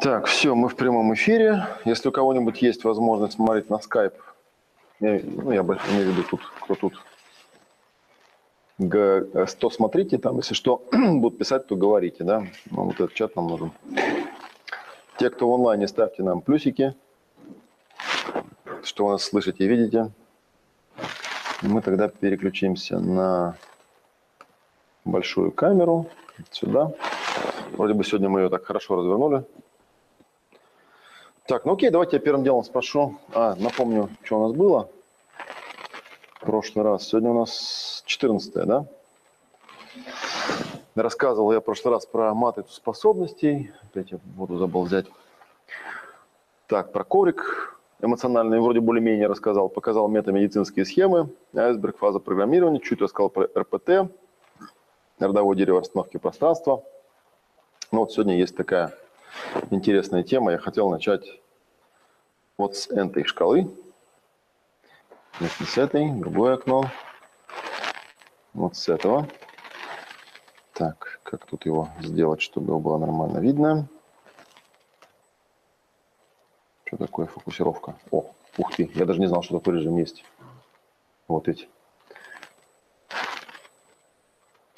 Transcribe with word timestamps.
Так, 0.00 0.26
все, 0.26 0.54
мы 0.54 0.68
в 0.68 0.76
прямом 0.76 1.14
эфире. 1.14 1.66
Если 1.86 2.08
у 2.08 2.12
кого-нибудь 2.12 2.60
есть 2.60 2.84
возможность 2.84 3.34
смотреть 3.34 3.70
на 3.70 3.78
скайп, 3.78 4.12
я, 5.00 5.20
ну, 5.24 5.52
я 5.52 5.62
имею 5.62 5.78
в 5.78 6.16
виду 6.16 6.22
тут, 6.22 6.40
кто 6.60 6.74
тут, 6.74 6.94
г, 8.78 9.46
то 9.58 9.70
смотрите, 9.70 10.18
там, 10.18 10.36
если 10.36 10.54
что, 10.54 10.84
будут 10.92 11.38
писать, 11.38 11.66
то 11.66 11.76
говорите, 11.76 12.24
да. 12.24 12.46
Ну, 12.70 12.84
вот 12.84 12.94
этот 12.94 13.14
чат 13.14 13.36
нам 13.36 13.46
нужен. 13.46 13.72
Те, 15.18 15.30
кто 15.30 15.48
в 15.48 15.54
онлайне, 15.54 15.88
ставьте 15.88 16.22
нам 16.22 16.42
плюсики, 16.42 16.94
что 18.82 19.06
вы 19.06 19.12
нас 19.12 19.24
слышите 19.24 19.64
и 19.64 19.66
видите. 19.66 20.10
Мы 21.62 21.80
тогда 21.80 22.08
переключимся 22.08 22.98
на 22.98 23.56
большую 25.06 25.52
камеру, 25.52 26.06
сюда. 26.50 26.92
Вроде 27.72 27.94
бы 27.94 28.04
сегодня 28.04 28.28
мы 28.28 28.40
ее 28.40 28.50
так 28.50 28.64
хорошо 28.66 28.96
развернули. 28.96 29.44
Так, 31.48 31.64
ну 31.64 31.74
окей, 31.74 31.90
давайте 31.90 32.16
я 32.16 32.20
первым 32.20 32.42
делом 32.42 32.64
спрошу. 32.64 33.18
А, 33.32 33.54
напомню, 33.54 34.08
что 34.24 34.40
у 34.40 34.48
нас 34.48 34.56
было 34.56 34.90
в 36.40 36.40
прошлый 36.40 36.84
раз. 36.84 37.06
Сегодня 37.06 37.30
у 37.30 37.38
нас 37.38 38.02
14 38.04 38.52
да? 38.66 38.86
Рассказывал 40.96 41.52
я 41.52 41.60
в 41.60 41.64
прошлый 41.64 41.94
раз 41.94 42.04
про 42.04 42.34
матрицу 42.34 42.72
способностей. 42.72 43.70
Опять 43.84 44.10
я 44.10 44.18
воду 44.34 44.58
забыл 44.58 44.82
взять. 44.82 45.06
Так, 46.66 46.90
про 46.90 47.04
коврик 47.04 47.78
эмоциональный 48.00 48.58
вроде 48.58 48.80
более-менее 48.80 49.28
рассказал. 49.28 49.68
Показал 49.68 50.08
метамедицинские 50.08 50.84
схемы, 50.84 51.30
айсберг, 51.54 51.98
фаза 51.98 52.18
программирования. 52.18 52.80
Чуть 52.80 53.00
рассказал 53.00 53.30
про 53.30 53.48
РПТ, 53.56 54.10
родовое 55.20 55.56
дерево 55.56 55.78
расстановки 55.78 56.16
пространства. 56.16 56.82
Ну 57.92 58.00
вот 58.00 58.10
сегодня 58.10 58.36
есть 58.36 58.56
такая 58.56 58.92
интересная 59.70 60.22
тема. 60.22 60.52
Я 60.52 60.58
хотел 60.58 60.88
начать 60.90 61.40
вот 62.58 62.76
с 62.76 62.88
этой 62.88 63.24
шкалы. 63.24 63.70
Не 65.40 65.48
с 65.48 65.76
этой, 65.76 66.10
другое 66.12 66.54
окно. 66.54 66.90
Вот 68.54 68.76
с 68.76 68.88
этого. 68.88 69.28
Так, 70.72 71.20
как 71.22 71.44
тут 71.46 71.66
его 71.66 71.90
сделать, 72.00 72.40
чтобы 72.40 72.68
его 72.68 72.80
было 72.80 72.98
нормально 72.98 73.38
видно? 73.38 73.88
Что 76.84 76.96
такое 76.96 77.26
фокусировка? 77.26 77.96
О, 78.10 78.30
ух 78.56 78.74
ты, 78.74 78.90
я 78.94 79.04
даже 79.04 79.20
не 79.20 79.26
знал, 79.26 79.42
что 79.42 79.58
такой 79.58 79.74
режим 79.74 79.98
есть. 79.98 80.24
Вот 81.28 81.48
эти. 81.48 81.68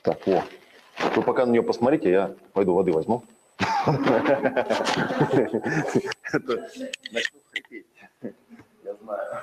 Так, 0.02 0.26
о. 0.26 0.42
Вы 1.14 1.22
пока 1.22 1.46
на 1.46 1.50
нее 1.50 1.62
посмотрите, 1.62 2.10
я 2.10 2.34
пойду 2.52 2.74
воды 2.74 2.92
возьму. 2.92 3.22
Хрипеть. 7.58 7.86
Я 8.84 8.94
знаю. 8.94 9.42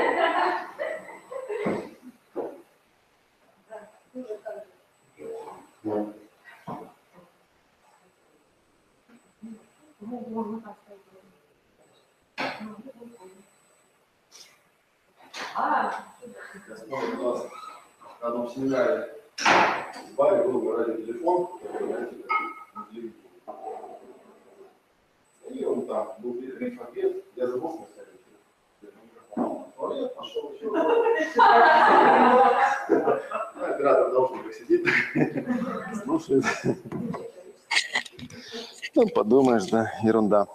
Подумаешь, 39.31 39.63
да, 39.67 39.93
ерунда. 40.03 40.45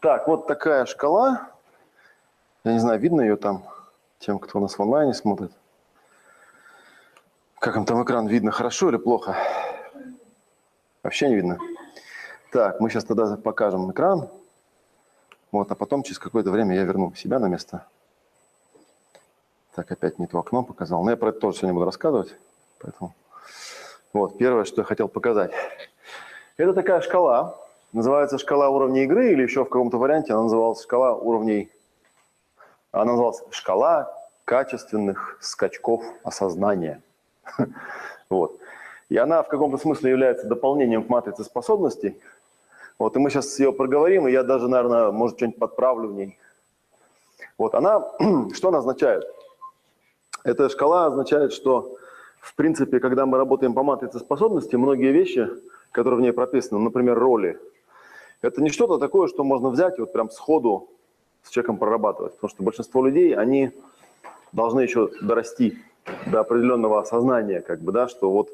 Так, 0.00 0.28
вот 0.28 0.46
такая 0.46 0.84
шкала. 0.84 1.48
Я 2.62 2.74
не 2.74 2.78
знаю, 2.78 3.00
видно 3.00 3.22
ее 3.22 3.36
там 3.36 3.64
тем, 4.18 4.38
кто 4.38 4.58
у 4.58 4.60
нас 4.60 4.76
в 4.76 4.82
онлайне 4.82 5.14
смотрит. 5.14 5.50
Как 7.58 7.74
им 7.76 7.86
там 7.86 8.04
экран 8.04 8.26
видно, 8.26 8.50
хорошо 8.50 8.90
или 8.90 8.98
плохо? 8.98 9.34
Вообще 11.02 11.30
не 11.30 11.36
видно. 11.36 11.58
Так, 12.52 12.80
мы 12.80 12.90
сейчас 12.90 13.04
тогда 13.04 13.34
покажем 13.38 13.90
экран. 13.90 14.28
Вот, 15.50 15.72
а 15.72 15.74
потом 15.74 16.02
через 16.02 16.18
какое-то 16.18 16.50
время 16.50 16.76
я 16.76 16.84
верну 16.84 17.14
себя 17.14 17.38
на 17.38 17.46
место. 17.46 17.86
Так, 19.74 19.90
опять 19.90 20.18
не 20.18 20.26
то 20.26 20.38
окно 20.38 20.62
показал. 20.64 21.02
Но 21.02 21.12
я 21.12 21.16
про 21.16 21.30
это 21.30 21.40
тоже 21.40 21.56
сегодня 21.56 21.72
буду 21.72 21.86
рассказывать. 21.86 22.36
Поэтому 22.78 23.14
вот, 24.12 24.36
первое, 24.36 24.64
что 24.64 24.82
я 24.82 24.84
хотел 24.84 25.08
показать. 25.08 25.52
Это 26.56 26.72
такая 26.72 27.00
шкала. 27.00 27.56
Называется 27.92 28.38
шкала 28.38 28.68
уровней 28.68 29.04
игры, 29.04 29.32
или 29.32 29.42
еще 29.42 29.64
в 29.64 29.68
каком-то 29.68 29.98
варианте 29.98 30.32
она 30.32 30.44
называлась 30.44 30.82
шкала 30.82 31.14
уровней... 31.14 31.70
Она 32.92 33.12
называлась 33.12 33.42
шкала 33.50 34.14
качественных 34.44 35.38
скачков 35.40 36.02
осознания. 36.22 37.02
Вот. 38.30 38.58
И 39.10 39.16
она 39.18 39.42
в 39.42 39.48
каком-то 39.48 39.76
смысле 39.76 40.10
является 40.10 40.46
дополнением 40.46 41.04
к 41.04 41.10
матрице 41.10 41.44
способностей. 41.44 42.18
Вот, 42.98 43.14
и 43.14 43.18
мы 43.18 43.28
сейчас 43.30 43.58
ее 43.60 43.72
проговорим, 43.72 44.26
и 44.26 44.32
я 44.32 44.42
даже, 44.42 44.66
наверное, 44.66 45.10
может, 45.12 45.36
что-нибудь 45.36 45.58
подправлю 45.58 46.08
в 46.08 46.14
ней. 46.14 46.38
Вот, 47.58 47.74
она, 47.74 48.02
что 48.54 48.68
она 48.68 48.78
означает? 48.78 49.24
Эта 50.42 50.68
шкала 50.70 51.06
означает, 51.06 51.52
что, 51.52 51.96
в 52.40 52.54
принципе, 52.54 52.98
когда 52.98 53.26
мы 53.26 53.36
работаем 53.36 53.74
по 53.74 53.82
матрице 53.82 54.18
способностей, 54.20 54.78
многие 54.78 55.12
вещи, 55.12 55.48
которые 55.94 56.18
в 56.18 56.22
ней 56.22 56.32
прописаны, 56.32 56.80
например, 56.80 57.16
роли, 57.16 57.56
это 58.42 58.60
не 58.60 58.70
что-то 58.70 58.98
такое, 58.98 59.28
что 59.28 59.44
можно 59.44 59.70
взять 59.70 59.96
и 59.96 60.00
вот 60.00 60.12
прям 60.12 60.28
сходу 60.28 60.88
с 61.44 61.50
человеком 61.50 61.78
прорабатывать. 61.78 62.34
Потому 62.34 62.50
что 62.50 62.62
большинство 62.64 63.06
людей, 63.06 63.34
они 63.34 63.70
должны 64.52 64.80
еще 64.80 65.08
дорасти 65.22 65.78
до 66.26 66.40
определенного 66.40 67.00
осознания, 67.00 67.60
как 67.60 67.80
бы, 67.80 67.92
да, 67.92 68.08
что 68.08 68.30
вот 68.30 68.50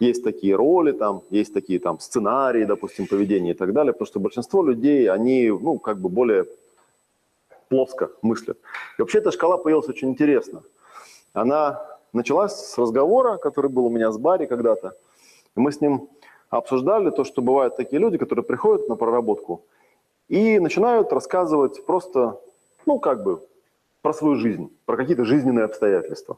есть 0.00 0.24
такие 0.24 0.56
роли, 0.56 0.90
там, 0.90 1.22
есть 1.30 1.54
такие 1.54 1.78
там 1.78 2.00
сценарии, 2.00 2.64
допустим, 2.64 3.06
поведения 3.06 3.52
и 3.52 3.54
так 3.54 3.72
далее, 3.72 3.92
потому 3.92 4.06
что 4.08 4.18
большинство 4.18 4.64
людей, 4.64 5.08
они, 5.08 5.50
ну, 5.50 5.78
как 5.78 6.00
бы 6.00 6.08
более 6.08 6.44
плоско 7.68 8.10
мыслят. 8.20 8.58
И 8.98 9.02
вообще 9.02 9.18
эта 9.18 9.30
шкала 9.30 9.58
появилась 9.58 9.88
очень 9.88 10.10
интересно. 10.10 10.62
Она 11.32 11.86
началась 12.12 12.52
с 12.52 12.76
разговора, 12.76 13.36
который 13.36 13.70
был 13.70 13.86
у 13.86 13.90
меня 13.90 14.10
с 14.10 14.18
Барри 14.18 14.46
когда-то. 14.46 14.96
Мы 15.54 15.70
с 15.70 15.80
ним 15.80 16.08
обсуждали 16.50 17.10
то, 17.10 17.24
что 17.24 17.42
бывают 17.42 17.76
такие 17.76 18.00
люди, 18.00 18.18
которые 18.18 18.44
приходят 18.44 18.88
на 18.88 18.96
проработку 18.96 19.64
и 20.28 20.58
начинают 20.58 21.12
рассказывать 21.12 21.84
просто, 21.84 22.40
ну, 22.86 22.98
как 22.98 23.22
бы, 23.22 23.40
про 24.02 24.12
свою 24.12 24.36
жизнь, 24.36 24.70
про 24.84 24.96
какие-то 24.96 25.24
жизненные 25.24 25.64
обстоятельства. 25.64 26.36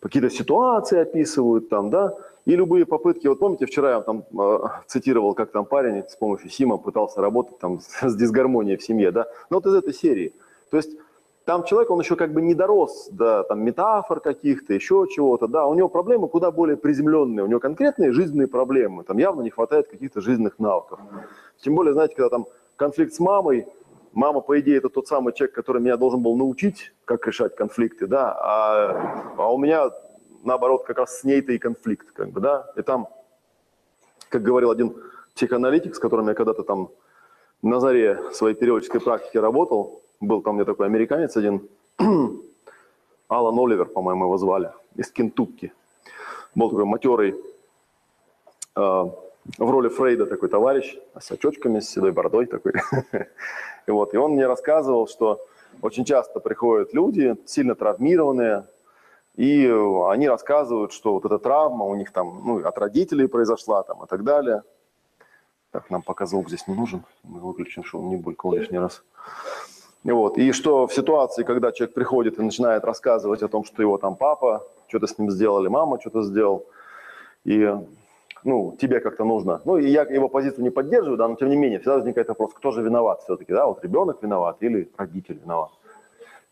Какие-то 0.00 0.30
ситуации 0.30 0.98
описывают 0.98 1.68
там, 1.68 1.90
да, 1.90 2.14
и 2.44 2.56
любые 2.56 2.86
попытки, 2.86 3.26
вот 3.26 3.40
помните, 3.40 3.66
вчера 3.66 3.96
я 3.96 4.00
там 4.00 4.24
э, 4.38 4.58
цитировал, 4.86 5.34
как 5.34 5.50
там 5.50 5.66
парень 5.66 6.04
с 6.08 6.16
помощью 6.16 6.50
Сима 6.50 6.78
пытался 6.78 7.20
работать 7.20 7.58
там 7.58 7.80
с, 7.80 8.00
с 8.08 8.16
дисгармонией 8.16 8.76
в 8.76 8.82
семье, 8.82 9.10
да, 9.10 9.26
ну 9.50 9.56
вот 9.56 9.66
из 9.66 9.74
этой 9.74 9.92
серии. 9.92 10.34
То 10.70 10.76
есть 10.76 10.96
там 11.48 11.64
человек, 11.64 11.90
он 11.90 11.98
еще 11.98 12.14
как 12.14 12.34
бы 12.34 12.42
не 12.42 12.52
дорос 12.52 13.08
до 13.10 13.42
там, 13.42 13.64
метафор 13.64 14.20
каких-то, 14.20 14.74
еще 14.74 15.06
чего-то, 15.10 15.48
да, 15.48 15.64
у 15.64 15.72
него 15.72 15.88
проблемы 15.88 16.28
куда 16.28 16.50
более 16.50 16.76
приземленные, 16.76 17.42
у 17.42 17.46
него 17.46 17.58
конкретные 17.58 18.12
жизненные 18.12 18.48
проблемы, 18.48 19.02
там 19.02 19.16
явно 19.16 19.40
не 19.40 19.48
хватает 19.48 19.88
каких-то 19.88 20.20
жизненных 20.20 20.58
навыков. 20.58 21.00
Тем 21.58 21.74
более, 21.74 21.94
знаете, 21.94 22.16
когда 22.16 22.28
там 22.28 22.46
конфликт 22.76 23.14
с 23.14 23.18
мамой, 23.18 23.66
мама, 24.12 24.42
по 24.42 24.60
идее, 24.60 24.76
это 24.76 24.90
тот 24.90 25.08
самый 25.08 25.32
человек, 25.32 25.54
который 25.54 25.80
меня 25.80 25.96
должен 25.96 26.22
был 26.22 26.36
научить, 26.36 26.92
как 27.06 27.26
решать 27.26 27.56
конфликты, 27.56 28.06
да, 28.06 28.36
а, 28.38 29.32
а 29.38 29.50
у 29.50 29.56
меня, 29.56 29.90
наоборот, 30.44 30.84
как 30.84 30.98
раз 30.98 31.20
с 31.20 31.24
ней-то 31.24 31.52
и 31.52 31.58
конфликт, 31.58 32.12
как 32.12 32.28
бы, 32.28 32.42
да, 32.42 32.70
и 32.76 32.82
там, 32.82 33.08
как 34.28 34.42
говорил 34.42 34.70
один 34.70 34.94
психоаналитик, 35.34 35.94
с 35.94 35.98
которым 35.98 36.28
я 36.28 36.34
когда-то 36.34 36.62
там 36.62 36.90
на 37.62 37.80
заре 37.80 38.20
своей 38.32 38.54
периодической 38.54 39.00
практики 39.00 39.38
работал, 39.38 40.02
был 40.20 40.42
там 40.42 40.56
мне 40.56 40.64
такой 40.64 40.86
американец 40.86 41.36
один, 41.36 41.68
Алан 43.28 43.58
Оливер, 43.58 43.86
по-моему, 43.86 44.24
его 44.24 44.38
звали, 44.38 44.72
из 44.96 45.10
Кентукки. 45.10 45.72
Был 46.54 46.70
такой 46.70 46.84
матерый, 46.84 47.34
э, 48.76 48.80
в 48.80 49.70
роли 49.70 49.88
Фрейда 49.88 50.26
такой 50.26 50.48
товарищ, 50.48 50.96
с 51.18 51.30
очочками, 51.30 51.80
с 51.80 51.88
седой 51.88 52.12
бородой 52.12 52.46
такой. 52.46 52.72
и, 53.86 53.90
вот, 53.90 54.14
и 54.14 54.16
он 54.16 54.32
мне 54.32 54.46
рассказывал, 54.46 55.06
что 55.08 55.40
очень 55.82 56.04
часто 56.04 56.40
приходят 56.40 56.92
люди, 56.92 57.36
сильно 57.46 57.74
травмированные, 57.74 58.64
и 59.36 59.66
они 60.08 60.28
рассказывают, 60.28 60.92
что 60.92 61.14
вот 61.14 61.24
эта 61.24 61.38
травма 61.38 61.84
у 61.84 61.94
них 61.94 62.12
там 62.12 62.42
ну, 62.44 62.66
от 62.66 62.76
родителей 62.76 63.28
произошла 63.28 63.84
там, 63.84 64.02
и 64.04 64.06
так 64.08 64.24
далее. 64.24 64.64
Так, 65.70 65.90
нам 65.90 66.02
пока 66.02 66.26
звук 66.26 66.48
здесь 66.48 66.66
не 66.66 66.74
нужен. 66.74 67.04
Мы 67.22 67.40
выключим, 67.40 67.84
чтобы 67.84 68.04
он 68.04 68.10
не 68.10 68.16
булькал 68.16 68.54
лишний 68.54 68.78
раз. 68.78 69.04
Вот. 70.04 70.38
И 70.38 70.52
что 70.52 70.86
в 70.86 70.92
ситуации, 70.92 71.42
когда 71.42 71.72
человек 71.72 71.94
приходит 71.94 72.38
и 72.38 72.42
начинает 72.42 72.84
рассказывать 72.84 73.42
о 73.42 73.48
том, 73.48 73.64
что 73.64 73.82
его 73.82 73.98
там 73.98 74.16
папа, 74.16 74.66
что-то 74.88 75.06
с 75.06 75.18
ним 75.18 75.30
сделали, 75.30 75.68
мама 75.68 76.00
что-то 76.00 76.22
сделал, 76.22 76.66
и 77.44 77.74
ну, 78.44 78.76
тебе 78.80 79.00
как-то 79.00 79.24
нужно. 79.24 79.60
Ну, 79.64 79.76
и 79.76 79.88
я 79.88 80.02
его 80.02 80.28
позицию 80.28 80.64
не 80.64 80.70
поддерживаю, 80.70 81.18
да, 81.18 81.28
но 81.28 81.34
тем 81.34 81.48
не 81.48 81.56
менее, 81.56 81.78
всегда 81.78 81.96
возникает 81.96 82.28
вопрос, 82.28 82.54
кто 82.54 82.70
же 82.70 82.82
виноват 82.82 83.22
все-таки, 83.22 83.52
да, 83.52 83.66
вот 83.66 83.82
ребенок 83.82 84.22
виноват 84.22 84.56
или 84.60 84.90
родитель 84.96 85.40
виноват. 85.42 85.70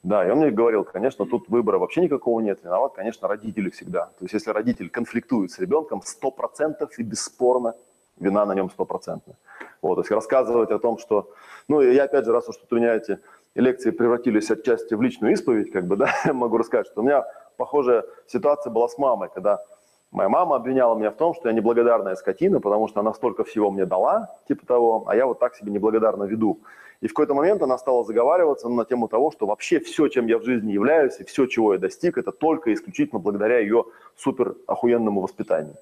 Да, 0.02 0.26
и 0.26 0.30
он 0.30 0.38
мне 0.38 0.50
говорил, 0.50 0.84
конечно, 0.84 1.26
тут 1.26 1.48
выбора 1.48 1.78
вообще 1.78 2.00
никакого 2.00 2.40
нет, 2.40 2.60
виноват, 2.62 2.92
конечно, 2.94 3.26
родители 3.26 3.70
всегда. 3.70 4.06
То 4.06 4.24
есть 4.24 4.34
если 4.34 4.50
родитель 4.50 4.88
конфликтует 4.88 5.50
с 5.50 5.58
ребенком, 5.58 6.00
100% 6.00 6.88
и 6.98 7.02
бесспорно 7.02 7.74
вина 8.18 8.46
на 8.46 8.54
нем 8.54 8.70
стопроцентная. 8.70 9.36
Вот, 9.82 9.96
то 9.96 10.00
есть 10.02 10.10
рассказывать 10.10 10.70
о 10.70 10.78
том, 10.78 10.98
что... 10.98 11.30
Ну, 11.68 11.80
я 11.80 12.04
опять 12.04 12.24
же, 12.24 12.32
раз 12.32 12.48
уж 12.48 12.56
тут 12.56 12.72
у 12.72 12.76
меня 12.76 12.94
эти 12.94 13.18
лекции 13.60 13.90
превратились 13.90 14.50
отчасти 14.50 14.94
в 14.94 15.02
личную 15.02 15.32
исповедь, 15.32 15.72
как 15.72 15.86
бы, 15.86 15.96
да, 15.96 16.12
могу 16.32 16.58
рассказать, 16.58 16.86
что 16.86 17.00
у 17.00 17.04
меня 17.04 17.24
похожая 17.56 18.04
ситуация 18.26 18.70
была 18.70 18.88
с 18.88 18.98
мамой, 18.98 19.28
когда 19.32 19.62
моя 20.10 20.28
мама 20.28 20.56
обвиняла 20.56 20.96
меня 20.96 21.10
в 21.10 21.16
том, 21.16 21.34
что 21.34 21.48
я 21.48 21.54
неблагодарная 21.54 22.14
скотина, 22.14 22.60
потому 22.60 22.88
что 22.88 23.00
она 23.00 23.12
столько 23.14 23.44
всего 23.44 23.70
мне 23.70 23.86
дала, 23.86 24.30
типа 24.48 24.66
того, 24.66 25.04
а 25.06 25.16
я 25.16 25.26
вот 25.26 25.38
так 25.38 25.54
себе 25.54 25.72
неблагодарно 25.72 26.24
веду. 26.24 26.60
И 27.02 27.08
в 27.08 27.10
какой-то 27.10 27.34
момент 27.34 27.62
она 27.62 27.76
стала 27.76 28.04
заговариваться 28.04 28.68
на 28.68 28.84
тему 28.84 29.08
того, 29.08 29.30
что 29.30 29.46
вообще 29.46 29.80
все, 29.80 30.08
чем 30.08 30.26
я 30.26 30.38
в 30.38 30.44
жизни 30.44 30.72
являюсь, 30.72 31.20
и 31.20 31.24
все, 31.24 31.46
чего 31.46 31.74
я 31.74 31.78
достиг, 31.78 32.16
это 32.16 32.32
только 32.32 32.72
исключительно 32.72 33.20
благодаря 33.20 33.58
ее 33.58 33.84
супер 34.16 34.54
охуенному 34.66 35.20
воспитанию. 35.20 35.76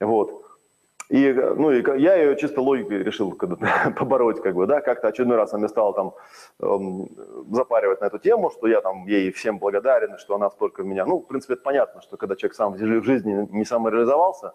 Вот. 0.00 0.45
И, 1.08 1.32
ну, 1.32 1.70
и 1.70 1.84
я 2.00 2.16
ее 2.16 2.36
чисто 2.36 2.60
логикой 2.60 3.02
решил 3.02 3.32
побороть, 3.96 4.42
как 4.42 4.54
бы, 4.54 4.66
да, 4.66 4.80
как-то 4.80 5.08
очередной 5.08 5.36
раз 5.36 5.52
она 5.52 5.60
мне 5.60 5.68
стала 5.68 5.94
там 5.94 6.14
эм, 6.60 7.08
запаривать 7.50 8.00
на 8.00 8.06
эту 8.06 8.18
тему, 8.18 8.50
что 8.50 8.66
я 8.66 8.80
там 8.80 9.06
ей 9.06 9.30
всем 9.30 9.58
благодарен, 9.58 10.18
что 10.18 10.34
она 10.34 10.50
столько 10.50 10.82
в 10.82 10.86
меня. 10.86 11.06
Ну, 11.06 11.20
в 11.20 11.26
принципе, 11.26 11.54
это 11.54 11.62
понятно, 11.62 12.02
что 12.02 12.16
когда 12.16 12.34
человек 12.34 12.56
сам 12.56 12.72
в 12.72 13.04
жизни 13.04 13.46
не 13.52 13.64
самореализовался, 13.64 14.52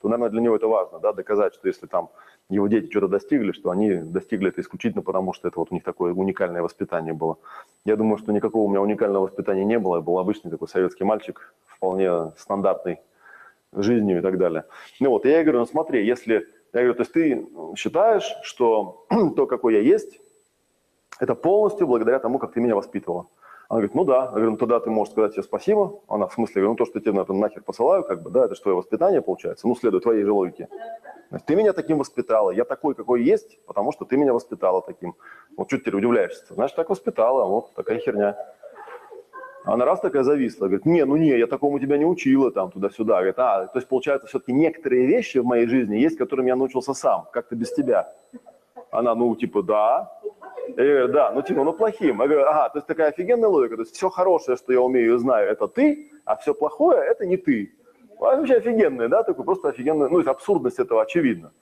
то, 0.00 0.08
наверное, 0.08 0.30
для 0.30 0.40
него 0.40 0.56
это 0.56 0.66
важно, 0.66 0.98
да, 0.98 1.12
доказать, 1.12 1.54
что 1.54 1.68
если 1.68 1.86
там 1.86 2.10
его 2.48 2.66
дети 2.66 2.90
что-то 2.90 3.06
достигли, 3.06 3.52
что 3.52 3.70
они 3.70 3.94
достигли 3.94 4.48
это 4.48 4.60
исключительно 4.60 5.02
потому, 5.02 5.32
что 5.32 5.46
это 5.46 5.60
вот 5.60 5.70
у 5.70 5.74
них 5.74 5.84
такое 5.84 6.12
уникальное 6.12 6.62
воспитание 6.62 7.14
было. 7.14 7.38
Я 7.84 7.94
думаю, 7.94 8.18
что 8.18 8.32
никакого 8.32 8.64
у 8.64 8.68
меня 8.68 8.82
уникального 8.82 9.26
воспитания 9.26 9.64
не 9.64 9.78
было. 9.78 9.96
Я 9.96 10.02
был 10.02 10.18
обычный 10.18 10.50
такой 10.50 10.66
советский 10.68 11.04
мальчик, 11.04 11.54
вполне 11.66 12.32
стандартный 12.36 12.98
жизнью 13.72 14.18
и 14.18 14.22
так 14.22 14.38
далее. 14.38 14.64
Ну 15.00 15.10
вот, 15.10 15.24
я 15.24 15.42
говорю, 15.42 15.60
ну 15.60 15.66
смотри, 15.66 16.04
если, 16.06 16.46
я 16.72 16.80
говорю, 16.80 16.94
то 16.94 17.02
есть 17.02 17.12
ты 17.12 17.46
считаешь, 17.76 18.34
что 18.42 19.06
то, 19.36 19.46
какой 19.46 19.74
я 19.74 19.80
есть, 19.80 20.20
это 21.20 21.34
полностью 21.34 21.86
благодаря 21.86 22.18
тому, 22.18 22.38
как 22.38 22.52
ты 22.52 22.60
меня 22.60 22.74
воспитывала. 22.74 23.26
Она 23.68 23.78
говорит, 23.78 23.94
ну 23.94 24.04
да. 24.04 24.24
Я 24.24 24.30
говорю, 24.30 24.50
ну 24.50 24.56
тогда 24.56 24.80
ты 24.80 24.90
можешь 24.90 25.12
сказать 25.12 25.32
себе 25.32 25.42
спасибо. 25.42 26.00
Она 26.08 26.26
в 26.26 26.34
смысле, 26.34 26.56
говорю, 26.56 26.70
ну 26.72 26.76
то, 26.76 26.84
что 26.84 26.98
я 26.98 27.02
тебе 27.02 27.12
на 27.12 27.20
это 27.20 27.32
нахер 27.32 27.62
посылаю, 27.62 28.04
как 28.04 28.22
бы, 28.22 28.30
да, 28.30 28.44
это 28.44 28.54
же 28.54 28.60
твое 28.60 28.76
воспитание 28.76 29.22
получается, 29.22 29.66
ну 29.66 29.74
следует 29.74 30.02
твоей 30.02 30.24
же 30.24 30.32
логике. 30.32 30.68
Ты 31.46 31.56
меня 31.56 31.72
таким 31.72 31.98
воспитала, 31.98 32.50
я 32.50 32.64
такой, 32.64 32.94
какой 32.94 33.22
есть, 33.22 33.58
потому 33.64 33.92
что 33.92 34.04
ты 34.04 34.18
меня 34.18 34.34
воспитала 34.34 34.82
таким. 34.82 35.14
Вот 35.56 35.68
что 35.68 35.78
ты 35.78 35.84
теперь 35.84 35.96
удивляешься? 35.96 36.52
Значит, 36.52 36.76
так 36.76 36.90
воспитала, 36.90 37.46
вот 37.46 37.72
такая 37.74 37.98
херня. 37.98 38.36
Она 39.64 39.84
раз 39.84 40.00
такая 40.00 40.24
зависла, 40.24 40.66
говорит, 40.66 40.86
не, 40.86 41.04
ну 41.04 41.16
не, 41.16 41.38
я 41.38 41.46
такому 41.46 41.78
тебя 41.78 41.96
не 41.96 42.04
учила, 42.04 42.50
там, 42.50 42.70
туда-сюда. 42.70 43.16
Говорит, 43.16 43.38
а, 43.38 43.66
то 43.66 43.78
есть, 43.78 43.88
получается, 43.88 44.26
все-таки 44.26 44.52
некоторые 44.52 45.06
вещи 45.06 45.38
в 45.38 45.44
моей 45.44 45.66
жизни 45.66 45.96
есть, 45.96 46.18
которым 46.18 46.46
я 46.46 46.56
научился 46.56 46.94
сам, 46.94 47.28
как-то 47.32 47.54
без 47.54 47.72
тебя. 47.72 48.12
Она, 48.90 49.14
ну, 49.14 49.34
типа, 49.36 49.62
да. 49.62 50.12
Я 50.68 50.74
говорю, 50.74 51.08
да, 51.08 51.30
ну, 51.32 51.42
типа, 51.42 51.64
ну, 51.64 51.72
плохим. 51.72 52.20
Я 52.20 52.26
говорю, 52.26 52.44
ага, 52.46 52.70
то 52.70 52.78
есть, 52.78 52.86
такая 52.88 53.10
офигенная 53.10 53.48
логика, 53.48 53.76
то 53.76 53.82
есть, 53.82 53.94
все 53.94 54.10
хорошее, 54.10 54.56
что 54.56 54.72
я 54.72 54.80
умею 54.80 55.14
и 55.14 55.18
знаю, 55.18 55.48
это 55.48 55.68
ты, 55.68 56.10
а 56.24 56.36
все 56.36 56.54
плохое, 56.54 57.00
это 57.00 57.24
не 57.24 57.36
ты. 57.36 57.72
Вообще 58.18 58.54
офигенная, 58.54 59.08
да, 59.08 59.22
такой 59.22 59.44
просто 59.44 59.68
офигенная, 59.68 60.08
ну, 60.08 60.20
абсурдность 60.28 60.80
этого 60.80 61.02
очевидна. 61.02 61.52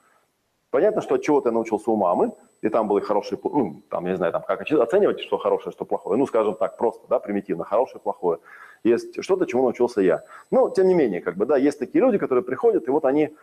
Понятно, 0.70 1.02
что 1.02 1.16
от 1.16 1.22
чего 1.22 1.40
ты 1.40 1.50
научился 1.50 1.90
у 1.90 1.96
мамы, 1.96 2.32
и 2.62 2.68
там 2.68 2.86
были 2.86 3.02
хорошие, 3.02 3.38
ну, 3.42 3.82
там, 3.90 4.04
я 4.04 4.12
не 4.12 4.16
знаю, 4.16 4.32
там, 4.32 4.42
как 4.42 4.60
оценивать, 4.60 5.20
что 5.20 5.36
хорошее, 5.36 5.72
что 5.72 5.84
плохое. 5.84 6.16
Ну, 6.16 6.26
скажем 6.26 6.54
так, 6.54 6.76
просто, 6.76 7.02
да, 7.08 7.18
примитивно, 7.18 7.64
хорошее, 7.64 8.00
плохое. 8.00 8.38
Есть 8.84 9.22
что-то, 9.22 9.46
чему 9.46 9.64
научился 9.64 10.00
я. 10.00 10.22
Но, 10.52 10.70
тем 10.70 10.86
не 10.86 10.94
менее, 10.94 11.20
как 11.20 11.36
бы, 11.36 11.44
да, 11.44 11.56
есть 11.56 11.80
такие 11.80 12.00
люди, 12.00 12.18
которые 12.18 12.44
приходят, 12.44 12.86
и 12.86 12.90
вот 12.90 13.04
они, 13.04 13.34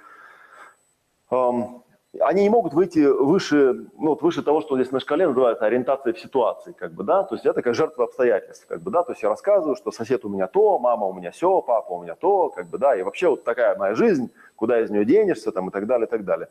эм, 1.32 1.84
они 2.18 2.44
не 2.44 2.50
могут 2.50 2.74
выйти 2.74 3.00
выше, 3.00 3.88
ну, 3.98 4.10
вот 4.10 4.22
выше 4.22 4.42
того, 4.42 4.62
что 4.62 4.78
здесь 4.78 4.92
на 4.92 5.02
шкале 5.02 5.28
называется 5.28 5.66
ориентация 5.66 6.14
в 6.14 6.20
ситуации, 6.20 6.72
как 6.72 6.94
бы, 6.94 7.04
да, 7.04 7.24
то 7.24 7.36
есть 7.36 7.44
я 7.44 7.52
такая 7.52 7.74
жертва 7.74 8.06
обстоятельств, 8.06 8.66
как 8.68 8.82
бы, 8.82 8.90
да, 8.90 9.04
то 9.04 9.12
есть 9.12 9.22
я 9.22 9.28
рассказываю, 9.28 9.76
что 9.76 9.92
сосед 9.92 10.24
у 10.24 10.30
меня 10.30 10.48
то, 10.48 10.80
мама 10.80 11.06
у 11.08 11.14
меня 11.14 11.32
все, 11.32 11.62
папа 11.62 11.92
у 11.92 12.04
меня 12.04 12.16
то, 12.16 12.50
как 12.50 12.68
бы, 12.68 12.78
да, 12.78 12.96
и 12.96 13.04
вообще 13.04 13.28
вот 13.28 13.44
такая 13.44 13.76
моя 13.76 13.96
жизнь, 13.96 14.32
куда 14.56 14.80
из 14.80 14.90
нее 14.90 15.04
денешься, 15.04 15.52
там, 15.52 15.68
и 15.68 15.72
так 15.72 15.88
далее, 15.88 16.08
и 16.08 16.10
так 16.10 16.24
далее. 16.24 16.48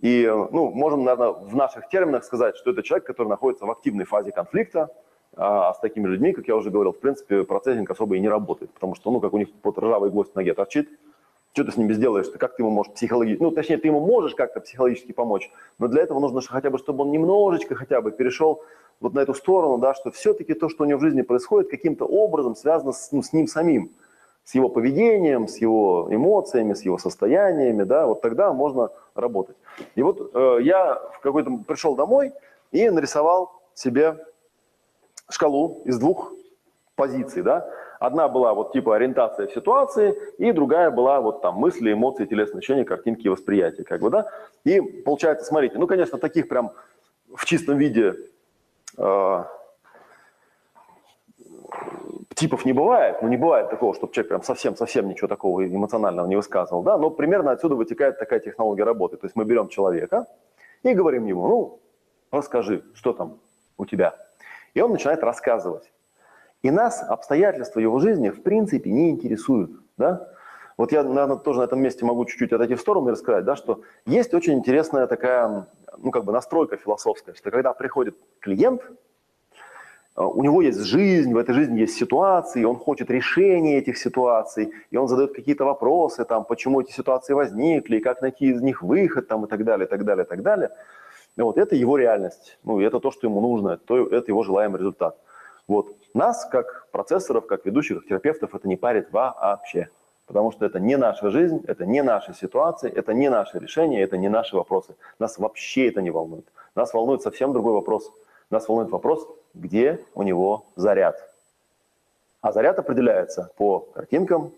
И, 0.00 0.26
ну, 0.26 0.70
можем, 0.70 1.04
наверное, 1.04 1.30
в 1.30 1.56
наших 1.56 1.88
терминах 1.88 2.24
сказать, 2.24 2.56
что 2.56 2.70
это 2.70 2.82
человек, 2.82 3.06
который 3.06 3.28
находится 3.28 3.64
в 3.64 3.70
активной 3.70 4.04
фазе 4.04 4.30
конфликта, 4.30 4.90
а 5.36 5.74
с 5.74 5.80
такими 5.80 6.06
людьми, 6.06 6.32
как 6.32 6.48
я 6.48 6.56
уже 6.56 6.70
говорил, 6.70 6.92
в 6.92 6.98
принципе, 6.98 7.44
процессинг 7.44 7.90
особо 7.90 8.16
и 8.16 8.20
не 8.20 8.28
работает, 8.28 8.72
потому 8.72 8.94
что, 8.94 9.10
ну, 9.10 9.20
как 9.20 9.32
у 9.32 9.38
них 9.38 9.52
под 9.52 9.78
ржавый 9.78 10.10
гвоздь 10.10 10.32
в 10.32 10.34
ноге 10.34 10.54
торчит, 10.54 10.88
что 11.52 11.64
ты 11.64 11.72
с 11.72 11.76
ними 11.76 11.94
сделаешь, 11.94 12.28
ты, 12.28 12.38
как 12.38 12.56
ты 12.56 12.62
ему 12.62 12.70
можешь 12.70 12.92
психологически, 12.92 13.42
ну, 13.42 13.50
точнее, 13.50 13.78
ты 13.78 13.88
ему 13.88 14.00
можешь 14.00 14.34
как-то 14.34 14.60
психологически 14.60 15.12
помочь, 15.12 15.50
но 15.78 15.88
для 15.88 16.02
этого 16.02 16.20
нужно 16.20 16.42
хотя 16.42 16.70
бы, 16.70 16.78
чтобы 16.78 17.04
он 17.04 17.10
немножечко 17.10 17.74
хотя 17.74 18.02
бы 18.02 18.12
перешел 18.12 18.62
вот 19.00 19.14
на 19.14 19.20
эту 19.20 19.34
сторону, 19.34 19.78
да, 19.78 19.94
что 19.94 20.10
все-таки 20.10 20.54
то, 20.54 20.68
что 20.68 20.84
у 20.84 20.86
него 20.86 20.98
в 20.98 21.02
жизни 21.02 21.22
происходит, 21.22 21.70
каким-то 21.70 22.04
образом 22.04 22.54
связано 22.54 22.92
с, 22.92 23.10
ну, 23.12 23.22
с 23.22 23.32
ним 23.32 23.46
самим 23.46 23.90
с 24.46 24.54
его 24.54 24.68
поведением, 24.68 25.48
с 25.48 25.58
его 25.58 26.06
эмоциями, 26.08 26.74
с 26.74 26.82
его 26.82 26.98
состояниями, 26.98 27.82
да, 27.82 28.06
вот 28.06 28.20
тогда 28.20 28.52
можно 28.52 28.90
работать. 29.16 29.56
И 29.96 30.02
вот 30.02 30.30
э, 30.32 30.58
я 30.62 30.94
в 31.12 31.18
какой-то 31.18 31.50
пришел 31.66 31.96
домой 31.96 32.32
и 32.70 32.88
нарисовал 32.88 33.60
себе 33.74 34.24
шкалу 35.28 35.82
из 35.84 35.98
двух 35.98 36.32
позиций, 36.94 37.42
да. 37.42 37.68
Одна 37.98 38.28
была 38.28 38.54
вот 38.54 38.72
типа 38.72 38.94
ориентация 38.94 39.48
в 39.48 39.52
ситуации, 39.52 40.16
и 40.38 40.52
другая 40.52 40.92
была 40.92 41.20
вот 41.20 41.42
там 41.42 41.56
мысли, 41.56 41.92
эмоции, 41.92 42.24
телесные 42.24 42.60
ощущения, 42.60 42.84
картинки 42.84 43.26
и 43.26 43.28
восприятия, 43.28 43.82
как 43.82 44.00
бы, 44.00 44.10
да. 44.10 44.30
И 44.62 44.80
получается, 44.80 45.44
смотрите, 45.44 45.76
ну, 45.76 45.88
конечно, 45.88 46.18
таких 46.18 46.46
прям 46.46 46.70
в 47.34 47.44
чистом 47.46 47.78
виде 47.78 48.14
э, 48.96 49.44
типов 52.36 52.66
не 52.66 52.74
бывает, 52.74 53.22
ну 53.22 53.28
не 53.28 53.38
бывает 53.38 53.70
такого, 53.70 53.94
чтобы 53.94 54.12
человек 54.12 54.28
прям 54.28 54.42
совсем-совсем 54.42 55.08
ничего 55.08 55.26
такого 55.26 55.66
эмоционального 55.66 56.26
не 56.26 56.36
высказывал, 56.36 56.82
да, 56.82 56.98
но 56.98 57.10
примерно 57.10 57.50
отсюда 57.50 57.74
вытекает 57.74 58.18
такая 58.18 58.40
технология 58.40 58.84
работы. 58.84 59.16
То 59.16 59.26
есть 59.26 59.36
мы 59.36 59.44
берем 59.44 59.68
человека 59.68 60.26
и 60.82 60.92
говорим 60.92 61.24
ему, 61.24 61.48
ну, 61.48 61.80
расскажи, 62.30 62.84
что 62.94 63.14
там 63.14 63.38
у 63.78 63.86
тебя. 63.86 64.14
И 64.74 64.80
он 64.82 64.92
начинает 64.92 65.22
рассказывать. 65.22 65.90
И 66.62 66.70
нас 66.70 67.02
обстоятельства 67.02 67.80
его 67.80 67.98
жизни 68.00 68.28
в 68.28 68.42
принципе 68.42 68.90
не 68.90 69.10
интересуют, 69.10 69.70
да. 69.96 70.28
Вот 70.76 70.92
я, 70.92 71.02
наверное, 71.02 71.36
тоже 71.36 71.60
на 71.60 71.64
этом 71.64 71.80
месте 71.80 72.04
могу 72.04 72.26
чуть-чуть 72.26 72.52
отойти 72.52 72.74
в 72.74 72.80
сторону 72.82 73.08
и 73.08 73.12
рассказать, 73.12 73.46
да, 73.46 73.56
что 73.56 73.80
есть 74.04 74.34
очень 74.34 74.52
интересная 74.52 75.06
такая, 75.06 75.68
ну, 75.96 76.10
как 76.10 76.24
бы 76.24 76.32
настройка 76.32 76.76
философская, 76.76 77.34
что 77.34 77.50
когда 77.50 77.72
приходит 77.72 78.14
клиент, 78.40 78.82
у 80.16 80.42
него 80.42 80.62
есть 80.62 80.80
жизнь, 80.80 81.32
в 81.34 81.36
этой 81.36 81.54
жизни 81.54 81.80
есть 81.80 81.94
ситуации, 81.94 82.64
он 82.64 82.76
хочет 82.76 83.10
решения 83.10 83.78
этих 83.78 83.98
ситуаций, 83.98 84.72
и 84.90 84.96
он 84.96 85.08
задает 85.08 85.34
какие-то 85.34 85.64
вопросы, 85.64 86.24
там, 86.24 86.44
почему 86.44 86.80
эти 86.80 86.90
ситуации 86.90 87.34
возникли, 87.34 87.98
как 87.98 88.22
найти 88.22 88.46
из 88.46 88.62
них 88.62 88.82
выход, 88.82 89.28
там, 89.28 89.44
и 89.44 89.48
так 89.48 89.64
далее, 89.64 89.86
и 89.86 89.90
так 89.90 90.04
далее, 90.04 90.24
и 90.24 90.28
так 90.28 90.42
далее. 90.42 90.70
Вот, 91.36 91.58
это 91.58 91.76
его 91.76 91.98
реальность, 91.98 92.58
ну, 92.64 92.80
это 92.80 92.98
то, 92.98 93.10
что 93.10 93.26
ему 93.26 93.42
нужно, 93.42 93.70
это, 93.70 93.94
это 93.94 94.30
его 94.30 94.42
желаемый 94.42 94.78
результат. 94.78 95.18
Вот. 95.68 95.96
Нас, 96.14 96.46
как 96.50 96.88
процессоров, 96.92 97.46
как 97.46 97.66
ведущих, 97.66 97.98
как 97.98 98.08
терапевтов, 98.08 98.54
это 98.54 98.68
не 98.68 98.76
парит 98.76 99.12
вообще. 99.12 99.88
Потому 100.26 100.50
что 100.50 100.64
это 100.64 100.80
не 100.80 100.96
наша 100.96 101.30
жизнь, 101.30 101.62
это 101.66 101.86
не 101.86 102.02
наши 102.02 102.34
ситуации, 102.34 102.90
это 102.90 103.12
не 103.12 103.28
наши 103.28 103.58
решения, 103.58 104.02
это 104.02 104.16
не 104.16 104.28
наши 104.28 104.56
вопросы. 104.56 104.96
Нас 105.18 105.38
вообще 105.38 105.88
это 105.88 106.02
не 106.02 106.10
волнует. 106.10 106.46
Нас 106.74 106.94
волнует 106.94 107.22
совсем 107.22 107.52
другой 107.52 107.74
вопрос. 107.74 108.12
Нас 108.50 108.68
волнует 108.68 108.90
вопрос, 108.90 109.28
где 109.56 110.00
у 110.14 110.22
него 110.22 110.66
заряд. 110.76 111.16
А 112.40 112.52
заряд 112.52 112.78
определяется 112.78 113.50
по 113.56 113.80
картинкам, 113.80 114.52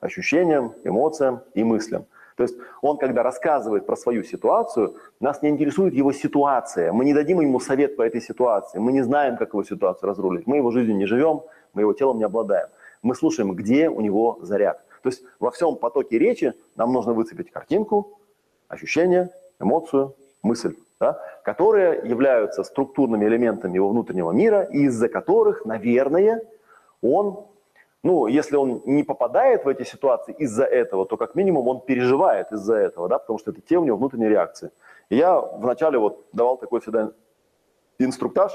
ощущениям, 0.00 0.74
эмоциям 0.84 1.40
и 1.54 1.64
мыслям. 1.64 2.06
То 2.36 2.44
есть 2.44 2.54
он, 2.82 2.98
когда 2.98 3.24
рассказывает 3.24 3.84
про 3.84 3.96
свою 3.96 4.22
ситуацию, 4.22 4.94
нас 5.18 5.42
не 5.42 5.48
интересует 5.48 5.92
его 5.92 6.12
ситуация. 6.12 6.92
Мы 6.92 7.04
не 7.04 7.12
дадим 7.12 7.40
ему 7.40 7.58
совет 7.58 7.96
по 7.96 8.02
этой 8.02 8.20
ситуации. 8.20 8.78
Мы 8.78 8.92
не 8.92 9.02
знаем, 9.02 9.36
как 9.36 9.48
его 9.48 9.64
ситуацию 9.64 10.08
разрулить. 10.08 10.46
Мы 10.46 10.58
его 10.58 10.70
жизнью 10.70 10.96
не 10.96 11.06
живем, 11.06 11.42
мы 11.74 11.82
его 11.82 11.92
телом 11.92 12.18
не 12.18 12.24
обладаем. 12.24 12.68
Мы 13.02 13.16
слушаем, 13.16 13.54
где 13.54 13.88
у 13.88 14.00
него 14.00 14.38
заряд. 14.42 14.84
То 15.02 15.08
есть 15.08 15.24
во 15.40 15.50
всем 15.50 15.76
потоке 15.76 16.16
речи 16.18 16.54
нам 16.76 16.92
нужно 16.92 17.12
выцепить 17.12 17.50
картинку, 17.50 18.20
ощущение, 18.68 19.30
эмоцию, 19.58 20.14
мысль, 20.42 20.76
да, 21.00 21.20
которые 21.44 22.08
являются 22.08 22.64
структурными 22.64 23.24
элементами 23.26 23.74
его 23.74 23.88
внутреннего 23.88 24.32
мира, 24.32 24.62
из-за 24.62 25.08
которых, 25.08 25.64
наверное, 25.64 26.42
он 27.02 27.46
ну, 28.04 28.28
если 28.28 28.54
он 28.54 28.80
не 28.86 29.02
попадает 29.02 29.64
в 29.64 29.68
эти 29.68 29.82
ситуации 29.82 30.32
из-за 30.38 30.64
этого, 30.64 31.04
то 31.04 31.16
как 31.16 31.34
минимум 31.34 31.66
он 31.66 31.80
переживает 31.80 32.52
из-за 32.52 32.76
этого, 32.76 33.08
да, 33.08 33.18
потому 33.18 33.40
что 33.40 33.50
это 33.50 33.60
те 33.60 33.76
у 33.76 33.84
него 33.84 33.96
внутренние 33.96 34.30
реакции. 34.30 34.70
И 35.10 35.16
я 35.16 35.40
вначале 35.40 35.98
вот 35.98 36.24
давал 36.32 36.58
такой 36.58 36.80
всегда 36.80 37.10
инструктаж 37.98 38.52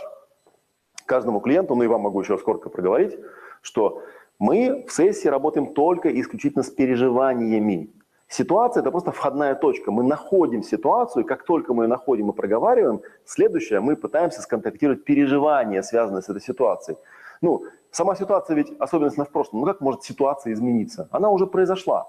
каждому 1.05 1.41
клиенту, 1.41 1.75
ну 1.75 1.83
и 1.83 1.87
вам 1.87 2.01
могу 2.01 2.21
еще 2.21 2.33
раз 2.33 2.41
коротко 2.41 2.69
проговорить, 2.69 3.19
что 3.61 4.01
мы 4.39 4.85
в 4.87 4.93
сессии 4.93 5.27
работаем 5.27 5.73
только 5.73 6.07
и 6.07 6.21
исключительно 6.21 6.63
с 6.63 6.69
переживаниями. 6.69 7.89
Ситуация– 8.27 8.81
это 8.83 8.91
просто 8.91 9.11
входная 9.11 9.55
точка. 9.55 9.91
Мы 9.91 10.03
находим 10.03 10.63
ситуацию, 10.63 11.23
и 11.23 11.27
как 11.27 11.43
только 11.43 11.73
мы 11.73 11.83
ее 11.83 11.87
находим 11.87 12.31
и 12.31 12.33
проговариваем, 12.33 13.01
следующее– 13.25 13.79
мы 13.81 13.95
пытаемся 13.95 14.41
сконтактировать 14.41 15.03
переживания, 15.03 15.81
связанные 15.81 16.21
с 16.21 16.29
этой 16.29 16.41
ситуацией. 16.41 16.97
Ну, 17.41 17.65
сама 17.91 18.15
ситуация 18.15 18.55
ведь, 18.55 18.73
особенность 18.79 19.17
в 19.17 19.31
прошлом, 19.31 19.59
ну 19.59 19.65
как 19.65 19.81
может 19.81 20.03
ситуация 20.03 20.53
измениться? 20.53 21.07
Она 21.11 21.29
уже 21.29 21.45
произошла, 21.45 22.07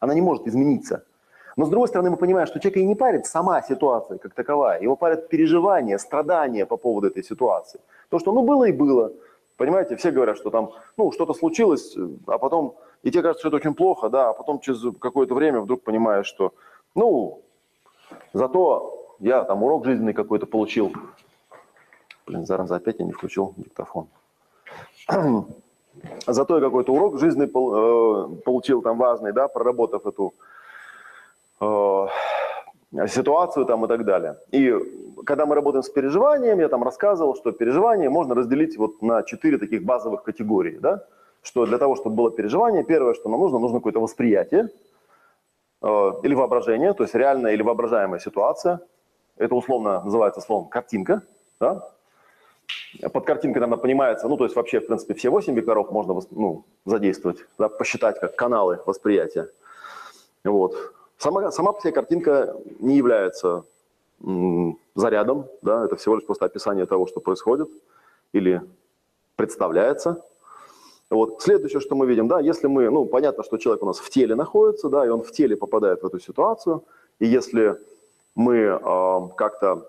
она 0.00 0.14
не 0.14 0.20
может 0.20 0.46
измениться. 0.46 1.04
Но 1.56 1.66
с 1.66 1.68
другой 1.68 1.88
стороны, 1.88 2.10
мы 2.10 2.16
понимаем, 2.16 2.46
что 2.46 2.58
человека 2.58 2.80
и 2.80 2.86
не 2.86 2.94
парит 2.94 3.26
сама 3.26 3.62
ситуация 3.62 4.18
как 4.18 4.34
таковая, 4.34 4.80
его 4.80 4.96
парят 4.96 5.28
переживания, 5.28 5.98
страдания 5.98 6.66
по 6.66 6.76
поводу 6.76 7.08
этой 7.08 7.22
ситуации. 7.22 7.80
То, 8.08 8.18
что 8.18 8.32
ну 8.32 8.42
было 8.42 8.64
и 8.64 8.72
было. 8.72 9.12
Понимаете, 9.56 9.96
все 9.96 10.10
говорят, 10.10 10.36
что 10.36 10.50
там, 10.50 10.72
ну, 10.96 11.12
что-то 11.12 11.34
случилось, 11.34 11.96
а 12.26 12.38
потом, 12.38 12.76
и 13.02 13.10
тебе 13.10 13.22
кажется, 13.22 13.40
что 13.40 13.48
это 13.48 13.56
очень 13.56 13.74
плохо, 13.74 14.08
да, 14.08 14.30
а 14.30 14.32
потом 14.32 14.60
через 14.60 14.82
какое-то 14.98 15.34
время 15.34 15.60
вдруг 15.60 15.82
понимаешь, 15.82 16.26
что, 16.26 16.54
ну, 16.94 17.42
зато 18.32 19.16
я 19.20 19.44
там 19.44 19.62
урок 19.62 19.84
жизненный 19.84 20.14
какой-то 20.14 20.46
получил. 20.46 20.92
Блин, 22.26 22.46
зараза, 22.46 22.76
опять 22.76 22.98
я 22.98 23.04
не 23.04 23.12
включил 23.12 23.54
диктофон. 23.56 24.08
Зато 26.26 26.56
я 26.56 26.64
какой-то 26.64 26.92
урок 26.92 27.18
жизни 27.18 27.44
э, 27.44 28.36
получил 28.44 28.82
там 28.82 28.96
важный, 28.96 29.32
да, 29.32 29.48
проработав 29.48 30.06
эту 30.06 30.32
э, 31.60 32.06
ситуацию 33.08 33.66
там 33.66 33.84
и 33.84 33.88
так 33.88 34.04
далее. 34.04 34.36
И 34.50 34.74
когда 35.24 35.46
мы 35.46 35.54
работаем 35.54 35.82
с 35.82 35.88
переживанием, 35.88 36.58
я 36.58 36.68
там 36.68 36.82
рассказывал, 36.82 37.34
что 37.36 37.52
переживание 37.52 38.10
можно 38.10 38.34
разделить 38.34 38.76
вот 38.76 39.02
на 39.02 39.22
четыре 39.22 39.58
таких 39.58 39.84
базовых 39.84 40.22
категории, 40.22 40.78
да, 40.78 41.04
что 41.42 41.66
для 41.66 41.78
того, 41.78 41.96
чтобы 41.96 42.16
было 42.16 42.30
переживание, 42.30 42.84
первое, 42.84 43.14
что 43.14 43.28
нам 43.28 43.40
нужно, 43.40 43.58
нужно 43.58 43.78
какое-то 43.78 44.00
восприятие 44.00 44.68
э, 45.82 46.10
или 46.22 46.34
воображение, 46.34 46.92
то 46.92 47.02
есть 47.02 47.14
реальная 47.14 47.52
или 47.52 47.62
воображаемая 47.62 48.20
ситуация. 48.20 48.80
Это 49.36 49.54
условно 49.54 50.02
называется 50.04 50.40
словом 50.40 50.68
картинка, 50.68 51.22
да, 51.58 51.88
под 53.12 53.24
картинкой, 53.24 53.60
наверное, 53.60 53.80
понимается, 53.80 54.28
ну, 54.28 54.36
то 54.36 54.44
есть 54.44 54.54
вообще, 54.54 54.80
в 54.80 54.86
принципе, 54.86 55.14
все 55.14 55.30
восемь 55.30 55.54
векторов 55.54 55.90
можно 55.90 56.20
ну, 56.30 56.64
задействовать, 56.84 57.38
да, 57.58 57.68
посчитать 57.68 58.20
как 58.20 58.36
каналы 58.36 58.80
восприятия. 58.86 59.48
Вот. 60.44 60.76
Сама, 61.22 61.52
сама 61.52 61.72
по 61.72 61.80
себе 61.80 61.92
картинка 61.92 62.56
не 62.80 62.96
является 62.96 63.62
зарядом, 64.96 65.46
да, 65.62 65.84
это 65.84 65.94
всего 65.94 66.16
лишь 66.16 66.26
просто 66.26 66.46
описание 66.46 66.84
того, 66.84 67.06
что 67.06 67.20
происходит 67.20 67.68
или 68.32 68.60
представляется. 69.36 70.20
Вот. 71.10 71.40
Следующее, 71.40 71.78
что 71.78 71.94
мы 71.94 72.08
видим, 72.08 72.26
да, 72.26 72.40
если 72.40 72.66
мы, 72.66 72.90
ну, 72.90 73.06
понятно, 73.06 73.44
что 73.44 73.56
человек 73.58 73.84
у 73.84 73.86
нас 73.86 74.00
в 74.00 74.10
теле 74.10 74.34
находится, 74.34 74.88
да, 74.88 75.06
и 75.06 75.10
он 75.10 75.22
в 75.22 75.30
теле 75.30 75.56
попадает 75.56 76.02
в 76.02 76.06
эту 76.06 76.18
ситуацию, 76.18 76.82
и 77.20 77.26
если 77.26 77.78
мы 78.34 78.56
э, 78.56 78.80
как-то 79.36 79.86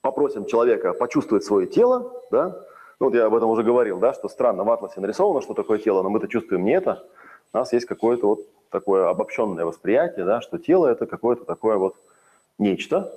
попросим 0.00 0.44
человека 0.44 0.92
почувствовать 0.92 1.42
свое 1.42 1.66
тело, 1.66 2.22
да, 2.30 2.64
ну, 3.00 3.06
вот 3.06 3.14
я 3.16 3.26
об 3.26 3.34
этом 3.34 3.50
уже 3.50 3.64
говорил, 3.64 3.98
да, 3.98 4.14
что 4.14 4.28
странно, 4.28 4.62
в 4.62 4.70
атласе 4.70 5.00
нарисовано, 5.00 5.40
что 5.40 5.54
такое 5.54 5.80
тело, 5.80 6.04
но 6.04 6.08
мы-то 6.08 6.28
чувствуем 6.28 6.64
не 6.64 6.76
это. 6.76 7.04
У 7.52 7.58
нас 7.58 7.72
есть 7.72 7.86
какое-то 7.86 8.28
вот 8.28 8.40
такое 8.70 9.08
обобщенное 9.08 9.64
восприятие, 9.64 10.24
да, 10.24 10.40
что 10.40 10.58
тело– 10.58 10.86
это 10.88 11.06
какое-то 11.06 11.44
такое 11.44 11.76
вот 11.76 11.96
нечто. 12.58 13.12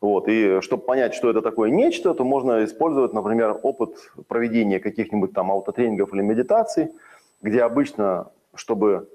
Вот, 0.00 0.28
и 0.28 0.60
чтобы 0.60 0.82
понять, 0.84 1.14
что 1.14 1.30
это 1.30 1.40
такое 1.40 1.70
нечто, 1.70 2.14
то 2.14 2.22
можно 2.22 2.64
использовать, 2.64 3.12
например, 3.12 3.58
опыт 3.62 3.96
проведения 4.28 4.78
каких-нибудь 4.78 5.32
там 5.32 5.50
аутотренингов 5.50 6.12
или 6.12 6.20
медитаций, 6.20 6.92
где 7.40 7.62
обычно, 7.62 8.30
чтобы 8.54 9.08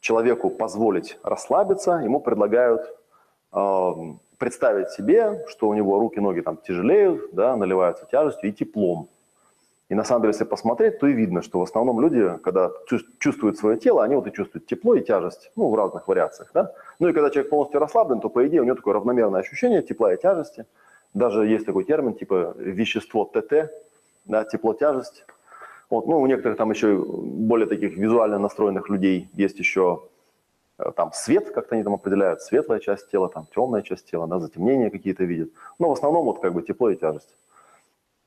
человеку 0.00 0.50
позволить 0.50 1.18
расслабиться, 1.22 2.00
ему 2.02 2.20
предлагают 2.20 2.82
э, 3.52 3.90
представить 4.38 4.90
себе, 4.90 5.44
что 5.48 5.68
у 5.68 5.74
него 5.74 5.98
руки, 6.00 6.18
ноги 6.18 6.40
там 6.40 6.56
тяжелеют, 6.56 7.32
да, 7.32 7.54
наливаются 7.56 8.06
тяжестью 8.10 8.50
и 8.50 8.52
теплом. 8.52 9.08
И 9.92 9.94
на 9.94 10.04
самом 10.04 10.22
деле, 10.22 10.32
если 10.32 10.44
посмотреть, 10.44 11.00
то 11.00 11.06
и 11.06 11.12
видно, 11.12 11.42
что 11.42 11.58
в 11.58 11.62
основном 11.62 12.00
люди, 12.00 12.38
когда 12.42 12.70
чувствуют 13.18 13.58
свое 13.58 13.76
тело, 13.76 14.02
они 14.02 14.14
вот 14.14 14.26
и 14.26 14.32
чувствуют 14.32 14.66
тепло 14.66 14.94
и 14.94 15.04
тяжесть, 15.04 15.52
ну, 15.54 15.68
в 15.68 15.74
разных 15.74 16.08
вариациях, 16.08 16.50
да. 16.54 16.72
Ну 16.98 17.08
и 17.08 17.12
когда 17.12 17.28
человек 17.28 17.50
полностью 17.50 17.78
расслаблен, 17.78 18.20
то, 18.20 18.30
по 18.30 18.46
идее, 18.46 18.62
у 18.62 18.64
него 18.64 18.76
такое 18.76 18.94
равномерное 18.94 19.40
ощущение 19.40 19.82
тепла 19.82 20.14
и 20.14 20.16
тяжести. 20.16 20.64
Даже 21.12 21.46
есть 21.46 21.66
такой 21.66 21.84
термин, 21.84 22.14
типа 22.14 22.54
вещество 22.56 23.26
ТТ, 23.26 23.70
да, 24.24 24.44
тепло-тяжесть. 24.44 25.26
Вот, 25.90 26.06
ну, 26.06 26.22
у 26.22 26.26
некоторых 26.26 26.56
там 26.56 26.70
еще 26.70 26.96
более 26.96 27.66
таких 27.66 27.94
визуально 27.98 28.38
настроенных 28.38 28.88
людей 28.88 29.28
есть 29.34 29.58
еще 29.58 30.00
Э, 30.82 30.92
там 30.92 31.12
свет, 31.12 31.50
как-то 31.50 31.74
они 31.74 31.84
там 31.84 31.94
определяют, 31.94 32.42
светлая 32.42 32.80
часть 32.80 33.10
тела, 33.10 33.28
там 33.28 33.46
темная 33.54 33.82
часть 33.82 34.10
тела, 34.10 34.26
да, 34.26 34.38
затемнения 34.38 34.90
какие-то 34.90 35.24
видят. 35.24 35.50
Но 35.78 35.88
в 35.88 35.92
основном 35.92 36.24
вот 36.24 36.40
как 36.40 36.52
бы 36.54 36.62
тепло 36.62 36.90
и 36.90 36.96
тяжесть. 36.96 37.34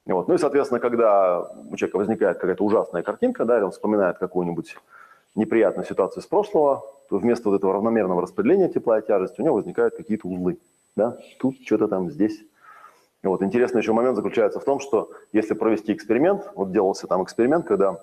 Вот. 0.06 0.28
Ну 0.28 0.36
и, 0.36 0.38
соответственно, 0.38 0.80
когда 0.80 1.42
у 1.42 1.76
человека 1.76 1.98
возникает 1.98 2.38
какая-то 2.38 2.64
ужасная 2.64 3.02
картинка, 3.02 3.44
да, 3.46 3.58
или 3.58 3.64
он 3.64 3.72
вспоминает 3.72 4.18
какую-нибудь 4.18 4.78
неприятную 5.34 5.86
ситуацию 5.86 6.22
из 6.22 6.28
прошлого, 6.28 6.84
то 7.10 7.18
вместо 7.18 7.50
вот 7.50 7.58
этого 7.58 7.74
равномерного 7.74 8.22
распределения 8.22 8.70
тепла 8.70 9.00
и 9.00 9.06
тяжести 9.06 9.42
у 9.42 9.44
него 9.44 9.56
возникают 9.56 9.96
какие-то 9.96 10.28
узлы. 10.28 10.58
Да? 10.96 11.18
Тут 11.40 11.58
что-то 11.66 11.88
там, 11.88 12.10
здесь. 12.12 12.40
Вот. 13.24 13.42
Интересный 13.42 13.82
еще 13.82 13.94
момент 13.94 14.16
заключается 14.16 14.60
в 14.60 14.64
том, 14.64 14.80
что 14.80 15.12
если 15.34 15.56
провести 15.56 15.94
эксперимент, 15.94 16.50
вот 16.56 16.72
делался 16.72 17.08
там 17.08 17.24
эксперимент, 17.24 17.66
когда 17.66 18.00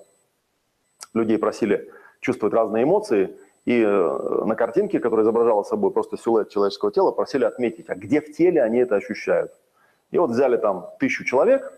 людей 1.15 1.39
просили 1.39 1.91
чувствовать 2.21 2.55
разные 2.55 2.85
эмоции, 2.85 3.37
и 3.65 3.81
э, 3.81 4.45
на 4.45 4.57
картинке, 4.57 4.99
которая 4.99 5.25
изображала 5.25 5.63
собой 5.63 5.93
просто 5.93 6.17
силуэт 6.17 6.49
человеческого 6.49 6.91
тела, 6.91 7.13
просили 7.13 7.45
отметить, 7.45 7.89
а 7.89 7.95
где 7.95 8.21
в 8.21 8.33
теле 8.33 8.61
они 8.61 8.79
это 8.79 8.97
ощущают. 8.97 9.53
И 10.11 10.19
вот 10.19 10.31
взяли 10.31 10.57
там 10.57 10.89
тысячу 10.99 11.25
человек, 11.25 11.73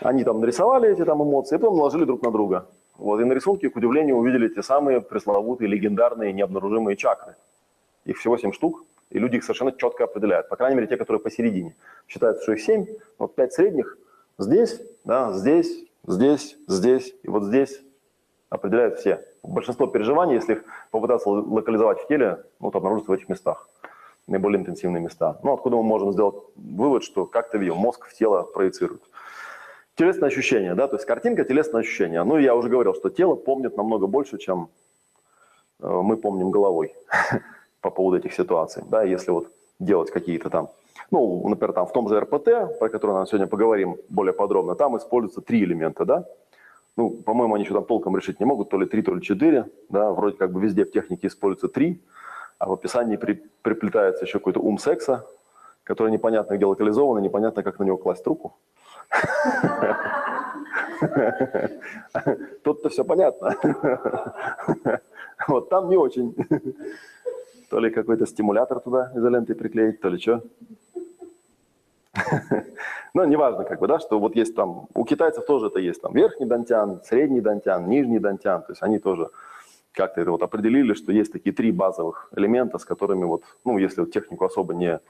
они 0.00 0.24
там 0.24 0.40
нарисовали 0.40 0.90
эти 0.90 1.04
там 1.04 1.22
эмоции, 1.22 1.56
и 1.56 1.58
потом 1.58 1.76
наложили 1.76 2.04
друг 2.04 2.22
на 2.22 2.30
друга. 2.30 2.66
Вот, 2.98 3.20
и 3.20 3.24
на 3.24 3.32
рисунке, 3.32 3.68
к 3.68 3.76
удивлению, 3.76 4.16
увидели 4.16 4.48
те 4.48 4.62
самые 4.62 5.00
пресловутые, 5.00 5.68
легендарные, 5.68 6.32
необнаружимые 6.32 6.96
чакры. 6.96 7.36
Их 8.04 8.18
всего 8.18 8.38
семь 8.38 8.52
штук, 8.52 8.84
и 9.10 9.18
люди 9.18 9.36
их 9.36 9.44
совершенно 9.44 9.72
четко 9.72 10.04
определяют. 10.04 10.48
По 10.48 10.56
крайней 10.56 10.76
мере, 10.76 10.88
те, 10.88 10.96
которые 10.96 11.20
посередине. 11.20 11.74
Считается, 12.08 12.42
что 12.42 12.52
их 12.52 12.60
семь, 12.60 12.86
вот 13.18 13.34
пять 13.34 13.52
средних 13.52 13.98
здесь, 14.38 14.80
да, 15.04 15.32
здесь, 15.32 15.84
здесь, 16.06 16.56
здесь 16.66 17.14
и 17.22 17.28
вот 17.28 17.44
здесь 17.44 17.80
определяют 18.48 18.98
все 18.98 19.22
большинство 19.46 19.86
переживаний, 19.86 20.34
если 20.34 20.54
их 20.54 20.64
попытаться 20.90 21.28
локализовать 21.28 22.00
в 22.00 22.08
теле, 22.08 22.44
вот 22.58 22.74
обнаружится 22.74 23.10
в 23.10 23.14
этих 23.14 23.28
местах, 23.28 23.68
наиболее 24.26 24.60
интенсивные 24.60 25.02
места. 25.02 25.38
Ну, 25.42 25.52
откуда 25.52 25.76
мы 25.76 25.82
можем 25.82 26.12
сделать 26.12 26.36
вывод, 26.56 27.02
что 27.02 27.26
как-то 27.26 27.58
ее 27.58 27.74
мозг 27.74 28.06
в 28.06 28.14
тело 28.14 28.42
проецирует. 28.42 29.02
Телесное 29.96 30.28
ощущение, 30.28 30.74
да, 30.74 30.88
то 30.88 30.96
есть 30.96 31.06
картинка, 31.06 31.44
телесное 31.44 31.80
ощущение. 31.80 32.22
Ну, 32.22 32.36
я 32.36 32.54
уже 32.54 32.68
говорил, 32.68 32.94
что 32.94 33.08
тело 33.08 33.34
помнит 33.34 33.78
намного 33.78 34.06
больше, 34.06 34.36
чем 34.36 34.68
э, 35.80 35.88
мы 35.88 36.18
помним 36.18 36.50
головой 36.50 36.94
по 37.80 37.90
поводу 37.90 38.18
этих 38.18 38.34
ситуаций. 38.34 38.82
Да, 38.90 39.02
если 39.02 39.30
вот 39.30 39.50
делать 39.78 40.10
какие-то 40.10 40.50
там. 40.50 40.68
Ну, 41.10 41.48
например, 41.48 41.72
там 41.72 41.86
в 41.86 41.92
том 41.92 42.10
же 42.10 42.20
РПТ, 42.20 42.78
про 42.78 42.88
который 42.90 43.20
мы 43.20 43.26
сегодня 43.26 43.46
поговорим 43.46 43.96
более 44.10 44.34
подробно, 44.34 44.74
там 44.74 44.98
используются 44.98 45.40
три 45.40 45.64
элемента, 45.64 46.04
да. 46.04 46.26
Ну, 46.98 47.10
по-моему, 47.10 47.54
они 47.54 47.64
еще 47.64 47.72
там 47.72 47.84
толком 47.86 48.14
решить 48.18 48.38
не 48.38 48.44
могут, 48.44 48.68
то 48.68 48.78
ли 48.78 48.84
три, 48.86 49.00
то 49.00 49.14
ли 49.14 49.22
четыре, 49.22 49.64
да, 49.88 50.12
вроде 50.12 50.36
как 50.36 50.52
бы 50.52 50.60
везде 50.60 50.84
в 50.84 50.92
технике 50.92 51.28
используется 51.28 51.68
три, 51.68 52.02
а 52.58 52.68
в 52.68 52.72
описании 52.72 53.16
при, 53.16 53.42
приплетается 53.62 54.26
еще 54.26 54.40
какой-то 54.40 54.60
ум 54.60 54.76
секса, 54.76 55.26
который 55.84 56.12
непонятно 56.12 56.54
где 56.56 56.66
локализован, 56.66 57.18
и 57.18 57.22
непонятно, 57.22 57.62
как 57.62 57.78
на 57.78 57.84
него 57.84 57.96
класть 57.96 58.26
руку. 58.26 58.56
Тут-то 62.64 62.88
все 62.88 63.04
понятно. 63.04 63.56
Вот 65.48 65.68
там 65.68 65.90
не 65.90 65.96
очень. 65.96 66.34
То 67.68 67.78
ли 67.80 67.90
какой-то 67.90 68.26
стимулятор 68.26 68.80
туда 68.80 69.12
изолентой 69.14 69.54
приклеить, 69.54 70.00
то 70.00 70.08
ли 70.08 70.18
что. 70.18 70.42
Ну, 73.14 73.24
неважно, 73.24 73.64
как 73.64 73.80
бы, 73.80 73.86
да, 73.86 73.98
что 73.98 74.18
вот 74.18 74.36
есть 74.36 74.54
там, 74.54 74.88
у 74.94 75.04
китайцев 75.04 75.46
тоже 75.46 75.66
это 75.68 75.78
есть, 75.78 76.02
там, 76.02 76.12
верхний 76.12 76.46
дантян, 76.46 77.00
средний 77.02 77.40
дантян, 77.40 77.88
нижний 77.88 78.18
дантян, 78.18 78.62
то 78.62 78.72
есть 78.72 78.82
они 78.82 78.98
тоже 78.98 79.30
как-то 79.92 80.20
это 80.20 80.30
вот 80.30 80.42
определили, 80.42 80.92
что 80.92 81.12
есть 81.12 81.32
такие 81.32 81.54
три 81.54 81.72
базовых 81.72 82.28
элемента, 82.36 82.78
с 82.78 82.84
которыми 82.84 83.24
вот, 83.24 83.42
ну, 83.64 83.78
если 83.78 84.02
вот 84.02 84.12
технику 84.12 84.44
особо 84.44 84.74
не 84.74 85.00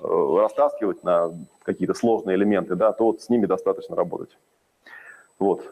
растаскивать 0.00 1.04
на 1.04 1.32
какие-то 1.62 1.94
сложные 1.94 2.36
элементы, 2.36 2.74
да, 2.74 2.92
то 2.92 3.04
вот 3.04 3.22
с 3.22 3.28
ними 3.28 3.46
достаточно 3.46 3.96
работать. 3.96 4.36
Вот. 5.38 5.62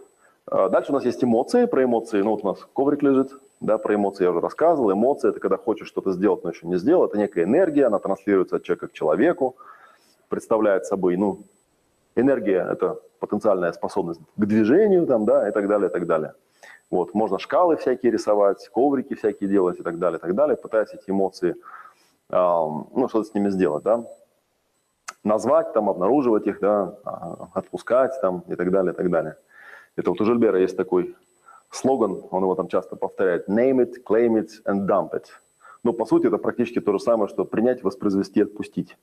А 0.47 0.69
дальше 0.69 0.91
у 0.91 0.95
нас 0.95 1.05
есть 1.05 1.23
эмоции. 1.23 1.67
Про 1.67 1.85
эмоции, 1.85 2.23
ну 2.23 2.31
вот 2.31 2.45
у 2.45 2.49
нас 2.49 2.59
коврик 2.73 3.03
лежит, 3.03 3.33
да, 3.61 3.79
про 3.79 3.95
эмоции 3.95 4.25
я 4.25 4.31
уже 4.31 4.41
рассказывал. 4.41 4.93
Эмоции– 4.93 5.29
это 5.31 5.39
когда 5.39 5.57
хочешь 5.57 5.89
что-то 5.89 6.13
сделать, 6.13 6.43
но 6.45 6.51
еще 6.51 6.67
не 6.67 6.77
сделал. 6.77 7.05
Это 7.05 7.19
некая 7.19 7.45
энергия, 7.45 7.87
она 7.87 7.99
транслируется 7.99 8.57
от 8.57 8.63
человека 8.63 8.89
к 8.89 8.93
человеку, 8.93 9.57
представляет 10.29 10.87
собой, 10.87 11.17
ну, 11.17 11.41
энергия– 12.17 12.67
это 12.73 12.99
потенциальная 13.21 13.73
способность 13.73 14.21
к 14.37 14.45
движению, 14.47 15.07
там, 15.07 15.25
да, 15.25 15.49
и 15.49 15.53
так 15.53 15.69
далее, 15.69 15.89
и 15.89 15.93
так 15.93 16.07
далее. 16.07 16.35
Вот, 16.91 17.15
можно 17.15 17.39
шкалы 17.39 17.77
всякие 17.77 18.11
рисовать, 18.11 18.69
коврики 18.75 19.15
всякие 19.15 19.49
делать 19.49 19.79
и 19.79 19.83
так 19.83 19.99
далее, 19.99 20.19
и 20.19 20.21
так 20.21 20.35
далее, 20.35 20.57
пытаясь 20.57 20.93
эти 20.93 21.11
эмоции, 21.11 21.51
эм, 21.51 21.59
ну, 22.31 23.09
что-то 23.09 23.25
с 23.25 23.35
ними 23.35 23.51
сделать, 23.51 23.83
да. 23.85 24.05
Назвать, 25.25 25.73
там, 25.73 25.91
обнаруживать 25.91 26.47
их, 26.47 26.61
да, 26.61 26.95
а, 27.05 27.49
отпускать, 27.55 28.19
там, 28.21 28.45
и 28.49 28.55
так 28.55 28.71
далее, 28.71 28.93
и 28.93 28.97
так 28.97 29.11
далее. 29.11 29.37
Это 29.97 30.11
вот 30.11 30.21
у 30.21 30.25
Жильбера 30.25 30.59
есть 30.59 30.77
такой 30.77 31.15
слоган, 31.71 32.23
он 32.31 32.43
его 32.43 32.55
там 32.55 32.69
часто 32.69 32.97
повторяет, 32.97 33.49
name 33.49 33.79
it, 33.85 33.95
claim 34.05 34.41
it 34.41 34.49
and 34.67 34.87
dump 34.87 35.13
it. 35.13 35.27
Но 35.83 35.93
по 35.93 36.05
сути 36.05 36.27
это 36.27 36.39
практически 36.39 36.81
то 36.81 36.93
же 36.93 36.99
самое, 36.99 37.29
что 37.29 37.45
принять, 37.45 37.83
воспроизвести, 37.83 38.43
отпустить. 38.43 38.97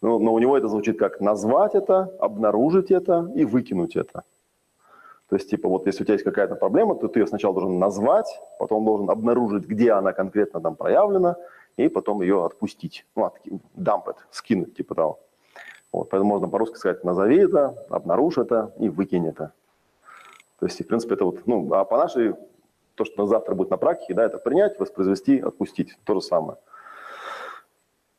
Но, 0.00 0.18
но 0.18 0.32
у 0.34 0.38
него 0.38 0.56
это 0.56 0.68
звучит 0.68 0.98
как 0.98 1.20
назвать 1.20 1.74
это, 1.74 2.14
обнаружить 2.18 2.90
это 2.90 3.30
и 3.34 3.44
выкинуть 3.44 3.96
это. 3.96 4.22
То 5.28 5.36
есть, 5.36 5.50
типа, 5.50 5.68
вот 5.68 5.86
если 5.86 6.02
у 6.02 6.04
тебя 6.04 6.14
есть 6.14 6.24
какая-то 6.24 6.54
проблема, 6.54 6.94
то 6.94 7.08
ты 7.08 7.20
ее 7.20 7.26
сначала 7.26 7.54
должен 7.54 7.78
назвать, 7.78 8.40
потом 8.58 8.84
должен 8.84 9.10
обнаружить, 9.10 9.66
где 9.66 9.92
она 9.92 10.12
конкретно 10.12 10.60
там 10.60 10.76
проявлена, 10.76 11.36
и 11.76 11.88
потом 11.88 12.22
ее 12.22 12.44
отпустить. 12.44 13.06
Ну, 13.14 13.24
от, 13.24 13.38
dump 13.76 14.06
it, 14.06 14.16
скинуть, 14.30 14.76
типа 14.76 14.94
того. 14.94 15.20
Вот, 15.92 16.10
поэтому 16.10 16.30
можно 16.30 16.48
по-русски 16.48 16.76
сказать, 16.76 17.04
назови 17.04 17.38
это, 17.38 17.86
обнаружь 17.88 18.38
это 18.38 18.72
и 18.78 18.88
выкинь 18.88 19.28
это. 19.28 19.52
То 20.58 20.66
есть, 20.66 20.80
в 20.80 20.86
принципе, 20.86 21.14
это 21.14 21.24
вот, 21.24 21.46
ну, 21.46 21.72
а 21.72 21.84
по 21.84 21.96
нашей, 21.96 22.34
то, 22.94 23.04
что 23.04 23.26
завтра 23.26 23.54
будет 23.54 23.70
на 23.70 23.76
практике, 23.76 24.14
да, 24.14 24.24
это 24.24 24.38
принять, 24.38 24.78
воспроизвести, 24.78 25.38
отпустить, 25.38 25.96
то 26.04 26.14
же 26.14 26.20
самое. 26.20 26.58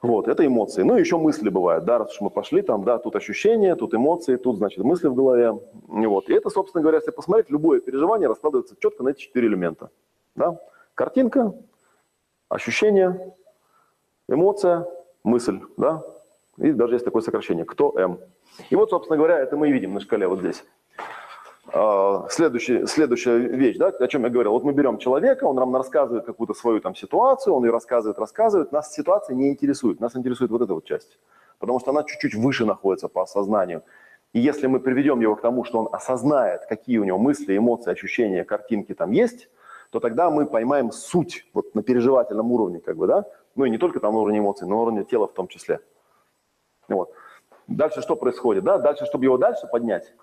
Вот, 0.02 0.28
это 0.28 0.46
эмоции. 0.46 0.84
Ну, 0.84 0.96
еще 0.96 1.18
мысли 1.18 1.50
бывают, 1.50 1.84
да, 1.86 1.98
раз 1.98 2.14
уж 2.14 2.22
мы 2.22 2.30
пошли, 2.30 2.62
там, 2.62 2.84
да, 2.84 3.00
тут 3.00 3.16
ощущения, 3.16 3.76
тут 3.76 3.94
эмоции, 3.94 4.36
тут, 4.36 4.58
значит, 4.58 4.84
мысли 4.84 5.08
в 5.08 5.16
голове. 5.16 5.60
Вот. 5.88 6.30
И 6.30 6.34
это, 6.34 6.50
собственно 6.50 6.82
говоря, 6.82 7.00
если 7.00 7.12
посмотреть, 7.12 7.50
любое 7.50 7.80
переживание 7.80 8.28
раскладывается 8.28 8.76
четко 8.80 9.04
на 9.04 9.10
эти 9.10 9.22
четыре 9.22 9.48
элемента. 9.48 9.90
Да? 10.36 10.60
Картинка, 10.94 11.56
ощущение, 12.50 13.34
эмоция, 14.28 14.88
мысль, 15.24 15.60
да, 15.78 16.04
и 16.58 16.72
даже 16.72 16.96
есть 16.96 17.06
такое 17.06 17.22
сокращение, 17.22 17.66
кто 17.66 17.98
М. 17.98 18.20
И 18.70 18.76
вот, 18.76 18.90
собственно 18.90 19.18
говоря, 19.18 19.40
это 19.40 19.58
мы 19.58 19.70
и 19.70 19.72
видим 19.72 19.94
на 19.94 20.00
шкале 20.00 20.28
вот 20.28 20.40
здесь. 20.40 20.64
А, 21.74 22.28
следующая, 22.30 22.86
следующая 22.86 23.38
вещь, 23.38 23.78
да, 23.78 23.88
о 23.88 24.08
чем 24.08 24.24
я 24.24 24.30
говорил. 24.30 24.52
Вот 24.52 24.64
мы 24.64 24.72
берем 24.72 24.98
человека, 24.98 25.46
он 25.46 25.56
нам 25.56 25.76
рассказывает 25.76 26.26
какую-то 26.26 26.54
свою 26.54 26.80
там 26.80 26.96
ситуацию, 26.96 27.54
он 27.54 27.66
ее 27.66 27.72
рассказывает, 27.72 28.20
рассказывает. 28.20 28.72
Нас 28.72 28.94
ситуация 28.94 29.36
не 29.36 29.50
интересует, 29.50 30.00
нас 30.00 30.16
интересует 30.16 30.52
вот 30.52 30.62
эта 30.62 30.74
вот 30.74 30.86
часть. 30.86 31.18
Потому 31.60 31.80
что 31.80 31.92
она 31.92 32.04
чуть-чуть 32.04 32.36
выше 32.36 32.66
находится 32.66 33.08
по 33.08 33.24
осознанию. 33.24 33.82
И 34.32 34.40
если 34.40 34.68
мы 34.68 34.80
приведем 34.80 35.22
его 35.22 35.36
к 35.36 35.42
тому, 35.42 35.64
что 35.64 35.80
он 35.80 35.90
осознает, 35.92 36.66
какие 36.68 36.98
у 36.98 37.04
него 37.04 37.18
мысли, 37.18 37.58
эмоции, 37.58 37.92
ощущения, 37.92 38.44
картинки 38.44 38.94
там 38.94 39.12
есть, 39.12 39.50
то 39.90 40.00
тогда 40.00 40.30
мы 40.30 40.46
поймаем 40.46 40.92
суть 40.92 41.46
вот 41.54 41.74
на 41.74 41.82
переживательном 41.84 42.52
уровне, 42.52 42.80
как 42.80 42.98
бы, 42.98 43.08
да, 43.08 43.26
ну 43.56 43.66
и 43.66 43.70
не 43.70 43.78
только 43.78 44.00
там 44.00 44.14
на 44.14 44.20
уровне 44.20 44.40
эмоций, 44.40 44.68
но 44.68 44.76
на 44.76 44.82
уровне 44.82 45.04
тела 45.04 45.28
в 45.28 45.34
том 45.34 45.48
числе. 45.48 45.80
Вот. 46.88 47.12
Дальше 47.68 48.02
что 48.02 48.16
происходит, 48.16 48.64
да? 48.64 48.78
Дальше, 48.78 49.06
чтобы 49.06 49.26
его 49.26 49.38
дальше 49.38 49.68
поднять, 49.68 50.14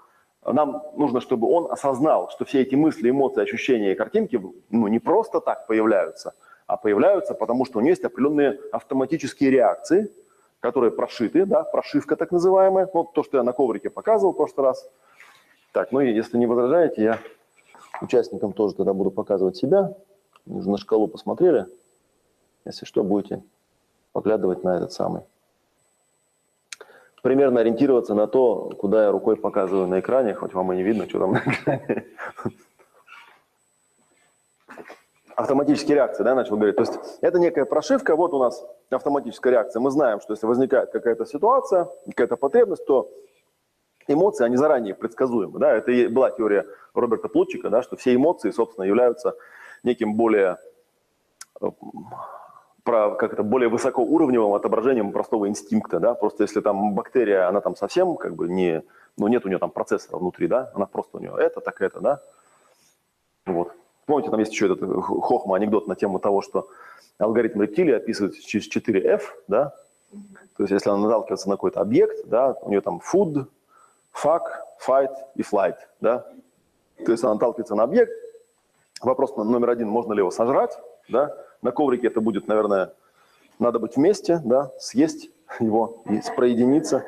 нам 0.45 0.83
нужно, 0.97 1.21
чтобы 1.21 1.49
он 1.49 1.71
осознал, 1.71 2.29
что 2.31 2.45
все 2.45 2.63
эти 2.63 2.75
мысли, 2.75 3.11
эмоции, 3.11 3.43
ощущения 3.43 3.93
и 3.93 3.95
картинки 3.95 4.41
ну, 4.71 4.89
не 4.89 4.99
просто 4.99 5.41
так 5.41 5.67
появляются, 5.67 6.35
а 6.67 6.77
появляются 6.77 7.35
потому, 7.35 7.65
что 7.65 7.79
у 7.79 7.83
него 7.83 7.91
есть 7.91 8.05
определенные 8.05 8.59
автоматические 8.73 9.51
реакции, 9.51 10.11
которые 10.61 10.91
прошиты, 10.93 11.47
да, 11.47 11.63
прошивка 11.65 12.17
так 12.17 12.33
называемая, 12.33 12.89
вот 12.93 13.13
то, 13.13 13.23
что 13.23 13.39
я 13.39 13.43
на 13.45 13.53
коврике 13.53 13.91
показывал 13.91 14.33
в 14.33 14.37
прошлый 14.37 14.67
раз. 14.67 14.89
Так, 15.73 15.91
ну 15.93 16.01
и 16.01 16.13
если 16.13 16.37
не 16.39 16.47
возражаете, 16.47 17.03
я 17.03 17.19
участникам 18.01 18.53
тоже 18.53 18.75
тогда 18.75 18.93
буду 18.93 19.11
показывать 19.11 19.57
себя. 19.57 19.95
Уже 20.47 20.69
на 20.69 20.77
шкалу 20.77 21.09
посмотрели. 21.09 21.67
Если 22.65 22.85
что, 22.85 23.03
будете 23.03 23.43
поглядывать 24.13 24.63
на 24.65 24.77
этот 24.77 24.93
самый 24.93 25.23
примерно 27.23 27.61
ориентироваться 27.61 28.15
на 28.15 28.27
то, 28.27 28.71
куда 28.79 29.05
я 29.05 29.11
рукой 29.11 29.37
показываю 29.37 29.87
на 29.87 30.01
экране, 30.01 30.35
хоть 30.35 30.53
вам 30.53 30.73
и 30.73 30.77
не 30.77 30.83
видно, 30.83 31.09
что 31.09 31.21
там 31.21 31.33
на 31.33 31.39
экране. 31.39 32.07
Автоматические 35.35 35.95
реакции, 35.95 36.25
да, 36.25 36.35
начал 36.35 36.57
говорить. 36.57 36.77
То 36.77 36.83
есть 36.83 36.93
это 37.23 37.39
некая 37.39 37.65
прошивка, 37.65 38.17
вот 38.17 38.35
у 38.35 38.39
нас 38.39 38.63
автоматическая 38.91 39.53
реакция. 39.53 39.81
Мы 39.81 39.91
знаем, 39.91 40.21
что 40.21 40.35
если 40.35 40.47
возникает 40.47 40.91
какая-то 40.91 41.25
ситуация, 41.25 41.89
какая-то 42.07 42.37
потребность, 42.37 42.85
то 42.85 43.11
эмоции, 44.09 44.45
они 44.45 44.57
заранее 44.57 44.95
предсказуемы. 44.95 45.59
Да? 45.59 45.73
Это 45.75 45.91
и 45.91 46.07
была 46.09 46.31
теория 46.31 46.67
Роберта 46.93 47.29
Плутчика, 47.29 47.71
да, 47.71 47.83
что 47.83 47.97
все 47.97 48.15
эмоции, 48.15 48.51
собственно, 48.51 48.85
являются 48.85 49.35
неким 49.83 50.17
более 50.17 50.59
про 52.85 53.15
как 53.15 53.33
это 53.33 53.43
более 53.43 53.69
высокоуровневым 53.69 54.55
отображением 54.55 55.13
простого 55.13 55.49
инстинкта, 55.49 56.01
да, 56.01 56.15
просто 56.15 56.43
если 56.43 56.61
там 56.61 56.95
бактерия, 56.95 57.49
она 57.49 57.61
там 57.61 57.77
совсем 57.77 58.17
как 58.17 58.35
бы 58.35 58.49
не, 58.49 58.83
ну 59.17 59.29
нет 59.29 59.45
у 59.45 59.49
нее 59.49 59.59
там 59.59 59.71
процессора 59.71 60.19
внутри, 60.19 60.49
да, 60.49 60.71
она 60.75 60.87
просто 60.87 61.19
у 61.19 61.21
нее 61.21 61.35
это, 61.39 61.61
так 61.61 61.81
это, 61.81 62.01
да, 62.01 62.21
вот. 63.47 63.73
Помните, 64.05 64.31
там 64.31 64.41
есть 64.41 64.53
еще 64.53 64.67
этот 64.67 64.81
хохма 64.83 65.57
анекдот 65.57 65.87
на 65.87 65.95
тему 65.95 66.19
того, 66.19 66.43
что 66.43 66.69
алгоритм 67.19 67.63
рептилии 67.63 67.95
описывает 67.95 68.39
через 68.41 68.69
4F, 68.69 69.23
да, 69.47 69.75
то 70.57 70.65
есть 70.65 70.73
если 70.73 70.91
она 70.91 70.99
наталкивается 70.99 71.49
на 71.49 71.55
какой-то 71.55 71.81
объект, 71.81 72.27
да, 72.27 72.57
у 72.63 72.71
нее 72.71 72.81
там 72.81 73.01
food, 73.01 73.47
fuck, 74.13 74.43
fight 74.87 75.15
и 75.37 75.43
flight, 75.43 75.77
да, 76.01 76.27
то 77.05 77.13
есть 77.13 77.23
она 77.23 77.35
наталкивается 77.35 77.77
на 77.77 77.85
объект, 77.85 78.13
вопрос 79.01 79.37
номер 79.37 79.71
один, 79.71 79.89
можно 79.89 80.15
ли 80.15 80.19
его 80.19 80.33
сожрать, 80.33 80.77
да, 81.09 81.33
на 81.63 81.71
коврике 81.71 82.09
это 82.09 82.21
будет, 82.21 82.49
наверное, 82.49 82.93
надо 83.59 83.79
быть 83.79 83.97
вместе, 83.97 84.41
да, 84.45 84.73
съесть 84.79 85.31
его 85.61 86.03
и 86.07 86.21
спроединиться. 86.21 87.05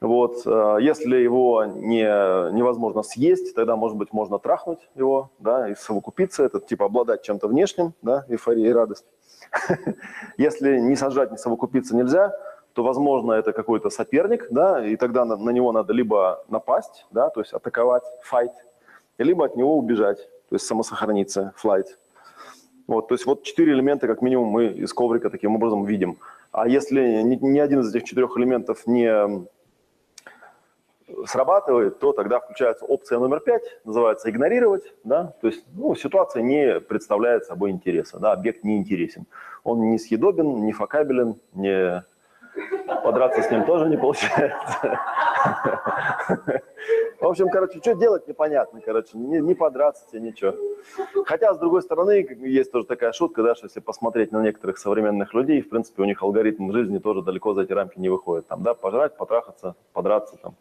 Вот. 0.00 0.42
Э, 0.44 0.78
если 0.80 1.16
его 1.16 1.64
не, 1.64 2.04
невозможно 2.52 3.02
съесть, 3.02 3.54
тогда, 3.54 3.76
может 3.76 3.96
быть, 3.96 4.12
можно 4.12 4.38
трахнуть 4.38 4.80
его, 4.94 5.30
да, 5.38 5.70
и 5.70 5.74
совокупиться, 5.74 6.44
это 6.44 6.60
типа 6.60 6.86
обладать 6.86 7.22
чем-то 7.22 7.48
внешним, 7.48 7.94
да, 8.02 8.24
эйфория 8.28 8.68
и 8.68 8.72
радость. 8.72 9.06
Если 10.36 10.78
не 10.78 10.96
сажать, 10.96 11.30
не 11.30 11.38
совокупиться 11.38 11.96
нельзя, 11.96 12.34
то, 12.74 12.82
возможно, 12.82 13.32
это 13.32 13.52
какой-то 13.52 13.88
соперник, 13.88 14.48
да, 14.50 14.84
и 14.84 14.96
тогда 14.96 15.24
на, 15.24 15.36
на 15.36 15.50
него 15.50 15.72
надо 15.72 15.94
либо 15.94 16.44
напасть, 16.48 17.06
да, 17.10 17.30
то 17.30 17.40
есть 17.40 17.54
атаковать, 17.54 18.04
fight, 18.30 18.52
либо 19.16 19.46
от 19.46 19.56
него 19.56 19.78
убежать, 19.78 20.18
то 20.48 20.56
есть 20.56 20.66
самосохраниться, 20.66 21.54
flight. 21.62 21.86
Вот, 22.86 23.08
то 23.08 23.14
есть 23.14 23.26
вот 23.26 23.42
четыре 23.42 23.72
элемента, 23.72 24.06
как 24.06 24.22
минимум, 24.22 24.48
мы 24.48 24.66
из 24.66 24.92
коврика 24.92 25.30
таким 25.30 25.56
образом 25.56 25.84
видим. 25.84 26.18
А 26.52 26.68
если 26.68 27.22
ни, 27.22 27.36
ни 27.36 27.58
один 27.58 27.80
из 27.80 27.94
этих 27.94 28.08
четырех 28.08 28.36
элементов 28.36 28.86
не, 28.86 29.46
срабатывает, 31.26 31.98
то 31.98 32.12
тогда 32.12 32.40
включается 32.40 32.84
опция 32.84 33.18
номер 33.18 33.40
пять, 33.40 33.62
называется 33.84 34.30
игнорировать, 34.30 34.92
да, 35.04 35.34
то 35.40 35.46
есть 35.46 35.64
ну, 35.74 35.94
ситуация 35.94 36.42
не 36.42 36.80
представляет 36.80 37.44
собой 37.44 37.70
интереса, 37.70 38.18
да, 38.18 38.32
объект 38.32 38.64
не 38.64 38.76
интересен. 38.76 39.26
Он 39.64 39.90
не 39.90 39.98
съедобен, 39.98 40.64
не 40.64 40.72
факабелен, 40.72 41.36
не 41.54 42.04
подраться 43.04 43.42
с 43.42 43.50
ним 43.50 43.64
тоже 43.64 43.88
не 43.88 43.96
получается. 43.96 45.00
В 47.20 47.26
общем, 47.26 47.48
короче, 47.48 47.78
что 47.80 47.94
делать 47.94 48.28
непонятно, 48.28 48.80
короче, 48.80 49.16
не, 49.16 49.40
не 49.40 49.54
подраться 49.54 50.06
тебе, 50.10 50.20
ничего. 50.20 50.54
Хотя, 51.24 51.54
с 51.54 51.58
другой 51.58 51.82
стороны, 51.82 52.26
есть 52.40 52.70
тоже 52.70 52.86
такая 52.86 53.12
шутка, 53.12 53.42
да, 53.42 53.54
что 53.54 53.66
если 53.66 53.80
посмотреть 53.80 54.32
на 54.32 54.42
некоторых 54.42 54.78
современных 54.78 55.32
людей, 55.34 55.62
в 55.62 55.68
принципе, 55.68 56.02
у 56.02 56.04
них 56.04 56.22
алгоритм 56.22 56.72
жизни 56.72 56.98
тоже 56.98 57.22
далеко 57.22 57.54
за 57.54 57.62
эти 57.62 57.72
рамки 57.72 57.98
не 57.98 58.08
выходит. 58.08 58.46
Там, 58.46 58.62
да, 58.62 58.74
пожрать, 58.74 59.16
потрахаться, 59.16 59.74
подраться, 59.92 60.36
там, 60.36 60.54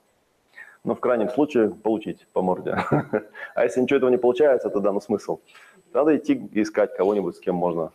но 0.85 0.95
в 0.95 0.99
крайнем 0.99 1.29
случае 1.29 1.71
получить 1.71 2.25
по 2.31 2.41
морде. 2.41 2.77
А 3.55 3.63
если 3.63 3.81
ничего 3.81 3.97
этого 3.97 4.09
не 4.09 4.17
получается, 4.17 4.69
то 4.69 4.79
да, 4.79 4.91
ну 4.91 5.01
смысл. 5.01 5.39
Надо 5.93 6.15
идти 6.15 6.49
искать 6.53 6.95
кого-нибудь, 6.95 7.35
с 7.35 7.39
кем 7.39 7.55
можно 7.55 7.91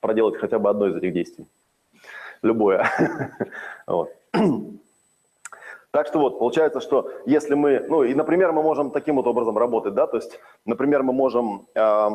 проделать 0.00 0.36
хотя 0.36 0.58
бы 0.58 0.70
одно 0.70 0.86
из 0.88 0.96
этих 0.96 1.12
действий. 1.12 1.46
Любое. 2.42 2.88
вот. 3.86 4.10
Так 5.90 6.06
что 6.06 6.18
вот, 6.18 6.38
получается, 6.38 6.80
что 6.80 7.10
если 7.24 7.54
мы, 7.54 7.80
ну 7.88 8.02
и, 8.02 8.14
например, 8.14 8.52
мы 8.52 8.62
можем 8.62 8.90
таким 8.90 9.16
вот 9.16 9.26
образом 9.26 9.56
работать, 9.56 9.94
да, 9.94 10.06
то 10.06 10.16
есть, 10.18 10.38
например, 10.66 11.02
мы 11.02 11.14
можем 11.14 11.66
э, 11.74 12.08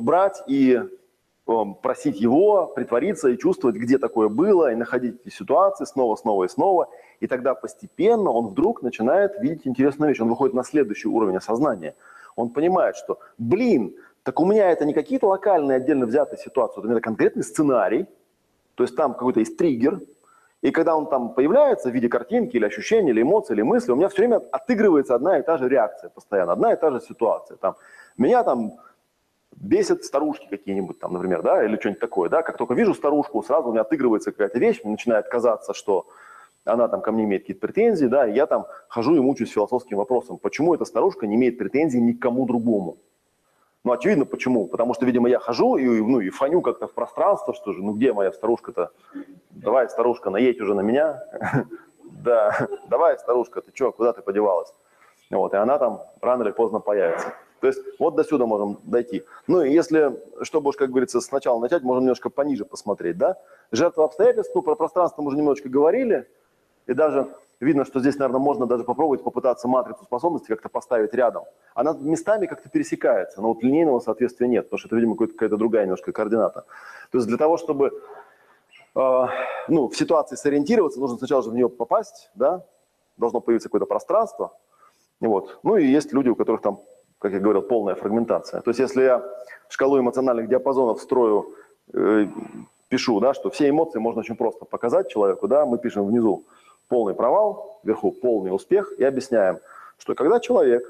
брать 0.00 0.40
и 0.46 0.78
э, 0.78 1.52
просить 1.82 2.20
его 2.20 2.68
притвориться 2.68 3.28
и 3.28 3.36
чувствовать, 3.36 3.74
где 3.74 3.98
такое 3.98 4.28
было, 4.28 4.70
и 4.70 4.76
находить 4.76 5.16
эти 5.24 5.34
ситуации 5.34 5.84
снова, 5.84 6.14
снова 6.14 6.44
и 6.44 6.48
снова, 6.48 6.88
и 7.18 7.26
тогда 7.26 7.54
постепенно 7.56 8.30
он 8.30 8.46
вдруг 8.48 8.82
начинает 8.82 9.40
видеть 9.40 9.66
интересную 9.66 10.10
вещь. 10.10 10.20
Он 10.20 10.28
выходит 10.28 10.54
на 10.54 10.62
следующий 10.62 11.08
уровень 11.08 11.38
осознания. 11.38 11.96
Он 12.36 12.50
понимает, 12.50 12.94
что, 12.94 13.18
блин, 13.36 13.96
так 14.22 14.38
у 14.38 14.46
меня 14.46 14.70
это 14.70 14.84
не 14.84 14.94
какие-то 14.94 15.26
локальные 15.26 15.78
отдельно 15.78 16.06
взятые 16.06 16.38
ситуации, 16.38 16.88
это 16.88 17.00
конкретный 17.00 17.42
сценарий, 17.42 18.06
то 18.76 18.84
есть 18.84 18.94
там 18.94 19.14
какой-то 19.14 19.40
есть 19.40 19.56
триггер, 19.56 20.00
и 20.62 20.70
когда 20.72 20.94
он 20.94 21.06
там 21.06 21.34
появляется 21.34 21.90
в 21.90 21.94
виде 21.94 22.08
картинки 22.08 22.56
или 22.56 22.66
ощущения, 22.66 23.10
или 23.10 23.22
эмоций, 23.22 23.54
или 23.54 23.62
мысли, 23.62 23.92
у 23.92 23.96
меня 23.96 24.08
все 24.08 24.18
время 24.18 24.42
отыгрывается 24.52 25.14
одна 25.14 25.38
и 25.38 25.42
та 25.42 25.56
же 25.56 25.68
реакция 25.68 26.10
постоянно, 26.10 26.52
одна 26.52 26.72
и 26.72 26.76
та 26.76 26.90
же 26.90 27.00
ситуация. 27.00 27.56
Там, 27.56 27.76
меня 28.18 28.44
там 28.44 28.72
бесят 29.56 30.04
старушки 30.04 30.46
какие-нибудь 30.50 30.98
там, 30.98 31.14
например, 31.14 31.42
да, 31.42 31.64
или 31.64 31.76
что-нибудь 31.76 32.00
такое, 32.00 32.28
да, 32.28 32.42
как 32.42 32.58
только 32.58 32.74
вижу 32.74 32.94
старушку, 32.94 33.42
сразу 33.42 33.68
у 33.68 33.72
меня 33.72 33.82
отыгрывается 33.82 34.32
какая-то 34.32 34.58
вещь, 34.58 34.80
мне 34.84 34.92
начинает 34.92 35.28
казаться, 35.28 35.72
что 35.72 36.06
она 36.64 36.88
там 36.88 37.00
ко 37.00 37.10
мне 37.10 37.24
имеет 37.24 37.42
какие-то 37.42 37.66
претензии, 37.66 38.06
да, 38.06 38.26
и 38.26 38.34
я 38.34 38.46
там 38.46 38.66
хожу 38.88 39.16
и 39.16 39.20
мучаюсь 39.20 39.52
философским 39.52 39.96
вопросом, 39.96 40.36
почему 40.36 40.74
эта 40.74 40.84
старушка 40.84 41.26
не 41.26 41.36
имеет 41.36 41.58
претензий 41.58 42.00
ни 42.00 42.12
к 42.12 42.20
кому 42.20 42.46
другому. 42.46 42.98
Ну, 43.84 43.92
очевидно, 43.92 44.26
почему. 44.26 44.66
Потому 44.66 44.94
что, 44.94 45.06
видимо, 45.06 45.28
я 45.28 45.38
хожу 45.38 45.76
и, 45.76 45.86
ну, 45.86 46.20
и 46.20 46.30
фаню 46.30 46.60
как-то 46.60 46.86
в 46.86 46.92
пространство, 46.92 47.54
что 47.54 47.72
же, 47.72 47.82
ну, 47.82 47.92
где 47.92 48.12
моя 48.12 48.32
старушка-то? 48.32 48.90
Давай, 49.50 49.88
старушка, 49.88 50.30
наедь 50.30 50.60
уже 50.60 50.74
на 50.74 50.80
меня. 50.80 51.22
Да, 52.12 52.68
давай, 52.90 53.18
старушка, 53.18 53.62
ты 53.62 53.70
что, 53.72 53.92
куда 53.92 54.12
ты 54.12 54.20
подевалась? 54.20 54.74
Вот, 55.30 55.54
и 55.54 55.56
она 55.56 55.78
там 55.78 56.02
рано 56.20 56.42
или 56.42 56.50
поздно 56.50 56.80
появится. 56.80 57.32
То 57.60 57.66
есть 57.66 57.80
вот 57.98 58.16
до 58.16 58.24
сюда 58.24 58.46
можем 58.46 58.78
дойти. 58.84 59.22
Ну 59.46 59.62
и 59.62 59.72
если, 59.72 60.20
чтобы 60.42 60.70
уж, 60.70 60.76
как 60.76 60.90
говорится, 60.90 61.20
сначала 61.20 61.60
начать, 61.60 61.82
можем 61.82 62.02
немножко 62.02 62.30
пониже 62.30 62.64
посмотреть, 62.64 63.16
да? 63.16 63.36
Жертва 63.70 64.04
обстоятельств, 64.04 64.52
ну, 64.54 64.62
про 64.62 64.74
пространство 64.74 65.22
мы 65.22 65.28
уже 65.28 65.36
немножечко 65.36 65.68
говорили, 65.68 66.28
и 66.86 66.94
даже 66.94 67.28
видно, 67.60 67.84
что 67.84 68.00
здесь, 68.00 68.18
наверное, 68.18 68.40
можно 68.40 68.66
даже 68.66 68.84
попробовать 68.84 69.22
попытаться 69.22 69.68
матрицу 69.68 70.04
способностей 70.04 70.48
как-то 70.48 70.68
поставить 70.68 71.14
рядом. 71.14 71.44
Она 71.74 71.92
местами 71.92 72.46
как-то 72.46 72.68
пересекается, 72.68 73.40
но 73.40 73.48
вот 73.48 73.62
линейного 73.62 74.00
соответствия 74.00 74.48
нет, 74.48 74.66
потому 74.66 74.78
что 74.78 74.88
это, 74.88 74.96
видимо, 74.96 75.16
какая-то 75.16 75.56
другая 75.56 75.84
немножко 75.84 76.12
координата. 76.12 76.64
То 77.10 77.18
есть 77.18 77.28
для 77.28 77.36
того, 77.36 77.58
чтобы 77.58 78.02
э, 78.94 79.26
ну, 79.68 79.88
в 79.88 79.96
ситуации 79.96 80.36
сориентироваться, 80.36 81.00
нужно 81.00 81.18
сначала 81.18 81.42
же 81.42 81.50
в 81.50 81.54
нее 81.54 81.68
попасть, 81.68 82.30
да, 82.34 82.64
должно 83.16 83.40
появиться 83.40 83.68
какое-то 83.68 83.86
пространство. 83.86 84.56
Вот. 85.20 85.60
Ну 85.62 85.76
и 85.76 85.86
есть 85.86 86.12
люди, 86.12 86.30
у 86.30 86.34
которых 86.34 86.62
там, 86.62 86.80
как 87.18 87.32
я 87.32 87.40
говорил, 87.40 87.62
полная 87.62 87.94
фрагментация. 87.94 88.62
То 88.62 88.70
есть 88.70 88.80
если 88.80 89.02
я 89.02 89.22
шкалу 89.68 89.98
эмоциональных 89.98 90.48
диапазонов 90.48 91.02
строю, 91.02 91.54
э, 91.92 92.26
пишу, 92.88 93.20
да, 93.20 93.34
что 93.34 93.50
все 93.50 93.68
эмоции 93.68 93.98
можно 93.98 94.20
очень 94.20 94.36
просто 94.36 94.64
показать 94.64 95.10
человеку, 95.10 95.46
да, 95.46 95.66
мы 95.66 95.78
пишем 95.78 96.06
внизу 96.06 96.44
полный 96.90 97.14
провал, 97.14 97.80
вверху 97.84 98.10
полный 98.12 98.54
успех, 98.54 98.92
и 98.98 99.04
объясняем, 99.04 99.60
что 99.96 100.14
когда 100.14 100.40
человек 100.40 100.86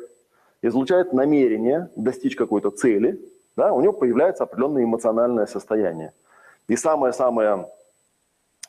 излучает 0.62 1.12
намерение 1.12 1.90
достичь 1.94 2.34
какой-то 2.34 2.70
цели, 2.70 3.20
да, 3.56 3.72
у 3.72 3.80
него 3.80 3.92
появляется 3.92 4.44
определенное 4.44 4.84
эмоциональное 4.84 5.46
состояние. 5.46 6.12
И 6.68 6.76
самое-самое 6.76 7.68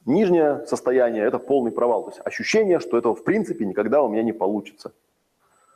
нижнее 0.06 0.66
состояние– 0.68 1.24
это 1.26 1.40
полный 1.40 1.72
провал. 1.72 2.04
То 2.04 2.10
есть 2.10 2.22
ощущение, 2.26 2.80
что 2.80 2.98
этого 2.98 3.16
в 3.16 3.24
принципе 3.24 3.66
никогда 3.66 4.02
у 4.02 4.10
меня 4.10 4.24
не 4.24 4.34
получится. 4.34 4.92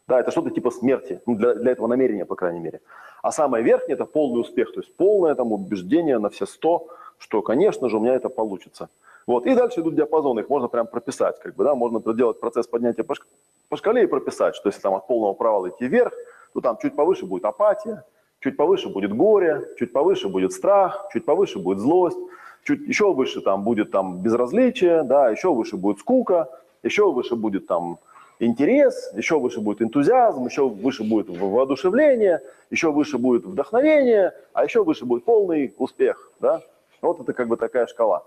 Да, 0.07 0.19
это 0.19 0.31
что-то 0.31 0.51
типа 0.51 0.71
смерти, 0.71 1.19
ну, 1.25 1.35
для, 1.35 1.55
для 1.55 1.71
этого 1.71 1.87
намерения, 1.87 2.25
по 2.25 2.35
крайней 2.35 2.59
мере. 2.59 2.81
А 3.23 3.31
самое 3.31 3.63
верхнее– 3.63 3.93
это 3.95 4.05
полный 4.05 4.41
успех, 4.41 4.71
то 4.73 4.81
есть 4.81 4.95
полное 4.95 5.33
там 5.35 5.51
убеждение 5.51 6.19
на 6.19 6.29
все 6.29 6.45
сто, 6.45 6.87
что, 7.17 7.41
конечно 7.41 7.89
же, 7.89 7.97
у 7.97 7.99
меня 7.99 8.15
это 8.15 8.29
получится. 8.29 8.89
Вот. 9.27 9.45
И 9.45 9.55
дальше 9.55 9.81
идут 9.81 9.95
диапазоны, 9.95 10.41
их 10.41 10.49
можно 10.49 10.67
прям 10.67 10.87
прописать. 10.87 11.39
Как 11.39 11.55
бы, 11.55 11.63
да? 11.63 11.75
Можно 11.75 11.99
проделать 11.99 12.39
процесс 12.39 12.67
поднятия 12.67 13.03
по, 13.03 13.75
шкале 13.75 14.03
и 14.03 14.07
прописать, 14.07 14.55
что 14.55 14.69
если 14.69 14.81
там 14.81 14.93
от 14.93 15.07
полного 15.07 15.33
провала 15.33 15.69
идти 15.69 15.87
вверх, 15.87 16.13
то 16.53 16.61
там 16.61 16.77
чуть 16.81 16.95
повыше 16.95 17.25
будет 17.25 17.45
апатия, 17.45 18.05
чуть 18.39 18.55
повыше 18.55 18.89
будет 18.89 19.13
горе, 19.15 19.67
чуть 19.77 19.91
повыше 19.91 20.29
будет 20.29 20.53
страх, 20.53 21.09
чуть 21.11 21.25
повыше 21.25 21.59
будет 21.59 21.79
злость, 21.79 22.19
чуть 22.63 22.87
еще 22.87 23.13
выше 23.13 23.41
там 23.41 23.63
будет 23.63 23.91
там 23.91 24.21
безразличие, 24.21 25.03
да, 25.03 25.29
еще 25.29 25.53
выше 25.53 25.77
будет 25.77 25.99
скука, 25.99 26.49
еще 26.83 27.11
выше 27.11 27.35
будет 27.35 27.67
там 27.67 27.97
интерес, 28.39 29.11
еще 29.15 29.39
выше 29.39 29.61
будет 29.61 29.81
энтузиазм, 29.81 30.45
еще 30.45 30.67
выше 30.67 31.03
будет 31.03 31.29
воодушевление, 31.29 32.41
еще 32.69 32.91
выше 32.91 33.17
будет 33.17 33.45
вдохновение, 33.45 34.33
а 34.53 34.63
еще 34.63 34.83
выше 34.83 35.05
будет 35.05 35.25
полный 35.25 35.73
успех, 35.77 36.31
да. 36.39 36.61
Вот 37.07 37.19
это 37.19 37.33
как 37.33 37.47
бы 37.47 37.57
такая 37.57 37.87
шкала. 37.87 38.23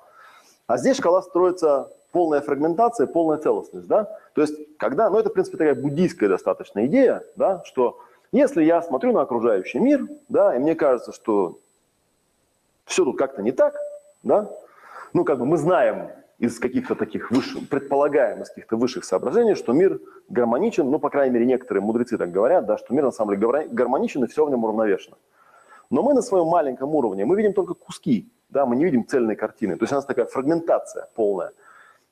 А 0.66 0.76
здесь 0.76 0.98
шкала 0.98 1.22
строится 1.22 1.90
полная 2.12 2.40
фрагментация, 2.40 3.06
полная 3.06 3.38
целостность, 3.38 3.86
да? 3.86 4.04
То 4.34 4.42
есть, 4.42 4.54
когда, 4.78 5.10
ну 5.10 5.18
это, 5.18 5.30
в 5.30 5.32
принципе, 5.32 5.56
такая 5.58 5.74
буддийская 5.74 6.28
достаточно 6.28 6.86
идея, 6.86 7.22
да, 7.36 7.62
что 7.64 8.00
если 8.32 8.62
я 8.62 8.82
смотрю 8.82 9.12
на 9.12 9.22
окружающий 9.22 9.78
мир, 9.78 10.06
да, 10.28 10.54
и 10.54 10.58
мне 10.58 10.74
кажется, 10.74 11.12
что 11.12 11.58
все 12.84 13.04
тут 13.04 13.18
как-то 13.18 13.42
не 13.42 13.52
так, 13.52 13.74
да, 14.22 14.50
ну 15.12 15.24
как 15.24 15.38
бы 15.38 15.46
мы 15.46 15.56
знаем 15.56 16.10
из 16.38 16.58
каких-то 16.58 16.94
таких 16.94 17.30
высших, 17.30 17.68
предполагаем 17.68 18.42
из 18.42 18.48
каких-то 18.48 18.76
высших 18.76 19.04
соображений, 19.04 19.54
что 19.54 19.72
мир 19.72 20.00
гармоничен, 20.28 20.88
ну, 20.88 20.98
по 20.98 21.10
крайней 21.10 21.34
мере, 21.34 21.46
некоторые 21.46 21.82
мудрецы 21.82 22.16
так 22.16 22.30
говорят, 22.30 22.66
да, 22.66 22.78
что 22.78 22.94
мир 22.94 23.04
на 23.04 23.10
самом 23.10 23.38
деле 23.38 23.68
гармоничен 23.70 24.22
и 24.24 24.28
все 24.28 24.44
в 24.44 24.50
нем 24.50 24.64
уравновешено. 24.64 25.16
Но 25.90 26.02
мы 26.02 26.14
на 26.14 26.22
своем 26.22 26.46
маленьком 26.46 26.94
уровне, 26.94 27.24
мы 27.24 27.36
видим 27.36 27.52
только 27.52 27.74
куски 27.74 28.30
да, 28.50 28.66
мы 28.66 28.76
не 28.76 28.84
видим 28.84 29.06
цельной 29.06 29.36
картины. 29.36 29.76
То 29.76 29.84
есть 29.84 29.92
у 29.92 29.96
нас 29.96 30.04
такая 30.04 30.26
фрагментация 30.26 31.08
полная. 31.14 31.52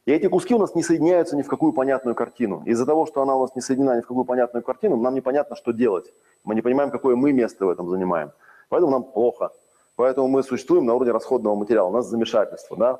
И 0.04 0.12
эти 0.12 0.28
куски 0.28 0.54
у 0.54 0.58
нас 0.58 0.74
не 0.74 0.82
соединяются 0.82 1.36
ни 1.36 1.42
в 1.42 1.48
какую 1.48 1.72
понятную 1.72 2.14
картину. 2.14 2.62
Из-за 2.64 2.86
того, 2.86 3.06
что 3.06 3.22
она 3.22 3.34
у 3.34 3.40
нас 3.40 3.56
не 3.56 3.62
соединена 3.62 3.96
ни 3.96 4.02
в 4.02 4.06
какую 4.06 4.24
понятную 4.24 4.62
картину, 4.62 4.96
нам 4.96 5.14
непонятно, 5.14 5.56
что 5.56 5.72
делать. 5.72 6.12
Мы 6.44 6.54
не 6.54 6.62
понимаем, 6.62 6.90
какое 6.90 7.16
мы 7.16 7.32
место 7.32 7.66
в 7.66 7.70
этом 7.70 7.88
занимаем. 7.88 8.30
Поэтому 8.68 8.92
нам 8.92 9.04
плохо. 9.04 9.50
Поэтому 9.96 10.28
мы 10.28 10.42
существуем 10.42 10.84
на 10.84 10.94
уровне 10.94 11.12
расходного 11.12 11.56
материала. 11.56 11.88
У 11.88 11.92
нас 11.92 12.06
замешательство, 12.06 12.76
да. 12.76 12.98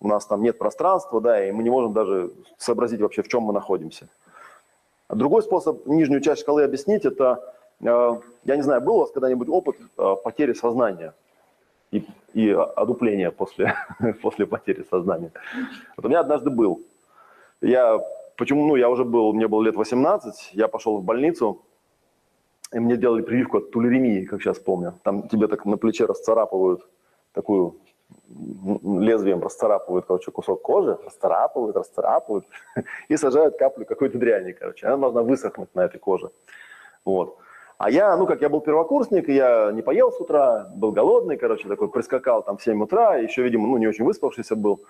У 0.00 0.08
нас 0.08 0.26
там 0.26 0.42
нет 0.42 0.58
пространства, 0.58 1.20
да, 1.20 1.46
и 1.46 1.52
мы 1.52 1.62
не 1.62 1.70
можем 1.70 1.92
даже 1.92 2.32
сообразить 2.58 3.00
вообще, 3.00 3.22
в 3.22 3.28
чем 3.28 3.44
мы 3.44 3.52
находимся. 3.52 4.08
Другой 5.08 5.42
способ 5.42 5.86
нижнюю 5.86 6.20
часть 6.20 6.40
шкалы 6.42 6.64
объяснить, 6.64 7.04
это, 7.04 7.54
я 7.82 8.56
не 8.56 8.62
знаю, 8.62 8.80
был 8.80 8.96
у 8.96 9.00
вас 9.00 9.10
когда-нибудь 9.10 9.48
опыт 9.48 9.76
э, 9.98 10.14
потери 10.22 10.52
сознания? 10.54 11.14
и, 11.92 12.04
и 12.32 12.50
одупление 12.50 13.30
после, 13.30 13.74
после 14.22 14.46
потери 14.46 14.84
сознания. 14.90 15.30
Вот 15.96 16.06
у 16.06 16.08
меня 16.08 16.20
однажды 16.20 16.50
был. 16.50 16.80
Я, 17.60 18.00
почему, 18.36 18.66
ну, 18.66 18.76
я 18.76 18.88
уже 18.88 19.04
был, 19.04 19.32
мне 19.32 19.46
было 19.46 19.62
лет 19.62 19.76
18, 19.76 20.50
я 20.54 20.68
пошел 20.68 20.98
в 20.98 21.04
больницу, 21.04 21.62
и 22.72 22.78
мне 22.80 22.96
делали 22.96 23.22
прививку 23.22 23.58
от 23.58 23.70
тулеремии, 23.70 24.24
как 24.24 24.42
сейчас 24.42 24.58
помню. 24.58 24.94
Там 25.04 25.28
тебе 25.28 25.46
так 25.46 25.64
на 25.66 25.76
плече 25.76 26.06
расцарапывают 26.06 26.88
такую 27.32 27.76
лезвием 28.28 29.42
расцарапывают, 29.42 30.06
короче, 30.06 30.30
кусок 30.30 30.62
кожи, 30.62 30.98
расцарапывают, 31.04 31.76
расцарапывают 31.76 32.46
и 33.08 33.16
сажают 33.16 33.56
каплю 33.58 33.86
какой-то 33.86 34.18
дряни, 34.18 34.52
короче. 34.52 34.86
Она 34.86 34.96
должна 34.96 35.22
высохнуть 35.22 35.74
на 35.74 35.84
этой 35.84 35.98
коже. 35.98 36.30
Вот. 37.04 37.38
А 37.82 37.90
я, 37.90 38.16
ну 38.16 38.28
как 38.28 38.40
я 38.40 38.48
был 38.48 38.60
первокурсник, 38.60 39.28
я 39.28 39.72
не 39.72 39.82
поел 39.82 40.12
с 40.12 40.20
утра, 40.20 40.70
был 40.76 40.92
голодный, 40.92 41.36
короче, 41.36 41.66
такой 41.66 41.88
прискакал 41.88 42.40
там 42.44 42.56
в 42.56 42.62
7 42.62 42.80
утра, 42.80 43.16
еще, 43.16 43.42
видимо, 43.42 43.66
ну 43.66 43.76
не 43.76 43.88
очень 43.88 44.04
выспавшийся 44.04 44.54
был. 44.54 44.82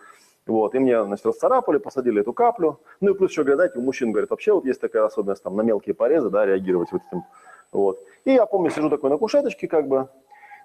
Вот, 0.47 0.75
и 0.75 0.79
мне, 0.79 1.03
значит, 1.03 1.25
расцарапали, 1.25 1.79
посадили 1.79 2.21
эту 2.21 2.35
каплю. 2.35 2.81
Ну 3.01 3.13
и 3.13 3.15
плюс 3.15 3.31
еще, 3.31 3.45
говорят, 3.45 3.61
знаете, 3.61 3.79
у 3.79 3.81
мужчин, 3.81 4.13
говорят, 4.13 4.29
вообще 4.29 4.53
вот 4.53 4.67
есть 4.67 4.79
такая 4.79 5.07
особенность 5.07 5.43
там 5.43 5.57
на 5.57 5.63
мелкие 5.63 5.95
порезы, 5.95 6.29
да, 6.29 6.45
реагировать 6.45 6.93
вот 6.93 7.01
этим. 7.09 7.25
Вот. 7.73 7.99
И 8.27 8.33
я 8.33 8.45
помню, 8.45 8.69
сижу 8.69 8.91
такой 8.91 9.09
на 9.09 9.17
кушеточке, 9.17 9.69
как 9.69 9.89
бы, 9.89 10.11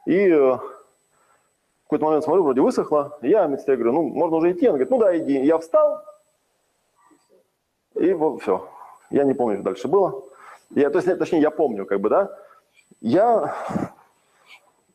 и 0.06 0.28
э, 0.28 0.38
в 0.38 0.62
какой-то 1.86 2.04
момент 2.08 2.26
смотрю, 2.26 2.44
вроде 2.44 2.60
высохло. 2.60 3.18
Я 3.22 3.48
медсестре 3.48 3.78
говорю, 3.78 3.94
ну, 3.94 4.04
можно 4.04 4.36
уже 4.36 4.52
идти. 4.52 4.66
Она 4.66 4.74
говорит, 4.74 4.90
ну 4.90 4.98
да, 4.98 5.18
иди. 5.18 5.46
Я 5.46 5.58
встал, 5.60 6.04
и 7.96 8.12
вот 8.12 8.42
все. 8.42 8.68
Я 9.12 9.24
не 9.24 9.34
помню, 9.34 9.56
что 9.56 9.64
дальше 9.64 9.88
было. 9.88 10.26
Я, 10.72 10.90
то 10.90 11.00
есть, 11.00 11.18
точнее, 11.18 11.42
я 11.42 11.52
помню, 11.52 11.86
как 11.86 12.02
бы, 12.02 12.10
да. 12.10 12.38
Я 13.02 13.56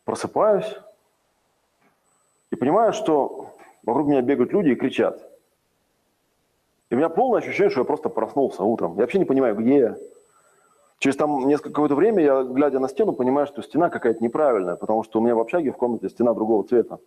просыпаюсь 0.05 0.77
и 2.51 2.57
понимаю, 2.57 2.93
что 2.93 3.55
вокруг 3.85 4.09
меня 4.09 4.23
бегают 4.23 4.53
люди 4.53 4.71
и 4.71 4.75
кричат. 4.75 5.21
И 6.91 6.95
у 6.95 6.99
меня 6.99 7.09
полное 7.09 7.41
ощущение, 7.41 7.71
что 7.71 7.81
я 7.81 7.85
просто 7.85 8.09
проснулся 8.11 8.63
утром. 8.63 8.95
Я 8.97 9.03
вообще 9.03 9.19
не 9.19 9.25
понимаю, 9.25 9.57
где 9.57 9.79
я. 9.79 9.97
Через 10.99 11.17
там 11.17 11.49
несколько 11.49 11.71
какое-то 11.71 11.95
время 11.95 12.23
я, 12.23 12.43
глядя 12.43 12.79
на 12.79 12.89
стену, 12.89 13.13
понимаю, 13.13 13.47
что 13.47 13.63
стена 13.63 13.91
какая-то 13.91 14.23
неправильная, 14.23 14.77
потому 14.77 15.03
что 15.03 15.19
у 15.19 15.23
меня 15.23 15.35
в 15.35 15.41
общаге 15.41 15.73
в 15.73 15.77
комнате 15.77 16.09
стена 16.09 16.35
другого 16.35 16.65
цвета. 16.65 16.99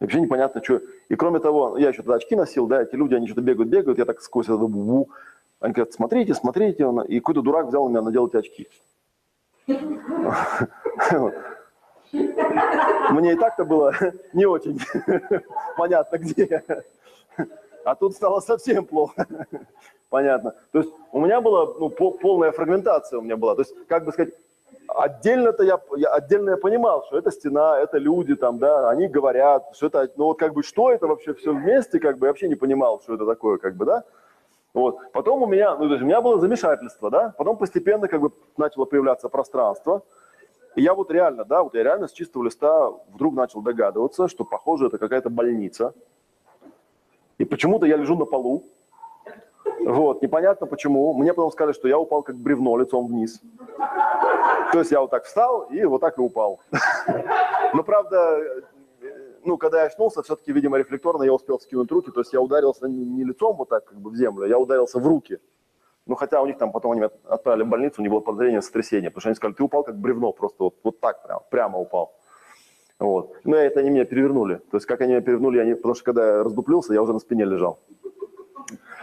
И 0.00 0.04
вообще 0.04 0.20
непонятно, 0.20 0.62
что. 0.62 0.80
И 1.08 1.14
кроме 1.14 1.38
того, 1.38 1.78
я 1.78 1.90
еще 1.90 1.98
тогда 1.98 2.16
очки 2.16 2.34
носил, 2.34 2.66
да, 2.66 2.82
эти 2.82 2.94
люди, 2.96 3.14
они 3.14 3.26
что-то 3.26 3.42
бегают, 3.42 3.70
бегают, 3.70 3.98
я 3.98 4.04
так 4.04 4.20
сквозь 4.20 4.46
это 4.46 4.56
бу 4.56 5.08
Они 5.60 5.74
говорят, 5.74 5.92
смотрите, 5.92 6.34
смотрите. 6.34 6.88
И 7.08 7.20
какой-то 7.20 7.42
дурак 7.42 7.66
взял 7.66 7.84
у 7.84 7.88
меня 7.88 8.02
надел 8.02 8.26
эти 8.26 8.36
очки. 8.36 8.68
Мне 13.10 13.32
и 13.32 13.36
так-то 13.36 13.64
было 13.64 13.94
не 14.32 14.46
очень 14.46 14.80
понятно, 15.76 16.16
где. 16.18 16.64
А 17.84 17.94
тут 17.94 18.14
стало 18.14 18.40
совсем 18.40 18.84
плохо. 18.84 19.26
Понятно. 20.10 20.54
То 20.72 20.80
есть 20.80 20.90
у 21.12 21.20
меня 21.20 21.40
была 21.40 21.66
ну, 21.78 21.88
полная 21.88 22.52
фрагментация 22.52 23.18
у 23.18 23.22
меня 23.22 23.36
была. 23.36 23.54
То 23.54 23.62
есть, 23.62 23.74
как 23.86 24.04
бы 24.04 24.12
сказать, 24.12 24.34
отдельно-то 24.88 25.62
я, 25.62 25.80
я, 25.96 26.08
отдельно 26.08 26.50
я 26.50 26.56
понимал, 26.56 27.04
что 27.06 27.16
это 27.16 27.30
стена, 27.30 27.78
это 27.78 27.98
люди 27.98 28.34
там, 28.34 28.58
да, 28.58 28.90
они 28.90 29.06
говорят, 29.06 29.64
что 29.74 29.86
это, 29.86 30.10
ну 30.16 30.24
вот 30.24 30.38
как 30.38 30.52
бы, 30.52 30.62
что 30.62 30.90
это 30.90 31.06
вообще 31.06 31.32
все 31.34 31.52
вместе, 31.52 32.00
как 32.00 32.18
бы, 32.18 32.26
я 32.26 32.32
вообще 32.32 32.48
не 32.48 32.56
понимал, 32.56 33.00
что 33.00 33.14
это 33.14 33.24
такое, 33.24 33.58
как 33.58 33.76
бы, 33.76 33.84
да. 33.84 34.04
Вот. 34.72 35.12
Потом 35.12 35.42
у 35.42 35.46
меня, 35.46 35.76
ну, 35.76 35.86
то 35.86 35.92
есть 35.92 36.02
у 36.02 36.06
меня 36.06 36.20
было 36.20 36.38
замешательство, 36.38 37.10
да, 37.10 37.34
потом 37.36 37.56
постепенно 37.56 38.06
как 38.08 38.20
бы 38.20 38.32
начало 38.56 38.84
появляться 38.84 39.28
пространство, 39.28 40.02
и 40.76 40.82
я 40.82 40.94
вот 40.94 41.10
реально, 41.10 41.44
да, 41.44 41.62
вот 41.62 41.74
я 41.74 41.82
реально 41.82 42.06
с 42.06 42.12
чистого 42.12 42.44
листа 42.44 42.90
вдруг 43.12 43.34
начал 43.34 43.60
догадываться, 43.60 44.28
что, 44.28 44.44
похоже, 44.44 44.86
это 44.86 44.98
какая-то 44.98 45.28
больница. 45.28 45.94
И 47.38 47.44
почему-то 47.44 47.86
я 47.86 47.96
лежу 47.96 48.16
на 48.16 48.24
полу. 48.24 48.62
Вот, 49.80 50.22
непонятно 50.22 50.66
почему. 50.66 51.12
Мне 51.14 51.32
потом 51.32 51.50
сказали, 51.50 51.72
что 51.72 51.88
я 51.88 51.98
упал 51.98 52.22
как 52.22 52.36
бревно 52.36 52.76
лицом 52.76 53.06
вниз. 53.06 53.40
То 54.72 54.78
есть 54.78 54.92
я 54.92 55.00
вот 55.00 55.10
так 55.10 55.24
встал 55.24 55.62
и 55.62 55.84
вот 55.84 56.00
так 56.00 56.18
и 56.18 56.20
упал. 56.20 56.60
Но 57.74 57.82
правда, 57.82 58.62
ну, 59.44 59.56
когда 59.58 59.80
я 59.80 59.86
очнулся, 59.86 60.22
все-таки, 60.22 60.52
видимо, 60.52 60.78
рефлекторно 60.78 61.22
я 61.22 61.32
успел 61.32 61.58
скинуть 61.60 61.90
руки, 61.90 62.10
то 62.10 62.20
есть 62.20 62.32
я 62.32 62.40
ударился 62.40 62.88
не 62.88 63.24
лицом 63.24 63.56
вот 63.56 63.68
так 63.68 63.84
как 63.84 64.00
бы 64.00 64.10
в 64.10 64.16
землю, 64.16 64.46
я 64.46 64.58
ударился 64.58 64.98
в 64.98 65.06
руки. 65.06 65.38
Ну, 66.06 66.14
хотя 66.16 66.42
у 66.42 66.46
них 66.46 66.58
там 66.58 66.72
потом 66.72 66.92
они 66.92 67.02
отправили 67.02 67.62
в 67.62 67.68
больницу, 67.68 68.02
не 68.02 68.08
было 68.08 68.20
подозрения 68.20 68.62
сотрясения, 68.62 69.10
потому 69.10 69.20
что 69.20 69.28
они 69.28 69.36
сказали, 69.36 69.54
ты 69.54 69.62
упал 69.62 69.84
как 69.84 69.98
бревно, 69.98 70.32
просто 70.32 70.64
вот, 70.64 70.74
вот 70.82 71.00
так 71.00 71.22
прям, 71.22 71.40
прямо 71.50 71.78
упал. 71.78 72.16
Вот. 72.98 73.36
Но 73.44 73.56
это 73.56 73.80
они 73.80 73.90
меня 73.90 74.04
перевернули. 74.04 74.56
То 74.56 74.76
есть 74.76 74.86
как 74.86 75.00
они 75.00 75.12
меня 75.12 75.22
перевернули, 75.22 75.58
они, 75.58 75.74
потому 75.74 75.94
что 75.94 76.04
когда 76.04 76.26
я 76.26 76.42
раздуплился, 76.42 76.92
я 76.92 77.02
уже 77.02 77.12
на 77.12 77.18
спине 77.18 77.44
лежал. 77.44 77.78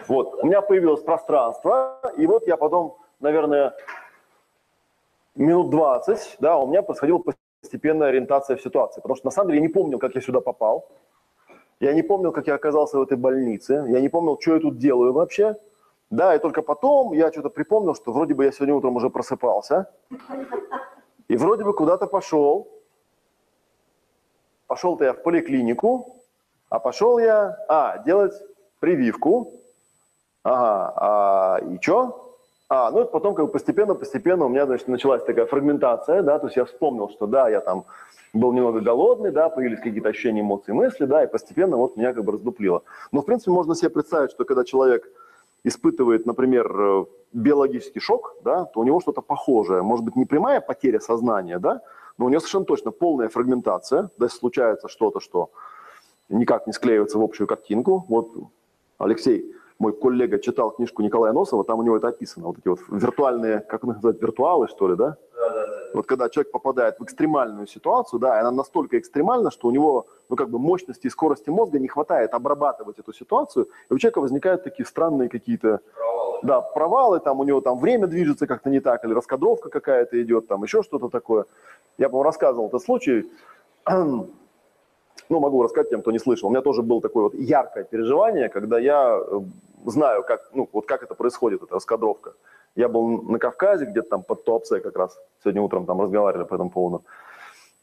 Вот. 0.08 0.44
У 0.44 0.48
меня 0.48 0.62
появилось 0.62 1.02
пространство, 1.02 2.00
и 2.18 2.28
вот 2.28 2.48
я 2.48 2.58
потом, 2.58 2.98
наверное, 3.20 3.74
минут 5.36 5.70
20, 5.70 6.38
да, 6.40 6.58
у 6.58 6.68
меня 6.68 6.82
происходила 6.82 7.22
постепенная 7.62 8.10
ориентация 8.10 8.56
в 8.56 8.62
ситуации. 8.62 9.02
Потому 9.02 9.16
что 9.16 9.28
на 9.28 9.32
самом 9.32 9.50
деле 9.50 9.60
я 9.62 9.68
не 9.68 9.74
помнил, 9.74 10.00
как 10.00 10.16
я 10.16 10.22
сюда 10.22 10.42
попал. 10.42 10.90
Я 11.80 11.94
не 11.94 12.02
помнил, 12.02 12.32
как 12.32 12.48
я 12.48 12.56
оказался 12.56 12.98
в 12.98 13.02
этой 13.02 13.18
больнице. 13.18 13.86
Я 13.88 14.02
не 14.02 14.10
помнил, 14.10 14.38
что 14.40 14.56
я 14.56 14.60
тут 14.60 14.78
делаю 14.78 15.14
вообще. 15.14 15.56
Да, 16.10 16.36
и 16.36 16.40
только 16.40 16.62
потом 16.62 17.14
я 17.14 17.32
что-то 17.32 17.50
припомнил, 17.50 17.94
что 17.94 18.14
вроде 18.14 18.34
бы 18.34 18.46
я 18.46 18.52
сегодня 18.52 18.76
утром 18.76 18.96
уже 18.96 19.10
просыпался, 19.10 19.92
и 21.28 21.36
вроде 21.36 21.66
бы 21.66 21.74
куда-то 21.74 22.08
пошел. 22.08 22.70
Пошел-то 24.68 25.04
я 25.04 25.14
в 25.14 25.22
поликлинику, 25.24 26.16
а 26.70 26.80
пошел 26.80 27.20
я, 27.20 27.58
а, 27.68 27.98
делать 28.00 28.34
прививку. 28.80 29.52
Ага, 30.44 30.94
а, 30.96 31.60
и 31.60 31.78
что? 31.82 32.27
А, 32.70 32.92
ну, 32.92 33.00
это 33.00 33.12
потом 33.12 33.34
как 33.34 33.46
бы 33.46 33.52
постепенно-постепенно 33.52 34.46
у 34.46 34.50
меня, 34.50 34.66
значит, 34.66 34.90
началась 34.90 35.24
такая 35.24 35.46
фрагментация, 35.46 36.22
да, 36.22 36.38
то 36.38 36.48
есть 36.48 36.58
я 36.58 36.66
вспомнил, 36.66 37.10
что 37.10 37.26
да, 37.26 37.48
я 37.48 37.62
там 37.62 37.86
был 38.34 38.52
немного 38.52 38.82
голодный, 38.82 39.32
да, 39.32 39.48
появились 39.48 39.80
какие-то 39.80 40.10
ощущения, 40.10 40.42
эмоции, 40.42 40.74
мысли, 40.74 41.06
да, 41.06 41.24
и 41.24 41.28
постепенно 41.28 41.78
вот 41.78 41.96
меня 41.96 42.14
как 42.14 42.26
бы 42.26 42.34
раздуплило. 42.34 42.84
Но, 43.14 43.22
в 43.22 43.26
принципе, 43.26 43.52
можно 43.52 43.74
себе 43.74 43.90
представить, 43.90 44.32
что 44.32 44.44
когда 44.44 44.66
человек 44.66 45.10
испытывает, 45.64 46.26
например, 46.26 46.70
э, 46.78 47.06
биологический 47.32 48.02
шок, 48.02 48.36
да, 48.44 48.66
то 48.66 48.82
у 48.82 48.84
него 48.84 49.00
что-то 49.00 49.22
похожее. 49.22 49.82
Может 49.82 50.04
быть, 50.04 50.18
не 50.18 50.26
прямая 50.26 50.60
потеря 50.60 51.00
сознания, 51.00 51.60
да, 51.60 51.82
но 52.18 52.26
у 52.26 52.30
него 52.30 52.42
совершенно 52.42 52.66
точно 52.66 52.92
полная 52.92 53.30
фрагментация, 53.30 54.10
да, 54.18 54.28
случается 54.28 54.90
что-то, 54.90 55.22
что 55.22 55.52
никак 56.28 56.68
не 56.68 56.74
склеивается 56.74 57.18
в 57.18 57.24
общую 57.24 57.48
картинку. 57.48 58.06
Вот 58.10 58.30
Алексей, 58.98 59.54
мой 59.80 59.94
коллега, 59.94 60.40
читал 60.40 60.72
книжку 60.72 61.02
Николая 61.02 61.34
Носова, 61.34 61.64
там 61.64 61.80
у 61.80 61.84
него 61.84 61.98
это 61.98 62.08
описано, 62.08 62.48
вот 62.48 62.58
эти 62.58 62.68
вот 62.68 62.80
виртуальные, 62.90 63.60
как 63.60 63.84
их 63.84 63.88
называют, 63.88 64.22
виртуалы, 64.22 64.68
что 64.68 64.88
ли, 64.88 64.96
да? 64.96 65.18
Да, 65.36 65.50
да, 65.50 65.68
да. 65.68 65.74
Вот 65.94 66.06
когда 66.08 66.30
человек 66.30 66.52
попадает 66.52 67.00
в 67.00 67.04
экстремальную 67.04 67.68
ситуацию, 67.68 68.20
да, 68.20 68.38
и 68.38 68.40
она 68.42 68.52
настолько 68.52 68.98
экстремальна, 68.98 69.52
что 69.52 69.68
у 69.68 69.72
него, 69.72 70.08
ну, 70.30 70.36
как 70.36 70.50
бы 70.50 70.60
мощности 70.60 71.08
и 71.08 71.10
скорости 71.10 71.50
мозга 71.50 71.80
не 71.80 71.88
хватает 71.88 72.34
обрабатывать 72.34 73.00
эту 73.00 73.14
ситуацию, 73.14 73.68
и 73.90 73.94
у 73.94 73.98
человека 73.98 74.22
возникают 74.22 74.64
такие 74.64 74.86
странные 74.86 75.30
какие-то... 75.30 75.80
Провалы. 75.96 76.40
Да, 76.44 76.62
провалы, 76.62 77.20
там 77.20 77.40
у 77.40 77.44
него 77.44 77.62
там 77.62 77.80
время 77.80 78.08
движется 78.08 78.48
как-то 78.48 78.70
не 78.70 78.80
так, 78.80 79.06
или 79.06 79.14
раскадровка 79.14 79.70
какая-то 79.70 80.22
идет, 80.22 80.48
там 80.48 80.64
еще 80.64 80.84
что-то 80.84 81.10
такое. 81.10 81.46
Я, 81.98 82.10
по-моему, 82.10 82.24
рассказывал 82.24 82.68
этот 82.68 82.84
случай, 82.84 83.30
ну, 85.30 85.40
могу 85.40 85.64
рассказать 85.64 85.90
тем, 85.90 86.02
кто 86.02 86.12
не 86.12 86.20
слышал. 86.20 86.48
У 86.48 86.52
меня 86.52 86.62
тоже 86.62 86.82
было 86.82 87.02
такое 87.02 87.24
вот 87.24 87.34
яркое 87.34 87.84
переживание, 87.84 88.50
когда 88.50 88.80
я 88.80 89.20
э, 89.20 89.40
знаю, 89.86 90.24
как, 90.24 90.50
ну, 90.54 90.70
вот 90.72 90.86
как 90.86 91.04
это 91.04 91.16
происходит, 91.16 91.64
эта 91.64 91.76
раскадровка. 91.76 92.34
Я 92.76 92.88
был 92.88 93.22
на 93.24 93.40
Кавказе, 93.40 93.86
где-то 93.86 94.10
там 94.10 94.24
под 94.24 94.44
Туапсе 94.44 94.80
как 94.80 94.96
раз, 94.98 95.20
сегодня 95.44 95.62
утром 95.62 95.86
там 95.86 96.02
разговаривали 96.02 96.46
по 96.46 96.56
этому 96.56 96.70
поводу. 96.70 97.04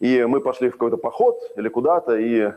И 0.00 0.24
мы 0.24 0.40
пошли 0.40 0.68
в 0.68 0.72
какой-то 0.72 0.96
поход 0.96 1.36
или 1.56 1.68
куда-то, 1.68 2.16
и 2.16 2.52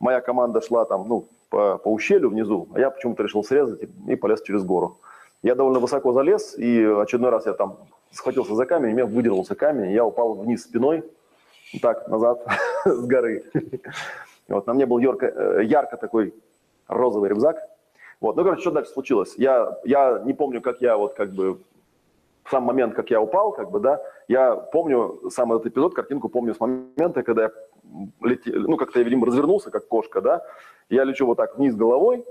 моя 0.00 0.20
команда 0.20 0.60
шла 0.60 0.84
там, 0.84 1.08
ну, 1.08 1.26
по, 1.50 1.78
по 1.78 1.88
ущелью 1.88 2.30
внизу, 2.30 2.68
а 2.74 2.80
я 2.80 2.90
почему-то 2.90 3.22
решил 3.22 3.44
срезать 3.44 3.82
и, 3.82 4.12
и 4.12 4.16
полез 4.16 4.42
через 4.42 4.64
гору. 4.64 4.98
Я 5.42 5.54
довольно 5.54 5.80
высоко 5.80 6.12
залез, 6.12 6.56
и 6.56 6.84
очередной 6.84 7.30
раз 7.30 7.46
я 7.46 7.52
там 7.52 7.78
схватился 8.10 8.54
за 8.54 8.66
камень, 8.66 8.90
и 8.90 8.92
меня 8.94 9.06
выдернулся 9.06 9.54
камень, 9.54 9.92
я 9.92 10.04
упал 10.04 10.34
вниз 10.34 10.64
спиной, 10.64 11.04
так, 11.80 12.08
назад, 12.08 12.46
с 12.84 13.06
горы. 13.06 13.44
Вот, 14.48 14.66
на 14.66 14.74
мне 14.74 14.86
был 14.86 14.98
ярко, 14.98 15.26
э, 15.26 15.64
ярко 15.64 15.96
такой 15.96 16.34
розовый 16.88 17.30
рюкзак, 17.30 17.56
вот, 18.22 18.36
ну, 18.36 18.44
короче, 18.44 18.60
что 18.60 18.70
дальше 18.70 18.92
случилось? 18.92 19.34
Я, 19.36 19.78
я 19.84 20.22
не 20.24 20.32
помню, 20.32 20.60
как 20.60 20.80
я 20.80 20.96
вот 20.96 21.14
как 21.14 21.32
бы 21.32 21.58
в 22.44 22.50
сам 22.50 22.62
момент, 22.62 22.94
как 22.94 23.10
я 23.10 23.20
упал, 23.20 23.52
как 23.52 23.70
бы, 23.70 23.80
да, 23.80 24.00
я 24.28 24.54
помню 24.54 25.28
сам 25.30 25.52
этот 25.52 25.66
эпизод, 25.66 25.94
картинку 25.94 26.28
помню 26.28 26.54
с 26.54 26.60
момента, 26.60 27.24
когда 27.24 27.42
я 27.42 27.50
летел, 28.22 28.54
ну, 28.68 28.76
как-то 28.76 29.00
я, 29.00 29.04
видимо, 29.04 29.26
развернулся, 29.26 29.70
как 29.70 29.88
кошка, 29.88 30.20
да, 30.20 30.46
я 30.88 31.02
лечу 31.02 31.26
вот 31.26 31.36
так 31.36 31.56
вниз 31.56 31.74
головой, 31.74 32.24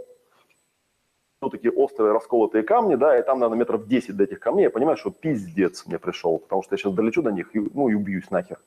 ну, 1.41 1.49
такие 1.49 1.73
острые 1.73 2.13
расколотые 2.13 2.63
камни, 2.63 2.95
да, 2.95 3.17
и 3.17 3.23
там, 3.23 3.39
наверное, 3.39 3.60
метров 3.60 3.86
10 3.86 4.15
до 4.15 4.23
этих 4.23 4.39
камней, 4.39 4.63
я 4.63 4.69
понимаю, 4.69 4.95
что 4.95 5.12
пиздец 5.12 5.86
мне 5.88 5.99
пришел, 5.99 6.39
потому 6.39 6.63
что 6.63 6.73
я 6.73 6.77
сейчас 6.77 6.93
долечу 6.93 7.21
до 7.21 7.32
них, 7.32 7.54
и, 7.54 7.60
ну, 7.73 7.89
и 7.89 7.95
убьюсь 7.95 8.30
нахер. 8.32 8.60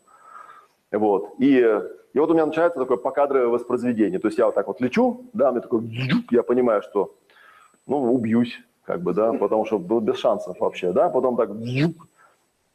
Вот, 0.98 1.35
и 1.38 1.80
и 2.14 2.18
вот 2.20 2.30
у 2.30 2.35
меня 2.35 2.46
начинается 2.46 2.78
такое 2.78 2.96
покадровое 2.96 3.48
воспроизведение. 3.48 4.20
То 4.20 4.28
есть 4.28 4.38
я 4.38 4.46
вот 4.46 4.54
так 4.54 4.68
вот 4.68 4.80
лечу, 4.80 5.22
да, 5.33 5.50
мне 5.50 5.61
такой, 5.61 5.83
я 6.30 6.44
понимаю, 6.44 6.80
что, 6.83 7.12
ну, 7.88 8.14
убьюсь, 8.14 8.57
как 8.85 9.02
бы, 9.02 9.12
да, 9.12 9.33
потому 9.33 9.66
что 9.66 9.80
было 9.80 10.00
без 10.00 10.16
шансов 10.16 10.61
вообще, 10.61 10.92
да, 10.92 11.09
потом 11.09 11.37
так, 11.37 11.50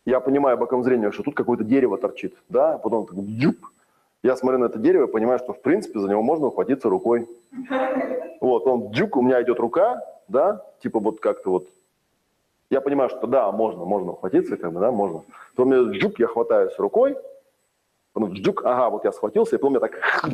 я 0.05 0.19
понимаю 0.19 0.58
боком 0.58 0.84
зрения, 0.84 1.12
что 1.12 1.23
тут 1.23 1.36
какое-то 1.36 1.63
дерево 1.63 1.97
торчит, 1.97 2.36
да, 2.49 2.77
потом 2.77 3.05
так, 3.05 3.15
я 4.23 4.36
смотрю 4.36 4.60
на 4.60 4.65
это 4.65 4.77
дерево 4.77 5.08
и 5.08 5.12
понимаю, 5.12 5.39
что, 5.39 5.53
в 5.53 5.62
принципе, 5.62 5.99
за 5.99 6.10
него 6.10 6.21
можно 6.21 6.47
ухватиться 6.47 6.89
рукой. 6.89 7.25
Вот, 8.41 8.67
он, 8.67 8.91
джук, 8.91 9.15
у 9.15 9.21
меня 9.21 9.41
идет 9.41 9.60
рука, 9.60 10.03
да, 10.27 10.65
типа 10.84 10.99
вот 10.99 11.21
как-то 11.21 11.51
вот, 11.51 11.67
я 12.69 12.82
понимаю, 12.82 13.10
что 13.10 13.25
да, 13.25 13.49
можно, 13.53 13.86
можно 13.86 14.12
ухватиться, 14.12 14.58
как 14.58 14.73
бы, 14.73 14.82
да, 14.82 14.91
можно. 14.91 15.23
То 15.55 15.63
меня 15.63 15.97
джук, 15.97 16.19
я 16.19 16.27
хватаюсь 16.27 16.77
рукой, 16.77 17.15
Потом 18.19 18.36
вдруг, 18.36 18.65
ага, 18.65 18.89
вот 18.89 19.05
я 19.05 19.12
схватился, 19.13 19.55
и 19.55 19.60
потом 19.60 19.75
я 19.75 19.79
так... 19.79 19.91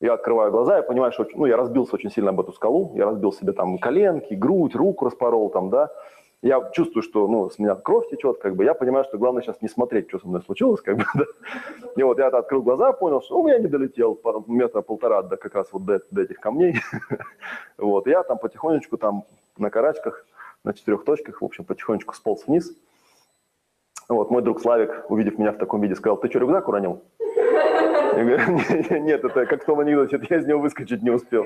Я 0.00 0.12
открываю 0.12 0.52
глаза, 0.52 0.76
я 0.76 0.82
понимаю, 0.84 1.10
что 1.10 1.26
ну, 1.34 1.46
я 1.46 1.56
разбился 1.56 1.96
очень 1.96 2.12
сильно 2.12 2.30
об 2.30 2.38
эту 2.38 2.52
скалу, 2.52 2.92
я 2.94 3.04
разбил 3.04 3.32
себе 3.32 3.52
там 3.52 3.78
коленки, 3.78 4.32
грудь, 4.32 4.76
руку 4.76 5.04
распорол 5.04 5.50
там, 5.50 5.70
да, 5.70 5.90
я 6.40 6.70
чувствую, 6.72 7.02
что 7.02 7.26
ну, 7.26 7.50
с 7.50 7.58
меня 7.58 7.74
кровь 7.74 8.08
течет, 8.08 8.38
как 8.38 8.54
бы, 8.54 8.64
я 8.64 8.74
понимаю, 8.74 9.04
что 9.06 9.18
главное 9.18 9.42
сейчас 9.42 9.60
не 9.60 9.68
смотреть, 9.68 10.08
что 10.08 10.20
со 10.20 10.28
мной 10.28 10.40
случилось, 10.42 10.80
как 10.82 10.98
бы, 10.98 11.04
да. 11.14 11.24
И 11.96 12.02
вот 12.04 12.18
я 12.18 12.28
открыл 12.28 12.62
глаза, 12.62 12.92
понял, 12.92 13.20
что 13.22 13.42
ну, 13.42 13.48
я 13.48 13.58
не 13.58 13.66
долетел 13.66 14.20
метра 14.46 14.82
полтора 14.82 15.22
до 15.22 15.36
как 15.36 15.56
раз 15.56 15.66
вот 15.72 15.84
до, 15.84 16.00
до 16.12 16.22
этих 16.22 16.38
камней. 16.38 16.76
Вот, 17.76 18.06
я 18.06 18.22
там 18.22 18.38
потихонечку 18.38 18.98
там 18.98 19.24
на 19.56 19.68
карачках, 19.68 20.24
на 20.62 20.74
четырех 20.74 21.04
точках, 21.04 21.42
в 21.42 21.44
общем, 21.44 21.64
потихонечку 21.64 22.14
сполз 22.14 22.46
вниз. 22.46 22.72
Вот, 24.08 24.30
мой 24.30 24.42
друг 24.42 24.60
Славик, 24.60 25.04
увидев 25.10 25.38
меня 25.38 25.52
в 25.52 25.58
таком 25.58 25.80
виде, 25.82 25.94
сказал, 25.94 26.16
ты 26.16 26.28
что, 26.28 26.38
рюкзак 26.38 26.68
уронил? 26.68 27.02
Я 28.16 28.24
говорю, 28.24 29.02
нет, 29.04 29.24
это 29.24 29.46
как 29.46 29.62
в 29.62 29.66
том 29.66 29.80
анекдоте, 29.80 30.20
я 30.30 30.38
из 30.38 30.46
него 30.46 30.60
выскочить 30.60 31.02
не 31.02 31.10
успел. 31.10 31.44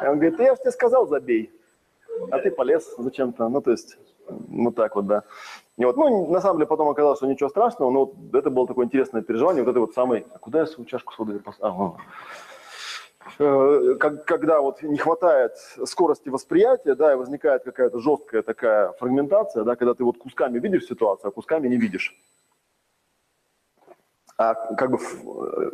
Он 0.00 0.14
говорит, 0.18 0.38
я 0.38 0.54
же 0.54 0.60
тебе 0.60 0.70
сказал, 0.70 1.06
забей 1.06 1.52
а 2.30 2.38
ты 2.38 2.50
полез 2.50 2.94
зачем-то, 2.98 3.48
ну, 3.48 3.60
то 3.60 3.70
есть, 3.70 3.98
вот 4.28 4.74
так 4.74 4.96
вот, 4.96 5.06
да. 5.06 5.22
И 5.76 5.84
вот, 5.84 5.96
ну, 5.96 6.30
на 6.30 6.40
самом 6.40 6.58
деле, 6.58 6.66
потом 6.66 6.88
оказалось, 6.88 7.18
что 7.18 7.26
ничего 7.26 7.48
страшного, 7.48 7.90
но 7.90 8.06
вот 8.06 8.34
это 8.34 8.50
было 8.50 8.66
такое 8.66 8.86
интересное 8.86 9.22
переживание, 9.22 9.62
вот 9.62 9.70
это 9.70 9.80
вот 9.80 9.94
самый, 9.94 10.26
а 10.32 10.38
куда 10.38 10.60
я 10.60 10.66
свою 10.66 10.86
чашку 10.86 11.12
с 11.12 11.18
водой 11.18 11.40
поставил? 11.40 11.74
А, 11.74 11.96
когда 13.38 14.60
вот 14.60 14.82
не 14.82 14.98
хватает 14.98 15.56
скорости 15.84 16.28
восприятия, 16.28 16.94
да, 16.94 17.12
и 17.12 17.16
возникает 17.16 17.64
какая-то 17.64 17.98
жесткая 17.98 18.42
такая 18.42 18.92
фрагментация, 18.92 19.64
да, 19.64 19.76
когда 19.76 19.94
ты 19.94 20.04
вот 20.04 20.18
кусками 20.18 20.58
видишь 20.58 20.86
ситуацию, 20.86 21.28
а 21.28 21.32
кусками 21.32 21.68
не 21.68 21.76
видишь. 21.76 22.14
А 24.38 24.54
как 24.74 24.90
бы, 24.90 24.98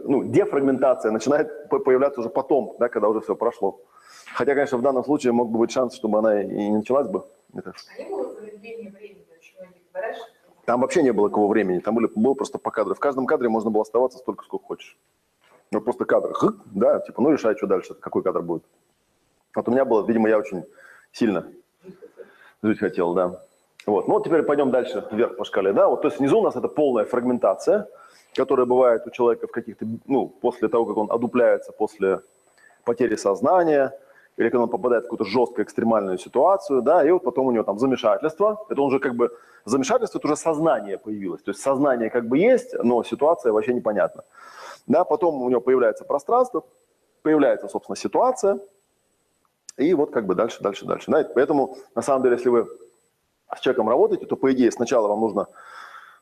ну, 0.05 0.25
дефрагментация 0.25 1.11
начинает 1.11 1.69
появляться 1.69 2.21
уже 2.21 2.31
потом, 2.31 2.77
да, 2.79 2.89
когда 2.89 3.09
уже 3.09 3.21
все 3.21 3.35
прошло. 3.35 3.81
Хотя, 4.35 4.55
конечно, 4.55 4.79
в 4.79 4.83
данном 4.83 5.05
случае 5.05 5.33
мог 5.33 5.51
бы 5.51 5.59
быть 5.59 5.73
шанс, 5.73 5.95
чтобы 5.95 6.19
она 6.19 6.43
и 6.43 6.47
не 6.47 6.77
началась 6.77 7.09
бы. 7.09 7.25
Это... 7.55 7.73
А 7.97 8.03
не 8.03 8.09
было 8.09 8.33
замедления 8.35 8.91
времени? 8.91 9.27
Там 10.65 10.81
вообще 10.81 11.03
не 11.03 11.13
было 11.13 11.29
какого 11.29 11.49
времени, 11.51 11.81
там 11.81 11.97
были, 11.97 12.09
было 12.15 12.35
просто 12.35 12.59
по 12.59 12.71
кадру. 12.71 12.95
В 12.95 13.01
каждом 13.01 13.27
кадре 13.27 13.49
можно 13.49 13.71
было 13.71 13.83
оставаться 13.83 14.19
столько, 14.19 14.45
сколько 14.45 14.65
хочешь. 14.65 14.97
Ну, 15.73 15.81
просто 15.81 16.05
кадр, 16.05 16.35
хык, 16.35 16.57
да, 16.67 17.01
типа, 17.01 17.23
ну, 17.23 17.33
решай, 17.33 17.57
что 17.57 17.67
дальше, 17.67 17.95
какой 17.95 18.23
кадр 18.23 18.43
будет. 18.43 18.63
Вот 19.57 19.69
у 19.69 19.71
меня 19.71 19.87
было, 19.87 20.07
видимо, 20.07 20.29
я 20.29 20.39
очень 20.39 20.65
сильно 21.13 21.47
жить 22.63 22.79
хотел, 22.79 23.15
да. 23.15 23.41
Вот, 23.87 24.07
ну, 24.07 24.15
вот 24.15 24.25
теперь 24.25 24.43
пойдем 24.43 24.71
дальше 24.71 25.03
вверх 25.11 25.37
по 25.37 25.45
шкале, 25.45 25.73
да. 25.73 25.89
Вот, 25.89 26.03
то 26.03 26.09
есть 26.09 26.21
внизу 26.21 26.41
у 26.41 26.43
нас 26.43 26.57
это 26.57 26.69
полная 26.69 27.07
фрагментация, 27.07 27.89
которая 28.35 28.67
бывает 28.67 29.07
у 29.07 29.11
человека 29.11 29.47
в 29.47 29.51
каких-то, 29.51 29.87
ну, 30.07 30.29
после 30.29 30.69
того, 30.69 30.85
как 30.85 30.99
он 30.99 31.11
одупляется 31.11 31.73
после 31.73 32.21
потери 32.85 33.17
сознания, 33.17 33.99
или 34.37 34.51
когда 34.51 34.65
он 34.65 34.69
попадает 34.69 35.05
в 35.05 35.07
какую-то 35.07 35.25
жесткую 35.25 35.65
экстремальную 35.65 36.19
ситуацию, 36.19 36.83
да, 36.83 37.03
и 37.03 37.11
вот 37.11 37.25
потом 37.25 37.47
у 37.47 37.51
него 37.51 37.65
там 37.65 37.79
замешательство, 37.79 38.67
это 38.69 38.83
он 38.83 38.89
уже 38.89 38.99
как 38.99 39.15
бы, 39.15 39.31
замешательство, 39.65 40.19
это 40.19 40.27
уже 40.27 40.37
сознание 40.37 40.99
появилось, 40.99 41.43
то 41.43 41.51
есть 41.51 41.63
сознание 41.63 42.11
как 42.11 42.29
бы 42.29 42.37
есть, 42.37 42.75
но 42.83 43.03
ситуация 43.05 43.53
вообще 43.53 43.73
непонятна. 43.73 44.25
Да, 44.87 45.05
потом 45.05 45.43
у 45.43 45.49
него 45.49 45.61
появляется 45.61 46.05
пространство, 46.05 46.65
появляется, 47.23 47.69
собственно, 47.69 47.97
ситуация, 47.97 48.59
и 49.77 49.95
вот 49.95 50.11
как 50.11 50.27
бы 50.27 50.35
дальше, 50.35 50.63
дальше, 50.63 50.85
дальше. 50.85 51.11
Да, 51.11 51.27
поэтому, 51.35 51.77
на 51.95 52.03
самом 52.03 52.23
деле, 52.23 52.37
если 52.37 52.49
вы 52.49 52.69
с 53.55 53.61
человеком 53.61 53.89
работаете, 53.89 54.27
то, 54.27 54.37
по 54.37 54.53
идее, 54.53 54.71
сначала 54.71 55.09
вам 55.09 55.21
нужно, 55.21 55.47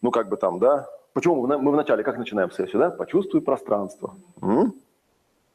ну, 0.02 0.10
как 0.10 0.28
бы 0.28 0.36
там, 0.36 0.58
да, 0.58 0.88
почему 1.12 1.46
мы, 1.46 1.70
вначале 1.70 2.02
как 2.02 2.18
начинаем 2.18 2.50
сессию, 2.50 2.78
да, 2.80 2.90
почувствуй 2.90 3.40
пространство. 3.40 4.14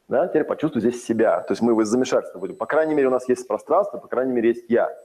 Да? 0.08 0.28
Теперь 0.28 0.44
почувствуй 0.44 0.80
здесь 0.80 1.04
себя. 1.04 1.40
То 1.40 1.52
есть 1.52 1.62
мы 1.62 1.80
из 1.82 1.88
замешательства 1.88 2.38
будем. 2.38 2.56
По 2.56 2.66
крайней 2.66 2.94
мере, 2.94 3.08
у 3.08 3.10
нас 3.10 3.28
есть 3.28 3.46
пространство, 3.46 3.98
по 3.98 4.08
крайней 4.08 4.32
мере, 4.32 4.50
есть 4.50 4.66
я. 4.68 4.96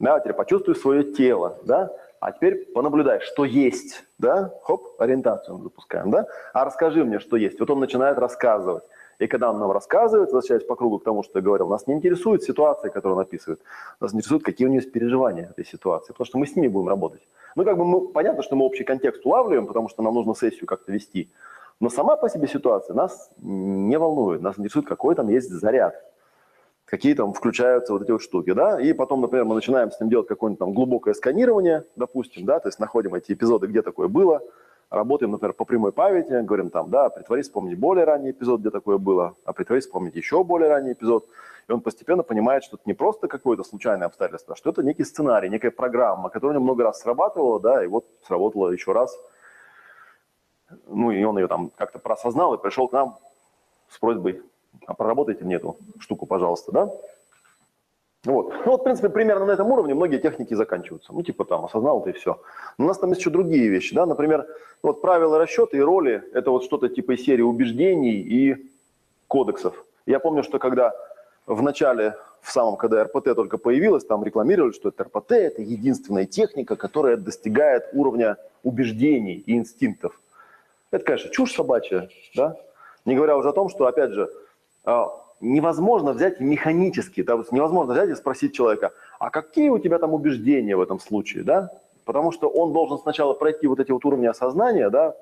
Да? 0.00 0.18
Теперь 0.18 0.34
почувствуй 0.34 0.74
свое 0.74 1.04
тело. 1.04 1.58
Да? 1.64 1.92
А 2.20 2.32
теперь 2.32 2.66
понаблюдай, 2.72 3.20
что 3.20 3.44
есть. 3.44 4.04
Да? 4.18 4.52
Хоп, 4.62 4.94
ориентацию 4.98 5.58
мы 5.58 5.64
запускаем. 5.64 6.10
Да? 6.10 6.26
А 6.52 6.64
расскажи 6.64 7.04
мне, 7.04 7.18
что 7.18 7.36
есть. 7.36 7.60
Вот 7.60 7.70
он 7.70 7.80
начинает 7.80 8.18
рассказывать. 8.18 8.84
И 9.18 9.26
когда 9.26 9.50
он 9.50 9.58
нам 9.58 9.70
рассказывает, 9.70 10.32
возвращаясь 10.32 10.64
по 10.64 10.74
кругу 10.74 10.98
к 10.98 11.04
тому, 11.04 11.22
что 11.22 11.38
я 11.38 11.44
говорил, 11.44 11.68
нас 11.68 11.86
не 11.86 11.94
интересует 11.94 12.42
ситуация, 12.42 12.90
которую 12.90 13.16
он 13.16 13.22
описывает. 13.22 13.60
Нас 14.00 14.12
интересует, 14.12 14.42
какие 14.42 14.66
у 14.66 14.70
него 14.70 14.80
есть 14.80 14.92
переживания 14.92 15.50
этой 15.50 15.64
ситуации, 15.64 16.12
потому 16.12 16.26
что 16.26 16.38
мы 16.38 16.46
с 16.46 16.56
ними 16.56 16.68
будем 16.68 16.88
работать. 16.88 17.22
Ну, 17.56 17.64
как 17.64 17.78
бы 17.78 17.84
мы, 17.84 18.08
понятно, 18.08 18.42
что 18.42 18.56
мы 18.56 18.64
общий 18.64 18.84
контекст 18.84 19.24
улавливаем, 19.24 19.66
потому 19.66 19.88
что 19.88 20.02
нам 20.02 20.14
нужно 20.14 20.34
сессию 20.34 20.66
как-то 20.66 20.92
вести. 20.92 21.30
Но 21.80 21.88
сама 21.90 22.16
по 22.16 22.28
себе 22.28 22.48
ситуация 22.48 22.94
нас 22.94 23.30
не 23.38 23.98
волнует, 23.98 24.42
нас 24.42 24.58
интересует, 24.58 24.86
какой 24.86 25.14
там 25.14 25.28
есть 25.28 25.50
заряд, 25.50 25.94
какие 26.84 27.14
там 27.14 27.32
включаются 27.32 27.92
вот 27.92 28.02
эти 28.02 28.10
вот 28.10 28.22
штуки, 28.22 28.52
да, 28.52 28.80
и 28.80 28.92
потом, 28.92 29.20
например, 29.20 29.44
мы 29.44 29.54
начинаем 29.54 29.90
с 29.90 30.00
ним 30.00 30.10
делать 30.10 30.28
какое-нибудь 30.28 30.58
там 30.58 30.74
глубокое 30.74 31.14
сканирование, 31.14 31.84
допустим, 31.96 32.44
да, 32.44 32.60
то 32.60 32.68
есть 32.68 32.78
находим 32.78 33.14
эти 33.14 33.32
эпизоды, 33.32 33.66
где 33.66 33.82
такое 33.82 34.08
было, 34.08 34.42
работаем, 34.90 35.32
например, 35.32 35.54
по 35.54 35.64
прямой 35.64 35.92
памяти, 35.92 36.44
говорим 36.44 36.70
там, 36.70 36.90
да, 36.90 37.08
притворись 37.08 37.46
вспомнить 37.46 37.78
более 37.78 38.04
ранний 38.04 38.30
эпизод, 38.30 38.60
где 38.60 38.70
такое 38.70 38.98
было, 38.98 39.34
а 39.44 39.52
притворись 39.52 39.84
вспомнить 39.84 40.14
еще 40.14 40.44
более 40.44 40.68
ранний 40.68 40.92
эпизод, 40.92 41.26
и 41.68 41.72
он 41.72 41.80
постепенно 41.80 42.22
понимает, 42.22 42.62
что 42.62 42.76
это 42.76 42.84
не 42.86 42.94
просто 42.94 43.28
какое-то 43.28 43.64
случайное 43.64 44.06
обстоятельство, 44.06 44.54
а 44.54 44.56
что 44.56 44.70
это 44.70 44.82
некий 44.82 45.04
сценарий, 45.04 45.48
некая 45.48 45.70
программа, 45.70 46.28
которая 46.28 46.60
много 46.60 46.84
раз 46.84 47.00
срабатывала, 47.00 47.60
да, 47.60 47.82
и 47.82 47.86
вот 47.86 48.04
сработала 48.26 48.70
еще 48.70 48.92
раз– 48.92 49.18
ну, 50.86 51.10
и 51.10 51.22
он 51.24 51.38
ее 51.38 51.48
там 51.48 51.70
как-то 51.76 51.98
просознал 51.98 52.54
и 52.54 52.62
пришел 52.62 52.88
к 52.88 52.92
нам 52.92 53.18
с 53.88 53.98
просьбой, 53.98 54.42
а 54.86 54.94
проработайте 54.94 55.44
мне 55.44 55.56
эту 55.56 55.76
штуку, 55.98 56.26
пожалуйста, 56.26 56.72
да? 56.72 56.90
Вот. 58.24 58.52
Ну 58.64 58.72
вот, 58.72 58.80
в 58.80 58.84
принципе, 58.84 59.10
примерно 59.10 59.44
на 59.46 59.52
этом 59.52 59.70
уровне 59.70 59.94
многие 59.94 60.18
техники 60.18 60.54
заканчиваются. 60.54 61.12
Ну, 61.12 61.22
типа 61.22 61.44
там, 61.44 61.66
осознал 61.66 62.02
ты 62.02 62.10
и 62.10 62.12
все. 62.14 62.40
Но 62.78 62.86
у 62.86 62.88
нас 62.88 62.98
там 62.98 63.10
есть 63.10 63.20
еще 63.20 63.30
другие 63.30 63.68
вещи, 63.68 63.94
да, 63.94 64.06
например, 64.06 64.46
вот 64.82 65.02
правила 65.02 65.38
расчета 65.38 65.76
и 65.76 65.80
роли, 65.80 66.22
это 66.32 66.50
вот 66.50 66.64
что-то 66.64 66.88
типа 66.88 67.12
из 67.12 67.24
серии 67.24 67.42
убеждений 67.42 68.14
и 68.14 68.70
кодексов. 69.28 69.84
Я 70.06 70.20
помню, 70.20 70.42
что 70.42 70.58
когда 70.58 70.94
в 71.46 71.60
начале, 71.62 72.16
в 72.40 72.50
самом, 72.50 72.76
когда 72.76 73.04
РПТ 73.04 73.34
только 73.34 73.58
появилась, 73.58 74.04
там 74.04 74.24
рекламировали, 74.24 74.72
что 74.72 74.88
это 74.88 75.04
РПТ– 75.04 75.32
это 75.32 75.62
единственная 75.62 76.24
техника, 76.24 76.76
которая 76.76 77.16
достигает 77.16 77.88
уровня 77.92 78.36
убеждений 78.62 79.42
и 79.46 79.54
инстинктов. 79.54 80.18
Это, 80.90 81.04
конечно, 81.04 81.30
чушь 81.30 81.54
собачья, 81.54 82.08
да? 82.34 82.56
Не 83.04 83.16
говоря 83.16 83.36
уже 83.36 83.50
о 83.50 83.52
том, 83.52 83.68
что, 83.68 83.86
опять 83.86 84.12
же, 84.12 84.30
невозможно 85.40 86.12
взять 86.12 86.40
механически, 86.40 87.22
да, 87.22 87.42
невозможно 87.50 87.92
взять 87.92 88.10
и 88.10 88.14
спросить 88.14 88.54
человека, 88.54 88.92
а 89.18 89.30
какие 89.30 89.68
у 89.68 89.78
тебя 89.78 89.98
там 89.98 90.14
убеждения 90.14 90.76
в 90.76 90.80
этом 90.80 90.98
случае, 90.98 91.44
да? 91.44 91.70
Потому 92.04 92.32
что 92.32 92.48
он 92.48 92.72
должен 92.72 92.98
сначала 92.98 93.34
пройти 93.34 93.66
вот 93.66 93.80
эти 93.80 93.90
вот 93.90 94.04
уровни 94.04 94.26
осознания, 94.26 94.90
да, 94.90 95.14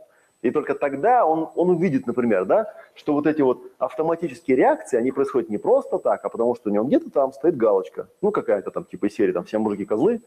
и 0.42 0.51
только 0.51 0.75
тогда 0.75 1.25
он, 1.25 1.48
он 1.55 1.70
увидит, 1.70 2.07
например, 2.07 2.44
да, 2.44 2.75
что 2.94 3.12
вот 3.12 3.27
эти 3.29 3.42
вот 3.42 3.62
автоматические 3.79 4.57
реакции, 4.57 4.98
они 4.98 5.12
происходят 5.12 5.48
не 5.48 5.59
просто 5.59 5.98
так, 5.98 6.25
а 6.25 6.29
потому 6.29 6.57
что 6.57 6.68
у 6.68 6.72
него 6.72 6.85
где-то 6.85 7.11
там 7.11 7.33
стоит 7.33 7.57
галочка. 7.57 8.09
Ну, 8.20 8.33
какая-то 8.33 8.72
там 8.72 8.85
типа 8.85 9.07
из 9.07 9.14
серии, 9.14 9.33
там 9.33 9.44
все 9.44 9.59
мужики 9.59 9.85
козлы, 9.85 10.20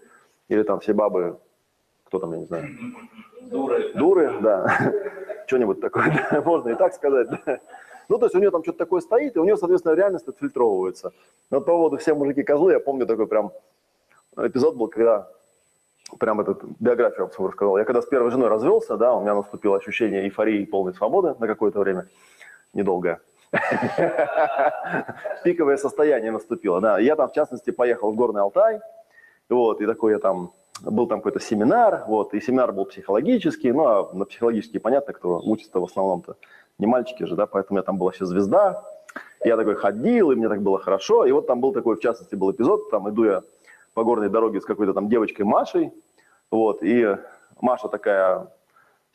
или 0.47 0.63
там 0.63 0.79
все 0.79 0.93
бабы, 0.93 1.37
кто 2.05 2.19
там, 2.19 2.31
я 2.31 2.39
не 2.39 2.45
знаю. 2.45 2.67
Дуры. 3.41 3.93
Дуры, 3.93 4.39
да 4.41 4.93
что-нибудь 5.47 5.81
такое, 5.81 6.27
да, 6.31 6.41
можно 6.41 6.69
и 6.69 6.75
так 6.75 6.93
сказать. 6.93 7.27
Да. 7.29 7.59
Ну, 8.09 8.17
то 8.17 8.25
есть 8.25 8.35
у 8.35 8.39
нее 8.39 8.51
там 8.51 8.63
что-то 8.63 8.79
такое 8.79 9.01
стоит, 9.01 9.35
и 9.35 9.39
у 9.39 9.43
нее, 9.43 9.57
соответственно, 9.57 9.93
реальность 9.95 10.27
отфильтровывается. 10.27 11.11
Но 11.49 11.61
по 11.61 11.67
поводу 11.67 11.97
«Все 11.97 12.13
мужики 12.13 12.43
козлы» 12.43 12.73
я 12.73 12.79
помню 12.79 13.05
такой 13.05 13.27
прям 13.27 13.51
эпизод 14.37 14.75
был, 14.75 14.87
когда 14.87 15.27
прям 16.19 16.39
этот 16.41 16.63
биографию 16.79 17.29
вам 17.37 17.47
рассказал. 17.47 17.77
Я 17.77 17.83
когда 17.83 18.01
с 18.01 18.05
первой 18.05 18.31
женой 18.31 18.49
развелся, 18.49 18.97
да, 18.97 19.15
у 19.15 19.21
меня 19.21 19.35
наступило 19.35 19.77
ощущение 19.77 20.23
эйфории 20.23 20.61
и 20.61 20.65
полной 20.65 20.93
свободы 20.93 21.35
на 21.39 21.47
какое-то 21.47 21.79
время, 21.79 22.07
недолгое. 22.73 23.19
Пиковое 25.43 25.77
состояние 25.77 26.31
наступило, 26.31 26.81
да. 26.81 26.99
Я 26.99 27.15
там, 27.15 27.29
в 27.29 27.33
частности, 27.33 27.71
поехал 27.71 28.11
в 28.11 28.15
Горный 28.15 28.41
Алтай, 28.41 28.81
вот, 29.49 29.81
и 29.81 29.85
такой 29.85 30.13
я 30.13 30.19
там 30.19 30.51
был 30.81 31.07
там 31.07 31.19
какой-то 31.19 31.39
семинар, 31.39 32.03
вот, 32.07 32.33
и 32.33 32.41
семинар 32.41 32.73
был 32.73 32.85
психологический, 32.85 33.71
ну, 33.71 33.87
а 33.87 34.13
на 34.13 34.25
психологический 34.25 34.79
понятно, 34.79 35.13
кто 35.13 35.39
учится 35.39 35.79
в 35.79 35.85
основном-то 35.85 36.35
не 36.79 36.85
мальчики 36.85 37.23
же, 37.23 37.35
да, 37.35 37.45
поэтому 37.45 37.79
я 37.79 37.83
там 37.83 37.97
была 37.97 38.07
вообще 38.07 38.25
звезда, 38.25 38.83
я 39.43 39.57
такой 39.57 39.75
ходил, 39.75 40.31
и 40.31 40.35
мне 40.35 40.49
так 40.49 40.61
было 40.61 40.79
хорошо, 40.79 41.25
и 41.25 41.31
вот 41.31 41.47
там 41.47 41.61
был 41.61 41.73
такой, 41.73 41.95
в 41.95 41.99
частности, 41.99 42.35
был 42.35 42.51
эпизод, 42.51 42.89
там 42.89 43.09
иду 43.09 43.25
я 43.25 43.43
по 43.93 44.03
горной 44.03 44.29
дороге 44.29 44.61
с 44.61 44.65
какой-то 44.65 44.93
там 44.93 45.09
девочкой 45.09 45.45
Машей, 45.45 45.93
вот, 46.51 46.83
и 46.83 47.17
Маша 47.61 47.87
такая 47.87 48.47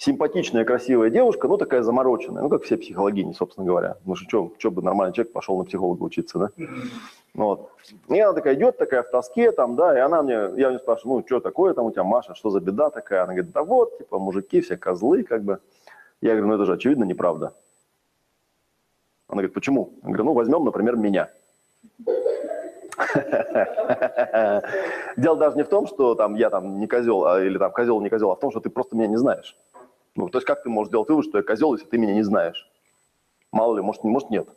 симпатичная, 0.01 0.65
красивая 0.65 1.11
девушка, 1.11 1.47
ну, 1.47 1.59
такая 1.59 1.83
замороченная, 1.83 2.43
ну, 2.43 2.49
как 2.49 2.63
все 2.63 2.79
психологини, 2.79 3.35
собственно 3.35 3.67
говоря. 3.67 3.99
Ну, 4.07 4.17
что, 4.17 4.51
что 4.57 4.71
бы 4.71 4.81
нормальный 4.81 5.13
человек 5.13 5.33
пошел 5.35 5.59
на 5.59 5.65
психолога 5.65 6.03
учиться, 6.03 6.39
да? 6.39 6.49
Вот. 7.35 7.71
И 8.09 8.19
она 8.19 8.33
такая 8.33 8.55
идет, 8.55 8.79
такая 8.79 9.03
в 9.03 9.11
тоске, 9.11 9.53
там, 9.53 9.77
да, 9.77 9.97
и 9.97 10.01
она 10.01 10.23
мне, 10.23 10.33
я 10.33 10.69
у 10.69 10.71
нее 10.71 10.79
спрашиваю, 10.79 11.19
ну, 11.19 11.27
что 11.27 11.41
такое 11.41 11.75
там 11.75 11.85
у 11.85 11.91
тебя, 11.93 12.03
Маша, 12.03 12.35
что 12.35 12.49
за 12.49 12.61
беда 12.61 12.89
такая? 12.89 13.25
Она 13.25 13.35
говорит, 13.35 13.53
да 13.53 13.63
вот, 13.63 13.99
типа, 13.99 14.19
мужики 14.19 14.63
все 14.63 14.79
козлы, 14.79 15.23
как 15.23 15.45
бы. 15.45 15.61
Я 16.21 16.33
говорю, 16.33 16.49
ну, 16.49 16.55
это 16.55 16.65
же 16.67 16.75
очевидно 16.75 17.05
неправда. 17.05 17.55
Она 19.27 19.37
говорит, 19.37 19.55
почему? 19.55 19.95
Я 20.03 20.09
говорю, 20.09 20.25
ну, 20.25 20.33
возьмем, 20.35 20.65
например, 20.65 20.97
меня. 20.97 21.31
Дело 25.17 25.37
даже 25.37 25.57
не 25.57 25.63
в 25.63 25.69
том, 25.69 25.87
что 25.87 26.15
там 26.15 26.35
я 26.35 26.51
там 26.51 26.79
не 26.79 26.87
козел, 26.87 27.25
а, 27.25 27.43
или 27.43 27.57
там 27.57 27.73
козел 27.73 28.01
не 28.01 28.11
козел, 28.11 28.31
а 28.31 28.37
в 28.37 28.41
том, 28.41 28.51
что 28.51 28.61
ты 28.61 28.69
просто 28.69 28.97
меня 28.97 29.07
не 29.07 29.17
знаешь. 29.17 29.57
Ну, 30.17 30.29
то 30.29 30.39
есть 30.39 30.47
как 30.47 30.63
ты 30.63 30.69
можешь 30.69 30.91
делать 30.91 31.09
вывод, 31.09 31.25
что 31.25 31.39
я 31.39 31.45
козел, 31.45 31.73
если 31.75 31.87
ты 31.87 31.97
меня 31.97 32.15
не 32.15 32.23
знаешь? 32.23 32.69
Мало 33.53 33.77
ли, 33.77 33.83
может, 33.83 34.05
может 34.05 34.31
нет. 34.31 34.49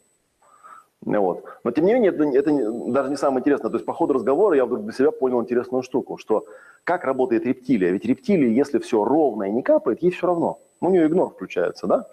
Вот. 1.01 1.43
Но 1.63 1.71
тем 1.71 1.85
не 1.85 1.93
менее, 1.93 2.11
это, 2.11 2.23
это 2.23 2.51
даже 2.91 3.09
не 3.09 3.17
самое 3.17 3.41
интересное. 3.41 3.69
То 3.69 3.77
есть 3.77 3.85
по 3.85 3.93
ходу 3.93 4.13
разговора 4.13 4.55
я 4.55 4.65
вдруг 4.65 4.83
для 4.83 4.93
себя 4.93 5.11
понял 5.11 5.41
интересную 5.41 5.83
штуку, 5.83 6.17
что 6.17 6.45
как 6.83 7.03
работает 7.03 7.45
рептилия. 7.45 7.91
Ведь 7.91 8.05
рептилия, 8.05 8.49
если 8.49 8.79
все 8.79 9.03
ровно 9.03 9.43
и 9.43 9.51
не 9.51 9.61
капает, 9.61 10.01
ей 10.01 10.11
все 10.11 10.27
равно. 10.27 10.59
У 10.83 10.89
нее 10.89 11.07
игнор 11.07 11.29
включается, 11.29 11.87
да? 11.87 12.05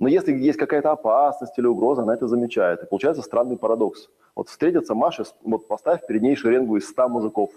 Но 0.00 0.08
если 0.08 0.32
есть 0.32 0.58
какая-то 0.58 0.90
опасность 0.90 1.56
или 1.56 1.66
угроза, 1.66 2.02
она 2.02 2.14
это 2.14 2.26
замечает. 2.26 2.82
И 2.82 2.86
получается 2.86 3.22
странный 3.22 3.56
парадокс. 3.56 4.08
Вот 4.34 4.48
встретится 4.48 4.96
Маша, 4.96 5.24
вот 5.44 5.68
поставь 5.68 6.04
перед 6.08 6.22
ней 6.22 6.34
шеренгу 6.34 6.76
из 6.76 6.88
100 6.88 7.08
мужиков. 7.08 7.50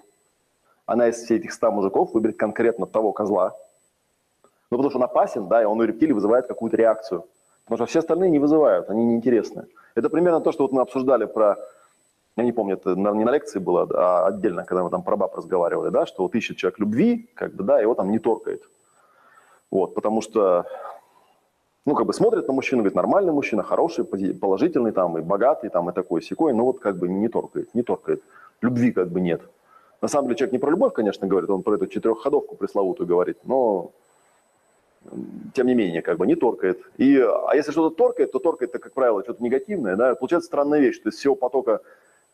Она 0.85 1.07
из 1.07 1.15
всех 1.15 1.39
этих 1.39 1.53
100 1.53 1.71
мужиков 1.71 2.13
выберет 2.13 2.37
конкретно 2.37 2.85
того 2.85 3.13
козла. 3.13 3.53
Ну, 4.69 4.77
потому 4.77 4.91
что 4.91 4.99
он 4.99 5.05
опасен, 5.05 5.47
да, 5.47 5.63
и 5.63 5.65
он 5.65 5.79
у 5.79 5.83
рептилии 5.83 6.13
вызывает 6.13 6.45
какую-то 6.45 6.77
реакцию. 6.77 7.25
Потому 7.63 7.77
что 7.77 7.85
все 7.87 7.99
остальные 7.99 8.29
не 8.29 8.37
вызывают, 8.37 8.91
они 8.91 9.05
неинтересны. 9.05 9.65
Это 9.95 10.09
примерно 10.09 10.39
то, 10.39 10.51
что 10.51 10.63
вот 10.65 10.71
мы 10.71 10.81
обсуждали 10.81 11.25
про, 11.25 11.57
я 12.35 12.43
не 12.43 12.51
помню, 12.51 12.75
это 12.75 12.93
не 12.93 13.23
на 13.23 13.31
лекции 13.31 13.57
было, 13.57 13.87
а 13.91 14.27
отдельно, 14.27 14.65
когда 14.65 14.83
мы 14.83 14.91
там 14.91 15.01
про 15.01 15.15
баб 15.15 15.35
разговаривали, 15.35 15.89
да, 15.89 16.05
что 16.05 16.21
вот 16.21 16.35
ищет 16.35 16.57
человек 16.57 16.77
любви, 16.77 17.27
как 17.33 17.55
бы, 17.55 17.63
да, 17.63 17.79
его 17.79 17.95
там 17.95 18.11
не 18.11 18.19
торкает. 18.19 18.61
Вот, 19.73 19.95
потому 19.95 20.21
что, 20.21 20.67
ну, 21.83 21.95
как 21.95 22.05
бы 22.05 22.13
смотрит 22.13 22.47
на 22.47 22.53
мужчину, 22.53 22.83
говорит, 22.83 22.95
нормальный 22.95 23.33
мужчина, 23.33 23.63
хороший, 23.63 24.05
положительный, 24.05 24.91
там, 24.91 25.17
и 25.17 25.21
богатый, 25.21 25.71
там, 25.71 25.89
и 25.89 25.93
такой 25.93 26.21
секой, 26.21 26.53
но 26.53 26.63
вот 26.63 26.79
как 26.79 26.99
бы 26.99 27.07
не 27.07 27.27
торкает, 27.27 27.73
не 27.73 27.81
торкает. 27.81 28.21
Любви 28.61 28.91
как 28.91 29.09
бы 29.09 29.19
нет. 29.19 29.41
На 29.99 30.07
самом 30.07 30.27
деле 30.27 30.37
человек 30.37 30.53
не 30.53 30.59
про 30.59 30.69
любовь, 30.69 30.93
конечно, 30.93 31.25
говорит, 31.25 31.49
он 31.49 31.63
про 31.63 31.73
эту 31.73 31.87
четырехходовку 31.87 32.55
пресловутую 32.55 33.07
говорит, 33.07 33.39
но 33.45 33.89
тем 35.55 35.65
не 35.65 35.73
менее, 35.73 36.03
как 36.03 36.19
бы 36.19 36.27
не 36.27 36.35
торкает. 36.35 36.79
И, 36.97 37.17
а 37.17 37.55
если 37.55 37.71
что-то 37.71 37.95
торкает, 37.95 38.31
то 38.31 38.37
торкает, 38.37 38.75
это, 38.75 38.79
как 38.79 38.93
правило, 38.93 39.23
что-то 39.23 39.43
негативное. 39.43 39.95
Да? 39.95 40.13
Получается 40.13 40.49
странная 40.49 40.81
вещь, 40.81 40.97
что 40.97 41.09
из 41.09 41.15
всего 41.15 41.33
потока 41.33 41.81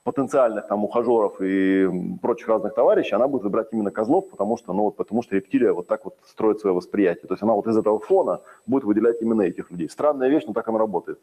потенциальных 0.03 0.67
там 0.67 0.83
ухажеров 0.83 1.41
и 1.41 1.87
прочих 2.21 2.47
разных 2.47 2.73
товарищей, 2.73 3.15
она 3.15 3.27
будет 3.27 3.43
выбирать 3.43 3.67
именно 3.71 3.91
козлов, 3.91 4.29
потому 4.29 4.57
что, 4.57 4.73
ну, 4.73 4.83
вот, 4.83 4.95
потому 4.95 5.21
что 5.21 5.35
рептилия 5.35 5.73
вот 5.73 5.87
так 5.87 6.05
вот 6.05 6.15
строит 6.25 6.59
свое 6.59 6.75
восприятие. 6.75 7.27
То 7.27 7.33
есть 7.33 7.43
она 7.43 7.53
вот 7.53 7.67
из 7.67 7.77
этого 7.77 7.99
фона 7.99 8.41
будет 8.65 8.83
выделять 8.83 9.21
именно 9.21 9.41
этих 9.41 9.69
людей. 9.71 9.89
Странная 9.89 10.29
вещь, 10.29 10.43
но 10.47 10.53
так 10.53 10.67
она 10.67 10.79
работает. 10.79 11.19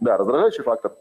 Да, 0.00 0.16
раздражающий 0.16 0.62
фактор. 0.62 0.92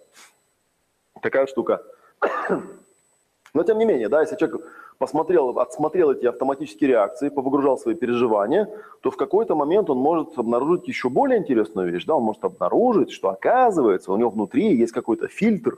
Такая 1.21 1.45
штука. 1.47 1.83
Но 3.53 3.63
тем 3.63 3.77
не 3.79 3.85
менее, 3.85 4.09
да, 4.09 4.21
если 4.21 4.35
человек 4.35 4.61
посмотрел, 4.97 5.57
отсмотрел 5.59 6.11
эти 6.11 6.25
автоматические 6.25 6.89
реакции, 6.89 7.29
повыгружал 7.29 7.77
свои 7.77 7.95
переживания, 7.95 8.69
то 9.01 9.09
в 9.11 9.17
какой-то 9.17 9.55
момент 9.55 9.89
он 9.89 9.97
может 9.97 10.37
обнаружить 10.37 10.87
еще 10.87 11.09
более 11.09 11.39
интересную 11.39 11.91
вещь. 11.91 12.05
Да? 12.05 12.15
Он 12.15 12.23
может 12.23 12.43
обнаружить, 12.43 13.11
что 13.11 13.29
оказывается 13.29 14.11
у 14.11 14.17
него 14.17 14.29
внутри 14.29 14.75
есть 14.75 14.91
какой-то 14.91 15.27
фильтр, 15.27 15.77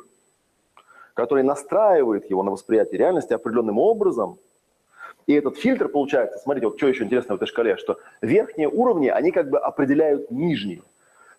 который 1.20 1.44
настраивает 1.44 2.30
его 2.30 2.44
на 2.44 2.52
восприятие 2.52 2.98
реальности 2.98 3.34
определенным 3.34 3.78
образом. 3.78 4.38
И 5.28 5.34
этот 5.34 5.58
фильтр 5.58 5.90
получается, 5.90 6.40
смотрите, 6.40 6.68
вот 6.68 6.78
что 6.78 6.88
еще 6.88 7.04
интересно 7.04 7.34
в 7.34 7.36
этой 7.36 7.46
шкале, 7.46 7.76
что 7.76 7.98
верхние 8.22 8.70
уровни, 8.70 9.10
они 9.10 9.32
как 9.32 9.50
бы 9.50 9.60
определяют 9.60 10.32
нижние. 10.32 10.82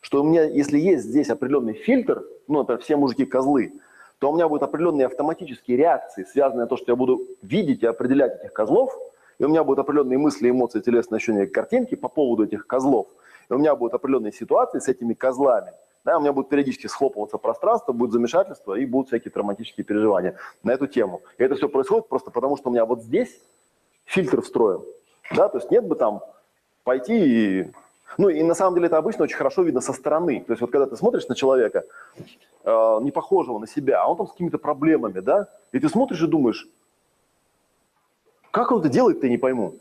Что 0.03 0.20
у 0.20 0.24
меня, 0.24 0.45
если 0.45 0.78
есть 0.78 1.05
здесь 1.05 1.31
определенный 1.31 1.72
фильтр, 1.72 2.22
ну, 2.47 2.59
например, 2.59 2.83
все 2.83 2.97
мужики 2.97 3.24
козлы, 3.24 3.72
то 4.18 4.31
у 4.31 4.35
меня 4.35 4.49
будут 4.49 4.64
определенные 4.64 5.07
автоматические 5.07 5.78
реакции, 5.78 6.24
связанные 6.24 6.66
с 6.66 6.68
то, 6.68 6.76
что 6.76 6.93
я 6.93 6.97
буду 6.97 7.22
видеть 7.41 7.83
и 7.83 7.87
определять 7.87 8.39
этих 8.39 8.53
козлов, 8.53 8.95
и 9.39 9.45
у 9.45 9.49
меня 9.49 9.64
будут 9.64 9.78
определенные 9.78 10.18
мысли, 10.18 10.51
эмоции, 10.51 10.81
телесные 10.81 11.16
ощущения, 11.16 11.47
картинки 11.47 11.95
по 11.95 12.09
поводу 12.09 12.45
этих 12.45 12.66
козлов, 12.66 13.07
и 13.49 13.55
у 13.55 13.57
меня 13.57 13.74
будут 13.74 13.95
определенные 13.95 14.33
ситуации 14.33 14.78
с 14.78 14.89
этими 14.89 15.14
козлами, 15.14 15.72
да, 16.05 16.17
у 16.17 16.21
меня 16.21 16.33
будет 16.33 16.49
периодически 16.49 16.87
схлопываться 16.87 17.39
пространство, 17.39 17.93
будет 17.93 18.13
замешательство 18.13 18.75
и 18.75 18.87
будут 18.87 19.09
всякие 19.09 19.31
травматические 19.31 19.85
переживания 19.85 20.37
на 20.63 20.73
эту 20.73 20.87
тему. 20.87 21.23
И 21.39 21.43
это 21.43 21.57
все 21.57 21.69
происходит 21.69 22.09
просто 22.09 22.31
потому, 22.31 22.57
что 22.57 22.71
у 22.71 22.73
меня 22.73 22.85
вот 22.85 23.03
здесь 23.03 23.41
фильтр 24.05 24.43
встроен. 24.43 24.83
Да, 25.35 25.49
то 25.49 25.59
есть 25.59 25.71
нет 25.71 25.87
бы 25.87 25.95
там 25.95 26.23
пойти 26.85 27.15
и 27.63 27.73
ну 28.19 28.29
и 28.29 28.43
на 28.43 28.55
самом 28.55 28.75
деле 28.75 28.87
это 28.87 28.99
обычно 28.99 29.25
очень 29.25 29.37
хорошо 29.37 29.63
видно 29.63 29.81
со 29.81 29.93
стороны. 29.93 30.43
То 30.45 30.53
есть 30.53 30.61
вот 30.61 30.71
когда 30.71 30.87
ты 30.87 30.97
смотришь 30.97 31.29
на 31.29 31.37
человека, 31.37 31.85
э, 32.65 32.99
не 33.03 33.13
похожего 33.13 33.59
на 33.59 33.69
себя, 33.69 34.03
а 34.03 34.09
он 34.09 34.17
там 34.17 34.27
с 34.27 34.33
какими-то 34.33 34.59
проблемами, 34.59 35.21
да, 35.21 35.49
и 35.73 35.79
ты 35.79 35.89
смотришь 35.89 36.21
и 36.21 36.27
думаешь, 36.27 36.67
как 38.51 38.73
он 38.73 38.81
это 38.81 38.89
делает, 38.89 39.21
ты 39.21 39.29
не 39.29 39.39
пойму. 39.39 39.77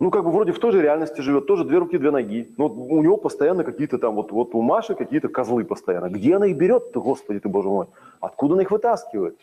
Ну, 0.00 0.10
как 0.10 0.24
бы 0.24 0.30
вроде 0.30 0.52
в 0.52 0.58
той 0.58 0.72
же 0.72 0.80
реальности 0.80 1.20
живет, 1.20 1.46
тоже 1.46 1.64
две 1.64 1.76
руки, 1.76 1.98
две 1.98 2.10
ноги. 2.10 2.54
Но 2.56 2.68
у 2.68 3.02
него 3.02 3.18
постоянно 3.18 3.64
какие-то 3.64 3.98
там, 3.98 4.14
вот, 4.14 4.32
вот 4.32 4.54
у 4.54 4.62
Маши 4.62 4.94
какие-то 4.94 5.28
козлы 5.28 5.62
постоянно. 5.62 6.08
Где 6.08 6.36
она 6.36 6.46
их 6.46 6.56
берет-то, 6.56 7.02
господи 7.02 7.38
ты, 7.38 7.50
боже 7.50 7.68
мой? 7.68 7.86
Откуда 8.18 8.54
она 8.54 8.62
их 8.62 8.70
вытаскивает? 8.70 9.36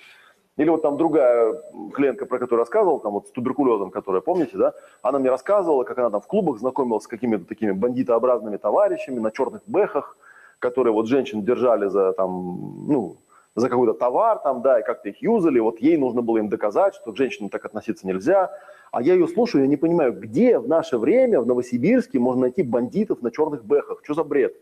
Или 0.58 0.70
вот 0.70 0.82
там 0.82 0.98
другая 0.98 1.62
клиентка, 1.94 2.26
про 2.26 2.40
которую 2.40 2.62
рассказывал, 2.64 3.00
там 3.00 3.14
вот 3.14 3.28
с 3.28 3.32
туберкулезом, 3.32 3.92
которая, 3.92 4.22
помните, 4.22 4.58
да, 4.58 4.74
она 5.04 5.20
мне 5.20 5.30
рассказывала, 5.30 5.84
как 5.84 6.00
она 6.00 6.10
там 6.10 6.22
в 6.22 6.26
клубах 6.26 6.58
знакомилась 6.58 7.04
с 7.04 7.08
какими-то 7.08 7.46
такими 7.46 7.72
бандитообразными 7.72 8.58
товарищами 8.58 9.20
на 9.20 9.30
черных 9.30 9.62
бэхах, 9.68 10.18
которые 10.58 10.94
вот 10.94 11.06
женщин 11.06 11.44
держали 11.44 11.88
за 11.88 12.14
там, 12.14 12.88
ну, 12.88 13.18
за 13.54 13.70
какой-то 13.70 13.94
товар 13.94 14.40
там, 14.40 14.64
да, 14.64 14.80
и 14.80 14.84
как-то 14.84 15.10
их 15.10 15.22
юзали, 15.22 15.60
вот 15.60 15.80
ей 15.80 15.98
нужно 15.98 16.24
было 16.24 16.40
им 16.40 16.50
доказать, 16.50 16.96
что 16.96 17.12
к 17.12 17.18
женщинам 17.18 17.52
так 17.52 17.64
относиться 17.64 18.08
нельзя. 18.08 18.52
А 18.92 19.02
я 19.02 19.14
ее 19.14 19.28
слушаю, 19.28 19.64
я 19.64 19.68
не 19.68 19.78
понимаю, 19.78 20.14
где 20.14 20.60
в 20.60 20.68
наше 20.68 20.98
время 20.98 21.42
в 21.42 21.48
Новосибирске 21.48 22.20
можно 22.20 22.44
найти 22.44 22.64
бандитов 22.64 23.22
на 23.22 23.32
черных 23.32 23.66
бэхах? 23.66 24.00
Что 24.04 24.14
за 24.14 24.24
бред? 24.24 24.56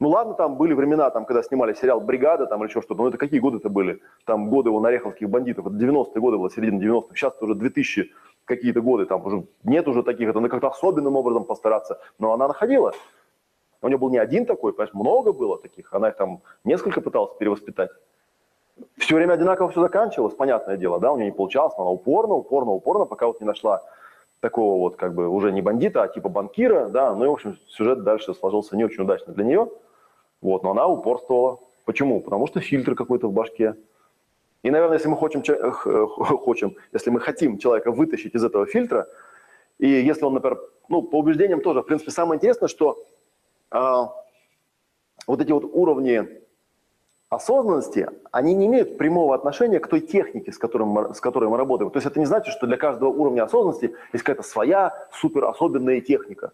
Ну 0.00 0.08
ладно, 0.08 0.34
там 0.34 0.56
были 0.56 0.74
времена, 0.74 1.08
там, 1.10 1.24
когда 1.24 1.42
снимали 1.42 1.72
сериал 1.72 2.00
«Бригада» 2.00 2.46
там, 2.46 2.60
или 2.62 2.68
еще 2.68 2.82
что-то, 2.82 3.02
но 3.02 3.08
это 3.08 3.16
какие 3.16 3.40
годы 3.40 3.58
это 3.58 3.68
были? 3.68 4.00
Там 4.26 4.50
годы 4.50 4.70
у 4.70 4.80
Нареховских 4.80 5.30
бандитов, 5.30 5.66
это 5.66 5.76
90-е 5.76 6.20
годы 6.20 6.36
было, 6.36 6.50
середина 6.50 6.82
90-х, 6.82 7.14
сейчас 7.14 7.40
уже 7.40 7.54
2000 7.54 8.10
какие-то 8.44 8.80
годы, 8.80 9.06
там 9.06 9.24
уже 9.24 9.46
нет 9.62 9.86
уже 9.88 10.02
таких, 10.02 10.28
это 10.28 10.40
надо 10.40 10.50
как-то 10.50 10.68
особенным 10.68 11.16
образом 11.16 11.44
постараться, 11.44 12.00
но 12.18 12.32
она 12.32 12.48
находила. 12.48 12.92
У 13.80 13.88
нее 13.88 13.96
был 13.96 14.10
не 14.10 14.18
один 14.18 14.46
такой, 14.46 14.72
понимаешь, 14.72 14.94
много 14.94 15.32
было 15.32 15.58
таких, 15.58 15.92
она 15.94 16.08
их 16.08 16.16
там 16.16 16.42
несколько 16.64 17.00
пыталась 17.00 17.36
перевоспитать. 17.38 17.90
Все 18.96 19.14
время 19.14 19.34
одинаково 19.34 19.70
все 19.70 19.80
заканчивалось, 19.80 20.34
понятное 20.34 20.76
дело, 20.76 20.98
да, 20.98 21.12
у 21.12 21.16
нее 21.16 21.26
не 21.26 21.32
получалось, 21.32 21.74
но 21.76 21.84
она 21.84 21.92
упорно, 21.92 22.34
упорно, 22.34 22.72
упорно, 22.72 23.04
пока 23.04 23.26
вот 23.26 23.40
не 23.40 23.46
нашла 23.46 23.82
такого 24.40 24.78
вот 24.78 24.96
как 24.96 25.14
бы 25.14 25.28
уже 25.28 25.52
не 25.52 25.62
бандита, 25.62 26.02
а 26.02 26.08
типа 26.08 26.28
банкира, 26.28 26.88
да, 26.88 27.14
ну 27.14 27.24
и, 27.24 27.28
в 27.28 27.32
общем, 27.32 27.58
сюжет 27.68 28.02
дальше 28.02 28.34
сложился 28.34 28.76
не 28.76 28.84
очень 28.84 29.02
удачно 29.02 29.32
для 29.32 29.44
нее, 29.44 29.70
вот, 30.42 30.62
но 30.62 30.72
она 30.72 30.86
упорствовала. 30.86 31.60
Почему? 31.84 32.20
Потому 32.20 32.46
что 32.46 32.60
фильтр 32.60 32.94
какой-то 32.94 33.28
в 33.28 33.32
башке. 33.32 33.74
И, 34.62 34.70
наверное, 34.70 34.96
если 34.96 35.08
мы 35.08 35.18
хотим, 35.18 35.42
хотим, 35.42 36.76
если 36.92 37.10
мы 37.10 37.20
хотим 37.20 37.58
человека 37.58 37.92
вытащить 37.92 38.34
из 38.34 38.44
этого 38.44 38.66
фильтра, 38.66 39.06
и 39.78 39.88
если 39.88 40.24
он, 40.24 40.34
например, 40.34 40.58
ну, 40.88 41.02
по 41.02 41.18
убеждениям 41.18 41.60
тоже, 41.60 41.82
в 41.82 41.86
принципе, 41.86 42.10
самое 42.10 42.38
интересное, 42.38 42.68
что 42.68 43.02
а, 43.70 44.14
вот 45.26 45.40
эти 45.40 45.52
вот 45.52 45.64
уровни 45.64 46.43
осознанности, 47.34 48.08
они 48.32 48.54
не 48.54 48.66
имеют 48.66 48.98
прямого 48.98 49.34
отношения 49.34 49.80
к 49.80 49.88
той 49.88 50.00
технике, 50.00 50.52
с, 50.52 50.58
которым 50.58 51.14
с 51.14 51.20
которой 51.20 51.48
мы 51.48 51.56
работаем. 51.56 51.90
То 51.90 51.98
есть 51.98 52.06
это 52.06 52.18
не 52.18 52.26
значит, 52.26 52.54
что 52.54 52.66
для 52.66 52.76
каждого 52.76 53.10
уровня 53.10 53.44
осознанности 53.44 53.94
есть 54.12 54.24
какая-то 54.24 54.42
своя 54.42 55.06
супер 55.12 55.44
особенная 55.44 56.00
техника. 56.00 56.52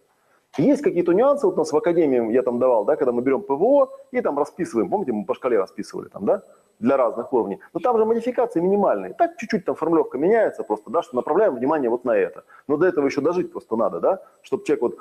Есть 0.59 0.83
какие-то 0.83 1.13
нюансы, 1.13 1.47
вот 1.47 1.55
у 1.55 1.59
нас 1.59 1.71
в 1.71 1.77
академии 1.77 2.33
я 2.33 2.43
там 2.43 2.59
давал, 2.59 2.85
да, 2.85 2.97
когда 2.97 3.13
мы 3.13 3.23
берем 3.23 3.43
ПВО 3.43 3.91
и 4.11 4.21
там 4.21 4.37
расписываем, 4.37 4.91
помните, 4.91 5.13
мы 5.13 5.25
по 5.25 5.35
шкале 5.35 5.59
расписывали 5.59 6.09
там, 6.09 6.25
да, 6.25 6.43
для 6.81 6.97
разных 6.97 7.33
уровней. 7.33 7.61
Но 7.73 7.81
там 7.81 7.97
же 7.99 8.05
модификации 8.05 8.61
минимальные. 8.61 9.15
Так 9.15 9.37
чуть-чуть 9.37 9.65
там 9.65 9.77
формулировка 9.77 10.19
меняется 10.19 10.65
просто, 10.65 10.91
да, 10.91 11.03
что 11.03 11.15
направляем 11.15 11.55
внимание 11.55 11.89
вот 11.89 12.05
на 12.05 12.17
это. 12.17 12.45
Но 12.67 12.77
до 12.77 12.87
этого 12.87 13.07
еще 13.07 13.21
дожить 13.21 13.53
просто 13.53 13.77
надо, 13.77 14.01
да, 14.01 14.23
чтобы 14.43 14.65
человек 14.65 14.83
вот, 14.83 14.97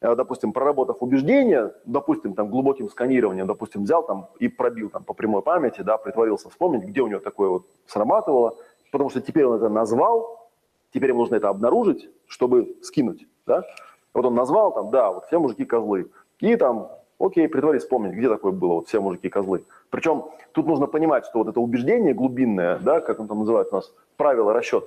допустим, 0.00 0.52
проработав 0.52 0.98
убеждения, 1.00 1.72
допустим, 1.84 2.34
там 2.34 2.50
глубоким 2.50 2.88
сканированием, 2.88 3.46
допустим, 3.46 3.84
взял 3.84 4.04
там 4.04 4.28
и 4.38 4.48
пробил 4.48 4.90
там 4.90 5.04
по 5.04 5.14
прямой 5.14 5.42
памяти, 5.42 5.80
да, 5.80 5.96
притворился 5.96 6.50
вспомнить, 6.50 6.84
где 6.84 7.00
у 7.00 7.06
него 7.06 7.20
такое 7.20 7.48
вот 7.48 7.66
срабатывало, 7.86 8.56
потому 8.92 9.10
что 9.10 9.20
теперь 9.20 9.46
он 9.46 9.56
это 9.56 9.68
назвал, 9.68 10.50
теперь 10.92 11.10
ему 11.10 11.20
нужно 11.20 11.36
это 11.36 11.48
обнаружить, 11.48 12.10
чтобы 12.26 12.76
скинуть, 12.82 13.26
да, 13.46 13.64
вот 14.12 14.24
он 14.24 14.34
назвал 14.34 14.72
там, 14.72 14.90
да, 14.90 15.12
вот 15.12 15.26
все 15.26 15.38
мужики 15.38 15.64
козлы. 15.64 16.10
И 16.40 16.56
там, 16.56 16.90
окей, 17.18 17.48
притворись 17.48 17.82
вспомнить, 17.82 18.14
где 18.14 18.28
такое 18.28 18.52
было, 18.52 18.74
вот 18.74 18.88
все 18.88 19.00
мужики 19.00 19.28
козлы. 19.28 19.64
Причем 19.90 20.26
тут 20.52 20.66
нужно 20.66 20.86
понимать, 20.86 21.24
что 21.24 21.38
вот 21.38 21.48
это 21.48 21.60
убеждение 21.60 22.12
глубинное, 22.12 22.78
да, 22.78 23.00
как 23.00 23.20
он 23.20 23.28
там 23.28 23.40
называет 23.40 23.68
у 23.72 23.76
нас, 23.76 23.92
правило, 24.16 24.52
расчет, 24.52 24.84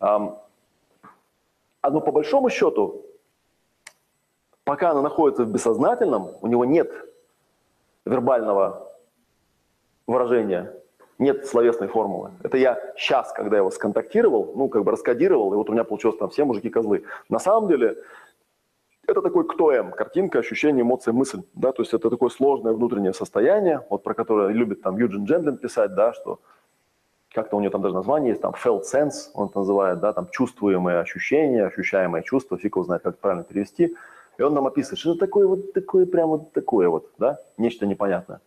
эм, 0.00 0.36
оно 1.80 2.00
по 2.00 2.12
большому 2.12 2.50
счету, 2.50 3.04
пока 4.68 4.90
оно 4.90 5.00
находится 5.00 5.44
в 5.44 5.50
бессознательном, 5.50 6.28
у 6.42 6.46
него 6.46 6.66
нет 6.66 6.92
вербального 8.04 8.92
выражения, 10.06 10.74
нет 11.18 11.46
словесной 11.46 11.88
формулы. 11.88 12.32
Это 12.42 12.58
я 12.58 12.78
сейчас, 12.94 13.32
когда 13.32 13.56
его 13.56 13.70
сконтактировал, 13.70 14.52
ну, 14.54 14.68
как 14.68 14.84
бы 14.84 14.92
раскодировал, 14.92 15.54
и 15.54 15.56
вот 15.56 15.70
у 15.70 15.72
меня 15.72 15.84
получилось 15.84 16.18
там 16.18 16.28
все 16.28 16.44
мужики 16.44 16.68
козлы. 16.68 17.04
На 17.30 17.38
самом 17.38 17.68
деле, 17.68 17.96
это 19.06 19.22
такой 19.22 19.48
кто 19.48 19.72
М, 19.72 19.90
картинка, 19.90 20.40
ощущение, 20.40 20.82
эмоция, 20.82 21.14
мысль, 21.14 21.40
да, 21.54 21.72
то 21.72 21.80
есть 21.80 21.94
это 21.94 22.10
такое 22.10 22.28
сложное 22.28 22.74
внутреннее 22.74 23.14
состояние, 23.14 23.86
вот 23.88 24.02
про 24.02 24.12
которое 24.12 24.48
любит 24.48 24.82
там 24.82 24.98
Юджин 24.98 25.24
Джендлин 25.24 25.56
писать, 25.56 25.94
да, 25.94 26.12
что 26.12 26.40
как-то 27.32 27.56
у 27.56 27.60
него 27.60 27.70
там 27.70 27.80
даже 27.80 27.94
название 27.94 28.30
есть, 28.32 28.42
там 28.42 28.52
felt 28.52 28.82
sense, 28.82 29.30
он 29.32 29.48
это 29.48 29.60
называет, 29.60 30.00
да, 30.00 30.12
там 30.12 30.28
чувствуемые 30.30 31.00
ощущения, 31.00 31.64
ощущаемое 31.64 32.20
чувство, 32.20 32.58
фиг 32.58 32.76
его 32.76 32.84
знает, 32.84 33.02
как 33.02 33.18
правильно 33.18 33.44
перевести, 33.44 33.96
и 34.38 34.42
он 34.42 34.54
нам 34.54 34.66
описывает, 34.66 34.98
что 34.98 35.10
это 35.10 35.20
такое 35.20 35.46
вот 35.46 35.72
такое, 35.72 36.06
прямо 36.06 36.36
вот 36.36 36.52
такое 36.52 36.88
вот, 36.88 37.10
да, 37.18 37.40
нечто 37.58 37.86
непонятное. 37.86 38.40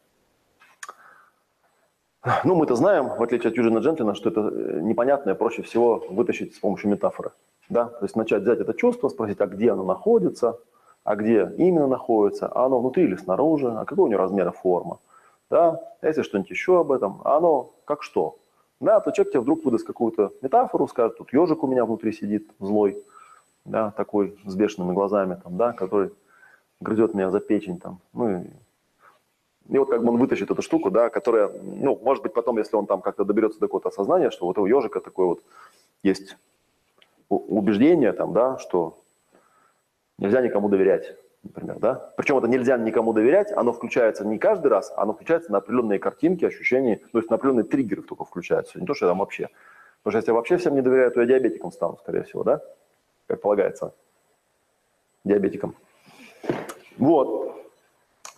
Ну, 2.43 2.55
мы-то 2.55 2.75
знаем, 2.75 3.09
в 3.09 3.23
отличие 3.23 3.49
от 3.49 3.57
Юджина 3.57 3.79
Джентлина, 3.79 4.13
что 4.13 4.29
это 4.29 4.41
э, 4.41 4.79
непонятное 4.81 5.33
проще 5.33 5.63
всего 5.63 6.03
вытащить 6.07 6.55
с 6.55 6.59
помощью 6.59 6.91
метафоры. 6.91 7.31
Да? 7.67 7.85
То 7.85 8.05
есть 8.05 8.15
начать 8.15 8.43
взять 8.43 8.59
это 8.59 8.75
чувство, 8.75 9.09
спросить, 9.09 9.41
а 9.41 9.47
где 9.47 9.71
оно 9.71 9.83
находится, 9.83 10.59
а 11.03 11.15
где 11.15 11.51
именно 11.57 11.87
находится, 11.87 12.47
а 12.47 12.65
оно 12.65 12.79
внутри 12.79 13.05
или 13.05 13.15
снаружи, 13.15 13.71
а 13.71 13.85
какой 13.85 14.05
у 14.05 14.07
него 14.07 14.21
размера 14.21 14.51
форма. 14.51 14.99
Да? 15.49 15.81
А 16.01 16.07
если 16.07 16.21
что-нибудь 16.21 16.51
еще 16.51 16.79
об 16.79 16.91
этом, 16.91 17.21
а 17.23 17.37
оно 17.37 17.73
как 17.85 18.03
что. 18.03 18.37
Да, 18.79 18.99
то 18.99 19.11
человек 19.11 19.33
тебе 19.33 19.41
вдруг 19.41 19.65
выдаст 19.65 19.85
какую-то 19.85 20.31
метафору, 20.43 20.87
скажет, 20.87 21.17
тут 21.17 21.33
ежик 21.33 21.63
у 21.63 21.67
меня 21.67 21.85
внутри 21.85 22.11
сидит 22.11 22.47
злой, 22.59 23.03
да, 23.65 23.91
такой 23.91 24.37
с 24.45 24.55
бешеными 24.55 24.93
глазами, 24.93 25.39
там, 25.41 25.57
да, 25.57 25.73
который 25.73 26.11
грызет 26.79 27.13
меня 27.13 27.29
за 27.29 27.39
печень. 27.39 27.79
Там, 27.79 27.99
ну, 28.13 28.41
и 28.41 28.47
и 29.69 29.77
вот 29.77 29.89
как 29.89 30.03
бы 30.03 30.11
он 30.11 30.17
вытащит 30.17 30.51
эту 30.51 30.61
штуку, 30.61 30.89
да, 30.89 31.09
которая, 31.09 31.49
ну, 31.61 31.97
может 32.03 32.23
быть, 32.23 32.33
потом, 32.33 32.57
если 32.57 32.75
он 32.75 32.87
там 32.87 33.01
как-то 33.01 33.23
доберется 33.23 33.59
до 33.59 33.67
какого-то 33.67 33.89
осознания, 33.89 34.29
что 34.29 34.45
вот 34.45 34.57
у 34.57 34.65
ежика 34.65 34.99
такое 34.99 35.27
вот 35.27 35.43
есть 36.03 36.35
убеждение, 37.29 38.11
там, 38.11 38.33
да, 38.33 38.57
что 38.57 39.01
нельзя 40.17 40.41
никому 40.41 40.67
доверять, 40.67 41.15
например, 41.43 41.79
да. 41.79 42.13
Причем 42.17 42.37
это 42.37 42.47
нельзя 42.47 42.77
никому 42.77 43.13
доверять, 43.13 43.51
оно 43.53 43.71
включается 43.71 44.25
не 44.25 44.37
каждый 44.37 44.67
раз, 44.67 44.91
оно 44.97 45.13
включается 45.13 45.51
на 45.51 45.59
определенные 45.59 45.99
картинки, 45.99 46.43
ощущения, 46.43 46.99
то 47.11 47.19
есть 47.19 47.29
на 47.29 47.37
определенные 47.37 47.63
триггеры 47.63 48.01
только 48.01 48.25
включается, 48.25 48.79
не 48.79 48.85
то, 48.85 48.93
что 48.93 49.07
там 49.07 49.19
вообще. 49.19 49.49
Потому 50.03 50.11
что 50.11 50.17
если 50.17 50.31
я 50.31 50.35
вообще 50.35 50.57
всем 50.57 50.75
не 50.75 50.81
доверяю, 50.81 51.11
то 51.11 51.21
я 51.21 51.27
диабетиком 51.27 51.71
стану, 51.71 51.97
скорее 52.01 52.23
всего, 52.23 52.43
да, 52.43 52.61
как 53.31 53.41
полагается, 53.41 53.93
диабетиком. 55.23 55.75
Вот. 56.97 57.55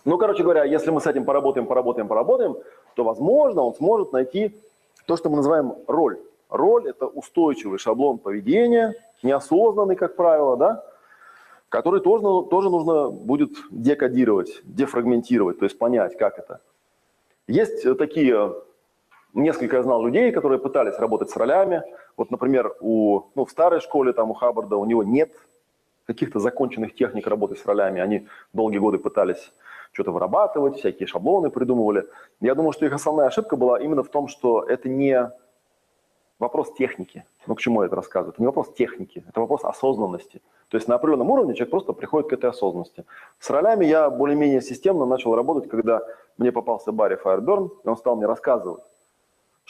Ну, 0.04 0.18
короче 0.18 0.42
говоря, 0.42 0.64
если 0.64 0.90
мы 0.90 1.00
с 1.00 1.06
этим 1.06 1.24
поработаем, 1.24 1.66
поработаем, 1.66 2.06
поработаем, 2.06 2.56
то, 2.94 3.02
возможно, 3.02 3.62
он 3.62 3.74
сможет 3.74 4.12
найти 4.12 4.56
то, 5.06 5.16
что 5.16 5.30
мы 5.30 5.36
называем 5.36 5.74
роль. 5.88 6.20
Роль– 6.48 6.88
это 6.88 7.06
устойчивый 7.06 7.78
шаблон 7.78 8.18
поведения, 8.18 8.94
неосознанный, 9.22 9.96
как 9.96 10.14
правило, 10.14 10.56
да, 10.56 10.84
который 11.68 12.00
тоже, 12.00 12.48
тоже 12.48 12.70
нужно 12.70 13.10
будет 13.10 13.50
декодировать, 13.72 14.60
дефрагментировать, 14.62 15.58
то 15.58 15.64
есть 15.64 15.76
понять, 15.76 16.16
как 16.16 16.38
это. 16.38 16.60
Есть 17.48 17.82
такие, 17.98 18.54
несколько 19.34 19.76
я 19.76 19.82
знал 19.82 20.04
людей, 20.04 20.32
которые 20.32 20.58
пытались 20.58 20.98
работать 20.98 21.30
с 21.30 21.36
ролями. 21.36 21.82
Вот, 22.16 22.30
например, 22.30 22.74
у, 22.80 23.22
ну, 23.34 23.44
в 23.44 23.50
старой 23.50 23.80
школе, 23.80 24.12
там 24.12 24.30
у 24.30 24.34
Хаббарда, 24.34 24.76
у 24.76 24.84
него 24.84 25.02
нет 25.02 25.32
каких-то 26.06 26.38
законченных 26.38 26.94
техник 26.94 27.26
работы 27.26 27.56
с 27.56 27.66
ролями. 27.66 28.00
Они 28.00 28.26
долгие 28.52 28.78
годы 28.78 28.98
пытались 28.98 29.52
что-то 29.92 30.12
вырабатывать, 30.12 30.76
всякие 30.76 31.06
шаблоны 31.06 31.50
придумывали. 31.50 32.06
Я 32.40 32.54
думаю, 32.54 32.72
что 32.72 32.84
их 32.84 32.92
основная 32.92 33.28
ошибка 33.28 33.56
была 33.56 33.80
именно 33.80 34.02
в 34.02 34.08
том, 34.08 34.28
что 34.28 34.62
это 34.62 34.88
не 34.88 35.30
вопрос 36.38 36.74
техники. 36.74 37.24
Ну, 37.46 37.54
к 37.54 37.60
чему 37.60 37.82
я 37.82 37.86
это 37.86 37.96
рассказываю? 37.96 38.32
Это 38.32 38.42
не 38.42 38.46
вопрос 38.46 38.74
техники, 38.74 39.24
это 39.28 39.40
вопрос 39.40 39.64
осознанности. 39.64 40.42
То 40.68 40.76
есть 40.76 40.88
на 40.88 40.96
определенном 40.96 41.30
уровне 41.30 41.54
человек 41.54 41.70
просто 41.70 41.92
приходит 41.92 42.28
к 42.28 42.32
этой 42.32 42.50
осознанности. 42.50 43.04
С 43.38 43.48
ролями 43.50 43.84
я 43.84 44.10
более-менее 44.10 44.60
системно 44.60 45.06
начал 45.06 45.34
работать, 45.36 45.70
когда 45.70 46.02
мне 46.38 46.50
попался 46.50 46.90
Барри 46.90 47.14
Файерберн, 47.14 47.70
и 47.84 47.88
он 47.88 47.96
стал 47.96 48.16
мне 48.16 48.26
рассказывать, 48.26 48.82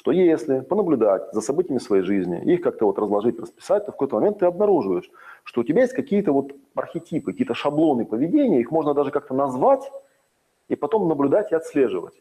что 0.04 0.12
если 0.12 0.60
понаблюдать 0.60 1.32
за 1.32 1.40
событиями 1.40 1.78
своей 1.78 2.02
жизни, 2.02 2.38
их 2.44 2.60
как-то 2.60 2.84
вот 2.84 2.98
разложить, 2.98 3.40
расписать, 3.40 3.86
то 3.86 3.90
в 3.90 3.94
какой-то 3.94 4.16
момент 4.16 4.38
ты 4.38 4.44
обнаруживаешь, 4.44 5.10
что 5.44 5.62
у 5.62 5.64
тебя 5.64 5.80
есть 5.80 5.94
какие-то 5.94 6.30
вот 6.30 6.52
архетипы, 6.74 7.32
какие-то 7.32 7.54
шаблоны 7.54 8.04
поведения, 8.04 8.60
их 8.60 8.70
можно 8.70 8.92
даже 8.92 9.10
как-то 9.10 9.32
назвать, 9.32 9.90
и 10.68 10.76
потом 10.76 11.08
наблюдать 11.08 11.52
и 11.52 11.54
отслеживать. 11.54 12.20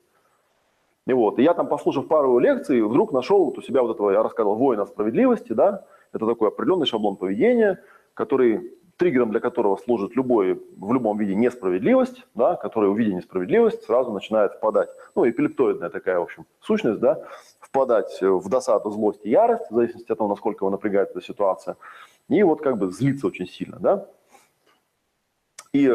И 1.07 1.11
вот, 1.11 1.39
и 1.39 1.43
я 1.43 1.53
там, 1.53 1.67
послушав 1.67 2.07
пару 2.07 2.39
лекций, 2.39 2.81
вдруг 2.81 3.11
нашел 3.11 3.43
вот 3.43 3.57
у 3.57 3.61
себя 3.61 3.81
вот 3.81 3.95
этого, 3.95 4.11
я 4.11 4.23
рассказывал, 4.23 4.55
воина 4.55 4.85
справедливости, 4.85 5.51
да, 5.51 5.83
это 6.13 6.25
такой 6.25 6.47
определенный 6.47 6.85
шаблон 6.85 7.17
поведения, 7.17 7.81
который, 8.13 8.71
триггером 8.97 9.31
для 9.31 9.39
которого 9.39 9.77
служит 9.77 10.15
любой, 10.15 10.61
в 10.77 10.93
любом 10.93 11.17
виде 11.17 11.35
несправедливость, 11.35 12.25
да, 12.35 12.55
который, 12.55 12.89
увидя 12.89 13.13
несправедливость, 13.13 13.83
сразу 13.83 14.11
начинает 14.11 14.53
впадать, 14.53 14.89
ну, 15.15 15.27
эпилептоидная 15.27 15.89
такая, 15.89 16.19
в 16.19 16.23
общем, 16.23 16.45
сущность, 16.61 16.99
да, 16.99 17.23
впадать 17.59 18.21
в 18.21 18.49
досаду, 18.49 18.91
злость 18.91 19.25
и 19.25 19.29
ярость, 19.29 19.69
в 19.69 19.75
зависимости 19.75 20.11
от 20.11 20.17
того, 20.17 20.29
насколько 20.29 20.63
его 20.63 20.69
напрягает 20.69 21.09
эта 21.09 21.21
ситуация, 21.21 21.75
и 22.29 22.43
вот 22.43 22.61
как 22.61 22.77
бы 22.77 22.91
злиться 22.91 23.27
очень 23.27 23.47
сильно, 23.47 23.77
да. 23.79 24.07
И 25.73 25.91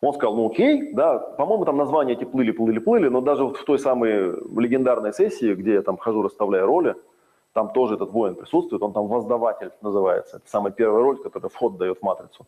он 0.00 0.14
сказал, 0.14 0.34
ну 0.36 0.50
окей, 0.50 0.92
да, 0.92 1.18
по-моему, 1.18 1.64
там 1.64 1.76
названия 1.76 2.14
эти 2.14 2.24
плыли, 2.24 2.50
плыли, 2.50 2.78
плыли, 2.78 3.08
но 3.08 3.20
даже 3.20 3.44
вот 3.44 3.56
в 3.56 3.64
той 3.64 3.78
самой 3.78 4.32
легендарной 4.58 5.12
сессии, 5.12 5.54
где 5.54 5.74
я 5.74 5.82
там 5.82 5.96
хожу, 5.96 6.22
расставляя 6.22 6.66
роли, 6.66 6.96
там 7.56 7.70
тоже 7.70 7.94
этот 7.94 8.10
воин 8.10 8.34
присутствует, 8.34 8.82
он 8.82 8.92
там 8.92 9.06
воздаватель 9.06 9.72
называется. 9.80 10.36
Это 10.36 10.50
самая 10.50 10.72
первая 10.72 11.02
роль, 11.02 11.16
которая 11.22 11.48
вход 11.48 11.78
дает 11.78 12.00
в 12.00 12.02
матрицу. 12.02 12.46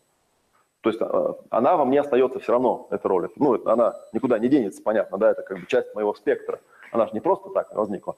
То 0.82 0.90
есть 0.90 1.00
э, 1.00 1.34
она 1.48 1.78
во 1.78 1.86
мне 1.86 2.00
остается 2.00 2.38
все 2.40 2.52
равно, 2.52 2.86
эта 2.90 3.08
роль. 3.08 3.30
Ну, 3.36 3.66
она 3.66 3.94
никуда 4.12 4.38
не 4.38 4.48
денется, 4.48 4.82
понятно, 4.82 5.16
да, 5.16 5.30
это 5.30 5.40
как 5.40 5.60
бы 5.60 5.66
часть 5.66 5.94
моего 5.94 6.12
спектра. 6.12 6.60
Она 6.92 7.06
же 7.06 7.14
не 7.14 7.20
просто 7.20 7.48
так 7.48 7.74
возникла. 7.74 8.16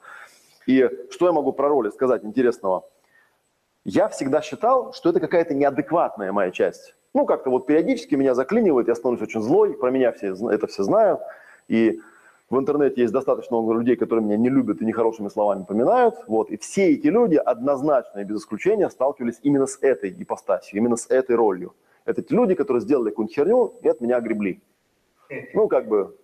И 0.67 0.85
что 1.09 1.27
я 1.27 1.31
могу 1.31 1.53
про 1.53 1.69
роли 1.69 1.91
сказать 1.91 2.25
интересного? 2.25 2.83
Я 3.85 4.09
всегда 4.09 4.41
считал, 4.41 4.91
что 4.91 5.11
это 5.11 5.21
какая-то 5.21 5.53
неадекватная 5.53 6.33
моя 6.33 6.51
часть 6.51 6.93
ну, 7.13 7.25
как-то 7.25 7.49
вот 7.49 7.65
периодически 7.65 8.15
меня 8.15 8.35
заклинивает, 8.35 8.87
я 8.87 8.95
становлюсь 8.95 9.27
очень 9.27 9.41
злой, 9.41 9.73
про 9.73 9.91
меня 9.91 10.11
все 10.11 10.33
это 10.49 10.67
все 10.67 10.83
знают, 10.83 11.19
и 11.67 11.99
в 12.51 12.59
интернете 12.59 13.01
есть 13.01 13.13
достаточно 13.13 13.57
много 13.57 13.79
людей, 13.79 13.95
которые 13.95 14.25
меня 14.25 14.35
не 14.35 14.49
любят 14.49 14.81
и 14.81 14.85
нехорошими 14.85 15.29
словами 15.29 15.63
поминают, 15.63 16.15
вот, 16.27 16.49
и 16.51 16.57
все 16.57 16.91
эти 16.91 17.07
люди 17.07 17.35
однозначно 17.35 18.19
и 18.19 18.23
без 18.25 18.41
исключения 18.41 18.89
сталкивались 18.89 19.39
именно 19.41 19.65
с 19.65 19.77
этой 19.81 20.13
ипостасью, 20.21 20.77
именно 20.77 20.97
с 20.97 21.09
этой 21.09 21.37
ролью. 21.37 21.73
Это 22.03 22.21
те 22.21 22.35
люди, 22.35 22.53
которые 22.53 22.81
сделали 22.81 23.09
какую-нибудь 23.09 23.35
херню 23.35 23.73
и 23.81 23.87
от 23.87 24.01
меня 24.01 24.17
огребли. 24.17 24.61
Ну, 25.53 25.69
как 25.69 25.87
бы, 25.87 26.17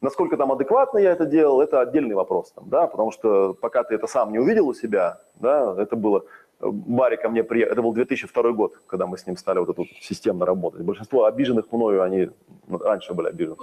насколько 0.00 0.36
там 0.36 0.52
адекватно 0.52 0.98
я 0.98 1.10
это 1.10 1.26
делал, 1.26 1.60
это 1.60 1.80
отдельный 1.80 2.14
вопрос, 2.14 2.52
там, 2.52 2.68
да, 2.68 2.86
потому 2.86 3.10
что 3.10 3.54
пока 3.54 3.82
ты 3.82 3.96
это 3.96 4.06
сам 4.06 4.30
не 4.30 4.38
увидел 4.38 4.68
у 4.68 4.74
себя, 4.74 5.18
да, 5.40 5.74
это 5.76 5.96
было 5.96 6.24
Барри 6.60 7.16
ко 7.16 7.28
мне 7.28 7.42
приехал, 7.42 7.72
это 7.72 7.82
был 7.82 7.92
2002 7.92 8.52
год, 8.52 8.74
когда 8.86 9.06
мы 9.06 9.18
с 9.18 9.26
ним 9.26 9.36
стали 9.36 9.58
вот 9.58 9.70
эту 9.70 9.84
системно 10.00 10.46
работать. 10.46 10.82
Большинство 10.82 11.24
обиженных 11.24 11.72
мною, 11.72 12.02
они 12.02 12.30
ну, 12.68 12.78
раньше 12.78 13.12
были 13.12 13.28
обижены. 13.28 13.56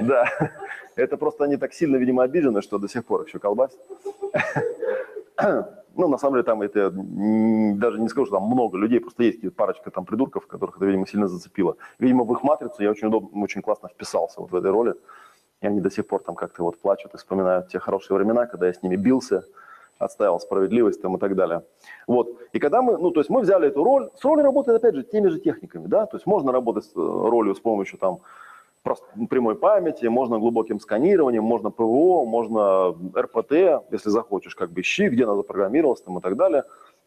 Да, 0.00 0.24
это 0.96 1.16
просто 1.16 1.44
они 1.44 1.56
так 1.56 1.72
сильно, 1.72 1.96
видимо, 1.96 2.22
обижены, 2.22 2.62
что 2.62 2.78
до 2.78 2.88
сих 2.88 3.04
пор 3.04 3.24
еще 3.26 3.38
колбасят. 3.38 3.80
Ну, 5.96 6.08
на 6.08 6.18
самом 6.18 6.34
деле, 6.34 6.42
там 6.42 6.62
это, 6.62 6.90
даже 6.90 8.00
не 8.00 8.08
скажу, 8.08 8.26
что 8.26 8.36
там 8.36 8.44
много 8.44 8.76
людей, 8.76 8.98
просто 9.00 9.22
есть 9.22 9.54
парочка 9.54 9.90
там 9.90 10.04
придурков, 10.04 10.46
которых 10.46 10.76
это, 10.76 10.86
видимо, 10.86 11.06
сильно 11.06 11.28
зацепило. 11.28 11.76
Видимо, 12.00 12.24
в 12.24 12.32
их 12.32 12.42
матрицу 12.42 12.82
я 12.82 12.90
очень 12.90 13.06
удобно, 13.08 13.42
очень 13.44 13.62
классно 13.62 13.88
вписался 13.88 14.40
вот 14.40 14.50
в 14.50 14.56
этой 14.56 14.72
роли. 14.72 14.94
И 15.60 15.66
они 15.66 15.80
до 15.80 15.90
сих 15.90 16.06
пор 16.08 16.22
там 16.22 16.34
как-то 16.34 16.64
вот 16.64 16.80
плачут 16.80 17.14
и 17.14 17.16
вспоминают 17.16 17.68
те 17.68 17.78
хорошие 17.78 18.16
времена, 18.16 18.46
когда 18.46 18.66
я 18.66 18.72
с 18.72 18.82
ними 18.82 18.96
бился, 18.96 19.44
отстаивал 19.98 20.40
справедливость 20.40 21.00
там 21.02 21.16
и 21.16 21.18
так 21.18 21.34
далее. 21.34 21.62
Вот. 22.06 22.28
И 22.52 22.58
когда 22.58 22.82
мы, 22.82 22.98
ну, 22.98 23.10
то 23.10 23.20
есть 23.20 23.30
мы 23.30 23.40
взяли 23.40 23.68
эту 23.68 23.84
роль, 23.84 24.10
с 24.14 24.24
ролью 24.24 24.44
работает, 24.44 24.78
опять 24.78 24.94
же, 24.94 25.02
теми 25.02 25.28
же 25.28 25.40
техниками, 25.40 25.86
да, 25.86 26.06
то 26.06 26.16
есть 26.16 26.26
можно 26.26 26.52
работать 26.52 26.84
с 26.84 26.96
э, 26.96 26.98
ролью 27.00 27.54
с 27.54 27.60
помощью 27.60 27.98
там 27.98 28.20
прямой 29.30 29.56
памяти, 29.56 30.06
можно 30.06 30.38
глубоким 30.38 30.78
сканированием, 30.78 31.42
можно 31.42 31.70
ПВО, 31.70 32.24
можно 32.24 32.94
РПТ, 33.16 33.84
если 33.90 34.10
захочешь, 34.10 34.54
как 34.54 34.70
бы 34.70 34.82
ищи, 34.82 35.08
где 35.08 35.24
она 35.24 35.36
запрограммировалась 35.36 36.02
там 36.02 36.18
и 36.18 36.20
так 36.20 36.36
далее. 36.36 36.64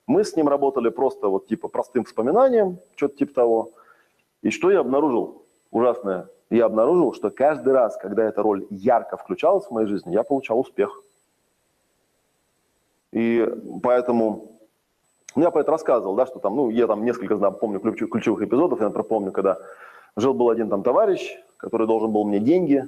Мы 0.08 0.24
с 0.24 0.36
ним 0.36 0.48
работали 0.48 0.90
просто 0.90 1.28
вот 1.28 1.48
типа 1.48 1.68
простым 1.68 2.06
вспоминанием, 2.06 2.80
что-то 2.96 3.18
типа 3.18 3.34
того. 3.34 3.70
И 4.42 4.50
что 4.50 4.72
я 4.72 4.80
обнаружил? 4.80 5.44
Ужасное. 5.70 6.30
Я 6.50 6.66
обнаружил, 6.66 7.14
что 7.14 7.30
каждый 7.30 7.74
раз, 7.74 7.98
когда 7.98 8.24
эта 8.24 8.42
роль 8.42 8.66
ярко 8.70 9.18
включалась 9.18 9.66
в 9.66 9.72
моей 9.72 9.88
жизни, 9.88 10.14
я 10.14 10.24
получал 10.24 10.60
успех. 10.60 11.04
И 13.12 13.48
поэтому, 13.84 14.60
ну, 15.36 15.44
я 15.44 15.52
про 15.52 15.62
это 15.62 15.72
рассказывал, 15.72 16.16
да, 16.16 16.26
что 16.26 16.40
там, 16.40 16.56
ну, 16.56 16.70
я 16.70 16.88
там 16.88 17.06
несколько 17.06 17.38
знаю, 17.38 17.54
помню 17.54 17.80
ключевых 17.80 18.42
эпизодов, 18.42 18.80
я, 18.80 18.86
например, 18.86 19.08
помню, 19.08 19.32
когда 19.32 19.58
Жил-был 20.18 20.50
один 20.50 20.68
там 20.70 20.82
товарищ, 20.82 21.38
который 21.58 21.86
должен 21.86 22.12
был 22.12 22.26
мне 22.26 22.40
деньги. 22.40 22.88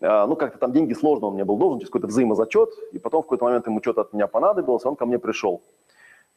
А, 0.00 0.26
ну, 0.26 0.34
как-то 0.34 0.58
там 0.58 0.72
деньги 0.72 0.94
сложно 0.94 1.26
он 1.26 1.34
мне 1.34 1.44
был 1.44 1.58
должен, 1.58 1.78
через 1.78 1.90
какой-то 1.90 2.06
взаимозачет. 2.06 2.70
И 2.92 2.98
потом 2.98 3.20
в 3.20 3.26
какой-то 3.26 3.44
момент 3.44 3.66
ему 3.66 3.80
что-то 3.82 4.00
от 4.00 4.14
меня 4.14 4.26
понадобилось, 4.26 4.84
он 4.86 4.96
ко 4.96 5.04
мне 5.04 5.18
пришел. 5.18 5.60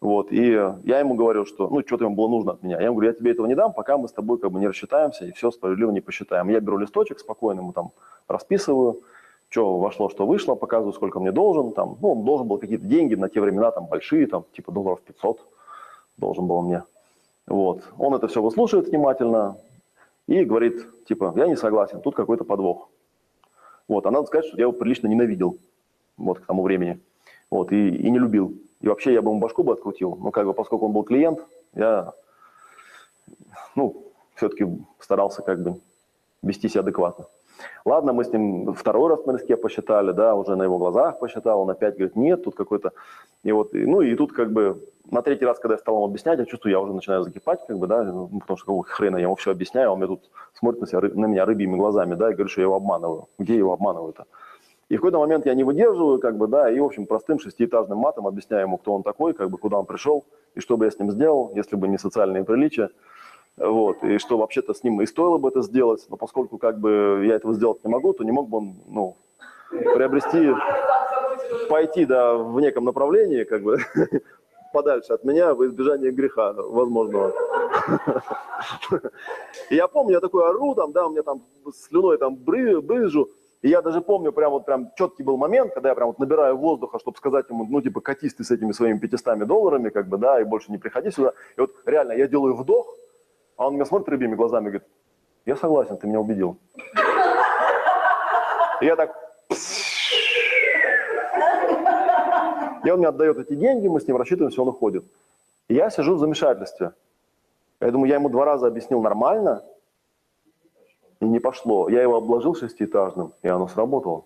Вот, 0.02 0.34
и 0.34 0.52
я 0.84 1.00
ему 1.00 1.16
говорю, 1.16 1.46
что, 1.46 1.70
ну, 1.70 1.80
что-то 1.80 2.04
ему 2.04 2.16
было 2.16 2.28
нужно 2.28 2.52
от 2.52 2.62
меня. 2.62 2.78
Я 2.78 2.88
ему 2.88 2.96
говорю, 2.96 3.12
я 3.12 3.18
тебе 3.18 3.32
этого 3.32 3.48
не 3.48 3.56
дам, 3.56 3.72
пока 3.72 3.98
мы 3.98 4.10
с 4.10 4.12
тобой 4.12 4.38
как 4.38 4.52
бы 4.52 4.60
не 4.60 4.68
рассчитаемся 4.68 5.26
и 5.26 5.32
все 5.32 5.50
справедливо 5.50 5.92
не 5.92 6.02
посчитаем. 6.02 6.50
Я 6.50 6.60
беру 6.60 6.78
листочек, 6.78 7.20
спокойно 7.20 7.62
ему 7.62 7.72
там 7.72 7.92
расписываю, 8.28 9.02
что 9.56 9.78
вошло, 9.78 10.10
что 10.10 10.28
вышло, 10.28 10.56
показываю, 10.56 10.92
сколько 10.92 11.22
мне 11.22 11.32
должен. 11.32 11.72
Там, 11.72 11.98
ну, 12.02 12.12
он 12.12 12.26
должен 12.26 12.46
был 12.46 12.58
какие-то 12.58 12.86
деньги 12.86 13.16
на 13.16 13.30
те 13.30 13.40
времена, 13.40 13.72
там, 13.72 13.86
большие, 13.86 14.28
там, 14.28 14.44
типа 14.52 14.74
долларов 14.74 15.00
500 15.02 15.40
должен 16.18 16.46
был 16.46 16.62
мне. 16.62 16.84
Вот. 17.48 17.82
Он 17.98 18.14
это 18.14 18.28
все 18.28 18.42
выслушивает 18.42 18.90
внимательно 18.90 19.56
и 20.28 20.44
говорит, 20.44 20.86
типа, 21.06 21.32
я 21.38 21.48
не 21.48 21.56
согласен, 21.56 22.02
тут 22.02 22.16
какой-то 22.16 22.44
подвох. 22.44 22.90
Вот. 23.88 24.06
А 24.06 24.12
надо 24.12 24.28
сказать, 24.28 24.46
что 24.46 24.58
я 24.58 24.64
его 24.64 24.74
прилично 24.74 25.08
ненавидел 25.08 25.58
вот, 26.18 26.40
к 26.40 26.46
тому 26.46 26.62
времени. 26.62 27.00
Вот, 27.50 27.72
и, 27.72 27.96
и 27.96 28.12
не 28.12 28.20
любил. 28.20 28.58
И 28.82 28.90
вообще 28.90 29.14
я 29.14 29.22
бы 29.22 29.30
ему 29.30 29.40
башку 29.40 29.64
бы 29.64 29.72
открутил, 29.72 30.18
но 30.18 30.32
как 30.32 30.46
бы 30.48 30.54
поскольку 30.54 30.88
он 30.88 30.92
был 30.92 31.04
клиент, 31.04 31.40
я, 31.76 32.12
ну, 33.76 34.04
все-таки 34.34 34.68
старался 35.00 35.44
как 35.44 35.64
бы 35.64 35.80
вести 36.42 36.68
себя 36.68 36.82
адекватно. 36.82 37.28
Ладно, 37.86 38.14
мы 38.14 38.24
с 38.24 38.34
ним 38.34 38.74
второй 38.74 39.10
раз 39.10 39.26
на 39.26 39.34
риске 39.34 39.58
посчитали, 39.58 40.12
да, 40.12 40.36
уже 40.36 40.56
на 40.56 40.64
его 40.64 40.78
глазах 40.78 41.20
посчитал, 41.20 41.62
он 41.62 41.70
опять 41.70 41.96
говорит, 41.96 42.16
нет, 42.16 42.44
тут 42.44 42.56
какой-то... 42.56 42.92
И 43.44 43.52
вот, 43.52 43.74
ну 43.74 44.02
и 44.02 44.16
тут 44.16 44.34
как 44.34 44.52
бы 44.52 44.82
на 45.12 45.22
третий 45.22 45.46
раз, 45.46 45.60
когда 45.60 45.76
я 45.76 45.80
стал 45.80 45.96
ему 45.96 46.06
объяснять, 46.06 46.40
я 46.40 46.46
чувствую, 46.46 46.72
я 46.72 46.80
уже 46.80 46.94
начинаю 46.94 47.24
закипать, 47.24 47.60
как 47.68 47.78
бы, 47.78 47.88
да, 47.88 48.04
ну, 48.04 48.28
потому 48.40 48.58
что 48.58 48.66
какого 48.66 48.84
хрена 48.84 49.18
я 49.18 49.24
ему 49.24 49.36
все 49.36 49.52
объясняю, 49.52 49.92
он 49.92 50.00
мне 50.00 50.08
тут 50.08 50.30
смотрит 50.54 50.82
на, 50.82 50.88
себя, 50.88 51.02
на 51.02 51.26
меня 51.26 51.46
рыбьими 51.46 51.78
глазами, 51.78 52.16
да, 52.16 52.32
и 52.32 52.34
говорит, 52.34 52.52
что 52.52 52.62
я 52.62 52.66
его 52.66 52.76
обманываю. 52.76 53.28
Где 53.38 53.54
я 53.54 53.60
его 53.60 53.74
обманываю-то? 53.74 54.26
И 54.90 54.98
в 54.98 55.00
какой-то 55.00 55.20
момент 55.20 55.46
я 55.46 55.56
не 55.56 55.64
выдерживаю, 55.64 56.20
как 56.20 56.38
бы, 56.38 56.48
да, 56.48 56.70
и, 56.70 56.80
в 56.80 56.86
общем, 56.86 57.08
простым 57.08 57.40
шестиэтажным 57.40 57.98
матом 57.98 58.28
объясняю 58.28 58.64
ему, 58.64 58.78
кто 58.78 58.94
он 58.94 59.04
такой, 59.04 59.34
как 59.34 59.50
бы, 59.50 59.58
куда 59.58 59.80
он 59.80 59.86
пришел, 59.86 60.26
и 60.54 60.60
что 60.60 60.78
бы 60.78 60.86
я 60.86 60.92
с 60.92 61.00
ним 61.00 61.12
сделал, 61.12 61.52
если 61.56 61.76
бы 61.76 61.88
не 61.88 61.98
социальные 61.98 62.44
приличия. 62.44 62.90
Вот, 63.58 64.04
и 64.04 64.18
что 64.18 64.38
вообще-то 64.38 64.74
с 64.74 64.84
ним 64.84 65.02
и 65.02 65.06
стоило 65.06 65.38
бы 65.38 65.48
это 65.48 65.62
сделать, 65.62 66.06
но 66.10 66.18
поскольку 66.18 66.58
как 66.58 66.80
бы 66.80 67.24
я 67.26 67.36
этого 67.36 67.54
сделать 67.54 67.84
не 67.86 67.90
могу, 67.90 68.12
то 68.12 68.24
не 68.26 68.32
мог 68.32 68.50
бы 68.50 68.58
он, 68.58 68.76
ну, 68.88 69.16
приобрести, 69.70 70.54
пойти, 71.70 72.06
да, 72.06 72.36
в 72.36 72.60
неком 72.60 72.84
направлении, 72.84 73.46
как 73.46 73.64
бы, 73.64 73.78
подальше 74.74 75.14
от 75.14 75.24
меня 75.24 75.54
в 75.54 75.66
избежание 75.66 76.12
греха 76.12 76.52
возможного. 76.52 77.34
И 79.70 79.76
я 79.76 79.88
помню, 79.88 80.16
я 80.16 80.20
такой 80.20 80.50
ору, 80.50 80.76
там, 80.76 80.92
да, 80.92 81.08
у 81.08 81.12
меня 81.12 81.24
там 81.24 81.42
слюной 81.74 82.18
там 82.18 82.36
брызжу, 82.36 83.30
и 83.62 83.70
я 83.70 83.82
даже 83.82 84.02
помню, 84.02 84.34
прям 84.34 84.52
вот 84.52 84.66
прям 84.66 84.92
четкий 84.98 85.24
был 85.24 85.38
момент, 85.38 85.74
когда 85.74 85.90
я 85.90 85.96
прям 85.96 86.10
вот 86.10 86.20
набираю 86.20 86.58
воздуха, 86.58 87.00
чтобы 87.00 87.18
сказать 87.18 87.50
ему, 87.50 87.66
ну, 87.66 87.82
типа, 87.82 88.02
катись 88.02 88.34
ты 88.34 88.44
с 88.44 88.52
этими 88.52 88.74
своими 88.74 89.00
500 89.00 89.48
долларами, 89.48 89.90
как 89.90 90.10
бы, 90.10 90.18
да, 90.18 90.42
и 90.42 90.44
больше 90.44 90.72
не 90.72 90.78
приходи 90.78 91.10
сюда. 91.10 91.34
И 91.58 91.62
вот 91.62 91.72
реально 91.86 92.12
я 92.12 92.28
делаю 92.28 92.56
вдох, 92.56 92.86
а 93.58 93.68
он 93.68 93.76
меня 93.76 93.86
смотрит 93.86 94.10
рыбьими 94.10 94.36
глазами 94.36 94.66
и 94.66 94.70
говорит, 94.70 94.88
я 95.46 95.56
согласен, 95.56 95.98
ты 95.98 96.08
меня 96.08 96.20
убедил. 96.20 96.58
И 98.82 98.86
я 98.86 98.96
так... 98.96 99.16
И 102.84 102.90
он 102.92 103.00
мне 103.00 103.08
отдает 103.08 103.38
эти 103.38 103.56
деньги, 103.56 103.88
мы 103.88 104.00
с 104.00 104.08
ним 104.08 104.18
рассчитываемся, 104.18 104.62
он 104.62 104.68
уходит. 104.68 105.06
И 105.68 105.74
я 105.74 105.90
сижу 105.90 106.16
в 106.16 106.20
замешательстве. 106.20 106.92
Я 107.80 107.92
думаю, 107.92 108.10
я 108.10 108.16
ему 108.16 108.30
два 108.30 108.46
раза 108.46 108.68
объяснил 108.68 109.02
нормально, 109.02 109.64
и 111.20 111.26
не 111.26 111.40
пошло. 111.40 111.90
Я 111.90 112.02
его 112.02 112.18
обложил 112.18 112.56
шестиэтажным, 112.56 113.34
и 113.42 113.48
оно 113.48 113.68
сработало. 113.68 114.26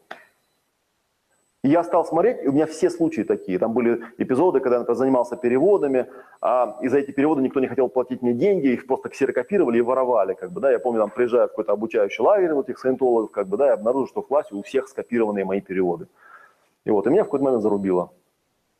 И 1.62 1.68
я 1.70 1.84
стал 1.84 2.06
смотреть, 2.06 2.42
и 2.42 2.48
у 2.48 2.54
меня 2.54 2.66
все 2.66 2.90
случаи 2.90 3.24
такие. 3.24 3.60
Там 3.60 3.74
были 3.74 4.02
эпизоды, 4.18 4.62
когда 4.62 4.86
я 4.88 4.96
занимался 4.96 5.36
переводами, 5.36 6.08
а, 6.40 6.78
и 6.82 6.88
за 6.88 7.00
эти 7.00 7.12
переводы 7.12 7.42
никто 7.42 7.60
не 7.60 7.68
хотел 7.68 7.90
платить 7.90 8.22
мне 8.22 8.34
деньги, 8.34 8.68
их 8.68 8.88
просто 8.88 9.10
ксерокопировали 9.10 9.78
и 9.78 9.82
воровали. 9.82 10.36
Как 10.36 10.52
бы, 10.52 10.62
да. 10.62 10.72
Я 10.72 10.80
помню, 10.80 11.02
там 11.02 11.10
приезжаю 11.10 11.48
в 11.48 11.50
какой-то 11.50 11.74
обучающий 11.74 12.24
лагерь 12.24 12.54
вот 12.54 12.70
этих 12.70 12.80
саентологов, 12.80 13.32
как 13.32 13.48
бы, 13.48 13.58
да, 13.58 13.68
и 13.68 13.72
обнаружил, 13.72 14.08
что 14.08 14.22
в 14.22 14.28
классе 14.28 14.56
у 14.56 14.64
всех 14.64 14.88
скопированные 14.88 15.44
мои 15.44 15.60
переводы. 15.60 16.08
И 16.86 16.92
вот, 16.92 17.06
и 17.08 17.10
меня 17.10 17.24
в 17.24 17.26
какой-то 17.26 17.44
момент 17.44 17.62
зарубило. 17.62 18.12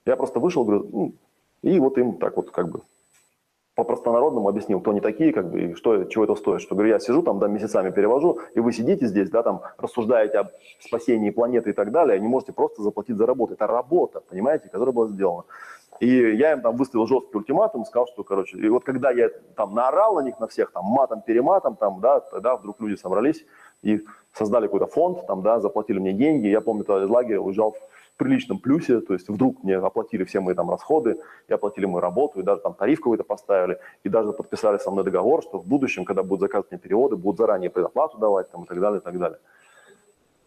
Я 0.06 0.16
просто 0.16 0.40
вышел, 0.40 0.64
говорю, 0.64 0.88
ну, 0.90 1.14
и 1.62 1.78
вот 1.80 1.98
им 1.98 2.14
так 2.14 2.38
вот 2.38 2.50
как 2.52 2.70
бы 2.70 2.80
по-простонародному 3.80 4.50
объяснил, 4.50 4.82
кто 4.82 4.92
они 4.92 5.00
такие, 5.00 5.32
как 5.32 5.50
бы, 5.50 5.62
и 5.62 5.74
что, 5.74 6.04
чего 6.06 6.26
это 6.26 6.36
стоит. 6.36 6.62
Что, 6.62 6.76
говорю, 6.76 6.92
я 6.92 7.00
сижу 7.00 7.22
там, 7.24 7.40
да, 7.40 7.48
месяцами 7.48 7.92
перевожу, 7.92 8.40
и 8.56 8.60
вы 8.60 8.74
сидите 8.74 9.08
здесь, 9.08 9.30
да, 9.30 9.42
там, 9.42 9.62
рассуждаете 9.78 10.40
об 10.40 10.48
спасении 10.80 11.30
планеты 11.30 11.70
и 11.70 11.74
так 11.74 11.92
далее, 11.92 12.16
а 12.16 12.20
не 12.20 12.28
можете 12.28 12.52
просто 12.52 12.82
заплатить 12.82 13.16
за 13.16 13.26
работу. 13.26 13.54
Это 13.54 13.68
работа, 13.68 14.22
понимаете, 14.30 14.70
которая 14.70 14.94
была 14.94 15.08
сделана. 15.08 15.44
И 16.00 16.08
я 16.08 16.54
им 16.54 16.62
там 16.62 16.76
выставил 16.76 17.08
жесткий 17.08 17.38
ультиматум, 17.38 17.86
сказал, 17.86 18.08
что, 18.08 18.24
короче, 18.24 18.58
и 18.58 18.70
вот 18.70 18.84
когда 18.84 19.12
я 19.12 19.30
там 19.56 19.74
наорал 19.74 20.16
на 20.16 20.22
них, 20.22 20.40
на 20.40 20.48
всех, 20.48 20.72
там, 20.72 20.86
матом-перематом, 20.86 21.76
там, 21.76 22.00
да, 22.02 22.20
тогда 22.20 22.56
вдруг 22.56 22.80
люди 22.80 22.96
собрались 22.96 23.46
и 23.82 24.06
создали 24.34 24.68
какой-то 24.68 24.88
фонд, 24.88 25.26
там, 25.28 25.42
да, 25.42 25.60
заплатили 25.60 26.00
мне 26.00 26.14
деньги. 26.14 26.48
Я 26.48 26.62
помню, 26.62 26.84
тогда 26.84 27.06
из 27.06 27.10
лагеря 27.10 27.42
уезжал 27.42 27.76
приличном 28.20 28.60
плюсе, 28.60 29.00
то 29.00 29.14
есть 29.14 29.30
вдруг 29.30 29.64
мне 29.64 29.78
оплатили 29.78 30.24
все 30.26 30.42
мои 30.42 30.54
там 30.54 30.70
расходы, 30.70 31.18
и 31.48 31.54
оплатили 31.54 31.86
мою 31.86 32.02
работу, 32.02 32.40
и 32.40 32.44
даже 32.44 32.62
там 32.62 32.74
тариф 32.74 33.00
какой-то 33.00 33.24
поставили, 33.24 33.80
и 34.04 34.10
даже 34.10 34.34
подписали 34.34 34.78
со 34.78 34.92
мной 34.92 35.04
договор, 35.04 35.42
что 35.42 35.58
в 35.58 35.66
будущем, 35.66 36.06
когда 36.06 36.22
будут 36.22 36.42
заказывать 36.42 36.72
мне 36.72 36.80
переводы, 36.80 37.16
будут 37.16 37.40
заранее 37.40 37.70
предоплату 37.70 38.18
давать 38.18 38.52
там, 38.52 38.64
и 38.64 38.68
так 38.68 38.80
далее, 38.80 39.00
и 39.00 39.04
так 39.04 39.18
далее. 39.18 39.40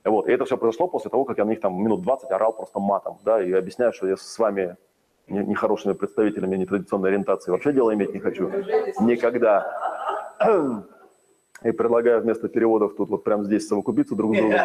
Вот, 0.05 0.29
и 0.29 0.33
это 0.33 0.45
все 0.45 0.57
произошло 0.57 0.87
после 0.87 1.11
того, 1.11 1.25
как 1.25 1.39
я 1.39 1.45
на 1.45 1.51
них 1.51 1.61
там 1.61 1.83
минут 1.83 2.03
20 2.03 2.31
орал 2.31 2.53
просто 2.53 2.79
матом, 2.79 3.19
да, 3.25 3.43
и 3.43 3.53
объясняю, 3.53 3.93
что 3.93 4.07
я 4.07 4.17
с 4.17 4.39
вами 4.39 4.77
нехорошими 5.29 5.95
представителями 5.95 6.57
нетрадиционной 6.57 7.09
ориентации 7.09 7.53
вообще 7.53 7.73
дело 7.73 7.95
иметь 7.95 8.13
не 8.13 8.21
хочу. 8.21 8.51
Никогда. 9.01 9.67
И 11.63 11.71
предлагаю 11.71 12.21
вместо 12.21 12.49
переводов 12.49 12.97
тут 12.97 13.09
вот 13.09 13.25
прямо 13.25 13.45
здесь 13.45 13.69
совокупиться 13.69 14.15
друг 14.17 14.35
с 14.35 14.39
другом. 14.39 14.59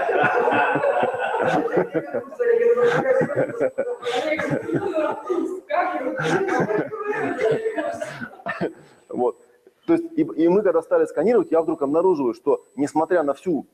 Вот. 9.09 9.37
То 9.85 9.93
есть, 9.93 10.05
и, 10.17 10.21
и 10.21 10.47
мы 10.49 10.61
когда 10.61 10.81
стали 10.81 11.05
сканировать, 11.05 11.51
я 11.51 11.61
вдруг 11.61 11.81
обнаруживаю, 11.81 12.33
что 12.33 12.65
несмотря 12.75 13.23
на 13.23 13.33
всю 13.33 13.65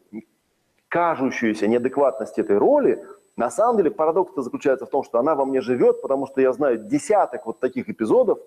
кажущуюся 0.88 1.68
неадекватность 1.68 2.38
этой 2.38 2.57
роли, 2.57 3.03
на 3.36 3.49
самом 3.49 3.78
деле 3.78 3.89
парадокс 3.89 4.32
заключается 4.36 4.86
в 4.86 4.89
том, 4.89 5.03
что 5.03 5.18
она 5.18 5.34
во 5.34 5.45
мне 5.45 5.59
живет, 5.59 6.01
потому 6.03 6.28
что 6.28 6.39
я 6.39 6.53
знаю 6.53 6.78
десяток 6.78 7.47
вот 7.47 7.59
таких 7.59 7.89
эпизодов, 7.89 8.39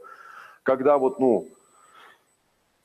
когда 0.62 0.96
вот, 0.96 1.18
ну, 1.18 1.48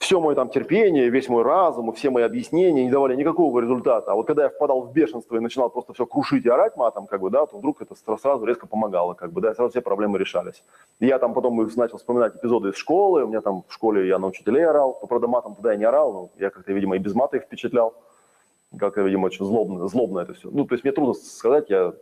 все 0.01 0.19
мое 0.19 0.33
там 0.33 0.49
терпение, 0.49 1.09
весь 1.09 1.29
мой 1.29 1.43
разум 1.43 1.93
все 1.93 2.09
мои 2.09 2.23
объяснения 2.23 2.83
не 2.83 2.89
давали 2.89 3.15
никакого 3.15 3.59
результата. 3.59 4.11
А 4.11 4.15
вот 4.15 4.25
когда 4.25 4.43
я 4.43 4.49
впадал 4.49 4.81
в 4.81 4.91
бешенство 4.91 5.35
и 5.35 5.39
начинал 5.39 5.69
просто 5.69 5.93
все 5.93 6.07
крушить 6.07 6.43
и 6.43 6.49
орать 6.49 6.75
матом, 6.75 7.05
как 7.05 7.21
бы, 7.21 7.29
да, 7.29 7.45
то 7.45 7.57
вдруг 7.57 7.83
это 7.83 7.95
сразу 8.17 8.43
резко 8.43 8.65
помогало, 8.65 9.13
как 9.13 9.31
бы, 9.31 9.41
да, 9.41 9.53
сразу 9.53 9.69
все 9.69 9.81
проблемы 9.81 10.17
решались. 10.17 10.63
И 10.99 11.05
я 11.05 11.19
там 11.19 11.35
потом 11.35 11.55
начал 11.75 11.97
вспоминать 11.97 12.35
эпизоды 12.35 12.69
из 12.69 12.75
школы, 12.77 13.25
у 13.25 13.27
меня 13.27 13.41
там 13.41 13.63
в 13.67 13.73
школе 13.73 14.07
я 14.07 14.17
на 14.17 14.27
учителей 14.27 14.65
орал, 14.65 14.97
но, 15.01 15.07
правда, 15.07 15.27
матом 15.27 15.53
тогда 15.53 15.73
я 15.73 15.77
не 15.77 15.85
орал, 15.85 16.13
но 16.13 16.29
я 16.39 16.49
как-то, 16.49 16.73
видимо, 16.73 16.95
и 16.95 16.99
без 16.99 17.13
мата 17.13 17.37
их 17.37 17.43
впечатлял. 17.43 17.93
Как-то, 18.79 19.01
видимо, 19.01 19.27
очень 19.27 19.45
злобно, 19.45 19.87
злобно 19.87 20.21
это 20.21 20.33
все. 20.33 20.49
Ну, 20.51 20.65
то 20.65 20.73
есть 20.73 20.83
мне 20.83 20.93
трудно 20.93 21.13
сказать, 21.13 21.69
я 21.69 21.93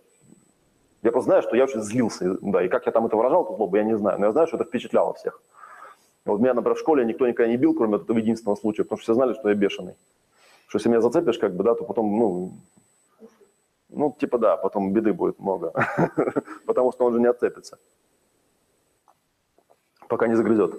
я 1.02 1.12
просто 1.12 1.30
знаю, 1.30 1.42
что 1.42 1.56
я 1.56 1.66
очень 1.66 1.82
злился, 1.82 2.38
да, 2.42 2.64
и 2.64 2.70
как 2.70 2.86
я 2.86 2.92
там 2.92 3.06
это 3.06 3.18
выражал, 3.18 3.44
эту 3.44 3.56
злобу, 3.56 3.76
я 3.76 3.84
не 3.84 3.98
знаю, 3.98 4.20
но 4.20 4.28
я 4.28 4.32
знаю, 4.32 4.48
что 4.48 4.58
это 4.58 4.66
впечатляло 4.66 5.14
всех. 5.14 5.42
Вот 6.32 6.40
меня, 6.40 6.54
например, 6.54 6.76
в 6.76 6.80
школе 6.80 7.06
никто 7.06 7.28
никогда 7.28 7.52
не 7.52 7.58
бил, 7.58 7.74
кроме 7.74 7.98
этого 7.98 8.18
единственного 8.18 8.56
случая, 8.56 8.84
потому 8.84 8.98
что 8.98 9.04
все 9.04 9.14
знали, 9.14 9.34
что 9.34 9.50
я 9.50 9.56
бешеный. 9.56 9.96
Что 10.68 10.78
если 10.78 10.90
меня 10.90 11.02
зацепишь, 11.02 11.38
как 11.40 11.56
бы, 11.56 11.64
да, 11.64 11.76
то 11.76 11.84
потом, 11.84 12.18
ну, 12.18 12.52
ну, 13.90 14.16
типа 14.20 14.38
да, 14.38 14.56
потом 14.58 14.94
беды 14.94 15.14
будет 15.14 15.40
много, 15.40 15.74
потому 16.66 16.92
что 16.92 17.06
он 17.06 17.14
же 17.14 17.20
не 17.20 17.28
отцепится, 17.28 17.80
пока 20.08 20.28
не 20.28 20.36
загрызет. 20.36 20.76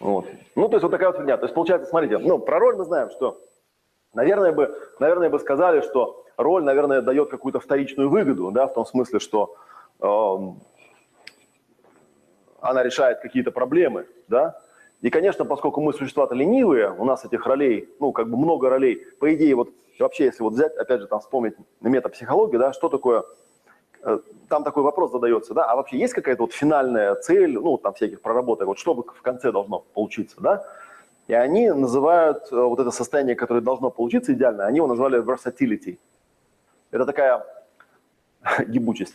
Вот. 0.00 0.26
Ну, 0.54 0.68
то 0.68 0.76
есть 0.76 0.84
вот 0.84 0.90
такая 0.90 1.08
вот 1.10 1.18
фигня. 1.18 1.36
То 1.36 1.44
есть 1.46 1.54
получается, 1.54 1.88
смотрите, 1.88 2.18
ну, 2.18 2.38
про 2.38 2.60
роль 2.60 2.76
мы 2.76 2.84
знаем, 2.84 3.10
что, 3.10 3.40
наверное, 4.14 4.52
бы, 4.52 4.78
наверное, 5.00 5.30
бы 5.30 5.40
сказали, 5.40 5.80
что 5.80 6.24
роль, 6.36 6.62
наверное, 6.62 7.02
дает 7.02 7.30
какую-то 7.30 7.58
вторичную 7.58 8.08
выгоду, 8.08 8.52
да, 8.52 8.68
в 8.68 8.74
том 8.74 8.86
смысле, 8.86 9.18
что 9.18 9.56
э, 10.00 10.36
она 12.60 12.82
решает 12.84 13.18
какие-то 13.18 13.50
проблемы, 13.50 14.06
да, 14.28 14.60
и, 15.00 15.10
конечно, 15.10 15.44
поскольку 15.44 15.80
мы 15.80 15.92
существа-то 15.92 16.34
ленивые, 16.34 16.90
у 16.90 17.04
нас 17.04 17.24
этих 17.24 17.46
ролей, 17.46 17.88
ну, 18.00 18.12
как 18.12 18.28
бы 18.28 18.36
много 18.36 18.68
ролей, 18.68 19.06
по 19.20 19.32
идее, 19.32 19.54
вот 19.54 19.70
вообще, 19.98 20.24
если 20.24 20.42
вот 20.42 20.54
взять, 20.54 20.76
опять 20.76 21.00
же, 21.00 21.06
там 21.06 21.20
вспомнить 21.20 21.54
метапсихологию, 21.80 22.58
да, 22.58 22.72
что 22.72 22.88
такое, 22.88 23.24
э, 24.02 24.18
там 24.48 24.64
такой 24.64 24.82
вопрос 24.82 25.12
задается, 25.12 25.54
да, 25.54 25.66
а 25.66 25.76
вообще 25.76 25.98
есть 25.98 26.14
какая-то 26.14 26.42
вот 26.42 26.52
финальная 26.52 27.14
цель, 27.14 27.58
ну, 27.58 27.78
там 27.78 27.94
всяких 27.94 28.20
проработок, 28.20 28.66
вот 28.66 28.78
что 28.78 28.94
в 28.94 29.22
конце 29.22 29.52
должно 29.52 29.84
получиться, 29.94 30.40
да, 30.40 30.64
И 31.28 31.34
они 31.34 31.70
называют 31.70 32.48
э, 32.50 32.56
вот 32.56 32.80
это 32.80 32.90
состояние, 32.90 33.36
которое 33.36 33.60
должно 33.60 33.90
получиться 33.90 34.32
идеально, 34.32 34.66
они 34.66 34.78
его 34.78 34.88
назвали 34.88 35.22
versatility. 35.22 35.98
Это 36.90 37.04
такая 37.04 37.44
гибучесть. 38.66 39.14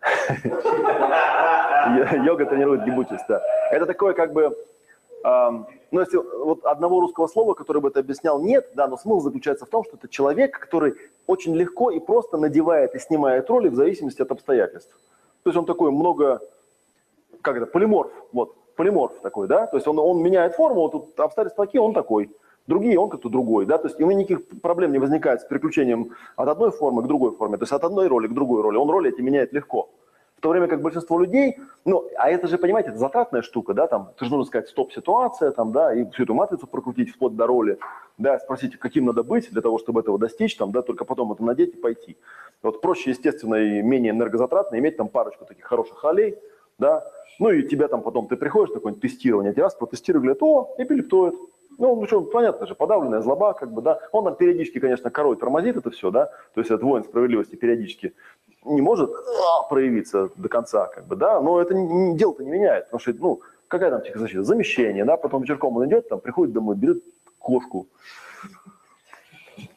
Йога 2.24 2.46
тренирует 2.46 2.84
гибучесть, 2.84 3.24
да. 3.28 3.42
Это 3.72 3.86
такое 3.86 4.14
как 4.14 4.32
бы, 4.32 4.56
ну 5.24 6.00
если 6.00 6.16
вот 6.16 6.64
одного 6.64 7.00
русского 7.00 7.26
слова, 7.26 7.54
которое 7.54 7.80
бы 7.80 7.88
это 7.88 8.00
объяснял, 8.00 8.40
нет, 8.40 8.70
да, 8.74 8.86
но 8.86 8.96
смысл 8.96 9.20
заключается 9.20 9.66
в 9.66 9.68
том, 9.68 9.84
что 9.84 9.96
это 9.96 10.08
человек, 10.08 10.58
который 10.58 10.94
очень 11.26 11.54
легко 11.54 11.90
и 11.90 11.98
просто 11.98 12.36
надевает 12.36 12.94
и 12.94 12.98
снимает 12.98 13.48
роли 13.50 13.68
в 13.68 13.74
зависимости 13.74 14.22
от 14.22 14.30
обстоятельств. 14.30 14.96
То 15.42 15.50
есть 15.50 15.58
он 15.58 15.66
такой 15.66 15.90
много, 15.90 16.40
как 17.42 17.56
это, 17.56 17.66
полиморф, 17.66 18.12
вот, 18.32 18.54
полиморф 18.76 19.20
такой, 19.20 19.48
да, 19.48 19.66
то 19.66 19.76
есть 19.76 19.88
он, 19.88 19.98
он 19.98 20.22
меняет 20.22 20.54
форму, 20.54 20.82
вот 20.82 20.92
тут 20.92 21.20
обстоятельства 21.20 21.66
такие, 21.66 21.80
он 21.80 21.94
такой 21.94 22.30
другие, 22.66 22.98
он 22.98 23.08
как-то 23.08 23.28
другой, 23.28 23.66
да, 23.66 23.78
то 23.78 23.88
есть 23.88 23.98
у 23.98 24.00
него 24.00 24.12
никаких 24.12 24.60
проблем 24.60 24.92
не 24.92 24.98
возникает 24.98 25.40
с 25.40 25.44
переключением 25.44 26.14
от 26.36 26.48
одной 26.48 26.70
формы 26.70 27.02
к 27.02 27.06
другой 27.06 27.32
форме, 27.32 27.56
то 27.56 27.62
есть 27.62 27.72
от 27.72 27.82
одной 27.82 28.08
роли 28.08 28.28
к 28.28 28.34
другой 28.34 28.62
роли, 28.62 28.76
он 28.76 28.90
роли 28.90 29.10
эти 29.10 29.20
меняет 29.20 29.52
легко. 29.52 29.88
В 30.38 30.40
то 30.40 30.50
время 30.50 30.68
как 30.68 30.82
большинство 30.82 31.18
людей, 31.18 31.56
ну, 31.84 32.08
а 32.16 32.30
это 32.30 32.46
же, 32.46 32.58
понимаете, 32.58 32.90
это 32.90 32.98
затратная 32.98 33.42
штука, 33.42 33.74
да, 33.74 33.88
там, 33.88 34.12
ты 34.16 34.24
же 34.24 34.30
нужно 34.30 34.44
сказать 34.46 34.68
стоп-ситуация, 34.68 35.50
там, 35.50 35.72
да, 35.72 35.92
и 35.92 36.08
всю 36.10 36.22
эту 36.22 36.34
матрицу 36.34 36.68
прокрутить 36.68 37.10
вплоть 37.10 37.34
до 37.34 37.48
роли, 37.48 37.78
да, 38.18 38.38
спросить, 38.38 38.78
каким 38.78 39.06
надо 39.06 39.24
быть 39.24 39.50
для 39.50 39.60
того, 39.62 39.78
чтобы 39.78 40.00
этого 40.00 40.16
достичь, 40.16 40.56
там, 40.56 40.70
да, 40.70 40.82
только 40.82 41.04
потом 41.04 41.32
это 41.32 41.42
надеть 41.42 41.74
и 41.74 41.76
пойти. 41.76 42.16
Вот 42.62 42.80
проще, 42.80 43.10
естественно, 43.10 43.56
и 43.56 43.82
менее 43.82 44.12
энергозатратно 44.12 44.76
иметь 44.76 44.96
там 44.96 45.08
парочку 45.08 45.44
таких 45.44 45.64
хороших 45.64 46.04
аллей, 46.04 46.38
да, 46.78 47.04
ну 47.40 47.50
и 47.50 47.66
тебя 47.66 47.88
там 47.88 48.02
потом, 48.02 48.28
ты 48.28 48.36
приходишь, 48.36 48.72
такое 48.72 48.92
тестирование, 48.92 49.52
тебя 49.52 49.64
раз 49.64 49.74
протестировали, 49.74 50.26
говорят, 50.26 50.42
о, 50.42 50.74
эпилептоид, 50.78 51.34
ну, 51.78 51.96
ну 51.96 52.06
что, 52.06 52.20
понятно 52.22 52.66
же, 52.68 52.76
подавленная 52.76 53.22
злоба, 53.22 53.54
как 53.54 53.72
бы, 53.72 53.82
да. 53.82 54.00
Он 54.12 54.24
там 54.24 54.36
периодически, 54.36 54.78
конечно, 54.78 55.10
корой 55.10 55.36
тормозит 55.36 55.76
это 55.76 55.90
все, 55.90 56.12
да, 56.12 56.26
то 56.54 56.60
есть 56.60 56.70
этот 56.70 56.82
воин 56.84 57.02
справедливости 57.02 57.56
периодически 57.56 58.14
не 58.64 58.80
может 58.80 59.10
а, 59.10 59.62
проявиться 59.68 60.30
до 60.36 60.48
конца, 60.48 60.86
как 60.86 61.06
бы, 61.06 61.16
да, 61.16 61.40
но 61.40 61.60
это 61.60 61.74
дело-то 62.16 62.44
не 62.44 62.50
меняет, 62.50 62.84
потому 62.84 63.00
что, 63.00 63.12
ну, 63.14 63.40
какая 63.68 63.90
там 63.90 64.00
психозащита? 64.00 64.44
Замещение, 64.44 65.04
да, 65.04 65.16
потом 65.16 65.42
вечерком 65.42 65.76
он 65.76 65.86
идет, 65.88 66.08
там, 66.08 66.20
приходит 66.20 66.52
домой, 66.52 66.76
берет 66.76 67.02
кошку, 67.38 67.86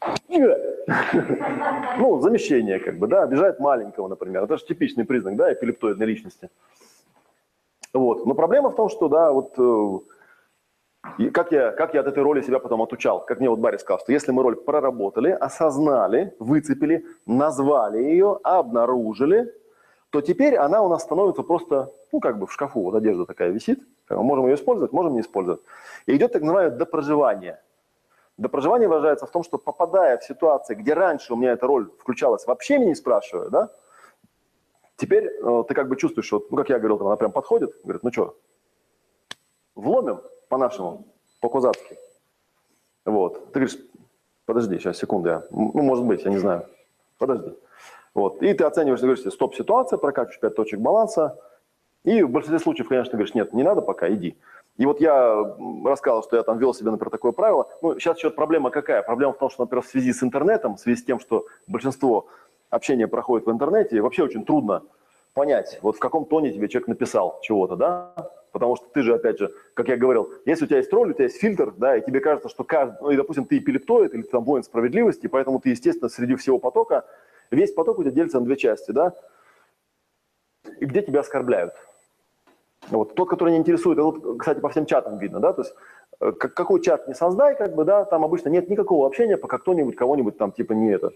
ну, 0.28 2.20
замещение, 2.20 2.78
как 2.78 2.98
бы, 2.98 3.06
да, 3.06 3.22
обижает 3.22 3.60
маленького, 3.60 4.08
например. 4.08 4.44
Это 4.44 4.56
же 4.56 4.64
типичный 4.64 5.04
признак, 5.04 5.36
да, 5.36 5.52
эпилептоидной 5.52 6.06
личности. 6.06 6.50
Вот. 7.92 8.26
Но 8.26 8.34
проблема 8.34 8.70
в 8.70 8.76
том, 8.76 8.88
что, 8.88 9.08
да, 9.08 9.32
вот 9.32 9.54
э, 9.58 9.98
и 11.18 11.30
как 11.30 11.52
я, 11.52 11.72
как 11.72 11.94
я 11.94 12.00
от 12.00 12.06
этой 12.06 12.22
роли 12.22 12.42
себя 12.42 12.58
потом 12.58 12.80
отучал? 12.82 13.24
Как 13.24 13.40
мне 13.40 13.50
вот 13.50 13.58
Барри 13.58 13.76
сказал, 13.76 13.98
что 14.00 14.12
если 14.12 14.32
мы 14.32 14.42
роль 14.42 14.56
проработали, 14.56 15.30
осознали, 15.30 16.34
выцепили, 16.38 17.04
назвали 17.26 17.98
ее, 17.98 18.38
обнаружили, 18.42 19.52
то 20.10 20.20
теперь 20.20 20.56
она 20.56 20.82
у 20.82 20.88
нас 20.88 21.02
становится 21.02 21.42
просто, 21.42 21.92
ну, 22.12 22.20
как 22.20 22.38
бы 22.38 22.46
в 22.46 22.52
шкафу, 22.52 22.82
вот 22.82 22.94
одежда 22.94 23.26
такая 23.26 23.50
висит, 23.50 23.80
мы 24.08 24.22
можем 24.22 24.46
ее 24.46 24.54
использовать, 24.54 24.92
можем 24.92 25.14
не 25.14 25.20
использовать. 25.20 25.60
И 26.06 26.16
идет 26.16 26.32
так 26.32 26.42
называемое 26.42 26.76
допроживание. 26.76 27.60
Допроживание 28.38 28.88
выражается 28.88 29.26
в 29.26 29.30
том, 29.30 29.42
что 29.42 29.58
попадая 29.58 30.18
в 30.18 30.24
ситуации, 30.24 30.74
где 30.74 30.94
раньше 30.94 31.32
у 31.34 31.36
меня 31.36 31.52
эта 31.52 31.66
роль 31.66 31.90
включалась, 31.98 32.46
вообще 32.46 32.78
меня 32.78 32.88
не 32.88 32.94
спрашивая, 32.94 33.48
да, 33.50 33.70
теперь 34.96 35.26
э, 35.26 35.64
ты 35.68 35.74
как 35.74 35.88
бы 35.88 35.96
чувствуешь, 35.96 36.26
что, 36.26 36.46
ну, 36.50 36.56
как 36.56 36.68
я 36.68 36.78
говорил, 36.78 37.04
она 37.06 37.16
прям 37.16 37.32
подходит, 37.32 37.74
говорит, 37.82 38.02
ну 38.02 38.12
что, 38.12 38.36
вломим, 39.74 40.20
по-нашему, 40.52 41.06
по-козацки. 41.40 41.96
Вот. 43.06 43.52
Ты 43.52 43.60
говоришь, 43.60 43.78
подожди, 44.44 44.78
сейчас, 44.78 44.98
секунду, 44.98 45.30
я, 45.30 45.42
ну, 45.50 45.82
может 45.82 46.04
быть, 46.04 46.24
я 46.24 46.30
не 46.30 46.36
знаю, 46.36 46.66
подожди. 47.16 47.54
Вот. 48.12 48.42
И 48.42 48.52
ты 48.52 48.64
оцениваешь, 48.64 49.00
ты 49.00 49.06
говоришь, 49.06 49.32
стоп-ситуация, 49.32 49.96
прокачиваешь 49.96 50.40
5 50.40 50.54
точек 50.54 50.80
баланса, 50.80 51.40
и 52.04 52.22
в 52.22 52.28
большинстве 52.28 52.58
случаев, 52.58 52.88
конечно, 52.88 53.12
говоришь, 53.12 53.34
нет, 53.34 53.54
не 53.54 53.62
надо 53.62 53.80
пока, 53.80 54.12
иди. 54.12 54.36
И 54.76 54.84
вот 54.84 55.00
я 55.00 55.56
рассказал, 55.86 56.22
что 56.22 56.36
я 56.36 56.42
там 56.42 56.58
вел 56.58 56.74
себе, 56.74 56.90
например, 56.90 57.10
такое 57.10 57.32
правило. 57.32 57.66
Ну, 57.80 57.98
сейчас 57.98 58.18
еще 58.18 58.28
проблема 58.28 58.68
какая? 58.68 59.02
Проблема 59.02 59.32
в 59.32 59.38
том, 59.38 59.48
что, 59.48 59.62
например, 59.62 59.82
в 59.82 59.88
связи 59.88 60.12
с 60.12 60.22
интернетом, 60.22 60.76
в 60.76 60.80
связи 60.80 61.00
с 61.00 61.04
тем, 61.04 61.18
что 61.18 61.46
большинство 61.66 62.26
общения 62.68 63.08
проходит 63.08 63.46
в 63.46 63.50
интернете, 63.50 64.02
вообще 64.02 64.24
очень 64.24 64.44
трудно 64.44 64.82
понять, 65.32 65.78
вот 65.80 65.96
в 65.96 65.98
каком 65.98 66.26
тоне 66.26 66.52
тебе 66.52 66.68
человек 66.68 66.88
написал 66.88 67.38
чего-то, 67.40 67.76
да? 67.76 68.12
Потому 68.52 68.76
что 68.76 68.86
ты 68.92 69.02
же, 69.02 69.14
опять 69.14 69.38
же, 69.38 69.50
как 69.74 69.88
я 69.88 69.96
говорил, 69.96 70.30
если 70.44 70.66
у 70.66 70.68
тебя 70.68 70.78
есть 70.78 70.92
роль, 70.92 71.10
у 71.10 71.14
тебя 71.14 71.24
есть 71.24 71.40
фильтр, 71.40 71.72
да, 71.76 71.96
и 71.96 72.04
тебе 72.04 72.20
кажется, 72.20 72.50
что 72.50 72.64
каждый, 72.64 72.98
ну, 73.00 73.10
и, 73.10 73.16
допустим, 73.16 73.46
ты 73.46 73.58
эпилептоид 73.58 74.14
или 74.14 74.22
ты 74.22 74.28
там 74.28 74.44
воин 74.44 74.62
справедливости, 74.62 75.26
поэтому 75.26 75.58
ты, 75.58 75.70
естественно, 75.70 76.10
среди 76.10 76.36
всего 76.36 76.58
потока, 76.58 77.06
весь 77.50 77.72
поток 77.72 77.98
у 77.98 78.02
тебя 78.02 78.12
делится 78.12 78.38
на 78.38 78.44
две 78.44 78.56
части, 78.56 78.90
да, 78.90 79.14
и 80.80 80.84
где 80.84 81.02
тебя 81.02 81.20
оскорбляют. 81.20 81.72
Вот. 82.90 83.14
Тот, 83.14 83.30
который 83.30 83.52
не 83.52 83.58
интересует, 83.58 83.98
это, 83.98 84.36
кстати, 84.36 84.60
по 84.60 84.68
всем 84.68 84.84
чатам 84.84 85.18
видно, 85.18 85.40
да, 85.40 85.54
то 85.54 85.62
есть 85.62 85.74
э, 86.20 86.32
какой 86.32 86.82
чат 86.82 87.08
не 87.08 87.14
создай, 87.14 87.56
как 87.56 87.74
бы, 87.74 87.84
да, 87.84 88.04
там 88.04 88.22
обычно 88.22 88.50
нет 88.50 88.68
никакого 88.68 89.06
общения, 89.06 89.38
пока 89.38 89.58
кто-нибудь 89.58 89.96
кого-нибудь 89.96 90.36
там 90.36 90.52
типа 90.52 90.74
не 90.74 90.90
это, 90.90 91.12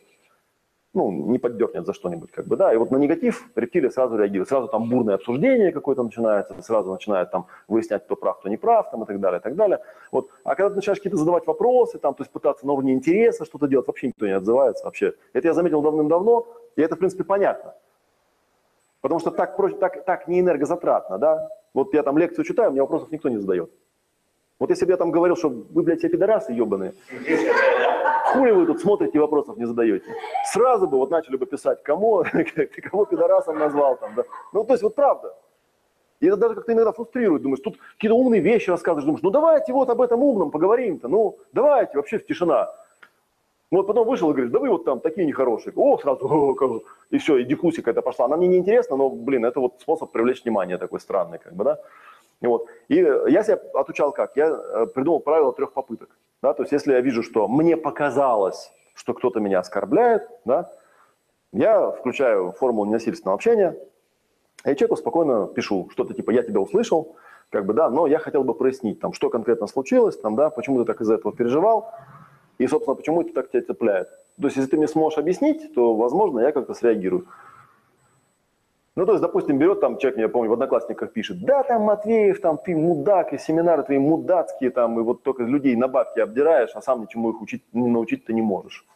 ну, 0.97 1.13
не 1.13 1.39
поддернет 1.39 1.87
за 1.87 1.93
что-нибудь, 1.93 2.33
как 2.33 2.47
бы, 2.47 2.57
да, 2.57 2.73
и 2.73 2.77
вот 2.77 2.91
на 2.91 2.97
негатив 2.97 3.49
рептилия 3.55 3.91
сразу 3.91 4.17
реагирует, 4.17 4.49
сразу 4.49 4.67
там 4.67 4.89
бурное 4.89 5.15
обсуждение 5.15 5.71
какое-то 5.71 6.03
начинается, 6.03 6.55
сразу 6.63 6.91
начинает 6.91 7.31
там 7.31 7.47
выяснять, 7.69 8.05
кто 8.05 8.17
прав, 8.17 8.39
кто 8.39 8.49
не 8.49 8.57
прав, 8.57 8.91
там, 8.91 9.03
и 9.03 9.07
так 9.07 9.21
далее, 9.21 9.39
и 9.39 9.43
так 9.43 9.55
далее. 9.55 9.81
Вот. 10.11 10.31
А 10.43 10.55
когда 10.55 10.71
ты 10.71 10.77
начинаешь 10.77 10.99
какие-то 10.99 11.19
задавать 11.19 11.47
вопросы, 11.47 11.99
там, 11.99 12.15
то 12.15 12.23
есть 12.23 12.33
пытаться 12.33 12.67
на 12.67 12.73
уровне 12.73 12.95
интереса 12.95 13.45
что-то 13.45 13.69
делать, 13.69 13.87
вообще 13.87 14.09
никто 14.09 14.27
не 14.27 14.33
отзывается 14.33 14.85
вообще. 14.85 15.13
Это 15.35 15.49
я 15.49 15.55
заметил 15.55 15.83
давным-давно, 15.83 16.47
и 16.77 16.83
это, 16.83 16.97
в 16.97 16.99
принципе, 16.99 17.25
понятно. 17.25 17.75
Потому 19.03 19.21
что 19.21 19.31
так, 19.31 19.57
проще, 19.57 19.77
так, 19.77 20.05
так 20.05 20.29
не 20.29 20.41
энергозатратно, 20.41 21.19
да. 21.19 21.49
Вот 21.75 21.93
я 21.95 22.03
там 22.03 22.17
лекцию 22.17 22.45
читаю, 22.45 22.71
мне 22.73 22.81
вопросов 22.81 23.13
никто 23.13 23.29
не 23.29 23.37
задает. 23.37 23.71
Вот 24.59 24.71
если 24.71 24.87
бы 24.87 24.93
я 24.93 24.97
там 24.97 25.11
говорил, 25.11 25.37
что 25.37 25.51
вы, 25.51 25.83
блядь, 25.83 25.99
все 25.99 26.09
пидорасы 26.09 26.53
ебаные, 26.53 26.95
хули 28.37 28.51
вы 28.53 28.67
тут 28.67 28.81
смотрите 28.81 29.19
и 29.19 29.21
вопросов 29.21 29.57
не 29.57 29.67
задаете? 29.67 30.07
Сразу 30.53 30.87
бы 30.87 30.99
вот 30.99 31.11
начали 31.11 31.37
бы 31.37 31.47
писать, 31.47 31.83
кому, 31.83 32.25
ты 32.33 32.67
кого 32.67 33.05
пидорасом 33.05 33.59
назвал 33.59 33.97
там, 33.97 34.15
да. 34.15 34.25
Ну, 34.53 34.65
то 34.65 34.75
есть 34.75 34.83
вот 34.83 34.95
правда. 34.95 35.35
И 36.21 36.27
это 36.27 36.37
даже 36.37 36.55
как-то 36.55 36.73
иногда 36.73 36.93
фрустрирует. 36.93 37.43
Думаешь, 37.43 37.61
тут 37.61 37.79
какие-то 37.95 38.15
умные 38.15 38.41
вещи 38.41 38.71
рассказываешь. 38.71 39.05
Думаешь, 39.05 39.23
ну 39.23 39.31
давайте 39.31 39.73
вот 39.73 39.91
об 39.91 40.01
этом 40.01 40.23
умном 40.23 40.51
поговорим-то. 40.51 41.09
Ну 41.09 41.39
давайте, 41.53 41.97
вообще 41.97 42.19
тишина. 42.19 42.73
Вот 43.71 43.87
потом 43.87 44.07
вышел 44.07 44.31
и 44.31 44.33
говорит, 44.33 44.53
да 44.53 44.59
вы 44.59 44.71
вот 44.71 44.85
там 44.85 45.01
такие 45.01 45.27
нехорошие. 45.27 45.73
О, 45.77 45.99
сразу, 45.99 46.27
о, 46.29 46.81
и 47.11 47.19
все, 47.19 47.37
и 47.39 47.45
дикуси 47.45 47.83
какая-то 47.83 48.03
пошла. 48.03 48.27
Она 48.27 48.37
мне 48.37 48.49
не 48.49 48.59
интересна, 48.59 48.97
но, 48.97 49.11
блин, 49.11 49.45
это 49.45 49.61
вот 49.61 49.81
способ 49.81 50.13
привлечь 50.13 50.45
внимание 50.45 50.79
такой 50.79 51.01
странный, 51.01 51.39
как 51.39 51.55
бы, 51.55 51.65
да. 51.65 51.79
Вот. 52.41 52.67
И 52.89 52.97
я 52.97 53.43
себя 53.43 53.61
отучал 53.75 54.13
как? 54.13 54.37
Я 54.37 54.49
э, 54.49 54.87
придумал 54.87 55.21
правило 55.21 55.53
трех 55.53 55.73
попыток. 55.73 56.11
Да? 56.47 56.55
То 56.55 56.63
есть 56.63 56.71
если 56.71 56.93
я 56.93 57.01
вижу, 57.01 57.25
что 57.25 57.49
мне 57.49 57.77
показалось, 57.77 58.71
что 58.95 59.15
кто-то 59.15 59.41
меня 59.41 59.59
оскорбляет, 59.59 60.29
да, 60.45 60.71
я 61.53 61.91
включаю 61.91 62.53
формулу 62.53 62.87
ненасильственного 62.87 63.35
общения, 63.35 63.77
и 64.65 64.77
человеку 64.77 64.95
спокойно 64.95 65.49
пишу 65.49 65.89
что-то 65.91 66.15
типа 66.15 66.31
«я 66.31 66.45
тебя 66.45 66.61
услышал», 66.61 67.17
как 67.51 67.67
бы, 67.67 67.75
да, 67.75 67.91
но 67.91 68.07
я 68.07 68.21
хотел 68.21 68.45
бы 68.45 68.55
прояснить, 68.55 69.01
там, 69.01 69.13
что 69.13 69.29
конкретно 69.29 69.67
случилось, 69.67 70.17
там, 70.19 70.37
да, 70.37 70.51
почему 70.51 70.79
ты 70.79 70.85
так 70.85 71.01
из-за 71.01 71.15
этого 71.15 71.35
переживал, 71.35 71.91
и, 72.59 72.69
собственно, 72.69 72.95
почему 72.95 73.23
это 73.23 73.33
так 73.33 73.51
тебя 73.51 73.63
цепляет. 73.63 74.07
То 74.41 74.45
есть, 74.45 74.57
если 74.57 74.71
ты 74.71 74.77
мне 74.77 74.87
сможешь 74.87 75.19
объяснить, 75.19 75.75
то, 75.75 75.97
возможно, 75.97 76.39
я 76.39 76.53
как-то 76.53 76.75
среагирую. 76.75 77.27
Ну, 78.97 79.05
то 79.05 79.13
есть, 79.13 79.23
допустим, 79.23 79.59
берет 79.59 79.81
там 79.81 79.99
человек, 79.99 80.19
я 80.19 80.29
помню, 80.31 80.49
в 80.49 80.55
Одноклассниках 80.55 81.13
пишет, 81.13 81.45
да, 81.45 81.63
там, 81.63 81.83
Матвеев, 81.83 82.41
там, 82.41 82.57
ты 82.57 82.75
мудак, 82.75 83.35
и 83.35 83.39
семинары 83.39 83.83
твои 83.83 83.99
мудацкие, 83.99 84.71
там, 84.71 84.99
и 84.99 85.03
вот 85.03 85.23
только 85.23 85.43
людей 85.43 85.77
на 85.77 85.87
бабки 85.87 86.19
обдираешь, 86.19 86.71
а 86.75 86.81
сам 86.81 87.03
ничему 87.03 87.31
их 87.31 87.43
учить, 87.43 87.63
научить 87.75 88.25
ты 88.25 88.33
не 88.33 88.41
можешь. 88.41 88.87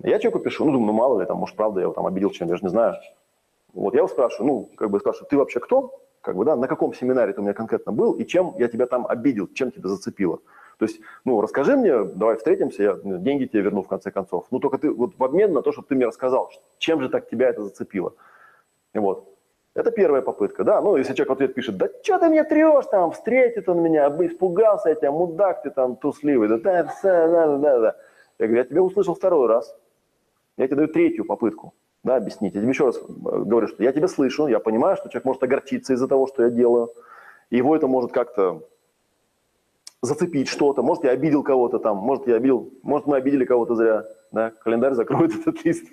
Я 0.00 0.20
человеку 0.20 0.38
пишу, 0.44 0.64
ну, 0.64 0.72
думаю, 0.72 0.86
ну, 0.86 0.92
мало 0.92 1.20
ли, 1.20 1.26
там, 1.26 1.38
может, 1.38 1.56
правда, 1.56 1.80
я 1.80 1.84
его 1.84 1.92
там 1.92 2.06
обидел 2.06 2.30
чем, 2.30 2.48
я 2.48 2.56
же 2.56 2.62
не 2.62 2.70
знаю. 2.70 2.94
Вот, 3.72 3.94
я 3.94 3.98
его 3.98 4.08
спрашиваю, 4.08 4.46
ну, 4.46 4.68
как 4.76 4.90
бы 4.90 5.00
спрашиваю, 5.00 5.28
ты 5.28 5.36
вообще 5.38 5.58
кто? 5.58 6.00
Как 6.20 6.36
бы, 6.36 6.44
да, 6.44 6.54
на 6.54 6.68
каком 6.68 6.94
семинаре 6.94 7.32
ты 7.32 7.40
у 7.40 7.42
меня 7.42 7.52
конкретно 7.52 7.90
был, 7.90 8.12
и 8.12 8.24
чем 8.24 8.54
я 8.58 8.68
тебя 8.68 8.86
там 8.86 9.06
обидел, 9.08 9.48
чем 9.48 9.72
тебя 9.72 9.88
зацепило? 9.88 10.38
То 10.78 10.84
есть, 10.84 11.00
ну, 11.24 11.40
расскажи 11.40 11.76
мне, 11.76 12.04
давай 12.04 12.36
встретимся, 12.36 12.82
я 12.82 12.96
деньги 13.02 13.46
тебе 13.46 13.62
верну 13.62 13.82
в 13.82 13.88
конце 13.88 14.12
концов. 14.12 14.46
Ну, 14.52 14.60
только 14.60 14.78
ты, 14.78 14.90
вот 14.90 15.14
в 15.18 15.24
обмен 15.24 15.52
на 15.52 15.62
то, 15.62 15.72
чтобы 15.72 15.88
ты 15.88 15.96
мне 15.96 16.06
рассказал, 16.06 16.52
чем 16.78 17.00
же 17.00 17.08
так 17.08 17.28
тебя 17.28 17.48
это 17.48 17.64
зацепило. 17.64 18.14
Вот. 18.94 19.28
Это 19.74 19.90
первая 19.90 20.22
попытка, 20.22 20.62
да. 20.62 20.80
Ну, 20.80 20.96
если 20.96 21.14
человек 21.14 21.30
в 21.30 21.32
ответ 21.32 21.54
пишет, 21.54 21.76
да 21.76 21.88
что 22.02 22.18
ты 22.18 22.28
мне 22.28 22.44
трешь, 22.44 22.86
там, 22.86 23.10
встретит 23.10 23.68
он 23.68 23.82
меня, 23.82 24.08
испугался 24.08 24.90
я 24.90 24.94
тебя, 24.94 25.10
мудак 25.10 25.62
ты 25.62 25.70
там, 25.70 25.96
тусливый, 25.96 26.48
да, 26.48 26.58
да, 26.58 26.82
да, 27.02 27.58
да, 27.58 27.78
да. 27.80 27.96
Я 28.38 28.46
говорю, 28.46 28.62
я 28.62 28.64
тебя 28.64 28.82
услышал 28.82 29.14
второй 29.14 29.48
раз. 29.48 29.76
Я 30.56 30.66
тебе 30.66 30.76
даю 30.76 30.88
третью 30.88 31.24
попытку, 31.24 31.74
да, 32.04 32.16
объяснить. 32.16 32.54
Я 32.54 32.60
тебе 32.60 32.70
еще 32.70 32.86
раз 32.86 32.96
э, 32.98 33.02
говорю, 33.08 33.66
что 33.66 33.82
я 33.82 33.92
тебя 33.92 34.06
слышу, 34.06 34.46
я 34.46 34.60
понимаю, 34.60 34.96
что 34.96 35.08
человек 35.08 35.24
может 35.24 35.42
огорчиться 35.42 35.94
из-за 35.94 36.06
того, 36.06 36.28
что 36.28 36.44
я 36.44 36.50
делаю. 36.50 36.92
Его 37.50 37.74
это 37.74 37.88
может 37.88 38.12
как-то 38.12 38.62
зацепить 40.02 40.48
что-то, 40.48 40.82
может, 40.82 41.04
я 41.04 41.10
обидел 41.10 41.42
кого-то 41.42 41.78
там, 41.78 41.96
может, 41.96 42.28
я 42.28 42.36
обидел, 42.36 42.70
может, 42.82 43.06
мы 43.06 43.16
обидели 43.16 43.44
кого-то 43.44 43.74
зря, 43.74 44.04
да, 44.34 44.50
календарь 44.50 44.94
закроет 44.94 45.34
этот 45.40 45.64
лист. 45.64 45.88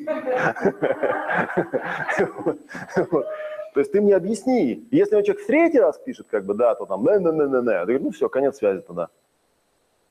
То 3.74 3.80
есть 3.80 3.92
ты 3.94 4.02
мне 4.02 4.16
объясни, 4.16 4.86
если 4.92 5.12
человек 5.22 5.40
в 5.40 5.48
третий 5.48 5.80
раз 5.80 5.98
пишет, 5.98 6.28
как 6.30 6.46
бы, 6.46 6.54
да, 6.54 6.76
то 6.76 6.86
там, 6.86 7.04
не 7.04 7.20
не 7.20 7.32
не 7.32 7.48
не 7.48 7.62
не 7.62 7.72
я 7.72 7.86
говорю, 7.86 8.04
ну 8.04 8.12
все, 8.12 8.28
конец 8.28 8.58
связи 8.58 8.82
тогда. 8.82 9.08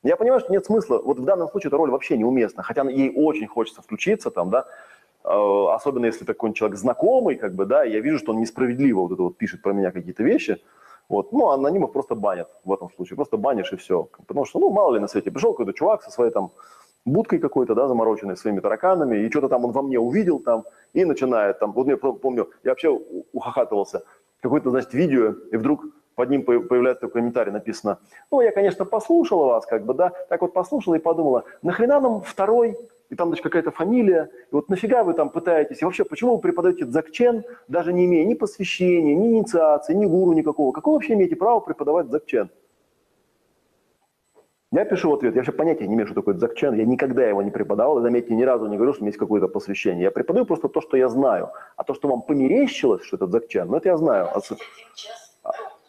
Я 0.01 0.15
понимаю, 0.15 0.39
что 0.39 0.51
нет 0.51 0.65
смысла, 0.65 0.99
вот 0.99 1.19
в 1.19 1.25
данном 1.25 1.47
случае 1.49 1.67
эта 1.67 1.77
роль 1.77 1.91
вообще 1.91 2.17
неуместна, 2.17 2.63
хотя 2.63 2.81
ей 2.89 3.13
очень 3.15 3.45
хочется 3.45 3.83
включиться 3.83 4.31
там, 4.31 4.49
да, 4.49 4.65
э, 5.23 5.65
особенно 5.75 6.07
если 6.07 6.25
такой 6.25 6.53
человек 6.53 6.79
знакомый, 6.79 7.35
как 7.35 7.53
бы, 7.53 7.65
да, 7.65 7.83
я 7.83 7.99
вижу, 7.99 8.17
что 8.17 8.31
он 8.31 8.39
несправедливо 8.39 9.01
вот 9.01 9.11
это 9.11 9.21
вот 9.21 9.37
пишет 9.37 9.61
про 9.61 9.73
меня 9.73 9.91
какие-то 9.91 10.23
вещи, 10.23 10.59
вот, 11.07 11.31
ну, 11.31 11.49
анонимов 11.49 11.91
просто 11.91 12.15
банят 12.15 12.49
в 12.65 12.73
этом 12.73 12.89
случае, 12.89 13.15
просто 13.15 13.37
банишь 13.37 13.71
и 13.73 13.75
все, 13.75 14.07
потому 14.25 14.45
что, 14.45 14.59
ну, 14.59 14.71
мало 14.71 14.95
ли 14.95 14.99
на 14.99 15.07
свете, 15.07 15.29
пришел 15.29 15.51
какой-то 15.51 15.73
чувак 15.73 16.01
со 16.01 16.09
своей 16.09 16.31
там 16.31 16.51
будкой 17.05 17.39
какой-то, 17.39 17.75
да, 17.75 17.87
замороченной 17.87 18.37
своими 18.37 18.59
тараканами, 18.59 19.17
и 19.17 19.29
что-то 19.29 19.49
там 19.49 19.65
он 19.65 19.71
во 19.71 19.81
мне 19.81 19.99
увидел 19.99 20.39
там, 20.39 20.63
и 20.93 21.05
начинает 21.05 21.59
там, 21.59 21.71
вот 21.73 21.87
я 21.87 21.97
помню, 21.97 22.49
я 22.63 22.71
вообще 22.71 22.89
ухахатывался, 23.33 24.03
какое-то, 24.41 24.69
значит, 24.69 24.93
видео, 24.93 25.35
и 25.51 25.57
вдруг 25.57 25.85
под 26.15 26.29
ним 26.29 26.43
появляется 26.43 27.01
такой 27.01 27.21
комментарий, 27.21 27.51
написано, 27.51 27.99
ну, 28.31 28.41
я, 28.41 28.51
конечно, 28.51 28.85
послушала 28.85 29.45
вас, 29.45 29.65
как 29.65 29.85
бы, 29.85 29.93
да, 29.93 30.11
так 30.29 30.41
вот 30.41 30.53
послушала 30.53 30.95
и 30.95 30.99
подумала, 30.99 31.45
нахрена 31.61 31.99
нам 31.99 32.21
второй, 32.21 32.77
и 33.09 33.15
там, 33.15 33.29
значит, 33.29 33.43
какая-то 33.43 33.71
фамилия, 33.71 34.29
и 34.51 34.55
вот 34.55 34.69
нафига 34.69 35.03
вы 35.03 35.13
там 35.13 35.29
пытаетесь, 35.29 35.81
и 35.81 35.85
вообще, 35.85 36.05
почему 36.05 36.35
вы 36.35 36.41
преподаете 36.41 36.85
дзакчен, 36.85 37.43
даже 37.67 37.93
не 37.93 38.05
имея 38.05 38.25
ни 38.25 38.35
посвящения, 38.35 39.15
ни 39.15 39.37
инициации, 39.37 39.93
ни 39.93 40.05
гуру 40.05 40.33
никакого, 40.33 40.71
какое 40.71 40.93
вообще 40.93 41.13
имеете 41.13 41.35
право 41.35 41.59
преподавать 41.59 42.09
дзакчен? 42.09 42.49
Я 44.73 44.85
пишу 44.85 45.13
ответ, 45.13 45.33
я 45.35 45.39
вообще 45.39 45.51
понятия 45.51 45.85
не 45.85 45.95
имею, 45.95 46.07
что 46.07 46.15
такое 46.15 46.33
дзакчен, 46.33 46.73
я 46.75 46.85
никогда 46.85 47.27
его 47.27 47.41
не 47.41 47.51
преподавал, 47.51 47.99
и 47.99 48.01
заметьте, 48.01 48.33
ни 48.33 48.43
разу 48.43 48.67
не 48.67 48.77
говорю, 48.77 48.93
что 48.93 49.01
у 49.01 49.03
меня 49.03 49.09
есть 49.09 49.19
какое-то 49.19 49.49
посвящение. 49.49 50.03
Я 50.03 50.11
преподаю 50.11 50.45
просто 50.45 50.69
то, 50.69 50.79
что 50.79 50.95
я 50.95 51.09
знаю. 51.09 51.49
А 51.75 51.83
то, 51.83 51.93
что 51.93 52.07
вам 52.07 52.21
померещилось, 52.21 53.03
что 53.03 53.17
это 53.17 53.27
дзакчен, 53.27 53.67
ну 53.67 53.77
это 53.77 53.89
я 53.89 53.97
знаю 53.97 54.29
от, 54.33 54.49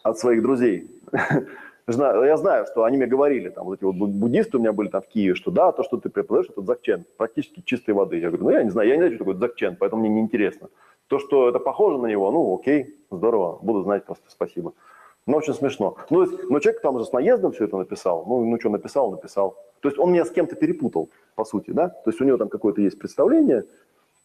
от 0.02 0.18
своих 0.18 0.42
друзей. 0.42 0.90
Я 1.88 2.36
знаю, 2.36 2.66
что 2.66 2.84
они 2.84 2.96
мне 2.96 3.06
говорили, 3.06 3.48
там, 3.48 3.64
вот 3.64 3.74
эти 3.74 3.84
вот 3.84 3.96
буддисты 3.96 4.56
у 4.56 4.60
меня 4.60 4.72
были 4.72 4.88
там 4.88 5.02
в 5.02 5.08
Киеве, 5.08 5.34
что 5.34 5.50
да, 5.50 5.72
то, 5.72 5.82
что 5.82 5.96
ты 5.96 6.10
преподаешь, 6.10 6.48
это 6.48 6.62
дзакчен, 6.62 7.04
практически 7.16 7.60
чистой 7.60 7.90
воды. 7.90 8.18
Я 8.18 8.28
говорю, 8.28 8.44
ну 8.44 8.50
я 8.50 8.62
не 8.62 8.70
знаю, 8.70 8.88
я 8.88 8.94
не 8.94 9.00
знаю, 9.00 9.14
что 9.14 9.24
такое 9.24 9.34
дзакчен, 9.34 9.76
поэтому 9.78 10.00
мне 10.02 10.08
неинтересно. 10.08 10.68
То, 11.08 11.18
что 11.18 11.48
это 11.48 11.58
похоже 11.58 11.98
на 11.98 12.06
него, 12.06 12.30
ну 12.30 12.54
окей, 12.54 13.04
здорово, 13.10 13.58
буду 13.60 13.82
знать 13.82 14.04
просто, 14.04 14.30
спасибо. 14.30 14.74
Ну, 15.26 15.36
очень 15.36 15.54
смешно. 15.54 15.96
Ну, 16.10 16.22
есть, 16.22 16.50
но 16.50 16.58
человек 16.58 16.82
там 16.82 16.98
же 16.98 17.04
с 17.04 17.12
наездом 17.12 17.52
все 17.52 17.64
это 17.64 17.76
написал. 17.76 18.24
Ну, 18.26 18.44
ну 18.44 18.58
что, 18.58 18.70
написал, 18.70 19.10
написал. 19.12 19.56
То 19.80 19.88
есть 19.88 19.98
он 19.98 20.12
меня 20.12 20.24
с 20.24 20.30
кем-то 20.30 20.56
перепутал, 20.56 21.10
по 21.34 21.44
сути, 21.44 21.70
да? 21.70 21.88
То 21.88 22.10
есть 22.10 22.20
у 22.20 22.24
него 22.24 22.38
там 22.38 22.48
какое-то 22.48 22.80
есть 22.80 22.98
представление, 22.98 23.64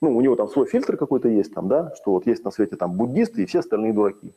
ну, 0.02 0.16
у 0.16 0.22
него 0.22 0.36
там 0.36 0.48
свой 0.48 0.66
фильтр 0.66 0.98
какой-то 0.98 1.28
есть 1.28 1.54
там, 1.54 1.68
да, 1.68 1.94
что 1.96 2.12
вот 2.12 2.26
есть 2.26 2.44
на 2.44 2.52
свете 2.52 2.76
там 2.76 2.94
буддисты 2.94 3.44
и 3.44 3.46
все 3.46 3.60
остальные 3.60 3.94
дураки. 3.94 4.34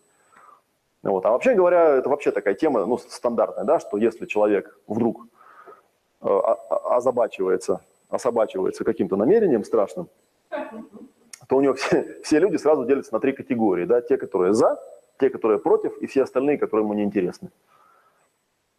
Вот. 1.02 1.24
А 1.24 1.30
вообще 1.30 1.54
говоря, 1.54 1.96
это 1.96 2.08
вообще 2.10 2.30
такая 2.30 2.54
тема, 2.54 2.84
ну, 2.84 2.98
стандартная, 2.98 3.64
да, 3.64 3.80
что 3.80 3.96
если 3.96 4.26
человек 4.26 4.78
вдруг 4.86 5.26
э, 6.20 6.26
озабачивается, 6.28 7.80
особачивается 8.10 8.84
каким-то 8.84 9.16
намерением 9.16 9.64
страшным, 9.64 10.08
то 11.48 11.56
у 11.56 11.60
него 11.60 11.74
все, 11.74 12.18
все 12.22 12.38
люди 12.38 12.56
сразу 12.56 12.84
делятся 12.84 13.14
на 13.14 13.20
три 13.20 13.32
категории, 13.32 13.86
да, 13.86 14.02
те, 14.02 14.18
которые 14.18 14.52
за, 14.52 14.78
те, 15.20 15.30
которые 15.30 15.58
против, 15.58 15.96
и 15.98 16.06
все 16.06 16.22
остальные, 16.22 16.58
которые 16.58 16.84
ему 16.84 16.94
неинтересны. 16.94 17.50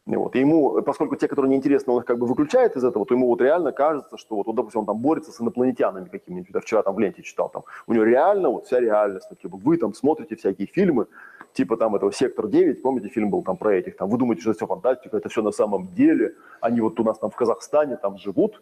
Вот. 0.08 0.36
И 0.36 0.40
ему, 0.40 0.82
поскольку 0.82 1.16
те, 1.16 1.28
которые 1.28 1.52
неинтересны, 1.52 1.94
он 1.94 2.00
их 2.00 2.06
как 2.06 2.18
бы 2.18 2.26
выключает 2.26 2.76
из 2.76 2.84
этого, 2.84 3.06
то 3.06 3.14
ему 3.14 3.28
вот 3.28 3.40
реально 3.40 3.72
кажется, 3.72 4.18
что 4.18 4.36
вот, 4.36 4.48
вот 4.48 4.56
допустим, 4.56 4.82
он 4.82 4.86
там 4.88 4.98
борется 4.98 5.32
с 5.32 5.40
инопланетянами 5.40 6.10
какими-нибудь. 6.10 6.50
Я 6.54 6.60
вчера 6.60 6.82
там 6.82 6.96
в 6.96 7.00
ленте 7.00 7.22
читал, 7.22 7.50
там, 7.50 7.64
у 7.86 7.94
него 7.94 8.04
реально 8.04 8.50
вот 8.50 8.66
вся 8.66 8.80
реальность. 8.80 9.28
Ну, 9.30 9.36
типа, 9.36 9.58
вы 9.58 9.78
там 9.78 9.94
смотрите 9.94 10.36
всякие 10.36 10.68
фильмы, 10.68 11.06
типа 11.54 11.78
там 11.78 11.96
этого 11.96 12.12
«Сектор 12.12 12.48
9», 12.48 12.82
помните, 12.82 13.10
фильм 13.10 13.30
был 13.30 13.44
там 13.44 13.58
про 13.58 13.76
этих, 13.76 13.96
там, 13.96 14.10
вы 14.10 14.18
думаете, 14.18 14.42
что 14.42 14.52
это 14.52 14.58
все 14.58 14.68
фантастика, 14.68 15.18
это 15.18 15.30
все 15.30 15.44
на 15.44 15.52
самом 15.52 15.94
деле, 15.94 16.34
они 16.62 16.82
вот 16.82 17.00
у 17.00 17.04
нас 17.04 17.20
там 17.20 17.30
в 17.30 17.36
Казахстане 17.36 17.96
там 17.96 18.18
живут, 18.18 18.62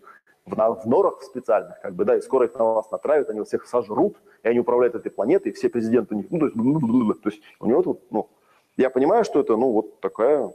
в, 0.56 0.86
норах 0.86 1.22
специальных, 1.22 1.80
как 1.82 1.94
бы, 1.94 2.06
да, 2.06 2.16
и 2.16 2.22
скоро 2.22 2.48
их 2.48 2.56
на 2.56 2.64
вас 2.64 2.92
натравят, 2.92 3.30
они 3.30 3.44
всех 3.44 3.66
сожрут, 3.66 4.18
и 4.44 4.48
они 4.48 4.60
управляют 4.60 4.96
этой 4.96 5.12
планетой, 5.12 5.52
и 5.52 5.56
все 5.56 5.70
президенты 5.70 6.16
у 6.16 6.18
них, 6.18 6.28
ну, 6.30 6.40
то 6.40 6.46
есть, 6.46 7.22
то 7.22 7.30
есть 7.30 7.42
у 7.60 7.68
него 7.68 7.82
тут, 7.82 8.02
ну, 8.12 8.30
я 8.78 8.90
понимаю, 8.90 9.24
что 9.24 9.40
это, 9.40 9.56
ну, 9.56 9.72
вот 9.72 10.00
такая 10.00 10.54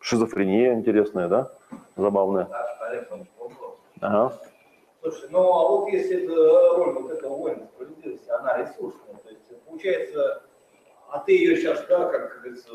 шизофрения 0.00 0.74
интересная, 0.74 1.28
да, 1.28 1.52
забавная. 1.96 2.48
Ага. 4.00 4.38
Слушай, 5.00 5.28
ну, 5.30 5.40
а 5.40 5.68
вот 5.68 5.88
если 5.88 6.26
роль 6.26 6.94
вот 6.94 7.10
этого 7.10 7.36
воина 7.36 7.66
справедливости, 7.74 8.28
она 8.30 8.58
ресурсная, 8.58 9.14
то 9.22 9.30
есть, 9.30 9.64
получается, 9.64 10.42
а 11.10 11.20
ты 11.20 11.32
ее 11.32 11.56
сейчас, 11.56 11.84
да, 11.88 12.06
как 12.06 12.40
говорится, 12.40 12.70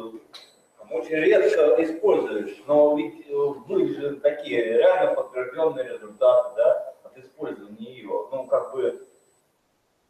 очень 0.91 1.15
редко 1.15 1.75
используешь, 1.83 2.63
но 2.67 2.95
ведь 2.97 3.25
были 3.67 3.93
же 3.93 4.15
такие 4.17 4.77
реально 4.77 5.15
подтвержденные 5.15 5.93
результаты, 5.93 6.55
да, 6.57 6.93
от 7.03 7.17
использования 7.17 7.93
ее. 7.93 8.27
Ну, 8.31 8.47
как 8.47 8.73
бы, 8.73 9.01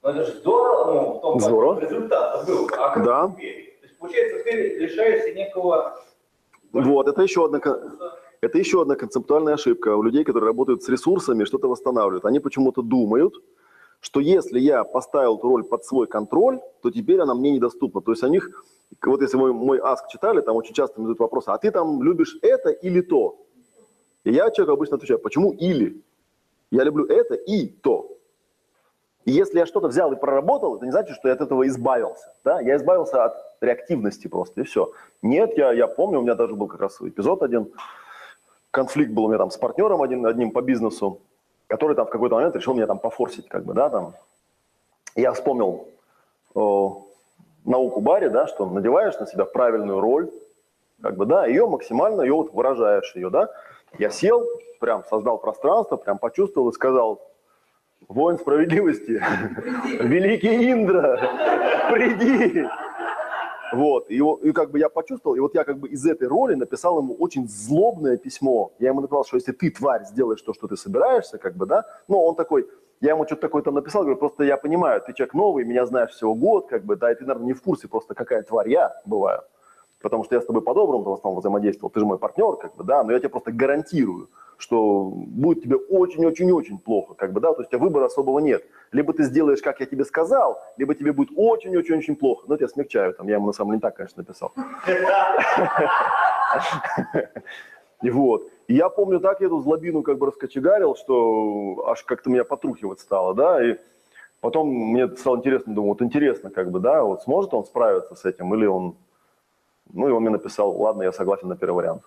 ну 0.01 0.09
это 0.09 0.24
же 0.24 0.34
здорово, 0.34 0.93
ну, 0.93 1.13
в 1.13 1.21
том 1.21 1.39
здорово. 1.39 1.80
результат 1.80 2.45
был. 2.47 2.67
А 2.78 2.93
как 2.93 3.03
да. 3.05 3.32
теперь? 3.36 3.78
То 3.82 3.88
есть, 3.88 3.97
получается, 3.97 4.43
ты 4.43 4.51
лишаешься 4.78 5.34
некого... 5.34 5.97
Вот, 6.71 7.07
это 7.07 7.21
еще 7.21 7.45
одна... 7.45 7.61
Это 8.41 8.57
еще 8.57 8.82
одна 8.82 8.95
концептуальная 8.95 9.53
ошибка 9.53 9.95
у 9.95 10.03
людей, 10.03 10.26
которые 10.26 10.47
работают 10.47 10.84
с 10.84 10.89
ресурсами, 10.89 11.45
что-то 11.45 11.69
восстанавливают. 11.69 12.26
Они 12.26 12.41
почему-то 12.41 12.82
думают, 12.82 13.36
что 14.04 14.20
если 14.20 14.60
я 14.60 14.84
поставил 14.84 15.38
эту 15.38 15.47
роль 15.47 15.64
под 15.64 15.86
свой 15.86 16.08
контроль, 16.08 16.60
то 16.82 16.91
теперь 16.91 17.22
она 17.22 17.34
мне 17.34 17.51
недоступна. 17.51 18.01
То 18.01 18.12
есть 18.12 18.24
у 18.24 18.28
них 18.28 18.66
вот 19.01 19.22
если 19.22 19.38
мой, 19.38 19.54
мой 19.54 19.80
аск 19.80 20.10
читали, 20.10 20.41
там 20.41 20.58
очень 20.58 20.74
часто 20.74 20.99
задают 20.99 21.20
вопросы, 21.20 21.49
а 21.49 21.58
ты 21.58 21.72
там 21.72 22.04
любишь 22.04 22.38
это 22.41 22.70
или 22.70 22.99
то? 22.99 23.39
И 24.26 24.34
я 24.34 24.51
человеку 24.51 24.74
обычно 24.74 24.97
отвечаю, 24.97 25.20
почему 25.20 25.54
или? 25.54 26.04
Я 26.70 26.84
люблю 26.84 27.06
это 27.06 27.36
и 27.36 27.68
то. 27.68 28.18
И 29.24 29.32
если 29.32 29.60
я 29.60 29.66
что-то 29.66 29.88
взял 29.88 30.12
и 30.12 30.20
проработал, 30.20 30.76
это 30.76 30.86
не 30.86 30.91
значит, 30.91 31.16
что 31.16 31.30
я 31.30 31.36
от 31.36 31.41
этого 31.41 31.66
избавился. 31.68 32.34
Да? 32.43 32.60
Я 32.60 32.76
избавился 32.76 33.24
от 33.24 33.36
реактивности 33.62 34.28
просто, 34.28 34.62
и 34.62 34.64
все. 34.66 34.91
Нет, 35.22 35.58
я, 35.58 35.72
я 35.72 35.88
помню, 35.88 36.20
у 36.20 36.24
меня 36.24 36.36
даже 36.36 36.56
был 36.56 36.68
как 36.68 36.82
раз 36.82 36.99
эпизод 36.99 37.41
один, 37.41 37.72
конфликт 38.72 39.14
был 39.14 39.26
у 39.26 39.28
меня 39.30 39.38
там 39.38 39.49
с 39.49 39.56
партнером 39.56 40.01
один, 40.01 40.26
одним 40.26 40.51
по 40.51 40.62
бизнесу, 40.62 41.22
который 41.74 41.95
там 41.95 42.05
в 42.05 42.11
какой-то 42.11 42.36
момент 42.36 42.55
решил 42.55 42.76
меня 42.76 42.86
там 42.86 42.99
пофорсить, 42.99 43.49
как 43.49 43.65
бы, 43.65 43.74
да, 43.74 43.89
там. 43.89 44.13
Я 45.15 45.34
вспомнил 45.34 45.88
о, 46.53 47.07
науку 47.65 47.99
баре, 47.99 48.30
да, 48.30 48.45
что 48.45 48.67
надеваешь 48.67 49.17
на 49.17 49.26
себя 49.26 49.45
правильную 49.45 49.99
роль, 49.99 50.30
как 51.01 51.17
бы, 51.17 51.26
да, 51.26 51.47
ее 51.47 51.65
максимально, 51.65 52.21
ее 52.21 52.34
вот 52.34 52.53
выражаешь 52.53 53.15
ее, 53.15 53.32
да. 53.32 53.49
Я 53.97 54.11
сел, 54.11 54.47
прям 54.80 55.03
создал 55.05 55.39
пространство, 55.39 55.97
прям 55.97 56.19
почувствовал 56.19 56.69
и 56.69 56.74
сказал, 56.74 57.28
воин 58.07 58.38
справедливости, 58.38 59.19
великий 59.99 60.71
Индра, 60.71 61.17
приди. 61.91 62.67
Вот, 63.74 64.09
и, 64.09 64.17
и 64.17 64.51
как 64.51 64.71
бы 64.71 64.80
я 64.80 64.89
почувствовал, 64.89 65.36
и 65.36 65.39
вот 65.39 65.55
я 65.55 65.63
как 65.63 65.80
бы 65.80 65.88
из 65.88 66.05
этой 66.05 66.28
роли 66.28 66.55
написал 66.55 66.99
ему 66.99 67.15
очень 67.15 67.47
злобное 67.47 68.17
письмо. 68.17 68.74
Я 68.80 68.89
ему 68.89 69.01
написал, 69.01 69.26
что 69.26 69.38
если 69.38 69.51
ты, 69.51 69.71
тварь, 69.71 70.03
сделаешь 70.05 70.41
то, 70.41 70.53
что 70.53 70.67
ты 70.67 70.78
собираешься, 70.78 71.38
как 71.38 71.55
бы, 71.55 71.65
да, 71.65 71.86
но 72.07 72.24
он 72.24 72.36
такой, 72.36 72.67
я 73.01 73.11
ему 73.11 73.26
что-то 73.26 73.41
такое 73.41 73.63
там 73.63 73.76
написал, 73.76 74.03
говорю, 74.03 74.17
просто 74.17 74.43
я 74.43 74.57
понимаю, 74.57 75.01
ты 75.01 75.13
человек 75.13 75.34
новый, 75.34 75.65
меня 75.65 75.86
знаешь 75.86 76.11
всего 76.11 76.36
год, 76.36 76.67
как 76.69 76.86
бы, 76.86 76.95
да, 76.95 77.11
и 77.11 77.15
ты, 77.15 77.26
наверное, 77.26 77.47
не 77.47 77.53
в 77.53 77.61
курсе 77.61 77.88
просто, 77.88 78.13
какая 78.13 78.43
тварь 78.43 78.69
я 78.69 78.93
бываю. 79.05 79.41
Потому 80.04 80.26
что 80.26 80.36
я 80.36 80.41
с 80.41 80.45
тобой 80.45 80.62
по-доброму 80.62 81.04
в 81.06 81.14
основном 81.14 81.39
взаимодействовал, 81.39 81.89
ты 81.89 82.01
же 82.01 82.06
мой 82.06 82.20
партнер, 82.20 82.58
как 82.58 82.76
бы, 82.76 82.84
да, 82.84 83.04
но 83.06 83.14
я 83.14 83.20
тебе 83.20 83.30
просто 83.30 83.54
гарантирую, 83.54 84.30
что 84.58 85.06
будет 85.16 85.64
тебе 85.64 85.78
очень-очень-очень 85.78 86.78
плохо, 86.78 87.14
как 87.14 87.32
бы, 87.32 87.39
да, 87.39 87.54
то 87.54 87.62
есть 87.62 87.70
у 87.70 87.78
тебя 87.78 87.86
выбора 87.86 88.06
особого 88.08 88.39
нет. 88.39 88.66
Либо 88.91 89.14
ты 89.14 89.24
сделаешь, 89.24 89.62
как 89.62 89.80
я 89.80 89.86
тебе 89.86 90.04
сказал, 90.04 90.62
либо 90.76 90.93
тебе 90.93 91.14
будет 91.14 91.30
очень-очень-очень 91.38 92.18
плохо. 92.18 92.43
Ну, 92.49 92.56
это 92.56 92.66
я 92.66 92.68
смягчаю, 92.68 93.14
там, 93.14 93.30
я 93.30 93.36
ему 93.36 93.47
на 93.47 93.54
самом 93.54 93.72
деле 93.72 93.80
так, 93.80 93.95
конечно, 93.95 94.22
написал. 94.24 94.51
И 98.01 98.10
вот. 98.12 98.49
И 98.68 98.74
я 98.74 98.89
помню, 98.89 99.22
так 99.22 99.39
я 99.39 99.47
эту 99.47 99.62
злобину 99.62 100.04
как 100.04 100.18
бы 100.18 100.28
раскочегарил, 100.28 100.97
что 100.97 101.86
аж 101.88 102.04
как-то 102.04 102.30
меня 102.30 102.43
потрухивать 102.43 102.99
стало, 102.99 103.34
да, 103.34 103.66
и 103.66 103.78
потом 104.41 104.68
мне 104.68 105.08
стало 105.16 105.38
интересно, 105.38 105.74
думаю, 105.74 105.91
вот 105.91 106.01
интересно, 106.01 106.49
как 106.49 106.72
бы, 106.72 106.82
да, 106.82 107.04
вот 107.04 107.22
сможет 107.24 107.54
он 107.54 107.64
справиться 107.64 108.16
с 108.16 108.26
этим, 108.26 108.54
или 108.54 108.66
он, 108.66 108.97
ну, 109.93 110.09
и 110.09 110.11
он 110.11 110.21
мне 110.23 110.31
написал, 110.31 110.75
ладно, 110.75 111.03
я 111.03 111.11
согласен 111.11 111.47
на 111.47 111.55
первый 111.55 111.75
вариант. 111.75 112.03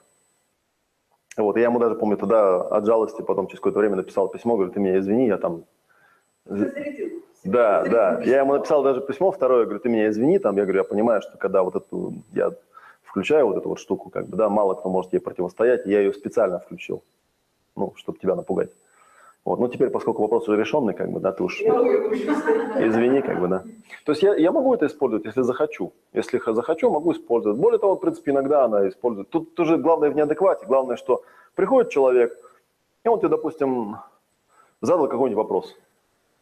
Вот, 1.37 1.57
и 1.57 1.61
я 1.61 1.67
ему 1.67 1.79
даже, 1.79 1.95
помню, 1.95 2.17
тогда 2.17 2.61
от 2.61 2.85
жалости 2.85 3.23
потом 3.23 3.47
через 3.47 3.61
какое-то 3.61 3.79
время 3.79 3.97
написал 3.97 4.29
письмо, 4.29 4.57
говорю, 4.57 4.73
ты 4.73 4.81
меня 4.81 4.99
извини, 4.99 5.27
я 5.27 5.39
там... 5.39 5.65
Да, 6.45 7.85
да, 7.85 8.21
я 8.23 8.41
ему 8.41 8.55
написал 8.55 8.83
даже 8.83 9.01
письмо 9.01 9.31
второе, 9.31 9.65
говорю, 9.65 9.81
ты 9.81 9.89
меня 9.89 10.09
извини, 10.09 10.39
там, 10.39 10.57
я 10.57 10.65
говорю, 10.65 10.79
я 10.79 10.85
понимаю, 10.85 11.23
что 11.23 11.39
когда 11.39 11.63
вот 11.63 11.77
эту, 11.77 12.15
я 12.33 12.53
включаю 13.05 13.47
вот 13.47 13.57
эту 13.57 13.69
вот 13.69 13.79
штуку, 13.79 14.11
как 14.11 14.27
бы, 14.27 14.37
да, 14.37 14.49
мало 14.49 14.75
кто 14.75 14.89
может 14.89 15.13
ей 15.13 15.21
противостоять, 15.21 15.87
я 15.87 16.01
ее 16.01 16.13
специально 16.13 16.59
включил, 16.59 17.05
ну, 17.77 17.93
чтобы 17.97 18.19
тебя 18.19 18.35
напугать. 18.35 18.71
Вот, 19.47 19.61
ну 19.61 19.69
теперь, 19.69 19.91
поскольку 19.91 20.23
вопрос 20.23 20.49
уже 20.49 20.59
решенный, 20.59 20.93
как 20.93 21.09
бы, 21.13 21.21
да, 21.21 21.31
ты 21.31 21.45
уж, 21.45 21.61
извини, 21.63 23.23
как 23.23 23.39
бы, 23.41 23.47
да. 23.47 23.63
То 24.05 24.11
есть 24.11 24.21
я, 24.25 24.35
я 24.35 24.51
могу 24.51 24.75
это 24.75 24.87
использовать, 24.87 25.25
если 25.25 25.43
захочу. 25.43 25.93
Если 26.13 26.41
захочу, 26.45 26.91
могу 26.91 27.13
использовать. 27.13 27.57
Более 27.57 27.79
того, 27.79 27.95
в 27.95 28.01
принципе, 28.01 28.33
иногда 28.33 28.65
она 28.65 28.89
использует. 28.89 29.31
Тут 29.31 29.55
тоже 29.55 29.77
главное 29.77 30.11
в 30.11 30.17
неадеквате, 30.17 30.67
главное, 30.67 30.97
что 30.97 31.23
приходит 31.55 31.93
человек, 31.93 32.37
и 33.05 33.09
он 33.09 33.21
тебе, 33.21 33.29
допустим, 33.29 33.99
задал 34.83 35.07
какой-нибудь 35.07 35.45
вопрос. 35.45 35.77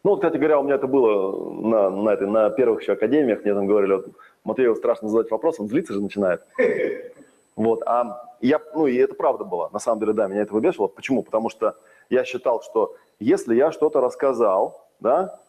Ну, 0.02 0.12
вот, 0.12 0.20
кстати 0.20 0.38
говоря, 0.38 0.58
у 0.58 0.62
меня 0.62 0.76
это 0.76 0.86
было 0.86 1.52
на, 1.60 1.90
на, 1.90 2.08
этой, 2.08 2.26
на 2.26 2.48
первых 2.48 2.80
еще 2.80 2.92
академиях, 2.92 3.44
мне 3.44 3.52
там 3.52 3.66
говорили, 3.66 3.96
вот, 3.96 4.06
Матвею 4.44 4.76
страшно 4.76 5.10
задать 5.10 5.30
вопрос, 5.30 5.60
он 5.60 5.68
злиться 5.68 5.92
же 5.92 6.02
начинает. 6.02 6.40
Вот, 7.56 7.84
а 7.86 8.34
я, 8.40 8.60
ну, 8.74 8.88
и 8.88 8.96
это 8.96 9.14
правда 9.14 9.44
было, 9.44 9.70
на 9.72 9.78
самом 9.78 10.00
деле, 10.00 10.12
да, 10.12 10.26
меня 10.26 10.42
это 10.42 10.52
выбешивало. 10.52 10.88
Почему? 10.88 11.22
Потому 11.22 11.50
что 11.50 11.76
я 12.10 12.24
считал, 12.24 12.62
что 12.62 12.96
если 13.18 13.54
я 13.54 13.72
что-то 13.72 14.00
рассказал, 14.00 14.86
да, 15.00 15.40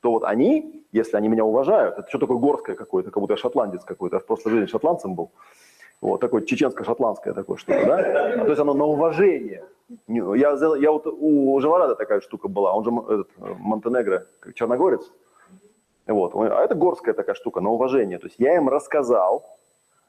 то 0.00 0.10
вот 0.10 0.24
они, 0.24 0.84
если 0.92 1.16
они 1.16 1.28
меня 1.28 1.44
уважают, 1.44 1.98
это 1.98 2.08
что 2.08 2.18
такое 2.18 2.36
горское 2.36 2.76
какое-то, 2.76 3.10
как 3.10 3.20
будто 3.20 3.32
я 3.32 3.36
шотландец 3.38 3.84
какой-то, 3.84 4.16
я 4.16 4.20
в 4.20 4.26
прошлой 4.26 4.50
жизни 4.50 4.66
шотландцем 4.66 5.14
был, 5.14 5.30
вот 6.00 6.20
такое 6.20 6.42
чеченско-шотландское 6.42 7.32
такое 7.32 7.56
что-то, 7.56 7.86
да, 7.86 8.44
то 8.44 8.48
есть 8.48 8.60
оно 8.60 8.74
на 8.74 8.84
уважение. 8.84 9.64
Я, 10.08 10.56
я 10.76 10.92
вот 10.92 11.06
у 11.06 11.60
Живорада 11.60 11.94
такая 11.94 12.20
штука 12.20 12.48
была, 12.48 12.74
он 12.74 12.84
же 12.84 12.90
этот, 12.90 13.28
Монтенегро, 13.38 14.26
черногорец, 14.54 15.10
вот, 16.06 16.34
а 16.34 16.62
это 16.62 16.74
горская 16.74 17.14
такая 17.14 17.34
штука, 17.34 17.60
на 17.60 17.70
уважение, 17.70 18.18
то 18.18 18.26
есть 18.26 18.38
я 18.38 18.56
им 18.56 18.68
рассказал, 18.68 19.58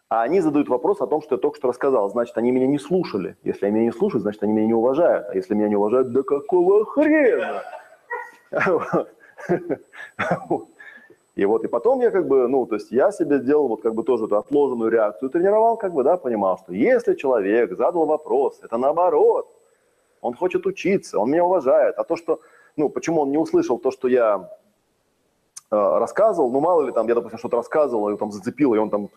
а 0.10 0.22
они 0.22 0.40
задают 0.40 0.70
вопрос 0.70 1.02
о 1.02 1.08
том, 1.08 1.22
что 1.22 1.36
я 1.36 1.40
только 1.40 1.58
что 1.58 1.68
рассказал. 1.70 2.10
Значит, 2.10 2.38
они 2.38 2.52
меня 2.52 2.68
не 2.68 2.78
слушали. 2.78 3.38
Если 3.44 3.66
они 3.66 3.76
меня 3.76 3.86
не 3.86 3.92
слушают, 3.92 4.22
значит, 4.22 4.44
они 4.44 4.54
меня 4.54 4.68
не 4.68 4.74
уважают. 4.74 5.28
А 5.30 5.36
если 5.36 5.56
меня 5.56 5.68
не 5.68 5.76
уважают, 5.76 6.12
да 6.12 6.22
какого 6.22 6.86
хрена? 6.86 7.64
И 11.36 11.44
вот, 11.44 11.66
и 11.66 11.68
потом 11.68 12.00
я 12.00 12.12
как 12.12 12.28
бы, 12.30 12.48
ну, 12.48 12.66
то 12.66 12.76
есть 12.76 12.92
я 12.92 13.12
себе 13.12 13.40
делал 13.40 13.68
вот 13.68 13.82
как 13.82 13.94
бы 13.94 14.04
тоже 14.04 14.24
эту 14.26 14.38
отложенную 14.38 14.90
реакцию, 14.90 15.30
тренировал, 15.30 15.76
как 15.76 15.94
бы, 15.94 16.02
да, 16.02 16.16
понимал, 16.16 16.58
что 16.60 16.72
если 16.72 17.14
человек 17.14 17.76
задал 17.76 18.06
вопрос, 18.06 18.62
это 18.64 18.78
наоборот, 18.78 19.54
он 20.22 20.34
хочет 20.34 20.66
учиться, 20.66 21.20
он 21.20 21.32
меня 21.32 21.44
уважает. 21.44 21.98
А 21.98 22.06
то, 22.06 22.16
что, 22.16 22.40
ну, 22.78 22.88
почему 22.88 23.22
он 23.22 23.32
не 23.32 23.38
услышал 23.38 23.78
то, 23.78 23.92
что 23.92 24.08
я 24.08 24.50
э, 25.72 25.76
рассказывал, 25.76 26.50
ну, 26.52 26.62
мало 26.62 26.84
ли 26.84 26.94
там, 26.94 27.06
я, 27.10 27.16
допустим, 27.16 27.38
что-то 27.38 27.58
рассказывал, 27.58 28.10
и 28.12 28.18
там 28.18 28.32
зацепил, 28.32 28.74
и 28.74 28.78
он 28.78 28.90
там 28.90 29.10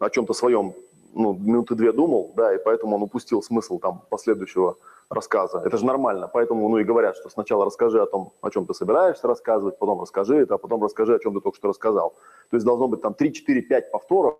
о 0.00 0.10
чем-то 0.10 0.32
своем 0.32 0.74
ну, 1.14 1.34
минуты 1.34 1.74
две 1.74 1.92
думал, 1.92 2.32
да, 2.36 2.54
и 2.54 2.58
поэтому 2.58 2.96
он 2.96 3.02
упустил 3.02 3.42
смысл 3.42 3.78
там 3.78 4.02
последующего 4.10 4.76
рассказа. 5.10 5.62
Это 5.64 5.78
же 5.78 5.86
нормально, 5.86 6.28
поэтому, 6.32 6.68
ну, 6.68 6.78
и 6.78 6.84
говорят, 6.84 7.16
что 7.16 7.30
сначала 7.30 7.64
расскажи 7.64 8.00
о 8.00 8.06
том, 8.06 8.32
о 8.42 8.50
чем 8.50 8.66
ты 8.66 8.74
собираешься 8.74 9.26
рассказывать, 9.26 9.78
потом 9.78 10.00
расскажи 10.00 10.36
это, 10.36 10.54
а 10.54 10.58
потом 10.58 10.82
расскажи, 10.82 11.14
о 11.14 11.18
чем 11.18 11.34
ты 11.34 11.40
только 11.40 11.56
что 11.56 11.68
рассказал. 11.68 12.14
То 12.50 12.56
есть 12.56 12.66
должно 12.66 12.88
быть 12.88 13.00
там 13.00 13.14
3, 13.14 13.32
4, 13.32 13.62
5 13.62 13.90
повторов, 13.90 14.38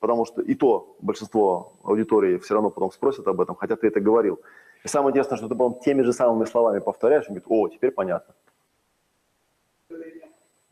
потому 0.00 0.26
что 0.26 0.42
и 0.42 0.54
то 0.54 0.96
большинство 1.00 1.72
аудитории 1.82 2.38
все 2.38 2.54
равно 2.54 2.70
потом 2.70 2.92
спросят 2.92 3.26
об 3.26 3.40
этом, 3.40 3.56
хотя 3.56 3.76
ты 3.76 3.86
это 3.86 4.00
говорил. 4.00 4.38
И 4.84 4.88
самое 4.88 5.10
интересное, 5.10 5.38
что 5.38 5.48
ты 5.48 5.54
потом 5.54 5.80
теми 5.80 6.02
же 6.02 6.12
самыми 6.12 6.44
словами 6.44 6.80
повторяешь, 6.80 7.24
и 7.24 7.28
говорит, 7.28 7.46
о, 7.48 7.68
теперь 7.68 7.90
понятно. 7.90 8.34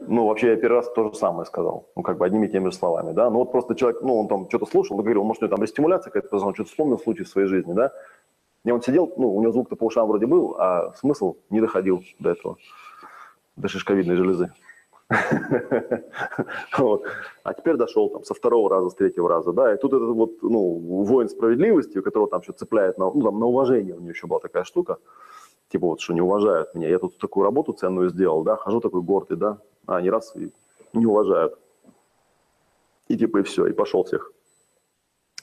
Ну, 0.07 0.27
вообще, 0.27 0.51
я 0.51 0.57
первый 0.57 0.77
раз 0.77 0.93
то 0.93 1.09
же 1.09 1.15
самое 1.15 1.47
сказал, 1.47 1.89
ну, 1.97 2.03
как 2.03 2.19
бы 2.19 2.27
одними 2.27 2.47
и 2.47 2.51
теми 2.51 2.71
же 2.71 2.77
словами, 2.77 3.13
да. 3.13 3.31
Ну, 3.31 3.39
вот 3.39 3.53
просто 3.53 3.75
человек, 3.75 4.03
ну, 4.03 4.21
он 4.21 4.29
там 4.29 4.49
что-то 4.49 4.67
слушал, 4.67 4.97
говорил, 4.97 5.25
может, 5.25 5.43
у 5.43 5.47
него 5.47 5.57
там 5.57 5.63
рестимуляция 5.63 6.11
какая-то, 6.11 6.37
он 6.37 6.55
что-то 6.55 6.71
вспомнил 6.71 6.99
случай 6.99 7.25
в 7.25 7.29
своей 7.29 7.49
жизни, 7.49 7.73
да. 7.73 7.93
И 8.65 8.71
он 8.71 8.83
сидел, 8.83 9.13
ну, 9.17 9.35
у 9.35 9.43
него 9.43 9.53
звук-то 9.53 9.77
по 9.77 9.85
ушам 9.85 10.09
вроде 10.09 10.27
был, 10.27 10.57
а 10.59 10.93
смысл 10.95 11.37
не 11.51 11.61
доходил 11.61 12.03
до 12.19 12.31
этого, 12.31 12.57
до 13.57 13.69
шишковидной 13.69 14.17
железы. 14.17 14.53
А 17.45 17.53
теперь 17.53 17.77
дошел 17.77 18.09
там 18.09 18.25
со 18.25 18.33
второго 18.33 18.71
раза, 18.71 18.89
с 18.89 18.95
третьего 18.95 19.29
раза, 19.29 19.53
да, 19.53 19.75
и 19.75 19.77
тут 19.77 19.93
этот 19.93 20.09
вот, 20.09 20.43
ну, 20.43 21.05
воин 21.05 21.29
справедливости, 21.29 22.01
которого 22.01 22.29
там 22.29 22.43
что 22.43 22.53
цепляет 22.55 22.97
на, 22.99 23.11
ну, 23.11 23.23
там, 23.23 23.39
на 23.39 23.47
уважение, 23.47 23.95
у 23.95 24.01
него 24.01 24.11
еще 24.11 24.27
была 24.27 24.41
такая 24.41 24.65
штука, 24.65 24.97
типа 25.69 25.87
вот, 25.87 26.01
что 26.01 26.15
не 26.15 26.23
уважают 26.23 26.75
меня, 26.75 26.89
я 26.89 26.99
тут 26.99 27.19
такую 27.19 27.45
работу 27.45 27.75
ценную 27.75 28.09
сделал, 28.09 28.43
да, 28.45 28.57
хожу 28.57 28.81
такой 28.81 29.03
гордый, 29.03 29.37
да, 29.37 29.59
а 29.87 29.97
они 29.97 30.11
раз 30.11 30.35
и 30.37 30.51
не 30.93 31.07
уважают. 31.07 31.59
И 33.09 33.17
типа 33.17 33.39
и 33.39 33.43
все, 33.43 33.67
и 33.67 33.73
пошел 33.73 34.05
всех 34.05 34.33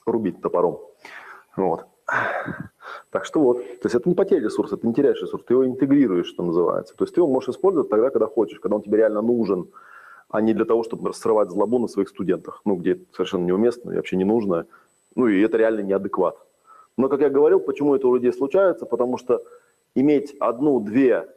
рубить 0.05 0.41
топором. 0.41 0.79
Вот. 1.55 1.85
Так 3.09 3.25
что 3.25 3.39
вот, 3.39 3.57
то 3.57 3.85
есть 3.85 3.95
это 3.95 4.09
не 4.09 4.15
потеря 4.15 4.41
ресурса, 4.41 4.75
ты 4.75 4.87
не 4.87 4.93
теряешь 4.93 5.21
ресурс, 5.21 5.43
ты 5.45 5.53
его 5.53 5.65
интегрируешь, 5.65 6.27
что 6.27 6.43
называется. 6.43 6.95
То 6.95 7.03
есть 7.03 7.13
ты 7.13 7.21
его 7.21 7.27
можешь 7.27 7.49
использовать 7.49 7.89
тогда, 7.89 8.09
когда 8.09 8.27
хочешь, 8.27 8.59
когда 8.59 8.75
он 8.75 8.81
тебе 8.81 8.97
реально 8.97 9.21
нужен, 9.21 9.69
а 10.29 10.41
не 10.41 10.53
для 10.53 10.65
того, 10.65 10.83
чтобы 10.83 11.13
срывать 11.13 11.51
злобу 11.51 11.79
на 11.79 11.87
своих 11.87 12.09
студентах, 12.09 12.61
ну, 12.65 12.75
где 12.75 12.93
это 12.93 13.03
совершенно 13.13 13.45
неуместно 13.45 13.91
и 13.91 13.95
вообще 13.95 14.17
не 14.17 14.23
нужно, 14.23 14.65
ну, 15.15 15.27
и 15.27 15.41
это 15.41 15.57
реально 15.57 15.81
неадекват. 15.81 16.37
Но, 16.97 17.09
как 17.09 17.21
я 17.21 17.29
говорил, 17.29 17.59
почему 17.59 17.95
это 17.95 18.07
у 18.07 18.15
людей 18.15 18.33
случается, 18.33 18.85
потому 18.85 19.17
что 19.17 19.43
иметь 19.95 20.35
одну-две 20.39 21.29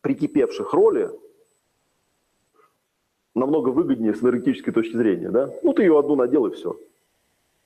прикипевших 0.00 0.72
роли 0.72 1.10
намного 3.40 3.70
выгоднее 3.70 4.14
с 4.14 4.22
энергетической 4.22 4.70
точки 4.70 4.96
зрения, 4.96 5.30
да? 5.30 5.50
Ну, 5.62 5.72
ты 5.72 5.82
ее 5.82 5.98
одну 5.98 6.14
надел 6.14 6.46
и 6.46 6.54
все. 6.54 6.78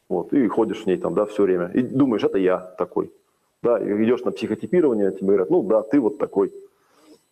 Вот, 0.09 0.33
и 0.33 0.49
ходишь 0.49 0.83
в 0.83 0.87
ней 0.87 0.97
там, 0.97 1.15
да, 1.15 1.27
все 1.27 1.43
время. 1.43 1.71
И 1.75 1.83
думаешь, 1.83 2.25
это 2.25 2.39
я 2.39 2.59
такой. 2.59 3.13
Да, 3.63 3.79
и 3.79 4.05
идешь 4.05 4.25
на 4.25 4.31
психотипирование, 4.31 5.11
тебе 5.11 5.27
говорят, 5.27 5.51
ну 5.51 5.63
да, 5.63 5.83
ты 5.83 6.01
вот 6.01 6.19
такой. 6.19 6.53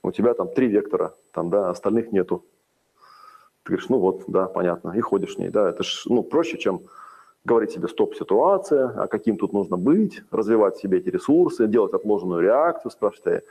У 0.03 0.11
тебя 0.11 0.35
там 0.35 0.49
три 0.49 0.67
вектора, 0.67 1.15
там, 1.33 1.51
да, 1.51 1.71
остальных 1.71 2.13
нету. 2.13 2.45
Ты 3.63 3.73
говоришь, 3.73 3.89
ну 3.89 3.99
вот, 3.99 4.25
да, 4.27 4.47
понятно, 4.47 4.93
и 4.97 5.01
ходишь 5.01 5.37
в 5.37 5.39
ней, 5.39 5.51
да, 5.51 5.69
это 5.69 5.83
ж, 5.85 6.05
ну, 6.07 6.23
проще, 6.23 6.59
чем 6.59 6.81
говорить 7.45 7.73
себе 7.73 7.87
стоп-ситуация, 7.87 8.89
а 8.89 9.07
каким 9.07 9.37
тут 9.37 9.53
нужно 9.53 9.77
быть, 9.77 10.23
развивать 10.31 10.77
себе 10.77 10.99
эти 10.99 11.11
ресурсы, 11.11 11.67
делать 11.69 11.93
отложенную 11.93 12.41
реакцию, 12.41 12.91
спрашивать, 12.91 13.45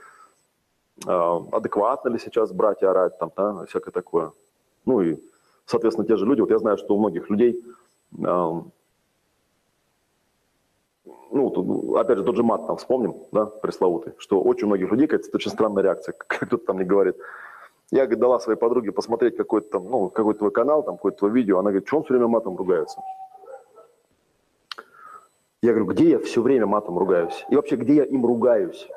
а, 1.06 1.46
адекватно 1.52 2.10
ли 2.10 2.20
сейчас 2.20 2.52
брать 2.52 2.82
и 2.82 2.86
орать, 2.86 3.18
там, 3.20 3.32
да, 3.38 3.66
всякое 3.66 3.92
такое. 3.92 4.32
Ну 4.86 5.02
и, 5.02 5.18
соответственно, 5.66 6.08
те 6.08 6.18
же 6.18 6.26
люди, 6.26 6.42
вот 6.42 6.50
я 6.50 6.60
знаю, 6.60 6.78
что 6.78 6.96
у 6.96 7.00
многих 7.00 7.30
людей, 7.30 7.64
ну, 11.32 11.96
опять 11.96 12.18
же, 12.18 12.24
тот 12.24 12.36
же 12.36 12.44
мат 12.44 12.68
там 12.68 12.78
вспомним, 12.78 13.16
да, 13.32 13.46
пресловутый, 13.46 14.14
что 14.18 14.42
очень 14.42 14.68
многих 14.68 14.92
людей 14.92 15.08
какая-то 15.08 15.36
очень 15.36 15.52
странная 15.52 15.84
реакция, 15.84 16.14
как 16.18 16.48
кто-то 16.48 16.66
там 16.66 16.76
мне 16.78 16.86
говорит. 16.86 17.16
Я, 17.92 18.04
говорит, 18.04 18.20
дала 18.20 18.40
своей 18.40 18.58
подруге 18.58 18.92
посмотреть 18.92 19.36
какой-то 19.36 19.70
там, 19.70 19.90
ну, 19.90 20.10
какой-то 20.10 20.40
твой 20.40 20.52
канал, 20.52 20.84
там, 20.84 20.96
какое-то 20.96 21.20
твое 21.20 21.34
видео, 21.34 21.60
она 21.60 21.72
говорит, 21.72 21.88
что 21.88 21.98
он 21.98 22.04
все 22.04 22.14
время 22.14 22.28
матом 22.28 22.56
ругается? 22.56 23.02
Я 25.62 25.74
говорю, 25.74 25.92
где 25.92 26.10
я 26.12 26.20
все 26.20 26.42
время 26.42 26.66
матом 26.66 26.98
ругаюсь? 26.98 27.46
И 27.50 27.56
вообще, 27.56 27.76
где 27.76 27.96
я 27.96 28.04
им 28.06 28.26
ругаюсь? 28.26 28.88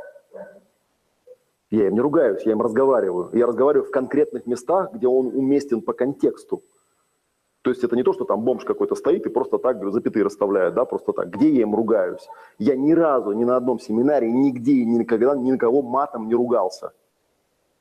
Я 1.75 1.89
им 1.89 1.95
не 1.95 2.01
ругаюсь, 2.01 2.43
я 2.45 2.53
им 2.53 2.63
разговариваю. 2.63 3.31
Я 3.33 3.47
разговариваю 3.47 3.89
в 3.89 3.91
конкретных 3.91 4.47
местах, 4.47 4.93
где 4.93 5.09
он 5.09 5.27
уместен 5.35 5.83
по 5.83 5.93
контексту. 5.93 6.63
То 7.63 7.71
есть 7.71 7.83
это 7.83 7.97
не 7.97 8.05
то, 8.05 8.13
что 8.13 8.25
там 8.25 8.43
бомж 8.43 8.65
какой-то 8.65 8.95
стоит 8.95 9.27
и 9.27 9.29
просто 9.29 9.59
так 9.59 9.83
запятые 9.91 10.25
расставляет, 10.25 10.75
да, 10.75 10.85
просто 10.85 11.13
так. 11.13 11.31
Где 11.31 11.51
я 11.51 11.63
им 11.63 11.75
ругаюсь? 11.75 12.29
Я 12.59 12.77
ни 12.77 12.93
разу, 12.93 13.33
ни 13.33 13.43
на 13.43 13.57
одном 13.57 13.81
семинаре, 13.81 14.31
нигде 14.31 14.73
и 14.73 14.85
никогда 14.85 15.35
ни 15.35 15.51
на 15.51 15.59
кого 15.59 15.83
матом 15.83 16.29
не 16.29 16.35
ругался. 16.35 16.93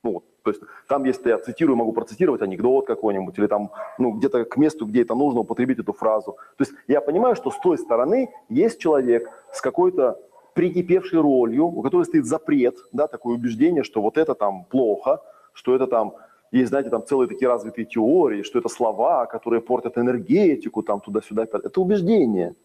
Ну, 0.01 0.13
вот, 0.13 0.23
то 0.41 0.49
есть 0.49 0.63
там, 0.87 1.03
если 1.03 1.29
я 1.29 1.37
цитирую, 1.37 1.75
могу 1.75 1.91
процитировать 1.91 2.41
анекдот 2.41 2.87
какой-нибудь, 2.87 3.37
или 3.37 3.45
там, 3.45 3.69
ну, 3.99 4.13
где-то 4.13 4.45
к 4.45 4.57
месту, 4.57 4.87
где 4.87 5.03
это 5.03 5.13
нужно, 5.13 5.41
употребить 5.41 5.77
эту 5.77 5.93
фразу. 5.93 6.37
То 6.57 6.63
есть 6.63 6.73
я 6.87 6.99
понимаю, 6.99 7.35
что 7.35 7.51
с 7.51 7.59
той 7.59 7.77
стороны 7.77 8.33
есть 8.49 8.79
человек 8.79 9.29
с 9.51 9.61
какой-то 9.61 10.19
прикипевшей 10.53 11.19
ролью, 11.19 11.65
у 11.65 11.81
которой 11.81 12.03
стоит 12.03 12.25
запрет, 12.25 12.77
да, 12.91 13.07
такое 13.07 13.35
убеждение, 13.35 13.83
что 13.83 14.01
вот 14.01 14.17
это 14.17 14.35
там 14.35 14.65
плохо, 14.65 15.21
что 15.53 15.75
это 15.75 15.87
там, 15.87 16.15
есть, 16.51 16.69
знаете, 16.69 16.89
там 16.89 17.05
целые 17.05 17.27
такие 17.27 17.47
развитые 17.47 17.85
теории, 17.85 18.43
что 18.43 18.59
это 18.59 18.69
слова, 18.69 19.25
которые 19.25 19.61
портят 19.61 19.97
энергетику, 19.97 20.83
там 20.83 20.99
туда-сюда. 20.99 21.43
Это 21.43 21.81
убеждение. 21.81 22.55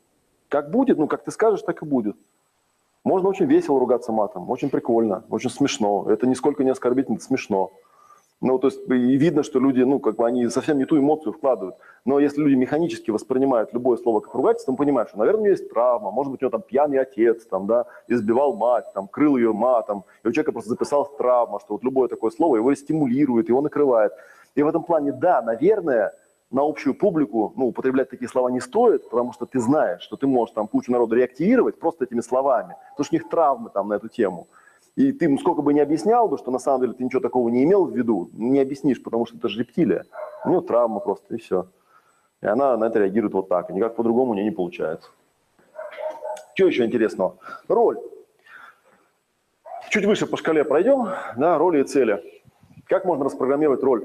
Как 0.48 0.70
будет, 0.70 0.98
ну, 0.98 1.06
как 1.06 1.24
ты 1.24 1.30
скажешь, 1.30 1.62
так 1.62 1.82
и 1.82 1.86
будет. 1.86 2.16
Можно 3.04 3.28
очень 3.28 3.46
весело 3.46 3.78
ругаться 3.78 4.12
матом, 4.12 4.50
очень 4.50 4.70
прикольно, 4.70 5.24
очень 5.30 5.50
смешно. 5.50 6.06
Это 6.10 6.26
нисколько 6.26 6.64
не 6.64 6.70
оскорбительно, 6.70 7.16
это 7.16 7.24
смешно. 7.24 7.72
Ну, 8.40 8.58
то 8.60 8.68
есть 8.68 8.80
и 8.88 9.16
видно, 9.16 9.42
что 9.42 9.58
люди, 9.58 9.82
ну, 9.82 9.98
как 9.98 10.16
бы 10.16 10.24
они 10.24 10.48
совсем 10.48 10.78
не 10.78 10.84
ту 10.84 10.96
эмоцию 10.96 11.32
вкладывают. 11.32 11.74
Но 12.04 12.20
если 12.20 12.40
люди 12.40 12.54
механически 12.54 13.10
воспринимают 13.10 13.72
любое 13.72 13.96
слово 13.96 14.20
как 14.20 14.32
ругательство, 14.32 14.72
мы 14.72 14.78
понимаем, 14.78 15.08
что, 15.08 15.18
наверное, 15.18 15.40
у 15.40 15.44
него 15.44 15.52
есть 15.52 15.70
травма, 15.70 16.12
может 16.12 16.30
быть, 16.30 16.42
у 16.42 16.44
него 16.44 16.52
там 16.52 16.62
пьяный 16.62 16.98
отец, 16.98 17.44
там, 17.46 17.66
да, 17.66 17.86
избивал 18.06 18.54
мать, 18.54 18.84
там, 18.94 19.08
крыл 19.08 19.36
ее 19.36 19.52
матом, 19.52 20.04
и 20.22 20.28
у 20.28 20.32
человека 20.32 20.52
просто 20.52 20.70
записалась 20.70 21.10
травма, 21.18 21.58
что 21.58 21.74
вот 21.74 21.82
любое 21.82 22.08
такое 22.08 22.30
слово 22.30 22.56
его 22.56 22.72
стимулирует, 22.74 23.48
его 23.48 23.60
накрывает. 23.60 24.12
И 24.54 24.62
в 24.62 24.68
этом 24.68 24.84
плане, 24.84 25.12
да, 25.12 25.42
наверное, 25.42 26.12
на 26.50 26.62
общую 26.62 26.94
публику, 26.94 27.52
ну, 27.56 27.66
употреблять 27.66 28.08
такие 28.08 28.28
слова 28.28 28.48
не 28.50 28.60
стоит, 28.60 29.10
потому 29.10 29.32
что 29.32 29.46
ты 29.46 29.58
знаешь, 29.58 30.00
что 30.02 30.16
ты 30.16 30.26
можешь 30.26 30.54
там 30.54 30.68
кучу 30.68 30.92
народу 30.92 31.16
реактивировать 31.16 31.78
просто 31.78 32.04
этими 32.04 32.20
словами, 32.20 32.76
потому 32.92 33.04
что 33.04 33.16
у 33.16 33.18
них 33.18 33.28
травмы 33.28 33.70
там 33.70 33.88
на 33.88 33.94
эту 33.94 34.08
тему. 34.08 34.46
И 34.98 35.12
ты 35.12 35.26
ему 35.26 35.38
сколько 35.38 35.62
бы 35.62 35.72
не 35.72 35.78
объяснял 35.78 36.28
бы, 36.28 36.38
что 36.38 36.50
на 36.50 36.58
самом 36.58 36.80
деле 36.80 36.92
ты 36.92 37.04
ничего 37.04 37.20
такого 37.20 37.48
не 37.50 37.62
имел 37.62 37.84
в 37.84 37.96
виду, 37.96 38.30
не 38.32 38.58
объяснишь, 38.58 39.00
потому 39.00 39.26
что 39.26 39.36
это 39.36 39.48
же 39.48 39.60
рептилия. 39.60 40.04
У 40.44 40.48
нее 40.48 40.60
травма 40.60 40.98
просто, 40.98 41.36
и 41.36 41.38
все. 41.38 41.68
И 42.42 42.46
она 42.48 42.76
на 42.76 42.86
это 42.86 42.98
реагирует 42.98 43.32
вот 43.32 43.48
так, 43.48 43.70
и 43.70 43.74
никак 43.74 43.94
по-другому 43.94 44.32
у 44.32 44.34
нее 44.34 44.46
не 44.46 44.50
получается. 44.50 45.08
Что 46.54 46.66
еще 46.66 46.84
интересного? 46.84 47.36
Роль. 47.68 48.00
Чуть 49.88 50.04
выше 50.04 50.26
по 50.26 50.36
шкале 50.36 50.64
пройдем, 50.64 51.06
да, 51.36 51.58
роли 51.58 51.82
и 51.82 51.84
цели. 51.84 52.20
Как 52.86 53.04
можно 53.04 53.24
распрограммировать 53.24 53.84
роль? 53.84 54.04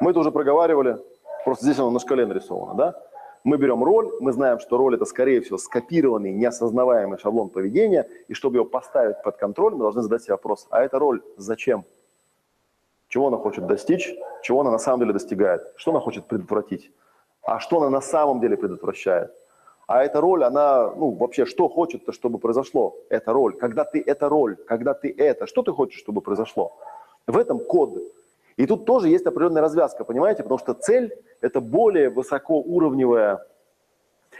Мы 0.00 0.10
это 0.10 0.20
уже 0.20 0.32
проговаривали, 0.32 0.98
просто 1.46 1.64
здесь 1.64 1.78
оно 1.78 1.92
на 1.92 1.98
шкале 1.98 2.26
нарисовано, 2.26 2.74
да? 2.74 3.02
Мы 3.42 3.56
берем 3.56 3.82
роль, 3.82 4.12
мы 4.20 4.32
знаем, 4.32 4.60
что 4.60 4.76
роль 4.76 4.96
это, 4.96 5.06
скорее 5.06 5.40
всего, 5.40 5.56
скопированный, 5.56 6.32
неосознаваемый 6.32 7.18
шаблон 7.18 7.48
поведения, 7.48 8.06
и 8.28 8.34
чтобы 8.34 8.56
его 8.56 8.66
поставить 8.66 9.22
под 9.22 9.38
контроль, 9.38 9.72
мы 9.72 9.80
должны 9.80 10.02
задать 10.02 10.22
себе 10.22 10.34
вопрос, 10.34 10.66
а 10.70 10.82
эта 10.82 10.98
роль 10.98 11.22
зачем? 11.36 11.84
Чего 13.08 13.28
она 13.28 13.38
хочет 13.38 13.66
достичь? 13.66 14.14
Чего 14.42 14.60
она 14.60 14.70
на 14.70 14.78
самом 14.78 15.00
деле 15.00 15.12
достигает? 15.14 15.62
Что 15.76 15.90
она 15.90 16.00
хочет 16.00 16.26
предотвратить? 16.26 16.92
А 17.42 17.58
что 17.58 17.78
она 17.78 17.88
на 17.88 18.00
самом 18.02 18.40
деле 18.40 18.56
предотвращает? 18.56 19.32
А 19.86 20.04
эта 20.04 20.20
роль, 20.20 20.44
она, 20.44 20.90
ну, 20.94 21.10
вообще, 21.10 21.46
что 21.46 21.68
хочет-то, 21.68 22.12
чтобы 22.12 22.38
произошло? 22.38 22.94
Эта 23.08 23.32
роль. 23.32 23.56
Когда 23.56 23.84
ты 23.84 24.00
эта 24.00 24.28
роль, 24.28 24.54
когда 24.54 24.94
ты 24.94 25.12
это, 25.16 25.46
что 25.46 25.62
ты 25.62 25.72
хочешь, 25.72 25.98
чтобы 25.98 26.20
произошло? 26.20 26.76
В 27.26 27.36
этом 27.36 27.58
код. 27.58 27.98
И 28.56 28.66
тут 28.66 28.84
тоже 28.84 29.08
есть 29.08 29.26
определенная 29.26 29.62
развязка, 29.62 30.04
понимаете? 30.04 30.42
Потому 30.42 30.58
что 30.58 30.74
цель– 30.74 31.14
это 31.40 31.60
более 31.60 32.10
высокоуровневая, 32.10 33.46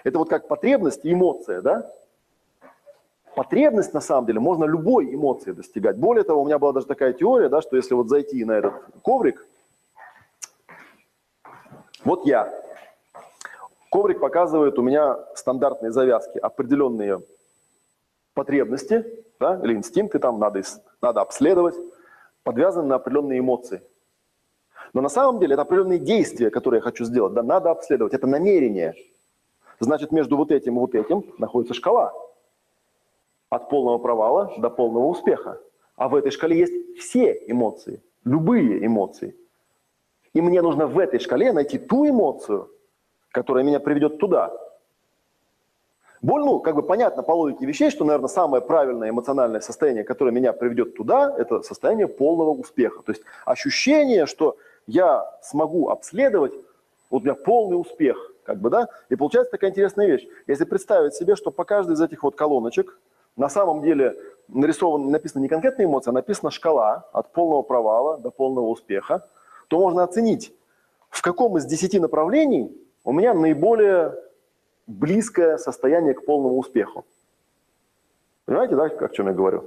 это 0.05 0.19
вот 0.19 0.29
как 0.29 0.49
потребность 0.49 1.05
и 1.05 1.13
эмоция, 1.13 1.63
да? 1.63 1.91
Потребность, 3.35 3.95
на 3.95 4.01
самом 4.01 4.27
деле, 4.27 4.41
можно 4.41 4.65
любой 4.65 5.15
эмоции 5.15 5.53
достигать. 5.53 5.97
Более 5.97 6.25
того, 6.25 6.43
у 6.43 6.47
меня 6.47 6.59
была 6.59 6.73
даже 6.73 6.87
такая 6.87 7.13
теория, 7.13 7.49
да, 7.49 7.63
что 7.63 7.77
если 7.77 7.95
вот 7.95 8.09
зайти 8.09 8.45
на 8.45 8.53
этот 8.53 8.75
коврик, 9.03 9.47
вот 12.05 12.27
я, 12.27 12.53
Коврик 13.91 14.21
показывает 14.21 14.79
у 14.79 14.83
меня 14.83 15.19
стандартные 15.35 15.91
завязки, 15.91 16.39
определенные 16.39 17.21
потребности 18.35 19.05
да, 19.41 19.61
или 19.65 19.75
инстинкты, 19.75 20.21
там 20.21 20.39
надо, 20.39 20.63
надо 21.03 21.21
обследовать, 21.21 21.75
подвязаны 22.45 22.87
на 22.87 22.95
определенные 22.97 23.41
эмоции. 23.41 23.83
Но 24.93 25.01
на 25.01 25.09
самом 25.09 25.39
деле 25.39 25.55
это 25.55 25.63
определенные 25.63 25.99
действия, 25.99 26.51
которые 26.51 26.79
я 26.79 26.83
хочу 26.83 27.05
сделать, 27.05 27.33
да, 27.33 27.43
надо 27.43 27.71
обследовать, 27.71 28.15
это 28.15 28.27
намерение. 28.27 28.95
Значит, 29.79 30.13
между 30.13 30.37
вот 30.37 30.51
этим 30.51 30.77
и 30.77 30.81
вот 30.81 30.95
этим 30.95 31.25
находится 31.39 31.75
шкала. 31.75 32.13
От 33.49 33.69
полного 33.69 33.99
провала 33.99 34.53
до 34.59 34.71
полного 34.71 35.07
успеха. 35.07 35.61
А 35.97 36.09
в 36.09 36.15
этой 36.15 36.31
шкале 36.31 36.59
есть 36.59 36.99
все 36.99 37.33
эмоции, 37.47 38.03
любые 38.25 38.85
эмоции. 38.85 39.37
И 40.33 40.41
мне 40.41 40.63
нужно 40.63 40.87
в 40.87 40.99
этой 40.99 41.19
шкале 41.19 41.53
найти 41.53 41.79
ту 41.79 42.09
эмоцию, 42.09 42.71
которая 43.31 43.65
меня 43.65 43.81
приведет 43.81 44.19
туда. 44.19 44.53
Боль, 46.23 46.43
ну, 46.43 46.61
как 46.61 46.75
бы 46.75 46.83
понятно 46.83 47.23
по 47.23 47.33
логике 47.33 47.65
вещей, 47.65 47.91
что, 47.91 48.05
наверное, 48.05 48.29
самое 48.29 48.63
правильное 48.63 49.09
эмоциональное 49.09 49.61
состояние, 49.61 50.05
которое 50.05 50.33
меня 50.33 50.53
приведет 50.53 50.95
туда, 50.95 51.35
это 51.37 51.63
состояние 51.63 52.09
полного 52.09 52.51
успеха. 52.51 53.03
То 53.03 53.13
есть 53.13 53.23
ощущение, 53.47 54.27
что 54.27 54.57
я 54.87 55.27
смогу 55.43 55.89
обследовать, 55.91 56.53
вот 57.11 57.23
у 57.23 57.25
меня 57.25 57.35
полный 57.35 57.75
успех, 57.75 58.17
как 58.45 58.59
бы, 58.59 58.71
да, 58.71 58.89
и 59.09 59.17
получается 59.17 59.53
такая 59.53 59.71
интересная 59.71 60.07
вещь. 60.07 60.27
Если 60.47 60.65
представить 60.65 61.15
себе, 61.15 61.37
что 61.37 61.51
по 61.51 61.65
каждой 61.65 61.95
из 61.95 62.01
этих 62.01 62.23
вот 62.23 62.37
колоночек 62.37 62.99
на 63.37 63.49
самом 63.49 63.83
деле 63.83 64.17
нарисован, 64.49 65.11
написана 65.11 65.43
не 65.43 65.49
конкретная 65.49 65.87
эмоция, 65.87 66.11
а 66.11 66.15
написана 66.15 66.51
шкала 66.51 67.09
от 67.13 67.33
полного 67.33 67.63
провала 67.63 68.19
до 68.19 68.31
полного 68.31 68.67
успеха, 68.67 69.27
то 69.69 69.79
можно 69.79 70.03
оценить, 70.03 70.53
в 71.09 71.23
каком 71.23 71.57
из 71.57 71.65
десяти 71.65 71.99
направлений 71.99 72.77
у 73.05 73.13
меня 73.13 73.35
наиболее 73.35 74.15
близкое 74.87 75.59
состояние 75.59 76.15
к 76.15 76.25
полному 76.25 76.59
успеху. 76.59 77.05
Понимаете, 78.45 78.77
да, 78.77 78.85
о 78.85 79.09
чем 79.09 79.29
я 79.29 79.33
говорю? 79.33 79.65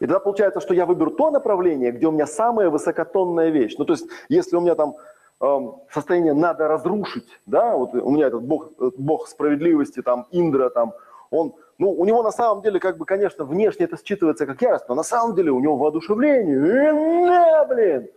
И 0.00 0.06
тогда 0.06 0.18
получается, 0.18 0.60
что 0.60 0.74
я 0.74 0.86
выберу 0.86 1.10
то 1.10 1.30
направление, 1.30 1.92
где 1.92 2.06
у 2.06 2.10
меня 2.10 2.26
самая 2.26 2.70
высокотонная 2.70 3.50
вещь. 3.50 3.76
Ну, 3.78 3.84
то 3.84 3.92
есть, 3.92 4.06
если 4.30 4.56
у 4.56 4.60
меня 4.60 4.74
там 4.74 4.96
э, 5.40 5.58
состояние 5.92 6.32
надо 6.32 6.68
разрушить, 6.68 7.28
да, 7.44 7.76
вот 7.76 7.94
у 7.94 8.10
меня 8.10 8.28
этот 8.28 8.42
бог, 8.42 8.72
бог 8.96 9.28
справедливости, 9.28 10.00
там, 10.00 10.26
Индра, 10.30 10.70
там, 10.70 10.94
он, 11.30 11.54
ну, 11.76 11.92
у 11.92 12.04
него 12.06 12.22
на 12.22 12.32
самом 12.32 12.62
деле, 12.62 12.80
как 12.80 12.96
бы, 12.96 13.04
конечно, 13.04 13.44
внешне 13.44 13.84
это 13.84 13.96
считывается 13.96 14.46
как 14.46 14.62
ярость, 14.62 14.88
но 14.88 14.94
на 14.94 15.02
самом 15.02 15.36
деле 15.36 15.50
у 15.50 15.60
него 15.60 15.76
воодушевление. 15.76 16.56
Э, 16.56 17.66
блин! 17.68 18.08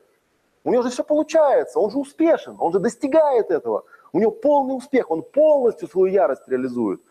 У 0.64 0.72
него 0.72 0.84
же 0.84 0.90
все 0.90 1.04
получается, 1.04 1.80
он 1.80 1.92
же 1.92 1.98
успешен, 1.98 2.56
он 2.60 2.72
же 2.72 2.80
достигает 2.80 3.52
этого. 3.52 3.84
У 4.14 4.20
него 4.20 4.32
полный 4.32 4.78
успех, 4.78 5.12
он 5.12 5.22
полностью 5.22 5.90
свою 5.90 6.14
ярость 6.14 6.48
реализует. 6.48 7.02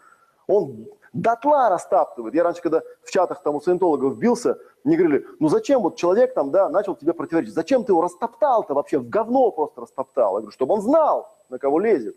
Он 0.47 0.87
дотла 1.13 1.69
растаптывает. 1.69 2.35
Я 2.35 2.45
раньше, 2.45 2.63
когда 2.63 2.83
в 3.03 3.11
чатах 3.11 3.43
там 3.43 3.57
у 3.57 3.61
саентологов 3.61 4.19
бился, 4.19 4.59
мне 4.85 4.97
говорили, 4.97 5.27
ну 5.39 5.49
зачем 5.49 5.83
вот 5.83 5.97
человек 5.97 6.35
там, 6.35 6.51
да, 6.51 6.69
начал 6.69 6.97
тебе 6.97 7.13
противоречить, 7.13 7.55
зачем 7.55 7.85
ты 7.85 7.93
его 7.93 8.03
растоптал-то 8.03 8.75
вообще, 8.75 8.99
в 8.99 9.09
говно 9.09 9.51
просто 9.51 9.83
растоптал? 9.83 10.35
Я 10.35 10.41
говорю, 10.41 10.53
чтобы 10.53 10.75
он 10.75 10.81
знал, 10.81 11.29
на 11.49 11.59
кого 11.59 11.79
лезет. 11.79 12.17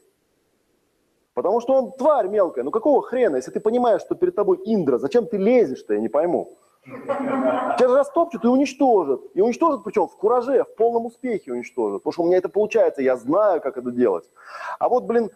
Потому 1.33 1.59
что 1.59 1.73
он 1.73 1.91
тварь 1.91 2.29
мелкая, 2.29 2.63
ну 2.63 2.71
какого 2.71 3.01
хрена, 3.01 3.35
если 3.35 3.51
ты 3.51 3.59
понимаешь, 3.59 4.01
что 4.01 4.15
перед 4.15 4.35
тобой 4.35 4.61
Индра, 4.63 4.97
зачем 4.97 5.27
ты 5.27 5.37
лезешь-то, 5.37 5.93
я 5.93 5.99
не 5.99 6.07
пойму. 6.07 6.57
Тебя 6.85 7.89
же 7.89 7.95
растопчут 7.95 8.45
и 8.45 8.47
уничтожат. 8.47 9.21
И 9.33 9.41
уничтожат 9.41 9.83
причем 9.83 10.07
в 10.07 10.15
кураже, 10.15 10.63
в 10.63 10.75
полном 10.75 11.07
успехе 11.07 11.51
уничтожат. 11.51 12.01
Потому 12.01 12.13
что 12.13 12.23
у 12.23 12.27
меня 12.27 12.37
это 12.37 12.47
получается, 12.47 13.01
я 13.01 13.17
знаю, 13.17 13.59
как 13.59 13.77
это 13.77 13.91
делать. 13.91 14.29
А 14.79 14.87
вот, 14.87 15.05
блин, 15.05 15.31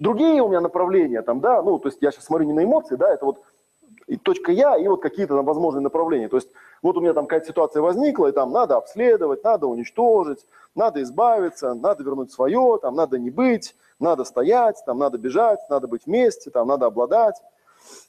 другие 0.00 0.42
у 0.42 0.48
меня 0.48 0.60
направления 0.60 1.22
там, 1.22 1.40
да, 1.40 1.62
ну, 1.62 1.78
то 1.78 1.88
есть 1.88 1.98
я 2.00 2.10
сейчас 2.10 2.24
смотрю 2.24 2.46
не 2.46 2.52
на 2.52 2.64
эмоции, 2.64 2.96
да, 2.96 3.12
это 3.12 3.24
вот 3.24 3.40
и 4.08 4.16
точка 4.16 4.50
Я, 4.50 4.76
и 4.76 4.88
вот 4.88 5.00
какие-то 5.00 5.36
там 5.36 5.44
возможные 5.44 5.82
направления. 5.82 6.28
То 6.28 6.36
есть 6.36 6.48
вот 6.82 6.96
у 6.96 7.00
меня 7.00 7.14
там 7.14 7.26
какая-то 7.26 7.46
ситуация 7.46 7.80
возникла, 7.80 8.26
и 8.26 8.32
там 8.32 8.50
надо 8.50 8.76
обследовать, 8.76 9.44
надо 9.44 9.68
уничтожить, 9.68 10.44
надо 10.74 11.00
избавиться, 11.02 11.74
надо 11.74 12.02
вернуть 12.02 12.32
свое, 12.32 12.78
там 12.82 12.96
надо 12.96 13.20
не 13.20 13.30
быть, 13.30 13.76
надо 14.00 14.24
стоять, 14.24 14.82
там 14.84 14.98
надо 14.98 15.16
бежать, 15.16 15.60
надо 15.68 15.86
быть 15.86 16.06
вместе, 16.06 16.50
там 16.50 16.66
надо 16.66 16.86
обладать. 16.86 17.36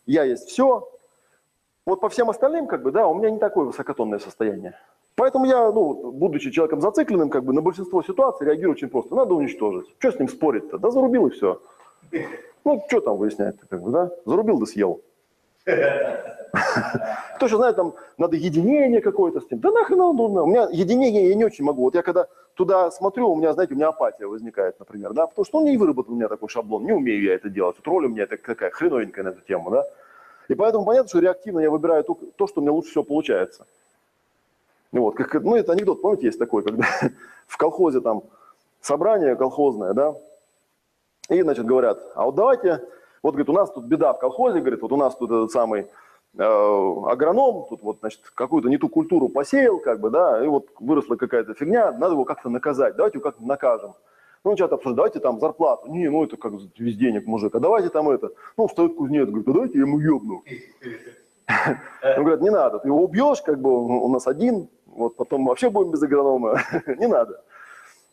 Я 0.08 0.24
есть 0.24 0.48
все, 0.50 0.90
вот 1.86 2.00
по 2.00 2.10
всем 2.10 2.30
остальным, 2.30 2.68
как 2.68 2.82
бы, 2.82 2.92
да, 2.92 3.08
у 3.08 3.14
меня 3.14 3.30
не 3.30 3.40
такое 3.40 3.66
высокотонное 3.66 4.20
состояние. 4.20 4.76
Поэтому 5.16 5.46
я, 5.46 5.72
ну, 5.72 6.12
будучи 6.12 6.52
человеком 6.52 6.82
зацикленным, 6.82 7.30
как 7.30 7.44
бы 7.44 7.54
на 7.54 7.62
большинство 7.62 8.02
ситуаций 8.02 8.48
реагирую 8.48 8.74
очень 8.74 8.90
просто. 8.90 9.14
Надо 9.14 9.34
уничтожить. 9.34 9.94
Что 10.00 10.12
с 10.12 10.20
ним 10.20 10.30
спорить-то? 10.30 10.78
Да 10.78 10.90
зарубил 10.90 11.28
и 11.28 11.32
все. 11.32 11.62
Ну, 12.64 12.84
что 12.88 13.02
там 13.02 13.18
выяснять-то, 13.18 13.68
как 13.68 13.82
бы, 13.82 13.92
да? 13.92 14.12
Зарубил 14.26 14.60
да 14.60 14.66
съел. 14.66 15.02
Кто 17.36 17.46
еще 17.46 17.58
знает, 17.58 17.76
там 17.76 17.94
надо 18.18 18.36
единение 18.36 19.02
какое-то 19.02 19.42
с 19.42 19.50
ним. 19.50 19.60
Да 19.60 19.72
нахрен 19.72 20.02
оно 20.02 20.14
нужно. 20.14 20.44
У 20.44 20.48
меня 20.48 20.68
единение 20.72 21.30
я 21.30 21.36
не 21.36 21.46
очень 21.46 21.64
могу. 21.64 21.84
Вот 21.84 21.96
я 21.96 22.02
когда 22.02 22.28
туда 22.56 22.92
смотрю, 22.92 23.30
у 23.30 23.36
меня, 23.36 23.54
знаете, 23.54 23.74
у 23.74 23.78
меня 23.78 23.90
апатия 23.90 24.28
возникает, 24.28 24.80
например, 24.80 25.14
да, 25.14 25.28
потому 25.28 25.46
что 25.46 25.60
он 25.60 25.66
не 25.66 25.78
выработал 25.78 26.14
у 26.14 26.16
меня 26.16 26.28
такой 26.28 26.50
шаблон, 26.50 26.84
не 26.84 26.92
умею 26.92 27.24
я 27.24 27.36
это 27.36 27.50
делать. 27.50 27.78
Вот 27.78 27.88
роль 27.88 28.06
у 28.06 28.10
меня 28.10 28.28
такая 28.28 28.72
хреновенькая 28.72 29.24
на 29.24 29.30
эту 29.30 29.42
тему, 29.42 29.72
да. 29.72 29.86
И 30.48 30.56
поэтому 30.56 30.86
понятно, 30.86 31.08
что 31.10 31.20
реактивно 31.20 31.60
я 31.60 31.72
выбираю 31.72 32.04
то, 32.04 32.18
то 32.36 32.48
что 32.48 32.60
у 32.60 32.64
меня 32.64 32.74
лучше 32.74 32.92
всего 32.92 33.04
получается. 33.04 33.66
Вот, 34.92 35.16
как, 35.16 35.34
ну, 35.44 35.56
это 35.56 35.72
анекдот, 35.72 36.02
помните, 36.02 36.28
есть 36.28 36.40
такой, 36.40 36.64
когда 36.64 36.86
в 37.48 37.58
колхозе 37.58 38.02
там 38.02 38.24
собрание 38.82 39.36
колхозное, 39.36 39.94
да, 39.94 40.16
и, 41.32 41.42
значит, 41.42 41.66
говорят, 41.66 42.00
а 42.16 42.26
вот 42.26 42.36
давайте, 42.36 42.84
вот, 43.24 43.32
говорит, 43.32 43.50
у 43.50 43.54
нас 43.54 43.72
тут 43.72 43.86
беда 43.86 44.14
в 44.14 44.20
колхозе, 44.20 44.60
говорит, 44.60 44.82
вот 44.82 44.92
у 44.92 44.98
нас 44.98 45.16
тут 45.16 45.32
этот 45.32 45.52
самый 45.52 45.82
э, 45.82 45.88
агроном, 46.38 47.66
тут 47.70 47.82
вот, 47.84 48.00
значит, 48.00 48.22
какую-то 48.36 48.70
не 48.70 48.78
ту 48.78 48.90
культуру 48.90 49.30
посеял, 49.30 49.80
как 49.80 50.00
бы, 50.00 50.10
да, 50.10 50.44
и 50.44 50.48
вот 50.48 50.68
выросла 50.80 51.16
какая-то 51.16 51.54
фигня, 51.54 51.92
надо 51.92 52.14
его 52.14 52.26
как-то 52.26 52.50
наказать, 52.50 52.96
давайте 52.96 53.18
его 53.18 53.30
как-то 53.30 53.46
накажем. 53.46 53.94
Ну, 54.44 54.52
начинают 54.52 54.74
обсуждать, 54.74 54.96
давайте 54.96 55.20
там 55.20 55.40
зарплату. 55.40 55.88
Не, 55.92 56.10
ну 56.10 56.24
это 56.24 56.36
как 56.36 56.54
весь 56.80 56.98
денег 56.98 57.28
мужик. 57.28 57.54
А 57.54 57.60
давайте 57.60 57.90
там 57.90 58.10
это. 58.10 58.32
Ну, 58.58 58.68
встает 58.68 58.96
кузнец, 58.96 59.28
говорит, 59.28 59.48
а 59.48 59.54
давайте 59.54 59.78
я 59.78 59.82
ему 59.82 60.00
ебну. 60.00 60.44
Он 62.18 62.24
говорит, 62.24 62.42
не 62.42 62.50
надо, 62.50 62.80
ты 62.80 62.88
его 62.88 63.04
убьешь, 63.04 63.42
как 63.44 63.62
бы 63.62 63.72
у 63.72 64.10
нас 64.10 64.26
один, 64.26 64.68
вот 64.88 65.16
потом 65.16 65.46
вообще 65.46 65.70
будем 65.70 65.92
без 65.92 66.02
агронома. 66.02 66.60
не 66.98 67.08
надо. 67.08 67.44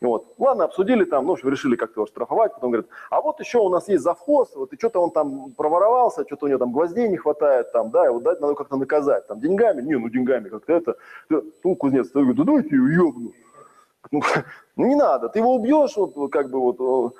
Вот. 0.01 0.35
Ладно, 0.39 0.65
обсудили 0.65 1.05
там, 1.05 1.27
ну, 1.27 1.35
решили 1.35 1.75
как-то 1.75 2.01
его 2.01 2.07
штрафовать, 2.07 2.55
потом 2.55 2.71
говорят, 2.71 2.91
а 3.11 3.21
вот 3.21 3.41
еще 3.41 3.59
у 3.59 3.69
нас 3.69 3.89
есть 3.89 4.05
завхоз, 4.05 4.55
вот 4.55 4.73
и 4.73 4.77
что-то 4.77 5.01
он 5.01 5.11
там 5.11 5.53
проворовался, 5.57 6.25
что-то 6.25 6.47
у 6.47 6.49
него 6.49 6.59
там 6.59 6.73
гвоздей 6.73 7.09
не 7.09 7.17
хватает, 7.17 7.73
там, 7.73 7.91
да, 7.91 8.05
его 8.07 8.21
дать 8.21 8.41
надо 8.41 8.55
как-то 8.55 8.77
наказать, 8.77 9.27
там, 9.27 9.41
деньгами, 9.41 9.83
не, 9.83 9.97
ну, 9.97 10.09
деньгами 10.09 10.49
как-то 10.49 10.73
это. 10.73 10.97
Ну, 11.29 11.75
кузнец 11.75 12.11
говорит, 12.11 12.37
да 12.37 12.45
давайте 12.45 12.77
его 12.77 12.87
ебну. 12.87 13.33
Ну, 14.13 14.21
ну 14.77 14.87
не 14.87 14.95
надо, 14.95 15.29
ты 15.29 15.41
его 15.41 15.57
убьешь, 15.57 15.97
вот 15.97 16.31
как 16.31 16.51
бы 16.51 16.61
вот, 16.61 17.13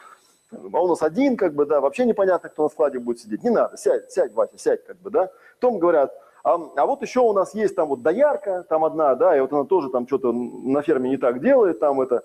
а 0.53 0.81
у 0.81 0.89
нас 0.89 1.03
один, 1.03 1.37
как 1.37 1.55
бы, 1.55 1.67
да, 1.67 1.81
вообще 1.81 2.05
непонятно, 2.05 2.49
кто 2.49 2.63
на 2.63 2.69
складе 2.69 2.99
будет 2.99 3.21
сидеть. 3.21 3.43
Не 3.43 3.51
надо, 3.51 3.77
сядь, 3.77 4.11
сядь, 4.11 4.33
Вася, 4.33 4.57
сядь, 4.57 4.85
как 4.87 4.99
бы, 4.99 5.11
да. 5.11 5.31
Потом 5.61 5.79
говорят, 5.79 6.13
а, 6.43 6.55
а 6.77 6.87
вот 6.87 7.03
еще 7.03 7.21
у 7.21 7.33
нас 7.33 7.55
есть 7.55 7.75
там 7.75 7.89
вот 7.89 8.03
доярка, 8.03 8.65
там 8.69 8.85
одна, 8.85 9.15
да, 9.15 9.37
и 9.37 9.41
вот 9.41 9.53
она 9.53 9.65
тоже 9.65 9.91
там 9.91 10.07
что-то 10.07 10.33
на 10.33 10.81
ферме 10.83 11.11
не 11.11 11.17
так 11.17 11.41
делает, 11.41 11.81
там 11.81 12.01
это. 12.01 12.25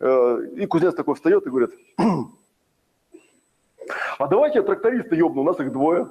Э, 0.00 0.38
и 0.56 0.66
кузнец 0.66 0.94
такой 0.94 1.14
встает 1.14 1.46
и 1.46 1.50
говорит, 1.50 1.70
а 4.18 4.26
давайте 4.26 4.58
я 4.58 4.64
тракториста 4.64 5.14
ебну, 5.14 5.42
у 5.42 5.44
нас 5.44 5.60
их 5.60 5.72
двое. 5.72 6.08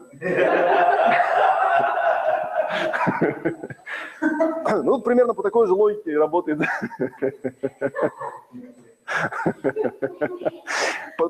Ну, 4.83 5.01
примерно 5.01 5.33
по 5.33 5.43
такой 5.43 5.67
же 5.67 5.73
логике 5.73 6.17
работает. 6.17 6.59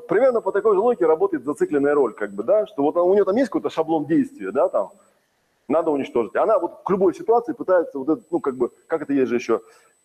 Примерно 0.08 0.40
по 0.40 0.52
такой 0.52 0.74
же 0.74 0.80
логике 0.80 1.06
работает 1.06 1.44
зацикленная 1.44 1.94
роль, 1.94 2.14
как 2.14 2.32
бы, 2.32 2.42
да, 2.42 2.66
что 2.66 2.82
вот 2.82 2.96
у 2.96 3.12
нее 3.14 3.24
там 3.24 3.36
есть 3.36 3.48
какой-то 3.48 3.70
шаблон 3.70 4.06
действия, 4.06 4.50
да, 4.50 4.68
там, 4.68 4.92
надо 5.68 5.90
уничтожить. 5.90 6.36
Она 6.36 6.58
вот 6.58 6.82
к 6.84 6.90
любой 6.90 7.14
ситуации 7.14 7.52
пытается, 7.52 7.98
вот 7.98 8.08
это, 8.08 8.22
ну, 8.30 8.40
как 8.40 8.56
бы, 8.56 8.70
как 8.86 9.02
это 9.02 9.12
есть 9.12 9.28
же 9.28 9.36
еще, 9.36 9.60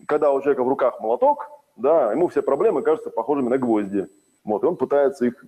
когда 0.06 0.32
у 0.32 0.42
человека 0.42 0.64
в 0.64 0.68
руках 0.68 1.00
молоток, 1.00 1.50
да, 1.80 2.12
ему 2.12 2.28
все 2.28 2.42
проблемы 2.42 2.82
кажутся 2.82 3.10
похожими 3.10 3.50
на 3.50 3.58
гвозди. 3.58 4.08
Вот, 4.44 4.64
и 4.64 4.66
он 4.66 4.76
пытается 4.76 5.26
их 5.26 5.44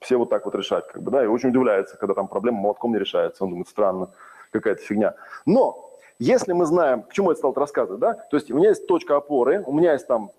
все 0.00 0.16
вот 0.16 0.28
так 0.28 0.44
вот 0.44 0.54
решать, 0.54 0.86
как 0.88 1.02
бы, 1.02 1.10
да, 1.10 1.24
и 1.24 1.26
очень 1.26 1.50
удивляется, 1.50 1.96
когда 1.96 2.14
там 2.14 2.28
проблема 2.28 2.60
молотком 2.60 2.92
не 2.92 2.98
решается. 2.98 3.44
Он 3.44 3.50
думает, 3.50 3.68
странно, 3.68 4.10
какая-то 4.50 4.82
фигня. 4.82 5.14
Но 5.46 5.90
если 6.18 6.52
мы 6.52 6.66
знаем, 6.66 7.02
к 7.02 7.12
чему 7.12 7.30
я 7.30 7.36
стал 7.36 7.52
рассказывать, 7.54 8.00
да, 8.00 8.14
то 8.14 8.36
есть 8.36 8.50
у 8.50 8.56
меня 8.56 8.70
есть 8.70 8.86
точка 8.86 9.16
опоры, 9.16 9.62
у 9.66 9.72
меня 9.72 9.92
есть 9.92 10.06
там, 10.06 10.30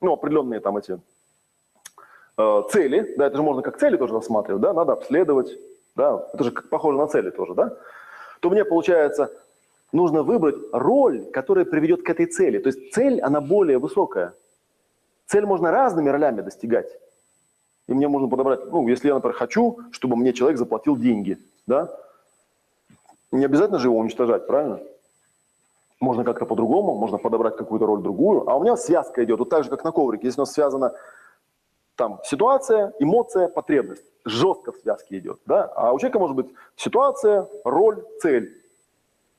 ну, 0.00 0.12
определенные 0.12 0.60
там 0.60 0.76
эти 0.76 1.00
э, 2.38 2.62
цели, 2.70 3.14
да, 3.16 3.26
это 3.26 3.36
же 3.36 3.42
можно 3.42 3.62
как 3.62 3.78
цели 3.78 3.96
тоже 3.96 4.14
рассматривать, 4.14 4.62
да, 4.62 4.72
надо 4.72 4.92
обследовать, 4.92 5.50
да, 5.96 6.26
это 6.32 6.44
же 6.44 6.52
похоже 6.52 6.98
на 6.98 7.06
цели 7.06 7.30
тоже, 7.30 7.54
да, 7.54 7.76
то 8.40 8.50
мне 8.50 8.64
получается, 8.64 9.30
нужно 9.92 10.22
выбрать 10.22 10.56
роль, 10.72 11.24
которая 11.32 11.64
приведет 11.64 12.02
к 12.02 12.10
этой 12.10 12.26
цели. 12.26 12.58
То 12.58 12.68
есть 12.68 12.92
цель, 12.92 13.20
она 13.20 13.40
более 13.40 13.78
высокая. 13.78 14.34
Цель 15.26 15.46
можно 15.46 15.70
разными 15.70 16.08
ролями 16.08 16.42
достигать. 16.42 16.88
И 17.86 17.94
мне 17.94 18.08
можно 18.08 18.28
подобрать, 18.28 18.70
ну, 18.70 18.86
если 18.88 19.08
я, 19.08 19.14
например, 19.14 19.36
хочу, 19.36 19.80
чтобы 19.90 20.16
мне 20.16 20.32
человек 20.32 20.58
заплатил 20.58 20.96
деньги, 20.96 21.38
да, 21.66 21.94
не 23.30 23.44
обязательно 23.44 23.78
же 23.78 23.88
его 23.88 23.98
уничтожать, 23.98 24.46
правильно? 24.46 24.80
Можно 26.00 26.24
как-то 26.24 26.46
по-другому, 26.46 26.94
можно 26.94 27.18
подобрать 27.18 27.56
какую-то 27.56 27.86
роль 27.86 28.02
другую. 28.02 28.48
А 28.48 28.56
у 28.56 28.62
меня 28.62 28.76
связка 28.76 29.24
идет, 29.24 29.38
вот 29.38 29.48
так 29.48 29.64
же, 29.64 29.70
как 29.70 29.84
на 29.84 29.92
коврике. 29.92 30.26
Если 30.26 30.40
у 30.40 30.42
нас 30.42 30.52
связана 30.52 30.92
там 31.96 32.20
ситуация, 32.24 32.92
эмоция, 32.98 33.48
потребность 33.48 34.04
жестко 34.24 34.72
в 34.72 34.76
связке 34.76 35.18
идет, 35.18 35.40
да, 35.46 35.64
а 35.64 35.92
у 35.92 35.98
человека 35.98 36.18
может 36.18 36.36
быть 36.36 36.46
ситуация, 36.76 37.46
роль, 37.64 38.02
цель. 38.20 38.60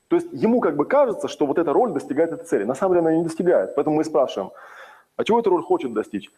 То 0.08 0.18
есть 0.18 0.28
ему 0.32 0.62
как 0.62 0.76
бы 0.76 0.86
кажется, 0.86 1.28
что 1.28 1.46
вот 1.46 1.58
эта 1.58 1.74
роль 1.74 1.92
достигает 1.92 2.32
этой 2.32 2.46
цели. 2.46 2.64
На 2.64 2.76
самом 2.76 2.94
деле 2.94 3.08
она 3.08 3.18
не 3.18 3.24
достигает. 3.24 3.76
Поэтому 3.76 3.98
мы 3.98 4.04
спрашиваем, 4.04 4.52
а 5.18 5.24
чего 5.24 5.40
эта 5.40 5.50
роль 5.50 5.64
хочет 5.64 5.94
достичь? 5.94 6.32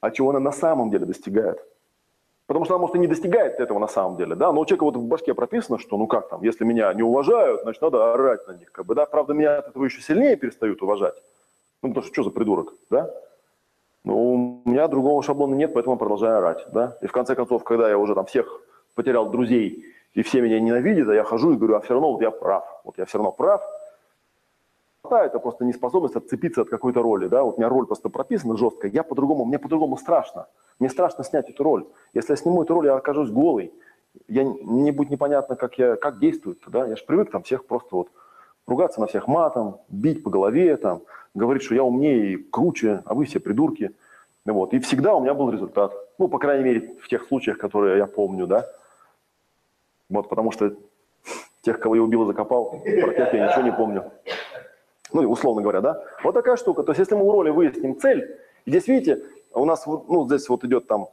А 0.00 0.10
чего 0.10 0.30
она 0.30 0.40
на 0.40 0.52
самом 0.52 0.90
деле 0.90 1.06
достигает? 1.06 1.62
Потому 2.46 2.64
что 2.64 2.74
она, 2.74 2.80
может, 2.80 2.96
и 2.96 2.98
не 2.98 3.06
достигает 3.06 3.60
этого 3.60 3.78
на 3.78 3.86
самом 3.86 4.16
деле, 4.16 4.34
да, 4.34 4.52
но 4.52 4.60
у 4.60 4.66
человека 4.66 4.84
вот 4.84 4.96
в 4.96 5.04
башке 5.06 5.34
прописано, 5.34 5.78
что, 5.78 5.96
ну 5.96 6.08
как 6.08 6.28
там, 6.28 6.42
если 6.42 6.64
меня 6.64 6.92
не 6.94 7.02
уважают, 7.02 7.62
значит, 7.62 7.80
надо 7.80 8.12
орать 8.12 8.46
на 8.48 8.52
них, 8.52 8.72
как 8.72 8.86
бы, 8.86 8.96
да, 8.96 9.06
правда, 9.06 9.34
меня 9.34 9.58
от 9.58 9.68
этого 9.68 9.84
еще 9.84 10.02
сильнее 10.02 10.34
перестают 10.36 10.82
уважать, 10.82 11.14
ну, 11.80 11.90
потому 11.90 12.02
что 12.02 12.12
что 12.12 12.24
за 12.24 12.30
придурок, 12.30 12.74
да, 12.90 13.08
ну, 14.02 14.62
у 14.64 14.68
меня 14.68 14.88
другого 14.88 15.22
шаблона 15.22 15.54
нет, 15.54 15.74
поэтому 15.74 15.96
продолжаю 15.96 16.38
орать, 16.38 16.64
да. 16.72 16.96
И 17.02 17.06
в 17.06 17.12
конце 17.12 17.34
концов, 17.34 17.62
когда 17.64 17.88
я 17.88 17.98
уже 17.98 18.14
там 18.14 18.24
всех 18.26 18.60
потерял 18.94 19.30
друзей, 19.30 19.84
и 20.14 20.22
все 20.22 20.40
меня 20.40 20.58
ненавидят, 20.58 21.08
а 21.08 21.14
я 21.14 21.22
хожу 21.22 21.52
и 21.52 21.56
говорю, 21.56 21.76
а 21.76 21.80
все 21.80 21.94
равно 21.94 22.12
вот 22.12 22.22
я 22.22 22.30
прав, 22.30 22.64
вот 22.84 22.98
я 22.98 23.04
все 23.04 23.18
равно 23.18 23.30
прав. 23.30 23.62
Да, 25.10 25.24
это 25.24 25.40
просто 25.40 25.64
неспособность 25.64 26.14
отцепиться 26.14 26.62
от 26.62 26.68
какой-то 26.68 27.02
роли, 27.02 27.26
да, 27.26 27.42
вот 27.42 27.56
у 27.56 27.60
меня 27.60 27.68
роль 27.68 27.86
просто 27.86 28.08
прописана 28.08 28.56
жестко, 28.56 28.86
я 28.86 29.02
по-другому, 29.02 29.44
мне 29.44 29.58
по-другому 29.58 29.96
страшно, 29.96 30.46
мне 30.78 30.88
страшно 30.88 31.24
снять 31.24 31.50
эту 31.50 31.64
роль. 31.64 31.84
Если 32.14 32.32
я 32.32 32.36
сниму 32.36 32.62
эту 32.62 32.74
роль, 32.74 32.86
я 32.86 32.94
окажусь 32.94 33.30
голый, 33.30 33.72
я, 34.28 34.44
мне 34.44 34.92
будет 34.92 35.10
непонятно, 35.10 35.56
как 35.56 35.78
я, 35.78 35.96
как 35.96 36.20
действует, 36.20 36.58
да, 36.68 36.86
я 36.86 36.94
же 36.94 37.04
привык 37.04 37.32
там 37.32 37.42
всех 37.42 37.66
просто 37.66 37.96
вот 37.96 38.08
ругаться 38.68 39.00
на 39.00 39.08
всех 39.08 39.26
матом, 39.26 39.78
бить 39.88 40.22
по 40.22 40.30
голове, 40.30 40.76
там, 40.76 41.02
говорить, 41.34 41.64
что 41.64 41.74
я 41.74 41.82
умнее 41.82 42.32
и 42.32 42.36
круче, 42.36 43.02
а 43.04 43.14
вы 43.14 43.24
все 43.24 43.40
придурки. 43.40 43.90
Вот. 44.46 44.72
И 44.72 44.78
всегда 44.78 45.14
у 45.14 45.20
меня 45.20 45.34
был 45.34 45.50
результат. 45.50 45.92
Ну, 46.18 46.28
по 46.28 46.38
крайней 46.38 46.64
мере, 46.64 46.94
в 47.02 47.08
тех 47.08 47.26
случаях, 47.26 47.58
которые 47.58 47.98
я 47.98 48.06
помню, 48.06 48.46
да. 48.46 48.66
Вот, 50.08 50.28
потому 50.28 50.50
что 50.50 50.72
тех, 51.62 51.78
кого 51.78 51.96
я 51.96 52.02
убил 52.02 52.22
и 52.22 52.26
закопал, 52.26 52.70
про 52.70 53.14
тех 53.14 53.34
я 53.34 53.48
ничего 53.48 53.62
не 53.62 53.72
помню. 53.72 54.10
Ну, 55.12 55.28
условно 55.30 55.62
говоря, 55.62 55.80
да. 55.80 56.02
Вот 56.22 56.32
такая 56.34 56.56
штука. 56.56 56.82
То 56.82 56.92
есть, 56.92 57.00
если 57.00 57.14
мы 57.14 57.24
у 57.24 57.32
роли 57.32 57.50
выясним 57.50 57.98
цель, 57.98 58.38
здесь, 58.66 58.88
видите, 58.88 59.22
у 59.54 59.64
нас, 59.64 59.86
ну, 59.86 60.26
здесь 60.26 60.48
вот 60.48 60.64
идет 60.64 60.86
там 60.86 61.08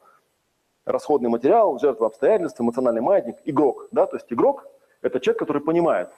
расходный 0.86 1.30
материал, 1.30 1.80
жертва 1.80 2.08
обстоятельств, 2.08 2.60
эмоциональный 2.60 3.02
маятник, 3.02 3.36
игрок, 3.46 3.88
да, 3.92 4.06
то 4.06 4.16
есть 4.16 4.32
игрок– 4.32 4.66
это 5.02 5.20
человек, 5.20 5.40
который 5.40 5.62
понимает, 5.62 6.10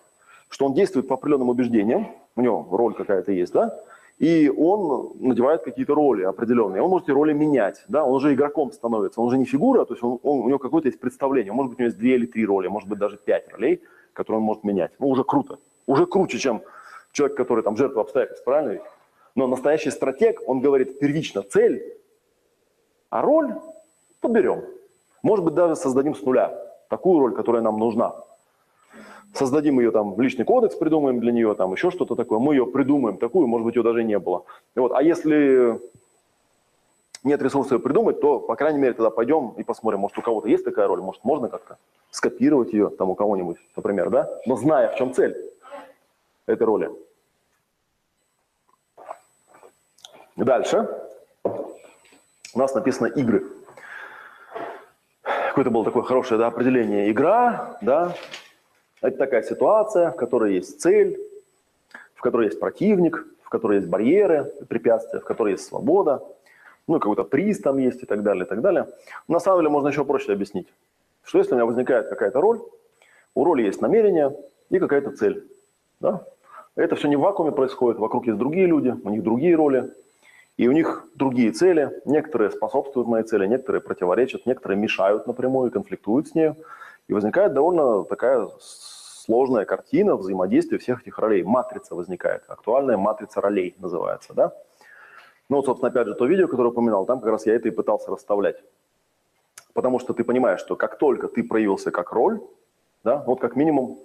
что 0.49 0.65
он 0.65 0.73
действует 0.73 1.07
по 1.07 1.15
определенным 1.15 1.49
убеждениям, 1.49 2.07
у 2.35 2.41
него 2.41 2.67
роль 2.71 2.93
какая-то 2.93 3.31
есть, 3.31 3.53
да, 3.53 3.79
и 4.19 4.49
он 4.49 5.13
надевает 5.19 5.63
какие-то 5.63 5.95
роли 5.95 6.23
определенные. 6.23 6.81
Он 6.81 6.89
может 6.89 7.07
эти 7.07 7.15
роли 7.15 7.31
менять, 7.33 7.83
да, 7.87 8.03
он 8.03 8.15
уже 8.15 8.33
игроком 8.33 8.71
становится, 8.71 9.21
он 9.21 9.27
уже 9.27 9.37
не 9.37 9.45
фигура, 9.45 9.85
то 9.85 9.93
есть 9.93 10.03
он, 10.03 10.19
он, 10.23 10.39
у 10.39 10.47
него 10.47 10.59
какое-то 10.59 10.89
есть 10.89 10.99
представление, 10.99 11.53
может 11.53 11.71
быть, 11.71 11.79
у 11.79 11.81
него 11.81 11.87
есть 11.87 11.97
две 11.97 12.15
или 12.15 12.25
три 12.25 12.45
роли, 12.45 12.67
может 12.67 12.89
быть, 12.89 12.99
даже 12.99 13.17
пять 13.17 13.51
ролей, 13.51 13.81
которые 14.13 14.39
он 14.39 14.45
может 14.45 14.63
менять. 14.63 14.91
Ну, 14.99 15.07
уже 15.07 15.23
круто, 15.23 15.57
уже 15.87 16.05
круче, 16.05 16.37
чем 16.37 16.61
человек, 17.11 17.37
который 17.37 17.63
там 17.63 17.77
жертва 17.77 18.01
обстоятельств, 18.01 18.43
правильно 18.43 18.73
ведь? 18.73 18.81
Но 19.35 19.47
настоящий 19.47 19.91
стратег, 19.91 20.41
он 20.47 20.59
говорит, 20.59 20.99
первично 20.99 21.43
цель, 21.43 21.97
а 23.09 23.21
роль 23.21 23.53
подберем. 24.21 24.63
Может 25.23 25.45
быть, 25.45 25.53
даже 25.53 25.75
создадим 25.75 26.15
с 26.15 26.21
нуля 26.21 26.57
такую 26.89 27.19
роль, 27.19 27.33
которая 27.33 27.61
нам 27.61 27.77
нужна 27.77 28.15
создадим 29.33 29.79
ее 29.79 29.91
там, 29.91 30.19
личный 30.19 30.45
кодекс 30.45 30.75
придумаем 30.75 31.19
для 31.19 31.31
нее, 31.31 31.53
там 31.55 31.71
еще 31.73 31.91
что-то 31.91 32.15
такое, 32.15 32.39
мы 32.39 32.55
ее 32.55 32.65
придумаем 32.65 33.17
такую, 33.17 33.47
может 33.47 33.65
быть, 33.65 33.75
ее 33.75 33.83
даже 33.83 34.03
не 34.03 34.17
было. 34.19 34.43
Вот. 34.75 34.91
А 34.91 35.01
если 35.01 35.79
нет 37.23 37.41
ресурса 37.41 37.75
ее 37.75 37.79
придумать, 37.79 38.21
то, 38.21 38.39
по 38.39 38.55
крайней 38.55 38.79
мере, 38.79 38.93
тогда 38.93 39.09
пойдем 39.09 39.53
и 39.57 39.63
посмотрим, 39.63 39.99
может, 39.99 40.17
у 40.17 40.21
кого-то 40.21 40.47
есть 40.47 40.63
такая 40.63 40.87
роль, 40.87 41.01
может, 41.01 41.23
можно 41.23 41.49
как-то 41.49 41.77
скопировать 42.11 42.73
ее 42.73 42.89
там 42.89 43.09
у 43.09 43.15
кого-нибудь, 43.15 43.57
например, 43.75 44.09
да, 44.09 44.29
но 44.45 44.55
зная, 44.55 44.91
в 44.91 44.95
чем 44.95 45.13
цель 45.13 45.35
этой 46.49 46.63
роли. 46.63 46.89
Дальше 50.35 50.87
у 51.43 52.59
нас 52.59 52.73
написано 52.73 53.07
игры. 53.07 53.45
Какое-то 55.49 55.69
было 55.71 55.83
такое 55.83 56.03
хорошее 56.03 56.39
да, 56.39 56.47
определение. 56.47 57.11
Игра, 57.11 57.77
да, 57.81 58.15
это 59.01 59.17
такая 59.17 59.43
ситуация, 59.43 60.11
в 60.11 60.15
которой 60.15 60.55
есть 60.55 60.81
цель, 60.81 61.19
в 62.15 62.21
которой 62.21 62.47
есть 62.47 62.59
противник, 62.59 63.25
в 63.43 63.49
которой 63.49 63.77
есть 63.77 63.87
барьеры, 63.87 64.45
препятствия, 64.67 65.19
в 65.19 65.25
которой 65.25 65.53
есть 65.53 65.65
свобода, 65.65 66.23
ну 66.87 66.99
какой-то 66.99 67.23
приз 67.23 67.59
там 67.59 67.77
есть 67.77 68.03
и 68.03 68.05
так 68.05 68.23
далее, 68.23 68.45
и 68.45 68.47
так 68.47 68.61
далее. 68.61 68.87
На 69.27 69.39
самом 69.39 69.59
деле 69.59 69.69
можно 69.69 69.89
еще 69.89 70.05
проще 70.05 70.33
объяснить, 70.33 70.67
что 71.23 71.37
если 71.37 71.51
у 71.53 71.55
меня 71.55 71.65
возникает 71.65 72.09
какая-то 72.09 72.41
роль, 72.41 72.59
у 73.35 73.43
роли 73.43 73.63
есть 73.63 73.81
намерение 73.81 74.35
и 74.69 74.79
какая-то 74.79 75.11
цель. 75.11 75.47
Да? 75.99 76.23
Это 76.75 76.95
все 76.95 77.07
не 77.07 77.15
в 77.15 77.21
вакууме 77.21 77.51
происходит, 77.51 77.99
вокруг 77.99 78.27
есть 78.27 78.37
другие 78.37 78.65
люди, 78.65 78.95
у 79.03 79.09
них 79.09 79.23
другие 79.23 79.55
роли, 79.55 79.91
и 80.57 80.67
у 80.67 80.71
них 80.71 81.07
другие 81.15 81.51
цели. 81.51 82.01
Некоторые 82.05 82.51
способствуют 82.51 83.07
моей 83.07 83.23
цели, 83.23 83.47
некоторые 83.47 83.81
противоречат, 83.81 84.45
некоторые 84.45 84.77
мешают 84.77 85.25
напрямую 85.25 85.71
конфликтуют 85.71 86.27
с 86.27 86.35
ней. 86.35 86.51
И 87.07 87.13
возникает 87.13 87.53
довольно 87.53 88.03
такая 88.03 88.49
сложная 88.59 89.63
картина 89.65 90.15
взаимодействия 90.15 90.77
всех 90.77 91.01
этих 91.01 91.17
ролей. 91.17 91.43
Матрица 91.43 91.95
возникает, 91.95 92.43
актуальная 92.47 92.97
матрица 92.97 93.41
ролей 93.41 93.75
называется, 93.79 94.33
да? 94.33 94.53
Ну 95.47 95.57
вот, 95.57 95.65
собственно, 95.65 95.89
опять 95.89 96.07
же, 96.07 96.13
то 96.13 96.25
видео, 96.25 96.47
которое 96.47 96.69
упоминал, 96.69 97.05
там 97.05 97.21
как 97.21 97.31
раз 97.31 97.45
я 97.45 97.55
это 97.55 97.69
и 97.69 97.71
пытался 97.71 98.11
расставлять. 98.11 98.61
Потому 99.73 99.99
что 99.99 100.13
ты 100.13 100.23
понимаешь, 100.23 100.59
что 100.59 100.75
как 100.75 100.97
только 100.97 101.27
ты 101.27 101.43
проявился 101.43 101.89
как 101.89 102.11
роль, 102.11 102.41
да, 103.03 103.23
вот 103.25 103.39
как 103.39 103.55
минимум 103.55 103.99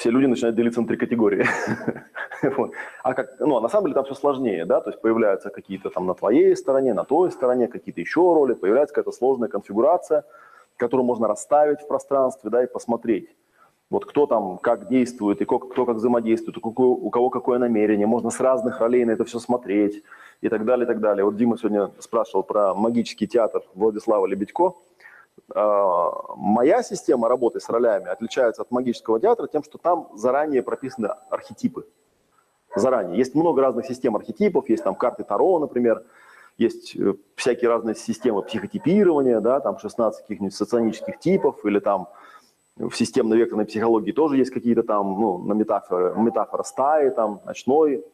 все 0.00 0.10
люди 0.10 0.24
начинают 0.24 0.56
делиться 0.56 0.80
на 0.80 0.86
три 0.86 0.96
категории. 0.96 1.46
А 3.02 3.12
как, 3.12 3.38
ну, 3.38 3.58
а 3.58 3.60
на 3.60 3.68
самом 3.68 3.84
деле 3.84 3.94
там 3.94 4.04
все 4.04 4.14
сложнее, 4.14 4.64
да, 4.64 4.80
то 4.80 4.88
есть 4.88 5.02
появляются 5.02 5.50
какие-то 5.50 5.90
там 5.90 6.06
на 6.06 6.14
твоей 6.14 6.56
стороне, 6.56 6.94
на 6.94 7.04
той 7.04 7.30
стороне, 7.30 7.68
какие-то 7.68 8.00
еще 8.00 8.20
роли, 8.20 8.54
появляется 8.54 8.94
какая-то 8.94 9.12
сложная 9.14 9.50
конфигурация, 9.50 10.24
которую 10.78 11.04
можно 11.04 11.28
расставить 11.28 11.80
в 11.82 11.86
пространстве, 11.86 12.48
да, 12.48 12.64
и 12.64 12.66
посмотреть. 12.66 13.28
Вот 13.90 14.06
кто 14.06 14.26
там 14.26 14.56
как 14.56 14.88
действует, 14.88 15.42
и 15.42 15.44
кто, 15.44 15.58
как 15.58 15.96
взаимодействует, 15.96 16.56
у 16.56 16.72
кого, 16.72 16.92
у 16.92 17.10
кого 17.10 17.28
какое 17.28 17.58
намерение. 17.58 18.06
Можно 18.06 18.30
с 18.30 18.40
разных 18.40 18.80
ролей 18.80 19.04
на 19.04 19.10
это 19.10 19.24
все 19.24 19.38
смотреть 19.38 20.02
и 20.40 20.48
так 20.48 20.64
далее, 20.64 20.84
и 20.84 20.86
так 20.86 21.00
далее. 21.00 21.24
Вот 21.24 21.36
Дима 21.36 21.58
сегодня 21.58 21.90
спрашивал 21.98 22.42
про 22.42 22.74
магический 22.74 23.26
театр 23.26 23.62
Владислава 23.74 24.24
Лебедько. 24.24 24.72
А, 25.54 26.34
моя 26.36 26.82
система 26.82 27.28
работы 27.28 27.60
с 27.60 27.68
ролями 27.68 28.08
отличается 28.08 28.62
от 28.62 28.70
магического 28.70 29.20
театра 29.20 29.46
тем, 29.46 29.62
что 29.62 29.78
там 29.78 30.08
заранее 30.14 30.62
прописаны 30.62 31.08
архетипы. 31.28 31.86
Заранее. 32.74 33.18
Есть 33.18 33.34
много 33.34 33.62
разных 33.62 33.86
систем 33.86 34.14
архетипов, 34.16 34.68
есть 34.68 34.84
там 34.84 34.94
карты 34.94 35.24
Таро, 35.24 35.58
например, 35.58 36.04
есть 36.56 36.94
э, 36.94 37.14
всякие 37.34 37.68
разные 37.68 37.96
системы 37.96 38.42
психотипирования, 38.42 39.40
да, 39.40 39.60
там 39.60 39.78
16 39.78 40.22
каких-нибудь 40.22 40.54
соционических 40.54 41.18
типов, 41.18 41.64
или 41.64 41.80
там 41.80 42.08
в 42.76 42.92
системно-векторной 42.92 43.66
психологии 43.66 44.12
тоже 44.12 44.36
есть 44.36 44.50
какие-то 44.50 44.82
там, 44.82 45.20
ну, 45.20 45.38
на 45.38 45.52
метафоры, 45.52 46.14
метафора 46.16 46.62
стаи, 46.62 47.10
там, 47.10 47.40
ночной 47.44 48.04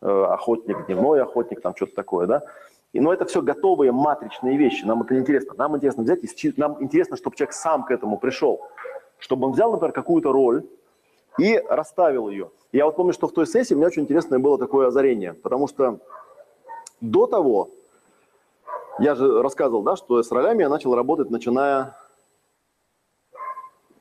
э, 0.00 0.06
охотник, 0.08 0.86
дневной 0.86 1.22
охотник, 1.22 1.60
там 1.60 1.76
что-то 1.76 1.94
такое, 1.94 2.26
да. 2.26 2.42
И, 2.92 3.00
но 3.00 3.12
это 3.12 3.26
все 3.26 3.42
готовые 3.42 3.92
матричные 3.92 4.56
вещи, 4.56 4.84
нам 4.84 5.02
это 5.02 5.18
интересно. 5.18 5.54
Нам 5.56 5.76
интересно 5.76 6.02
взять, 6.02 6.20
и, 6.24 6.54
нам 6.56 6.82
интересно, 6.82 7.16
чтобы 7.16 7.36
человек 7.36 7.52
сам 7.52 7.84
к 7.84 7.90
этому 7.90 8.18
пришел. 8.18 8.62
Чтобы 9.18 9.46
он 9.46 9.52
взял, 9.52 9.70
например, 9.70 9.92
какую-то 9.92 10.32
роль 10.32 10.64
и 11.38 11.62
расставил 11.68 12.28
ее. 12.28 12.50
Я 12.72 12.86
вот 12.86 12.96
помню, 12.96 13.12
что 13.12 13.28
в 13.28 13.32
той 13.32 13.46
сессии 13.46 13.74
у 13.74 13.76
меня 13.76 13.88
очень 13.88 14.02
интересное 14.02 14.38
было 14.38 14.58
такое 14.58 14.88
озарение, 14.88 15.34
потому 15.34 15.68
что 15.68 16.00
до 17.00 17.26
того, 17.26 17.70
я 18.98 19.14
же 19.14 19.42
рассказывал, 19.42 19.82
да, 19.82 19.96
что 19.96 20.22
с 20.22 20.30
ролями 20.32 20.62
я 20.62 20.68
начал 20.68 20.94
работать, 20.94 21.30
начиная 21.30 21.94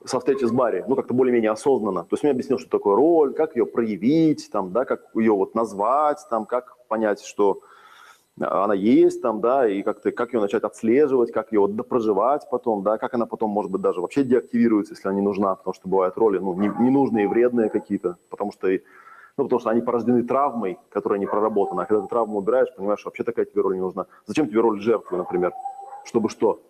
со 0.03 0.19
встречи 0.19 0.45
с 0.45 0.51
Барри, 0.51 0.85
ну, 0.87 0.95
как-то 0.95 1.13
более-менее 1.13 1.51
осознанно. 1.51 2.03
То 2.03 2.13
есть 2.13 2.23
мне 2.23 2.31
объяснил, 2.31 2.59
что 2.59 2.69
такое 2.69 2.95
роль, 2.95 3.33
как 3.33 3.55
ее 3.55 3.65
проявить, 3.65 4.49
там, 4.51 4.71
да, 4.71 4.85
как 4.85 5.01
ее 5.13 5.33
вот 5.33 5.53
назвать, 5.53 6.25
там, 6.29 6.45
как 6.45 6.77
понять, 6.87 7.21
что 7.21 7.59
она 8.39 8.73
есть 8.73 9.21
там, 9.21 9.41
да, 9.41 9.67
и 9.67 9.81
как, 9.81 10.05
-то, 10.05 10.11
как 10.11 10.33
ее 10.33 10.41
начать 10.41 10.63
отслеживать, 10.63 11.31
как 11.31 11.51
ее 11.51 11.61
вот 11.61 11.87
проживать 11.87 12.47
потом, 12.49 12.83
да, 12.83 12.97
как 12.97 13.13
она 13.13 13.25
потом, 13.25 13.49
может 13.49 13.71
быть, 13.71 13.81
даже 13.81 13.99
вообще 13.99 14.23
деактивируется, 14.23 14.93
если 14.93 15.07
она 15.07 15.17
не 15.17 15.23
нужна, 15.23 15.55
потому 15.55 15.73
что 15.73 15.89
бывают 15.89 16.17
роли, 16.17 16.37
ну, 16.37 16.53
не, 16.53 16.67
ненужные 16.67 17.25
и 17.25 17.27
вредные 17.27 17.69
какие-то, 17.69 18.17
потому 18.29 18.51
что, 18.51 18.67
ну, 19.37 19.43
потому 19.43 19.59
что 19.59 19.69
они 19.71 19.81
порождены 19.81 20.23
травмой, 20.23 20.77
которая 20.89 21.19
не 21.19 21.25
проработана, 21.25 21.83
а 21.83 21.85
когда 21.85 22.03
ты 22.03 22.09
травму 22.09 22.37
убираешь, 22.37 22.73
понимаешь, 22.75 23.03
вообще 23.05 23.23
такая 23.23 23.45
тебе 23.45 23.61
роль 23.61 23.75
не 23.75 23.81
нужна. 23.81 24.05
Зачем 24.25 24.47
тебе 24.47 24.61
роль 24.61 24.79
жертвы, 24.81 25.17
например? 25.17 25.53
Чтобы 26.05 26.29
что? 26.29 26.61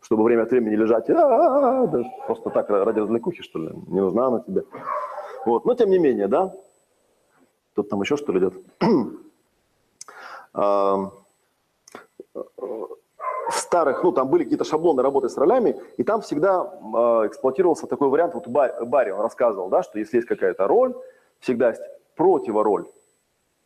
Чтобы 0.00 0.24
время 0.24 0.42
от 0.42 0.50
времени 0.50 0.76
лежать, 0.76 1.06
да, 1.08 1.86
просто 2.26 2.50
так 2.50 2.68
ради 2.68 3.00
развлекухи, 3.00 3.42
что 3.42 3.58
ли, 3.58 3.70
не 3.88 4.00
нужна 4.00 4.26
она 4.26 4.40
тебе. 4.40 4.64
Вот, 5.46 5.64
но 5.64 5.74
тем 5.74 5.88
не 5.90 5.98
менее, 5.98 6.28
да, 6.28 6.52
тут 7.74 7.88
там 7.88 8.02
еще 8.02 8.16
что 8.16 8.32
ли 8.32 8.40
идет? 8.40 8.54
В 13.48 13.56
старых, 13.56 14.02
ну, 14.04 14.12
там 14.12 14.28
были 14.28 14.44
какие-то 14.44 14.64
шаблоны 14.64 15.02
работы 15.02 15.28
с 15.28 15.36
ролями, 15.36 15.76
и 15.96 16.04
там 16.04 16.20
всегда 16.20 16.62
э, 16.62 17.26
эксплуатировался 17.26 17.86
такой 17.86 18.08
вариант, 18.08 18.34
вот 18.34 18.46
Барри, 18.46 19.10
он 19.10 19.20
рассказывал, 19.20 19.68
да, 19.68 19.82
что 19.82 19.98
если 19.98 20.18
есть 20.18 20.28
какая-то 20.28 20.66
роль, 20.66 20.94
всегда 21.40 21.70
есть 21.70 21.82
противороль, 22.14 22.86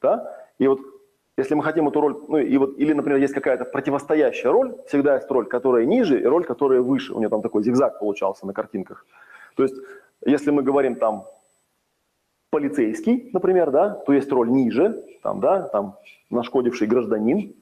да, 0.01 0.37
и 0.59 0.69
вот 0.69 0.81
если 1.37 1.55
мы 1.55 1.63
хотим 1.63 1.89
эту 1.89 2.01
роль, 2.01 2.17
ну, 2.29 2.39
и 2.39 2.59
вот, 2.59 2.79
или, 2.79 2.93
например, 2.93 3.19
есть 3.19 3.35
какая-то 3.35 3.65
противостоящая 3.65 4.53
роль, 4.53 4.77
всегда 4.87 5.17
есть 5.17 5.31
роль, 5.31 5.47
которая 5.47 5.87
ниже, 5.87 6.21
и 6.21 6.25
роль, 6.25 6.45
которая 6.45 6.81
выше, 6.83 7.15
у 7.15 7.19
нее 7.19 7.31
там 7.31 7.43
такой 7.43 7.63
зигзаг 7.63 7.99
получался 7.99 8.47
на 8.47 8.53
картинках. 8.53 9.07
То 9.57 9.63
есть, 9.63 9.75
если 10.25 10.51
мы 10.51 10.63
говорим 10.63 10.97
там 10.97 11.27
полицейский, 12.53 13.31
например, 13.33 13.71
да, 13.71 13.89
то 13.89 14.13
есть 14.13 14.31
роль 14.31 14.51
ниже, 14.51 15.03
там, 15.23 15.41
да, 15.41 15.63
там 15.69 15.97
нашкодивший 16.29 16.87
гражданин, 16.87 17.55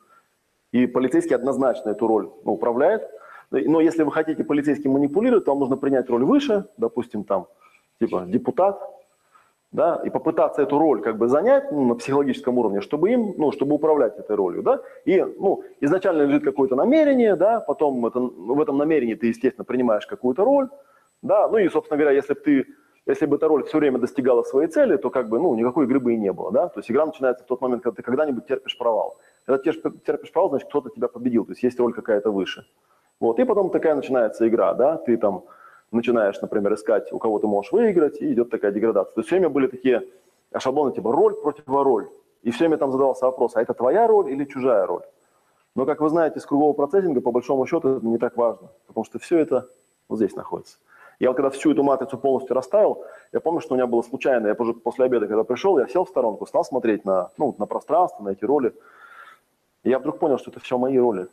и 0.72 0.86
полицейский 0.86 1.36
однозначно 1.36 1.90
эту 1.90 2.08
роль 2.08 2.28
ну, 2.44 2.52
управляет. 2.52 3.08
Но 3.52 3.80
если 3.80 4.02
вы 4.02 4.10
хотите 4.10 4.42
полицейским 4.42 4.90
манипулировать, 4.90 5.44
то 5.44 5.52
вам 5.52 5.60
нужно 5.60 5.76
принять 5.76 6.10
роль 6.10 6.24
выше, 6.24 6.66
допустим, 6.76 7.22
там, 7.22 7.46
типа 8.00 8.24
депутат, 8.26 8.80
да, 9.70 10.02
и 10.04 10.10
попытаться 10.10 10.62
эту 10.62 10.76
роль 10.76 11.02
как 11.02 11.18
бы 11.18 11.28
занять 11.28 11.70
ну, 11.70 11.86
на 11.86 11.94
психологическом 11.94 12.58
уровне, 12.58 12.80
чтобы 12.80 13.12
им, 13.12 13.34
ну, 13.38 13.52
чтобы 13.52 13.76
управлять 13.76 14.18
этой 14.18 14.34
ролью, 14.34 14.64
да, 14.64 14.80
и, 15.04 15.22
ну, 15.22 15.62
изначально 15.80 16.22
лежит 16.22 16.42
какое-то 16.42 16.74
намерение, 16.74 17.36
да, 17.36 17.60
потом 17.60 18.04
это, 18.06 18.18
в 18.18 18.60
этом 18.60 18.76
намерении 18.76 19.14
ты, 19.14 19.28
естественно, 19.28 19.64
принимаешь 19.64 20.06
какую-то 20.06 20.44
роль, 20.44 20.68
да, 21.22 21.46
ну 21.46 21.58
и, 21.58 21.68
собственно 21.68 21.96
говоря, 21.96 22.16
если 22.16 22.34
бы 22.34 22.40
ты 22.40 22.66
если 23.06 23.26
бы 23.26 23.36
эта 23.36 23.48
роль 23.48 23.64
все 23.64 23.78
время 23.78 23.98
достигала 23.98 24.42
своей 24.42 24.68
цели, 24.68 24.96
то 24.96 25.10
как 25.10 25.28
бы, 25.28 25.38
ну, 25.38 25.54
никакой 25.54 25.86
игры 25.86 26.00
бы 26.00 26.14
и 26.14 26.16
не 26.16 26.32
было, 26.32 26.52
да? 26.52 26.68
То 26.68 26.80
есть 26.80 26.90
игра 26.90 27.06
начинается 27.06 27.44
в 27.44 27.46
тот 27.46 27.60
момент, 27.60 27.82
когда 27.82 27.96
ты 27.96 28.02
когда-нибудь 28.02 28.46
терпишь 28.46 28.76
провал. 28.78 29.18
Когда 29.46 29.62
терпишь 29.62 30.32
провал, 30.32 30.50
значит, 30.50 30.68
кто-то 30.68 30.90
тебя 30.90 31.08
победил, 31.08 31.44
то 31.44 31.52
есть 31.52 31.62
есть 31.62 31.80
роль 31.80 31.92
какая-то 31.92 32.30
выше. 32.30 32.66
Вот, 33.18 33.38
и 33.38 33.44
потом 33.44 33.70
такая 33.70 33.94
начинается 33.94 34.46
игра, 34.48 34.74
да? 34.74 34.96
Ты 34.96 35.16
там 35.16 35.44
начинаешь, 35.90 36.40
например, 36.40 36.74
искать, 36.74 37.12
у 37.12 37.18
кого 37.18 37.38
ты 37.38 37.46
можешь 37.46 37.72
выиграть, 37.72 38.20
и 38.20 38.32
идет 38.32 38.50
такая 38.50 38.70
деградация. 38.70 39.14
То 39.14 39.20
есть 39.20 39.28
все 39.28 39.36
время 39.36 39.48
были 39.48 39.66
такие 39.66 40.02
шаблоны, 40.56 40.92
типа 40.92 41.12
роль 41.12 41.34
против 41.34 41.64
роль. 41.66 42.08
И 42.42 42.50
все 42.50 42.60
время 42.60 42.78
там 42.78 42.92
задавался 42.92 43.26
вопрос, 43.26 43.56
а 43.56 43.62
это 43.62 43.74
твоя 43.74 44.06
роль 44.06 44.30
или 44.30 44.44
чужая 44.44 44.86
роль? 44.86 45.02
Но, 45.74 45.86
как 45.86 46.00
вы 46.00 46.08
знаете, 46.08 46.40
с 46.40 46.46
кругового 46.46 46.72
процессинга, 46.72 47.20
по 47.20 47.32
большому 47.32 47.66
счету, 47.66 47.96
это 47.96 48.06
не 48.06 48.18
так 48.18 48.36
важно, 48.36 48.70
потому 48.86 49.04
что 49.04 49.18
все 49.18 49.38
это 49.38 49.68
вот 50.08 50.16
здесь 50.16 50.34
находится. 50.34 50.78
Я 51.20 51.28
вот 51.28 51.36
когда 51.36 51.50
всю 51.50 51.70
эту 51.70 51.82
матрицу 51.82 52.16
полностью 52.16 52.56
расставил, 52.56 53.04
я 53.32 53.40
помню, 53.40 53.60
что 53.60 53.74
у 53.74 53.76
меня 53.76 53.86
было 53.86 54.00
случайно, 54.00 54.46
я 54.46 54.56
уже 54.58 54.72
после 54.72 55.04
обеда, 55.04 55.26
когда 55.26 55.44
пришел, 55.44 55.78
я 55.78 55.86
сел 55.86 56.06
в 56.06 56.08
сторонку, 56.08 56.46
стал 56.46 56.64
смотреть 56.64 57.04
на, 57.04 57.30
ну, 57.36 57.54
на 57.58 57.66
пространство, 57.66 58.24
на 58.24 58.30
эти 58.30 58.44
роли. 58.44 58.74
И 59.84 59.90
я 59.90 59.98
вдруг 59.98 60.18
понял, 60.18 60.38
что 60.38 60.50
это 60.50 60.60
все 60.60 60.78
мои 60.78 60.98
роли. 60.98 61.28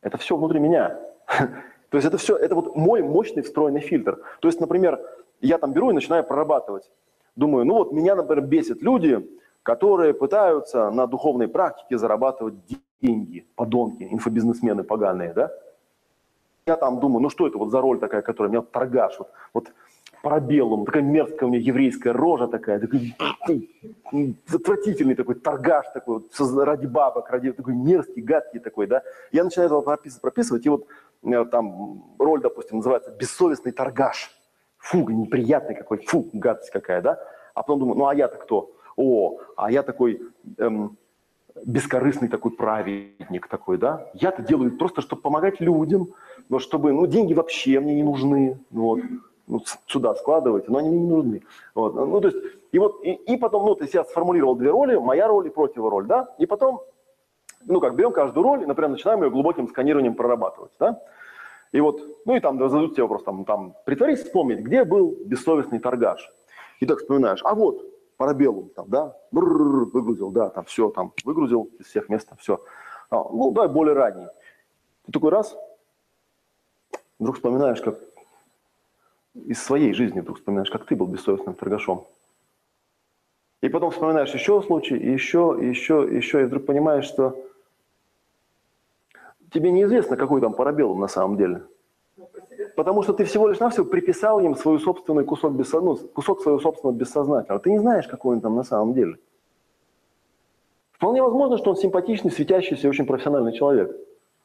Это 0.00 0.16
все 0.16 0.36
внутри 0.36 0.58
меня. 0.58 0.98
То 1.90 1.98
есть 1.98 2.06
это 2.06 2.16
все, 2.16 2.34
это 2.34 2.54
вот 2.54 2.74
мой 2.76 3.02
мощный 3.02 3.42
встроенный 3.42 3.80
фильтр. 3.80 4.22
То 4.40 4.48
есть, 4.48 4.58
например, 4.58 4.98
я 5.42 5.58
там 5.58 5.72
беру 5.74 5.90
и 5.90 5.94
начинаю 5.94 6.24
прорабатывать. 6.24 6.90
Думаю, 7.36 7.66
ну 7.66 7.74
вот 7.74 7.92
меня, 7.92 8.14
например, 8.14 8.42
бесит 8.46 8.80
люди, 8.80 9.28
которые 9.62 10.14
пытаются 10.14 10.90
на 10.90 11.06
духовной 11.06 11.48
практике 11.48 11.98
зарабатывать 11.98 12.54
деньги, 13.02 13.46
подонки, 13.54 14.08
инфобизнесмены 14.10 14.82
поганые, 14.82 15.34
да? 15.34 15.52
Я 16.70 16.76
там 16.76 17.00
думаю, 17.00 17.20
ну 17.20 17.30
что 17.30 17.48
это 17.48 17.58
вот 17.58 17.70
за 17.70 17.80
роль 17.80 17.98
такая, 17.98 18.22
которая 18.22 18.52
меня 18.52 18.62
торгаш, 18.62 19.18
вот, 19.18 19.28
вот 19.52 19.72
парабеллум, 20.22 20.86
такая 20.86 21.02
мерзкая 21.02 21.48
у 21.48 21.52
меня 21.52 21.60
еврейская 21.60 22.12
рожа 22.12 22.46
такая, 22.46 22.78
такой, 22.78 23.16
отвратительный 24.54 25.16
такой 25.16 25.34
торгаш 25.34 25.86
такой, 25.92 26.22
ради 26.64 26.86
бабок, 26.86 27.28
ради 27.28 27.52
такой 27.52 27.74
мерзкий, 27.74 28.22
гадкий 28.22 28.60
такой, 28.60 28.86
да. 28.86 29.02
Я 29.32 29.42
начинаю 29.42 29.66
этого 29.66 29.80
прописывать, 29.80 30.22
прописывать, 30.22 30.66
и 30.66 30.68
вот 30.68 30.86
э, 31.24 31.44
там 31.46 32.04
роль, 32.20 32.40
допустим, 32.40 32.76
называется 32.76 33.10
«бессовестный 33.10 33.72
торгаш». 33.72 34.30
Фу, 34.78 35.08
неприятный 35.08 35.74
какой, 35.74 35.98
фу, 36.06 36.30
гадость 36.32 36.70
какая, 36.70 37.02
да. 37.02 37.18
А 37.54 37.62
потом 37.62 37.80
думаю, 37.80 37.98
ну 37.98 38.06
а 38.06 38.14
я-то 38.14 38.36
кто? 38.36 38.76
О, 38.94 39.40
а 39.56 39.72
я 39.72 39.82
такой 39.82 40.22
эм, 40.58 40.96
бескорыстный 41.64 42.28
такой 42.28 42.52
праведник 42.52 43.48
такой, 43.48 43.78
да. 43.78 44.08
Я-то 44.14 44.42
делаю 44.42 44.76
просто, 44.76 45.00
чтобы 45.00 45.22
помогать 45.22 45.60
людям, 45.60 46.08
но 46.48 46.58
чтобы, 46.58 46.92
ну, 46.92 47.06
деньги 47.06 47.34
вообще 47.34 47.80
мне 47.80 47.94
не 47.94 48.02
нужны, 48.02 48.58
вот, 48.70 49.00
ну, 49.46 49.60
сюда 49.86 50.14
складывайте, 50.14 50.70
но 50.70 50.78
они 50.78 50.90
мне 50.90 51.00
не 51.00 51.08
нужны. 51.08 51.42
Вот, 51.74 51.94
ну, 51.94 52.20
то 52.20 52.28
есть, 52.28 52.38
и 52.72 52.78
вот, 52.78 53.04
и, 53.04 53.12
и 53.12 53.36
потом, 53.36 53.66
ну, 53.66 53.74
то 53.74 53.82
есть 53.82 53.94
я 53.94 54.04
сформулировал 54.04 54.54
две 54.54 54.70
роли, 54.70 54.96
моя 54.96 55.26
роль 55.28 55.46
и 55.46 55.50
противороль, 55.50 56.06
да, 56.06 56.34
и 56.38 56.46
потом, 56.46 56.82
ну, 57.66 57.80
как 57.80 57.94
берем 57.96 58.12
каждую 58.12 58.44
роль 58.44 58.62
и, 58.62 58.66
например, 58.66 58.90
начинаем 58.90 59.22
ее 59.22 59.30
глубоким 59.30 59.68
сканированием 59.68 60.14
прорабатывать, 60.14 60.72
да. 60.78 61.00
И 61.72 61.80
вот, 61.80 62.02
ну, 62.24 62.36
и 62.36 62.40
там 62.40 62.58
задают 62.58 62.94
тебе 62.94 63.04
вопрос, 63.04 63.22
там, 63.22 63.44
там, 63.44 63.74
притворись 63.84 64.24
вспомнить, 64.24 64.60
где 64.60 64.84
был 64.84 65.16
бессовестный 65.24 65.78
торгаш. 65.78 66.30
И 66.80 66.86
так 66.86 66.98
вспоминаешь, 66.98 67.40
а 67.44 67.54
вот, 67.54 67.84
парабеллум, 68.20 68.68
там, 68.76 68.84
да, 68.90 69.16
выгрузил, 69.30 70.30
да, 70.30 70.50
там, 70.50 70.66
все, 70.66 70.90
там, 70.90 71.14
выгрузил 71.24 71.70
из 71.78 71.86
всех 71.86 72.10
мест, 72.10 72.28
все. 72.38 72.62
А, 73.08 73.16
ну, 73.16 73.50
давай 73.50 73.70
более 73.70 73.94
ранний. 73.94 74.26
Ты 75.06 75.12
такой 75.12 75.30
раз, 75.30 75.56
вдруг 77.18 77.36
вспоминаешь, 77.36 77.80
как 77.80 77.98
из 79.32 79.62
своей 79.62 79.94
жизни 79.94 80.20
вдруг 80.20 80.36
вспоминаешь, 80.36 80.70
как 80.70 80.84
ты 80.84 80.96
был 80.96 81.06
бессовестным 81.06 81.54
торгашом. 81.54 82.06
И 83.62 83.70
потом 83.70 83.90
вспоминаешь 83.90 84.34
еще 84.34 84.60
случай, 84.60 84.98
и 84.98 85.12
еще, 85.12 85.56
и 85.58 85.68
еще, 85.68 86.06
и 86.06 86.16
еще, 86.16 86.42
и 86.42 86.44
вдруг 86.44 86.66
понимаешь, 86.66 87.06
что 87.06 87.42
тебе 89.50 89.70
неизвестно, 89.72 90.18
какой 90.18 90.42
там 90.42 90.52
парабеллум 90.52 91.00
на 91.00 91.08
самом 91.08 91.38
деле. 91.38 91.62
Потому 92.80 93.02
что 93.02 93.12
ты 93.12 93.24
всего 93.24 93.46
лишь 93.46 93.60
навсего 93.60 93.84
приписал 93.84 94.40
им 94.40 94.56
свой 94.56 94.80
собственный 94.80 95.22
кусок, 95.22 95.52
бессо... 95.52 95.82
ну, 95.82 95.96
кусок 95.96 96.40
своего 96.40 96.58
собственного 96.58 96.96
бессознательного. 96.96 97.60
Ты 97.60 97.72
не 97.72 97.78
знаешь, 97.78 98.08
какой 98.08 98.36
он 98.36 98.40
там 98.40 98.56
на 98.56 98.62
самом 98.62 98.94
деле. 98.94 99.18
Вполне 100.92 101.22
возможно, 101.22 101.58
что 101.58 101.68
он 101.68 101.76
симпатичный, 101.76 102.30
светящийся, 102.30 102.88
очень 102.88 103.04
профессиональный 103.04 103.52
человек. 103.52 103.94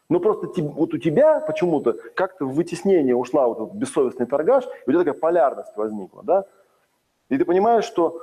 Но 0.09 0.19
просто 0.19 0.49
вот 0.61 0.93
у 0.93 0.97
тебя 0.97 1.39
почему-то 1.39 1.93
как-то 2.13 2.45
в 2.45 2.55
вытеснение 2.55 3.15
ушла 3.15 3.47
вот 3.47 3.61
этот 3.61 3.75
бессовестный 3.75 4.25
торгаш, 4.25 4.65
и 4.65 4.89
у 4.89 4.91
тебя 4.91 5.05
такая 5.05 5.13
полярность 5.13 5.77
возникла, 5.77 6.21
да? 6.21 6.43
И 7.29 7.37
ты 7.37 7.45
понимаешь, 7.45 7.85
что 7.85 8.19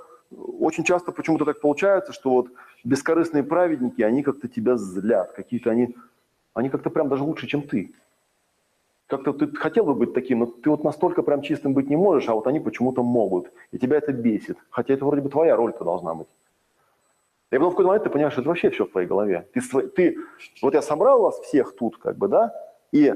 очень 0.60 0.84
часто 0.84 1.12
почему-то 1.12 1.46
так 1.46 1.58
получается, 1.62 2.12
что 2.12 2.28
вот 2.32 2.48
бескорыстные 2.84 3.44
праведники, 3.44 4.02
они 4.02 4.22
как-то 4.22 4.46
тебя 4.46 4.76
злят, 4.76 5.32
какие-то 5.32 5.70
они, 5.70 5.96
они 6.52 6.68
как-то 6.68 6.90
прям 6.90 7.08
даже 7.08 7.22
лучше, 7.22 7.46
чем 7.46 7.62
ты. 7.62 7.94
Как-то 9.12 9.34
ты 9.34 9.54
хотел 9.54 9.84
бы 9.84 9.94
быть 9.94 10.14
таким, 10.14 10.38
но 10.38 10.46
ты 10.46 10.70
вот 10.70 10.84
настолько 10.84 11.22
прям 11.22 11.42
чистым 11.42 11.74
быть 11.74 11.90
не 11.90 11.96
можешь, 11.96 12.30
а 12.30 12.34
вот 12.34 12.46
они 12.46 12.60
почему-то 12.60 13.02
могут. 13.02 13.52
И 13.70 13.78
тебя 13.78 13.98
это 13.98 14.10
бесит. 14.10 14.56
Хотя 14.70 14.94
это 14.94 15.04
вроде 15.04 15.20
бы 15.20 15.28
твоя 15.28 15.54
роль-то 15.54 15.84
должна 15.84 16.14
быть. 16.14 16.28
И 17.50 17.58
потом 17.58 17.68
в 17.68 17.72
какой-то 17.72 17.88
момент 17.88 18.04
ты 18.04 18.10
понимаешь, 18.10 18.32
что 18.32 18.40
это 18.40 18.48
вообще 18.48 18.70
все 18.70 18.86
в 18.86 18.90
твоей 18.90 19.06
голове. 19.06 19.46
Ты, 19.52 19.60
ты, 19.88 20.16
вот 20.62 20.72
я 20.72 20.80
собрал 20.80 21.20
вас 21.20 21.38
всех 21.40 21.76
тут, 21.76 21.98
как 21.98 22.16
бы, 22.16 22.28
да, 22.28 22.54
и, 22.90 23.12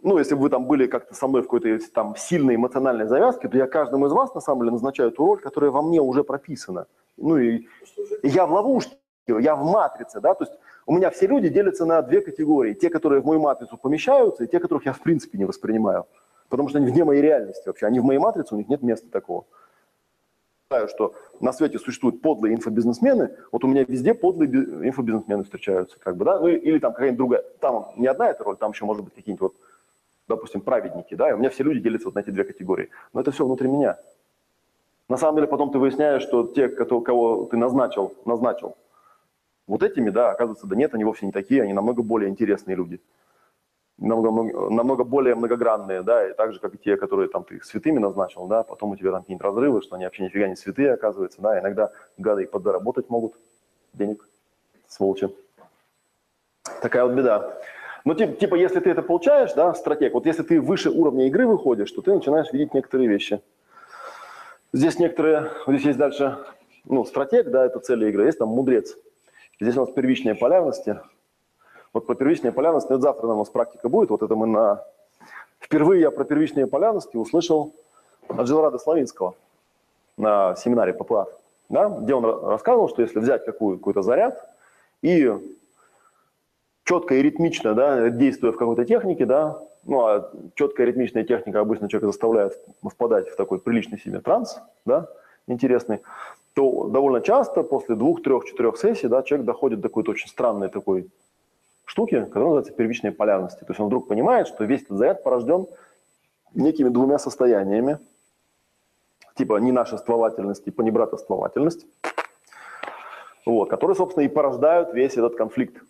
ну, 0.00 0.16
если 0.16 0.36
бы 0.36 0.42
вы 0.42 0.48
там 0.48 0.66
были 0.66 0.86
как-то 0.86 1.12
со 1.16 1.26
мной 1.26 1.42
в 1.42 1.46
какой-то 1.46 1.76
там 1.92 2.14
сильной 2.16 2.54
эмоциональной 2.54 3.06
завязке, 3.06 3.48
то 3.48 3.58
я 3.58 3.66
каждому 3.66 4.06
из 4.06 4.12
вас, 4.12 4.32
на 4.36 4.40
самом 4.40 4.60
деле, 4.60 4.70
назначаю 4.70 5.10
ту 5.10 5.26
роль, 5.26 5.40
которая 5.40 5.72
во 5.72 5.82
мне 5.82 6.00
уже 6.00 6.22
прописана. 6.22 6.86
Ну, 7.16 7.36
и, 7.36 7.66
и 8.22 8.28
я 8.28 8.46
в 8.46 8.52
ловушке, 8.52 8.96
я 9.26 9.56
в 9.56 9.64
матрице, 9.64 10.20
да, 10.20 10.34
то 10.34 10.44
есть 10.44 10.56
у 10.86 10.94
меня 10.94 11.10
все 11.10 11.26
люди 11.26 11.48
делятся 11.48 11.84
на 11.84 12.02
две 12.02 12.20
категории. 12.20 12.74
Те, 12.74 12.90
которые 12.90 13.20
в 13.20 13.26
мою 13.26 13.40
матрицу 13.40 13.76
помещаются, 13.76 14.44
и 14.44 14.46
те, 14.46 14.60
которых 14.60 14.86
я 14.86 14.92
в 14.92 15.00
принципе 15.00 15.38
не 15.38 15.44
воспринимаю. 15.44 16.06
Потому 16.48 16.68
что 16.68 16.78
они 16.78 16.90
вне 16.90 17.04
моей 17.04 17.22
реальности 17.22 17.66
вообще. 17.66 17.86
Они 17.86 18.00
в 18.00 18.04
моей 18.04 18.18
матрице, 18.18 18.54
у 18.54 18.58
них 18.58 18.68
нет 18.68 18.82
места 18.82 19.08
такого 19.10 19.44
знаю, 20.72 20.88
что 20.88 21.14
на 21.40 21.52
свете 21.52 21.78
существуют 21.78 22.22
подлые 22.22 22.54
инфобизнесмены, 22.54 23.36
вот 23.50 23.62
у 23.64 23.66
меня 23.66 23.84
везде 23.86 24.14
подлые 24.14 24.50
инфобизнесмены 24.50 25.44
встречаются, 25.44 25.98
как 25.98 26.16
бы, 26.16 26.24
да, 26.24 26.40
ну 26.40 26.48
или 26.48 26.78
там 26.78 26.92
какая-нибудь 26.92 27.18
другая, 27.18 27.44
там 27.60 27.92
не 27.96 28.06
одна 28.06 28.30
эта 28.30 28.42
роль, 28.42 28.56
там 28.56 28.72
еще 28.72 28.86
может 28.86 29.04
быть 29.04 29.14
какие-нибудь 29.14 29.42
вот, 29.42 29.54
допустим, 30.28 30.62
праведники, 30.62 31.14
да, 31.14 31.28
и 31.28 31.32
у 31.34 31.36
меня 31.36 31.50
все 31.50 31.62
люди 31.62 31.80
делятся 31.80 32.08
вот 32.08 32.14
на 32.14 32.20
эти 32.20 32.30
две 32.30 32.44
категории, 32.44 32.88
но 33.12 33.20
это 33.20 33.30
все 33.32 33.44
внутри 33.44 33.68
меня. 33.68 33.98
На 35.08 35.18
самом 35.18 35.36
деле 35.36 35.46
потом 35.46 35.70
ты 35.70 35.78
выясняешь, 35.78 36.22
что 36.22 36.46
те, 36.46 36.68
кого 36.68 37.44
ты 37.50 37.58
назначил, 37.58 38.14
назначил, 38.24 38.76
вот 39.72 39.82
этими, 39.82 40.10
да, 40.10 40.30
оказывается, 40.30 40.66
да 40.66 40.76
нет, 40.76 40.94
они 40.94 41.04
вовсе 41.04 41.26
не 41.26 41.32
такие, 41.32 41.62
они 41.62 41.72
намного 41.72 42.02
более 42.02 42.28
интересные 42.28 42.76
люди 42.76 43.00
намного, 43.98 44.70
намного 44.70 45.04
более 45.04 45.34
многогранные, 45.34 46.02
да, 46.02 46.28
и 46.28 46.34
так 46.34 46.52
же, 46.52 46.60
как 46.60 46.74
и 46.74 46.78
те, 46.78 46.96
которые 46.96 47.28
там 47.28 47.44
ты 47.44 47.60
святыми 47.62 47.98
назначил, 47.98 48.46
да, 48.46 48.62
потом 48.62 48.90
у 48.90 48.96
тебя 48.96 49.12
там 49.12 49.22
какие-нибудь 49.22 49.44
разрывы, 49.44 49.82
что 49.82 49.96
они 49.96 50.04
вообще 50.04 50.24
нифига 50.24 50.48
не 50.48 50.56
святые, 50.56 50.92
оказывается, 50.92 51.40
да, 51.40 51.58
иногда 51.58 51.90
гады 52.18 52.42
и 52.42 52.46
подзаработать 52.46 53.08
могут 53.08 53.34
денег, 53.92 54.28
сволочи. 54.88 55.30
Такая 56.80 57.04
вот 57.04 57.14
беда. 57.14 57.58
Ну, 58.04 58.14
типа, 58.14 58.32
типа, 58.34 58.54
если 58.56 58.80
ты 58.80 58.90
это 58.90 59.02
получаешь, 59.02 59.52
да, 59.54 59.72
стратег, 59.74 60.14
вот 60.14 60.26
если 60.26 60.42
ты 60.42 60.60
выше 60.60 60.90
уровня 60.90 61.28
игры 61.28 61.46
выходишь, 61.46 61.92
то 61.92 62.02
ты 62.02 62.12
начинаешь 62.12 62.52
видеть 62.52 62.74
некоторые 62.74 63.08
вещи. 63.08 63.40
Здесь 64.72 64.98
некоторые, 64.98 65.50
вот 65.66 65.74
здесь 65.74 65.86
есть 65.86 65.98
дальше, 65.98 66.38
ну, 66.84 67.04
стратег, 67.04 67.50
да, 67.50 67.64
это 67.64 67.78
цель 67.78 68.04
игры, 68.04 68.26
есть 68.26 68.38
там 68.38 68.48
мудрец. 68.48 68.96
Здесь 69.62 69.76
у 69.76 69.82
нас 69.82 69.90
первичные 69.90 70.34
полярности, 70.34 70.98
вот 71.92 72.04
про 72.04 72.16
первичные 72.16 72.50
полярности, 72.50 72.88
это 72.88 73.00
завтра 73.00 73.28
у 73.28 73.38
нас 73.38 73.48
практика 73.48 73.88
будет, 73.88 74.10
вот 74.10 74.20
это 74.20 74.34
мы 74.34 74.48
на... 74.48 74.82
Впервые 75.60 76.00
я 76.00 76.10
про 76.10 76.24
первичные 76.24 76.66
полярности 76.66 77.16
услышал 77.16 77.72
от 78.26 78.44
Джилрада 78.44 78.80
Славинского 78.80 79.36
на 80.16 80.56
семинаре 80.56 80.92
ППА, 80.92 81.28
да, 81.68 81.88
где 81.88 82.12
он 82.12 82.24
рассказывал, 82.24 82.88
что 82.88 83.02
если 83.02 83.20
взять 83.20 83.44
какую, 83.44 83.78
какой-то 83.78 84.02
заряд 84.02 84.52
и 85.00 85.32
четко 86.82 87.14
и 87.14 87.22
ритмично, 87.22 87.74
да, 87.74 88.10
действуя 88.10 88.50
в 88.50 88.56
какой-то 88.56 88.84
технике, 88.84 89.26
да, 89.26 89.60
ну, 89.84 90.04
а 90.04 90.28
четкая 90.56 90.88
ритмичная 90.88 91.22
техника 91.22 91.60
обычно 91.60 91.88
человека 91.88 92.10
заставляет 92.10 92.58
впадать 92.82 93.28
в 93.28 93.36
такой 93.36 93.60
приличный 93.60 94.00
себе 94.00 94.18
транс, 94.18 94.60
да, 94.84 95.06
интересный, 95.46 96.00
то 96.54 96.88
довольно 96.88 97.20
часто 97.20 97.62
после 97.62 97.94
двух, 97.94 98.22
трех, 98.22 98.44
четырех 98.44 98.76
сессий, 98.76 99.08
да, 99.08 99.22
человек 99.22 99.46
доходит 99.46 99.80
до 99.80 99.88
какой-то 99.88 100.12
очень 100.12 100.28
странной 100.28 100.68
такой 100.68 101.10
штуки, 101.84 102.20
которая 102.20 102.44
называется 102.44 102.72
первичной 102.72 103.12
полярности. 103.12 103.60
То 103.60 103.66
есть 103.70 103.80
он 103.80 103.86
вдруг 103.86 104.08
понимает, 104.08 104.48
что 104.48 104.64
весь 104.64 104.82
этот 104.82 104.98
заряд 104.98 105.22
порожден 105.22 105.66
некими 106.54 106.88
двумя 106.90 107.18
состояниями, 107.18 107.98
типа 109.34 109.56
ненашествовательность, 109.56 110.64
типа 110.64 110.82
небратоствовательность, 110.82 111.86
вот, 113.46 113.70
которые, 113.70 113.96
собственно, 113.96 114.24
и 114.24 114.28
порождают 114.28 114.92
весь 114.92 115.16
этот 115.16 115.36
конфликт. 115.36 115.82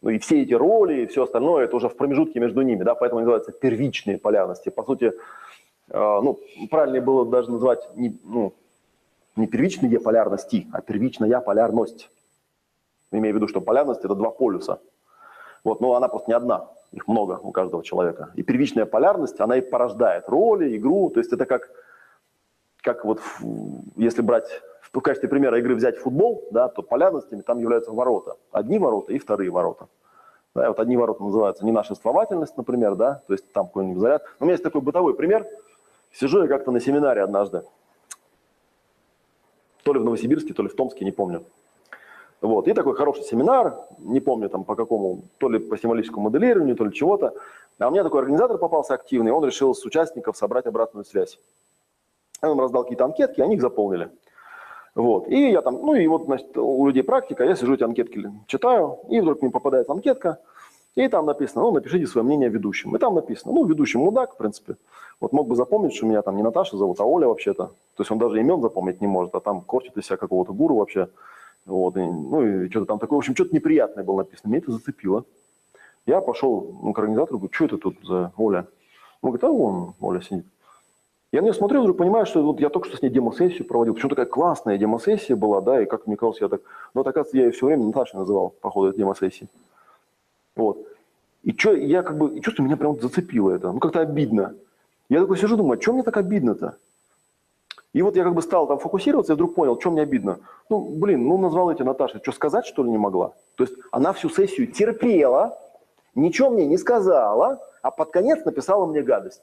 Ну 0.00 0.10
и 0.10 0.18
все 0.18 0.42
эти 0.42 0.52
роли 0.52 1.02
и 1.02 1.06
все 1.06 1.22
остальное, 1.22 1.64
это 1.64 1.76
уже 1.76 1.88
в 1.88 1.96
промежутке 1.96 2.40
между 2.40 2.62
ними, 2.62 2.82
да, 2.82 2.96
поэтому 2.96 3.20
называются 3.20 3.52
первичные 3.52 4.18
полярности. 4.18 4.68
По 4.68 4.82
сути, 4.82 5.04
э, 5.04 5.12
ну, 5.92 6.40
правильнее 6.70 7.00
было 7.00 7.24
даже 7.24 7.52
называть 7.52 7.88
не, 7.94 8.18
ну, 8.24 8.52
не 9.36 9.46
первичные 9.46 10.00
полярности, 10.00 10.68
а 10.72 10.80
первичная 10.80 11.40
полярность. 11.40 12.10
Имея 13.10 13.32
в 13.32 13.36
виду, 13.36 13.48
что 13.48 13.60
полярность– 13.60 14.00
это 14.04 14.14
два 14.14 14.30
полюса– 14.30 14.80
вот, 15.64 15.80
но 15.80 15.94
она 15.94 16.08
просто 16.08 16.30
не 16.30 16.34
одна, 16.34 16.68
их 16.90 17.06
много 17.06 17.38
у 17.42 17.52
каждого 17.52 17.84
человека. 17.84 18.30
И 18.34 18.42
первичная 18.42 18.84
полярность, 18.84 19.40
она 19.40 19.56
и 19.56 19.60
порождает 19.60 20.28
роли, 20.28 20.76
игру. 20.76 21.10
То 21.10 21.20
есть 21.20 21.32
это 21.32 21.46
как, 21.46 21.70
как 22.80 23.04
вот, 23.04 23.20
если 23.96 24.22
брать 24.22 24.62
в 24.80 25.00
качестве 25.00 25.28
примера 25.28 25.58
игры 25.58 25.74
взять 25.74 25.98
футбол, 25.98 26.44
да, 26.50 26.68
то 26.68 26.82
полярностями 26.82 27.42
там 27.42 27.60
являются 27.60 27.92
ворота. 27.92 28.36
Одни 28.50 28.78
ворота 28.78 29.12
и 29.12 29.18
вторые 29.18 29.50
ворота. 29.50 29.86
Да, 30.54 30.68
вот 30.68 30.80
одни 30.80 30.96
ворота 30.96 31.22
называются 31.22 31.64
ненашествовательность, 31.64 32.56
например, 32.58 32.94
да, 32.96 33.22
то 33.26 33.32
есть 33.32 33.50
там 33.52 33.66
какой-нибудь 33.66 34.00
заряд. 34.00 34.24
У 34.38 34.44
меня 34.44 34.52
есть 34.52 34.64
такой 34.64 34.82
бытовой 34.82 35.14
пример. 35.14 35.46
Сижу 36.12 36.42
я 36.42 36.48
как-то 36.48 36.72
на 36.72 36.80
семинаре 36.80 37.22
однажды. 37.22 37.62
То 39.82 39.92
ли 39.92 40.00
в 40.00 40.04
Новосибирске, 40.04 40.54
то 40.54 40.62
ли 40.62 40.68
в 40.68 40.74
Томске, 40.74 41.04
не 41.04 41.10
помню. 41.10 41.44
Вот. 42.40 42.66
И 42.68 42.72
такой 42.72 42.94
хороший 42.94 43.22
семинар, 43.22 43.76
не 43.98 44.20
помню 44.20 44.48
там 44.48 44.64
по 44.64 44.74
какому, 44.74 45.22
то 45.38 45.48
ли 45.48 45.58
по 45.58 45.78
символическому 45.78 46.24
моделированию, 46.28 46.76
то 46.76 46.84
ли 46.84 46.92
чего-то. 46.92 47.34
А 47.78 47.88
у 47.88 47.90
меня 47.90 48.02
такой 48.02 48.20
организатор 48.20 48.58
попался 48.58 48.94
активный, 48.94 49.32
он 49.32 49.44
решил 49.44 49.74
с 49.74 49.84
участников 49.84 50.36
собрать 50.36 50.66
обратную 50.66 51.04
связь. 51.04 51.38
Он 52.42 52.58
раздал 52.58 52.82
какие-то 52.82 53.04
анкетки, 53.04 53.40
они 53.40 53.54
их 53.54 53.60
заполнили. 53.60 54.10
Вот. 54.94 55.28
И 55.28 55.50
я 55.50 55.62
там, 55.62 55.76
ну 55.76 55.94
и 55.94 56.06
вот, 56.06 56.24
значит, 56.24 56.56
у 56.56 56.86
людей 56.86 57.02
практика, 57.02 57.44
я 57.44 57.54
сижу 57.54 57.74
эти 57.74 57.84
анкетки 57.84 58.30
читаю, 58.46 58.98
и 59.08 59.20
вдруг 59.20 59.40
мне 59.40 59.50
попадает 59.50 59.88
анкетка, 59.88 60.38
и 60.94 61.08
там 61.08 61.24
написано, 61.26 61.62
ну, 61.62 61.70
напишите 61.70 62.06
свое 62.06 62.24
мнение 62.24 62.50
ведущим. 62.50 62.94
И 62.94 62.98
там 62.98 63.14
написано, 63.14 63.54
ну, 63.54 63.64
ведущий 63.64 63.98
мудак, 63.98 64.34
в 64.34 64.36
принципе. 64.36 64.76
Вот 65.22 65.32
мог 65.32 65.46
бы 65.46 65.54
запомнить, 65.54 65.94
что 65.94 66.04
меня 66.04 66.20
там 66.22 66.36
не 66.36 66.42
Наташа 66.42 66.76
зовут, 66.76 66.98
а 66.98 67.04
Оля 67.04 67.28
вообще-то. 67.28 67.66
То 67.66 68.00
есть 68.00 68.10
он 68.10 68.18
даже 68.18 68.40
имен 68.40 68.60
запомнить 68.60 69.00
не 69.00 69.06
может, 69.06 69.32
а 69.36 69.40
там 69.40 69.60
корчит 69.60 69.96
из 69.96 70.06
себя 70.06 70.16
какого-то 70.16 70.52
гуру 70.52 70.74
вообще. 70.74 71.08
Вот, 71.64 71.96
и, 71.96 72.00
ну 72.00 72.44
и 72.44 72.68
что-то 72.68 72.86
там 72.86 72.98
такое, 72.98 73.18
в 73.18 73.20
общем, 73.20 73.36
что-то 73.36 73.54
неприятное 73.54 74.02
было 74.02 74.16
написано. 74.16 74.48
Меня 74.50 74.58
это 74.58 74.72
зацепило. 74.72 75.24
Я 76.06 76.20
пошел 76.20 76.74
ну, 76.82 76.92
к 76.92 76.98
организатору, 76.98 77.38
говорю, 77.38 77.54
что 77.54 77.64
это 77.66 77.78
тут 77.78 77.98
за 78.02 78.32
Оля? 78.36 78.66
Он 79.20 79.30
говорит, 79.30 79.44
а 79.44 79.52
вон 79.52 79.94
Оля 80.00 80.20
сидит. 80.22 80.44
Я 81.30 81.40
на 81.40 81.44
нее 81.44 81.54
смотрел, 81.54 81.84
уже 81.84 81.94
понимаю, 81.94 82.26
что 82.26 82.42
вот 82.42 82.58
я 82.58 82.68
только 82.68 82.88
что 82.88 82.96
с 82.96 83.02
ней 83.02 83.08
демосессию 83.08 83.64
проводил. 83.64 83.94
Почему 83.94 84.10
такая 84.10 84.26
классная 84.26 84.76
демосессия 84.76 85.36
была, 85.36 85.60
да, 85.60 85.80
и 85.80 85.86
как 85.86 86.08
мне 86.08 86.16
казалось, 86.16 86.40
я 86.40 86.48
так... 86.48 86.62
Но, 86.94 87.02
вот, 87.02 87.06
оказывается, 87.06 87.36
я 87.36 87.44
ее 87.44 87.52
все 87.52 87.66
время 87.66 87.84
Наташей 87.84 88.18
называл 88.18 88.50
по 88.60 88.72
ходу 88.72 88.88
этой 88.88 88.98
демосессии. 88.98 89.46
Вот. 90.56 90.84
И 91.44 91.52
что, 91.52 91.74
я 91.74 92.02
как 92.02 92.18
бы, 92.18 92.36
и 92.36 92.40
чувствую, 92.40 92.66
меня 92.66 92.76
прям 92.76 93.00
зацепило 93.00 93.52
это. 93.52 93.70
Ну, 93.70 93.78
как-то 93.78 94.00
обидно. 94.00 94.56
Я 95.12 95.20
такой 95.20 95.36
сижу, 95.36 95.58
думаю, 95.58 95.78
а 95.78 95.82
что 95.82 95.92
мне 95.92 96.02
так 96.02 96.16
обидно-то? 96.16 96.78
И 97.92 98.00
вот 98.00 98.16
я 98.16 98.24
как 98.24 98.32
бы 98.32 98.40
стал 98.40 98.66
там 98.66 98.78
фокусироваться, 98.78 99.34
и 99.34 99.36
вдруг 99.36 99.54
понял, 99.54 99.78
что 99.78 99.90
мне 99.90 100.00
обидно. 100.00 100.38
Ну, 100.70 100.80
блин, 100.80 101.28
ну 101.28 101.36
назвал 101.36 101.70
эти 101.70 101.82
Наташа, 101.82 102.18
что 102.22 102.32
сказать 102.32 102.64
что 102.64 102.82
ли 102.82 102.90
не 102.90 102.96
могла? 102.96 103.34
То 103.56 103.64
есть 103.64 103.74
она 103.90 104.14
всю 104.14 104.30
сессию 104.30 104.72
терпела, 104.72 105.58
ничего 106.14 106.48
мне 106.48 106.64
не 106.64 106.78
сказала, 106.78 107.60
а 107.82 107.90
под 107.90 108.10
конец 108.10 108.42
написала 108.46 108.86
мне 108.86 109.02
гадость. 109.02 109.42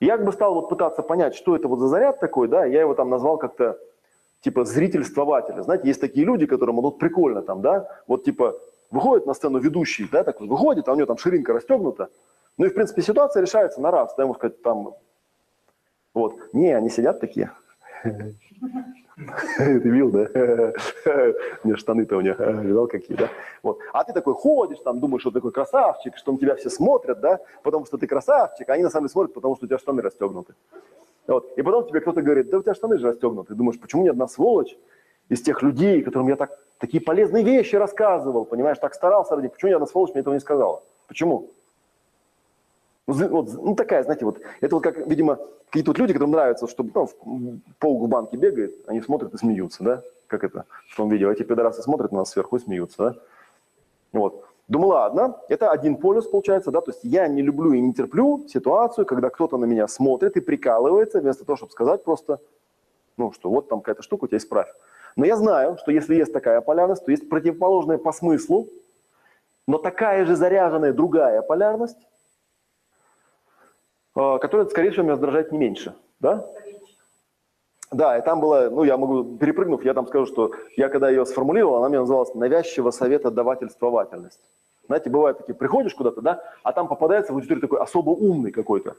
Я 0.00 0.16
как 0.16 0.26
бы 0.26 0.32
стал 0.32 0.54
вот 0.54 0.68
пытаться 0.68 1.02
понять, 1.02 1.36
что 1.36 1.54
это 1.54 1.68
вот 1.68 1.78
за 1.78 1.86
заряд 1.86 2.18
такой, 2.18 2.48
да, 2.48 2.64
я 2.64 2.80
его 2.80 2.94
там 2.94 3.08
назвал 3.08 3.38
как-то 3.38 3.78
типа 4.40 4.64
зрительствователя. 4.64 5.62
Знаете, 5.62 5.86
есть 5.86 6.00
такие 6.00 6.26
люди, 6.26 6.46
которым 6.46 6.80
вот 6.80 6.98
прикольно 6.98 7.40
там, 7.40 7.62
да, 7.62 7.88
вот 8.08 8.24
типа 8.24 8.56
выходит 8.90 9.26
на 9.26 9.34
сцену 9.34 9.60
ведущий, 9.60 10.08
да, 10.10 10.24
так 10.24 10.40
вот 10.40 10.48
выходит, 10.48 10.88
а 10.88 10.92
у 10.92 10.96
него 10.96 11.06
там 11.06 11.18
ширинка 11.18 11.52
расстегнута, 11.52 12.08
ну 12.58 12.66
и 12.66 12.68
в 12.68 12.74
принципе 12.74 13.02
ситуация 13.02 13.42
решается 13.42 13.80
на 13.80 13.90
раз, 13.90 14.14
да, 14.16 14.22
ему 14.24 14.34
сказать 14.34 14.62
там 14.62 14.94
вот. 16.16 16.34
Не, 16.54 16.72
они 16.72 16.88
сидят 16.88 17.20
такие. 17.20 17.52
Ты 18.02 19.78
видел, 19.80 20.10
да? 20.10 20.20
У 21.62 21.68
меня 21.68 21.76
штаны-то 21.76 22.16
у 22.16 22.22
них, 22.22 22.38
видал 22.38 22.86
какие, 22.86 23.18
да? 23.18 23.28
Вот. 23.62 23.78
А 23.92 24.02
ты 24.02 24.12
такой 24.14 24.32
ходишь, 24.32 24.78
там, 24.80 25.00
думаешь, 25.00 25.20
что 25.22 25.30
ты 25.30 25.36
такой 25.36 25.52
красавчик, 25.52 26.16
что 26.16 26.32
на 26.32 26.38
тебя 26.38 26.54
все 26.56 26.70
смотрят, 26.70 27.20
да? 27.20 27.40
Потому 27.62 27.84
что 27.86 27.98
ты 27.98 28.06
красавчик, 28.06 28.68
а 28.68 28.74
они 28.74 28.82
на 28.82 28.90
самом 28.90 29.04
деле 29.04 29.12
смотрят, 29.12 29.34
потому 29.34 29.56
что 29.56 29.66
у 29.66 29.68
тебя 29.68 29.78
штаны 29.78 30.02
расстегнуты. 30.02 30.54
Вот. 31.26 31.52
И 31.58 31.62
потом 31.62 31.86
тебе 31.86 32.00
кто-то 32.00 32.22
говорит, 32.22 32.48
да 32.48 32.58
у 32.58 32.62
тебя 32.62 32.74
штаны 32.74 32.98
же 32.98 33.08
расстегнуты. 33.08 33.48
Ты 33.48 33.54
думаешь, 33.54 33.80
почему 33.80 34.04
ни 34.04 34.08
одна 34.08 34.26
сволочь 34.28 34.76
из 35.28 35.42
тех 35.42 35.62
людей, 35.62 36.02
которым 36.02 36.28
я 36.28 36.36
так, 36.36 36.50
такие 36.78 37.02
полезные 37.02 37.44
вещи 37.44 37.76
рассказывал, 37.76 38.46
понимаешь, 38.46 38.78
так 38.78 38.94
старался 38.94 39.36
ради, 39.36 39.48
почему 39.48 39.70
я 39.70 39.78
на 39.78 39.86
сволочь 39.86 40.12
мне 40.12 40.20
этого 40.20 40.34
не 40.34 40.40
сказала? 40.40 40.82
Почему? 41.08 41.50
Ну, 43.06 43.28
вот, 43.28 43.52
ну, 43.54 43.74
такая, 43.74 44.02
знаете, 44.02 44.24
вот, 44.24 44.40
это 44.60 44.74
вот 44.74 44.82
как, 44.82 45.06
видимо, 45.06 45.38
какие-то 45.66 45.90
вот 45.90 45.98
люди, 45.98 46.12
которым 46.12 46.32
нравится, 46.32 46.66
чтобы 46.66 46.90
ну, 47.24 47.60
паук 47.78 48.02
в 48.02 48.08
банке 48.08 48.36
бегает, 48.36 48.74
они 48.86 49.00
смотрят 49.00 49.32
и 49.32 49.38
смеются, 49.38 49.84
да? 49.84 50.02
Как 50.26 50.42
это 50.42 50.64
в 50.88 50.96
том 50.96 51.08
видео? 51.08 51.30
Эти 51.30 51.44
пидорасы 51.44 51.82
смотрят 51.82 52.10
на 52.10 52.18
нас 52.18 52.30
сверху 52.30 52.56
и 52.56 52.60
смеются, 52.60 52.96
да? 52.98 53.14
Вот. 54.12 54.44
Думаю, 54.66 54.88
ладно, 54.88 55.40
это 55.48 55.70
один 55.70 55.96
полюс 55.96 56.26
получается, 56.26 56.72
да, 56.72 56.80
то 56.80 56.90
есть 56.90 57.04
я 57.04 57.28
не 57.28 57.40
люблю 57.40 57.72
и 57.72 57.80
не 57.80 57.92
терплю 57.92 58.44
ситуацию, 58.48 59.06
когда 59.06 59.30
кто-то 59.30 59.58
на 59.58 59.64
меня 59.64 59.86
смотрит 59.86 60.36
и 60.36 60.40
прикалывается, 60.40 61.20
вместо 61.20 61.44
того, 61.44 61.56
чтобы 61.56 61.70
сказать 61.70 62.02
просто, 62.02 62.40
ну, 63.16 63.30
что 63.30 63.48
вот 63.48 63.68
там 63.68 63.80
какая-то 63.80 64.02
штука, 64.02 64.24
у 64.24 64.26
тебя 64.26 64.38
исправь. 64.38 64.66
Но 65.14 65.24
я 65.24 65.36
знаю, 65.36 65.78
что 65.80 65.92
если 65.92 66.16
есть 66.16 66.32
такая 66.32 66.60
полярность, 66.60 67.04
то 67.04 67.12
есть 67.12 67.28
противоположная 67.28 67.98
по 67.98 68.10
смыслу, 68.10 68.68
но 69.68 69.78
такая 69.78 70.24
же 70.24 70.34
заряженная 70.34 70.92
другая 70.92 71.42
полярность, 71.42 71.98
которая, 74.16 74.66
скорее 74.66 74.90
всего, 74.90 75.02
меня 75.02 75.12
раздражает 75.12 75.52
не 75.52 75.58
меньше. 75.58 75.94
Да? 76.20 76.48
Да, 77.92 78.18
и 78.18 78.22
там 78.22 78.40
было, 78.40 78.68
ну, 78.70 78.82
я 78.82 78.96
могу, 78.96 79.36
перепрыгнув, 79.36 79.84
я 79.84 79.94
там 79.94 80.08
скажу, 80.08 80.26
что 80.26 80.52
я 80.76 80.88
когда 80.88 81.08
ее 81.08 81.24
сформулировал, 81.26 81.76
она 81.76 81.88
мне 81.88 82.00
называлась 82.00 82.34
«навязчиво 82.34 82.90
совета 82.90 83.30
давательствовательность». 83.30 84.40
Знаете, 84.86 85.10
бывает 85.10 85.38
такие, 85.38 85.54
приходишь 85.54 85.94
куда-то, 85.94 86.20
да, 86.20 86.42
а 86.62 86.72
там 86.72 86.88
попадается 86.88 87.32
в 87.32 87.36
аудиторию 87.36 87.60
такой 87.60 87.80
особо 87.80 88.10
умный 88.10 88.52
какой-то. 88.52 88.96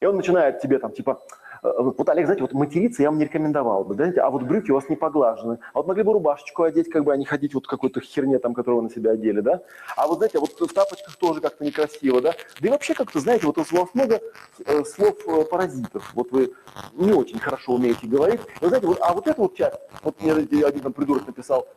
И 0.00 0.06
он 0.06 0.16
начинает 0.16 0.60
тебе 0.60 0.78
там, 0.78 0.92
типа, 0.92 1.20
вот, 1.62 2.08
Олег, 2.08 2.26
знаете, 2.26 2.42
вот 2.42 2.52
материться 2.52 3.02
я 3.02 3.10
вам 3.10 3.18
не 3.18 3.24
рекомендовал 3.24 3.84
бы, 3.84 3.94
знаете, 3.94 4.20
а 4.20 4.30
вот 4.30 4.42
брюки 4.42 4.70
у 4.70 4.74
вас 4.74 4.88
не 4.88 4.96
поглажены, 4.96 5.58
а 5.72 5.78
вот 5.78 5.86
могли 5.86 6.02
бы 6.02 6.12
рубашечку 6.12 6.62
одеть, 6.62 6.90
как 6.90 7.04
бы, 7.04 7.12
а 7.12 7.16
не 7.16 7.24
ходить 7.24 7.54
вот 7.54 7.66
какой-то 7.66 8.00
херне 8.00 8.38
там, 8.38 8.54
которую 8.54 8.82
вы 8.82 8.88
на 8.88 8.94
себя 8.94 9.12
одели, 9.12 9.40
да, 9.40 9.62
а 9.96 10.06
вот, 10.06 10.18
знаете, 10.18 10.38
вот 10.38 10.50
в 10.58 10.72
тапочках 10.72 11.16
тоже 11.16 11.40
как-то 11.40 11.64
некрасиво, 11.64 12.20
да, 12.20 12.34
да 12.60 12.68
и 12.68 12.70
вообще 12.70 12.94
как-то, 12.94 13.20
знаете, 13.20 13.46
вот 13.46 13.58
у 13.58 13.62
вас 13.76 13.88
много 13.94 14.20
э, 14.64 14.84
слов 14.84 15.16
э, 15.26 15.44
паразитов, 15.44 16.12
вот 16.14 16.32
вы 16.32 16.52
не 16.94 17.12
очень 17.12 17.38
хорошо 17.38 17.74
умеете 17.74 18.06
говорить, 18.06 18.40
вы 18.60 18.68
знаете, 18.68 18.86
вот, 18.86 18.98
а 19.00 19.12
вот 19.12 19.26
эта 19.26 19.40
вот 19.40 19.54
часть, 19.54 19.78
вот 20.02 20.20
мне 20.22 20.32
один 20.32 20.80
там 20.80 20.92
придурок 20.92 21.26
написал, 21.26 21.68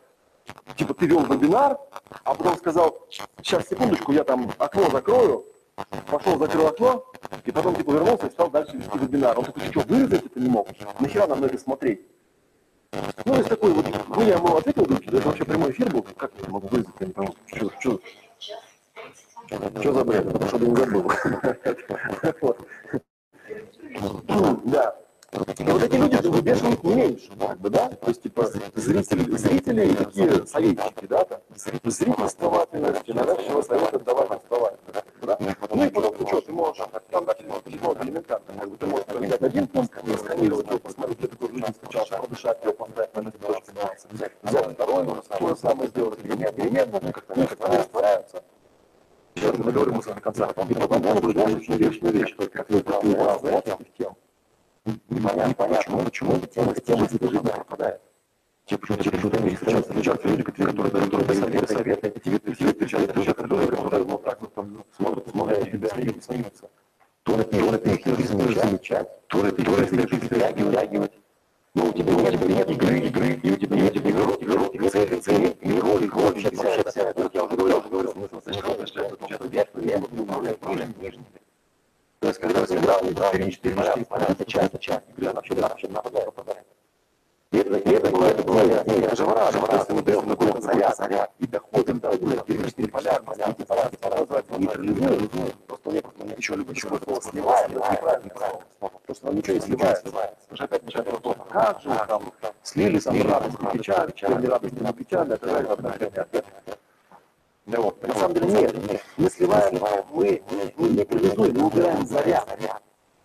типа, 0.76 0.94
ты 0.94 1.06
вел 1.06 1.24
вебинар, 1.24 1.78
а 2.24 2.34
потом 2.34 2.56
сказал, 2.56 3.06
сейчас, 3.42 3.68
секундочку, 3.68 4.12
я 4.12 4.24
там 4.24 4.50
окно 4.58 4.90
закрою, 4.90 5.44
пошел, 6.06 6.38
закрыл 6.38 6.66
окно, 6.66 7.04
и 7.44 7.50
потом 7.50 7.74
типа 7.76 7.92
вернулся 7.92 8.26
и 8.26 8.30
стал 8.30 8.50
дальше 8.50 8.76
вести 8.76 8.98
вебинар. 8.98 9.38
Он 9.38 9.44
такой, 9.44 9.62
что, 9.64 9.80
вырезать 9.80 10.26
это 10.26 10.40
не 10.40 10.48
мог? 10.48 10.68
Нахера 11.00 11.26
нам 11.26 11.40
на 11.40 11.46
это 11.46 11.58
смотреть? 11.58 12.00
Ну, 13.24 13.34
есть 13.34 13.48
такой 13.48 13.72
вот, 13.72 13.86
ну, 14.08 14.22
я 14.22 14.36
ему 14.36 14.56
ответил, 14.56 14.84
говорю, 14.84 15.02
это 15.04 15.26
вообще 15.26 15.44
прямой 15.44 15.72
эфир 15.72 15.90
был, 15.90 16.02
как 16.02 16.32
я 16.40 16.48
могу 16.48 16.68
вырезать, 16.68 16.94
я 17.00 17.06
не 17.06 17.12
пойму, 17.12 17.34
что, 17.46 17.70
что, 17.80 18.00
что 19.80 19.92
за 19.92 20.04
бред, 20.04 20.46
чтобы 20.48 20.66
не 20.66 20.76
забыл. 20.76 21.10
Да. 24.64 24.96
И 25.34 25.36
вот 25.36 25.82
эти 25.82 25.96
люди 25.96 26.26
выбешивают 26.28 26.84
не 26.84 26.94
меньше, 26.94 27.30
как 27.38 27.58
бы, 27.58 27.68
да? 27.68 27.88
То 27.88 28.08
есть, 28.08 28.22
типа, 28.22 28.46
зрители, 28.74 29.36
зрители 29.36 29.94
такие 29.94 30.46
советчики, 30.46 31.06
да, 31.06 31.24
там, 31.24 31.40
зрительствовательность, 31.56 33.08
навязчиво 33.08 33.62
совет 33.62 33.94
отдавать, 33.94 34.30
отдавать, 34.44 34.78
да? 35.26 35.36
Ну 35.40 35.84
и 35.84 35.90
потом, 35.90 36.26
что, 36.26 36.40
ты 36.40 36.52
можешь, 36.52 36.84
там 37.10 37.24
дальше 37.24 37.44
много 37.44 38.02
элементарно, 38.04 38.46
как 38.58 38.70
бы, 38.70 38.76
ты 38.76 38.86
можешь 38.86 39.06
взять 39.06 39.42
один 39.42 39.66
пункт, 39.68 39.98
сканировать 40.18 40.66
его, 40.66 40.78
посмотреть, 40.78 41.18
где 41.18 41.28
такой 41.28 41.48
жизнь 41.50 41.74
сначала, 41.82 42.22
подышать, 42.22 42.62
его 42.62 42.72
поставить 42.72 43.14
на 43.14 43.20
место, 43.20 43.38
точки 43.38 43.70
взять 44.10 44.32
второй, 44.72 45.06
то 45.06 45.48
же 45.48 45.56
самое 45.56 45.88
сделать, 45.88 46.18
переменно, 46.20 47.00
ну, 47.02 47.12
как-то 47.12 47.34
они 47.34 47.44
растворяются. 47.44 48.42
Еще 49.34 49.50
раз 49.50 49.58
договорим 49.58 50.00
до 50.00 50.20
конца. 50.20 50.46
И 50.46 50.74
потом 50.74 51.06
он 51.06 51.20
будет 51.20 51.36
очень 51.36 51.74
вечную 51.74 52.14
вещь, 52.14 52.36
как 52.52 52.70
вы 52.70 52.84
знаете, 53.40 53.76
тем, 53.98 54.16
непонятно, 55.08 55.54
почему, 55.54 56.04
почему? 56.04 56.38
Тема, 56.46 56.74
тема 56.74 57.04
этой 57.06 57.28
жизни 57.28 57.48
пропадает. 57.48 58.00
Те 58.66 58.78
почему-то 58.78 59.10
почему-то 59.10 59.42
не 59.42 59.50
встречаются, 59.50 59.92
встречаются 59.92 60.28
люди, 60.28 60.42
которые, 60.42 60.74
которые, 60.74 61.10
которые 61.10 61.40
дают 61.40 61.68
советы, 61.68 62.08
и 62.08 62.20
тебе 62.20 62.38
встречаются 62.72 63.18
люди, 63.18 63.32
которые, 63.32 63.68
которые 63.68 64.04
вот 64.04 64.24
так 64.24 64.40
вот 64.40 64.54
там 64.54 64.84
смотрят, 64.96 65.28
смотрят, 65.28 65.70
тебя 65.70 65.88
смеются. 65.90 66.70
То 67.24 67.36
на 67.36 67.44
то 67.44 67.56
на 67.58 68.16
жизнь 68.16 68.36
не 68.36 68.54
замечать, 68.54 69.26
то 69.28 69.42
на 69.42 69.52
то 69.52 69.70
на 69.70 70.08
жизнь 70.08 70.28
реагировать. 70.30 71.12
Но 71.74 71.86
у 71.88 71.92
тебя 71.92 72.14
нет, 72.14 72.48
нет 72.48 72.70
игры, 72.70 72.98
игры, 73.00 73.40
и 73.42 73.50
у 73.50 73.56
тебя 73.56 73.76
нет 73.76 73.96
игры, 73.96 74.12
игры, 74.40 74.88
цели, 74.88 75.20
цели, 75.20 75.56
и 75.60 75.80
роль, 75.80 76.08
роль, 76.08 76.08
вообще 76.08 76.50
вся, 76.50 77.12
вот 77.16 77.34
я 77.34 77.44
уже 77.44 77.56
говорил, 77.56 77.78
уже 77.78 77.88
говорил, 77.88 78.12
смысл, 78.12 78.40
что 78.40 78.72
это 78.72 78.86
что-то 78.86 79.48
вверх, 79.48 79.68
вверх, 79.74 80.10
вверх, 80.10 80.58
вверх, 80.62 80.88
вверх, 81.00 81.16
то 82.24 82.28
есть, 82.28 82.40
когда 82.40 82.66
сыграл, 82.66 83.00
играл, 83.02 83.32
перенести 83.32 83.68
поля, 83.68 83.94
поля, 84.08 84.26
это 84.30 84.46
часть, 84.46 84.68
это 84.68 84.78
часть, 84.78 85.04
игра 85.14 85.34
вообще, 85.34 85.52
вообще 85.52 85.88
нападает, 85.88 86.33
ничего 99.34 99.56
не 99.56 99.76
потому 99.76 100.56
что 100.56 100.64
опять 100.64 100.82
начинает 100.84 101.12
вопрос, 101.12 101.36
как 101.50 101.80
же 101.80 101.90
там, 102.08 102.32
слили, 102.62 102.98
там, 102.98 103.22
радость, 103.22 103.56
печаль, 103.72 104.12
печаль, 104.12 104.40
не 104.40 104.46
радость, 104.46 104.80
не 104.80 104.92
печаль, 104.92 105.32
это 105.32 105.48
же 105.48 105.56
отношения, 105.68 106.26
да 107.66 107.80
вот. 107.80 108.02
На 108.06 108.14
самом 108.14 108.34
деле 108.34 108.46
нет. 108.46 109.02
Мы 109.16 109.30
сливаем, 109.30 109.80
мы, 110.12 110.42
мы 110.76 110.88
не 110.90 111.04
привязуем, 111.04 111.54
мы 111.56 111.66
убираем 111.66 112.06
заряд 112.06 112.46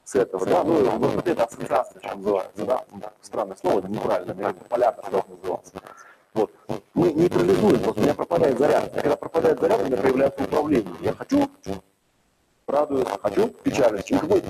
с 0.05 0.15
этого. 0.15 0.45
Да? 0.45 0.63
Ну, 0.63 0.97
вот 0.97 1.27
это 1.27 1.43
ассоциация, 1.43 2.01
что 2.01 2.15
называется. 2.15 2.65
Да? 2.65 2.83
Странное 3.21 3.57
слово, 3.57 3.79
это 3.79 3.89
неправильно, 3.89 4.33
мне 4.33 4.53
полярно 4.69 5.03
что 5.03 5.25
называется. 5.27 5.73
Вот. 6.33 6.51
Мы 6.93 7.11
нейтрализуем, 7.11 7.79
просто 7.81 7.99
у 7.99 8.03
меня 8.03 8.13
пропадает 8.13 8.57
заряд. 8.57 8.91
А 8.95 9.01
когда 9.01 9.15
пропадает 9.17 9.59
заряд, 9.59 9.81
у 9.81 9.85
меня 9.85 9.97
появляется 9.97 10.43
управление. 10.43 10.95
Я 11.01 11.13
хочу, 11.13 11.49
радуюсь, 12.69 13.07
хочу, 13.21 13.47
печалюсь. 13.63 14.05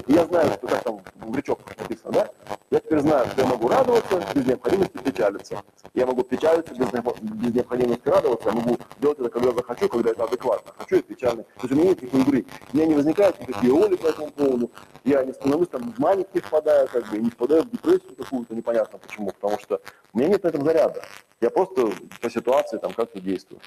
Я 0.08 0.26
знаю, 0.26 0.52
что 0.54 0.68
как 0.68 0.84
там 0.84 1.02
в 1.16 1.32
написано, 1.32 2.12
да? 2.12 2.30
Я 2.70 2.80
теперь 2.80 3.00
знаю, 3.00 3.28
что 3.28 3.42
я 3.42 3.48
могу 3.48 3.68
радоваться 3.68 4.24
без 4.36 4.46
необходимости 4.46 4.98
печалиться. 4.98 5.62
Я 5.94 6.06
могу 6.06 6.24
печалиться 6.24 6.74
без, 6.74 6.88
без 6.92 7.54
необходимости 7.54 8.08
радоваться, 8.08 8.50
я 8.50 8.56
могу 8.56 8.78
делать 9.00 9.20
это, 9.20 9.30
когда 9.30 9.52
захочу, 9.52 9.90
когда 9.90 10.12
это 10.12 10.24
адекватно. 10.24 10.72
Хочу 10.78 10.98
и 10.98 11.02
печально. 11.02 11.44
То 11.44 11.62
есть 11.64 11.72
у 11.72 11.76
меня 11.76 11.90
нет 11.90 12.02
никакой 12.02 12.22
игры. 12.22 12.46
У 12.74 12.78
меня 12.78 12.86
не 12.88 12.96
возникают 12.96 13.40
никакие 13.40 13.72
роли 13.72 13.96
по 13.96 14.08
этому 14.08 14.32
поводу. 14.32 14.72
Я 15.04 15.24
не 15.24 15.34
становлюсь 15.34 15.70
там 15.70 15.94
в 15.94 16.00
маник 16.00 16.28
не 16.34 16.42
впадаю, 16.42 16.88
как 16.88 17.10
бы, 17.10 17.18
не 17.18 17.30
впадаю 17.30 17.64
в 17.64 17.72
депрессию 17.72 18.16
какую-то, 18.16 18.56
непонятно 18.56 19.00
почему. 19.00 19.32
Потому 19.32 19.60
что 19.60 19.82
у 20.14 20.18
меня 20.18 20.30
нет 20.30 20.44
на 20.44 20.48
этом 20.50 20.64
заряда. 20.64 21.02
Я 21.42 21.50
просто 21.50 21.90
по 22.22 22.30
ситуации 22.30 22.78
там 22.78 22.94
как-то 22.94 23.20
действую. 23.20 23.62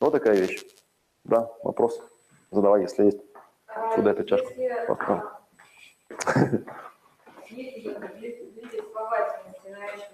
Вот 0.00 0.12
такая 0.12 0.36
вещь. 0.36 0.64
Да, 1.24 1.50
вопрос 1.62 2.00
задавай, 2.50 2.82
если 2.82 3.06
есть. 3.06 3.18
Сюда 3.94 4.12
эту 4.12 4.24
чашку. 4.24 4.48
Если 4.48 4.64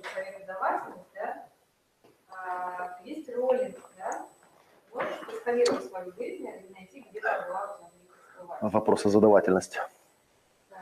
и 0.01 0.05
советодавательность, 0.15 1.09
да, 1.15 1.47
а, 2.29 2.99
есть 3.05 3.29
роллинг, 3.35 3.77
да, 3.97 4.27
можешь 4.93 5.85
свою 5.85 6.13
жизнь 6.13 6.47
найти, 6.73 7.07
Вопрос 8.61 9.07
о 9.07 9.09
задавательности. 9.09 9.81
Да. 10.71 10.77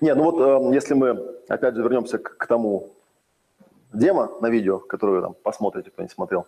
Не, 0.00 0.14
ну 0.14 0.30
вот 0.30 0.40
э, 0.40 0.74
если 0.74 0.94
мы 0.94 1.10
опять 1.48 1.74
же 1.74 1.82
вернемся 1.82 2.18
к, 2.18 2.36
к 2.36 2.46
тому 2.46 2.94
демо 3.92 4.38
на 4.40 4.48
видео, 4.48 4.78
которое 4.78 5.16
вы 5.16 5.22
там 5.22 5.34
посмотрите, 5.34 5.90
кто 5.90 6.02
не 6.02 6.08
смотрел, 6.08 6.46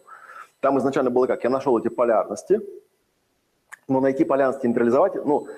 там 0.60 0.78
изначально 0.78 1.10
было 1.10 1.26
как, 1.26 1.44
я 1.44 1.50
нашел 1.50 1.78
эти 1.78 1.88
полярности, 1.88 2.60
но 3.89 4.01
найти 4.01 4.24
полярности 4.24 4.66
нейтрализовать, 4.66 5.15
ну, 5.24 5.48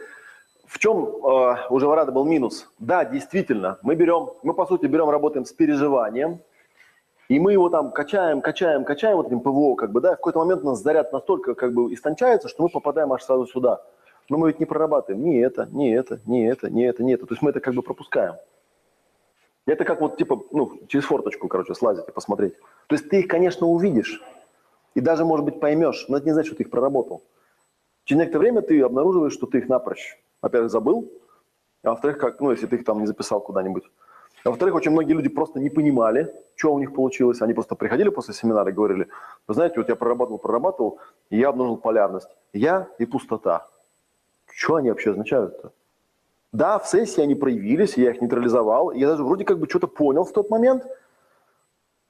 в 0.66 0.78
чем 0.78 0.98
э, 0.98 1.56
у 1.68 1.78
Живорада 1.80 2.12
был 2.12 2.24
минус? 2.24 2.72
Да, 2.78 3.04
действительно, 3.04 3.78
мы 3.82 3.96
берем, 3.96 4.30
мы 4.42 4.54
по 4.54 4.66
сути 4.66 4.86
берем, 4.86 5.10
работаем 5.10 5.44
с 5.44 5.52
переживанием, 5.52 6.40
и 7.28 7.38
мы 7.40 7.52
его 7.52 7.68
там 7.68 7.90
качаем, 7.90 8.40
качаем, 8.40 8.84
качаем 8.84 9.16
вот 9.16 9.26
этим 9.26 9.40
ПВО, 9.40 9.74
как 9.74 9.90
бы, 9.92 10.00
да, 10.00 10.12
в 10.12 10.16
какой-то 10.16 10.38
момент 10.38 10.62
у 10.62 10.68
нас 10.68 10.80
заряд 10.80 11.12
настолько 11.12 11.54
как 11.54 11.72
бы 11.74 11.92
истончается, 11.92 12.48
что 12.48 12.62
мы 12.62 12.68
попадаем 12.68 13.12
аж 13.12 13.22
сразу 13.22 13.46
сюда. 13.46 13.84
Но 14.28 14.38
мы 14.38 14.48
ведь 14.48 14.60
не 14.60 14.66
прорабатываем 14.66 15.24
ни 15.24 15.44
это, 15.44 15.68
ни 15.72 15.92
это, 15.92 16.20
ни 16.24 16.46
это, 16.46 16.70
ни 16.70 16.84
это, 16.84 17.02
ни 17.02 17.14
это. 17.14 17.26
То 17.26 17.34
есть 17.34 17.42
мы 17.42 17.50
это 17.50 17.58
как 17.58 17.74
бы 17.74 17.82
пропускаем. 17.82 18.36
Это 19.66 19.84
как 19.84 20.00
вот 20.00 20.16
типа, 20.16 20.40
ну, 20.52 20.80
через 20.88 21.04
форточку, 21.04 21.48
короче, 21.48 21.74
слазить 21.74 22.08
и 22.08 22.12
посмотреть. 22.12 22.54
То 22.86 22.94
есть 22.94 23.08
ты 23.08 23.20
их, 23.20 23.28
конечно, 23.28 23.66
увидишь, 23.66 24.22
и 24.94 25.00
даже, 25.00 25.24
может 25.24 25.44
быть, 25.44 25.60
поймешь, 25.60 26.06
но 26.08 26.16
это 26.16 26.26
не 26.26 26.32
значит, 26.32 26.48
что 26.48 26.56
ты 26.56 26.62
их 26.62 26.70
проработал. 26.70 27.22
Через 28.10 28.22
некоторое 28.22 28.50
время 28.50 28.62
ты 28.62 28.82
обнаруживаешь, 28.82 29.32
что 29.32 29.46
ты 29.46 29.58
их 29.58 29.68
напрочь 29.68 30.18
во-первых, 30.42 30.72
забыл, 30.72 31.12
а 31.84 31.90
во-вторых, 31.90 32.18
как, 32.18 32.40
ну, 32.40 32.50
если 32.50 32.66
ты 32.66 32.74
их 32.74 32.84
там 32.84 32.98
не 32.98 33.06
записал 33.06 33.40
куда-нибудь. 33.40 33.84
А 34.42 34.50
во-вторых, 34.50 34.74
очень 34.74 34.90
многие 34.90 35.12
люди 35.12 35.28
просто 35.28 35.60
не 35.60 35.70
понимали, 35.70 36.34
что 36.56 36.74
у 36.74 36.80
них 36.80 36.92
получилось. 36.92 37.40
Они 37.40 37.54
просто 37.54 37.76
приходили 37.76 38.08
после 38.08 38.34
семинара 38.34 38.68
и 38.68 38.72
говорили, 38.72 39.06
вы 39.46 39.54
знаете, 39.54 39.76
вот 39.76 39.88
я 39.88 39.94
прорабатывал, 39.94 40.38
прорабатывал, 40.38 40.98
и 41.30 41.38
я 41.38 41.50
обнаружил 41.50 41.76
полярность. 41.76 42.28
Я 42.52 42.88
и 42.98 43.06
пустота. 43.06 43.68
Что 44.52 44.74
они 44.74 44.90
вообще 44.90 45.10
означают-то? 45.10 45.70
Да, 46.50 46.80
в 46.80 46.88
сессии 46.88 47.22
они 47.22 47.36
проявились, 47.36 47.96
я 47.96 48.10
их 48.10 48.20
нейтрализовал, 48.20 48.90
я 48.90 49.06
даже 49.06 49.22
вроде 49.22 49.44
как 49.44 49.60
бы 49.60 49.68
что-то 49.68 49.86
понял 49.86 50.24
в 50.24 50.32
тот 50.32 50.50
момент, 50.50 50.84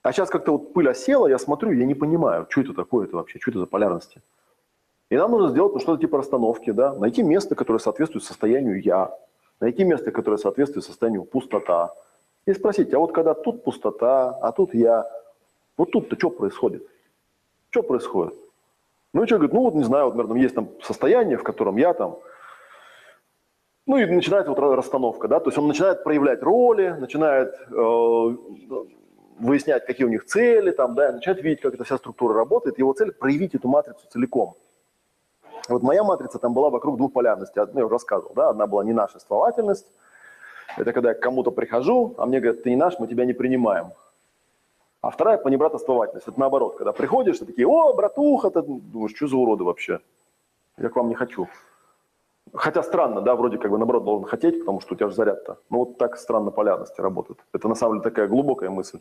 а 0.00 0.12
сейчас 0.12 0.30
как-то 0.30 0.52
вот 0.52 0.72
пыль 0.72 0.88
осела, 0.88 1.26
я 1.26 1.38
смотрю, 1.38 1.72
я 1.72 1.84
не 1.84 1.94
понимаю, 1.94 2.46
что 2.48 2.62
это 2.62 2.72
такое-то 2.72 3.16
вообще, 3.16 3.38
что 3.38 3.50
это 3.50 3.60
за 3.60 3.66
полярности. 3.66 4.22
И 5.10 5.16
нам 5.16 5.32
нужно 5.32 5.50
сделать 5.50 5.74
ну, 5.74 5.80
что-то 5.80 6.00
типа 6.00 6.18
расстановки, 6.18 6.70
да, 6.70 6.94
найти 6.94 7.22
место, 7.22 7.56
которое 7.56 7.80
соответствует 7.80 8.24
состоянию 8.24 8.80
«я», 8.80 9.12
найти 9.58 9.82
место, 9.84 10.12
которое 10.12 10.36
соответствует 10.38 10.86
состоянию 10.86 11.24
«пустота», 11.24 11.92
и 12.46 12.54
спросить, 12.54 12.94
а 12.94 12.98
вот 12.98 13.12
когда 13.12 13.34
тут 13.34 13.64
пустота, 13.64 14.30
а 14.40 14.52
тут 14.52 14.72
я, 14.72 15.10
вот 15.76 15.90
тут-то 15.90 16.16
что 16.16 16.30
происходит? 16.30 16.86
Что 17.70 17.82
происходит? 17.82 18.34
Ну 19.12 19.24
и 19.24 19.26
человек 19.26 19.50
говорит, 19.50 19.54
ну 19.54 19.60
вот 19.62 19.74
не 19.74 19.84
знаю, 19.84 20.06
вот, 20.06 20.14
наверное, 20.14 20.40
есть 20.40 20.54
там 20.54 20.70
состояние, 20.82 21.36
в 21.36 21.42
котором 21.42 21.76
я 21.76 21.92
там, 21.92 22.18
ну 23.86 23.96
и 23.96 24.06
начинается 24.06 24.52
вот 24.52 24.58
расстановка, 24.76 25.26
да, 25.26 25.40
то 25.40 25.48
есть 25.48 25.58
он 25.58 25.66
начинает 25.66 26.04
проявлять 26.04 26.40
роли, 26.42 26.96
начинает 26.98 27.54
э, 27.68 28.36
выяснять, 29.40 29.84
какие 29.86 30.06
у 30.06 30.10
них 30.10 30.24
цели, 30.24 30.70
там, 30.70 30.94
да, 30.94 31.10
начинает 31.10 31.42
видеть, 31.42 31.62
как 31.62 31.74
эта 31.74 31.82
вся 31.82 31.98
структура 31.98 32.32
работает. 32.34 32.78
Его 32.78 32.92
цель– 32.92 33.10
проявить 33.18 33.56
эту 33.56 33.66
матрицу 33.66 34.06
целиком. 34.08 34.54
Вот 35.68 35.82
моя 35.82 36.02
матрица 36.04 36.38
там 36.38 36.54
была 36.54 36.70
вокруг 36.70 36.96
двух 36.96 37.12
полярностей. 37.12 37.62
Ну, 37.72 37.78
я 37.78 37.84
уже 37.86 37.92
рассказывал, 37.92 38.32
да, 38.34 38.50
одна 38.50 38.66
была 38.66 38.84
не 38.84 38.92
наша 38.92 39.18
ствовательность. 39.18 39.86
Это 40.76 40.92
когда 40.92 41.10
я 41.10 41.14
к 41.14 41.20
кому-то 41.20 41.50
прихожу, 41.50 42.14
а 42.18 42.26
мне 42.26 42.40
говорят, 42.40 42.62
ты 42.62 42.70
не 42.70 42.76
наш, 42.76 42.98
мы 42.98 43.06
тебя 43.06 43.24
не 43.24 43.32
принимаем. 43.32 43.92
А 45.00 45.10
вторая 45.10 45.38
понебратоствовательность. 45.38 46.28
Это 46.28 46.38
наоборот, 46.38 46.76
когда 46.76 46.92
приходишь, 46.92 47.38
ты 47.38 47.46
такие, 47.46 47.66
о, 47.66 47.92
братуха, 47.94 48.50
ты 48.50 48.62
думаешь, 48.62 49.16
что 49.16 49.26
за 49.26 49.36
уроды 49.36 49.64
вообще? 49.64 50.00
Я 50.76 50.88
к 50.88 50.96
вам 50.96 51.08
не 51.08 51.14
хочу. 51.14 51.48
Хотя 52.52 52.82
странно, 52.82 53.20
да, 53.20 53.34
вроде 53.36 53.58
как 53.58 53.70
бы 53.70 53.78
наоборот 53.78 54.04
должен 54.04 54.28
хотеть, 54.28 54.60
потому 54.60 54.80
что 54.80 54.94
у 54.94 54.96
тебя 54.96 55.08
же 55.08 55.14
заряд-то. 55.14 55.58
Но 55.70 55.78
вот 55.78 55.98
так 55.98 56.16
странно 56.16 56.50
полярности 56.50 57.00
работает. 57.00 57.38
Это 57.52 57.68
на 57.68 57.74
самом 57.74 57.94
деле 57.94 58.02
такая 58.02 58.28
глубокая 58.28 58.70
мысль 58.70 59.00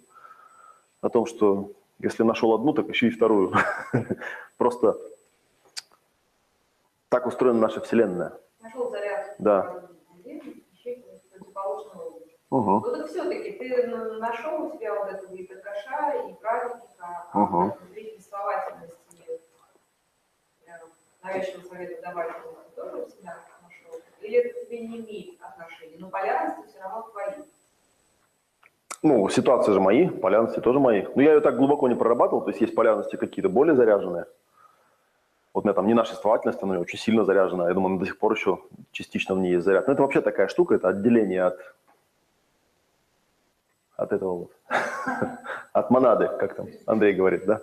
о 1.02 1.10
том, 1.10 1.26
что 1.26 1.72
если 2.00 2.24
нашел 2.24 2.54
одну, 2.54 2.74
так 2.74 2.88
еще 2.88 3.08
и 3.08 3.12
вторую. 3.12 3.54
Просто 4.58 4.98
так 7.10 7.26
устроена 7.26 7.60
наша 7.60 7.82
Вселенная. 7.82 8.34
Нашел 8.62 8.90
заряд. 8.90 9.36
Да. 9.40 9.84
Угу. 12.52 12.80
Ну 12.80 12.98
так 12.98 13.08
все-таки 13.08 13.52
ты 13.52 13.88
нашел 13.88 14.64
у 14.64 14.72
себя 14.72 14.96
вот 14.96 15.12
этого 15.12 15.36
и 15.36 15.44
ПКШ, 15.44 15.86
и 16.30 16.34
праведника, 16.42 17.28
а 17.32 17.44
угу. 17.44 17.76
внутри 17.80 18.12
повествовательности 18.12 19.10
навязчивого 21.24 21.68
совета 21.68 22.02
давать 22.02 22.30
тоже 22.76 22.98
у 22.98 23.08
себя 23.08 23.38
нашел? 23.62 24.02
Или 24.22 24.38
это 24.38 24.66
тебе 24.66 24.80
не 24.88 25.00
имеет 25.00 25.40
отношения? 25.42 25.98
Но 26.00 26.10
полярности 26.10 26.70
все 26.70 26.80
равно 26.82 27.08
твои. 27.12 27.44
Ну, 29.02 29.30
ситуации 29.30 29.72
же 29.72 29.80
мои, 29.80 30.10
полярности 30.10 30.60
тоже 30.60 30.80
мои. 30.80 31.06
Но 31.16 31.22
я 31.22 31.34
ее 31.34 31.42
так 31.42 31.56
глубоко 31.56 31.88
не 31.88 31.96
прорабатывал, 31.96 32.42
то 32.42 32.50
есть 32.50 32.62
есть 32.62 32.76
полярности 32.76 33.16
какие-то 33.16 33.50
более 33.50 33.76
заряженные. 33.76 34.26
Вот 35.54 35.64
меня 35.64 35.74
там 35.74 35.88
не 35.88 35.94
наша 35.94 36.16
ствовательность, 36.16 36.62
она 36.62 36.80
очень 36.80 37.00
сильно 37.00 37.26
заряжена. 37.26 37.68
Я 37.68 37.74
думаю, 37.74 38.00
до 38.00 38.06
сих 38.06 38.18
пор 38.18 38.34
еще 38.34 38.60
частично 38.92 39.36
в 39.36 39.40
ней 39.40 39.54
есть 39.54 39.66
заряд. 39.66 39.88
Но 39.88 39.94
это 39.94 40.02
вообще 40.02 40.22
такая 40.22 40.48
штука, 40.48 40.76
это 40.76 40.90
отделение 40.90 41.44
от, 41.44 41.60
от 43.96 44.14
этого 44.14 44.34
вот. 44.38 44.52
От 45.74 45.92
монады, 45.92 46.30
как 46.40 46.56
там 46.56 46.68
Андрей 46.88 47.14
говорит, 47.14 47.46
да? 47.46 47.62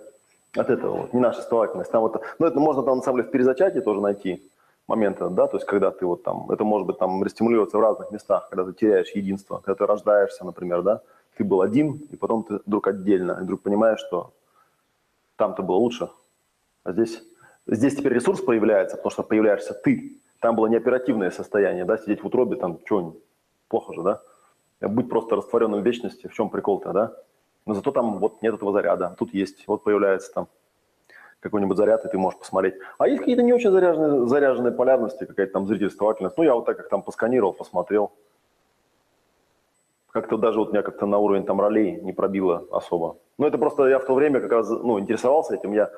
От 0.56 0.70
этого 0.70 1.02
вот, 1.02 1.12
не 1.12 1.20
наша 1.20 1.42
ствовательность. 1.42 1.90
Там 1.90 2.02
вот, 2.02 2.22
ну, 2.38 2.46
это 2.46 2.60
можно 2.60 2.82
там 2.82 2.98
на 2.98 3.02
самом 3.02 3.18
деле 3.18 3.28
в 3.28 3.32
перезачатии 3.32 3.80
тоже 3.80 4.00
найти 4.00 4.42
моменты, 4.86 5.28
да, 5.30 5.46
то 5.46 5.56
есть 5.56 5.66
когда 5.66 5.90
ты 5.90 6.06
вот 6.06 6.22
там, 6.22 6.50
это 6.50 6.64
может 6.64 6.86
быть 6.86 6.98
там 6.98 7.22
рестимулируется 7.24 7.76
в 7.78 7.80
разных 7.80 8.10
местах, 8.10 8.48
когда 8.48 8.64
ты 8.64 8.72
теряешь 8.72 9.10
единство, 9.10 9.58
когда 9.58 9.74
ты 9.74 9.86
рождаешься, 9.86 10.44
например, 10.44 10.82
да, 10.82 11.00
ты 11.36 11.44
был 11.44 11.60
один, 11.60 11.94
и 12.10 12.16
потом 12.16 12.44
ты 12.44 12.60
вдруг 12.64 12.86
отдельно, 12.86 13.38
и 13.40 13.42
вдруг 13.42 13.62
понимаешь, 13.62 14.00
что 14.00 14.32
там-то 15.36 15.62
было 15.62 15.76
лучше, 15.76 16.08
а 16.84 16.92
здесь, 16.92 17.22
здесь 17.66 17.97
теперь 17.97 18.12
ресурс 18.12 18.40
появляется, 18.40 18.97
потому 18.97 19.10
что 19.10 19.22
появляешься 19.22 19.74
ты. 19.74 20.18
Там 20.40 20.55
было 20.55 20.66
неоперативное 20.66 21.30
состояние, 21.30 21.84
да, 21.84 21.97
сидеть 21.98 22.22
в 22.22 22.26
утробе, 22.26 22.56
там, 22.56 22.78
что, 22.84 23.16
плохо 23.68 23.94
же, 23.94 24.02
да? 24.02 24.20
Быть 24.80 25.09
просто 25.09 25.36
растворенным 25.36 25.80
в 25.80 25.84
вечности, 25.84 26.26
в 26.26 26.34
чем 26.34 26.51
прикол-то, 26.51 26.93
да? 26.93 27.16
Но 27.64 27.74
зато 27.74 27.90
там 27.90 28.18
вот 28.18 28.43
нет 28.43 28.55
этого 28.55 28.72
заряда, 28.72 29.16
тут 29.18 29.34
есть, 29.34 29.66
вот 29.66 29.82
появляется 29.82 30.32
там 30.32 30.48
какой-нибудь 31.40 31.76
заряд, 31.76 32.05
и 32.05 32.09
ты 32.09 32.18
можешь 32.18 32.38
посмотреть. 32.38 32.74
А 32.98 33.09
есть 33.09 33.20
какие-то 33.20 33.43
не 33.43 33.52
очень 33.52 33.70
заряженные, 33.70 34.26
заряженные 34.26 34.72
полярности, 34.72 35.24
какая-то 35.24 35.52
там 35.52 35.66
зрительствовательность. 35.66 36.36
Ну, 36.36 36.44
я 36.44 36.55
вот 36.55 36.64
так 36.64 36.76
как 36.76 36.88
там 36.88 37.02
посканировал, 37.02 37.52
посмотрел, 37.52 38.12
как-то 40.10 40.38
даже 40.38 40.59
вот 40.59 40.72
меня 40.72 40.82
как-то 40.82 41.06
на 41.06 41.18
уровень 41.18 41.44
там 41.44 41.60
ролей 41.60 42.01
не 42.01 42.12
пробило 42.12 42.64
особо. 42.70 43.18
Ну, 43.38 43.47
это 43.47 43.59
просто 43.59 43.86
я 43.86 43.98
в 43.98 44.06
то 44.06 44.14
время 44.14 44.40
как 44.40 44.51
раз, 44.51 44.70
ну, 44.70 44.98
интересовался 44.98 45.55
этим, 45.55 45.72
я 45.72 45.90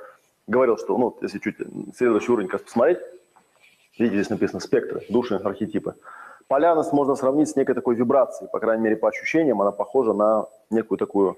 говорил, 0.49 0.77
что, 0.77 0.99
ну, 0.99 1.17
если 1.21 1.39
чуть 1.39 1.57
следующий 1.97 2.33
уровень 2.33 2.49
как 2.49 2.65
посмотреть, 2.65 2.99
видите, 3.99 4.17
здесь 4.17 4.31
написано 4.31 4.61
спектры, 4.61 5.03
души, 5.09 5.37
архетипы. 5.37 5.95
Полярность 6.49 6.93
можно 6.93 7.15
сравнить 7.15 7.49
с 7.49 7.57
некой 7.57 7.75
такой 7.75 7.95
вибрацией, 7.95 8.51
по 8.51 8.59
крайней 8.59 8.83
мере, 8.83 8.97
по 8.97 9.09
ощущениям, 9.09 9.61
она 9.61 9.71
похожа 9.71 10.15
на 10.15 10.47
некую 10.71 10.99
такую, 10.99 11.37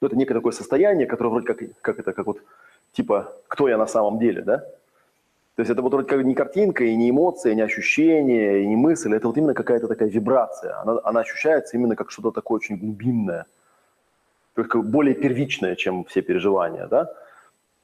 ну, 0.00 0.06
это 0.06 0.16
некое 0.16 0.34
такое 0.34 0.52
состояние, 0.52 1.06
которое 1.06 1.30
вроде 1.30 1.46
как, 1.46 1.58
как 1.80 1.98
это, 1.98 2.12
как 2.12 2.26
вот, 2.26 2.38
типа, 2.92 3.32
кто 3.48 3.68
я 3.68 3.78
на 3.78 3.86
самом 3.86 4.18
деле, 4.18 4.42
да? 4.42 4.58
То 5.56 5.62
есть 5.62 5.70
это 5.70 5.82
вот 5.82 5.92
вроде 5.92 6.08
как 6.08 6.24
не 6.24 6.34
картинка, 6.34 6.84
и 6.84 6.96
не 6.96 7.10
эмоция, 7.10 7.52
и 7.52 7.54
не 7.54 7.62
ощущение, 7.62 8.62
и 8.62 8.66
не 8.66 8.76
мысль. 8.76 9.14
Это 9.14 9.26
вот 9.26 9.36
именно 9.36 9.52
какая-то 9.52 9.88
такая 9.88 10.08
вибрация. 10.08 10.80
Она, 10.80 11.00
она 11.04 11.20
ощущается 11.20 11.76
именно 11.76 11.96
как 11.96 12.10
что-то 12.10 12.30
такое 12.30 12.56
очень 12.56 12.78
глубинное. 12.78 13.44
То 14.54 14.62
есть 14.62 14.74
более 14.74 15.14
первичное, 15.14 15.76
чем 15.76 16.04
все 16.04 16.22
переживания, 16.22 16.86
да? 16.86 17.12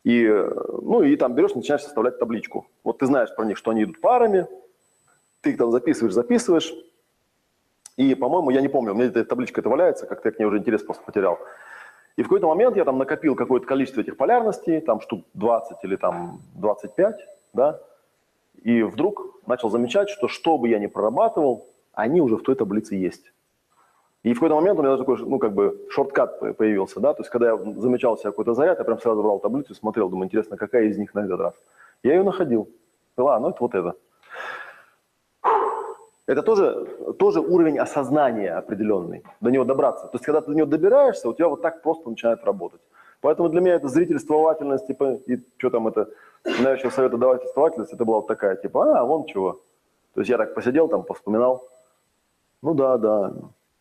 И, 0.06 0.24
ну, 0.24 1.02
и 1.02 1.16
там 1.16 1.34
берешь, 1.34 1.56
начинаешь 1.56 1.82
составлять 1.82 2.20
табличку. 2.20 2.68
Вот 2.84 2.98
ты 2.98 3.06
знаешь 3.06 3.34
про 3.34 3.44
них, 3.44 3.56
что 3.58 3.72
они 3.72 3.82
идут 3.82 4.00
парами, 4.00 4.46
ты 5.40 5.50
их 5.50 5.58
там 5.58 5.72
записываешь, 5.72 6.14
записываешь. 6.14 6.72
И, 7.96 8.14
по-моему, 8.14 8.50
я 8.50 8.60
не 8.60 8.68
помню, 8.68 8.92
у 8.92 8.94
меня 8.94 9.06
эта 9.06 9.24
табличка 9.24 9.60
это 9.60 9.68
валяется, 9.68 10.06
как-то 10.06 10.28
я 10.28 10.32
к 10.32 10.38
ней 10.38 10.44
уже 10.44 10.58
интерес 10.58 10.84
просто 10.84 11.02
потерял. 11.02 11.40
И 12.14 12.22
в 12.22 12.26
какой-то 12.26 12.46
момент 12.46 12.76
я 12.76 12.84
там 12.84 12.98
накопил 12.98 13.34
какое-то 13.34 13.66
количество 13.66 14.00
этих 14.00 14.16
полярностей, 14.16 14.80
там 14.80 15.00
штук 15.00 15.24
20 15.34 15.78
или 15.82 15.96
там 15.96 16.40
25, 16.54 17.16
да, 17.52 17.80
и 18.62 18.82
вдруг 18.84 19.40
начал 19.48 19.70
замечать, 19.70 20.08
что 20.08 20.28
что 20.28 20.56
бы 20.56 20.68
я 20.68 20.78
ни 20.78 20.86
прорабатывал, 20.86 21.66
они 21.94 22.20
уже 22.20 22.36
в 22.36 22.44
той 22.44 22.54
таблице 22.54 22.94
есть. 22.94 23.32
И 24.26 24.32
в 24.32 24.40
какой-то 24.40 24.56
момент 24.56 24.76
у 24.76 24.82
меня 24.82 24.96
даже 24.96 25.04
такой, 25.04 25.24
ну, 25.24 25.38
как 25.38 25.52
бы, 25.52 25.86
шорткат 25.88 26.40
появился, 26.56 26.98
да, 26.98 27.14
то 27.14 27.20
есть, 27.20 27.30
когда 27.30 27.50
я 27.50 27.56
замечал 27.56 28.18
себя 28.18 28.30
какой-то 28.30 28.54
заряд, 28.54 28.78
я 28.80 28.84
прям 28.84 28.98
сразу 28.98 29.22
брал 29.22 29.38
таблицу 29.38 29.72
и 29.72 29.76
смотрел, 29.76 30.08
думаю, 30.08 30.26
интересно, 30.26 30.56
какая 30.56 30.86
из 30.86 30.98
них 30.98 31.14
на 31.14 31.20
этот 31.20 31.38
раз. 31.38 31.54
Я 32.02 32.14
ее 32.16 32.24
находил. 32.24 32.68
А, 33.16 33.38
ну, 33.38 33.50
это 33.50 33.58
вот 33.60 33.74
это. 33.76 33.94
Это 36.26 36.42
тоже, 36.42 36.88
тоже 37.20 37.38
уровень 37.38 37.78
осознания 37.78 38.52
определенный, 38.58 39.22
до 39.40 39.50
него 39.50 39.64
добраться. 39.64 40.06
То 40.06 40.16
есть, 40.16 40.24
когда 40.24 40.40
ты 40.40 40.48
до 40.48 40.56
него 40.56 40.66
добираешься, 40.66 41.28
у 41.28 41.32
тебя 41.32 41.48
вот 41.48 41.62
так 41.62 41.82
просто 41.82 42.10
начинает 42.10 42.42
работать. 42.42 42.80
Поэтому 43.20 43.48
для 43.48 43.60
меня 43.60 43.74
это 43.76 43.86
зрительствовательность, 43.86 44.88
типа, 44.88 45.20
и 45.28 45.38
что 45.56 45.70
там 45.70 45.86
это, 45.86 46.08
навязчивого 46.42 46.90
совета 46.90 47.16
давать 47.16 47.44
оставательность, 47.44 47.92
это 47.92 48.04
была 48.04 48.16
вот 48.16 48.26
такая, 48.26 48.56
типа, 48.56 48.98
а, 48.98 49.04
вон 49.04 49.26
чего. 49.26 49.60
То 50.14 50.20
есть 50.22 50.30
я 50.30 50.36
так 50.36 50.52
посидел 50.52 50.88
там, 50.88 51.04
повспоминал. 51.04 51.62
Ну 52.60 52.74
да, 52.74 52.98
да, 52.98 53.32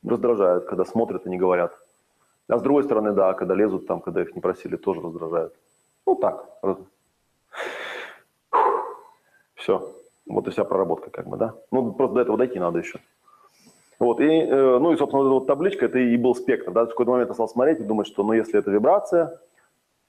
раздражает, 0.08 0.66
когда 0.66 0.86
смотрят 0.86 1.26
и 1.26 1.30
не 1.30 1.38
говорят. 1.38 1.78
А 2.48 2.58
с 2.58 2.62
другой 2.62 2.84
стороны, 2.84 3.12
да, 3.14 3.34
когда 3.34 3.56
лезут 3.56 3.88
там, 3.88 4.02
когда 4.02 4.22
их 4.22 4.36
не 4.36 4.42
просили, 4.42 4.76
тоже 4.76 5.02
раздражает. 5.02 5.54
Ну 6.06 6.16
так. 6.16 6.46
Все. 9.56 9.92
Вот 10.28 10.48
и 10.48 10.52
вся 10.52 10.64
проработка, 10.64 11.10
как 11.10 11.28
бы, 11.28 11.38
да. 11.38 11.56
Ну, 11.72 11.92
просто 11.92 12.16
до 12.16 12.22
этого 12.22 12.38
дойти 12.38 12.60
надо 12.60 12.80
еще. 12.80 13.00
Вот, 14.00 14.20
и, 14.20 14.26
э, 14.26 14.80
ну 14.80 14.92
и, 14.92 14.98
собственно, 14.98 15.24
вот 15.24 15.28
эта 15.28 15.34
вот 15.36 15.48
табличка, 15.48 15.86
это 15.86 16.00
и 16.00 16.18
был 16.18 16.36
спектр, 16.36 16.72
да, 16.72 16.86
в 16.86 16.90
какой-то 16.90 17.12
момент 17.12 17.30
я 17.30 17.34
стал 17.34 17.48
смотреть 17.48 17.80
и 17.80 17.84
думать, 17.84 18.08
что, 18.08 18.24
ну, 18.24 18.34
если 18.34 18.60
это 18.60 18.70
вибрация, 18.70 19.40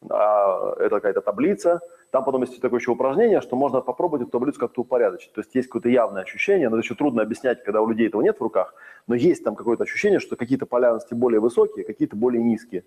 это 0.02 0.89
какая-то 0.90 1.20
таблица, 1.20 1.81
там 2.10 2.24
потом 2.24 2.43
есть 2.43 2.60
такое 2.60 2.81
еще 2.81 2.93
упражнение, 2.93 3.40
что 3.40 3.56
можно 3.56 3.81
попробовать 3.81 4.23
эту 4.23 4.31
таблицу 4.32 4.60
как-то 4.60 4.82
упорядочить. 4.82 5.32
То 5.32 5.40
есть 5.40 5.55
есть 5.55 5.68
какое-то 5.68 5.89
явное 5.89 6.23
ощущение, 6.23 6.68
но 6.68 6.77
это 6.77 6.85
еще 6.85 6.94
трудно 6.94 7.23
объяснять, 7.23 7.64
когда 7.64 7.81
у 7.81 7.89
людей 7.89 8.09
этого 8.09 8.23
нет 8.23 8.39
в 8.39 8.43
руках, 8.43 8.74
но 9.06 9.14
есть 9.14 9.43
там 9.43 9.56
какое-то 9.56 9.85
ощущение, 9.85 10.20
что 10.20 10.36
какие-то 10.36 10.66
полярности 10.66 11.14
более 11.14 11.40
высокие, 11.40 11.85
какие-то 11.85 12.16
более 12.16 12.43
низкие. 12.43 12.85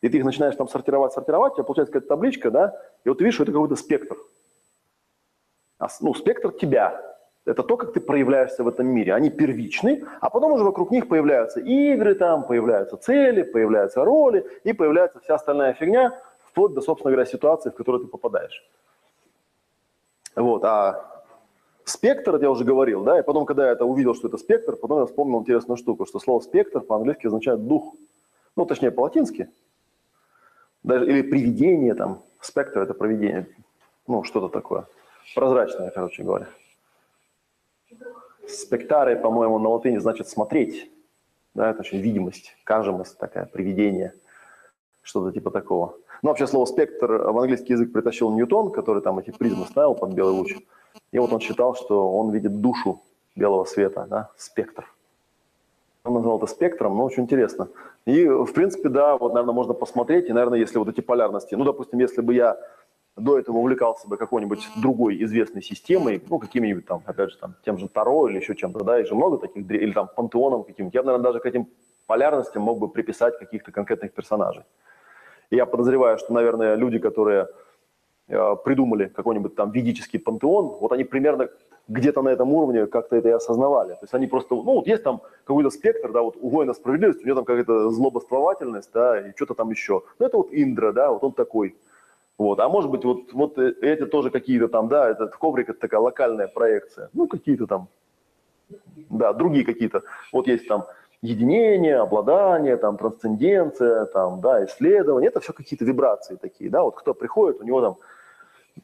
И 0.00 0.08
ты 0.08 0.18
их 0.18 0.24
начинаешь 0.24 0.54
там 0.56 0.68
сортировать, 0.68 1.12
сортировать, 1.12 1.52
у 1.52 1.56
тебя 1.56 1.64
получается 1.64 1.92
какая-то 1.92 2.14
табличка, 2.14 2.50
да, 2.50 2.80
и 3.04 3.08
вот 3.08 3.18
ты 3.18 3.24
видишь, 3.24 3.34
что 3.34 3.44
это 3.44 3.52
какой-то 3.52 3.76
спектр. 3.76 4.16
А, 5.78 5.88
ну, 6.00 6.14
спектр 6.14 6.52
тебя. 6.52 7.17
То 7.48 7.52
это 7.52 7.62
то, 7.62 7.78
как 7.78 7.94
ты 7.94 8.00
проявляешься 8.00 8.62
в 8.62 8.68
этом 8.68 8.88
мире. 8.88 9.14
Они 9.14 9.30
первичны, 9.30 10.04
а 10.20 10.28
потом 10.28 10.52
уже 10.52 10.64
вокруг 10.64 10.90
них 10.90 11.08
появляются 11.08 11.60
игры, 11.60 12.14
там, 12.14 12.46
появляются 12.46 12.98
цели, 12.98 13.42
появляются 13.42 14.04
роли, 14.04 14.46
и 14.64 14.74
появляется 14.74 15.18
вся 15.20 15.36
остальная 15.36 15.72
фигня, 15.72 16.12
вплоть 16.44 16.74
до, 16.74 16.82
собственно 16.82 17.10
говоря, 17.10 17.24
ситуации, 17.24 17.70
в 17.70 17.74
которую 17.74 18.04
ты 18.04 18.10
попадаешь. 18.10 18.62
Вот, 20.36 20.62
а 20.62 21.24
спектр, 21.84 22.36
я 22.36 22.50
уже 22.50 22.64
говорил, 22.64 23.02
да, 23.02 23.18
и 23.18 23.22
потом, 23.22 23.46
когда 23.46 23.64
я 23.64 23.72
это 23.72 23.86
увидел, 23.86 24.14
что 24.14 24.28
это 24.28 24.36
спектр, 24.36 24.76
потом 24.76 24.98
я 24.98 25.06
вспомнил 25.06 25.40
интересную 25.40 25.78
штуку, 25.78 26.04
что 26.04 26.18
слово 26.18 26.40
спектр 26.40 26.80
по-английски 26.82 27.28
означает 27.28 27.66
дух, 27.66 27.94
ну, 28.56 28.66
точнее, 28.66 28.90
по-латински, 28.90 29.48
даже, 30.82 31.06
или 31.06 31.22
привидение 31.22 31.94
там, 31.94 32.20
спектр– 32.42 32.80
это 32.82 32.92
провидение, 32.92 33.46
ну, 34.06 34.22
что-то 34.22 34.48
такое, 34.48 34.84
прозрачное, 35.34 35.88
короче 35.88 36.22
говоря. 36.22 36.48
Спектаре, 38.48 39.16
по-моему, 39.16 39.58
на 39.58 39.68
латыни 39.68 39.98
значит 39.98 40.28
смотреть, 40.28 40.90
да, 41.54 41.70
это 41.70 41.80
очень 41.80 42.00
видимость, 42.00 42.56
кажемость 42.64 43.18
такая, 43.18 43.46
привидение, 43.46 44.14
что-то 45.02 45.32
типа 45.32 45.50
такого. 45.50 45.94
Ну, 46.22 46.30
вообще 46.30 46.46
слово 46.46 46.64
спектр 46.66 47.06
в 47.06 47.38
английский 47.38 47.74
язык 47.74 47.92
притащил 47.92 48.30
Ньютон, 48.30 48.70
который 48.70 49.02
там 49.02 49.18
эти 49.18 49.30
призмы 49.30 49.66
ставил 49.66 49.94
под 49.94 50.12
белый 50.12 50.32
луч. 50.32 50.56
И 51.12 51.18
вот 51.18 51.32
он 51.32 51.40
считал, 51.40 51.74
что 51.74 52.12
он 52.12 52.30
видит 52.30 52.60
душу 52.60 53.02
белого 53.36 53.64
света, 53.64 54.06
да, 54.08 54.30
спектр. 54.36 54.92
Он 56.04 56.14
назвал 56.14 56.38
это 56.38 56.46
спектром, 56.46 56.96
но 56.96 57.04
очень 57.04 57.24
интересно. 57.24 57.68
И, 58.06 58.26
в 58.26 58.52
принципе, 58.52 58.88
да, 58.88 59.16
вот, 59.16 59.34
наверное, 59.34 59.54
можно 59.54 59.74
посмотреть, 59.74 60.28
и, 60.28 60.32
наверное, 60.32 60.58
если 60.58 60.78
вот 60.78 60.88
эти 60.88 61.00
полярности, 61.00 61.54
ну, 61.54 61.64
допустим, 61.64 61.98
если 61.98 62.22
бы 62.22 62.34
я 62.34 62.56
до 63.18 63.38
этого 63.38 63.58
увлекался 63.58 64.08
бы 64.08 64.16
какой-нибудь 64.16 64.68
другой 64.76 65.22
известной 65.24 65.62
системой, 65.62 66.22
ну, 66.28 66.38
какими-нибудь 66.38 66.86
там, 66.86 67.02
опять 67.04 67.30
же, 67.30 67.38
там, 67.38 67.54
тем 67.64 67.78
же 67.78 67.88
Таро 67.88 68.28
или 68.28 68.38
еще 68.38 68.54
чем-то, 68.54 68.84
да, 68.84 69.00
их 69.00 69.06
же 69.06 69.14
много 69.14 69.38
таких, 69.38 69.70
или 69.70 69.92
там 69.92 70.08
пантеоном 70.14 70.64
каким-нибудь, 70.64 70.94
я, 70.94 71.02
наверное, 71.02 71.24
даже 71.24 71.40
к 71.40 71.46
этим 71.46 71.68
полярностям 72.06 72.62
мог 72.62 72.78
бы 72.78 72.88
приписать 72.88 73.38
каких-то 73.38 73.72
конкретных 73.72 74.12
персонажей. 74.12 74.64
И 75.50 75.56
я 75.56 75.66
подозреваю, 75.66 76.18
что, 76.18 76.32
наверное, 76.32 76.74
люди, 76.74 76.98
которые 76.98 77.48
э, 78.28 78.56
придумали 78.64 79.06
какой-нибудь 79.06 79.54
там 79.54 79.70
ведический 79.70 80.18
пантеон, 80.18 80.78
вот 80.80 80.92
они 80.92 81.04
примерно 81.04 81.48
где-то 81.88 82.22
на 82.22 82.28
этом 82.28 82.52
уровне 82.52 82.86
как-то 82.86 83.16
это 83.16 83.28
и 83.28 83.32
осознавали. 83.32 83.94
То 83.94 84.00
есть 84.02 84.14
они 84.14 84.26
просто, 84.26 84.54
ну 84.54 84.74
вот 84.74 84.86
есть 84.86 85.02
там 85.02 85.22
какой-то 85.44 85.70
спектр, 85.70 86.12
да, 86.12 86.22
вот 86.22 86.36
у 86.38 86.50
воина 86.50 86.74
справедливости, 86.74 87.22
у 87.22 87.26
него 87.26 87.36
там 87.36 87.44
какая-то 87.44 87.90
злобоствовательность, 87.90 88.90
да, 88.92 89.28
и 89.28 89.32
что-то 89.34 89.54
там 89.54 89.70
еще. 89.70 90.02
Ну 90.18 90.26
это 90.26 90.36
вот 90.36 90.48
Индра, 90.52 90.92
да, 90.92 91.10
вот 91.10 91.24
он 91.24 91.32
такой. 91.32 91.76
Вот. 92.38 92.60
А 92.60 92.68
может 92.68 92.90
быть, 92.90 93.04
вот, 93.04 93.32
вот 93.32 93.58
эти 93.58 94.06
тоже 94.06 94.30
какие-то 94.30 94.68
там, 94.68 94.88
да, 94.88 95.10
этот 95.10 95.34
коврик, 95.36 95.68
это 95.68 95.80
такая 95.80 96.00
локальная 96.00 96.46
проекция. 96.46 97.10
Ну, 97.12 97.26
какие-то 97.26 97.66
там, 97.66 97.88
да, 99.10 99.32
другие 99.32 99.64
какие-то. 99.64 100.02
Вот 100.32 100.46
есть 100.46 100.68
там 100.68 100.84
единение, 101.20 101.96
обладание, 101.96 102.76
там, 102.76 102.96
трансценденция, 102.96 104.04
там, 104.06 104.40
да, 104.40 104.64
исследование. 104.64 105.28
Это 105.28 105.40
все 105.40 105.52
какие-то 105.52 105.84
вибрации 105.84 106.36
такие, 106.36 106.70
да. 106.70 106.84
Вот 106.84 106.94
кто 106.94 107.12
приходит, 107.12 107.60
у 107.60 107.64
него 107.64 107.80
там 107.80 107.96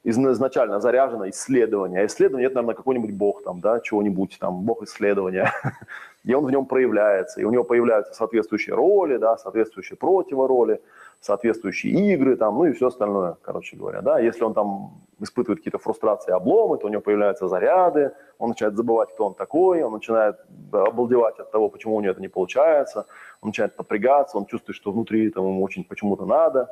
изначально 0.02 0.80
заряжено 0.80 1.28
исследование. 1.28 2.02
А 2.02 2.06
исследование– 2.06 2.46
это, 2.48 2.56
наверное, 2.56 2.74
какой-нибудь 2.74 3.12
бог 3.12 3.42
там, 3.42 3.60
да, 3.60 3.80
чего-нибудь, 3.80 4.38
там, 4.40 4.62
бог 4.62 4.82
исследования. 4.82 5.52
и 6.24 6.34
он 6.34 6.44
в 6.44 6.50
нем 6.50 6.66
проявляется. 6.66 7.40
И 7.40 7.44
у 7.44 7.50
него 7.50 7.64
появляются 7.64 8.14
соответствующие 8.14 8.74
роли, 8.74 9.16
да, 9.16 9.36
соответствующие 9.36 9.96
противороли 9.96 10.80
соответствующие 11.24 12.12
игры, 12.12 12.36
там, 12.36 12.58
ну 12.58 12.66
и 12.66 12.72
все 12.72 12.88
остальное, 12.88 13.36
короче 13.40 13.76
говоря. 13.76 14.02
Да? 14.02 14.18
Если 14.18 14.44
он 14.44 14.52
там 14.52 15.00
испытывает 15.20 15.60
какие-то 15.60 15.78
фрустрации, 15.78 16.32
обломы, 16.32 16.76
то 16.76 16.86
у 16.86 16.90
него 16.90 17.00
появляются 17.00 17.48
заряды, 17.48 18.12
он 18.38 18.50
начинает 18.50 18.76
забывать, 18.76 19.10
кто 19.14 19.28
он 19.28 19.34
такой, 19.34 19.82
он 19.82 19.92
начинает 19.94 20.36
обалдевать 20.70 21.38
от 21.38 21.50
того, 21.50 21.70
почему 21.70 21.96
у 21.96 22.00
него 22.02 22.12
это 22.12 22.20
не 22.20 22.28
получается, 22.28 23.06
он 23.40 23.48
начинает 23.48 23.78
напрягаться, 23.78 24.36
он 24.36 24.44
чувствует, 24.44 24.76
что 24.76 24.92
внутри 24.92 25.30
там, 25.30 25.44
ему 25.46 25.62
очень 25.62 25.84
почему-то 25.84 26.26
надо. 26.26 26.68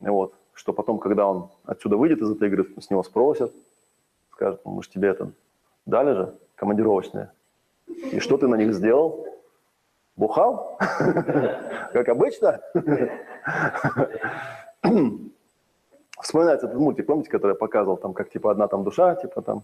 Вот. 0.00 0.32
Что 0.58 0.72
потом, 0.72 0.98
когда 0.98 1.28
он 1.28 1.50
отсюда 1.64 1.96
выйдет 1.96 2.20
из 2.20 2.32
этой 2.32 2.48
игры, 2.48 2.66
с 2.80 2.90
него 2.90 3.04
спросят, 3.04 3.54
скажут, 4.32 4.60
мы 4.64 4.82
же 4.82 4.90
тебе 4.90 5.10
это 5.10 5.30
дали 5.86 6.14
же, 6.14 6.34
командировочные. 6.56 7.30
И 7.86 8.18
что 8.18 8.36
ты 8.38 8.48
на 8.48 8.56
них 8.56 8.74
сделал? 8.74 9.24
Бухал? 10.16 10.76
Как 11.92 12.08
обычно? 12.08 12.60
Вспоминается 16.20 16.66
этот 16.66 16.80
мультик, 16.80 17.06
помните, 17.06 17.30
который 17.30 17.52
я 17.52 17.56
показывал, 17.56 17.96
там, 17.96 18.12
как, 18.12 18.28
типа, 18.28 18.50
одна 18.50 18.66
там 18.66 18.82
душа, 18.82 19.14
типа, 19.14 19.40
там, 19.40 19.62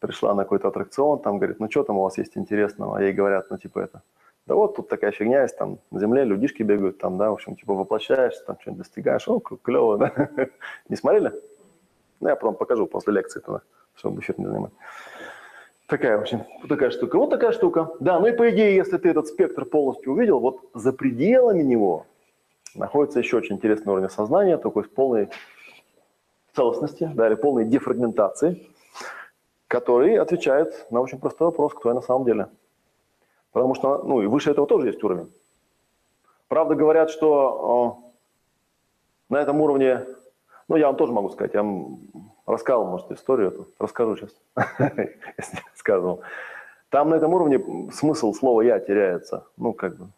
пришла 0.00 0.34
на 0.34 0.42
какой-то 0.42 0.66
аттракцион, 0.66 1.20
там, 1.20 1.38
говорит, 1.38 1.60
ну, 1.60 1.70
что 1.70 1.84
там 1.84 1.96
у 1.98 2.02
вас 2.02 2.18
есть 2.18 2.36
интересного? 2.36 2.98
А 2.98 3.02
ей 3.02 3.12
говорят, 3.12 3.46
ну, 3.50 3.58
типа, 3.58 3.78
это, 3.78 4.02
да 4.46 4.54
вот 4.54 4.76
тут 4.76 4.88
такая 4.88 5.10
фигня 5.10 5.42
есть, 5.42 5.56
там, 5.56 5.78
на 5.90 6.00
земле 6.00 6.24
людишки 6.24 6.62
бегают, 6.62 6.98
там, 6.98 7.16
да, 7.16 7.30
в 7.30 7.34
общем, 7.34 7.56
типа, 7.56 7.72
воплощаешься, 7.74 8.44
там, 8.44 8.58
что-нибудь 8.60 8.84
достигаешь, 8.84 9.26
о, 9.26 9.40
клево, 9.40 9.96
да? 9.96 10.12
Не 10.88 10.96
смотрели? 10.96 11.32
Ну, 12.20 12.28
я 12.28 12.36
потом 12.36 12.54
покажу 12.54 12.86
после 12.86 13.14
лекции 13.14 13.40
тогда, 13.40 13.62
чтобы 13.94 14.20
эфир 14.20 14.38
не 14.38 14.46
занимать. 14.46 14.72
Такая, 15.86 16.18
в 16.18 16.22
общем, 16.22 16.44
такая 16.68 16.90
штука. 16.90 17.18
Вот 17.18 17.30
такая 17.30 17.52
штука. 17.52 17.90
Да, 18.00 18.18
ну 18.18 18.26
и 18.26 18.32
по 18.32 18.48
идее, 18.50 18.74
если 18.76 18.96
ты 18.96 19.10
этот 19.10 19.26
спектр 19.26 19.64
полностью 19.64 20.12
увидел, 20.12 20.40
вот 20.40 20.60
за 20.74 20.92
пределами 20.92 21.62
него 21.62 22.06
находится 22.74 23.18
еще 23.18 23.36
очень 23.36 23.56
интересный 23.56 23.92
уровень 23.92 24.10
сознания, 24.10 24.56
такой 24.56 24.84
полной 24.84 25.28
целостности, 26.54 27.10
да, 27.14 27.28
или 27.28 27.34
полной 27.34 27.64
дефрагментации, 27.64 28.66
который 29.68 30.16
отвечает 30.16 30.86
на 30.90 31.00
очень 31.00 31.18
простой 31.18 31.46
вопрос, 31.48 31.74
кто 31.74 31.90
я 31.90 31.94
на 31.94 32.02
самом 32.02 32.24
деле. 32.24 32.48
Потому 33.54 33.76
что, 33.76 34.02
ну, 34.02 34.20
и 34.20 34.26
выше 34.26 34.50
этого 34.50 34.66
тоже 34.66 34.88
есть 34.88 35.02
уровень. 35.04 35.32
Правда, 36.48 36.74
говорят, 36.74 37.08
что 37.08 38.12
на 39.28 39.36
этом 39.36 39.60
уровне, 39.60 40.04
ну, 40.66 40.74
я 40.74 40.88
вам 40.88 40.96
тоже 40.96 41.12
могу 41.12 41.30
сказать, 41.30 41.54
я 41.54 41.62
вам 41.62 42.00
рассказывал, 42.46 42.90
может, 42.90 43.12
историю 43.12 43.48
эту, 43.52 43.68
расскажу 43.78 44.16
сейчас, 44.16 44.30
если 45.38 45.58
рассказывал. 45.70 46.22
Там 46.90 47.10
на 47.10 47.14
этом 47.14 47.32
уровне 47.32 47.90
смысл 47.92 48.32
слова 48.32 48.60
«я» 48.60 48.80
теряется. 48.80 49.46
Ну, 49.56 49.72
как 49.72 49.98
бы, 49.98 50.08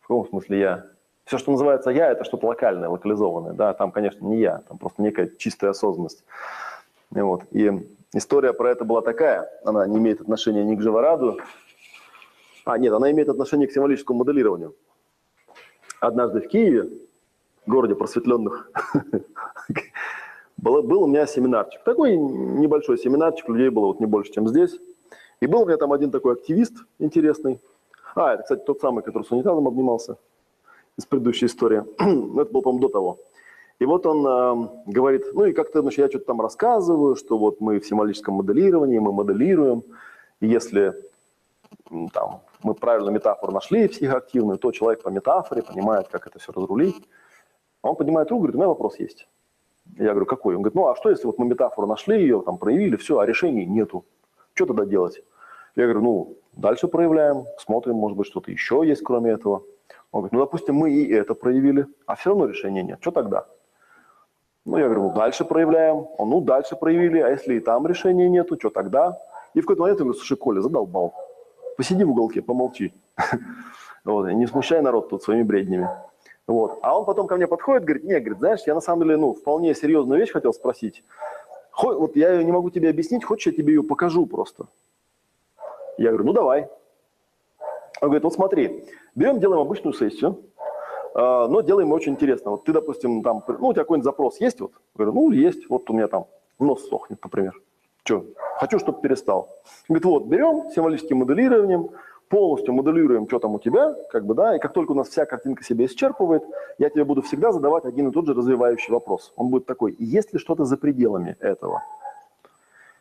в 0.00 0.06
каком 0.06 0.28
смысле 0.28 0.60
«я»? 0.60 0.86
Все, 1.24 1.38
что 1.38 1.52
называется 1.52 1.88
«я», 1.88 2.10
это 2.10 2.24
что-то 2.24 2.48
локальное, 2.48 2.90
локализованное. 2.90 3.54
Да, 3.54 3.72
там, 3.72 3.92
конечно, 3.92 4.26
не 4.26 4.40
«я», 4.40 4.58
там 4.68 4.76
просто 4.76 5.00
некая 5.00 5.30
чистая 5.38 5.70
осознанность. 5.70 6.22
И, 7.14 7.20
вот. 7.20 7.44
и 7.50 7.70
история 8.12 8.52
про 8.52 8.70
это 8.70 8.84
была 8.84 9.00
такая, 9.00 9.48
она 9.64 9.86
не 9.86 9.96
имеет 9.96 10.20
отношения 10.20 10.64
ни 10.64 10.76
к 10.76 10.82
живораду, 10.82 11.38
а, 12.64 12.78
нет, 12.78 12.92
она 12.92 13.10
имеет 13.10 13.28
отношение 13.28 13.68
к 13.68 13.72
символическому 13.72 14.20
моделированию. 14.20 14.74
Однажды 16.00 16.40
в 16.40 16.48
Киеве, 16.48 16.90
городе 17.66 17.94
просветленных, 17.94 18.70
был, 20.56 20.82
был 20.82 21.02
у 21.02 21.06
меня 21.06 21.26
семинарчик. 21.26 21.82
Такой 21.84 22.16
небольшой 22.16 22.98
семинарчик, 22.98 23.48
людей 23.48 23.68
было 23.68 23.86
вот 23.86 24.00
не 24.00 24.06
больше, 24.06 24.32
чем 24.32 24.48
здесь. 24.48 24.78
И 25.40 25.46
был 25.46 25.62
у 25.62 25.66
меня 25.66 25.76
там 25.76 25.92
один 25.92 26.10
такой 26.10 26.34
активист 26.34 26.74
интересный. 26.98 27.60
А, 28.14 28.34
это, 28.34 28.42
кстати, 28.44 28.62
тот 28.64 28.80
самый, 28.80 29.02
который 29.02 29.24
с 29.24 29.30
унитазом 29.30 29.68
обнимался 29.68 30.16
из 30.96 31.04
предыдущей 31.04 31.46
истории. 31.46 31.84
Ну, 31.98 32.40
это 32.40 32.52
был, 32.52 32.62
по-моему, 32.62 32.88
до 32.88 32.92
того. 32.92 33.18
И 33.78 33.84
вот 33.84 34.06
он 34.06 34.26
э, 34.26 34.68
говорит, 34.86 35.24
ну 35.34 35.44
и 35.46 35.52
как-то 35.52 35.82
значит, 35.82 35.98
я 35.98 36.08
что-то 36.08 36.26
там 36.26 36.40
рассказываю, 36.40 37.16
что 37.16 37.36
вот 37.36 37.60
мы 37.60 37.80
в 37.80 37.86
символическом 37.86 38.34
моделировании, 38.34 39.00
мы 39.00 39.12
моделируем, 39.12 39.82
если 40.40 40.94
там, 42.12 42.40
мы 42.64 42.74
правильно 42.74 43.10
метафору 43.10 43.52
нашли 43.52 43.88
психоактивную, 43.88 44.58
то 44.58 44.72
человек 44.72 45.02
по 45.02 45.10
метафоре 45.10 45.62
понимает, 45.62 46.08
как 46.08 46.26
это 46.26 46.38
все 46.38 46.52
разрулить. 46.52 47.08
А 47.82 47.90
он 47.90 47.96
поднимает 47.96 48.30
руку 48.30 48.42
говорит, 48.42 48.56
у 48.56 48.58
меня 48.58 48.68
вопрос 48.68 48.98
есть. 48.98 49.28
Я 49.98 50.10
говорю, 50.10 50.26
какой? 50.26 50.56
Он 50.56 50.62
говорит, 50.62 50.74
ну 50.74 50.88
а 50.88 50.96
что, 50.96 51.10
если 51.10 51.26
вот 51.26 51.38
мы 51.38 51.46
метафору 51.46 51.86
нашли, 51.86 52.20
ее 52.20 52.42
там 52.42 52.56
проявили, 52.56 52.96
все, 52.96 53.18
а 53.18 53.26
решений 53.26 53.66
нету. 53.66 54.06
Что 54.54 54.66
тогда 54.66 54.86
делать? 54.86 55.22
Я 55.76 55.84
говорю, 55.84 56.00
ну, 56.02 56.36
дальше 56.52 56.88
проявляем, 56.88 57.44
смотрим, 57.58 57.96
может 57.96 58.16
быть, 58.16 58.26
что-то 58.26 58.50
еще 58.50 58.82
есть, 58.84 59.02
кроме 59.02 59.32
этого. 59.32 59.64
Он 60.10 60.20
говорит, 60.20 60.32
ну, 60.32 60.38
допустим, 60.38 60.76
мы 60.76 60.92
и 60.92 61.12
это 61.12 61.34
проявили, 61.34 61.86
а 62.06 62.14
все 62.14 62.30
равно 62.30 62.46
решения 62.46 62.82
нет. 62.82 62.98
Что 63.00 63.10
тогда? 63.10 63.46
Ну, 64.64 64.78
я 64.78 64.84
говорю, 64.84 65.02
ну, 65.02 65.14
дальше 65.14 65.44
проявляем. 65.44 66.06
Он, 66.16 66.30
ну, 66.30 66.40
дальше 66.40 66.76
проявили, 66.76 67.18
а 67.18 67.28
если 67.28 67.56
и 67.56 67.60
там 67.60 67.86
решения 67.86 68.28
нету, 68.28 68.56
что 68.58 68.70
тогда? 68.70 69.18
И 69.52 69.60
в 69.60 69.64
какой-то 69.64 69.82
момент 69.82 69.98
я 69.98 70.04
говорю, 70.04 70.18
слушай, 70.18 70.36
Коля, 70.38 70.60
задолбал. 70.60 71.14
Посиди 71.76 72.04
в 72.04 72.10
уголке, 72.10 72.42
помолчи. 72.42 72.92
Вот, 74.04 74.28
не 74.28 74.46
смущай 74.46 74.82
народ 74.82 75.08
тут 75.08 75.22
своими 75.22 75.44
бреднями. 75.44 75.88
Вот. 76.46 76.78
А 76.82 76.98
он 76.98 77.06
потом 77.06 77.26
ко 77.26 77.36
мне 77.36 77.46
подходит, 77.46 77.84
говорит, 77.84 78.04
нет, 78.04 78.22
говорит, 78.22 78.38
знаешь, 78.38 78.60
я 78.66 78.74
на 78.74 78.82
самом 78.82 79.04
деле, 79.04 79.16
ну, 79.16 79.32
вполне 79.32 79.74
серьезную 79.74 80.20
вещь 80.20 80.30
хотел 80.30 80.52
спросить. 80.52 81.02
Вот 81.82 82.14
я 82.14 82.32
ее 82.32 82.44
не 82.44 82.52
могу 82.52 82.68
тебе 82.68 82.90
объяснить, 82.90 83.24
хочешь, 83.24 83.46
я 83.46 83.52
тебе 83.52 83.72
ее 83.72 83.82
покажу 83.82 84.26
просто? 84.26 84.66
Я 85.96 86.10
говорю, 86.10 86.26
ну 86.26 86.32
давай. 86.34 86.68
Он 88.02 88.08
говорит, 88.08 88.24
вот 88.24 88.34
смотри, 88.34 88.84
берем, 89.14 89.40
делаем 89.40 89.62
обычную 89.62 89.94
сессию, 89.94 90.44
а, 91.14 91.48
но 91.48 91.62
делаем 91.62 91.90
очень 91.92 92.12
интересно. 92.12 92.50
Вот 92.50 92.64
ты, 92.64 92.72
допустим, 92.72 93.22
там, 93.22 93.42
ну, 93.46 93.68
у 93.68 93.72
тебя 93.72 93.84
какой-нибудь 93.84 94.04
запрос 94.04 94.40
есть? 94.40 94.60
Вот? 94.60 94.72
Я 94.72 95.04
говорю, 95.04 95.12
ну, 95.12 95.30
есть, 95.30 95.68
вот 95.70 95.88
у 95.88 95.94
меня 95.94 96.08
там 96.08 96.26
нос 96.58 96.86
сохнет, 96.88 97.22
например. 97.22 97.58
Что? 98.04 98.26
Хочу, 98.58 98.78
чтобы 98.78 99.00
перестал. 99.00 99.48
Говорит, 99.88 100.04
вот, 100.04 100.26
берем 100.26 100.70
символическим 100.70 101.18
моделированием, 101.18 101.88
полностью 102.28 102.74
моделируем, 102.74 103.26
что 103.26 103.38
там 103.38 103.54
у 103.54 103.58
тебя, 103.58 103.94
как 104.10 104.26
бы, 104.26 104.34
да, 104.34 104.56
и 104.56 104.58
как 104.58 104.72
только 104.72 104.92
у 104.92 104.94
нас 104.94 105.08
вся 105.08 105.24
картинка 105.24 105.64
себя 105.64 105.86
исчерпывает, 105.86 106.44
я 106.78 106.90
тебе 106.90 107.04
буду 107.04 107.22
всегда 107.22 107.50
задавать 107.50 107.84
один 107.86 108.08
и 108.08 108.12
тот 108.12 108.26
же 108.26 108.34
развивающий 108.34 108.92
вопрос. 108.92 109.32
Он 109.36 109.48
будет 109.48 109.66
такой, 109.66 109.96
есть 109.98 110.32
ли 110.32 110.38
что-то 110.38 110.64
за 110.64 110.76
пределами 110.76 111.36
этого? 111.40 111.82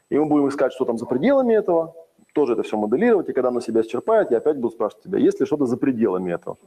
И 0.09 0.17
мы 0.17 0.25
будем 0.25 0.47
искать, 0.47 0.71
что 0.73 0.85
там 0.85 0.97
за 0.97 1.05
пределами 1.05 1.53
этого, 1.53 1.95
тоже 2.33 2.53
это 2.53 2.63
все 2.63 2.77
моделировать, 2.77 3.27
и 3.29 3.33
когда 3.33 3.49
оно 3.49 3.59
себя 3.59 3.81
исчерпает, 3.81 4.31
я 4.31 4.37
опять 4.37 4.57
буду 4.57 4.73
спрашивать 4.73 5.03
тебя, 5.03 5.19
есть 5.19 5.39
ли 5.39 5.45
что-то 5.45 5.65
за 5.65 5.77
пределами 5.77 6.33
этого? 6.33 6.57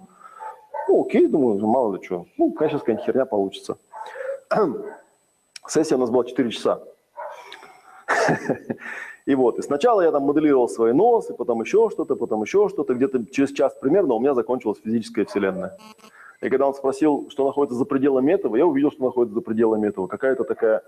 Ну, 0.88 1.04
окей, 1.04 1.26
думаю, 1.26 1.58
мало 1.66 1.96
ли 1.96 2.02
что. 2.02 2.26
Ну, 2.36 2.52
конечно, 2.52 2.80
какая-нибудь 2.80 3.06
херня 3.06 3.24
получится. 3.24 3.78
Сессия 5.66 5.96
у 5.96 5.98
нас 5.98 6.10
была 6.10 6.24
4 6.24 6.50
часа. 6.50 6.82
И 9.27 9.35
вот, 9.35 9.59
и 9.59 9.62
сначала 9.62 10.03
я 10.03 10.12
там 10.12 10.23
моделировал 10.23 10.69
свои 10.69 10.93
носы, 10.93 11.35
потом 11.35 11.61
еще 11.61 11.90
что-то, 11.90 12.15
потом 12.15 12.43
еще 12.43 12.69
что-то. 12.69 12.94
Где-то 12.94 13.27
через 13.27 13.51
час 13.51 13.77
примерно 13.81 14.15
у 14.15 14.20
меня 14.20 14.35
закончилась 14.35 14.78
физическая 14.85 15.24
вселенная. 15.24 15.77
И 16.40 16.48
когда 16.48 16.69
он 16.69 16.74
спросил, 16.74 17.28
что 17.31 17.44
находится 17.44 17.77
за 17.77 17.85
пределами 17.86 18.32
этого, 18.32 18.55
я 18.57 18.65
увидел, 18.65 18.93
что 18.93 19.03
находится 19.03 19.35
за 19.35 19.40
пределами 19.40 19.89
этого. 19.89 20.07
Какая-то 20.07 20.44
такая, 20.44 20.82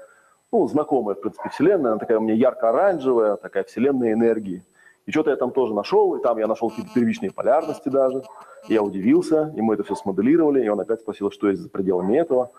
ну, 0.52 0.68
знакомая, 0.68 1.16
в 1.16 1.20
принципе, 1.20 1.48
вселенная. 1.48 1.92
Она 1.92 1.98
такая 1.98 2.18
у 2.18 2.20
меня 2.20 2.34
ярко-оранжевая, 2.34 3.36
такая 3.36 3.64
вселенная 3.64 4.12
энергии. 4.12 4.62
И 5.06 5.10
что-то 5.10 5.30
я 5.30 5.36
там 5.36 5.50
тоже 5.50 5.74
нашел, 5.74 6.14
и 6.14 6.22
там 6.22 6.38
я 6.38 6.46
нашел 6.46 6.68
какие-то 6.68 6.92
первичные 6.94 7.32
полярности 7.32 7.88
даже. 7.88 8.22
И 8.68 8.74
я 8.74 8.82
удивился, 8.82 9.52
и 9.56 9.62
мы 9.62 9.74
это 9.74 9.82
все 9.82 9.96
смоделировали, 9.96 10.62
и 10.62 10.68
он 10.68 10.78
опять 10.78 11.00
спросил, 11.00 11.32
что 11.32 11.48
есть 11.48 11.62
за 11.62 11.70
пределами 11.70 12.18
этого 12.18 12.50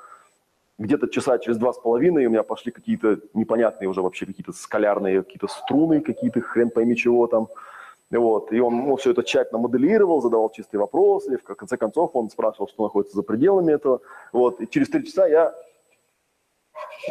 где-то 0.79 1.09
часа 1.09 1.37
через 1.37 1.57
два 1.57 1.73
с 1.73 1.77
половиной 1.77 2.25
у 2.25 2.29
меня 2.29 2.41
пошли 2.41 2.71
какие-то 2.71 3.19
непонятные 3.33 3.89
уже 3.89 4.01
вообще 4.01 4.25
какие-то 4.25 4.53
скалярные 4.53 5.23
какие-то 5.23 5.47
струны, 5.47 5.99
какие-то 5.99 6.39
хрен 6.41 6.69
пойми 6.69 6.95
чего 6.95 7.27
там. 7.27 7.49
Вот. 8.09 8.51
И 8.51 8.59
он 8.59 8.75
ну, 8.87 8.95
все 8.95 9.11
это 9.11 9.21
тщательно 9.23 9.59
моделировал, 9.59 10.21
задавал 10.21 10.49
чистые 10.49 10.79
вопросы. 10.79 11.33
И 11.33 11.37
в 11.37 11.43
конце 11.43 11.77
концов 11.77 12.11
он 12.15 12.29
спрашивал, 12.29 12.67
что 12.69 12.83
находится 12.83 13.15
за 13.15 13.23
пределами 13.23 13.73
этого. 13.73 13.99
Вот. 14.31 14.61
И 14.61 14.67
через 14.67 14.89
три 14.89 15.05
часа 15.05 15.27
я 15.27 15.53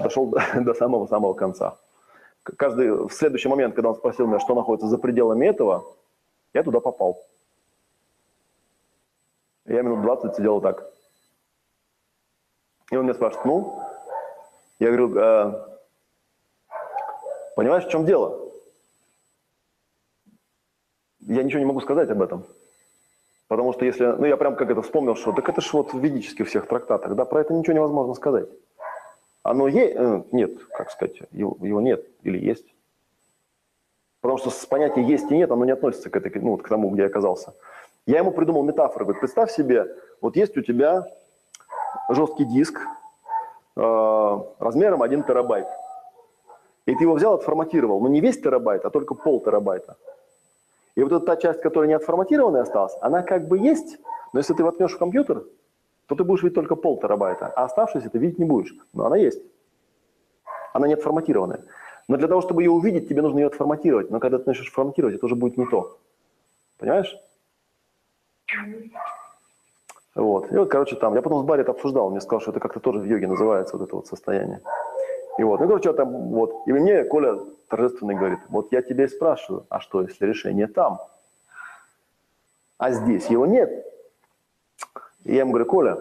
дошел 0.02 0.26
до, 0.26 0.42
до 0.60 0.74
самого-самого 0.74 1.34
конца. 1.34 1.76
Каждый, 2.42 2.90
в 2.90 3.12
следующий 3.12 3.48
момент, 3.48 3.74
когда 3.74 3.90
он 3.90 3.96
спросил 3.96 4.26
меня, 4.26 4.40
что 4.40 4.54
находится 4.54 4.88
за 4.88 4.96
пределами 4.96 5.46
этого, 5.46 5.84
я 6.54 6.62
туда 6.62 6.80
попал. 6.80 7.22
Я 9.66 9.82
минут 9.82 10.00
20 10.00 10.34
сидел 10.34 10.62
так. 10.62 10.90
И 12.90 12.96
он 12.96 13.04
меня 13.04 13.14
спрашивает, 13.14 13.44
ну? 13.44 13.82
Я 14.78 14.88
говорю, 14.88 15.16
э, 15.18 15.78
понимаешь, 17.56 17.84
в 17.84 17.90
чем 17.90 18.06
дело? 18.06 18.50
Я 21.20 21.42
ничего 21.42 21.58
не 21.58 21.66
могу 21.66 21.80
сказать 21.80 22.08
об 22.10 22.22
этом. 22.22 22.46
Потому 23.48 23.72
что 23.72 23.84
если, 23.84 24.04
ну 24.04 24.26
я 24.26 24.36
прям 24.36 24.56
как 24.56 24.70
это 24.70 24.82
вспомнил, 24.82 25.16
что 25.16 25.32
так 25.32 25.48
это 25.48 25.60
же 25.60 25.70
вот 25.72 25.92
в 25.92 25.98
ведических 25.98 26.48
всех 26.48 26.66
трактатах, 26.66 27.14
да, 27.14 27.24
про 27.24 27.40
это 27.40 27.54
ничего 27.54 27.74
невозможно 27.74 28.14
сказать. 28.14 28.48
Оно 29.42 29.68
есть, 29.68 29.94
э, 29.96 30.22
нет, 30.32 30.62
как 30.68 30.90
сказать, 30.90 31.22
его, 31.32 31.56
его 31.60 31.80
нет 31.80 32.06
или 32.22 32.38
есть. 32.38 32.66
Потому 34.20 34.38
что 34.38 34.50
с 34.50 34.66
понятия 34.66 35.02
есть 35.02 35.30
и 35.30 35.36
нет, 35.36 35.50
оно 35.50 35.64
не 35.64 35.72
относится 35.72 36.10
к, 36.10 36.16
этой, 36.16 36.32
ну, 36.40 36.52
вот 36.52 36.62
к 36.62 36.68
тому, 36.68 36.90
где 36.90 37.02
я 37.02 37.08
оказался. 37.08 37.54
Я 38.06 38.18
ему 38.18 38.32
придумал 38.32 38.64
метафору, 38.64 39.04
говорю, 39.04 39.20
представь 39.20 39.50
себе, 39.50 39.86
вот 40.20 40.36
есть 40.36 40.56
у 40.56 40.62
тебя 40.62 41.06
жесткий 42.08 42.44
диск 42.44 42.80
э, 43.76 44.38
размером 44.58 45.02
1 45.02 45.22
терабайт. 45.24 45.66
И 46.86 46.94
ты 46.94 47.04
его 47.04 47.14
взял, 47.14 47.34
отформатировал, 47.34 48.00
но 48.00 48.08
не 48.08 48.20
весь 48.20 48.40
терабайт, 48.40 48.84
а 48.84 48.90
только 48.90 49.14
пол 49.14 49.42
терабайта. 49.42 49.96
И 50.94 51.02
вот 51.02 51.12
эта 51.12 51.24
та 51.24 51.36
часть, 51.36 51.60
которая 51.60 51.88
не 51.88 51.94
отформатированная 51.94 52.62
осталась, 52.62 52.96
она 53.00 53.22
как 53.22 53.46
бы 53.46 53.58
есть, 53.58 53.98
но 54.32 54.40
если 54.40 54.54
ты 54.54 54.64
воткнешь 54.64 54.94
в 54.94 54.98
компьютер, 54.98 55.44
то 56.06 56.14
ты 56.14 56.24
будешь 56.24 56.42
видеть 56.42 56.54
только 56.54 56.74
пол 56.74 56.98
терабайта, 56.98 57.46
а 57.46 57.64
оставшуюся 57.64 58.08
ты 58.08 58.18
видеть 58.18 58.38
не 58.38 58.46
будешь. 58.46 58.74
Но 58.94 59.06
она 59.06 59.16
есть. 59.16 59.42
Она 60.72 60.88
не 60.88 60.94
отформатированная. 60.94 61.60
Но 62.08 62.16
для 62.16 62.26
того, 62.26 62.40
чтобы 62.40 62.62
ее 62.62 62.70
увидеть, 62.70 63.08
тебе 63.08 63.20
нужно 63.20 63.38
ее 63.38 63.46
отформатировать. 63.48 64.10
Но 64.10 64.18
когда 64.18 64.38
ты 64.38 64.44
начнешь 64.46 64.72
форматировать, 64.72 65.16
это 65.16 65.26
уже 65.26 65.34
будет 65.34 65.58
не 65.58 65.66
то. 65.66 65.98
Понимаешь? 66.78 67.14
Вот. 70.18 70.50
И 70.50 70.56
вот, 70.56 70.68
короче, 70.68 70.96
там, 70.96 71.14
я 71.14 71.22
потом 71.22 71.42
с 71.42 71.46
Барри 71.46 71.60
это 71.60 71.70
обсуждал, 71.70 72.06
он 72.06 72.12
мне 72.12 72.20
сказал, 72.20 72.40
что 72.40 72.50
это 72.50 72.58
как-то 72.58 72.80
тоже 72.80 72.98
в 72.98 73.04
йоге 73.04 73.28
называется, 73.28 73.76
вот 73.76 73.86
это 73.86 73.96
вот 73.96 74.08
состояние. 74.08 74.60
И 75.38 75.44
вот, 75.44 75.60
ну, 75.60 75.68
короче, 75.68 75.92
там, 75.92 76.30
вот, 76.30 76.66
и 76.66 76.72
мне 76.72 77.04
Коля 77.04 77.38
торжественно 77.68 78.14
говорит, 78.14 78.40
вот 78.48 78.72
я 78.72 78.82
тебя 78.82 79.04
и 79.04 79.08
спрашиваю, 79.08 79.66
а 79.68 79.78
что, 79.78 80.02
если 80.02 80.26
решение 80.26 80.66
там, 80.66 80.98
а 82.78 82.90
здесь 82.90 83.26
его 83.26 83.46
нет? 83.46 83.70
И 85.22 85.34
я 85.34 85.40
ему 85.40 85.52
говорю, 85.52 85.66
Коля, 85.66 85.98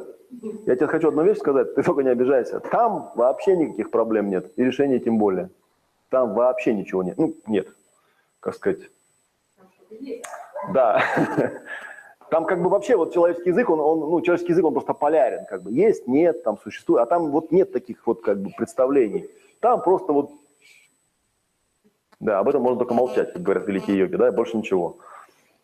я 0.66 0.76
тебе 0.76 0.88
хочу 0.88 1.10
одну 1.10 1.24
вещь 1.24 1.38
сказать, 1.38 1.76
ты 1.76 1.84
только 1.84 2.02
не 2.02 2.10
обижайся. 2.10 2.60
Там 2.60 3.12
вообще 3.14 3.56
никаких 3.56 3.92
проблем 3.92 4.32
нет, 4.32 4.52
и 4.56 4.64
решения 4.64 4.98
тем 4.98 5.20
более. 5.20 5.52
Там 6.10 6.34
вообще 6.34 6.74
ничего 6.74 7.04
нет. 7.04 7.20
Ну, 7.20 7.36
нет, 7.46 7.68
как 8.40 8.56
сказать. 8.56 8.80
Да. 10.74 11.04
Там 12.30 12.46
как 12.46 12.62
бы 12.62 12.70
вообще 12.70 12.98
вот 12.98 13.14
человеческий 13.14 13.50
язык, 13.50 13.70
он, 13.70 13.80
он, 13.80 14.00
ну, 14.00 14.22
человеческий 14.22 14.52
язык, 14.52 14.66
он 14.66 14.74
просто 14.74 14.94
полярен, 14.94 15.46
как 15.46 15.64
бы 15.64 15.72
есть, 15.72 16.08
нет, 16.08 16.44
там 16.44 16.58
существует, 16.58 17.04
а 17.04 17.06
там 17.06 17.32
вот 17.32 17.52
нет 17.52 17.72
таких 17.72 18.06
вот 18.06 18.22
как 18.22 18.42
бы 18.42 18.52
представлений. 18.58 19.30
Там 19.62 19.82
просто 19.82 20.12
вот, 20.12 20.32
да, 22.20 22.40
об 22.40 22.50
этом 22.50 22.62
можно 22.62 22.80
только 22.80 22.94
молчать, 22.94 23.32
как 23.32 23.42
говорят 23.42 23.68
великие 23.68 23.98
йоги, 23.98 24.16
да, 24.16 24.28
и 24.28 24.32
больше 24.32 24.58
ничего. 24.58 24.98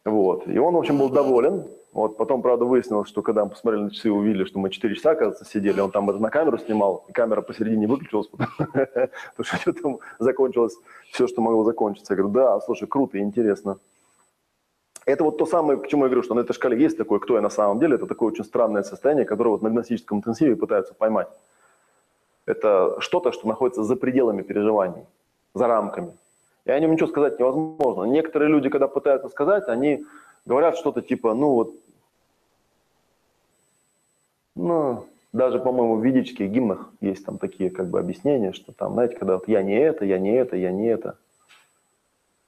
Вот, 0.05 0.47
и 0.47 0.57
он, 0.57 0.73
в 0.73 0.77
общем, 0.77 0.97
был 0.97 1.09
доволен. 1.09 1.65
Вот, 1.91 2.17
потом, 2.17 2.41
правда, 2.41 2.65
выяснилось, 2.65 3.07
что 3.07 3.21
когда 3.21 3.43
мы 3.43 3.51
посмотрели 3.51 3.83
на 3.83 3.91
часы 3.91 4.07
и 4.07 4.11
увидели, 4.11 4.45
что 4.45 4.57
мы 4.57 4.71
4 4.71 4.95
часа, 4.95 5.13
кажется, 5.13 5.45
сидели, 5.45 5.79
он 5.79 5.91
там 5.91 6.09
это 6.09 6.17
на 6.17 6.31
камеру 6.31 6.57
снимал, 6.57 7.05
и 7.07 7.11
камера 7.11 7.41
посередине 7.41 7.85
выключилась, 7.85 8.27
потому 8.27 9.09
что 9.41 9.57
что-то 9.57 9.99
закончилось 10.17 10.75
все, 11.11 11.27
что 11.27 11.41
могло 11.41 11.63
закончиться. 11.63 12.13
Я 12.13 12.17
говорю, 12.17 12.33
да, 12.33 12.59
слушай, 12.61 12.87
круто, 12.87 13.19
интересно. 13.19 13.77
Это 15.05 15.23
вот 15.23 15.37
то 15.37 15.45
самое, 15.45 15.79
к 15.79 15.87
чему 15.87 16.03
я 16.03 16.09
говорю, 16.09 16.23
что 16.23 16.33
на 16.33 16.39
этой 16.39 16.53
шкале 16.53 16.81
есть 16.81 16.97
такое, 16.97 17.19
кто 17.19 17.35
я 17.35 17.41
на 17.41 17.49
самом 17.49 17.79
деле. 17.79 17.95
Это 17.95 18.05
такое 18.05 18.31
очень 18.31 18.45
странное 18.45 18.83
состояние, 18.83 19.25
которое 19.25 19.49
вот 19.49 19.61
на 19.61 19.69
гностическом 19.69 20.19
интенсиве 20.19 20.55
пытаются 20.55 20.93
поймать. 20.93 21.27
Это 22.45 22.97
что-то, 22.99 23.31
что 23.31 23.47
находится 23.47 23.83
за 23.83 23.95
пределами 23.95 24.41
переживаний, 24.41 25.05
за 25.53 25.67
рамками. 25.67 26.13
И 26.65 26.71
о 26.71 26.79
нем 26.79 26.91
ничего 26.91 27.07
сказать 27.07 27.39
невозможно. 27.39 28.03
Некоторые 28.03 28.49
люди, 28.49 28.69
когда 28.69 28.87
пытаются 28.87 29.29
сказать, 29.29 29.67
они 29.67 30.05
говорят 30.45 30.77
что-то 30.77 31.01
типа, 31.01 31.33
ну 31.33 31.49
вот, 31.49 31.75
ну, 34.55 35.05
даже, 35.33 35.59
по-моему, 35.59 35.95
в 35.95 36.05
ведических 36.05 36.49
гимнах 36.49 36.89
есть 37.01 37.25
там 37.25 37.37
такие 37.37 37.69
как 37.69 37.87
бы 37.87 37.99
объяснения, 37.99 38.53
что 38.53 38.71
там, 38.71 38.93
знаете, 38.93 39.15
когда 39.15 39.35
вот 39.35 39.47
я 39.47 39.63
не 39.63 39.77
это, 39.77 40.05
я 40.05 40.19
не 40.19 40.31
это, 40.31 40.55
я 40.55 40.71
не 40.71 40.87
это. 40.87 41.17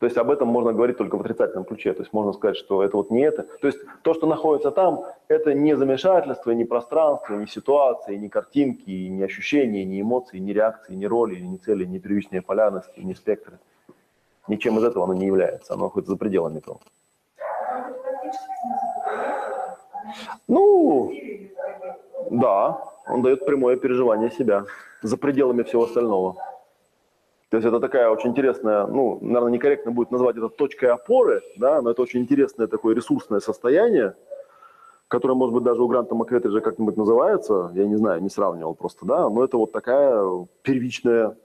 То 0.06 0.08
есть 0.08 0.18
об 0.20 0.30
этом 0.30 0.50
можно 0.50 0.72
говорить 0.72 0.98
только 0.98 1.18
в 1.18 1.22
отрицательном 1.22 1.66
ключе. 1.66 1.92
То 1.92 2.04
есть 2.04 2.14
можно 2.14 2.32
сказать, 2.32 2.58
что 2.58 2.84
это 2.84 2.96
вот 2.96 3.10
не 3.10 3.22
это. 3.22 3.42
То 3.42 3.66
есть 3.66 3.80
то, 4.04 4.14
что 4.14 4.28
находится 4.28 4.70
там, 4.70 5.04
это 5.28 5.56
не 5.56 5.76
замешательство, 5.76 6.52
не 6.52 6.64
пространство, 6.64 7.34
не 7.34 7.48
ситуации, 7.48 8.16
не 8.16 8.30
картинки, 8.30 8.92
не 9.10 9.24
ощущения, 9.24 9.84
не 9.84 10.02
эмоции, 10.02 10.38
не 10.38 10.54
реакции, 10.54 10.94
не 10.94 11.08
роли, 11.08 11.40
не 11.40 11.58
цели, 11.58 11.86
не 11.86 11.98
первичные 11.98 12.44
полярности, 12.44 13.00
не 13.00 13.16
спектры. 13.16 13.58
Ничем 14.48 14.78
из 14.78 14.84
этого 14.84 15.06
оно 15.06 15.16
не 15.16 15.26
является. 15.26 15.74
Оно 15.74 15.86
находится 15.86 16.12
за 16.12 16.18
пределами 16.20 16.60
этого. 16.60 16.78
Ну, 20.48 21.12
да, 22.30 22.80
он 23.08 23.24
дает 23.24 23.44
прямое 23.44 23.76
переживание 23.76 24.30
себя 24.30 24.66
за 25.02 25.18
пределами 25.18 25.64
всего 25.64 25.86
остального. 25.86 26.36
То 27.50 27.58
есть 27.58 27.68
это 27.68 27.80
такая 27.80 28.10
очень 28.10 28.32
интересная, 28.32 28.88
ну, 28.88 29.20
наверное, 29.22 29.52
некорректно 29.52 29.92
будет 29.92 30.12
назвать 30.12 30.36
это 30.36 30.50
точкой 30.50 30.90
опоры, 30.90 31.42
да, 31.58 31.82
но 31.82 31.92
это 31.92 32.02
очень 32.02 32.22
интересное 32.22 32.68
такое 32.68 32.96
ресурсное 32.96 33.40
состояние, 33.40 34.16
которое, 35.08 35.36
может 35.36 35.54
быть, 35.54 35.64
даже 35.64 35.84
у 35.84 35.88
Гранта 35.88 36.16
Макретриджа 36.16 36.62
как-нибудь 36.62 36.98
называется, 36.98 37.72
я 37.76 37.86
не 37.86 37.98
знаю, 37.98 38.22
не 38.24 38.30
сравнивал 38.30 38.74
просто, 38.74 39.06
да, 39.06 39.30
но 39.30 39.44
это 39.44 39.58
вот 39.58 39.72
такая 39.72 40.48
первичная, 40.64 41.38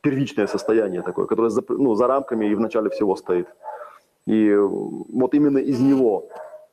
первичное 0.00 0.46
состояние 0.46 1.02
такое, 1.02 1.26
которое 1.26 1.50
за, 1.50 1.62
ну, 1.68 1.94
за 1.94 2.06
рамками 2.06 2.46
и 2.46 2.54
в 2.54 2.60
начале 2.60 2.88
всего 2.88 3.16
стоит. 3.16 3.48
И 4.26 4.54
вот 4.54 5.34
именно 5.34 5.58
из 5.58 5.78
него 5.80 6.28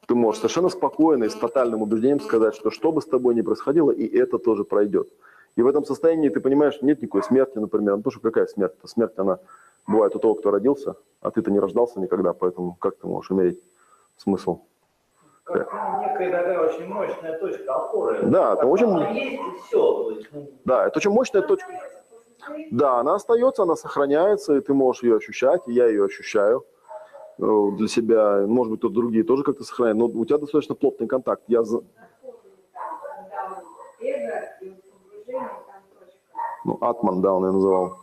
ты 0.07 0.15
можешь 0.15 0.39
совершенно 0.39 0.69
спокойно 0.69 1.25
и 1.25 1.29
с 1.29 1.35
тотальным 1.35 1.81
убеждением 1.81 2.21
сказать, 2.21 2.55
что 2.55 2.71
что 2.71 2.93
бы 2.93 3.01
с 3.01 3.05
тобой 3.05 3.35
ни 3.35 3.41
происходило, 3.41 3.91
и 3.91 4.07
это 4.17 4.37
тоже 4.37 4.63
пройдет. 4.63 5.09
И 5.57 5.61
в 5.63 5.67
этом 5.67 5.83
состоянии 5.85 6.29
ты 6.29 6.39
понимаешь, 6.39 6.81
нет 6.81 7.01
никакой 7.01 7.23
смерти, 7.23 7.57
например. 7.57 7.95
Ну, 7.95 8.03
потому 8.03 8.11
что 8.11 8.21
какая 8.21 8.45
смерть? 8.45 8.73
-то? 8.79 8.87
Смерть, 8.87 9.17
она 9.17 9.39
бывает 9.87 10.15
у 10.15 10.19
того, 10.19 10.35
кто 10.35 10.51
родился, 10.51 10.95
а 11.19 11.31
ты-то 11.31 11.51
не 11.51 11.59
рождался 11.59 11.99
никогда, 11.99 12.33
поэтому 12.33 12.77
как 12.79 12.97
ты 12.97 13.07
можешь 13.07 13.31
иметь 13.31 13.59
смысл? 14.17 14.59
Как 15.43 15.73
ну, 15.73 16.01
некая 16.01 16.31
такая 16.31 16.59
очень 16.59 16.85
мощная 16.85 17.39
точка 17.39 17.73
опоры. 17.73 18.21
Да, 18.23 18.53
это 18.53 18.67
очень... 18.67 18.85
Она 18.85 19.09
есть 19.09 19.41
и 19.41 19.67
все. 19.67 20.21
ну... 20.31 20.51
Да, 20.65 20.85
это 20.85 20.99
очень 20.99 21.11
мощная 21.11 21.41
точка. 21.41 21.71
Да, 22.71 22.99
она 22.99 23.15
остается, 23.15 23.63
она 23.63 23.75
сохраняется, 23.75 24.55
и 24.57 24.61
ты 24.61 24.73
можешь 24.73 25.03
ее 25.03 25.15
ощущать, 25.15 25.61
и 25.67 25.73
я 25.73 25.87
ее 25.87 26.05
ощущаю 26.05 26.65
э, 27.39 27.71
для 27.77 27.87
себя. 27.87 28.45
Может 28.45 28.71
быть, 28.71 28.81
тут 28.81 28.93
другие 28.93 29.23
тоже 29.23 29.43
как-то 29.43 29.63
сохраняют, 29.63 29.97
но 29.97 30.05
у 30.05 30.25
тебя 30.25 30.37
достаточно 30.37 30.75
плотный 30.75 31.07
контакт. 31.07 31.41
Я 31.47 31.63
ну, 36.67 36.77
Атман, 36.81 37.21
да, 37.21 37.33
он 37.33 37.45
ее 37.45 37.51
называл, 37.53 37.97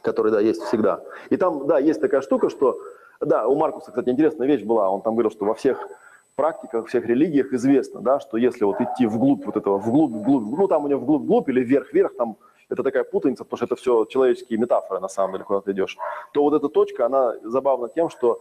который, 0.00 0.32
да, 0.32 0.40
есть 0.40 0.62
всегда. 0.62 1.04
И 1.28 1.36
там, 1.36 1.66
да, 1.66 1.78
есть 1.78 2.00
такая 2.00 2.22
штука, 2.22 2.48
что, 2.48 2.80
да, 3.20 3.46
у 3.46 3.54
Маркуса, 3.56 3.90
кстати, 3.90 4.08
интересная 4.08 4.48
вещь 4.48 4.64
была, 4.64 4.90
он 4.90 5.02
там 5.02 5.14
говорил, 5.14 5.30
что 5.30 5.44
во 5.44 5.54
всех 5.54 5.86
практиках, 6.34 6.86
всех 6.86 7.04
религиях 7.04 7.52
известно, 7.52 8.00
да, 8.00 8.20
что 8.20 8.38
если 8.38 8.64
вот 8.64 8.80
идти 8.80 9.06
вглубь 9.06 9.44
вот 9.44 9.56
этого, 9.56 9.78
вглубь, 9.78 10.12
вглубь, 10.12 10.58
ну, 10.58 10.66
там 10.66 10.84
у 10.84 10.88
него 10.88 11.00
вглубь-вглубь 11.00 11.48
или 11.50 11.60
вверх-вверх, 11.60 12.16
там 12.16 12.38
это 12.70 12.82
такая 12.82 13.04
путаница, 13.04 13.44
потому 13.44 13.58
что 13.58 13.66
это 13.66 13.76
все 13.76 14.06
человеческие 14.06 14.58
метафоры, 14.58 14.98
на 14.98 15.08
самом 15.08 15.34
деле, 15.34 15.44
куда 15.44 15.60
ты 15.60 15.72
идешь, 15.72 15.98
то 16.32 16.42
вот 16.42 16.54
эта 16.54 16.70
точка, 16.70 17.04
она 17.04 17.34
забавна 17.42 17.90
тем, 17.90 18.08
что, 18.08 18.40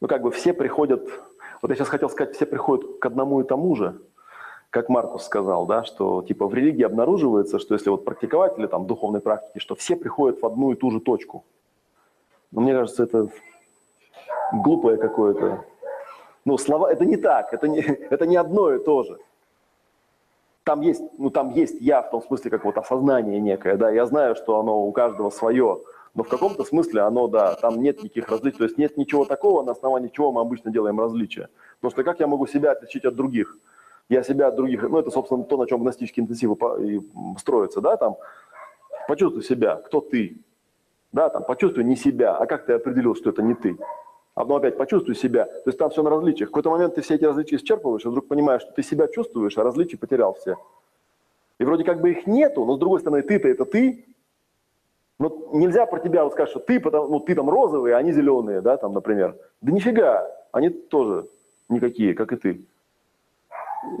ну, 0.00 0.06
как 0.06 0.22
бы 0.22 0.30
все 0.30 0.54
приходят, 0.54 1.02
вот 1.60 1.70
я 1.70 1.74
сейчас 1.74 1.88
хотел 1.88 2.08
сказать, 2.08 2.36
все 2.36 2.46
приходят 2.46 3.00
к 3.00 3.04
одному 3.04 3.40
и 3.40 3.44
тому 3.44 3.74
же, 3.74 4.00
как 4.74 4.88
Маркус 4.88 5.22
сказал, 5.22 5.66
да, 5.66 5.84
что 5.84 6.22
типа 6.22 6.48
в 6.48 6.52
религии 6.52 6.82
обнаруживается, 6.82 7.60
что 7.60 7.74
если 7.74 7.90
вот 7.90 8.04
практиковать 8.04 8.58
или 8.58 8.66
там 8.66 8.88
духовной 8.88 9.20
практики, 9.20 9.60
что 9.60 9.76
все 9.76 9.94
приходят 9.94 10.42
в 10.42 10.46
одну 10.46 10.72
и 10.72 10.74
ту 10.74 10.90
же 10.90 10.98
точку. 10.98 11.44
Но 12.50 12.60
мне 12.60 12.72
кажется, 12.72 13.04
это 13.04 13.28
глупое 14.52 14.96
какое-то. 14.96 15.64
Ну, 16.44 16.58
слова, 16.58 16.90
это 16.90 17.04
не 17.04 17.16
так, 17.16 17.54
это 17.54 17.68
не, 17.68 17.78
это 18.10 18.26
не 18.26 18.34
одно 18.34 18.74
и 18.74 18.84
то 18.84 19.04
же. 19.04 19.18
Там 20.64 20.80
есть, 20.80 21.04
ну, 21.18 21.30
там 21.30 21.50
есть 21.50 21.80
я 21.80 22.02
в 22.02 22.10
том 22.10 22.20
смысле, 22.20 22.50
как 22.50 22.64
вот 22.64 22.76
осознание 22.76 23.38
некое, 23.38 23.76
да, 23.76 23.92
я 23.92 24.06
знаю, 24.06 24.34
что 24.34 24.58
оно 24.58 24.84
у 24.84 24.90
каждого 24.90 25.30
свое, 25.30 25.82
но 26.14 26.24
в 26.24 26.28
каком-то 26.28 26.64
смысле 26.64 27.02
оно, 27.02 27.28
да, 27.28 27.54
там 27.54 27.80
нет 27.80 28.02
никаких 28.02 28.28
различий, 28.28 28.58
то 28.58 28.64
есть 28.64 28.76
нет 28.76 28.96
ничего 28.96 29.24
такого, 29.24 29.62
на 29.62 29.70
основании 29.70 30.10
чего 30.12 30.32
мы 30.32 30.40
обычно 30.40 30.72
делаем 30.72 30.98
различия. 30.98 31.48
Потому 31.76 31.92
что 31.92 32.02
как 32.02 32.18
я 32.18 32.26
могу 32.26 32.48
себя 32.48 32.72
отличить 32.72 33.04
от 33.04 33.14
других? 33.14 33.56
Я 34.08 34.22
себя 34.22 34.48
от 34.48 34.56
других, 34.56 34.82
ну, 34.82 34.98
это, 34.98 35.10
собственно, 35.10 35.44
то, 35.44 35.56
на 35.56 35.66
чем 35.66 35.80
гностический 35.80 36.22
интенсив 36.22 36.52
и 36.80 37.00
строится, 37.38 37.80
да, 37.80 37.96
там, 37.96 38.16
почувствуй 39.08 39.42
себя, 39.42 39.76
кто 39.76 40.00
ты, 40.00 40.36
да, 41.12 41.30
там, 41.30 41.44
почувствуй 41.44 41.84
не 41.84 41.96
себя, 41.96 42.36
а 42.36 42.46
как 42.46 42.66
ты 42.66 42.74
определил, 42.74 43.14
что 43.14 43.30
это 43.30 43.42
не 43.42 43.54
ты? 43.54 43.78
А 44.34 44.40
потом 44.40 44.56
опять 44.56 44.76
почувствуй 44.76 45.14
себя. 45.14 45.44
То 45.44 45.62
есть 45.66 45.78
там 45.78 45.90
все 45.90 46.02
на 46.02 46.10
различиях. 46.10 46.48
В 46.48 46.52
какой-то 46.52 46.70
момент 46.70 46.96
ты 46.96 47.02
все 47.02 47.14
эти 47.14 47.24
различия 47.24 47.56
исчерпываешь, 47.56 48.04
и 48.04 48.08
вдруг 48.08 48.26
понимаешь, 48.26 48.62
что 48.62 48.72
ты 48.72 48.82
себя 48.82 49.06
чувствуешь, 49.06 49.56
а 49.56 49.62
различий 49.62 49.96
потерял 49.96 50.34
все. 50.34 50.56
И 51.60 51.64
вроде 51.64 51.84
как 51.84 52.00
бы 52.00 52.10
их 52.10 52.26
нету, 52.26 52.64
но 52.64 52.74
с 52.74 52.78
другой 52.78 53.00
стороны, 53.00 53.22
ты-то 53.22 53.48
это 53.48 53.64
ты. 53.64 54.06
Но 55.20 55.48
нельзя 55.52 55.86
про 55.86 56.00
тебя 56.00 56.24
вот 56.24 56.32
сказать, 56.32 56.50
что 56.50 56.58
ты, 56.58 56.80
потому, 56.80 57.06
ну, 57.06 57.20
ты 57.20 57.36
там 57.36 57.48
розовый, 57.48 57.94
а 57.94 57.98
они 57.98 58.12
зеленые, 58.12 58.60
да, 58.60 58.76
там, 58.76 58.92
например. 58.92 59.36
Да 59.60 59.70
нифига, 59.70 60.28
они 60.50 60.70
тоже 60.70 61.28
никакие, 61.68 62.14
как 62.14 62.32
и 62.32 62.36
ты. 62.36 62.64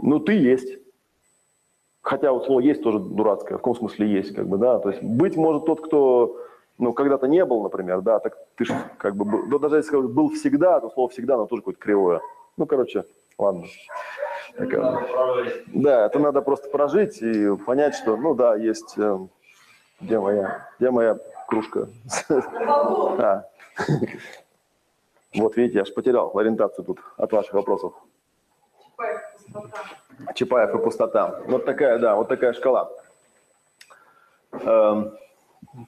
Ну, 0.02 0.20
ты 0.20 0.34
есть. 0.34 0.78
Хотя 2.02 2.32
вот 2.32 2.44
слово 2.44 2.60
«есть» 2.60 2.82
тоже 2.82 2.98
дурацкое. 2.98 3.56
В 3.56 3.60
каком 3.60 3.74
смысле 3.74 4.06
«есть», 4.08 4.34
как 4.34 4.46
бы, 4.46 4.58
да. 4.58 4.78
То 4.78 4.90
есть 4.90 5.02
быть 5.02 5.36
может 5.36 5.64
тот, 5.64 5.80
кто 5.80 6.38
ну, 6.78 6.92
когда-то 6.92 7.26
не 7.26 7.44
был, 7.44 7.62
например, 7.62 8.00
да, 8.02 8.18
так 8.18 8.36
ты 8.56 8.64
же 8.64 8.74
как 8.98 9.16
бы, 9.16 9.24
был, 9.24 9.46
да, 9.46 9.58
даже 9.58 9.76
если 9.76 9.88
сказать, 9.88 10.10
был 10.10 10.30
всегда, 10.30 10.80
то 10.80 10.90
слово 10.90 11.08
всегда, 11.08 11.34
оно 11.34 11.46
тоже 11.46 11.62
какое-то 11.62 11.80
кривое. 11.80 12.20
Ну, 12.56 12.66
короче, 12.66 13.04
ладно. 13.38 13.64
Надо 14.58 15.00
прожить. 15.00 15.62
Да, 15.66 16.06
это 16.06 16.18
надо 16.18 16.42
просто 16.42 16.68
прожить 16.68 17.22
и 17.22 17.56
понять, 17.56 17.94
что, 17.94 18.16
ну 18.16 18.34
да, 18.34 18.54
есть, 18.54 18.94
э, 18.98 19.18
где 20.00 20.18
моя, 20.20 20.68
где 20.78 20.90
моя 20.90 21.18
кружка? 21.48 21.88
А. 22.68 23.44
Вот 25.36 25.56
видите, 25.56 25.78
я 25.78 25.84
же 25.84 25.92
потерял 25.92 26.30
ориентацию 26.38 26.84
тут 26.84 27.00
от 27.16 27.32
ваших 27.32 27.54
вопросов. 27.54 27.92
Чапаев, 30.34 30.74
и 30.74 30.78
пустота. 30.78 31.40
Вот 31.46 31.64
такая, 31.64 31.98
да, 31.98 32.16
вот 32.16 32.28
такая 32.28 32.52
шкала. 32.52 32.90
Эм, 34.52 35.16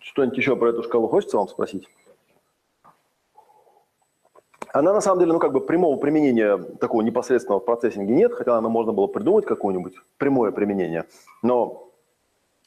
Что-нибудь 0.00 0.38
еще 0.38 0.56
про 0.56 0.70
эту 0.70 0.82
шкалу 0.82 1.08
хочется 1.08 1.36
вам 1.36 1.48
спросить? 1.48 1.88
Она 4.72 4.92
на 4.92 5.00
самом 5.00 5.20
деле, 5.20 5.32
ну 5.32 5.38
как 5.38 5.52
бы 5.52 5.60
прямого 5.60 5.96
применения 5.96 6.58
такого 6.58 7.00
непосредственного 7.02 7.60
в 7.60 7.64
процессинге 7.64 8.14
нет, 8.14 8.34
хотя 8.34 8.56
она 8.56 8.68
можно 8.68 8.92
было 8.92 9.06
придумать 9.06 9.46
какое-нибудь 9.46 9.94
прямое 10.18 10.50
применение. 10.52 11.06
Но 11.42 11.90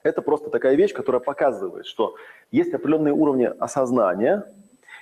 это 0.01 0.21
просто 0.21 0.49
такая 0.49 0.76
вещь, 0.76 0.93
которая 0.93 1.19
показывает, 1.19 1.85
что 1.85 2.15
есть 2.51 2.73
определенные 2.73 3.13
уровни 3.13 3.45
осознания. 3.45 4.43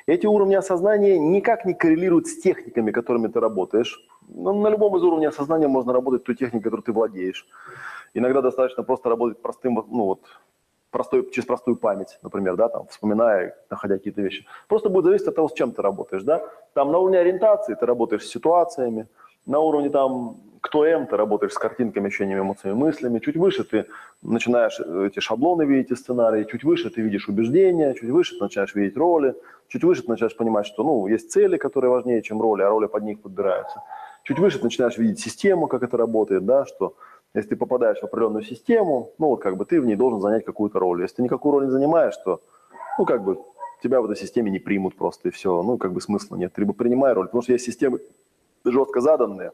Эти 0.06 0.26
уровни 0.26 0.56
осознания 0.56 1.19
никак 1.19 1.65
не 1.65 1.74
коррелируют 1.74 2.28
с 2.28 2.40
техниками, 2.40 2.91
которыми 2.91 3.28
ты 3.28 3.40
работаешь. 3.40 4.06
Ну, 4.28 4.54
на 4.62 4.70
любом 4.70 4.95
из 4.98 5.04
уровней 5.04 5.28
осознания 5.28 5.68
можно 5.68 5.94
работать 5.94 6.24
той 6.24 6.36
техникой, 6.36 6.62
которой 6.62 6.82
ты 6.82 6.91
владеешь. 6.91 7.48
Иногда 8.14 8.41
достаточно 8.41 8.84
просто 8.84 9.10
работать 9.10 9.41
простым, 9.41 9.76
ну 9.76 10.06
вот, 10.06 10.22
простой, 10.91 11.30
через 11.32 11.45
простую 11.45 11.78
память, 11.78 12.20
например, 12.24 12.56
да, 12.56 12.70
там, 12.70 12.88
вспоминая, 12.88 13.56
находя 13.70 13.98
какие-то 13.98 14.22
вещи. 14.22 14.45
Просто 14.68 14.90
будет 14.90 15.06
зависеть 15.06 15.28
от 15.28 15.36
того, 15.36 15.48
с 15.48 15.54
чем 15.54 15.72
ты 15.72 15.82
работаешь, 15.82 16.24
да. 16.24 16.41
Там 16.74 16.91
на 16.91 16.98
уровне 16.98 17.20
ориентации 17.20 17.76
ты 17.76 17.86
работаешь 17.86 18.26
с 18.26 18.32
ситуациями, 18.32 19.08
на 19.45 19.60
уровне 19.60 19.90
там 19.90 20.38
кто 20.62 20.86
М, 20.86 21.08
ты 21.08 21.16
работаешь 21.16 21.54
с 21.54 21.58
картинками, 21.58 22.08
ощущениями, 22.08 22.41
эмоциями, 22.41 22.76
мыслями. 22.76 23.20
Чуть 23.20 23.38
выше 23.38 23.64
ты 23.64 23.86
начинаешь 24.22 24.80
э, 24.80 25.08
эти 25.08 25.20
шаблоны 25.20 25.64
видеть 25.64 25.91
из 25.91 25.99
сценария, 25.99 26.45
чуть 26.45 26.64
выше 26.64 26.90
ты 26.90 27.02
видишь 27.02 27.30
убеждения, 27.30 27.94
чуть 27.94 28.10
выше 28.10 28.36
ты 28.38 28.44
начинаешь 28.44 28.76
видеть 28.76 28.98
роли, 28.98 29.36
чуть 29.70 29.84
выше 29.84 30.02
ты 30.04 30.10
начинаешь 30.10 30.36
понимать, 30.36 30.66
что 30.66 30.84
ну, 30.84 31.08
есть 31.08 31.32
цели, 31.32 31.58
которые 31.58 31.91
важнее, 31.91 32.22
чем 32.22 32.41
роли, 32.41 32.64
а 32.64 32.70
роли 32.70 32.88
под 32.88 33.04
них 33.04 33.22
подбираются. 33.22 33.82
Чуть 34.28 34.40
выше 34.40 34.58
ты 34.58 34.66
начинаешь 34.66 34.98
видеть 34.98 35.22
систему, 35.22 35.68
как 35.68 35.84
это 35.84 35.95
работает, 35.95 36.45
да, 36.45 36.66
что 36.66 36.98
если 37.34 37.52
ты 37.52 37.56
попадаешь 37.56 37.99
в 37.99 38.04
определенную 38.04 38.44
систему, 38.44 39.14
ну 39.20 39.28
вот 39.28 39.38
как 39.38 39.56
бы 39.56 39.64
ты 39.64 39.80
в 39.80 39.86
ней 39.86 39.95
должен 39.95 40.20
занять 40.20 40.44
какую-то 40.44 40.80
роль. 40.80 41.02
Если 41.02 41.16
ты 41.16 41.24
никакую 41.24 41.54
роль 41.54 41.66
не 41.66 41.72
занимаешь, 41.72 42.18
то 42.26 42.41
ну 42.99 43.06
как 43.06 43.24
бы 43.24 43.41
тебя 43.82 44.02
в 44.02 44.06
этой 44.06 44.18
системе 44.18 44.52
не 44.52 44.60
примут 44.60 44.98
просто 44.98 45.30
и 45.30 45.32
все. 45.32 45.64
Ну 45.64 45.78
как 45.78 45.94
бы 45.94 46.02
смысла 46.02 46.36
нет. 46.36 46.52
Ты 46.52 46.60
либо 46.60 46.74
принимай 46.74 47.14
роль, 47.14 47.28
потому 47.28 47.41
что 47.41 47.54
есть 47.54 47.64
системы 47.64 48.02
жестко 48.66 48.99
заданные, 48.99 49.54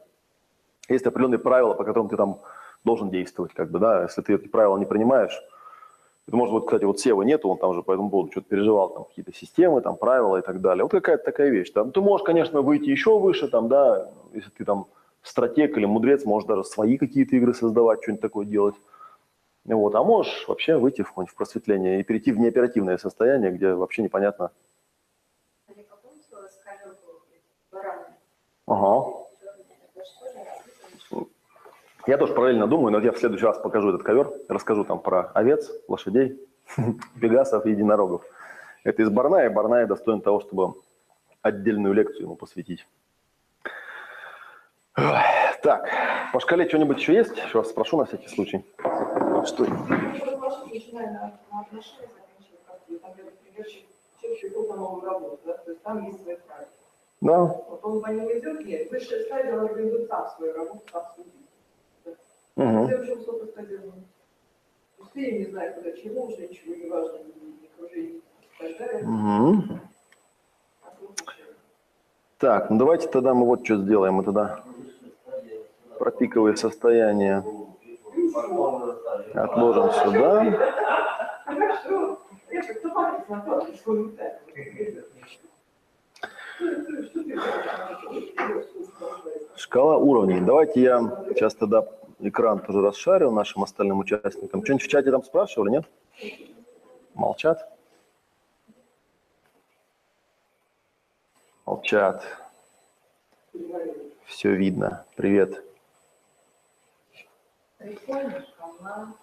есть 0.88 1.06
определенные 1.06 1.38
правила, 1.38 1.74
по 1.74 1.84
которым 1.84 2.08
ты 2.08 2.16
там 2.16 2.40
должен 2.82 3.10
действовать, 3.10 3.54
как 3.54 3.70
бы, 3.70 3.78
да. 3.78 4.02
Если 4.02 4.22
ты 4.22 4.34
эти 4.34 4.48
правила 4.48 4.76
не 4.76 4.86
принимаешь, 4.86 5.40
это 6.26 6.36
может 6.36 6.54
быть, 6.54 6.64
кстати, 6.64 6.84
вот 6.84 7.00
Сева 7.00 7.22
нету, 7.22 7.48
он 7.48 7.58
там 7.58 7.74
же 7.74 7.82
по 7.82 7.92
этому 7.92 8.10
поводу 8.10 8.32
что-то 8.32 8.48
переживал, 8.48 8.88
там 8.90 9.04
какие-то 9.04 9.32
системы, 9.34 9.82
там 9.82 9.96
правила 9.96 10.38
и 10.38 10.42
так 10.42 10.60
далее. 10.60 10.84
Вот 10.84 10.92
какая-то 10.92 11.24
такая 11.24 11.50
вещь. 11.50 11.70
Там, 11.70 11.92
ты 11.92 12.00
можешь, 12.00 12.24
конечно, 12.24 12.62
выйти 12.62 12.88
еще 12.88 13.18
выше, 13.18 13.48
там, 13.48 13.68
да, 13.68 14.10
если 14.32 14.50
ты 14.50 14.64
там 14.64 14.86
стратег 15.22 15.76
или 15.76 15.84
мудрец, 15.84 16.24
можешь 16.24 16.48
даже 16.48 16.64
свои 16.64 16.96
какие-то 16.96 17.36
игры 17.36 17.52
создавать, 17.52 18.02
что-нибудь 18.02 18.22
такое 18.22 18.46
делать. 18.46 18.74
Вот. 19.64 19.94
А 19.94 20.02
можешь 20.02 20.46
вообще 20.48 20.76
выйти 20.76 21.02
в, 21.02 21.08
какое-нибудь 21.08 21.32
в 21.32 21.36
просветление 21.36 22.00
и 22.00 22.04
перейти 22.04 22.32
в 22.32 22.38
неоперативное 22.38 22.98
состояние, 22.98 23.50
где 23.50 23.72
вообще 23.74 24.02
непонятно. 24.02 24.50
Бараны? 27.70 28.04
Ага. 28.66 29.10
Это 29.40 30.04
что 30.04 30.26
же 30.28 30.38
написано? 30.38 31.26
Я 32.06 32.18
тоже 32.18 32.34
параллельно 32.34 32.66
думаю, 32.66 32.92
но 32.92 33.00
я 33.00 33.12
в 33.12 33.18
следующий 33.18 33.46
раз 33.46 33.58
покажу 33.58 33.88
этот 33.88 34.02
ковер, 34.02 34.30
расскажу 34.48 34.84
там 34.84 35.00
про 35.00 35.30
овец, 35.34 35.70
лошадей, 35.88 36.38
пегасов 37.20 37.64
и 37.64 37.70
единорогов. 37.70 38.22
Это 38.84 39.02
из 39.02 39.08
Барная, 39.08 39.46
и 39.46 39.48
Барная 39.52 39.86
достоин 39.86 40.20
того, 40.20 40.40
чтобы 40.40 40.74
отдельную 41.40 41.94
лекцию 41.94 42.24
ему 42.24 42.36
посвятить. 42.36 42.86
Так, 44.94 45.88
по 46.32 46.40
шкале 46.40 46.68
что-нибудь 46.68 46.98
еще 46.98 47.14
есть? 47.14 47.36
Еще 47.36 47.58
раз 47.58 47.70
спрошу 47.70 47.96
на 47.96 48.04
всякий 48.04 48.28
случай. 48.28 48.64
Что? 49.46 49.66
да, 55.44 55.54
то 55.54 55.70
есть 55.70 55.82
там 55.82 56.04
есть 56.04 56.22
свои 56.22 56.36
правила. 56.36 56.68
Да, 57.20 57.38
Вот 57.44 57.80
он 57.82 58.02
по 58.02 58.08
ним 58.08 58.26
идет, 58.38 58.64
нет, 58.64 58.90
высшая 58.90 59.22
стадия, 59.24 59.54
он 59.54 59.66
организует 59.66 60.08
сам 60.08 60.28
свою 60.36 60.52
работу, 60.54 60.82
сам 60.92 61.02
свой 61.14 61.26
Угу. 62.56 62.86
Все 62.86 62.98
очень 62.98 63.16
высокостадионно. 63.16 64.04
Пустые, 64.96 65.38
не 65.38 65.44
знаю, 65.46 65.74
куда 65.74 65.92
чего, 65.92 66.26
уже 66.26 66.46
ничего 66.46 66.74
не 66.74 66.88
важно, 66.88 67.18
далее. 68.78 69.02
Угу. 69.02 69.62
А. 70.82 70.94
Так, 72.38 72.70
ну 72.70 72.78
давайте 72.78 73.08
тогда 73.08 73.34
мы 73.34 73.46
вот 73.46 73.64
что 73.64 73.76
сделаем. 73.76 74.14
Мы 74.14 74.24
тогда 74.24 74.62
про 75.98 76.10
пиковые 76.10 76.56
состояния 76.56 77.44
отложим 79.34 79.90
сюда. 79.92 80.44
Я 82.50 82.62
Шкала 89.56 89.96
уровней. 89.96 90.40
Давайте 90.40 90.80
я 90.82 91.00
сейчас 91.30 91.54
тогда 91.54 91.86
экран 92.20 92.60
тоже 92.60 92.80
расшарил 92.80 93.30
нашим 93.32 93.62
остальным 93.62 93.98
участникам. 93.98 94.64
Что-нибудь 94.64 94.84
в 94.84 94.88
чате 94.88 95.10
там 95.10 95.22
спрашивали, 95.22 95.70
нет? 95.70 95.84
Молчат? 97.14 97.68
Молчат. 101.66 102.22
Все 104.26 104.54
видно. 104.54 105.04
Привет. 105.16 105.62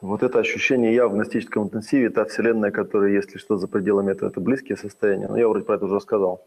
Вот 0.01 0.23
это 0.23 0.39
ощущение 0.39 0.93
я 0.93 1.07
в 1.07 1.13
гностическом 1.13 1.63
интенсиве, 1.63 2.09
та 2.09 2.25
вселенная, 2.25 2.71
которая, 2.71 3.11
если 3.11 3.37
что, 3.37 3.57
за 3.57 3.67
пределами 3.67 4.11
этого, 4.11 4.29
это 4.29 4.39
близкие 4.39 4.77
состояния. 4.77 5.27
Но 5.27 5.37
я 5.37 5.47
вроде 5.47 5.65
про 5.65 5.75
это 5.75 5.85
уже 5.85 5.95
рассказал. 5.95 6.45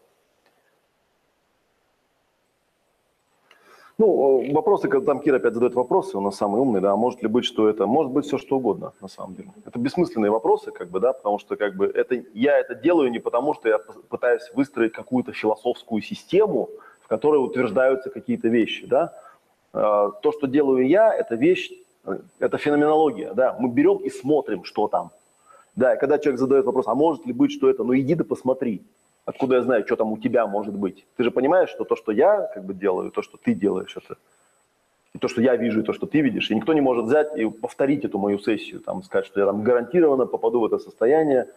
Ну, 3.97 4.43
э, 4.43 4.53
вопросы, 4.53 4.89
когда 4.89 5.07
там 5.07 5.21
Кира 5.21 5.37
опять 5.37 5.55
задает 5.55 5.75
вопросы, 5.75 6.19
он 6.19 6.33
самый 6.33 6.61
умный, 6.61 6.81
да, 6.81 6.97
может 6.97 7.23
ли 7.23 7.29
быть, 7.29 7.45
что 7.45 7.69
это, 7.69 7.87
может 7.87 8.13
быть 8.13 8.27
все 8.27 8.39
что 8.39 8.57
угодно, 8.57 8.93
на 9.01 9.09
самом 9.09 9.35
деле. 9.35 9.53
Это 9.65 9.79
бессмысленные 9.79 10.33
вопросы, 10.33 10.73
как 10.73 10.91
бы, 10.91 10.99
да, 10.99 11.13
потому 11.13 11.39
что, 11.39 11.55
как 11.57 11.77
бы, 11.77 11.87
это, 11.87 12.17
я 12.35 12.59
это 12.59 12.75
делаю 12.75 13.11
не 13.11 13.21
потому, 13.21 13.55
что 13.55 13.69
я 13.69 13.79
пытаюсь 14.09 14.51
выстроить 14.55 14.93
какую-то 14.93 15.33
философскую 15.33 16.03
систему, 16.03 16.71
в 17.03 17.07
которой 17.07 17.37
утверждаются 17.37 18.11
какие-то 18.11 18.49
вещи, 18.49 18.87
да. 18.87 19.13
Э, 19.73 20.11
То, 20.23 20.33
что 20.33 20.49
делаю 20.49 20.89
я, 20.89 21.15
это 21.15 21.37
вещь, 21.37 21.71
э, 22.05 22.19
это 22.41 22.59
феноменология, 22.59 23.33
да. 23.33 23.57
Мы 23.61 23.69
берем 23.69 23.99
и 23.99 24.11
смотрим, 24.11 24.65
что 24.65 24.89
там. 24.89 25.11
Да, 25.77 25.95
и 25.95 25.99
когда 25.99 26.19
человек 26.19 26.41
задает 26.41 26.65
вопрос, 26.65 26.89
а 26.89 26.95
может 26.95 27.27
ли 27.27 27.33
быть, 27.33 27.53
что 27.53 27.71
это, 27.71 27.85
ну 27.85 27.97
иди 27.97 28.15
да 28.15 28.25
посмотри. 28.25 28.83
Откуда 29.25 29.57
я 29.57 29.63
знаю, 29.63 29.87
что 29.87 29.97
там 29.97 30.13
у 30.13 30.19
тебя 30.19 30.47
может 30.47 30.75
быть? 30.75 31.07
Ты 31.17 31.25
же 31.25 31.31
понимаешь, 31.31 31.71
что 31.71 31.85
то, 31.85 31.97
что 31.97 32.13
я 32.13 32.51
как 32.55 32.65
бы 32.65 32.75
делаю, 32.75 33.11
то, 33.11 33.23
что 33.23 33.39
ты 33.39 33.55
делаешь, 33.55 33.97
это 33.97 34.17
и 35.15 35.19
то, 35.19 35.29
что 35.29 35.41
я 35.41 35.57
вижу, 35.57 35.81
и 35.81 35.85
то, 35.85 35.93
что 35.93 36.07
ты 36.07 36.21
видишь. 36.21 36.51
И 36.51 36.55
никто 36.55 36.73
не 36.73 36.81
может 36.81 37.07
взять 37.07 37.37
и 37.37 37.49
повторить 37.49 38.05
эту 38.05 38.19
мою 38.19 38.39
сессию, 38.39 38.81
там, 38.81 39.03
сказать, 39.03 39.27
что 39.27 39.41
я 39.41 39.47
там 39.47 39.63
гарантированно 39.63 40.27
попаду 40.27 40.61
в 40.61 40.65
это 40.65 40.79
состояние. 40.79 41.49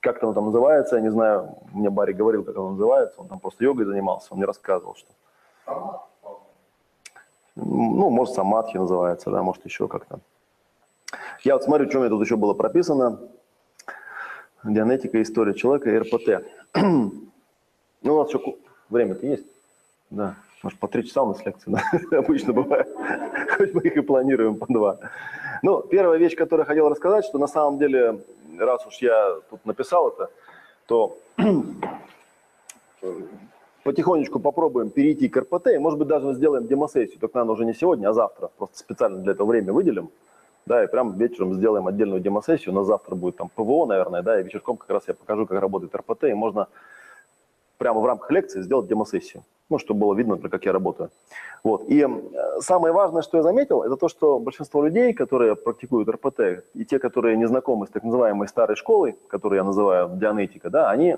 Как 0.00 0.22
оно 0.22 0.34
там 0.34 0.46
называется, 0.46 0.96
я 0.96 1.02
не 1.02 1.10
знаю. 1.10 1.56
Мне 1.72 1.90
Барри 1.90 2.12
говорил, 2.12 2.44
как 2.44 2.56
оно 2.56 2.70
называется. 2.70 3.20
Он 3.20 3.28
там 3.28 3.40
просто 3.40 3.64
йогой 3.64 3.86
занимался, 3.86 4.28
он 4.30 4.38
мне 4.38 4.46
рассказывал, 4.46 4.94
что... 4.94 6.06
Ну, 7.56 8.10
может, 8.10 8.34
самадхи 8.34 8.76
называется, 8.76 9.30
да, 9.30 9.42
может, 9.42 9.64
еще 9.64 9.88
как-то. 9.88 10.20
Я 11.42 11.54
вот 11.54 11.64
смотрю, 11.64 11.88
что 11.88 11.98
у 11.98 12.00
меня 12.02 12.10
тут 12.10 12.22
еще 12.22 12.36
было 12.36 12.54
прописано. 12.54 13.18
Дианетика, 14.62 15.20
история 15.20 15.54
человека 15.54 15.98
РПТ. 15.98 16.46
Ну, 16.74 18.14
у 18.14 18.22
нас 18.22 18.28
еще 18.28 18.56
время-то 18.88 19.26
есть. 19.26 19.46
Да, 20.10 20.36
может, 20.62 20.78
по 20.78 20.88
три 20.88 21.06
часа 21.06 21.22
у 21.22 21.28
нас 21.28 21.44
лекции, 21.44 21.72
обычно 22.16 22.52
бывает. 22.52 22.88
Хоть 23.56 23.74
мы 23.74 23.82
их 23.82 23.96
и 23.96 24.00
планируем 24.00 24.56
по 24.56 24.66
два. 24.66 24.98
Ну, 25.62 25.82
первая 25.82 26.18
вещь, 26.18 26.36
которую 26.36 26.64
я 26.64 26.66
хотел 26.66 26.88
рассказать, 26.88 27.24
что 27.24 27.38
на 27.38 27.46
самом 27.46 27.78
деле, 27.78 28.20
раз 28.58 28.86
уж 28.86 28.96
я 28.98 29.36
тут 29.50 29.64
написал 29.66 30.08
это, 30.08 30.30
то 30.86 31.16
потихонечку 33.84 34.40
попробуем 34.40 34.90
перейти 34.90 35.28
к 35.28 35.36
РПТ, 35.36 35.68
и, 35.68 35.78
может 35.78 35.98
быть, 35.98 36.08
даже 36.08 36.32
сделаем 36.34 36.66
демосессию, 36.66 37.18
только, 37.18 37.38
наверное, 37.38 37.54
уже 37.54 37.64
не 37.64 37.74
сегодня, 37.74 38.08
а 38.08 38.12
завтра. 38.12 38.50
Просто 38.58 38.78
специально 38.78 39.18
для 39.18 39.32
этого 39.32 39.46
время 39.46 39.72
выделим. 39.72 40.10
Да, 40.70 40.84
и 40.84 40.86
прям 40.86 41.18
вечером 41.18 41.54
сделаем 41.54 41.88
отдельную 41.88 42.20
демосессию. 42.20 42.72
На 42.72 42.84
завтра 42.84 43.16
будет 43.16 43.36
там 43.36 43.48
ПВО, 43.48 43.86
наверное, 43.86 44.22
да, 44.22 44.38
и 44.38 44.44
вечерком 44.44 44.76
как 44.76 44.88
раз 44.88 45.02
я 45.08 45.14
покажу, 45.14 45.44
как 45.44 45.60
работает 45.60 45.92
РПТ, 45.96 46.24
и 46.24 46.32
можно 46.32 46.68
прямо 47.76 47.98
в 47.98 48.06
рамках 48.06 48.30
лекции 48.30 48.62
сделать 48.62 48.86
демосессию. 48.86 49.42
Ну, 49.68 49.78
чтобы 49.80 50.02
было 50.02 50.14
видно, 50.14 50.36
как 50.38 50.64
я 50.64 50.72
работаю. 50.72 51.10
Вот. 51.64 51.82
И 51.88 52.06
э, 52.06 52.60
самое 52.60 52.94
важное, 52.94 53.22
что 53.22 53.38
я 53.38 53.42
заметил, 53.42 53.82
это 53.82 53.96
то, 53.96 54.08
что 54.08 54.38
большинство 54.38 54.84
людей, 54.84 55.12
которые 55.12 55.56
практикуют 55.56 56.08
РПТ, 56.08 56.64
и 56.74 56.84
те, 56.84 57.00
которые 57.00 57.36
не 57.36 57.48
знакомы 57.48 57.88
с 57.88 57.90
так 57.90 58.04
называемой 58.04 58.46
старой 58.46 58.76
школой, 58.76 59.16
которую 59.26 59.56
я 59.56 59.64
называю 59.64 60.10
дианетика, 60.14 60.70
да, 60.70 60.88
они 60.88 61.16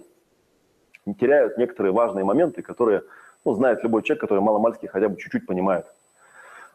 теряют 1.20 1.58
некоторые 1.58 1.92
важные 1.92 2.24
моменты, 2.24 2.62
которые 2.62 3.02
ну, 3.44 3.52
знает 3.52 3.82
любой 3.82 4.02
человек, 4.02 4.22
который 4.22 4.40
маломальски 4.40 4.86
хотя 4.86 5.10
бы 5.10 5.18
чуть-чуть 5.18 5.44
понимает. 5.44 5.84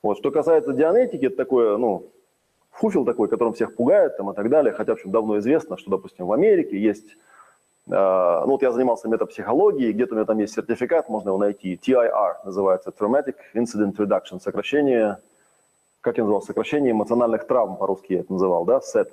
Вот. 0.04 0.20
Что 0.20 0.30
касается 0.30 0.74
дианетики, 0.74 1.26
это 1.26 1.38
такое, 1.38 1.78
ну, 1.78 2.12
фуфел 2.78 3.06
такой, 3.06 3.28
которым 3.28 3.54
всех 3.54 3.76
пугает 3.76 4.18
там, 4.18 4.32
и 4.32 4.36
так 4.36 4.50
далее. 4.50 4.74
Хотя, 4.74 4.94
в 4.94 4.96
общем, 4.96 5.12
давно 5.12 5.40
известно, 5.40 5.78
что, 5.78 5.92
допустим, 5.92 6.28
в 6.28 6.32
Америке 6.32 6.78
есть... 6.80 7.18
э, 7.88 7.92
ну, 8.46 8.52
вот 8.52 8.62
я 8.62 8.72
занимался 8.72 9.10
метапсихологией, 9.10 9.94
где-то 9.94 10.14
у 10.14 10.16
меня 10.16 10.26
там 10.26 10.38
есть 10.38 10.54
сертификат, 10.54 11.10
можно 11.10 11.30
его 11.30 11.38
найти. 11.38 11.80
TIR 11.82 12.36
называется, 12.46 12.92
Traumatic 12.98 13.36
Incident 13.56 13.96
Reduction, 13.96 14.40
сокращение, 14.42 15.18
как 16.02 16.18
я 16.18 16.24
называл, 16.24 16.42
сокращение 16.42 16.92
эмоциональных 16.92 17.48
травм, 17.48 17.78
по-русски 17.78 18.14
я 18.14 18.20
это 18.20 18.34
называл, 18.34 18.66
да, 18.66 18.80
SET. 18.80 19.10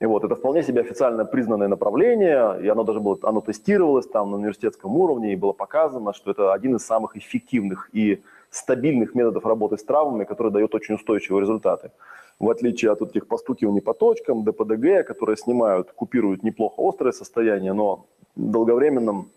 И 0.00 0.06
вот, 0.06 0.24
это 0.24 0.34
вполне 0.34 0.64
себе 0.64 0.80
официально 0.80 1.24
признанное 1.24 1.68
направление, 1.68 2.60
и 2.60 2.68
оно 2.68 2.82
даже 2.82 2.98
было, 2.98 3.16
оно 3.22 3.40
тестировалось 3.40 4.08
там 4.08 4.32
на 4.32 4.36
университетском 4.36 4.96
уровне, 4.96 5.32
и 5.32 5.36
было 5.36 5.52
показано, 5.52 6.12
что 6.12 6.32
это 6.32 6.52
один 6.52 6.74
из 6.74 6.84
самых 6.84 7.16
эффективных 7.16 7.88
и 7.92 8.20
стабильных 8.52 9.14
методов 9.14 9.46
работы 9.46 9.78
с 9.78 9.84
травмами, 9.84 10.24
который 10.24 10.52
дает 10.52 10.74
очень 10.74 10.94
устойчивые 10.94 11.40
результаты. 11.40 11.90
В 12.38 12.50
отличие 12.50 12.92
от 12.92 13.00
вот 13.00 13.10
этих 13.10 13.26
постукиваний 13.26 13.80
по 13.80 13.94
точкам, 13.94 14.44
ДПДГ, 14.44 15.06
которые 15.06 15.36
снимают, 15.36 15.92
купируют 15.92 16.42
неплохо 16.42 16.74
острое 16.78 17.12
состояние, 17.12 17.72
но 17.72 18.06
долговременном 18.36 19.30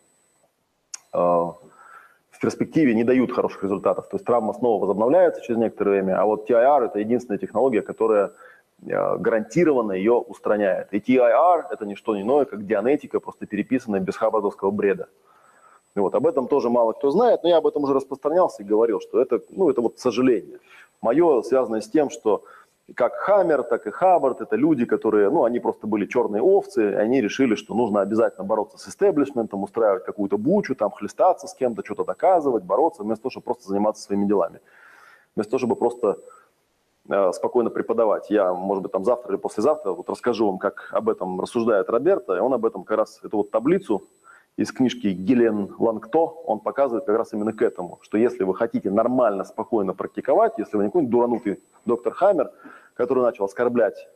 э, 1.13 1.17
в 1.17 2.39
перспективе 2.41 2.93
не 2.93 3.03
дают 3.05 3.31
хороших 3.31 3.63
результатов. 3.63 4.09
То 4.09 4.17
есть 4.17 4.25
травма 4.25 4.53
снова 4.53 4.81
возобновляется 4.81 5.41
через 5.41 5.59
некоторое 5.59 5.91
время, 5.91 6.19
а 6.19 6.25
вот 6.25 6.49
TIR– 6.49 6.85
это 6.85 6.99
единственная 6.99 7.39
технология, 7.39 7.81
которая 7.81 8.31
э, 8.85 9.17
гарантированно 9.17 9.93
ее 9.93 10.13
устраняет. 10.13 10.93
И 10.93 10.97
TIR– 10.97 11.63
это 11.71 11.85
не 11.85 11.95
что 11.95 12.19
иное, 12.19 12.43
как 12.43 12.65
дианетика, 12.65 13.21
просто 13.21 13.45
переписанная 13.45 14.01
без 14.01 14.17
хаббардовского 14.17 14.71
бреда. 14.71 15.07
Вот 15.95 16.13
об 16.13 16.27
этом 16.27 16.47
тоже 16.47 16.69
мало 16.69 16.91
кто 16.91 17.09
знает, 17.11 17.43
но 17.43 17.49
я 17.49 17.57
об 17.57 17.67
этом 17.67 17.83
уже 17.83 17.93
распространялся 17.93 18.63
и 18.63 18.65
говорил, 18.65 18.99
что 18.99 19.21
это, 19.21 19.39
ну, 19.49 19.69
это 19.69 19.81
вот 19.81 19.97
сожаление. 19.97 20.59
Мое 21.01 21.41
связано 21.41 21.81
с 21.81 21.89
тем, 21.89 22.09
что 22.09 22.43
как 22.93 23.15
Хаммер, 23.15 23.63
так 23.63 23.87
и 23.87 23.91
Хаббард– 23.91 24.41
это 24.41 24.55
люди, 24.55 24.85
которые, 24.85 25.29
ну, 25.31 25.43
они 25.43 25.59
просто 25.59 25.87
были 25.87 26.05
черные 26.05 26.43
овцы, 26.43 26.91
и 26.91 26.93
они 26.93 27.19
решили, 27.19 27.55
что 27.55 27.73
нужно 27.73 28.01
обязательно 28.01 28.43
бороться 28.43 28.77
с 28.77 28.87
истеблишментом, 28.87 29.63
устраивать 29.63 30.03
какую-то 30.03 30.37
бучу, 30.37 30.75
там, 30.75 30.91
хлестаться 30.91 31.47
с 31.47 31.55
кем-то, 31.55 31.83
что-то 31.83 32.03
доказывать, 32.03 32.63
бороться, 32.63 33.01
вместо 33.01 33.23
того, 33.23 33.31
чтобы 33.31 33.45
просто 33.45 33.69
заниматься 33.69 34.03
своими 34.03 34.25
делами. 34.25 34.59
Вместо 35.35 35.51
того, 35.51 35.59
чтобы 35.59 35.75
просто 35.75 36.19
э, 37.09 37.31
спокойно 37.31 37.71
преподавать. 37.71 38.29
Я, 38.29 38.53
может 38.53 38.83
быть, 38.83 38.91
там 38.91 39.03
завтра 39.03 39.31
или 39.31 39.39
послезавтра 39.39 39.91
вот 39.91 40.07
расскажу 40.07 40.45
вам, 40.45 40.59
как 40.59 40.89
об 40.91 41.09
этом 41.09 41.41
рассуждает 41.41 41.89
Роберто, 41.89 42.35
и 42.35 42.39
он 42.39 42.53
об 42.53 42.65
этом 42.65 42.83
как 42.83 42.97
раз, 42.99 43.19
эту 43.23 43.37
вот 43.37 43.49
таблицу 43.49 44.03
из 44.57 44.71
книжки 44.71 45.07
Гелен 45.07 45.75
Лангто, 45.77 46.19
он 46.19 46.59
показывает 46.59 47.05
как 47.05 47.17
раз 47.17 47.33
именно 47.33 47.51
к 47.51 47.61
этому, 47.61 47.99
что 48.01 48.17
если 48.17 48.43
вы 48.43 48.55
хотите 48.55 48.89
нормально, 48.89 49.43
спокойно 49.43 49.93
практиковать, 49.93 50.53
если 50.57 50.77
вы 50.77 50.83
не 50.83 50.89
какой-нибудь 50.89 51.11
дуранутый 51.11 51.59
доктор 51.85 52.13
Хаммер, 52.13 52.51
который 52.93 53.23
начал 53.23 53.45
оскорблять 53.45 54.07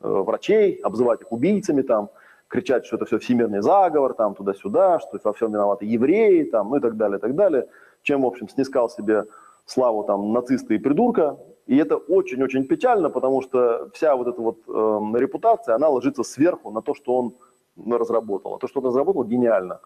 э, 0.00 0.08
врачей, 0.08 0.76
обзывать 0.76 1.20
их 1.20 1.32
убийцами, 1.32 1.82
там, 1.82 2.08
кричать, 2.48 2.86
что 2.86 2.96
это 2.96 3.04
все 3.04 3.18
всемирный 3.18 3.60
заговор, 3.60 4.14
там, 4.14 4.34
туда-сюда, 4.34 5.00
что 5.00 5.18
во 5.22 5.32
всем 5.34 5.52
виноваты 5.52 5.84
евреи, 5.84 6.44
там, 6.44 6.70
ну 6.70 6.76
и 6.76 6.80
так 6.80 6.96
далее, 6.96 7.18
и 7.18 7.20
так 7.20 7.34
далее, 7.34 7.68
чем, 8.02 8.22
в 8.22 8.26
общем, 8.26 8.48
снискал 8.48 8.88
себе 8.88 9.24
славу 9.66 10.04
там 10.04 10.32
нациста 10.32 10.72
и 10.74 10.78
придурка. 10.78 11.38
И 11.66 11.76
это 11.76 11.96
очень-очень 11.96 12.64
печально, 12.64 13.10
потому 13.10 13.40
что 13.42 13.90
вся 13.94 14.16
вот 14.16 14.28
эта 14.28 14.40
вот 14.40 14.58
э, 14.68 15.18
репутация, 15.18 15.74
она 15.74 15.88
ложится 15.88 16.22
сверху 16.22 16.70
на 16.70 16.80
то, 16.80 16.94
что 16.94 17.16
он 17.16 17.34
разработал. 17.76 18.54
А 18.54 18.58
то, 18.58 18.66
что 18.66 18.80
он 18.80 18.86
разработал, 18.86 19.24
гениально. 19.24 19.80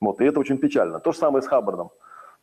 Вот, 0.00 0.20
и 0.20 0.24
это 0.24 0.40
очень 0.40 0.58
печально. 0.58 1.00
То 1.00 1.12
же 1.12 1.18
самое 1.18 1.42
с 1.42 1.46
Хаббардом. 1.46 1.90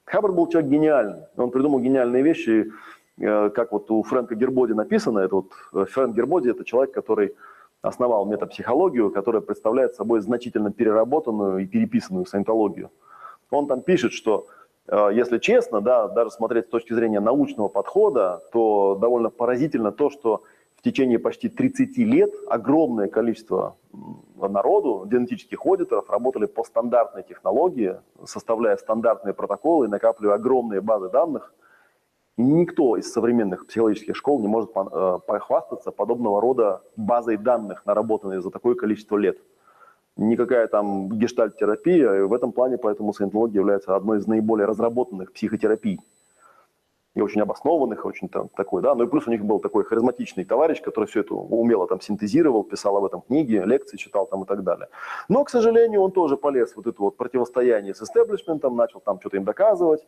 Хаббард 0.06 0.36
был 0.36 0.48
человек 0.48 0.72
гениальный. 0.72 1.24
Он 1.36 1.52
придумал 1.52 1.80
гениальные 1.80 2.24
вещи, 2.24 2.72
э, 3.20 3.50
как 3.50 3.72
вот 3.72 3.92
у 3.92 4.04
Фрэнка 4.04 4.36
Гербоди 4.36 4.74
написано. 4.74 5.20
Это 5.20 5.36
вот 5.36 5.52
э, 5.74 5.86
Фрэнк 5.86 6.16
Гербоди– 6.16 6.50
это 6.52 6.64
человек, 6.64 6.94
который 6.94 7.36
основал 7.82 8.26
метапсихологию, 8.26 9.12
которая 9.12 9.42
представляет 9.42 9.96
собой 9.96 10.22
значительно 10.22 10.72
переработанную 10.72 11.60
и 11.60 11.66
переписанную 11.66 12.26
саентологию. 12.26 12.90
Он 13.52 13.68
там 13.68 13.82
пишет, 13.82 14.14
что 14.14 14.48
э, 14.88 15.10
если 15.14 15.40
честно, 15.40 15.82
да, 15.82 16.08
даже 16.08 16.32
смотреть 16.32 16.68
с 16.68 16.70
точки 16.70 16.94
зрения 16.94 17.20
научного 17.20 17.68
подхода, 17.68 18.44
то 18.52 18.96
довольно 18.96 19.30
поразительно 19.30 19.92
то, 19.92 20.10
что 20.10 20.44
в 20.78 20.84
течение 20.84 21.20
почти 21.20 21.50
30 21.50 21.98
лет 21.98 22.32
огромное 22.48 23.08
количество 23.08 23.76
народу, 24.36 25.06
генетических 25.10 25.66
аудиторов, 25.66 26.10
работали 26.10 26.46
по 26.46 26.64
стандартной 26.64 27.24
технологии, 27.24 27.96
составляя 28.26 28.78
стандартные 28.78 29.34
протоколы 29.34 29.88
и 29.88 29.90
накапливая 29.90 30.36
огромные 30.36 30.82
базы 30.82 31.10
данных. 31.10 31.54
Никто 32.38 32.96
из 32.98 33.12
современных 33.12 33.66
психологических 33.66 34.16
школ 34.16 34.40
не 34.40 34.48
может 34.48 34.70
э, 34.76 35.18
похвастаться 35.26 35.90
подобного 35.92 36.40
рода 36.40 36.84
базой 36.96 37.38
данных, 37.38 37.84
наработанной 37.88 38.40
за 38.42 38.52
такое 38.52 38.76
количество 38.76 39.18
лет. 39.18 39.40
Никакая 40.18 40.68
там 40.68 41.10
гештальт-терапия, 41.10 42.26
в 42.26 42.34
этом 42.34 42.52
плане 42.52 42.78
поэтому 42.78 43.12
саентология 43.14 43.60
является 43.60 43.96
одной 43.96 44.20
из 44.20 44.28
наиболее 44.28 44.68
разработанных 44.68 45.34
психотерапий. 45.34 46.00
И 47.18 47.22
очень 47.22 47.42
обоснованных, 47.42 48.06
очень 48.06 48.30
там, 48.30 48.48
такой, 48.50 48.84
да, 48.84 48.94
ну 48.94 49.04
и 49.06 49.08
плюс 49.08 49.28
у 49.28 49.32
них 49.32 49.44
был 49.44 49.60
такой 49.60 49.84
харизматичный 49.84 50.46
товарищ, 50.46 50.82
который 50.82 51.06
все 51.06 51.22
это 51.22 51.34
умело 51.34 51.88
там 51.88 52.00
синтезировал, 52.00 52.64
писал 52.64 52.96
об 52.96 53.06
этом 53.06 53.22
книги, 53.22 53.56
лекции 53.66 53.98
читал 53.98 54.28
там 54.28 54.44
и 54.44 54.46
так 54.46 54.64
далее. 54.64 54.88
Но, 55.28 55.44
к 55.44 55.50
сожалению, 55.50 56.02
он 56.02 56.12
тоже 56.12 56.38
полез 56.38 56.74
в 56.74 56.78
вот 56.78 56.86
это 56.86 57.02
вот 57.02 57.18
противостояние 57.18 57.96
с 57.96 58.04
истеблишментом, 58.04 58.76
начал 58.76 59.00
там 59.00 59.20
что-то 59.20 59.38
им 59.38 59.46
доказывать, 59.46 60.06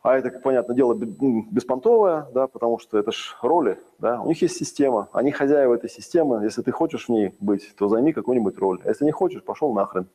а 0.00 0.16
это, 0.16 0.30
как 0.30 0.44
понятно 0.44 0.72
дело, 0.72 0.94
беспонтовое, 0.94 2.28
да, 2.32 2.46
потому 2.46 2.78
что 2.78 2.96
это 2.96 3.10
ж 3.10 3.36
роли, 3.42 3.80
да, 3.98 4.20
у 4.22 4.28
них 4.28 4.40
есть 4.40 4.56
система, 4.56 5.08
они 5.12 5.32
хозяева 5.32 5.74
этой 5.74 5.90
системы, 5.90 6.44
если 6.44 6.62
ты 6.62 6.70
хочешь 6.70 7.06
в 7.06 7.08
ней 7.08 7.34
быть, 7.40 7.74
то 7.76 7.88
займи 7.88 8.12
какую-нибудь 8.12 8.56
роль, 8.58 8.80
а 8.84 8.88
если 8.88 9.04
не 9.04 9.10
хочешь, 9.10 9.42
пошел 9.42 9.72
нахрен. 9.72 10.06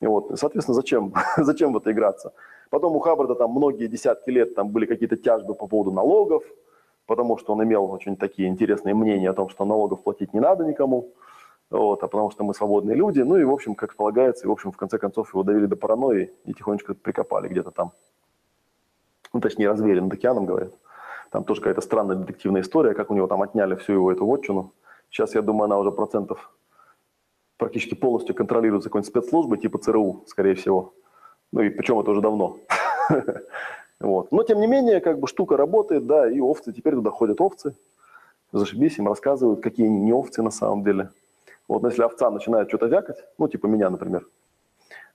И 0.00 0.06
вот, 0.06 0.38
соответственно, 0.38 0.74
зачем, 0.74 1.14
зачем 1.38 1.72
в 1.72 1.78
это 1.78 1.90
играться? 1.90 2.34
Потом 2.74 2.96
у 2.96 2.98
Хаббарда 2.98 3.36
там 3.36 3.52
многие 3.52 3.86
десятки 3.86 4.30
лет 4.30 4.56
там 4.56 4.70
были 4.70 4.86
какие-то 4.86 5.16
тяжбы 5.16 5.54
по 5.54 5.68
поводу 5.68 5.92
налогов, 5.92 6.42
потому 7.06 7.38
что 7.38 7.52
он 7.52 7.62
имел 7.62 7.88
очень 7.88 8.16
такие 8.16 8.48
интересные 8.48 8.96
мнения 8.96 9.30
о 9.30 9.32
том, 9.32 9.48
что 9.48 9.64
налогов 9.64 10.02
платить 10.02 10.34
не 10.34 10.40
надо 10.40 10.64
никому, 10.64 11.12
вот, 11.70 12.02
а 12.02 12.08
потому 12.08 12.32
что 12.32 12.42
мы 12.42 12.52
свободные 12.52 12.96
люди. 12.96 13.20
Ну 13.20 13.36
и, 13.36 13.44
в 13.44 13.52
общем, 13.52 13.76
как 13.76 13.94
полагается, 13.94 14.46
и, 14.46 14.48
в 14.48 14.50
общем, 14.50 14.72
в 14.72 14.76
конце 14.76 14.98
концов 14.98 15.32
его 15.32 15.44
довели 15.44 15.68
до 15.68 15.76
паранойи 15.76 16.32
и 16.46 16.52
тихонечко 16.52 16.94
прикопали 16.94 17.46
где-то 17.46 17.70
там 17.70 17.92
ну, 19.32 19.38
точнее, 19.38 19.68
развеяли 19.68 20.00
над 20.00 20.12
океаном, 20.12 20.44
говорят. 20.44 20.72
Там 21.30 21.44
тоже 21.44 21.60
какая-то 21.60 21.80
странная 21.80 22.16
детективная 22.16 22.62
история, 22.62 22.94
как 22.94 23.08
у 23.08 23.14
него 23.14 23.28
там 23.28 23.40
отняли 23.42 23.76
всю 23.76 23.92
его 23.92 24.10
эту 24.10 24.26
вотчину. 24.26 24.72
Сейчас, 25.10 25.36
я 25.36 25.42
думаю, 25.42 25.66
она 25.66 25.78
уже 25.78 25.92
процентов 25.92 26.50
практически 27.56 27.94
полностью 27.94 28.34
контролируется 28.34 28.88
какой-нибудь 28.88 29.10
спецслужбой 29.10 29.58
типа 29.58 29.78
ЦРУ, 29.78 30.24
скорее 30.26 30.56
всего. 30.56 30.92
Ну 31.54 31.62
и 31.62 31.70
причем 31.70 32.00
это 32.00 32.10
уже 32.10 32.20
давно. 32.20 32.58
Вот. 34.00 34.32
Но, 34.32 34.42
тем 34.42 34.60
не 34.60 34.66
менее, 34.66 35.00
как 35.00 35.18
бы 35.18 35.28
штука 35.28 35.56
работает, 35.56 36.06
да, 36.06 36.28
и 36.28 36.40
овцы, 36.40 36.72
теперь 36.72 36.94
туда 36.94 37.10
ходят 37.10 37.40
овцы, 37.40 37.74
зашибись, 38.52 38.98
им 38.98 39.08
рассказывают, 39.08 39.62
какие 39.62 39.86
они 39.86 40.00
не 40.00 40.12
овцы 40.12 40.42
на 40.42 40.50
самом 40.50 40.82
деле. 40.82 41.10
Вот, 41.68 41.80
но 41.80 41.88
если 41.88 42.02
овца 42.02 42.30
начинает 42.30 42.68
что-то 42.68 42.86
вякать, 42.86 43.24
ну, 43.38 43.48
типа 43.48 43.66
меня, 43.66 43.88
например, 43.88 44.26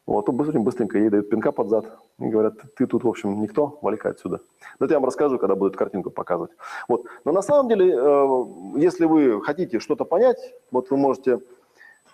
вот, 0.07 0.26
то 0.26 0.32
быстренько, 0.32 0.64
быстренько 0.64 0.98
ей 0.98 1.10
дают 1.10 1.30
пинка 1.30 1.52
под 1.52 1.70
зад 1.70 1.86
и 2.20 2.30
говорят, 2.30 2.53
ты 2.78 2.88
тут, 2.88 3.03
в 3.03 3.07
общем, 3.07 3.41
никто, 3.41 3.78
вали-ка 3.82 4.10
отсюда. 4.10 4.40
Это 4.80 4.94
я 4.94 4.99
вам 4.99 5.06
расскажу, 5.06 5.38
когда 5.38 5.56
буду 5.56 5.70
эту 5.70 5.78
картинку 5.78 6.10
показывать. 6.10 6.52
Вот. 6.88 7.03
Но 7.26 7.32
на 7.34 7.41
самом 7.41 7.68
деле, 7.68 7.94
э, 7.94 8.45
если 8.78 9.06
вы 9.06 9.41
хотите 9.44 9.80
что-то 9.80 10.06
понять, 10.06 10.56
вот 10.72 10.90
вы 10.90 10.98
можете, 10.98 11.41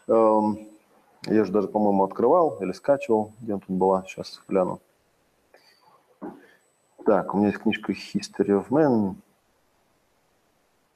э, 0.08 0.40
я 1.26 1.44
же 1.44 1.52
даже, 1.52 1.68
по-моему, 1.68 2.04
открывал 2.04 2.58
или 2.62 2.72
скачивал, 2.72 3.34
где 3.42 3.54
она 3.54 3.62
тут 3.66 3.76
была, 3.76 4.04
сейчас 4.04 4.42
гляну. 4.48 4.80
Так, 7.06 7.34
у 7.34 7.38
меня 7.38 7.48
есть 7.48 7.60
книжка 7.60 7.92
History 7.92 8.60
of 8.60 8.70
Man. 8.70 9.16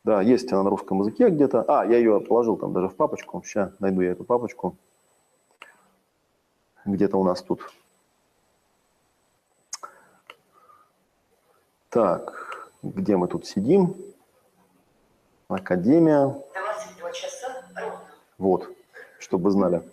Да, 0.04 0.22
есть 0.22 0.52
она 0.52 0.64
на 0.64 0.70
русском 0.70 1.00
языке 1.00 1.30
где-то. 1.30 1.64
А, 1.68 1.86
я 1.86 1.98
ее 1.98 2.20
положил 2.20 2.58
там 2.58 2.74
даже 2.74 2.90
в 2.90 2.96
папочку. 2.96 3.42
Сейчас 3.44 3.72
найду 3.80 4.02
я 4.02 4.12
эту 4.12 4.24
папочку 4.24 4.76
где-то 6.86 7.18
у 7.18 7.24
нас 7.24 7.42
тут. 7.42 7.62
Так, 11.90 12.72
где 12.84 13.18
мы 13.18 13.28
тут 13.28 13.46
сидим? 13.46 13.96
Академия. 15.48 16.28
22 16.54 17.12
часа 17.12 17.48
ровно. 17.76 18.02
Вот, 18.38 18.70
чтобы 19.20 19.52
знали. 19.52 19.84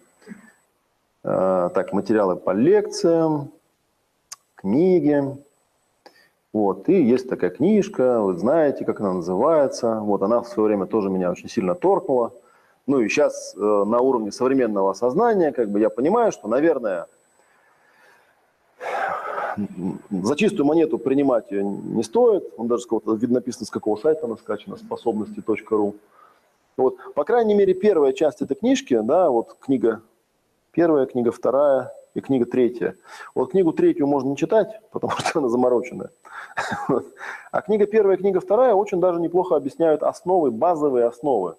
А, 1.28 1.70
так, 1.70 1.92
материалы 1.92 2.36
по 2.36 2.52
лекциям, 2.52 3.50
книги. 4.54 5.24
Вот, 6.52 6.88
и 6.88 7.02
есть 7.02 7.28
такая 7.28 7.50
книжка, 7.50 8.20
вы 8.20 8.38
знаете, 8.38 8.84
как 8.84 9.00
она 9.00 9.14
называется. 9.14 9.98
Вот, 10.02 10.22
она 10.22 10.40
в 10.40 10.46
свое 10.46 10.68
время 10.68 10.86
тоже 10.86 11.10
меня 11.10 11.32
очень 11.32 11.48
сильно 11.48 11.74
торкнула. 11.74 12.32
Ну 12.86 13.00
и 13.00 13.08
сейчас 13.08 13.56
э, 13.56 13.58
на 13.58 13.98
уровне 13.98 14.30
современного 14.30 14.92
сознания, 14.92 15.50
как 15.50 15.68
бы 15.68 15.80
я 15.80 15.90
понимаю, 15.90 16.30
что, 16.30 16.46
наверное, 16.46 17.06
за 20.10 20.36
чистую 20.36 20.64
монету 20.64 20.96
принимать 20.96 21.50
ее 21.50 21.64
не 21.64 22.04
стоит. 22.04 22.44
Он 22.56 22.68
даже 22.68 22.82
с 22.82 22.86
какого-то, 22.86 23.14
видно 23.14 23.36
написано, 23.36 23.66
с 23.66 23.70
какого 23.70 23.96
сайта 23.96 24.26
она 24.26 24.36
скачана, 24.36 24.76
способности.ру. 24.76 25.96
Вот, 26.76 27.14
по 27.14 27.24
крайней 27.24 27.54
мере, 27.54 27.74
первая 27.74 28.12
часть 28.12 28.42
этой 28.42 28.54
книжки, 28.54 29.00
да, 29.02 29.28
вот 29.28 29.56
книга 29.58 30.02
первая, 30.76 31.06
книга 31.06 31.32
вторая 31.32 31.90
и 32.12 32.20
книга 32.20 32.44
третья. 32.44 32.94
Вот 33.34 33.52
книгу 33.52 33.72
третью 33.72 34.06
можно 34.06 34.28
не 34.28 34.36
читать, 34.36 34.78
потому 34.92 35.12
что 35.16 35.38
она 35.38 35.48
замороченная. 35.48 36.10
А 37.50 37.62
книга 37.62 37.86
первая, 37.86 38.18
книга 38.18 38.40
вторая 38.40 38.74
очень 38.74 39.00
даже 39.00 39.18
неплохо 39.18 39.56
объясняют 39.56 40.02
основы, 40.02 40.50
базовые 40.50 41.06
основы 41.06 41.56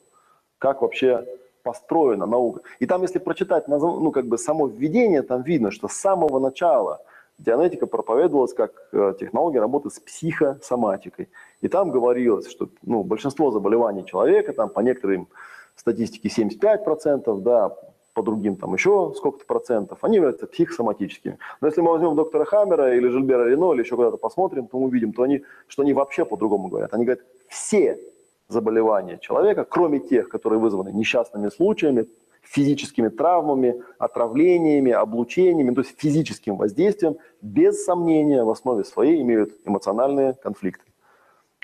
как 0.60 0.82
вообще 0.82 1.26
построена 1.64 2.26
наука. 2.26 2.62
И 2.80 2.86
там, 2.86 3.02
если 3.02 3.20
прочитать 3.20 3.68
ну, 3.68 4.12
как 4.12 4.28
бы 4.28 4.38
само 4.38 4.68
введение, 4.68 5.24
там 5.24 5.42
видно, 5.42 5.72
что 5.72 5.88
с 5.88 5.94
самого 5.94 6.40
начала 6.40 7.00
дианетика 7.40 7.88
проповедовалась 7.88 8.54
как 8.54 8.72
э, 8.92 9.14
технология 9.20 9.60
работы 9.60 9.90
с 9.90 10.00
психосоматикой. 10.00 11.30
И 11.62 11.68
там 11.68 11.92
говорилось, 11.92 12.50
что 12.50 12.70
ну, 12.84 13.04
большинство 13.04 13.52
заболеваний 13.52 14.06
человека, 14.06 14.54
там 14.54 14.70
по 14.70 14.80
некоторым 14.80 15.28
статистике 15.76 16.30
75%, 16.30 17.42
да, 17.42 17.76
по 18.18 18.24
другим 18.24 18.56
там 18.56 18.74
еще 18.74 19.14
сколько-то 19.16 19.46
процентов, 19.46 20.00
они 20.02 20.16
являются 20.16 20.48
психосоматическими. 20.48 21.38
Но 21.62 21.68
если 21.68 21.82
мы 21.82 21.92
возьмем 21.92 22.16
доктора 22.16 22.46
Хаммера 22.46 22.98
или 22.98 23.08
Жильбера 23.10 23.48
Рено 23.48 23.74
или 23.74 23.84
еще 23.84 23.96
куда-то 23.96 24.18
посмотрим, 24.18 24.68
то 24.68 24.80
мы 24.80 24.86
увидим, 24.86 25.14
то 25.14 25.22
они, 25.22 25.44
что 25.68 25.84
они 25.84 25.94
вообще 25.94 26.26
по-другому 26.26 26.68
говорят. 26.68 26.96
Они 26.96 27.06
говорят, 27.06 27.24
все 27.48 28.00
заболевания 28.48 29.20
человека, 29.20 29.66
кроме 29.66 30.00
тех, 30.00 30.30
которые 30.30 30.60
вызваны 30.60 30.90
несчастными 30.90 31.50
случаями, 31.50 32.08
физическими 32.42 33.10
травмами, 33.10 33.84
отравлениями, 34.00 34.92
облучениями, 34.92 35.76
то 35.76 35.82
есть 35.82 35.94
физическим 36.00 36.58
воздействием, 36.58 37.18
без 37.44 37.86
сомнения 37.86 38.44
в 38.44 38.50
основе 38.50 38.84
своей 38.84 39.22
имеют 39.22 39.52
эмоциональные 39.64 40.34
конфликты. 40.42 40.86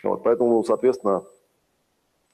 Вот, 0.03 0.21
поэтому, 0.21 0.63
соответственно, 0.63 1.23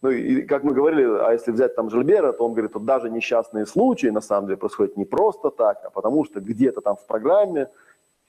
ну 0.01 0.09
и 0.09 0.43
как 0.43 0.63
мы 0.63 0.73
говорили, 0.73 1.03
а 1.03 1.34
если 1.34 1.51
взять 1.51 1.76
там 1.76 1.89
Жильбера, 1.89 2.31
то 2.31 2.45
он 2.45 2.53
говорит, 2.53 2.71
что 2.71 2.80
даже 2.80 3.09
несчастные 3.09 3.65
случаи 3.65 4.07
на 4.07 4.21
самом 4.21 4.47
деле 4.47 4.57
происходят 4.57 4.95
не 4.95 5.05
просто 5.05 5.49
так, 5.49 5.81
а 5.84 5.89
потому 5.89 6.23
что 6.26 6.39
где-то 6.39 6.81
там 6.81 6.95
в 6.95 7.05
программе 7.05 7.67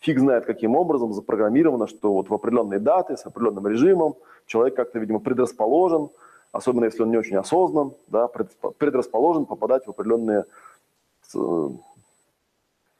фиг 0.01 0.19
знает 0.19 0.47
каким 0.47 0.75
образом 0.75 1.13
запрограммировано, 1.13 1.87
что 1.87 2.13
вот 2.13 2.29
в 2.29 2.35
определенные 2.35 2.81
даты 2.81 3.17
с 3.17 3.25
определенным 3.25 3.67
режимом 3.69 4.17
человек 4.47 4.75
как-то, 4.75 4.99
видимо, 4.99 5.21
предрасположен, 5.21 6.11
особенно 6.51 6.87
если 6.87 7.03
он 7.03 7.11
не 7.11 7.19
очень 7.19 7.37
осознан, 7.37 7.93
да, 8.09 8.29
предрасположен 8.79 9.47
попадать 9.47 9.87
в 9.87 9.91
определенные 9.91 10.47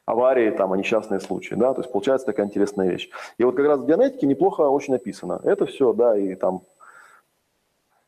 аварии, 0.05 0.51
там, 0.51 0.71
а 0.71 0.77
несчастные 0.77 1.19
случаи, 1.19 1.55
да, 1.55 1.73
то 1.73 1.81
есть 1.81 1.91
получается 1.91 2.27
такая 2.27 2.45
интересная 2.45 2.89
вещь. 2.89 3.09
И 3.37 3.43
вот 3.43 3.55
как 3.55 3.65
раз 3.65 3.81
в 3.81 3.85
генетике 3.85 4.27
неплохо 4.27 4.61
очень 4.61 4.93
написано. 4.93 5.41
Это 5.43 5.65
все, 5.65 5.91
да, 5.93 6.17
и 6.17 6.35
там 6.35 6.61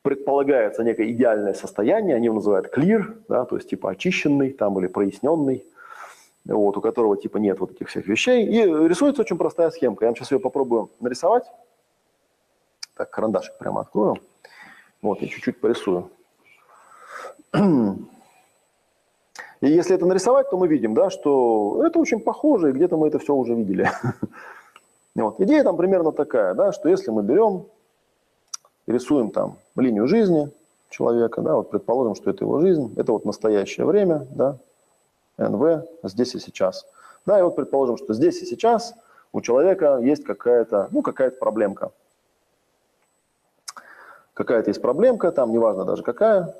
предполагается 0.03 0.83
некое 0.83 1.11
идеальное 1.11 1.53
состояние, 1.53 2.15
они 2.15 2.25
его 2.25 2.35
называют 2.35 2.77
clear, 2.77 3.23
да, 3.29 3.45
то 3.45 3.55
есть 3.55 3.69
типа 3.69 3.91
очищенный 3.91 4.51
там 4.51 4.77
или 4.79 4.87
проясненный, 4.87 5.65
вот, 6.45 6.77
у 6.77 6.81
которого 6.81 7.17
типа 7.17 7.37
нет 7.37 7.59
вот 7.59 7.71
этих 7.71 7.87
всех 7.87 8.05
вещей. 8.05 8.45
И 8.45 8.87
рисуется 8.87 9.21
очень 9.21 9.37
простая 9.37 9.71
схемка. 9.71 10.05
Я 10.05 10.09
вам 10.09 10.15
сейчас 10.15 10.31
ее 10.31 10.39
попробую 10.39 10.91
нарисовать. 10.99 11.45
Так, 12.95 13.09
карандашик 13.09 13.57
прямо 13.57 13.81
открою. 13.81 14.17
Вот, 15.01 15.21
я 15.21 15.27
чуть-чуть 15.27 15.59
порисую. 15.59 16.09
И 17.53 17.59
если 19.61 19.95
это 19.95 20.05
нарисовать, 20.05 20.49
то 20.49 20.57
мы 20.57 20.67
видим, 20.67 20.93
да, 20.93 21.09
что 21.09 21.81
это 21.85 21.97
очень 21.97 22.19
похоже, 22.19 22.69
и 22.69 22.73
где-то 22.73 22.97
мы 22.97 23.07
это 23.07 23.19
все 23.19 23.33
уже 23.33 23.55
видели. 23.55 23.89
Вот. 25.15 25.39
Идея 25.39 25.63
там 25.63 25.77
примерно 25.77 26.11
такая, 26.11 26.55
да, 26.55 26.71
что 26.71 26.89
если 26.89 27.11
мы 27.11 27.21
берем, 27.21 27.67
рисуем 28.87 29.31
там 29.31 29.57
линию 29.75 30.07
жизни 30.07 30.51
человека, 30.89 31.41
да, 31.41 31.55
вот 31.55 31.69
предположим, 31.71 32.15
что 32.15 32.29
это 32.29 32.43
его 32.43 32.59
жизнь, 32.59 32.93
это 32.97 33.11
вот 33.11 33.25
настоящее 33.25 33.85
время, 33.85 34.27
да, 34.31 34.57
НВ 35.37 35.85
здесь 36.03 36.35
и 36.35 36.39
сейчас. 36.39 36.85
Да, 37.25 37.39
и 37.39 37.41
вот 37.41 37.55
предположим, 37.55 37.97
что 37.97 38.13
здесь 38.13 38.41
и 38.41 38.45
сейчас 38.45 38.93
у 39.31 39.41
человека 39.41 39.97
есть 40.01 40.23
какая-то, 40.23 40.89
ну, 40.91 41.01
какая-то 41.01 41.37
проблемка. 41.37 41.91
Какая-то 44.33 44.69
есть 44.69 44.81
проблемка, 44.81 45.31
там 45.31 45.51
неважно 45.51 45.85
даже 45.85 46.03
какая, 46.03 46.55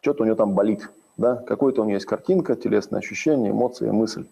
что-то 0.00 0.22
у 0.22 0.26
него 0.26 0.36
там 0.36 0.54
болит, 0.54 0.90
да, 1.16 1.36
какой-то 1.36 1.82
у 1.82 1.84
него 1.84 1.94
есть 1.94 2.06
картинка, 2.06 2.56
телесное 2.56 3.00
ощущение, 3.00 3.50
эмоции, 3.50 3.90
мысль. 3.90 4.26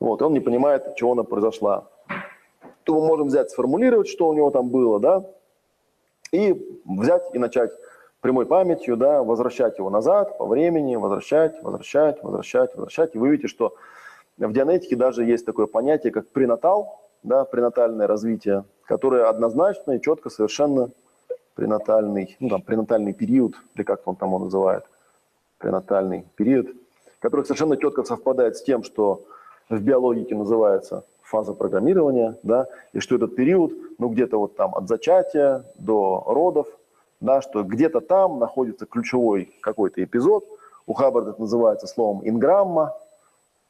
Вот, 0.00 0.20
и 0.20 0.24
он 0.24 0.32
не 0.32 0.40
понимает, 0.40 0.96
чего 0.96 1.12
она 1.12 1.22
произошла. 1.22 1.86
То 2.86 2.94
мы 2.94 3.04
можем 3.04 3.26
взять, 3.26 3.50
сформулировать, 3.50 4.06
что 4.06 4.28
у 4.28 4.32
него 4.32 4.52
там 4.52 4.68
было, 4.68 5.00
да, 5.00 5.24
и 6.30 6.80
взять 6.84 7.24
и 7.32 7.38
начать 7.38 7.72
прямой 8.20 8.46
памятью, 8.46 8.96
да, 8.96 9.24
возвращать 9.24 9.78
его 9.78 9.90
назад 9.90 10.38
по 10.38 10.46
времени, 10.46 10.94
возвращать, 10.94 11.60
возвращать, 11.64 12.22
возвращать, 12.22 12.76
возвращать. 12.76 13.16
И 13.16 13.18
вы 13.18 13.30
видите, 13.30 13.48
что 13.48 13.74
в 14.38 14.52
дианетике 14.52 14.94
даже 14.94 15.24
есть 15.24 15.44
такое 15.44 15.66
понятие, 15.66 16.12
как 16.12 16.28
пренатал, 16.28 17.00
да, 17.24 17.44
пренатальное 17.44 18.06
развитие, 18.06 18.64
которое 18.84 19.28
однозначно 19.28 19.92
и 19.92 20.00
четко 20.00 20.30
совершенно 20.30 20.90
пренатальный, 21.56 22.36
ну 22.38 22.50
там 22.50 22.62
пренатальный 22.62 23.14
период, 23.14 23.56
или 23.74 23.82
как 23.82 24.06
он 24.06 24.14
там 24.14 24.28
его 24.28 24.38
называет, 24.38 24.84
пренатальный 25.58 26.24
период, 26.36 26.68
который 27.18 27.44
совершенно 27.44 27.76
четко 27.76 28.04
совпадает 28.04 28.56
с 28.56 28.62
тем, 28.62 28.84
что 28.84 29.24
в 29.68 29.80
биологике 29.80 30.36
называется 30.36 31.02
фаза 31.26 31.52
программирования, 31.52 32.38
да, 32.42 32.66
и 32.92 33.00
что 33.00 33.16
этот 33.16 33.34
период, 33.34 33.72
ну 33.98 34.08
где-то 34.08 34.38
вот 34.38 34.56
там 34.56 34.74
от 34.74 34.88
зачатия 34.88 35.64
до 35.76 36.22
родов, 36.26 36.68
да, 37.20 37.42
что 37.42 37.62
где-то 37.62 38.00
там 38.00 38.38
находится 38.38 38.86
ключевой 38.86 39.52
какой-то 39.60 40.02
эпизод, 40.02 40.44
у 40.86 40.92
Хаббарда 40.92 41.30
это 41.30 41.40
называется 41.40 41.86
словом 41.86 42.26
инграмма, 42.28 42.96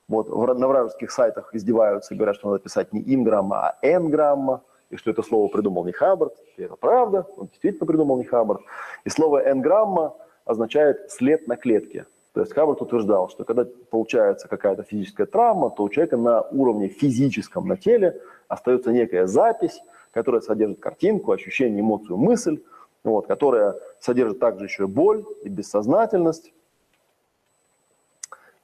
вот 0.08 0.28
на 0.28 0.68
вражеских 0.68 1.10
сайтах 1.10 1.54
издеваются 1.54 2.14
и 2.14 2.16
говорят, 2.16 2.36
что 2.36 2.50
надо 2.50 2.62
писать 2.62 2.92
не 2.92 3.02
инграмма, 3.14 3.68
а 3.68 3.78
энграмма, 3.82 4.62
и 4.90 4.96
что 4.96 5.10
это 5.10 5.22
слово 5.22 5.48
придумал 5.48 5.84
не 5.84 5.92
Хаббард, 5.92 6.34
и 6.56 6.62
это 6.62 6.76
правда, 6.76 7.26
он 7.36 7.48
действительно 7.48 7.86
придумал 7.86 8.18
не 8.18 8.24
Хаббард. 8.24 8.60
И 9.04 9.08
слово 9.08 9.50
энграмма 9.50 10.14
означает 10.44 11.10
след 11.10 11.48
на 11.48 11.56
клетке. 11.56 12.06
То 12.36 12.42
есть 12.42 12.52
Хаббард 12.52 12.82
утверждал, 12.82 13.30
что 13.30 13.44
когда 13.44 13.64
получается 13.64 14.46
какая-то 14.46 14.82
физическая 14.82 15.26
травма, 15.26 15.70
то 15.70 15.84
у 15.84 15.88
человека 15.88 16.18
на 16.18 16.42
уровне 16.42 16.88
физическом 16.88 17.66
на 17.66 17.78
теле 17.78 18.20
остается 18.46 18.92
некая 18.92 19.26
запись, 19.26 19.80
которая 20.12 20.42
содержит 20.42 20.78
картинку, 20.78 21.32
ощущение, 21.32 21.80
эмоцию, 21.80 22.18
мысль, 22.18 22.62
вот, 23.04 23.26
которая 23.26 23.76
содержит 24.00 24.38
также 24.38 24.66
еще 24.66 24.86
боль 24.86 25.24
и 25.44 25.48
бессознательность. 25.48 26.52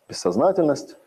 Бессознательность. 0.07 0.99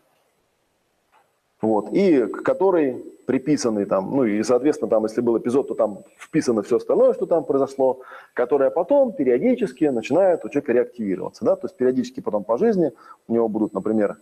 Вот, 1.66 1.90
и 1.94 2.28
к 2.28 2.44
которой 2.44 3.04
приписаны 3.26 3.88
там, 3.88 4.16
ну 4.16 4.24
и, 4.24 4.44
соответственно, 4.44 4.88
там, 4.88 5.04
если 5.04 5.22
был 5.22 5.36
эпизод, 5.40 5.68
то 5.68 5.74
там 5.74 6.04
вписано 6.16 6.62
все 6.62 6.78
остальное, 6.78 7.14
что 7.16 7.26
там 7.26 7.44
произошло, 7.44 8.02
которое 8.36 8.70
потом 8.70 9.14
периодически 9.14 9.86
начинает 9.86 10.46
у 10.46 10.50
человека 10.50 10.74
реактивироваться, 10.74 11.44
да, 11.44 11.56
то 11.56 11.66
есть 11.66 11.76
периодически 11.76 12.20
потом 12.20 12.44
по 12.44 12.60
жизни 12.60 12.94
у 13.28 13.34
него 13.34 13.50
будут, 13.50 13.74
например, 13.74 14.18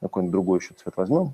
какой-нибудь 0.00 0.30
другой 0.30 0.60
еще 0.60 0.74
цвет 0.74 0.94
возьмем, 0.96 1.32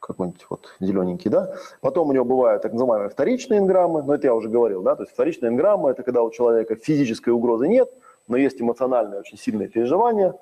какой-нибудь 0.00 0.44
вот 0.50 0.74
зелененький, 0.80 1.30
да. 1.30 1.54
Потом 1.80 2.08
у 2.08 2.12
него 2.12 2.24
бывают 2.24 2.62
так 2.62 2.72
называемые 2.72 3.10
вторичные 3.10 3.60
инграммы, 3.60 4.02
но 4.02 4.16
это 4.16 4.26
я 4.26 4.34
уже 4.34 4.48
говорил, 4.48 4.82
да, 4.82 4.96
то 4.96 5.04
есть 5.04 5.12
вторичные 5.12 5.50
инграммы– 5.50 5.90
это 5.92 6.02
когда 6.02 6.24
у 6.24 6.32
человека 6.32 6.74
физической 6.74 7.30
угрозы 7.30 7.68
нет, 7.68 7.88
но 8.26 8.36
есть 8.36 8.60
эмоциональное 8.60 9.20
очень 9.20 9.38
сильное 9.38 9.68
переживание. 9.68 10.34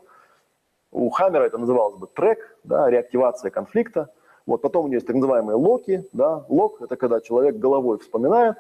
У 0.93 1.09
Хаммера 1.11 1.45
это 1.45 1.59
называлось 1.59 1.97
бы 1.97 2.07
трек, 2.07 2.57
да, 2.65 2.91
реактивация 2.91 3.51
конфликта. 3.51 4.13
Вот 4.47 4.63
потом 4.63 4.87
у 4.87 4.89
него 4.89 4.97
есть 4.97 5.07
так 5.07 5.17
называемые 5.17 5.57
локи, 5.57 6.05
да, 6.13 6.45
лок– 6.49 6.81
это 6.83 6.97
когда 6.97 7.21
человек 7.21 7.57
головой 7.57 7.99
вспоминает, 7.99 8.57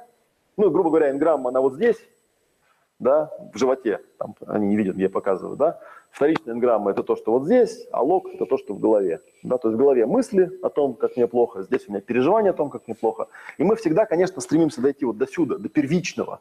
ну, 0.56 0.70
грубо 0.70 0.90
говоря, 0.90 1.10
инграмма, 1.10 1.48
она 1.48 1.60
вот 1.60 1.74
здесь, 1.74 1.96
да, 2.98 3.30
в 3.52 3.58
животе, 3.58 4.00
там 4.18 4.34
они 4.46 4.68
не 4.68 4.76
видят, 4.76 4.96
я 4.96 5.08
показываю, 5.08 5.56
да, 5.56 5.80
Вторичная 6.10 6.54
энграмма– 6.54 6.90
это 6.92 7.02
то, 7.02 7.16
что 7.16 7.32
вот 7.32 7.44
здесь, 7.44 7.86
а 7.92 8.02
лог– 8.02 8.26
это 8.34 8.44
то, 8.44 8.58
что 8.58 8.74
в 8.74 8.80
голове. 8.80 9.20
Да? 9.42 9.58
То 9.58 9.68
есть 9.68 9.76
в 9.76 9.78
голове 9.78 10.06
мысли 10.06 10.50
о 10.62 10.68
том, 10.68 10.94
как 10.94 11.16
мне 11.16 11.26
плохо, 11.26 11.62
здесь 11.62 11.86
у 11.86 11.92
меня 11.92 12.00
переживания 12.00 12.50
о 12.50 12.54
том, 12.54 12.68
как 12.68 12.86
мне 12.86 12.96
плохо. 12.96 13.28
И 13.58 13.62
мы 13.64 13.76
всегда, 13.76 14.06
конечно, 14.06 14.40
стремимся 14.40 14.80
дойти 14.80 15.04
вот 15.04 15.18
до 15.18 15.26
сюда, 15.26 15.56
до 15.56 15.68
первичного, 15.68 16.40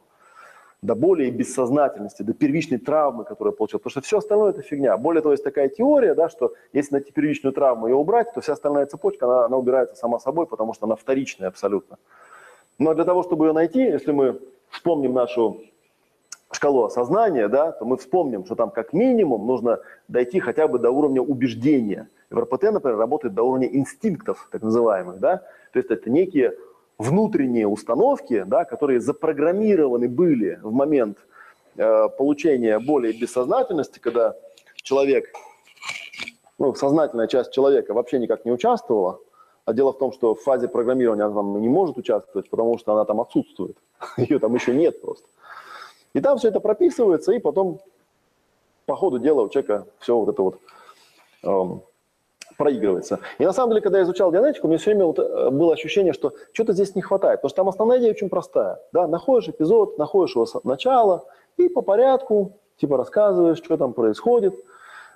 до 0.82 0.96
более 0.96 1.30
бессознательности, 1.30 2.24
до 2.24 2.34
первичной 2.34 2.78
травмы, 2.78 3.26
которую 3.26 3.54
получил. 3.54 3.80
Потому 3.80 3.92
что 3.92 4.02
все 4.02 4.18
остальное– 4.20 4.50
это 4.52 4.62
фигня. 4.62 4.98
Более 4.98 5.22
того, 5.22 5.34
есть 5.34 5.44
такая 5.44 5.68
теория, 5.68 6.14
да, 6.14 6.30
что 6.30 6.54
если 6.72 6.94
найти 6.94 7.12
первичную 7.12 7.54
травму 7.54 7.88
и 7.88 7.90
ее 7.92 7.96
убрать, 7.96 8.34
то 8.34 8.42
вся 8.42 8.54
остальная 8.54 8.86
цепочка, 8.86 9.26
она, 9.26 9.46
она 9.46 9.58
убирается 9.58 9.96
сама 9.96 10.20
собой, 10.20 10.48
потому 10.48 10.74
что 10.74 10.86
она 10.86 10.96
вторичная 10.96 11.50
абсолютно. 11.50 11.98
Но 12.78 12.94
для 12.94 13.04
того, 13.04 13.24
чтобы 13.24 13.48
ее 13.48 13.54
найти, 13.54 13.82
если 13.82 14.14
мы 14.14 14.40
вспомним 14.70 15.14
нашу 15.14 15.62
шкалу 16.52 16.86
осознания, 16.86 17.50
да, 17.50 17.74
то 17.74 17.86
мы 17.86 17.98
вспомним, 17.98 18.46
что 18.46 18.56
там 18.56 18.72
как 18.72 18.94
минимум 18.94 19.46
нужно 19.46 19.80
дойти 20.08 20.40
хотя 20.40 20.68
бы 20.68 20.80
до 20.80 20.92
уровня 20.92 21.22
убеждения. 21.22 22.10
В 22.30 22.40
РПТ, 22.40 22.72
например, 22.72 22.98
работает 22.98 23.34
до 23.34 23.44
уровня 23.44 23.68
инстинктов, 23.68 24.48
так 24.52 24.62
называемых, 24.62 25.20
да, 25.20 25.38
то 25.74 25.80
есть 25.80 25.92
это 25.92 26.10
некие 26.10 26.54
внутренние 27.00 27.66
установки, 27.66 28.44
да, 28.46 28.66
которые 28.66 29.00
запрограммированы 29.00 30.10
были 30.10 30.60
в 30.62 30.72
момент 30.72 31.18
э, 31.78 32.10
получения 32.10 32.78
более 32.78 33.14
бессознательности, 33.14 34.00
когда 34.00 34.36
человек, 34.76 35.34
ну, 36.60 36.76
сознательная 36.76 37.28
часть 37.28 37.54
человека 37.54 37.94
вообще 37.94 38.20
никак 38.20 38.44
не 38.46 38.52
участвовала, 38.52 39.20
а 39.64 39.74
дело 39.74 39.94
в 39.94 39.98
том, 39.98 40.12
что 40.12 40.36
в 40.36 40.42
фазе 40.42 40.68
программирования 40.68 41.24
она 41.24 41.36
там 41.36 41.62
не 41.62 41.70
может 41.70 41.98
участвовать, 41.98 42.50
потому 42.50 42.78
что 42.78 42.92
она 42.92 43.06
там 43.06 43.22
отсутствует, 43.22 43.78
ее 44.18 44.38
там 44.40 44.54
еще 44.54 44.76
нет 44.76 45.02
просто. 45.02 45.28
И 46.14 46.20
там 46.20 46.38
все 46.38 46.50
это 46.50 46.60
прописывается, 46.60 47.32
и 47.32 47.40
потом 47.40 47.80
по 48.86 48.96
ходу 48.96 49.20
дела 49.20 49.44
у 49.44 49.50
человека 49.50 49.88
все 50.00 50.18
вот 50.18 50.30
это 50.30 50.42
вот 50.42 50.60
эм, 51.44 51.82
проигрывается. 52.60 53.20
И 53.38 53.46
на 53.46 53.54
самом 53.54 53.72
деле, 53.72 53.82
когда 53.82 54.00
я 54.00 54.04
изучал 54.04 54.34
дианетику, 54.34 54.68
у 54.68 54.70
меня 54.70 54.78
все 54.78 54.92
время 54.92 55.06
вот 55.06 55.18
э, 55.18 55.50
было 55.50 55.74
ощущение, 55.74 56.12
что 56.12 56.34
что-то 56.52 56.74
здесь 56.74 56.94
не 56.94 57.02
хватает. 57.02 57.40
Потому 57.40 57.50
что 57.50 57.56
там 57.56 57.70
основная 57.70 58.00
идея 58.00 58.12
очень 58.12 58.30
простая. 58.30 58.80
Да? 58.92 59.08
Находишь 59.08 59.48
эпизод, 59.48 59.98
находишь 59.98 60.36
его 60.36 60.46
начало, 60.66 61.24
и 61.56 61.70
по 61.70 61.82
порядку 61.82 62.60
типа 62.78 62.98
рассказываешь, 62.98 63.60
что 63.60 63.78
там 63.78 63.94
происходит. 63.94 64.56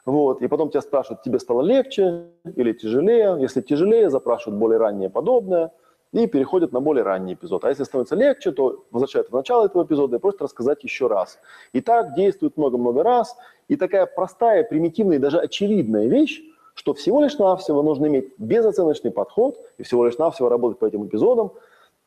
Вот, 0.05 0.41
и 0.41 0.47
потом 0.47 0.69
тебя 0.69 0.81
спрашивают, 0.81 1.21
тебе 1.21 1.39
стало 1.39 1.61
легче 1.61 2.27
или 2.55 2.71
тяжелее. 2.71 3.37
Если 3.39 3.59
тяжелее, 3.59 4.09
запрашивают 4.09 4.57
более 4.57 4.77
раннее 4.77 5.09
подобное 5.09 5.71
и 6.13 6.27
переходят 6.27 6.71
на 6.71 6.79
более 6.79 7.03
ранний 7.03 7.33
эпизод. 7.33 7.65
А 7.65 7.69
если 7.69 7.83
становится 7.83 8.15
легче, 8.15 8.51
то 8.51 8.85
возвращают 8.91 9.29
в 9.29 9.33
начало 9.33 9.65
этого 9.65 9.83
эпизода 9.83 10.15
и 10.15 10.19
просто 10.19 10.45
рассказать 10.45 10.83
еще 10.83 11.07
раз. 11.07 11.39
И 11.73 11.81
так 11.81 12.15
действует 12.15 12.55
много-много 12.55 13.03
раз. 13.03 13.35
И 13.67 13.75
такая 13.75 14.05
простая, 14.05 14.63
примитивная 14.63 15.17
и 15.17 15.19
даже 15.19 15.39
очевидная 15.39 16.07
вещь, 16.07 16.41
что 16.73 16.93
всего 16.93 17.21
лишь 17.21 17.37
навсего 17.37 17.81
нужно 17.83 18.07
иметь 18.07 18.33
безоценочный 18.37 19.11
подход 19.11 19.59
и 19.77 19.83
всего 19.83 20.05
лишь 20.05 20.17
навсего 20.17 20.49
работать 20.49 20.79
по 20.79 20.85
этим 20.85 21.05
эпизодам. 21.05 21.51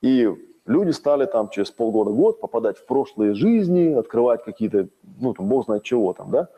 И 0.03 0.29
люди 0.67 0.91
стали 0.91 1.27
там 1.27 1.49
через 1.51 1.71
полгода-год 1.71 2.41
попадать 2.41 2.79
в 2.79 2.87
прошлые 2.87 3.35
жизни, 3.35 3.95
открывать 3.95 4.45
какие-то, 4.45 4.89
ну, 5.21 5.35
там, 5.35 5.47
бог 5.47 5.65
знает 5.65 5.83
чего 5.83 6.13
там, 6.13 6.31
да 6.31 6.49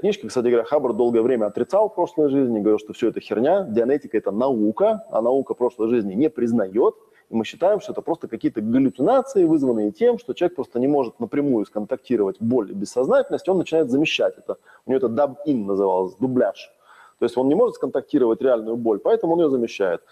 книжке. 0.00 0.28
Кстати 0.28 0.46
говоря, 0.46 0.64
Хаббард 0.64 0.96
долгое 0.96 1.22
время 1.22 1.46
отрицал 1.46 1.88
прошлой 1.88 2.30
жизни, 2.30 2.58
говорил, 2.58 2.78
что 2.78 2.92
все 2.92 3.08
это 3.08 3.20
херня, 3.20 3.64
дианетика– 3.64 4.18
это 4.18 4.30
наука, 4.32 5.04
а 5.10 5.22
наука 5.22 5.54
прошлой 5.54 5.88
жизни 5.88 6.14
не 6.14 6.28
признает. 6.28 6.94
Мы 7.30 7.44
считаем, 7.44 7.80
что 7.80 7.92
это 7.92 8.02
просто 8.02 8.28
какие-то 8.28 8.60
галлюцинации, 8.60 9.44
вызванные 9.44 9.92
тем, 9.92 10.18
что 10.18 10.34
человек 10.34 10.56
просто 10.56 10.80
не 10.80 10.88
может 10.88 11.20
напрямую 11.20 11.64
сконтактировать 11.64 12.36
боль 12.40 12.70
и 12.70 12.74
бессознательность, 12.74 13.48
он 13.48 13.58
начинает 13.58 13.90
замещать 13.90 14.36
это. 14.36 14.56
У 14.84 14.90
него 14.90 14.98
это 14.98 15.08
даб-ин 15.08 15.66
называлось, 15.66 16.14
дубляж. 16.16 16.72
То 17.18 17.24
есть 17.24 17.36
он 17.36 17.48
не 17.48 17.54
может 17.54 17.76
сконтактировать 17.76 18.42
реальную 18.42 18.76
боль, 18.76 18.98
поэтому 18.98 19.34
он 19.34 19.40
ее 19.40 19.50
замещает. 19.50 20.02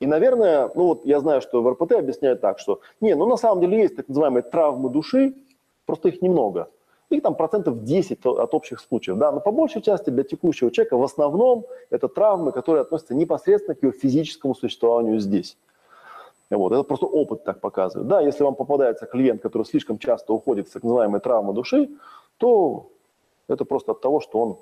И, 0.00 0.06
наверное, 0.06 0.70
ну 0.74 0.86
вот 0.88 1.06
я 1.06 1.20
знаю, 1.20 1.40
что 1.40 1.62
в 1.62 1.70
РПТ 1.70 1.92
объясняют 1.92 2.40
так, 2.40 2.58
что 2.58 2.80
не, 3.00 3.14
ну 3.14 3.26
на 3.26 3.36
самом 3.36 3.60
деле 3.60 3.82
есть 3.82 3.96
так 3.96 4.08
называемые 4.08 4.42
травмы 4.42 4.90
души, 4.90 5.34
просто 5.86 6.08
их 6.08 6.22
немного 6.22 6.68
их 7.10 7.22
там 7.22 7.34
процентов 7.34 7.84
10 7.84 8.24
от 8.26 8.54
общих 8.54 8.80
случаев, 8.80 9.18
да, 9.18 9.32
но 9.32 9.40
по 9.40 9.52
большей 9.52 9.82
части 9.82 10.10
для 10.10 10.24
текущего 10.24 10.70
человека 10.70 10.96
в 10.96 11.02
основном 11.02 11.66
это 11.90 12.08
травмы, 12.08 12.52
которые 12.52 12.82
относятся 12.82 13.14
непосредственно 13.14 13.74
к 13.74 13.82
его 13.82 13.92
физическому 13.92 14.54
существованию 14.54 15.20
здесь. 15.20 15.56
Вот, 16.56 16.72
это 16.72 16.82
просто 16.82 17.06
опыт 17.06 17.44
так 17.44 17.60
показывает. 17.60 18.08
Да, 18.08 18.20
если 18.20 18.44
вам 18.44 18.54
попадается 18.54 19.06
клиент, 19.06 19.42
который 19.42 19.64
слишком 19.64 19.98
часто 19.98 20.32
уходит 20.32 20.68
в 20.68 20.72
так 20.72 20.82
называемые 20.82 21.20
травмы 21.20 21.52
души, 21.52 21.88
то 22.38 22.90
это 23.48 23.64
просто 23.64 23.92
от 23.92 24.00
того, 24.00 24.20
что 24.20 24.38
он, 24.38 24.56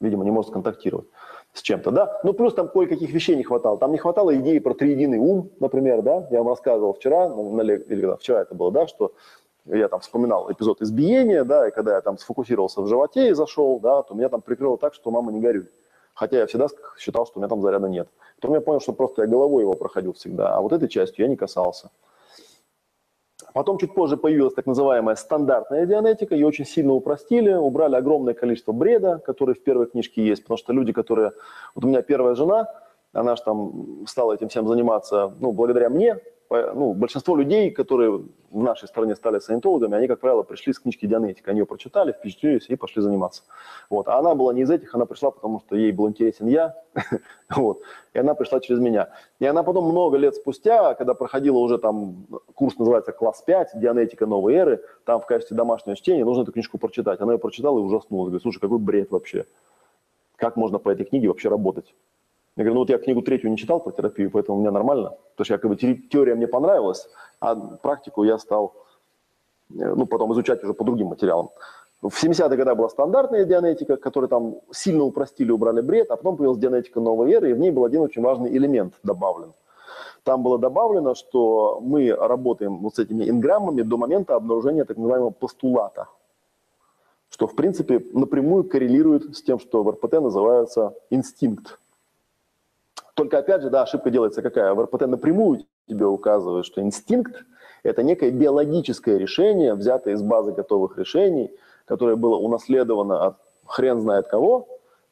видимо, 0.00 0.24
не 0.24 0.30
может 0.30 0.52
контактировать 0.52 1.06
с 1.52 1.62
чем-то, 1.62 1.90
да. 1.90 2.20
Ну, 2.22 2.32
плюс 2.34 2.54
там 2.54 2.68
кое-каких 2.68 3.10
вещей 3.10 3.34
не 3.36 3.42
хватало. 3.42 3.78
Там 3.78 3.92
не 3.92 3.98
хватало 3.98 4.36
идеи 4.36 4.58
про 4.58 4.74
триединый 4.74 5.18
ум, 5.18 5.50
например, 5.58 6.02
да. 6.02 6.26
Я 6.30 6.38
вам 6.38 6.48
рассказывал 6.48 6.92
вчера, 6.92 7.28
на, 7.28 7.42
на, 7.42 7.62
или 7.62 8.16
вчера 8.16 8.42
это 8.42 8.54
было, 8.54 8.70
да, 8.70 8.86
что 8.86 9.12
я 9.64 9.88
там 9.88 10.00
вспоминал 10.00 10.50
эпизод 10.52 10.80
избиения, 10.82 11.44
да, 11.44 11.68
и 11.68 11.70
когда 11.70 11.96
я 11.96 12.00
там 12.00 12.18
сфокусировался 12.18 12.82
в 12.82 12.86
животе 12.86 13.30
и 13.30 13.32
зашел, 13.32 13.80
да, 13.80 14.02
то 14.02 14.14
меня 14.14 14.28
там 14.28 14.42
прикрыло 14.42 14.78
так, 14.78 14.94
что 14.94 15.10
мама 15.10 15.32
не 15.32 15.40
горюй. 15.40 15.68
Хотя 16.16 16.38
я 16.38 16.46
всегда 16.46 16.66
считал, 16.98 17.26
что 17.26 17.38
у 17.38 17.40
меня 17.40 17.48
там 17.48 17.60
заряда 17.60 17.88
нет. 17.88 18.08
Потом 18.40 18.54
я 18.54 18.62
понял, 18.62 18.80
что 18.80 18.94
просто 18.94 19.22
я 19.22 19.28
головой 19.28 19.62
его 19.62 19.74
проходил 19.74 20.14
всегда, 20.14 20.56
а 20.56 20.60
вот 20.62 20.72
этой 20.72 20.88
частью 20.88 21.26
я 21.26 21.28
не 21.28 21.36
касался. 21.36 21.90
Потом 23.52 23.76
чуть 23.78 23.94
позже 23.94 24.16
появилась 24.16 24.54
так 24.54 24.64
называемая 24.64 25.14
стандартная 25.14 25.84
дианетика, 25.84 26.34
ее 26.34 26.46
очень 26.46 26.64
сильно 26.64 26.94
упростили, 26.94 27.52
убрали 27.52 27.96
огромное 27.96 28.32
количество 28.32 28.72
бреда, 28.72 29.18
который 29.26 29.54
в 29.54 29.62
первой 29.62 29.86
книжке 29.86 30.26
есть, 30.26 30.42
потому 30.42 30.56
что 30.56 30.72
люди, 30.72 30.92
которые... 30.92 31.32
Вот 31.74 31.84
у 31.84 31.88
меня 31.88 32.00
первая 32.00 32.34
жена, 32.34 32.66
она 33.16 33.36
же 33.36 33.42
там 33.42 34.06
стала 34.06 34.32
этим 34.34 34.48
всем 34.48 34.68
заниматься, 34.68 35.34
ну, 35.40 35.52
благодаря 35.52 35.88
мне, 35.88 36.20
ну, 36.50 36.94
большинство 36.94 37.36
людей, 37.36 37.70
которые 37.70 38.24
в 38.50 38.62
нашей 38.62 38.86
стране 38.88 39.16
стали 39.16 39.38
санитологами, 39.38 39.96
они, 39.96 40.06
как 40.06 40.20
правило, 40.20 40.42
пришли 40.42 40.72
с 40.72 40.78
книжки 40.78 41.06
Дианетика. 41.06 41.50
Они 41.50 41.60
ее 41.60 41.66
прочитали, 41.66 42.12
впечатлились 42.12 42.68
и 42.68 42.76
пошли 42.76 43.02
заниматься. 43.02 43.42
Вот. 43.90 44.08
А 44.08 44.18
она 44.18 44.34
была 44.34 44.54
не 44.54 44.62
из 44.62 44.70
этих, 44.70 44.94
она 44.94 45.06
пришла, 45.06 45.30
потому 45.30 45.60
что 45.60 45.76
ей 45.76 45.92
был 45.92 46.08
интересен 46.08 46.46
я. 46.46 46.76
вот. 47.56 47.80
И 48.14 48.18
она 48.18 48.34
пришла 48.34 48.60
через 48.60 48.80
меня. 48.80 49.10
И 49.40 49.46
она 49.46 49.62
потом 49.62 49.90
много 49.90 50.16
лет 50.16 50.36
спустя, 50.36 50.94
когда 50.94 51.14
проходила 51.14 51.58
уже 51.58 51.78
там, 51.78 52.26
курс 52.54 52.78
называется 52.78 53.12
«Класс 53.12 53.42
5», 53.46 53.66
«Дианетика 53.74 54.26
новой 54.26 54.54
эры», 54.54 54.84
там 55.04 55.20
в 55.20 55.26
качестве 55.26 55.56
домашнего 55.56 55.96
чтения 55.96 56.24
нужно 56.24 56.42
эту 56.42 56.52
книжку 56.52 56.78
прочитать. 56.78 57.20
Она 57.20 57.32
ее 57.32 57.38
прочитала 57.38 57.78
и 57.78 57.82
ужаснулась. 57.82 58.28
Говорит, 58.28 58.42
слушай, 58.42 58.60
какой 58.60 58.78
бред 58.78 59.10
вообще. 59.10 59.46
Как 60.36 60.56
можно 60.56 60.78
по 60.78 60.90
этой 60.90 61.04
книге 61.04 61.28
вообще 61.28 61.48
работать? 61.48 61.94
Я 62.56 62.64
говорю, 62.64 62.74
ну 62.74 62.80
вот 62.80 62.90
я 62.90 62.98
книгу 62.98 63.20
третью 63.20 63.50
не 63.50 63.56
читал 63.56 63.80
про 63.80 63.92
терапию, 63.92 64.30
поэтому 64.30 64.58
у 64.58 64.60
меня 64.60 64.70
нормально. 64.70 65.16
Потому 65.32 65.44
что 65.44 65.54
я, 65.54 65.58
как 65.58 65.70
бы, 65.70 65.76
теория 65.76 66.34
мне 66.34 66.46
понравилась, 66.46 67.06
а 67.38 67.54
практику 67.54 68.24
я 68.24 68.38
стал, 68.38 68.74
э, 69.70 69.94
ну, 69.94 70.06
потом 70.06 70.32
изучать 70.32 70.64
уже 70.64 70.72
по 70.72 70.84
другим 70.84 71.08
материалам. 71.08 71.50
В 72.00 72.22
70-е 72.22 72.56
годы 72.56 72.74
была 72.74 72.88
стандартная 72.88 73.44
дианетика, 73.44 73.96
которую 73.96 74.28
там 74.28 74.56
сильно 74.70 75.04
упростили, 75.04 75.50
убрали 75.50 75.82
бред, 75.82 76.10
а 76.10 76.16
потом 76.16 76.36
появилась 76.36 76.58
дианетика 76.58 77.00
новой 77.00 77.32
эры, 77.32 77.50
и 77.50 77.52
в 77.52 77.58
ней 77.58 77.70
был 77.70 77.84
один 77.84 78.00
очень 78.00 78.22
важный 78.22 78.50
элемент 78.56 78.94
добавлен. 79.02 79.52
Там 80.24 80.42
было 80.42 80.58
добавлено, 80.58 81.14
что 81.14 81.80
мы 81.82 82.10
работаем 82.12 82.78
вот 82.78 82.96
с 82.96 82.98
этими 82.98 83.28
инграммами 83.28 83.82
до 83.82 83.96
момента 83.96 84.34
обнаружения 84.34 84.84
так 84.84 84.96
называемого 84.96 85.30
постулата, 85.30 86.08
что, 87.30 87.46
в 87.46 87.54
принципе, 87.54 88.02
напрямую 88.12 88.64
коррелирует 88.64 89.36
с 89.36 89.42
тем, 89.42 89.58
что 89.58 89.82
в 89.82 89.90
РПТ 89.90 90.14
называется 90.14 90.94
инстинкт. 91.10 91.78
Только 93.16 93.38
опять 93.38 93.62
же, 93.62 93.70
да, 93.70 93.82
ошибка 93.82 94.10
делается 94.10 94.42
какая? 94.42 94.74
В 94.74 94.80
РПТ 94.82 95.06
напрямую 95.06 95.64
тебе 95.88 96.04
указывает, 96.04 96.66
что 96.66 96.82
инстинкт– 96.82 97.44
это 97.82 98.02
некое 98.02 98.30
биологическое 98.30 99.16
решение, 99.16 99.74
взятое 99.74 100.14
из 100.14 100.22
базы 100.22 100.52
готовых 100.52 100.98
решений, 100.98 101.50
которое 101.86 102.16
было 102.16 102.36
унаследовано 102.36 103.24
от 103.24 103.36
хрен 103.64 104.02
знает 104.02 104.28
кого, 104.28 104.68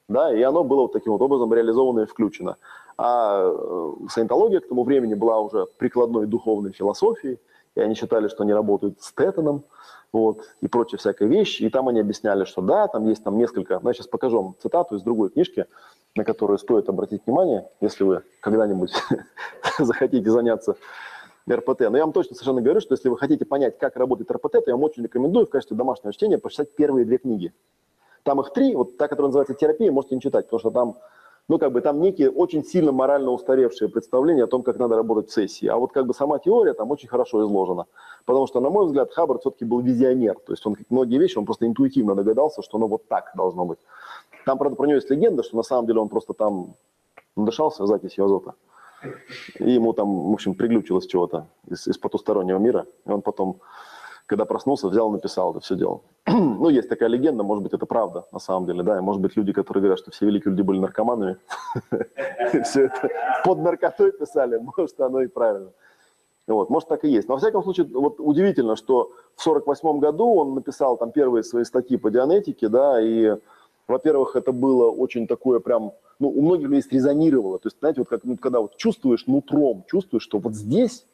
да, 0.06 0.31
и 0.35 0.43
оно 0.43 0.64
было 0.64 0.82
вот 0.82 0.93
таким 0.93 1.12
вот 1.12 1.22
образом 1.22 1.52
реализовано 1.55 2.01
и 2.01 2.05
включено. 2.06 2.59
А 2.98 3.43
э, 3.43 3.93
саентология 4.10 4.60
к 4.60 4.68
тому 4.68 4.85
времени 4.85 5.14
была 5.14 5.40
уже 5.40 5.64
прикладной 5.78 6.26
духовной 6.26 6.72
философией, 6.72 7.40
и 7.74 7.81
они 7.81 7.94
считали, 7.94 8.28
что 8.28 8.43
они 8.43 8.52
работают 8.52 9.01
с 9.01 9.14
Тетаном, 9.14 9.64
вот, 10.15 10.47
и 10.61 10.69
прочие 10.69 10.99
всякие 10.99 11.28
вещи. 11.28 11.65
И 11.65 11.70
там 11.70 11.89
они 11.89 11.99
объясняли, 11.99 12.45
что 12.45 12.62
да, 12.62 12.86
там 12.86 13.09
есть 13.09 13.24
там 13.24 13.36
несколько, 13.36 13.81
ну, 13.82 13.89
я 13.89 13.95
сейчас 13.95 14.07
покажу 14.07 14.41
вам 14.41 14.55
цитату 14.62 14.95
из 14.95 15.03
другой 15.03 15.31
книжки, 15.31 15.66
на 16.15 16.24
которую 16.24 16.59
стоит 16.59 16.89
обратить 16.89 17.27
внимание, 17.27 17.69
если 17.81 18.05
вы 18.05 18.23
когда-нибудь 18.41 18.93
захотите 19.78 20.31
заняться 20.31 20.77
РПТ. 21.51 21.81
Но 21.91 21.97
я 21.97 22.05
вам 22.05 22.12
точно 22.12 22.36
совершенно 22.36 22.62
говорю, 22.62 22.81
что 22.81 22.95
если 22.95 23.09
вы 23.09 23.19
хотите 23.19 23.45
понять, 23.45 23.77
как 23.77 23.97
работает 23.97 24.31
РПТ, 24.31 24.53
то 24.53 24.65
я 24.66 24.74
вам 24.74 24.85
очень 24.85 25.03
рекомендую 25.03 25.47
в 25.47 25.51
качестве 25.51 25.77
домашнего 25.77 26.12
чтения 26.12 26.39
почитать 26.39 26.74
первые 26.77 27.05
две 27.05 27.19
книги. 27.19 27.53
Там 28.23 28.41
их 28.41 28.53
три, 28.53 28.74
вот 28.77 28.97
та, 28.97 29.09
которая 29.09 29.28
называется 29.28 29.55
«Терапия», 29.55 29.91
можете 29.91 30.15
не 30.15 30.20
читать, 30.20 30.47
потому 30.47 30.61
что 30.61 30.70
там, 30.70 30.97
ну, 31.49 31.59
как 31.59 31.73
бы, 31.73 31.81
там 31.83 32.01
некие 32.01 32.31
очень 32.31 32.65
сильно 32.65 32.91
морально 32.91 33.31
устаревшие 33.31 33.91
представления 33.91 34.45
о 34.45 34.47
том, 34.47 34.62
как 34.62 34.79
надо 34.79 34.97
работать 34.97 35.29
в 35.29 35.35
сессии. 35.35 35.66
А 35.66 35.77
вот 35.77 35.93
как 35.93 36.07
бы 36.07 36.15
сама 36.15 36.39
теория 36.39 36.73
там 36.73 36.91
очень 36.91 37.09
хорошо 37.09 37.45
изложена. 37.45 37.87
Потому 38.25 38.47
что, 38.47 38.61
на 38.61 38.71
мой 38.71 38.87
взгляд, 38.87 39.12
Хаббард 39.12 39.43
все-таки 39.43 39.66
был 39.66 39.81
визионер. 39.81 40.37
То 40.47 40.53
есть 40.53 40.65
он 40.65 40.77
многие 40.89 41.19
вещи, 41.19 41.37
он 41.37 41.45
просто 41.45 41.66
интуитивно 41.66 42.15
догадался, 42.15 42.62
что 42.62 42.79
оно 42.79 42.89
вот 42.89 43.09
так 43.09 43.33
должно 43.35 43.66
быть. 43.66 43.79
Там, 44.47 44.57
правда, 44.57 44.77
про 44.77 44.87
него 44.87 44.97
есть 44.97 45.11
легенда, 45.11 45.43
что 45.43 45.57
на 45.57 45.62
самом 45.62 45.87
деле 45.87 46.01
он 46.01 46.09
просто 46.09 46.33
там 46.33 46.75
надышался 47.37 47.87
записью 47.87 48.25
азота. 48.25 48.55
И 49.59 49.71
ему 49.71 49.93
там, 49.93 50.31
в 50.31 50.33
общем, 50.33 50.55
приглючилось 50.55 51.07
чего-то 51.07 51.47
из, 51.66 51.87
из 51.87 51.99
потустороннего 51.99 52.59
мира. 52.59 52.87
И 53.05 53.11
он 53.11 53.21
потом, 53.21 53.61
когда 54.26 54.44
проснулся, 54.44 54.88
взял 54.88 55.10
написал 55.10 55.51
это 55.52 55.60
все 55.60 55.76
дело. 55.76 56.01
ну, 56.26 56.68
есть 56.68 56.88
такая 56.88 57.09
легенда, 57.09 57.42
может 57.42 57.62
быть, 57.62 57.72
это 57.74 57.86
правда 57.86 58.24
на 58.32 58.38
самом 58.38 58.66
деле, 58.66 58.82
да. 58.82 58.98
И 58.98 59.01
может 59.01 59.20
быть, 59.20 59.36
люди, 59.36 59.52
которые 59.52 59.82
говорят, 59.82 59.98
что 59.98 60.10
все 60.10 60.26
великие 60.26 60.51
люди 60.51 60.62
были 60.62 60.78
наркоманами, 60.78 61.36
все 62.64 62.86
это 62.86 63.09
под 63.44 63.59
наркотой 63.59 64.12
писали, 64.12 64.59
может, 64.76 65.01
оно 65.01 65.20
и 65.22 65.26
правильно. 65.26 65.70
Вот, 66.46 66.68
может, 66.68 66.88
так 66.88 67.05
и 67.05 67.09
есть. 67.09 67.26
Но, 67.28 67.34
во 67.34 67.40
всяком 67.40 67.62
случае, 67.62 67.86
вот 67.86 68.16
удивительно, 68.18 68.76
что 68.76 69.12
в 69.34 69.42
48 69.42 69.98
году 69.98 70.34
он 70.34 70.55
написал 70.55 70.98
там 70.98 71.10
первые 71.10 71.42
свои 71.42 71.64
статьи 71.64 71.96
по 71.96 72.10
дианетике, 72.10 72.68
да, 72.68 73.01
и 73.01 73.38
во-первых, 73.88 74.36
это 74.36 74.52
было 74.52 74.90
очень 74.90 75.26
такое 75.26 75.60
прям, 75.60 75.92
ну, 76.18 76.28
у 76.28 76.42
многих 76.42 76.68
людей 76.68 76.82
резонировало. 76.90 77.59
То 77.59 77.68
есть, 77.68 77.78
знаете, 77.78 78.01
вот 78.01 78.09
как, 78.09 78.24
ну, 78.24 78.36
когда 78.36 78.60
вот 78.60 78.76
чувствуешь 78.76 79.26
нутром, 79.26 79.84
чувствуешь, 79.86 80.22
что 80.22 80.38
вот 80.38 80.55
здесь, 80.55 81.06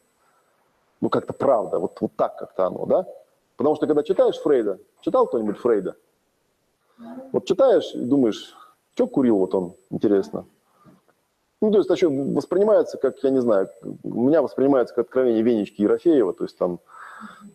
ну, 1.01 1.09
как-то 1.09 1.33
правда, 1.33 1.79
вот, 1.79 1.99
вот 1.99 2.11
так 2.15 2.37
как-то 2.37 2.67
оно, 2.67 2.85
да? 2.85 3.05
Потому 3.57 3.75
что 3.75 3.87
когда 3.87 4.03
читаешь 4.03 4.37
Фрейда, 4.39 4.79
читал 5.01 5.27
кто-нибудь 5.27 5.57
Фрейда? 5.57 5.95
Вот 7.31 7.45
читаешь 7.45 7.93
и 7.93 7.99
думаешь, 7.99 8.55
что 8.93 9.07
курил 9.07 9.37
вот 9.37 9.55
он, 9.55 9.73
интересно. 9.89 10.45
Ну, 11.61 11.71
то 11.71 11.77
есть, 11.77 11.89
а 11.91 11.95
что, 11.95 12.09
воспринимается, 12.09 12.97
как, 12.97 13.23
я 13.23 13.29
не 13.29 13.41
знаю, 13.41 13.69
у 14.03 14.27
меня 14.27 14.41
воспринимается 14.41 14.95
как 14.95 15.05
откровение 15.05 15.43
Венечки 15.43 15.81
Ерофеева, 15.81 16.33
то 16.33 16.43
есть 16.43 16.57
там 16.57 16.79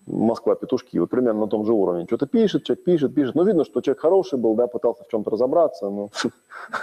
Москва, 0.07 0.55
петушки, 0.55 0.99
вот 0.99 1.11
примерно 1.11 1.41
на 1.41 1.47
том 1.49 1.65
же 1.65 1.73
уровне. 1.73 2.05
Что-то 2.07 2.27
пишет, 2.27 2.65
человек 2.65 2.85
пишет, 2.85 3.15
пишет. 3.15 3.35
Ну, 3.35 3.45
видно, 3.45 3.65
что 3.65 3.81
человек 3.81 4.01
хороший 4.01 4.39
был, 4.39 4.55
да, 4.55 4.67
пытался 4.67 5.05
в 5.05 5.09
чем-то 5.09 5.31
разобраться. 5.31 5.89
Ну, 5.89 6.11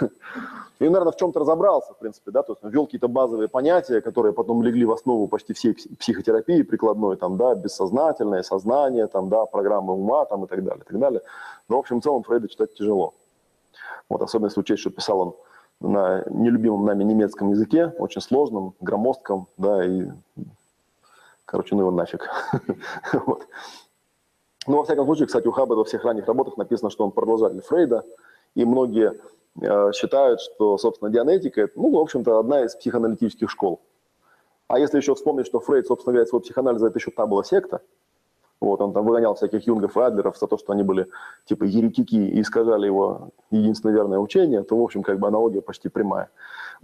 и, 0.78 0.84
наверное, 0.84 1.12
в 1.12 1.16
чем-то 1.16 1.40
разобрался, 1.40 1.94
в 1.94 1.98
принципе, 1.98 2.30
да, 2.30 2.42
то 2.42 2.52
есть 2.52 2.62
ввел 2.62 2.84
какие-то 2.84 3.08
базовые 3.08 3.48
понятия, 3.48 4.00
которые 4.00 4.34
потом 4.34 4.62
легли 4.62 4.84
в 4.84 4.92
основу 4.92 5.26
почти 5.26 5.54
всей 5.54 5.74
психотерапии 5.98 6.62
прикладной, 6.62 7.16
там, 7.16 7.36
да, 7.38 7.54
бессознательное, 7.54 8.42
сознание, 8.42 9.06
там, 9.06 9.30
да, 9.30 9.46
программы 9.46 9.94
ума, 9.94 10.26
там, 10.26 10.44
и 10.44 10.46
так 10.46 10.62
далее, 10.62 10.82
и 10.84 10.88
так 10.88 10.98
далее. 10.98 11.22
Но, 11.68 11.76
в 11.76 11.78
общем, 11.80 12.00
в 12.00 12.04
целом 12.04 12.22
Фрейда 12.24 12.48
читать 12.48 12.74
тяжело. 12.74 13.14
Вот, 14.10 14.20
особенно 14.20 14.48
если 14.48 14.60
учесть, 14.60 14.80
что 14.80 14.90
писал 14.90 15.20
он 15.20 15.34
на 15.80 16.24
нелюбимом 16.28 16.84
нами 16.84 17.04
немецком 17.04 17.50
языке, 17.50 17.92
очень 17.98 18.20
сложном, 18.20 18.74
громоздком, 18.80 19.48
да, 19.56 19.84
и 19.84 20.08
Короче, 21.44 21.74
ну 21.74 21.82
его 21.82 21.90
нафиг. 21.90 22.28
вот. 23.26 23.46
Ну, 24.66 24.78
во 24.78 24.84
всяком 24.84 25.04
случае, 25.04 25.26
кстати, 25.26 25.46
у 25.46 25.52
Хаббарда 25.52 25.80
во 25.80 25.84
всех 25.84 26.04
ранних 26.04 26.26
работах 26.26 26.56
написано, 26.56 26.90
что 26.90 27.04
он 27.04 27.10
продолжатель 27.10 27.60
Фрейда, 27.60 28.02
и 28.54 28.64
многие 28.64 29.12
э, 29.60 29.92
считают, 29.92 30.40
что, 30.40 30.78
собственно, 30.78 31.10
дианетика– 31.10 31.60
это, 31.62 31.72
ну, 31.76 31.90
в 31.90 31.98
общем-то, 31.98 32.38
одна 32.38 32.64
из 32.64 32.74
психоаналитических 32.74 33.50
школ. 33.50 33.82
А 34.68 34.78
если 34.78 34.96
еще 34.96 35.14
вспомнить, 35.14 35.46
что 35.46 35.60
Фрейд, 35.60 35.86
собственно 35.86 36.14
говоря, 36.14 36.26
свой 36.26 36.40
психоанализ– 36.40 36.82
это 36.82 36.98
еще 36.98 37.10
та 37.10 37.26
была 37.26 37.44
секта, 37.44 37.82
вот, 38.60 38.80
он 38.80 38.94
там 38.94 39.04
выгонял 39.04 39.34
всяких 39.34 39.66
юнгов 39.66 39.96
и 39.98 40.00
адлеров 40.00 40.38
за 40.38 40.46
то, 40.46 40.56
что 40.56 40.72
они 40.72 40.82
были 40.82 41.06
типа 41.44 41.64
еретики 41.64 42.14
и 42.14 42.40
искажали 42.40 42.86
его 42.86 43.28
единственное 43.50 43.94
верное 43.94 44.18
учение, 44.18 44.62
то, 44.62 44.76
в 44.78 44.82
общем, 44.82 45.02
как 45.02 45.18
бы 45.18 45.28
аналогия 45.28 45.60
почти 45.60 45.90
прямая. 45.90 46.30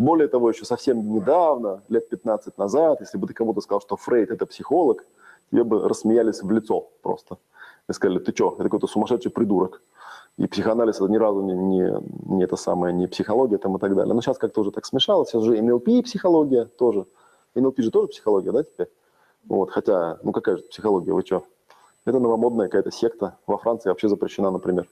Более 0.01 0.29
того, 0.29 0.49
еще 0.49 0.65
совсем 0.65 1.13
недавно, 1.13 1.83
лет 1.91 2.09
15 2.09 2.57
назад, 2.57 3.03
если 3.03 3.19
бы 3.19 3.27
ты 3.27 3.35
кому-то 3.35 3.61
сказал, 3.61 3.83
что 3.83 3.97
Фрейд– 3.97 4.31
это 4.31 4.47
психолог, 4.47 5.05
тебе 5.51 5.63
бы 5.63 5.87
рассмеялись 5.87 6.43
в 6.43 6.51
лицо 6.51 6.89
просто. 7.03 7.37
И 7.87 7.93
сказали, 7.93 8.19
ты 8.19 8.33
что, 8.33 8.55
это 8.55 8.63
какой-то 8.63 8.87
сумасшедший 8.87 9.31
придурок. 9.31 9.83
И 10.39 10.47
психоанализ 10.47 10.97
это 10.97 11.09
ни 11.09 11.19
разу 11.19 11.43
не, 11.43 11.53
не, 11.53 12.35
не 12.35 12.45
это 12.45 12.57
самое, 12.57 12.95
не 12.95 13.09
психология 13.09 13.59
там 13.59 13.77
и 13.77 13.79
так 13.79 13.95
далее. 13.95 14.15
Но 14.15 14.23
сейчас 14.23 14.39
как-то 14.39 14.63
уже 14.63 14.71
так 14.71 14.87
смешалось. 14.87 15.29
Сейчас 15.29 15.43
же 15.43 15.61
НЛП 15.61 15.89
и 15.89 16.03
психология 16.03 16.65
тоже. 16.65 17.05
НЛП 17.55 17.81
же 17.81 17.91
тоже 17.91 18.09
психология, 18.09 18.53
да, 18.53 18.63
теперь? 18.63 18.89
Вот, 19.45 19.71
хотя, 19.71 20.19
ну 20.23 20.33
какая 20.33 20.57
же 20.57 20.63
психология, 20.63 21.13
вы 21.13 21.21
что? 21.27 21.45
Это 22.07 22.19
новомодная 22.21 22.69
какая-то 22.69 22.91
секта. 22.91 23.37
Во 23.47 23.59
Франции 23.59 23.91
вообще 23.91 24.09
запрещена, 24.09 24.51
например, 24.51 24.89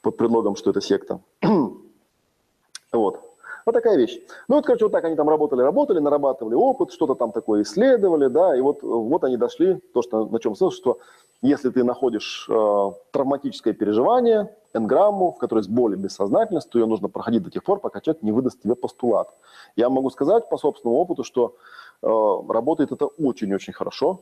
под 0.00 0.16
предлогом, 0.16 0.56
что 0.56 0.70
это 0.70 0.80
секта. 0.80 1.20
вот. 2.92 3.25
Вот 3.66 3.72
такая 3.72 3.96
вещь. 3.96 4.20
Ну, 4.46 4.54
вот, 4.54 4.64
короче, 4.64 4.84
вот 4.84 4.92
так 4.92 5.04
они 5.04 5.16
там 5.16 5.28
работали, 5.28 5.60
работали, 5.60 5.98
нарабатывали 5.98 6.54
опыт, 6.54 6.92
что-то 6.92 7.16
там 7.16 7.32
такое 7.32 7.62
исследовали, 7.62 8.28
да, 8.28 8.56
и 8.56 8.60
вот, 8.60 8.80
вот 8.84 9.24
они 9.24 9.36
дошли, 9.36 9.80
то, 9.92 10.02
что, 10.02 10.24
на 10.26 10.38
чем 10.38 10.54
смысл, 10.54 10.70
что 10.70 10.98
если 11.42 11.70
ты 11.70 11.82
находишь 11.82 12.46
э, 12.48 12.90
травматическое 13.10 13.74
переживание, 13.74 14.54
энграмму, 14.72 15.32
в 15.32 15.38
которой 15.38 15.60
есть 15.60 15.68
боль 15.70 15.94
и 15.94 15.96
бессознательность, 15.96 16.70
то 16.70 16.78
ее 16.78 16.86
нужно 16.86 17.08
проходить 17.08 17.42
до 17.42 17.50
тех 17.50 17.64
пор, 17.64 17.80
пока 17.80 18.00
человек 18.00 18.22
не 18.22 18.30
выдаст 18.30 18.62
тебе 18.62 18.76
постулат. 18.76 19.34
Я 19.74 19.90
могу 19.90 20.10
сказать 20.10 20.48
по 20.48 20.58
собственному 20.58 21.00
опыту, 21.00 21.24
что 21.24 21.56
э, 22.02 22.06
работает 22.48 22.92
это 22.92 23.06
очень-очень 23.06 23.72
хорошо. 23.72 24.20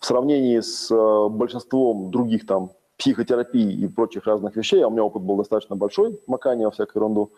В 0.00 0.04
сравнении 0.04 0.58
с 0.58 0.90
э, 0.90 1.28
большинством 1.28 2.10
других 2.10 2.44
там 2.44 2.70
психотерапий 2.98 3.72
и 3.72 3.86
прочих 3.86 4.26
разных 4.26 4.56
вещей, 4.56 4.82
а 4.82 4.88
у 4.88 4.90
меня 4.90 5.04
опыт 5.04 5.22
был 5.22 5.36
достаточно 5.36 5.76
большой, 5.76 6.20
макания 6.26 6.64
во 6.64 6.72
всякую 6.72 7.02
ерунду, 7.02 7.30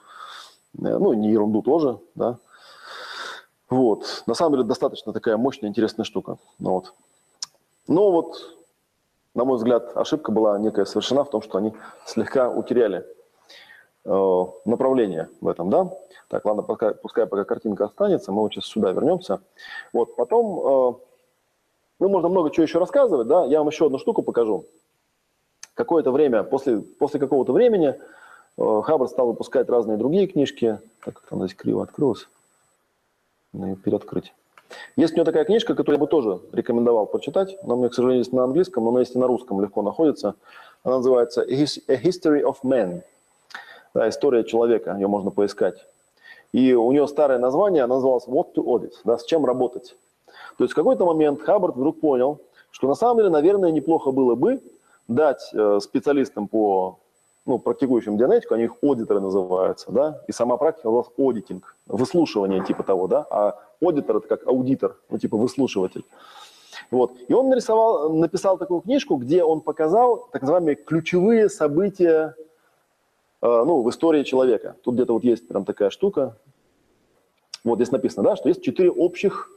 ну, 0.78 1.12
не 1.14 1.30
ерунду 1.30 1.62
тоже, 1.62 1.98
да. 2.14 2.38
Вот. 3.68 4.22
На 4.26 4.34
самом 4.34 4.52
деле 4.52 4.64
достаточно 4.64 5.12
такая 5.12 5.36
мощная, 5.36 5.70
интересная 5.70 6.04
штука. 6.04 6.38
Ну, 6.58 6.70
вот. 6.72 6.94
Но 7.88 8.10
вот, 8.10 8.56
на 9.34 9.44
мой 9.44 9.56
взгляд, 9.56 9.96
ошибка 9.96 10.32
была 10.32 10.58
некая 10.58 10.84
совершена 10.84 11.24
в 11.24 11.30
том, 11.30 11.42
что 11.42 11.58
они 11.58 11.72
слегка 12.04 12.50
утеряли 12.50 13.04
э, 14.04 14.44
направление 14.64 15.28
в 15.40 15.48
этом, 15.48 15.70
да. 15.70 15.90
Так, 16.28 16.44
ладно, 16.44 16.62
пока, 16.62 16.92
пускай 16.94 17.26
пока 17.26 17.44
картинка 17.44 17.84
останется, 17.84 18.32
мы 18.32 18.42
вот 18.42 18.52
сейчас 18.52 18.66
сюда 18.66 18.90
вернемся. 18.92 19.40
Вот, 19.92 20.16
потом, 20.16 20.58
э, 20.58 20.94
ну, 22.00 22.08
можно 22.08 22.28
много 22.28 22.50
чего 22.50 22.64
еще 22.64 22.78
рассказывать, 22.78 23.28
да, 23.28 23.44
я 23.44 23.58
вам 23.58 23.68
еще 23.68 23.86
одну 23.86 23.98
штуку 23.98 24.22
покажу. 24.22 24.66
Какое-то 25.74 26.10
время, 26.10 26.42
после, 26.42 26.80
после 26.80 27.20
какого-то 27.20 27.52
времени 27.52 27.94
э, 28.58 28.82
Хаббард 28.84 29.10
стал 29.10 29.26
выпускать 29.28 29.68
разные 29.68 29.96
другие 29.96 30.26
книжки. 30.26 30.78
Так, 31.04 31.14
как 31.14 31.28
там 31.28 31.40
здесь 31.40 31.56
криво 31.56 31.82
открылось. 31.82 32.28
Надо 33.52 33.68
ее 33.68 33.76
переоткрыть. 33.76 34.32
Есть 34.96 35.12
у 35.12 35.16
него 35.16 35.24
такая 35.24 35.44
книжка, 35.44 35.74
которую 35.74 35.98
я 35.98 36.00
бы 36.00 36.08
тоже 36.08 36.40
рекомендовал 36.52 37.06
прочитать. 37.06 37.56
Она 37.62 37.74
у 37.74 37.78
меня, 37.78 37.88
к 37.88 37.94
сожалению, 37.94 38.20
есть 38.20 38.32
на 38.32 38.44
английском, 38.44 38.84
но 38.84 38.90
она 38.90 39.00
есть 39.00 39.14
и 39.14 39.18
на 39.18 39.26
русском, 39.26 39.60
легко 39.60 39.82
находится. 39.82 40.34
Она 40.82 40.96
называется 40.96 41.42
A 41.42 41.46
History 41.46 42.42
of 42.42 42.56
Man. 42.62 43.02
Да, 43.94 44.08
история 44.08 44.44
человека, 44.44 44.94
ее 44.94 45.06
можно 45.06 45.30
поискать. 45.30 45.86
И 46.52 46.74
у 46.74 46.90
нее 46.92 47.06
старое 47.06 47.38
название, 47.38 47.84
она 47.84 47.96
называлась 47.96 48.26
What 48.26 48.54
to 48.54 48.64
Audit, 48.64 48.92
да, 49.04 49.18
с 49.18 49.24
чем 49.24 49.44
работать. 49.44 49.96
То 50.58 50.64
есть 50.64 50.72
в 50.72 50.76
какой-то 50.76 51.04
момент 51.04 51.42
Хаббард 51.42 51.76
вдруг 51.76 52.00
понял, 52.00 52.40
что 52.70 52.88
на 52.88 52.94
самом 52.94 53.18
деле, 53.18 53.30
наверное, 53.30 53.70
неплохо 53.70 54.10
было 54.10 54.34
бы 54.34 54.60
дать 55.08 55.50
э, 55.52 55.80
специалистам 55.80 56.48
по 56.48 56.98
ну, 57.46 57.60
практикующим 57.60 58.18
дианетику, 58.18 58.54
они 58.54 58.64
их 58.64 58.74
аудиторы 58.82 59.20
называются, 59.20 59.92
да, 59.92 60.20
и 60.26 60.32
сама 60.32 60.56
практика 60.56 60.88
называлась 60.88 61.10
аудитинг, 61.16 61.76
выслушивание 61.86 62.64
типа 62.64 62.82
того, 62.82 63.06
да, 63.06 63.24
а 63.30 63.58
аудитор 63.80 64.16
это 64.16 64.28
как 64.28 64.46
аудитор, 64.46 64.96
ну, 65.08 65.18
типа 65.18 65.36
выслушиватель. 65.36 66.04
Вот. 66.90 67.12
И 67.28 67.32
он 67.32 67.48
нарисовал, 67.48 68.12
написал 68.12 68.58
такую 68.58 68.80
книжку, 68.80 69.16
где 69.16 69.42
он 69.42 69.60
показал 69.60 70.28
так 70.32 70.42
называемые 70.42 70.76
ключевые 70.76 71.48
события 71.48 72.34
э, 73.42 73.46
ну, 73.46 73.82
в 73.82 73.90
истории 73.90 74.24
человека. 74.24 74.76
Тут 74.82 74.94
где-то 74.94 75.14
вот 75.14 75.24
есть 75.24 75.48
прям 75.48 75.64
такая 75.64 75.90
штука. 75.90 76.36
Вот 77.64 77.76
здесь 77.76 77.90
написано, 77.90 78.24
да, 78.24 78.36
что 78.36 78.48
есть 78.48 78.62
четыре 78.62 78.90
общих 78.90 79.50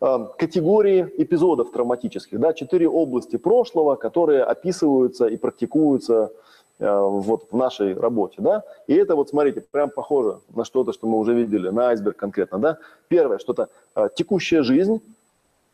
э, 0.00 0.26
категории 0.38 1.08
эпизодов 1.16 1.72
травматических, 1.72 2.38
да, 2.38 2.52
четыре 2.52 2.88
области 2.88 3.36
прошлого, 3.36 3.96
которые 3.96 4.44
описываются 4.44 5.26
и 5.26 5.36
практикуются 5.36 6.32
вот 6.78 7.46
в 7.50 7.56
нашей 7.56 7.94
работе, 7.94 8.36
да, 8.38 8.62
и 8.86 8.94
это 8.94 9.16
вот, 9.16 9.30
смотрите, 9.30 9.62
прям 9.70 9.90
похоже 9.90 10.40
на 10.54 10.64
что-то, 10.64 10.92
что 10.92 11.06
мы 11.06 11.18
уже 11.18 11.34
видели, 11.34 11.70
на 11.70 11.88
айсберг 11.88 12.16
конкретно, 12.16 12.58
да. 12.58 12.78
Первое, 13.08 13.38
что-то 13.38 13.70
э, 13.94 14.08
текущая 14.14 14.62
жизнь, 14.62 15.00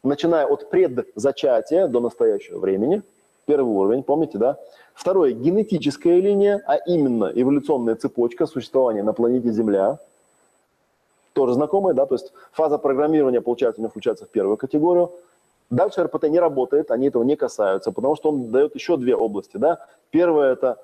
начиная 0.04 0.46
от 0.46 0.70
предзачатия 0.70 1.88
до 1.88 2.00
настоящего 2.00 2.60
времени, 2.60 3.02
первый 3.46 3.70
уровень, 3.70 4.04
помните, 4.04 4.38
да. 4.38 4.58
Второе, 4.94 5.32
генетическая 5.32 6.20
линия, 6.20 6.62
а 6.66 6.76
именно 6.76 7.32
эволюционная 7.34 7.96
цепочка 7.96 8.46
существования 8.46 9.02
на 9.02 9.12
планете 9.12 9.50
Земля, 9.50 9.98
тоже 11.32 11.54
знакомая, 11.54 11.94
да, 11.94 12.06
то 12.06 12.14
есть 12.14 12.32
фаза 12.52 12.78
программирования, 12.78 13.40
получается, 13.40 13.80
у 13.80 13.82
него 13.82 13.90
включается 13.90 14.26
в 14.26 14.28
первую 14.28 14.56
категорию, 14.56 15.10
Дальше 15.72 16.02
РПТ 16.02 16.24
не 16.24 16.38
работает, 16.38 16.90
они 16.90 17.08
этого 17.08 17.22
не 17.22 17.34
касаются, 17.34 17.92
потому 17.92 18.14
что 18.14 18.28
он 18.28 18.50
дает 18.50 18.74
еще 18.74 18.98
две 18.98 19.16
области. 19.16 19.56
Да? 19.56 19.78
Первое– 20.10 20.52
это 20.54 20.78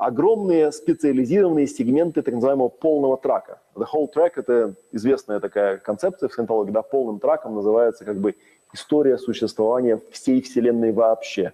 огромные 0.00 0.72
специализированные 0.72 1.66
сегменты 1.66 2.22
так 2.22 2.32
называемого 2.32 2.68
полного 2.68 3.18
трака. 3.18 3.60
The 3.74 3.84
whole 3.84 4.08
track– 4.10 4.32
это 4.36 4.74
известная 4.92 5.40
такая 5.40 5.76
концепция 5.76 6.30
в 6.30 6.38
сcientology, 6.38 6.70
да, 6.70 6.80
полным 6.80 7.20
траком 7.20 7.54
называется 7.54 8.06
как 8.06 8.16
бы 8.16 8.34
история 8.72 9.18
существования 9.18 10.00
всей 10.10 10.40
Вселенной 10.40 10.92
вообще. 10.92 11.52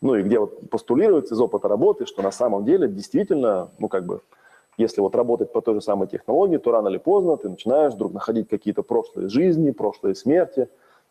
Ну 0.00 0.16
и 0.16 0.22
где 0.24 0.40
вот 0.40 0.68
постулируется 0.68 1.34
из 1.34 1.40
опыта 1.40 1.68
работы, 1.68 2.06
что 2.06 2.22
на 2.22 2.32
самом 2.32 2.64
деле 2.64 2.88
действительно, 2.88 3.70
ну 3.78 3.88
как 3.88 4.04
бы, 4.04 4.20
если 4.76 5.00
вот 5.00 5.14
работать 5.14 5.52
по 5.52 5.60
той 5.60 5.74
же 5.74 5.80
самой 5.80 6.08
технологии, 6.08 6.56
то 6.56 6.72
рано 6.72 6.88
или 6.88 6.98
поздно 6.98 7.36
ты 7.36 7.48
начинаешь 7.48 7.94
вдруг 7.94 8.12
находить 8.12 8.48
какие-то 8.48 8.82
прошлые 8.82 9.28
жизни, 9.28 9.70
прошлые 9.70 10.16
смерти. 10.16 10.68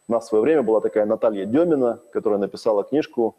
У 0.10 0.12
нас 0.12 0.26
в 0.26 0.28
свое 0.28 0.42
время 0.42 0.62
была 0.62 0.82
такая 0.82 1.06
Наталья 1.06 1.46
Демина, 1.46 2.00
которая 2.12 2.40
написала 2.40 2.84
книжку 2.84 3.38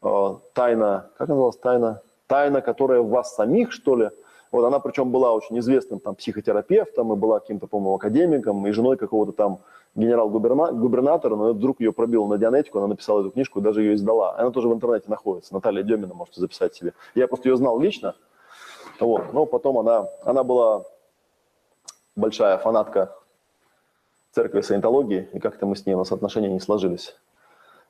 тайна, 0.00 1.10
как 1.16 1.28
называлась 1.28 1.56
тайна? 1.56 2.02
Тайна, 2.26 2.60
которая 2.60 3.00
в 3.00 3.08
вас 3.08 3.34
самих, 3.34 3.72
что 3.72 3.96
ли? 3.96 4.10
Вот 4.52 4.64
она 4.64 4.80
причем 4.80 5.10
была 5.10 5.32
очень 5.32 5.58
известным 5.60 6.00
там 6.00 6.14
психотерапевтом 6.14 7.12
и 7.12 7.16
была 7.16 7.40
каким-то, 7.40 7.66
по-моему, 7.66 7.94
академиком 7.94 8.66
и 8.66 8.72
женой 8.72 8.96
какого-то 8.96 9.32
там 9.32 9.60
генерал-губернатора, 9.94 11.36
но 11.36 11.52
вдруг 11.52 11.80
ее 11.80 11.92
пробило 11.92 12.26
на 12.26 12.38
дианетику, 12.38 12.78
она 12.78 12.88
написала 12.88 13.20
эту 13.20 13.30
книжку 13.30 13.58
и 13.58 13.62
даже 13.62 13.82
ее 13.82 13.94
издала. 13.94 14.36
Она 14.38 14.50
тоже 14.50 14.68
в 14.68 14.72
интернете 14.72 15.06
находится. 15.08 15.54
Наталья 15.54 15.82
Демина, 15.82 16.14
можете 16.14 16.40
записать 16.40 16.74
себе. 16.74 16.94
Я 17.14 17.28
просто 17.28 17.48
ее 17.48 17.56
знал 17.56 17.78
лично. 17.80 18.14
Вот. 18.98 19.32
Но 19.32 19.46
потом 19.46 19.78
она, 19.78 20.08
она 20.24 20.44
была 20.44 20.84
большая 22.16 22.58
фанатка 22.58 23.14
церкви 24.32 24.60
саентологии, 24.60 25.28
и 25.32 25.38
как-то 25.40 25.66
мы 25.66 25.74
с 25.74 25.86
ней, 25.86 25.94
у 25.94 25.98
нас 25.98 26.12
отношения 26.12 26.48
не 26.48 26.60
сложились. 26.60 27.16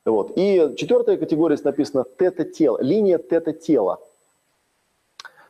Вот. 0.05 0.33
И 0.37 0.75
четвертая 0.77 1.17
категория 1.17 1.57
здесь 1.57 1.93
тета-тело, 2.17 2.79
линия 2.81 3.19
тета-тела, 3.19 4.01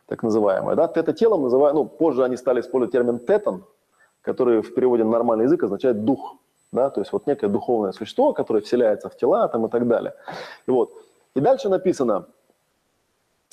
так 0.07 0.23
называемая. 0.23 0.75
Да? 0.75 0.87
Тета-телом 0.87 1.43
называют, 1.43 1.75
ну, 1.75 1.85
позже 1.85 2.23
они 2.23 2.35
стали 2.37 2.59
использовать 2.59 2.91
термин 2.91 3.19
тетан, 3.19 3.63
который 4.21 4.61
в 4.61 4.73
переводе 4.73 5.03
на 5.03 5.11
нормальный 5.11 5.45
язык 5.45 5.63
означает 5.63 6.03
дух. 6.03 6.35
Да? 6.71 6.89
То 6.89 7.01
есть 7.01 7.13
вот 7.13 7.27
некое 7.27 7.47
духовное 7.47 7.93
существо, 7.93 8.33
которое 8.33 8.61
вселяется 8.61 9.09
в 9.09 9.15
тела 9.15 9.47
там, 9.47 9.65
и 9.65 9.69
так 9.69 9.87
далее. 9.87 10.15
И, 10.67 10.71
вот. 10.71 10.91
и 11.33 11.39
дальше 11.39 11.69
написано, 11.69 12.25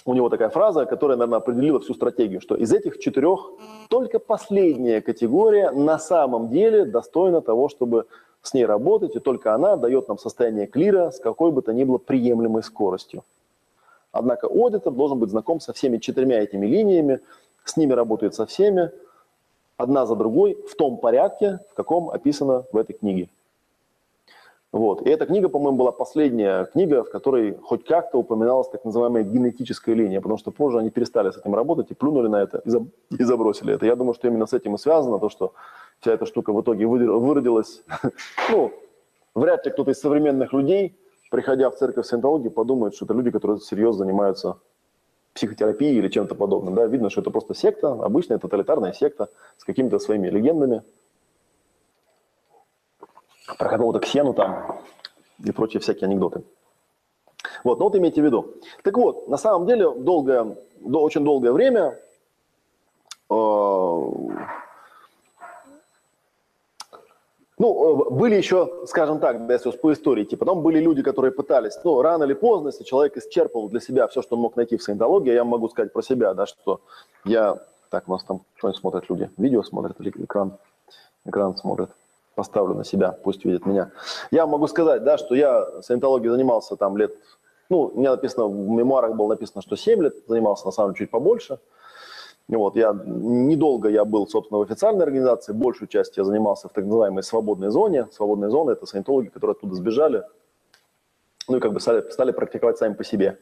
у 0.05 0.15
него 0.15 0.29
такая 0.31 0.49
фраза, 0.49 0.87
которая, 0.87 1.17
наверное, 1.17 1.39
определила 1.39 1.81
всю 1.81 1.95
стратегию, 1.95 2.41
что 2.41 2.57
из 2.57 2.73
этих 2.73 2.99
четырех 2.99 3.51
только 3.89 4.19
последняя 4.19 5.01
категория 5.01 5.71
на 5.71 5.99
самом 5.99 6.49
деле 6.49 6.87
достойна 6.87 7.41
того, 7.41 7.69
чтобы 7.69 8.07
с 8.43 8.55
ней 8.55 8.65
работать, 8.65 9.17
и 9.17 9.21
только 9.21 9.55
она 9.55 9.77
дает 9.77 10.09
нам 10.09 10.19
состояние 10.19 10.67
клира 10.67 11.11
с 11.11 11.21
какой 11.21 11.53
бы 11.53 11.63
то 11.63 11.73
ни 11.73 11.85
было 11.85 11.99
приемлемой 11.99 12.63
скоростью. 12.63 13.25
Однако 14.13 14.47
аудитор 14.47 14.93
должен 14.93 15.19
быть 15.19 15.31
знаком 15.31 15.61
со 15.61 15.73
всеми 15.73 15.99
четырьмя 15.99 16.41
этими 16.41 16.67
линиями, 16.67 17.21
с 17.65 17.77
ними 17.77 17.93
работает 17.93 18.35
со 18.35 18.47
всеми, 18.47 18.91
одна 19.77 20.07
за 20.07 20.17
другой, 20.17 20.59
в 20.69 20.75
том 20.75 20.97
порядке, 20.97 21.61
в 21.71 21.75
каком 21.75 22.11
описано 22.11 22.65
в 22.73 22.77
этой 22.77 22.95
книге. 22.95 23.29
Вот. 24.71 25.01
И 25.03 25.09
эта 25.09 25.25
книга, 25.25 25.49
по-моему, 25.49 25.79
была 25.79 25.93
последняя 25.93 26.67
книга, 26.67 27.03
в 27.03 27.11
которой 27.11 27.57
хоть 27.63 27.85
как-то 27.85 28.19
упоминалась 28.19 28.69
так 28.69 28.85
называемая 28.85 29.23
генетическая 29.23 29.95
линия, 29.95 30.21
потому 30.21 30.37
что 30.37 30.51
позже 30.51 30.79
они 30.79 30.91
перестали 30.91 31.31
с 31.31 31.39
этим 31.39 31.55
работать 31.55 31.91
и 31.91 31.95
плюнули 31.95 32.29
на 32.29 32.43
это 32.43 32.63
и, 33.19 33.25
забросили 33.25 33.75
это. 33.75 33.87
Я 33.87 33.97
думаю, 33.97 34.13
что 34.13 34.29
именно 34.29 34.47
с 34.47 34.53
этим 34.53 34.75
и 34.75 34.79
связано 34.79 35.19
то, 35.19 35.31
что 35.31 35.55
вся 36.01 36.13
эта 36.13 36.27
штука 36.27 36.53
в 36.53 36.61
итоге 36.61 36.87
выродилась. 36.87 37.83
Ну, 38.51 38.73
вряд 39.35 39.67
ли 39.67 39.73
кто-то 39.73 39.91
из 39.91 40.01
современных 40.01 40.53
людей, 40.53 40.97
приходя 41.31 41.71
в 41.71 41.77
церковь 41.77 42.07
саентологии, 42.07 42.49
подумает, 42.49 42.95
что 42.95 43.05
это 43.05 43.15
люди, 43.15 43.31
которые 43.31 43.61
серьезно 43.61 44.05
занимаются 44.05 44.59
психотерапией 45.35 45.99
или 45.99 46.09
чем-то 46.09 46.35
подобным. 46.35 46.75
Да? 46.75 46.87
Видно, 46.87 47.11
что 47.11 47.21
это 47.21 47.31
просто 47.31 47.55
секта, 47.55 47.93
обычная 47.93 48.39
тоталитарная 48.39 48.93
секта 48.93 49.31
с 49.57 49.65
какими-то 49.65 49.99
своими 49.99 50.29
легендами. 50.29 50.83
Про 53.59 53.69
какого-то 53.69 54.01
ксену 54.01 54.35
там 54.35 54.81
и 55.45 55.53
прочие 55.53 55.81
всякие 55.81 56.07
анекдоты. 56.07 56.43
Вот, 57.65 57.79
ну 57.79 57.85
вот 57.85 57.97
имейте 57.97 58.21
в 58.21 58.25
виду. 58.25 58.55
Так 58.83 58.97
вот, 58.97 59.29
на 59.29 59.37
самом 59.37 59.67
деле, 59.67 59.91
долгое, 59.91 60.57
очень 60.83 61.25
долгое 61.25 61.53
время 61.53 61.99
э, 63.31 63.35
Ну, 67.59 68.07
э, 68.07 68.11
были 68.11 68.37
еще, 68.37 68.85
скажем 68.87 69.19
так, 69.19 69.49
если 69.49 69.71
по 69.71 69.93
истории, 69.93 70.25
типа, 70.25 70.45
потом 70.45 70.63
были 70.63 70.79
люди, 70.79 71.03
которые 71.03 71.33
пытались, 71.33 71.79
ну, 71.85 72.01
рано 72.03 72.25
или 72.25 72.35
поздно, 72.35 72.69
если 72.69 72.85
человек 72.85 73.17
исчерпал 73.17 73.69
для 73.69 73.81
себя 73.81 74.07
все, 74.07 74.23
что 74.23 74.37
он 74.37 74.43
мог 74.43 74.57
найти 74.57 74.77
в 74.77 74.83
саентологии, 74.83 75.33
я 75.33 75.45
могу 75.45 75.69
сказать 75.69 75.93
про 75.93 76.03
себя, 76.03 76.35
да, 76.35 76.47
что 76.47 76.81
я, 77.25 77.59
так, 77.91 78.09
у 78.09 78.13
нас 78.13 78.23
там 78.25 78.43
что-нибудь 78.57 78.81
смотрят 78.81 79.11
люди, 79.11 79.31
видео 79.37 79.63
смотрят 79.63 80.01
или 80.01 80.11
экран, 80.11 80.57
экран 81.25 81.57
смотрят, 81.57 81.91
поставлю 82.37 82.75
на 82.75 82.85
себя, 82.85 83.11
пусть 83.11 83.45
видят 83.45 83.67
меня. 83.67 83.91
Я 84.31 84.47
могу 84.47 84.69
сказать, 84.69 85.03
да, 85.03 85.19
что 85.19 85.35
я 85.35 85.83
саентологией 85.83 86.31
занимался 86.31 86.77
там 86.77 86.97
лет, 86.97 87.13
ну, 87.71 87.91
у 87.95 87.99
меня 87.99 88.13
написано, 88.13 88.47
в 88.47 88.55
мемуарах 88.55 89.15
было 89.15 89.29
написано, 89.29 89.63
что 89.63 89.77
7 89.77 90.03
лет, 90.03 90.15
занимался 90.27 90.65
на 90.65 90.73
самом 90.73 90.93
деле 90.93 91.07
чуть 91.07 91.11
побольше, 91.11 91.59
вот, 92.57 92.77
я, 92.77 92.99
недолго 93.05 93.91
я 93.91 94.07
был, 94.07 94.27
собственно, 94.27 94.59
в 94.59 94.63
официальной 94.63 95.05
организации, 95.05 95.53
большую 95.53 95.89
часть 95.89 96.17
я 96.17 96.25
занимался 96.25 96.69
в 96.69 96.73
так 96.73 96.85
называемой 96.85 97.23
свободной 97.23 97.71
зоне. 97.71 98.09
Свободная 98.11 98.49
зона– 98.49 98.71
это 98.73 98.87
саентологи, 98.87 99.29
которые 99.29 99.53
оттуда 99.53 99.75
сбежали, 99.75 100.25
ну 101.47 101.59
и 101.59 101.61
как 101.61 101.75
бы 101.75 101.81
стали, 101.81 102.09
стали 102.11 102.33
практиковать 102.33 102.79
сами 102.79 102.95
по 102.95 103.05
себе. 103.05 103.39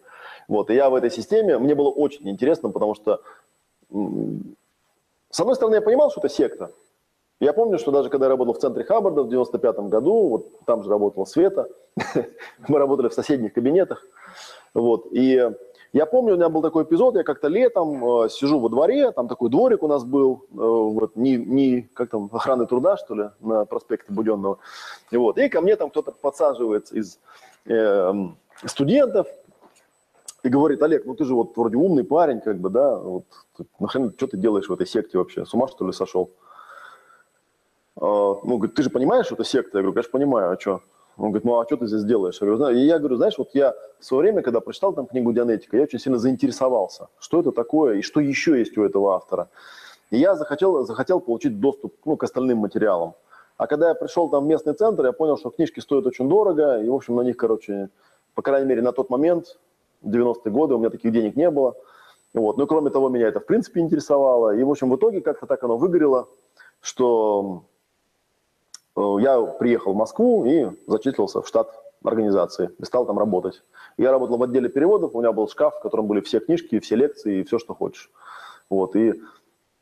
Вот, 0.49 0.71
и 0.71 0.75
я 0.75 0.91
в 0.91 0.95
этой 0.95 1.11
системе, 1.11 1.59
мне 1.59 1.77
было 1.77 1.89
очень 1.89 2.29
интересно, 2.29 2.71
потому 2.71 2.95
что, 2.95 3.21
с 3.91 5.41
одной 5.41 5.55
стороны, 5.55 5.77
я 5.77 5.83
понимал, 5.83 6.11
что 6.11 6.21
это 6.21 6.29
секта. 6.29 6.73
Я 7.39 7.53
помню, 7.53 7.79
что 7.79 7.93
даже 7.93 8.09
когда 8.09 8.27
я 8.27 8.31
работал 8.31 8.55
в 8.55 8.59
центре 8.59 8.83
Хаббарда 8.83 9.23
в 9.23 9.29
95 9.29 9.79
году, 9.91 10.29
вот 10.29 10.65
там 10.65 10.83
же 10.83 10.91
работала 10.91 11.27
Света, 11.27 11.69
мы 12.69 12.79
работали 12.79 13.09
в 13.09 13.15
соседних 13.15 13.53
кабинетах, 13.53 14.05
вот, 14.75 15.07
и 15.13 15.53
Я 15.93 16.07
помню, 16.07 16.35
у 16.35 16.37
меня 16.37 16.49
был 16.49 16.63
такой 16.63 16.85
эпизод, 16.85 17.17
я 17.17 17.23
как-то 17.23 17.49
летом 17.49 18.25
э, 18.25 18.29
сижу 18.29 18.59
во 18.59 18.69
дворе, 18.69 19.13
там 19.13 19.29
такой 19.29 19.51
дворик 19.51 19.83
у 19.83 19.89
нас 19.89 20.05
был, 20.05 20.45
э, 20.51 20.55
вот, 20.57 21.17
не, 21.17 21.37
не, 21.37 21.83
как 21.95 22.11
там, 22.11 22.29
охраны 22.33 22.67
труда, 22.67 22.97
что 22.97 23.15
ли, 23.15 23.31
на 23.41 23.65
проспекте 23.65 24.13
Буденного. 24.13 24.59
И, 25.11 25.17
вот, 25.17 25.39
и 25.39 25.49
ко 25.49 25.61
мне 25.61 25.77
там 25.77 25.91
кто-то 25.91 26.13
подсаживается 26.13 26.97
из 26.97 27.19
э, 27.67 28.13
студентов 28.65 29.27
и 30.43 30.49
говорит, 30.49 30.83
Олег, 30.83 31.07
ну 31.07 31.15
ты 31.15 31.25
же 31.25 31.35
вот 31.35 31.57
вроде 31.57 31.77
умный 31.77 32.05
парень, 32.05 32.41
как 32.41 32.59
бы, 32.59 32.71
да, 32.71 32.97
вот, 32.97 33.25
нахрен, 33.79 34.13
что 34.17 34.27
ты 34.27 34.37
делаешь 34.37 34.69
в 34.69 34.73
этой 34.73 34.87
секте 34.87 35.19
вообще, 35.19 35.47
с 35.47 35.55
ума 35.55 35.69
что 35.69 35.87
ли 35.87 35.93
сошел? 35.93 36.31
А, 37.97 38.35
ну, 38.43 38.59
говорит, 38.59 38.75
ты 38.75 38.83
же 38.83 38.91
понимаешь, 38.91 39.27
что 39.27 39.35
это 39.35 39.45
секта? 39.45 39.79
Я 39.79 39.83
говорю, 39.83 39.95
конечно, 39.95 40.13
понимаю, 40.13 40.53
а 40.53 40.61
что? 40.61 40.83
Он 41.17 41.31
говорит, 41.31 41.45
ну 41.45 41.59
а 41.59 41.65
что 41.65 41.77
ты 41.77 41.87
здесь 41.87 42.05
делаешь? 42.05 42.39
Я 42.41 42.47
говорю, 42.47 42.77
и 42.77 42.81
я 42.81 42.99
говорю, 42.99 43.17
знаешь, 43.17 43.39
вот 43.39 43.51
я 43.55 43.75
в 43.99 44.05
свое 44.05 44.23
время, 44.23 44.43
когда 44.43 44.61
прочитал 44.61 44.93
там 44.93 45.07
книгу 45.07 45.33
Дианетика, 45.33 45.77
я 45.77 45.85
очень 45.85 45.99
сильно 45.99 46.19
заинтересовался, 46.19 47.09
что 47.19 47.41
это 47.41 47.53
такое 47.53 47.97
и 47.97 48.03
что 48.03 48.21
еще 48.21 48.59
есть 48.59 48.77
у 48.77 48.85
этого 48.85 49.15
автора. 49.15 49.49
И 50.11 50.19
я 50.19 50.35
захотел, 50.35 50.85
захотел 50.85 51.21
получить 51.21 51.59
доступ 51.59 51.95
ну, 52.05 52.17
к 52.17 52.23
остальным 52.23 52.59
материалам. 52.59 53.15
А 53.57 53.67
когда 53.67 53.89
я 53.89 53.95
пришел 53.95 54.29
там 54.29 54.45
в 54.45 54.47
местный 54.47 54.75
центр, 54.75 55.07
я 55.07 55.13
понял, 55.13 55.39
что 55.39 55.51
книжки 55.51 55.81
стоят 55.81 56.07
очень 56.07 56.29
дорого, 56.29 56.83
и, 56.83 56.89
в 56.89 56.95
общем, 56.95 57.17
на 57.17 57.23
них, 57.23 57.37
короче, 57.39 57.89
по 58.35 58.43
крайней 58.43 58.69
мере, 58.69 58.83
на 58.83 58.93
тот 58.93 59.09
момент, 59.09 59.59
90-е 60.05 60.53
годы, 60.53 60.75
у 60.75 60.79
меня 60.79 60.91
таких 60.91 61.13
денег 61.13 61.37
не 61.37 61.51
было. 61.51 61.75
Вот. 62.35 62.59
Ну, 62.59 62.67
кроме 62.67 62.91
того, 62.91 63.09
меня 63.09 63.29
это, 63.29 63.41
в 63.41 63.47
принципе, 63.47 63.81
интересовало. 63.81 64.55
И, 64.55 64.63
в 64.63 64.71
общем, 64.71 64.91
в 64.91 64.97
итоге 64.97 65.23
как-то 65.23 65.47
так 65.47 65.65
оно 65.65 65.79
выгорело, 65.79 66.29
что 66.81 67.65
я 68.97 69.43
приехал 69.43 69.93
в 69.93 69.97
Москву 69.97 70.45
и 70.45 70.69
зачислился 70.87 71.43
в 71.43 71.49
штат 71.49 71.69
организации 72.05 72.71
и 72.79 72.85
стал 72.85 73.07
там 73.07 73.19
работать. 73.19 73.63
Я 73.99 74.11
работал 74.11 74.39
в 74.39 74.43
отделе 74.43 74.69
переводов, 74.69 75.15
у 75.15 75.21
меня 75.21 75.33
был 75.33 75.49
шкаф, 75.49 75.77
в 75.77 75.81
котором 75.81 76.07
были 76.07 76.21
все 76.21 76.41
книжки, 76.41 76.81
все 76.81 76.97
лекции 76.97 77.41
и 77.41 77.45
все, 77.45 77.59
что 77.59 77.75
хочешь. 77.75 78.11
Вот, 78.69 78.97
и 78.97 79.15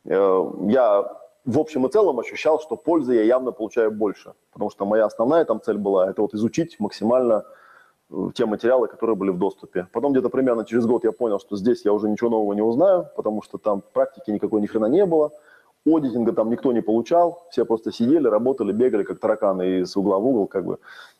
э, 0.05 0.51
я 0.67 1.17
в 1.45 1.59
общем 1.59 1.85
и 1.85 1.89
целом 1.89 2.19
ощущал, 2.19 2.59
что 2.59 2.75
пользы 2.75 3.15
я 3.15 3.23
явно 3.23 3.51
получаю 3.51 3.91
больше, 3.91 4.33
потому 4.51 4.69
что 4.69 4.85
моя 4.85 5.05
основная 5.05 5.45
там 5.45 5.61
цель 5.61 5.77
была 5.77 6.09
это 6.09 6.21
вот 6.21 6.33
изучить 6.33 6.79
максимально 6.79 7.45
э, 8.09 8.29
те 8.33 8.45
материалы, 8.45 8.87
которые 8.87 9.15
были 9.15 9.29
в 9.29 9.37
доступе. 9.37 9.87
Потом 9.91 10.11
где-то 10.11 10.29
примерно 10.29 10.65
через 10.65 10.85
год 10.85 11.03
я 11.03 11.11
понял, 11.11 11.39
что 11.39 11.55
здесь 11.55 11.85
я 11.85 11.93
уже 11.93 12.09
ничего 12.09 12.29
нового 12.29 12.53
не 12.53 12.61
узнаю, 12.61 13.07
потому 13.15 13.41
что 13.41 13.57
там 13.57 13.83
практики 13.93 14.31
никакой 14.31 14.61
ни 14.61 14.65
хрена 14.65 14.87
не 14.87 15.05
было. 15.05 15.31
Одитинга 15.85 16.33
там 16.33 16.49
никто 16.49 16.71
не 16.73 16.81
получал, 16.81 17.45
все 17.51 17.63
просто 17.63 17.91
сидели, 17.91 18.27
работали, 18.27 18.71
бегали, 18.71 19.03
как 19.03 19.19
тараканы 19.19 19.81
из 19.81 19.95
угла 19.95 20.17
в 20.17 20.25
угол, 20.25 20.47
как 20.47 20.65
бы. 20.65 20.79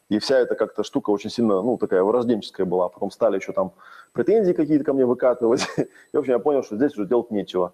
И 0.10 0.18
вся 0.18 0.40
эта 0.40 0.56
как-то 0.56 0.84
штука 0.84 1.12
очень 1.12 1.30
сильно, 1.30 1.62
ну, 1.62 1.78
такая 1.78 2.04
вырожденческая 2.04 2.66
была. 2.66 2.90
Потом 2.90 3.12
стали 3.12 3.38
еще 3.38 3.54
там 3.54 3.74
претензии 4.12 4.54
какие-то 4.54 4.84
ко 4.84 4.94
мне 4.94 5.06
выкатывать. 5.06 5.68
И, 5.78 6.16
в 6.16 6.20
общем, 6.20 6.34
я 6.34 6.40
понял, 6.40 6.64
что 6.64 6.76
здесь 6.78 6.94
уже 6.94 7.08
делать 7.08 7.32
нечего. 7.32 7.74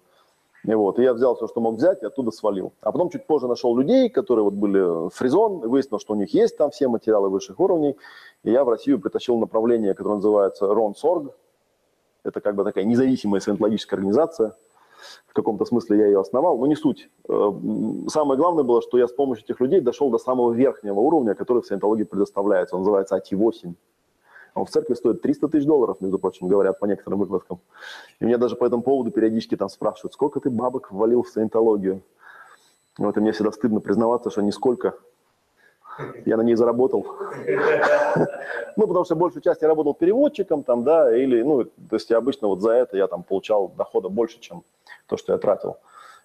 И 0.64 0.74
вот, 0.74 1.00
и 1.00 1.02
я 1.02 1.12
взял 1.12 1.34
все, 1.34 1.48
что 1.48 1.60
мог 1.60 1.74
взять, 1.74 2.04
и 2.04 2.06
оттуда 2.06 2.30
свалил. 2.30 2.72
А 2.82 2.92
потом 2.92 3.10
чуть 3.10 3.26
позже 3.26 3.48
нашел 3.48 3.76
людей, 3.76 4.08
которые 4.08 4.44
вот 4.44 4.54
были 4.54 5.10
фризон, 5.10 5.58
выяснил, 5.58 5.98
что 5.98 6.12
у 6.12 6.16
них 6.16 6.32
есть 6.34 6.56
там 6.56 6.70
все 6.70 6.86
материалы 6.86 7.30
высших 7.30 7.58
уровней. 7.58 7.96
И 8.44 8.52
я 8.52 8.62
в 8.62 8.68
Россию 8.68 9.00
притащил 9.00 9.38
направление, 9.38 9.92
которое 9.94 10.16
называется 10.16 10.66
RONSORG. 10.66 11.32
Это 12.22 12.40
как 12.40 12.54
бы 12.54 12.62
такая 12.62 12.84
независимая 12.84 13.40
саентологическая 13.40 13.96
организация– 13.96 14.54
в 15.26 15.32
каком-то 15.34 15.64
смысле 15.64 15.98
я 15.98 16.06
ее 16.06 16.20
основал, 16.20 16.58
но 16.58 16.66
не 16.66 16.76
суть. 16.76 17.10
Э, 17.28 17.52
самое 18.08 18.38
главное 18.38 18.64
было, 18.64 18.82
что 18.82 18.98
я 18.98 19.08
с 19.08 19.12
помощью 19.12 19.44
этих 19.44 19.60
людей 19.60 19.80
дошел 19.80 20.10
до 20.10 20.18
самого 20.18 20.52
верхнего 20.52 21.00
уровня, 21.00 21.34
который 21.34 21.62
в 21.62 21.66
саентологии 21.66 22.04
предоставляется. 22.04 22.76
Он 22.76 22.82
называется 22.82 23.16
АТ-8. 23.16 23.74
Он 24.54 24.64
в 24.66 24.70
церкви 24.70 24.94
стоит 24.94 25.22
300 25.22 25.48
тысяч 25.48 25.66
долларов, 25.66 25.96
между 26.00 26.18
прочим, 26.18 26.48
говорят 26.48 26.78
по 26.78 26.86
некоторым 26.86 27.20
выкладкам. 27.20 27.60
И 28.20 28.24
меня 28.24 28.38
даже 28.38 28.56
по 28.56 28.66
этому 28.66 28.82
поводу 28.82 29.10
периодически 29.10 29.56
там 29.56 29.68
спрашивают, 29.68 30.12
сколько 30.12 30.40
ты 30.40 30.50
бабок 30.50 30.92
ввалил 30.92 31.22
в 31.22 31.28
саентологию? 31.28 32.02
Вот, 32.98 33.16
и 33.16 33.20
мне 33.20 33.32
всегда 33.32 33.52
стыдно 33.52 33.80
признаваться, 33.80 34.30
что 34.30 34.42
нисколько. 34.42 34.94
Я 36.24 36.36
на 36.36 36.42
ней 36.42 36.54
заработал. 36.54 37.06
Ну, 38.74 38.86
потому 38.86 39.04
что 39.04 39.16
большую 39.16 39.42
часть 39.42 39.60
я 39.60 39.68
работал 39.68 39.92
переводчиком 39.92 40.62
там, 40.62 40.82
да, 40.82 41.14
или, 41.14 41.42
ну, 41.42 41.64
то 41.64 41.96
есть 41.96 42.08
я 42.08 42.16
обычно 42.16 42.48
вот 42.48 42.62
за 42.62 42.72
это 42.72 42.96
я 42.96 43.06
там 43.06 43.22
получал 43.22 43.68
дохода 43.68 44.08
больше, 44.08 44.40
чем 44.40 44.64
то, 45.12 45.16
что 45.16 45.32
я 45.32 45.38
тратил. 45.38 45.76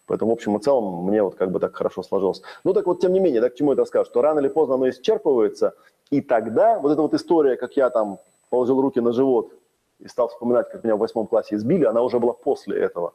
Поэтому, 0.06 0.32
в 0.32 0.34
общем 0.34 0.56
и 0.58 0.62
целом, 0.62 1.06
мне 1.06 1.22
вот 1.22 1.36
как 1.36 1.52
бы 1.52 1.60
так 1.60 1.76
хорошо 1.76 2.02
сложилось. 2.02 2.42
Ну, 2.64 2.74
так 2.74 2.88
вот, 2.88 3.02
тем 3.02 3.14
не 3.14 3.20
менее, 3.20 3.42
да, 3.42 3.50
к 3.50 3.56
чему 3.56 3.74
это 3.74 3.86
скажу, 3.86 4.06
что 4.06 4.22
рано 4.22 4.40
или 4.40 4.48
поздно 4.48 4.76
оно 4.76 4.88
исчерпывается, 4.90 5.74
и 6.10 6.22
тогда 6.22 6.80
вот 6.80 6.92
эта 6.92 7.02
вот 7.02 7.14
история, 7.14 7.58
как 7.58 7.76
я 7.76 7.90
там 7.90 8.20
положил 8.50 8.82
руки 8.82 9.02
на 9.02 9.12
живот 9.12 9.52
и 10.00 10.08
стал 10.08 10.30
вспоминать, 10.30 10.70
как 10.70 10.84
меня 10.84 10.96
в 10.96 11.00
восьмом 11.00 11.28
классе 11.28 11.56
избили, 11.56 11.84
она 11.86 12.02
уже 12.02 12.20
была 12.20 12.34
после 12.34 12.78
этого. 12.80 13.14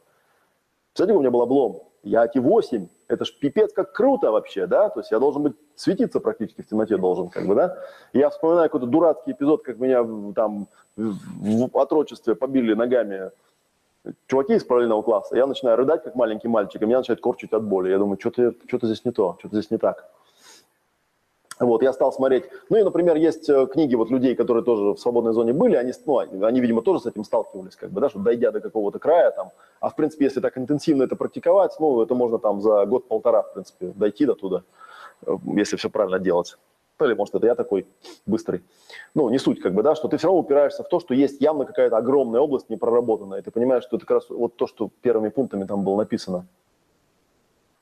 Кстати, 0.93 1.11
у 1.13 1.21
меня 1.21 1.31
был 1.31 1.41
облом. 1.41 1.83
Я 2.03 2.27
эти 2.27 2.39
8 2.39 2.89
это 3.09 3.25
ж 3.25 3.33
пипец 3.39 3.73
как 3.73 3.93
круто 3.93 4.33
вообще, 4.33 4.67
да, 4.67 4.89
то 4.89 5.01
есть 5.01 5.11
я 5.11 5.19
должен 5.19 5.43
быть, 5.43 5.55
светиться 5.77 6.21
практически 6.21 6.63
в 6.63 6.69
темноте 6.69 6.97
должен, 6.97 7.29
как 7.29 7.47
бы, 7.47 7.55
да. 7.55 7.79
Я 8.13 8.31
вспоминаю 8.31 8.69
какой-то 8.69 8.87
дурацкий 8.87 9.33
эпизод, 9.33 9.63
как 9.63 9.79
меня 9.79 10.05
там 10.35 10.67
в 10.97 11.71
отрочестве 11.79 12.35
побили 12.35 12.75
ногами 12.75 13.31
чуваки 14.27 14.55
из 14.55 14.65
параллельного 14.65 15.03
класса, 15.03 15.37
я 15.37 15.47
начинаю 15.47 15.77
рыдать, 15.77 16.03
как 16.03 16.15
маленький 16.15 16.49
мальчик, 16.49 16.83
и 16.83 16.87
меня 16.87 16.99
начинает 16.99 17.21
корчить 17.21 17.53
от 17.53 17.65
боли. 17.65 17.91
Я 17.91 17.99
думаю, 17.99 18.19
что-то 18.19 18.55
что 18.67 18.87
здесь 18.87 19.05
не 19.05 19.13
то, 19.13 19.37
что-то 19.39 19.57
здесь 19.57 19.71
не 19.71 19.79
так. 19.79 20.11
Вот, 21.61 21.83
я 21.83 21.93
стал 21.93 22.13
смотреть. 22.13 22.45
Ну 22.71 22.79
и, 22.79 22.83
например, 22.83 23.17
есть 23.17 23.49
э, 23.49 23.67
книги 23.67 23.95
вот 23.95 24.11
людей, 24.11 24.35
которые 24.35 24.65
тоже 24.65 24.95
в 24.95 24.97
свободной 24.99 25.33
зоне 25.33 25.53
были, 25.53 25.77
они, 25.77 25.93
ну, 26.07 26.19
они, 26.45 26.61
видимо, 26.61 26.83
тоже 26.83 27.01
с 27.01 27.07
этим 27.07 27.23
сталкивались, 27.23 27.77
как 27.77 27.91
бы, 27.91 28.01
да, 28.01 28.09
что 28.09 28.19
дойдя 28.19 28.51
до 28.51 28.61
какого-то 28.61 28.99
края, 28.99 29.31
там, 29.31 29.53
а 29.79 29.89
в 29.89 29.95
принципе, 29.95 30.25
если 30.25 30.41
так 30.41 30.59
интенсивно 30.59 31.05
это 31.05 31.15
практиковать, 31.15 31.77
ну, 31.79 32.03
это 32.03 32.15
можно 32.15 32.39
там 32.39 32.61
за 32.61 32.85
год-полтора, 32.87 33.43
в 33.43 33.53
принципе, 33.53 33.93
дойти 33.95 34.27
до 34.27 34.35
туда, 34.35 34.63
э, 35.27 35.37
если 35.55 35.77
все 35.77 35.89
правильно 35.89 36.19
делать. 36.19 36.57
Или, 37.05 37.15
может, 37.15 37.35
это 37.35 37.47
я 37.47 37.55
такой 37.55 37.87
быстрый. 38.27 38.63
Ну, 39.15 39.29
не 39.31 39.39
суть, 39.39 39.61
как 39.61 39.75
бы, 39.75 39.83
да, 39.83 39.95
что 39.95 40.09
ты 40.09 40.17
все 40.17 40.29
равно 40.29 40.41
упираешься 40.41 40.83
в 40.83 40.89
то, 40.89 41.01
что 41.01 41.15
есть 41.15 41.41
явно 41.41 41.65
какая-то 41.65 41.97
огромная 41.97 42.41
область 42.41 42.69
непроработанная, 42.71 43.41
и 43.41 43.43
ты 43.43 43.51
понимаешь, 43.51 43.85
что 43.85 43.97
это 43.97 44.07
как 44.07 44.17
раз 44.17 44.31
вот 44.31 44.57
то, 44.57 44.67
что 44.67 44.91
первыми 45.01 45.29
пунктами 45.29 45.65
там 45.65 45.85
было 45.85 45.97
написано. 45.97 46.47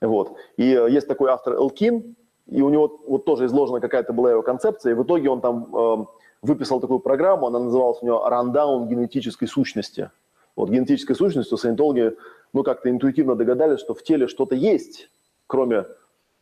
Вот. 0.00 0.36
И 0.56 0.74
э, 0.74 0.90
есть 0.90 1.08
такой 1.08 1.30
автор 1.30 1.54
Элкин, 1.54 2.16
и 2.46 2.62
у 2.62 2.68
него 2.68 3.00
вот 3.06 3.24
тоже 3.24 3.46
изложена 3.46 3.80
какая-то 3.80 4.12
была 4.12 4.30
его 4.30 4.42
концепция, 4.42 4.92
и 4.92 4.94
в 4.94 5.02
итоге 5.02 5.30
он 5.30 5.40
там 5.40 5.74
э, 5.74 6.04
выписал 6.42 6.80
такую 6.80 7.00
программу, 7.00 7.46
она 7.46 7.58
называлась 7.58 7.98
у 8.02 8.06
него 8.06 8.28
«Рандаун 8.28 8.88
генетической 8.88 9.46
сущности». 9.46 10.10
Вот 10.56 10.68
генетической 10.68 11.14
сущностью 11.14 11.56
саентологи, 11.56 12.16
ну, 12.52 12.62
как-то 12.64 12.90
интуитивно 12.90 13.36
догадались, 13.36 13.78
что 13.80 13.94
в 13.94 14.02
теле 14.02 14.26
что-то 14.26 14.54
есть, 14.54 15.08
кроме 15.46 15.86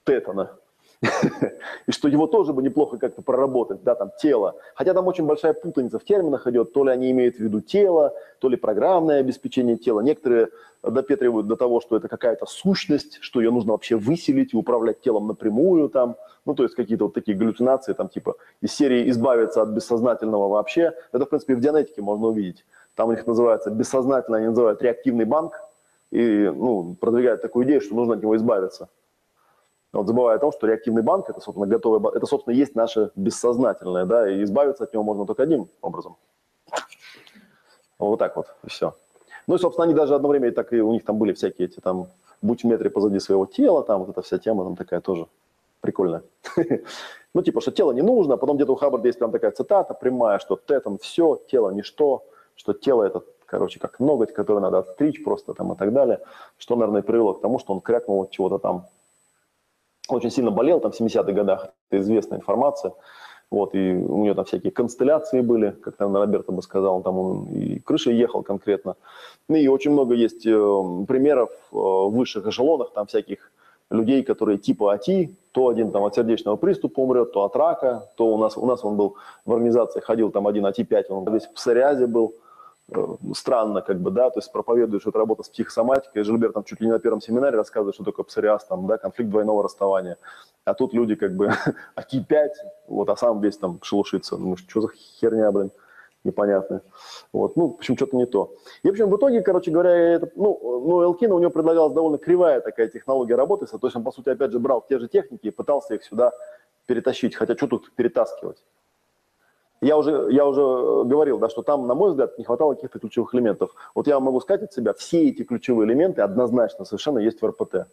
тетана, 0.05 0.57
и 1.87 1.93
что 1.93 2.09
его 2.09 2.27
тоже 2.27 2.53
бы 2.53 2.63
неплохо 2.63 2.99
как-то 2.99 3.23
проработать, 3.23 3.83
да, 3.85 3.95
там, 3.95 4.11
тело. 4.21 4.57
Хотя 4.75 4.95
там 4.95 5.07
очень 5.07 5.27
большая 5.27 5.53
путаница 5.53 5.99
в 5.99 6.05
терминах 6.05 6.47
идет, 6.47 6.73
то 6.73 6.85
ли 6.85 6.91
они 6.91 7.11
имеют 7.11 7.37
в 7.37 7.41
виду 7.41 7.61
тело, 7.61 8.15
то 8.41 8.49
ли 8.49 8.57
программное 8.57 9.21
обеспечение 9.21 9.77
тела. 9.77 10.01
Некоторые 10.01 10.49
допетривают 10.83 11.47
до 11.47 11.57
того, 11.57 11.81
что 11.81 11.97
это 11.97 12.09
какая-то 12.09 12.47
сущность, 12.47 13.19
что 13.21 13.41
ее 13.41 13.51
нужно 13.51 13.73
вообще 13.73 13.97
выселить 13.97 14.55
и 14.55 14.57
управлять 14.57 15.01
телом 15.01 15.29
напрямую 15.29 15.89
там. 15.89 16.17
Ну, 16.45 16.55
то 16.55 16.65
есть 16.65 16.75
какие-то 16.75 17.05
вот 17.05 17.15
такие 17.15 17.37
галлюцинации, 17.37 17.93
там, 17.93 18.09
типа, 18.09 18.37
из 18.61 18.73
серии 18.73 19.09
избавиться 19.11 19.63
от 19.63 19.69
бессознательного 19.69 20.49
вообще. 20.49 20.95
Это, 21.13 21.27
в 21.27 21.29
принципе, 21.29 21.55
в 21.55 21.61
дианетике 21.61 22.03
можно 22.03 22.27
увидеть. 22.29 22.65
Там 22.97 23.11
у 23.11 23.13
них 23.13 23.27
называется 23.27 23.71
бессознательно, 23.71 24.39
они 24.39 24.49
называют 24.49 24.83
реактивный 24.83 25.25
банк, 25.25 25.61
и, 26.11 26.51
ну, 26.55 26.97
продвигают 26.99 27.43
такую 27.43 27.67
идею, 27.67 27.81
что 27.81 27.95
нужно 27.95 28.15
от 28.15 28.23
него 28.23 28.35
избавиться. 28.37 28.89
Вот 29.93 30.07
забывая 30.07 30.37
о 30.37 30.39
том, 30.39 30.53
что 30.53 30.67
реактивный 30.67 31.03
банк 31.03 31.31
это, 31.31 31.41
собственно, 31.41 31.67
готовый, 31.67 32.13
это, 32.15 32.27
собственно, 32.27 32.55
есть 32.55 32.75
наше 32.75 33.11
бессознательное, 33.17 34.05
да, 34.05 34.31
и 34.31 34.43
избавиться 34.43 34.85
от 34.85 34.93
него 34.93 35.03
можно 35.03 35.25
только 35.25 35.45
одним 35.45 35.69
образом. 35.81 36.17
Вот 37.99 38.19
так 38.19 38.37
вот, 38.37 38.55
и 38.65 38.69
все. 38.69 38.95
Ну 39.47 39.55
и, 39.55 39.59
собственно, 39.59 39.85
они 39.87 39.95
даже 39.95 40.15
одно 40.15 40.29
время, 40.29 40.49
и 40.49 40.51
так 40.51 40.73
и 40.73 40.81
у 40.81 40.93
них 40.93 41.05
там 41.05 41.19
были 41.19 41.33
всякие 41.33 41.69
эти 41.69 41.81
там, 41.81 42.09
будь 42.43 42.63
в 42.63 42.67
метре 42.67 42.91
позади 42.91 43.19
своего 43.19 43.47
тела, 43.47 43.83
там 43.83 44.01
вот 44.01 44.11
эта 44.11 44.23
вся 44.23 44.39
тема 44.39 44.65
там 44.65 44.77
такая 44.77 45.01
тоже 45.01 45.27
прикольная. 45.81 46.23
Ну, 47.35 47.43
типа, 47.43 47.61
что 47.61 47.71
тело 47.71 47.93
не 47.93 48.01
нужно, 48.01 48.35
а 48.35 48.37
потом 48.39 48.57
где-то 48.57 48.73
у 48.73 48.75
Хаббарда 48.75 49.07
есть 49.07 49.19
прям 49.19 49.31
такая 49.31 49.51
цитата 49.51 49.93
прямая, 49.93 50.39
что 50.39 50.59
тетан 50.67 50.97
все, 50.97 51.39
тело 51.47 51.71
ничто, 51.71 52.25
что 52.57 52.73
тело 52.73 53.05
это, 53.05 53.23
короче, 53.45 53.79
как 53.79 54.01
ноготь, 54.01 54.33
который 54.33 54.61
надо 54.61 54.79
отстричь 54.79 55.23
просто 55.23 55.53
там 55.53 55.73
и 55.73 55.77
так 55.77 55.93
далее, 55.93 56.21
что, 56.57 56.75
наверное, 56.75 57.03
привело 57.03 57.35
к 57.35 57.43
тому, 57.43 57.59
что 57.59 57.75
он 57.75 57.81
крякнул 57.83 58.27
чего-то 58.31 58.59
там 58.59 58.87
очень 60.17 60.31
сильно 60.31 60.51
болел 60.51 60.81
там 60.81 60.93
в 60.93 61.01
70-х 61.01 61.33
годах, 61.33 61.69
это 61.91 62.01
известная 62.01 62.39
информация. 62.39 62.93
Вот, 63.51 63.75
и 63.75 63.95
у 63.95 64.25
него 64.25 64.35
там 64.35 64.45
всякие 64.45 64.71
констелляции 64.71 65.41
были, 65.41 65.71
как 65.71 65.97
там 65.97 66.15
Роберто 66.15 66.53
бы 66.53 66.61
сказал, 66.63 67.03
там 67.03 67.19
он 67.19 67.47
и 67.47 67.79
крышей 67.79 68.15
ехал 68.15 68.43
конкретно. 68.43 68.97
Ну 69.49 69.57
и 69.57 69.69
очень 69.69 69.93
много 69.93 70.15
есть 70.15 70.47
э, 70.47 71.05
примеров 71.07 71.51
э, 71.51 71.77
в 71.77 72.11
высших 72.11 72.47
эшелонах, 72.47 72.93
там 72.93 73.07
всяких 73.07 73.51
людей, 73.91 74.23
которые 74.23 74.59
типа 74.59 74.93
АТИ, 74.93 75.35
то 75.53 75.69
один 75.69 75.93
там 75.93 76.05
от 76.05 76.15
сердечного 76.15 76.57
приступа 76.57 77.01
умрет, 77.01 77.33
то 77.33 77.45
от 77.45 77.57
рака, 77.57 78.11
то 78.17 78.27
у 78.27 78.37
нас, 78.37 78.59
у 78.59 78.67
нас 78.67 78.85
он 78.85 78.97
был 78.97 79.17
в 79.47 79.53
организации, 79.53 80.01
ходил 80.01 80.31
там 80.31 80.47
один 80.47 80.67
АТи-5, 80.67 81.05
он 81.09 81.33
весь 81.33 81.47
в 81.47 81.55
псориазе 81.55 82.07
был, 82.07 82.35
странно, 83.35 83.83
как 83.83 84.01
бы, 84.01 84.11
да, 84.11 84.31
то 84.31 84.39
есть 84.39 84.51
проповедуешь 84.51 85.07
эту 85.07 85.19
работу 85.19 85.43
с 85.43 85.49
психосоматикой, 85.49 86.25
Жильбер 86.25 86.53
там 86.53 86.65
чуть 86.65 86.81
ли 86.81 86.87
не 86.87 86.93
на 86.93 86.99
первом 86.99 87.21
семинаре 87.21 87.57
рассказывает, 87.57 87.95
что 87.95 88.05
такое 88.05 88.25
псориаз, 88.25 88.65
там, 88.65 88.87
да, 88.87 88.97
конфликт 88.97 89.31
двойного 89.31 89.63
расставания, 89.63 90.17
а 90.65 90.75
тут 90.75 90.95
люди 90.95 91.15
как 91.15 91.35
бы 91.35 91.53
аки-5, 91.97 92.49
вот, 92.89 93.11
а 93.11 93.17
сам 93.17 93.41
весь 93.41 93.59
там 93.59 93.79
шелушится, 93.83 94.37
думаешь, 94.37 94.65
что 94.67 94.81
за 94.81 94.89
херня, 95.21 95.53
блин, 95.53 95.71
непонятная, 96.25 96.83
вот, 97.33 97.57
ну, 97.57 97.69
в 97.69 97.75
общем, 97.75 97.97
что-то 97.97 98.17
не 98.17 98.27
то. 98.27 98.55
И, 98.83 98.89
в 98.89 98.91
общем, 98.91 99.11
в 99.11 99.17
итоге, 99.17 99.43
короче 99.43 99.71
говоря, 99.71 99.91
это, 99.91 100.31
ну, 100.35 100.59
ну, 100.87 101.03
Элкина 101.03 101.35
у 101.35 101.41
него 101.41 101.51
предлагалась 101.51 101.93
довольно 101.93 102.19
кривая 102.19 102.61
такая 102.61 102.89
технология 102.89 103.35
работы, 103.35 103.67
то 103.67 103.79
есть 103.83 103.97
он, 103.97 104.03
по 104.03 104.13
сути, 104.13 104.31
опять 104.31 104.53
же, 104.53 104.59
брал 104.59 104.85
те 104.89 104.99
же 104.99 105.09
техники 105.09 105.49
и 105.49 105.51
пытался 105.51 105.95
их 105.95 106.05
сюда 106.05 106.33
перетащить, 106.87 107.35
хотя 107.35 107.55
что 107.55 107.67
тут 107.67 107.93
перетаскивать? 107.95 108.65
Я 109.81 109.97
уже, 109.97 110.29
я 110.31 110.45
уже 110.45 111.09
говорил, 111.09 111.39
да, 111.39 111.49
что 111.49 111.63
там, 111.63 111.87
на 111.87 111.95
мой 111.95 112.11
взгляд, 112.11 112.37
не 112.37 112.45
хватало 112.45 112.75
каких-то 112.75 112.99
ключевых 112.99 113.35
элементов. 113.35 113.71
Вот 113.95 114.09
я 114.09 114.19
могу 114.19 114.41
сказать 114.41 114.65
от 114.65 114.73
себя, 114.73 114.93
все 114.93 115.29
эти 115.29 115.45
ключевые 115.45 115.89
элементы 115.89 116.23
однозначно 116.23 116.85
совершенно 116.85 117.19
есть 117.19 117.41
в 117.41 117.47
РПТ. 117.47 117.87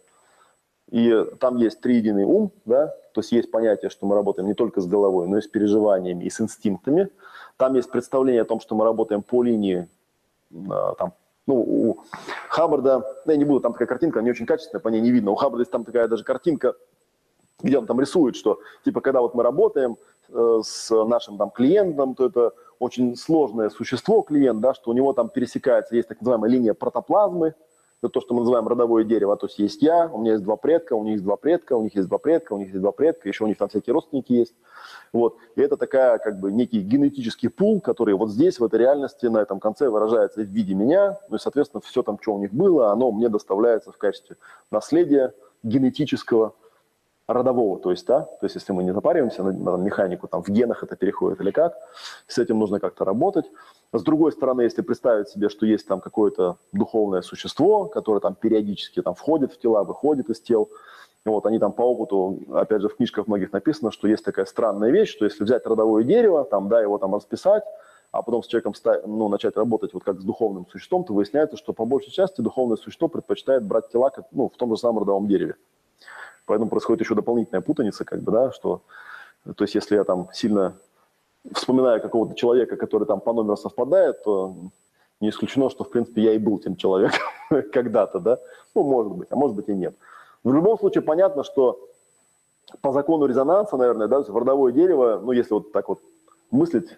И 0.90 1.24
там 1.40 1.56
есть 1.56 1.80
триединый 1.80 2.24
ум, 2.24 2.52
да, 2.64 2.88
то 3.12 3.20
есть 3.20 3.32
есть 3.32 3.50
понятие, 3.50 3.90
что 3.90 4.06
мы 4.06 4.14
работаем 4.14 4.46
не 4.46 4.54
только 4.54 4.80
с 4.80 4.86
головой, 4.86 5.26
но 5.26 5.38
и 5.38 5.40
с 5.40 5.48
переживаниями, 5.48 6.24
и 6.24 6.30
с 6.30 6.40
инстинктами. 6.40 7.08
Там 7.56 7.74
есть 7.74 7.90
представление 7.90 8.42
о 8.42 8.46
том, 8.46 8.60
что 8.60 8.74
мы 8.74 8.84
работаем 8.84 9.22
по 9.22 9.42
линии, 9.42 9.88
а, 10.70 10.94
там, 10.94 11.12
ну, 11.46 11.56
у 11.56 11.98
Хаббарда, 12.48 13.04
ну, 13.24 13.32
я 13.32 13.36
не 13.36 13.44
буду, 13.44 13.60
там 13.60 13.72
такая 13.72 13.88
картинка, 13.88 14.20
не 14.20 14.30
очень 14.30 14.46
качественная, 14.46 14.80
по 14.80 14.88
ней 14.88 15.00
не 15.00 15.10
видно. 15.10 15.30
У 15.30 15.34
Хаббарда 15.34 15.62
есть 15.62 15.72
там 15.72 15.84
такая 15.84 16.06
даже 16.06 16.22
картинка, 16.22 16.74
где 17.62 17.78
он 17.78 17.86
там 17.86 18.00
рисует, 18.00 18.36
что, 18.36 18.60
типа, 18.84 19.00
когда 19.00 19.20
вот 19.20 19.34
мы 19.34 19.42
работаем, 19.42 19.96
Э, 20.28 20.60
с 20.64 20.90
нашим 21.04 21.38
там 21.38 21.50
клиентом, 21.50 22.14
то 22.14 22.26
это 22.26 22.52
очень 22.80 23.16
сложное 23.16 23.70
существо 23.70 24.22
клиент, 24.22 24.60
да, 24.60 24.74
что 24.74 24.90
у 24.90 24.94
него 24.94 25.12
там 25.12 25.28
пересекается, 25.28 25.94
есть 25.94 26.08
так 26.08 26.20
называемая 26.20 26.50
линия 26.50 26.74
протоплазмы, 26.74 27.54
это 28.02 28.10
то, 28.10 28.20
что 28.20 28.34
мы 28.34 28.40
называем 28.40 28.66
родовое 28.66 29.04
дерево, 29.04 29.36
то 29.36 29.46
есть 29.46 29.58
есть 29.58 29.82
я, 29.82 30.10
у 30.12 30.18
меня 30.18 30.32
есть 30.32 30.42
два 30.42 30.56
предка, 30.56 30.94
у 30.94 31.04
них 31.04 31.12
есть 31.12 31.24
два 31.24 31.36
предка, 31.36 31.74
у 31.74 31.82
них 31.82 31.94
есть 31.94 32.08
два 32.08 32.18
предка, 32.18 32.54
у 32.54 32.58
них 32.58 32.68
есть 32.68 32.80
два 32.80 32.92
предка, 32.92 33.28
еще 33.28 33.44
у 33.44 33.46
них 33.46 33.56
там 33.56 33.68
всякие 33.68 33.94
родственники 33.94 34.32
есть. 34.32 34.54
Вот. 35.12 35.36
И 35.54 35.60
это 35.60 35.76
такая, 35.76 36.18
как 36.18 36.40
бы, 36.40 36.50
некий 36.50 36.80
генетический 36.80 37.48
пул, 37.48 37.80
который 37.80 38.14
вот 38.14 38.30
здесь, 38.30 38.58
в 38.58 38.64
этой 38.64 38.80
реальности, 38.80 39.26
на 39.26 39.38
этом 39.38 39.60
конце 39.60 39.88
выражается 39.88 40.40
в 40.40 40.46
виде 40.46 40.74
меня, 40.74 41.18
ну 41.28 41.36
и, 41.36 41.38
соответственно, 41.38 41.80
все 41.80 42.02
там, 42.02 42.18
что 42.20 42.34
у 42.34 42.38
них 42.40 42.52
было, 42.52 42.90
оно 42.90 43.12
мне 43.12 43.28
доставляется 43.28 43.92
в 43.92 43.96
качестве 43.96 44.36
наследия 44.72 45.32
генетического, 45.62 46.54
родового, 47.28 47.80
то 47.80 47.90
есть, 47.90 48.06
да, 48.06 48.22
то 48.22 48.44
есть 48.46 48.54
если 48.54 48.72
мы 48.72 48.84
не 48.84 48.92
запариваемся 48.92 49.42
на, 49.42 49.52
на 49.52 49.82
механику, 49.82 50.28
там 50.28 50.42
в 50.42 50.48
генах 50.48 50.84
это 50.84 50.94
переходит 50.96 51.40
или 51.40 51.50
как, 51.50 51.74
с 52.26 52.38
этим 52.38 52.58
нужно 52.58 52.78
как-то 52.78 53.04
работать. 53.04 53.46
С 53.92 54.02
другой 54.02 54.32
стороны, 54.32 54.62
если 54.62 54.82
представить 54.82 55.28
себе, 55.28 55.48
что 55.48 55.66
есть 55.66 55.88
там 55.88 56.00
какое-то 56.00 56.56
духовное 56.72 57.22
существо, 57.22 57.86
которое 57.86 58.20
там 58.20 58.34
периодически 58.34 59.02
там 59.02 59.14
входит 59.14 59.52
в 59.52 59.58
тела, 59.58 59.82
выходит 59.82 60.30
из 60.30 60.40
тел, 60.40 60.70
вот, 61.24 61.44
они 61.46 61.58
там 61.58 61.72
по 61.72 61.82
опыту, 61.82 62.38
опять 62.52 62.82
же, 62.82 62.88
в 62.88 62.96
книжках 62.96 63.26
многих 63.26 63.52
написано, 63.52 63.90
что 63.90 64.06
есть 64.06 64.24
такая 64.24 64.44
странная 64.44 64.90
вещь, 64.90 65.10
что 65.10 65.24
если 65.24 65.42
взять 65.42 65.66
родовое 65.66 66.04
дерево, 66.04 66.44
там, 66.44 66.68
да, 66.68 66.80
его 66.80 66.98
там 66.98 67.16
расписать, 67.16 67.64
а 68.12 68.22
потом 68.22 68.44
с 68.44 68.46
человеком 68.46 68.74
ну, 69.06 69.28
начать 69.28 69.56
работать 69.56 69.92
вот 69.92 70.04
как 70.04 70.20
с 70.20 70.24
духовным 70.24 70.68
существом, 70.70 71.02
то 71.02 71.12
выясняется, 71.12 71.56
что 71.56 71.72
по 71.72 71.84
большей 71.84 72.12
части 72.12 72.40
духовное 72.40 72.76
существо 72.76 73.08
предпочитает 73.08 73.64
брать 73.64 73.88
тела 73.88 74.12
ну, 74.30 74.48
в 74.48 74.56
том 74.56 74.70
же 74.70 74.80
самом 74.80 75.00
родовом 75.00 75.26
дереве. 75.26 75.56
Поэтому 76.46 76.70
происходит 76.70 77.02
еще 77.02 77.14
дополнительная 77.14 77.60
путаница, 77.60 78.04
как 78.04 78.22
бы, 78.22 78.32
да, 78.32 78.52
что, 78.52 78.82
то 79.44 79.64
есть 79.64 79.74
если 79.74 79.96
я 79.96 80.04
там 80.04 80.28
сильно 80.32 80.76
вспоминаю 81.52 82.00
какого-то 82.00 82.34
человека, 82.34 82.76
который 82.76 83.06
там 83.06 83.20
по 83.20 83.32
номеру 83.32 83.56
совпадает, 83.56 84.22
то 84.24 84.54
не 85.20 85.30
исключено, 85.30 85.70
что, 85.70 85.84
в 85.84 85.90
принципе, 85.90 86.22
я 86.22 86.32
и 86.32 86.38
был 86.38 86.58
тем 86.58 86.76
человеком 86.76 87.20
когда-то, 87.72 88.20
да, 88.20 88.38
ну, 88.74 88.84
может 88.84 89.12
быть, 89.12 89.28
а 89.30 89.36
может 89.36 89.56
быть 89.56 89.68
и 89.68 89.74
нет. 89.74 89.96
В 90.44 90.52
любом 90.52 90.78
случае 90.78 91.02
понятно, 91.02 91.42
что 91.42 91.88
по 92.80 92.92
закону 92.92 93.26
резонанса, 93.26 93.76
наверное, 93.76 94.08
да, 94.08 94.22
в 94.22 94.36
родовое 94.36 94.72
дерево, 94.72 95.20
ну, 95.22 95.32
если 95.32 95.54
вот 95.54 95.72
так 95.72 95.88
вот 95.88 96.00
мыслить 96.50 96.96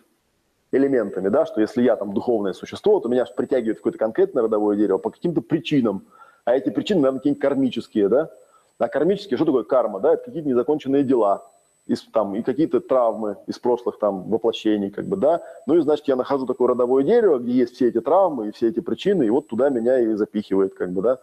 элементами, 0.73 1.29
да, 1.29 1.47
что 1.47 1.61
если 1.61 1.83
я 1.83 1.97
там 1.97 2.13
духовное 2.13 2.53
существо, 2.53 3.01
то 3.01 3.09
меня 3.09 3.25
притягивает 3.25 3.79
какое-то 3.79 3.99
конкретное 3.99 4.43
родовое 4.43 4.77
дерево 4.77 4.99
по 4.99 5.11
каким-то 5.11 5.41
причинам, 5.41 6.07
а 6.45 6.55
эти 6.55 6.71
причины, 6.71 7.01
наверное, 7.01 7.21
какие-нибудь 7.21 7.43
кармические, 7.43 8.09
да, 8.09 8.31
а 8.79 8.89
кармические, 8.89 9.37
что 9.37 9.47
такое 9.47 9.65
карма? 9.65 10.01
Да, 10.01 10.15
это 10.15 10.25
какие-то 10.25 10.49
незаконченные 10.49 11.05
дела, 11.05 11.45
из, 11.89 12.03
там, 12.03 12.35
и 12.37 12.43
какие-то 12.43 12.81
травмы 12.81 13.39
из 13.47 13.59
прошлых 13.59 13.99
там 13.99 14.29
воплощений, 14.29 14.91
как 14.91 15.07
бы, 15.07 15.17
да. 15.17 15.43
Ну 15.67 15.75
и, 15.75 15.81
значит, 15.81 16.07
я 16.07 16.17
нахожу 16.17 16.47
такое 16.47 16.69
родовое 16.69 17.03
дерево, 17.03 17.39
где 17.39 17.53
есть 17.53 17.75
все 17.75 17.89
эти 17.89 18.01
травмы 18.01 18.49
и 18.49 18.53
все 18.53 18.69
эти 18.69 18.81
причины, 18.81 19.25
и 19.25 19.31
вот 19.31 19.49
туда 19.49 19.71
меня 19.71 19.99
и 19.99 20.13
запихивает, 20.13 20.75
как 20.75 20.93
бы, 20.93 21.03
да. 21.03 21.19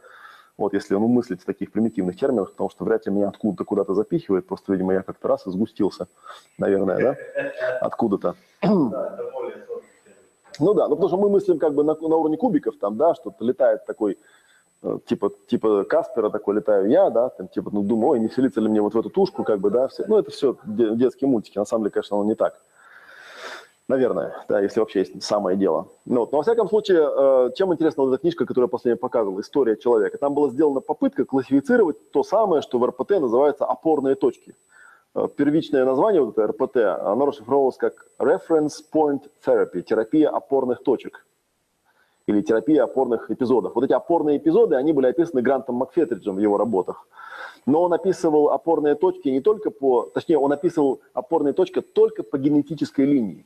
Вот, 0.58 0.74
если 0.74 0.95
ну, 0.95 1.08
мыслить 1.08 1.42
в 1.42 1.45
таких 1.45 1.72
примитивных 1.72 2.17
терминах, 2.17 2.51
потому 2.51 2.69
что 2.69 2.85
вряд 2.85 3.06
ли 3.06 3.11
меня 3.11 3.27
откуда-то 3.27 3.64
куда-то 3.66 3.93
запихивает, 3.93 4.48
просто, 4.48 4.72
видимо, 4.74 4.93
я 4.93 5.01
как-то 5.03 5.27
раз 5.27 5.45
и 5.45 5.51
сгустился, 5.51 6.08
наверное, 6.58 6.98
да, 6.98 7.16
откуда-то. 7.82 8.35
Ну 10.58 10.74
да, 10.74 10.88
ну 10.88 10.95
потому 10.95 11.09
что 11.09 11.17
мы 11.17 11.30
мыслим 11.30 11.59
как 11.59 11.74
бы 11.74 11.84
на, 11.84 11.95
на 11.95 12.16
уровне 12.16 12.38
кубиков, 12.38 12.77
там, 12.77 12.95
да, 12.95 13.14
что-то 13.14 13.43
летает 13.43 13.85
такой 13.85 14.17
типа, 15.06 15.32
типа 15.48 15.84
Каспера 15.84 16.30
такой 16.30 16.56
летаю 16.56 16.90
я, 16.90 17.10
да, 17.10 17.30
там, 17.30 17.48
типа, 17.48 17.70
ну, 17.74 17.82
думаю, 17.82 18.10
ой, 18.12 18.20
не 18.20 18.28
вселиться 18.28 18.62
ли 18.62 18.70
мне 18.70 18.82
вот 18.82 18.94
в 18.94 19.00
эту 19.00 19.10
тушку, 19.10 19.44
как 19.44 19.60
бы, 19.60 19.70
да, 19.70 19.88
все. 19.88 20.06
Ну, 20.08 20.18
это 20.18 20.32
все 20.32 20.58
детские 20.66 21.30
мультики, 21.30 21.58
на 21.58 21.66
самом 21.66 21.84
деле, 21.84 21.92
конечно, 21.92 22.18
оно 22.18 22.26
не 22.26 22.36
так. 22.36 22.60
Наверное, 23.88 24.36
да, 24.50 24.62
если 24.62 24.80
вообще 24.80 25.00
есть 25.00 25.22
самое 25.22 25.56
дело. 25.56 25.90
Ну, 26.06 26.22
вот. 26.22 26.32
Но, 26.32 26.40
во 26.40 26.44
всяком 26.44 26.68
случае, 26.68 27.08
э, 27.08 27.52
чем 27.56 27.72
интересна 27.72 28.04
вот 28.04 28.14
эта 28.14 28.22
книжка, 28.22 28.46
которую 28.46 28.66
я 28.66 28.72
последнее 28.72 29.00
показывал, 29.00 29.40
«История 29.40 29.78
человека». 29.78 30.18
Там 30.18 30.34
была 30.34 30.50
сделана 30.50 30.80
попытка 30.80 31.24
классифицировать 31.24 32.12
то 32.12 32.24
самое, 32.24 32.64
что 32.64 32.80
в 32.80 32.86
РПТ 32.86 33.12
называется 33.20 33.66
опорные 33.66 34.16
точки. 34.16 34.56
Э, 35.14 35.28
первичное 35.36 35.86
название 35.86 36.24
вот 36.24 36.36
этой 36.36 36.48
РПТ, 36.48 36.78
оно 36.78 37.28
расшифровывалось 37.28 37.78
как 37.78 38.08
Reference 38.18 38.84
Point 38.92 39.30
Therapy, 39.46 39.82
терапия 39.84 40.30
опорных 40.30 40.82
точек 40.82 41.24
или 42.28 42.42
терапия 42.42 42.84
опорных 42.84 43.30
эпизодов. 43.30 43.76
Вот 43.76 43.84
эти 43.84 43.94
опорные 43.94 44.38
эпизоды, 44.38 44.76
они 44.76 44.94
были 44.94 45.08
описаны 45.08 45.42
Грантом 45.42 45.76
Макфетриджем 45.76 46.36
в 46.36 46.40
его 46.40 46.58
работах. 46.58 47.08
Но 47.66 47.84
он 47.84 47.94
описывал 47.94 48.50
опорные 48.50 48.95
точки 48.95 49.30
не 49.30 49.42
только 49.42 49.72
по, 49.72 50.04
точнее, 50.04 50.38
он 50.38 50.52
описывал 50.52 51.02
опорные 51.14 51.54
точки 51.54 51.82
только 51.82 52.24
по 52.24 52.38
генетической 52.38 53.06
линии. 53.06 53.45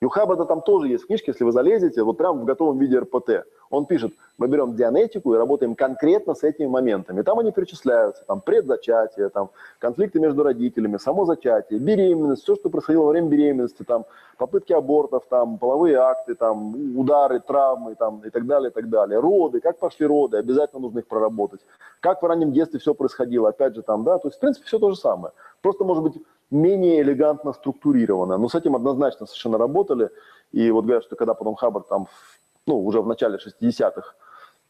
У 0.00 0.08
Хаббарда 0.08 0.44
там 0.44 0.62
тоже 0.62 0.86
есть 0.86 1.06
книжки, 1.06 1.30
если 1.30 1.42
вы 1.42 1.50
залезете, 1.50 2.04
вот 2.04 2.16
прямо 2.16 2.40
в 2.40 2.44
готовом 2.44 2.78
виде 2.78 3.00
РПТ. 3.00 3.44
Он 3.68 3.84
пишет, 3.84 4.12
мы 4.38 4.46
берем 4.46 4.76
дианетику 4.76 5.34
и 5.34 5.36
работаем 5.36 5.74
конкретно 5.74 6.34
с 6.34 6.44
этими 6.44 6.66
моментами. 6.66 7.22
Там 7.22 7.40
они 7.40 7.50
перечисляются, 7.50 8.22
там 8.24 8.40
предзачатие, 8.40 9.28
там 9.28 9.50
конфликты 9.80 10.20
между 10.20 10.44
родителями, 10.44 10.98
само 10.98 11.24
зачатие, 11.24 11.80
беременность, 11.80 12.44
все, 12.44 12.54
что 12.54 12.70
происходило 12.70 13.06
во 13.06 13.10
время 13.10 13.28
беременности, 13.28 13.82
там 13.82 14.06
попытки 14.36 14.72
абортов, 14.72 15.24
там 15.28 15.58
половые 15.58 15.96
акты, 15.96 16.36
там 16.36 16.96
удары, 16.96 17.40
травмы, 17.40 17.96
там 17.96 18.22
и 18.24 18.30
так 18.30 18.46
далее, 18.46 18.70
и 18.70 18.72
так 18.72 18.88
далее. 18.88 19.18
Роды, 19.18 19.58
как 19.58 19.80
пошли 19.80 20.06
роды, 20.06 20.36
обязательно 20.36 20.82
нужно 20.82 21.00
их 21.00 21.08
проработать. 21.08 21.60
Как 21.98 22.22
в 22.22 22.26
раннем 22.26 22.52
детстве 22.52 22.78
все 22.78 22.94
происходило, 22.94 23.48
опять 23.48 23.74
же 23.74 23.82
там, 23.82 24.04
да, 24.04 24.18
то 24.18 24.28
есть 24.28 24.36
в 24.38 24.40
принципе 24.40 24.64
все 24.64 24.78
то 24.78 24.90
же 24.90 24.96
самое. 24.96 25.34
Просто 25.60 25.82
может 25.82 26.04
быть 26.04 26.22
менее 26.50 27.02
элегантно 27.02 27.52
структурировано. 27.52 28.38
Но 28.38 28.48
с 28.48 28.54
этим 28.54 28.76
однозначно 28.76 29.26
совершенно 29.26 29.58
работали. 29.58 30.10
И 30.52 30.70
вот 30.70 30.84
говорят, 30.84 31.04
что 31.04 31.16
когда 31.16 31.34
потом 31.34 31.54
Хаббард 31.54 31.88
там, 31.88 32.08
ну, 32.66 32.84
уже 32.84 33.00
в 33.00 33.06
начале 33.06 33.38
60-х, 33.38 34.14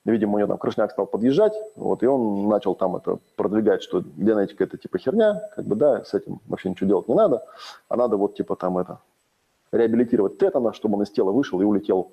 видимо, 0.05 0.37
у 0.37 0.39
него 0.39 0.49
там 0.49 0.59
крышняк 0.59 0.91
стал 0.91 1.07
подъезжать, 1.07 1.55
вот, 1.77 2.03
и 2.03 2.07
он 2.07 2.49
начал 2.49 2.75
там 2.75 2.97
это 2.97 3.19
продвигать, 3.37 3.83
что 3.83 4.01
генетика 4.01 4.65
это 4.65 4.79
типа 4.79 4.99
херня, 4.99 5.49
как 5.55 5.65
бы, 5.65 5.77
да, 5.77 6.05
с 6.05 6.15
этим 6.15 6.41
вообще 6.47 6.71
ничего 6.71 6.89
делать 6.89 7.09
не 7.09 7.15
надо, 7.15 7.45
а 7.89 7.97
надо 7.97 8.17
вот 8.17 8.35
типа 8.35 8.57
там 8.57 8.79
это, 8.79 9.01
реабилитировать 9.73 10.39
Тетана, 10.39 10.73
чтобы 10.73 10.97
он 10.97 11.03
из 11.03 11.11
тела 11.11 11.31
вышел 11.31 11.61
и 11.61 11.65
улетел 11.65 12.13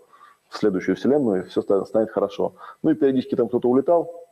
в 0.50 0.58
следующую 0.58 0.96
вселенную, 0.96 1.44
и 1.44 1.48
все 1.48 1.62
станет 1.62 2.12
хорошо. 2.12 2.54
Ну 2.84 2.92
и 2.92 2.96
периодически 2.96 3.36
там 3.36 3.48
кто-то 3.48 3.70
улетал, 3.70 4.25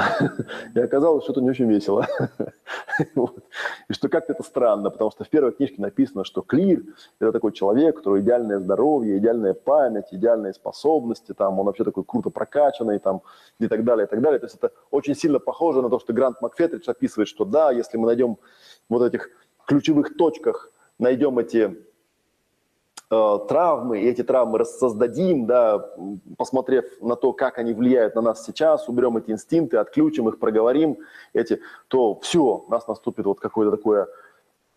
И 0.74 0.80
оказалось, 0.80 1.24
что 1.24 1.32
это 1.32 1.40
не 1.40 1.50
очень 1.50 1.68
весело. 1.68 2.06
И 3.88 3.92
что 3.92 4.08
как-то 4.08 4.32
это 4.32 4.42
странно, 4.42 4.90
потому 4.90 5.10
что 5.10 5.24
в 5.24 5.28
первой 5.28 5.52
книжке 5.52 5.80
написано, 5.80 6.24
что 6.24 6.42
Клир– 6.42 6.82
это 7.20 7.32
такой 7.32 7.52
человек, 7.52 7.94
у 7.94 7.98
которого 7.98 8.20
идеальное 8.20 8.58
здоровье, 8.58 9.18
идеальная 9.18 9.54
память, 9.54 10.06
идеальные 10.10 10.54
способности, 10.54 11.32
там, 11.32 11.58
он 11.58 11.66
вообще 11.66 11.84
такой 11.84 12.04
круто 12.04 12.30
прокачанный 12.30 12.98
там, 12.98 13.22
и 13.58 13.68
так 13.68 13.84
далее, 13.84 14.06
и 14.06 14.08
так 14.08 14.20
далее. 14.20 14.38
То 14.38 14.46
есть 14.46 14.56
это 14.56 14.72
очень 14.90 15.14
сильно 15.14 15.38
похоже 15.38 15.82
на 15.82 15.90
то, 15.90 15.98
что 15.98 16.12
Грант 16.12 16.40
Макфетридж 16.40 16.88
описывает, 16.88 17.28
что 17.28 17.44
да, 17.44 17.70
если 17.70 17.96
мы 17.96 18.06
найдем 18.06 18.38
вот 18.88 19.02
этих 19.02 19.30
ключевых 19.66 20.16
точках, 20.16 20.70
найдем 20.98 21.38
эти 21.38 21.76
травмы, 23.10 24.00
и 24.00 24.08
эти 24.08 24.22
травмы 24.22 24.58
рассоздадим, 24.58 25.46
да, 25.46 25.90
посмотрев 26.38 26.84
на 27.00 27.16
то, 27.16 27.32
как 27.32 27.58
они 27.58 27.74
влияют 27.74 28.14
на 28.14 28.20
нас 28.20 28.44
сейчас, 28.44 28.88
уберем 28.88 29.16
эти 29.16 29.32
инстинкты, 29.32 29.78
отключим 29.78 30.28
их, 30.28 30.38
проговорим 30.38 30.98
эти, 31.32 31.60
то 31.88 32.18
все, 32.20 32.64
у 32.66 32.70
нас 32.70 32.86
наступит 32.86 33.26
вот 33.26 33.40
какое-то 33.40 33.76
такое 33.76 34.06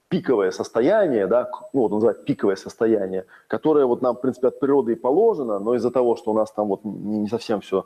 пиковое 0.10 0.50
состояние, 0.50 1.28
да, 1.28 1.50
ну, 1.74 1.82
вот 1.82 1.92
он 1.92 1.98
называет 1.98 2.26
пиковое 2.26 2.56
состояние, 2.56 3.26
которое 3.48 3.86
вот 3.86 4.02
нам, 4.02 4.16
в 4.16 4.22
принципе, 4.22 4.48
от 4.48 4.60
природы 4.60 4.94
и 4.94 4.96
положено, 4.96 5.60
но 5.60 5.76
из-за 5.76 5.92
того, 5.92 6.16
что 6.16 6.32
у 6.32 6.34
нас 6.34 6.52
там 6.52 6.70
вот 6.70 6.84
не 6.84 7.28
совсем 7.28 7.62
все 7.62 7.86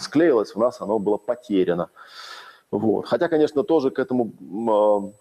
склеилось, 0.00 0.56
у 0.56 0.60
нас 0.60 0.80
оно 0.80 0.98
было 0.98 1.18
потеряно. 1.18 1.90
Вот. 2.72 3.06
Хотя, 3.06 3.28
конечно, 3.28 3.62
тоже 3.62 3.90
к 3.90 4.00
этому 4.00 4.32
э, 4.32 5.12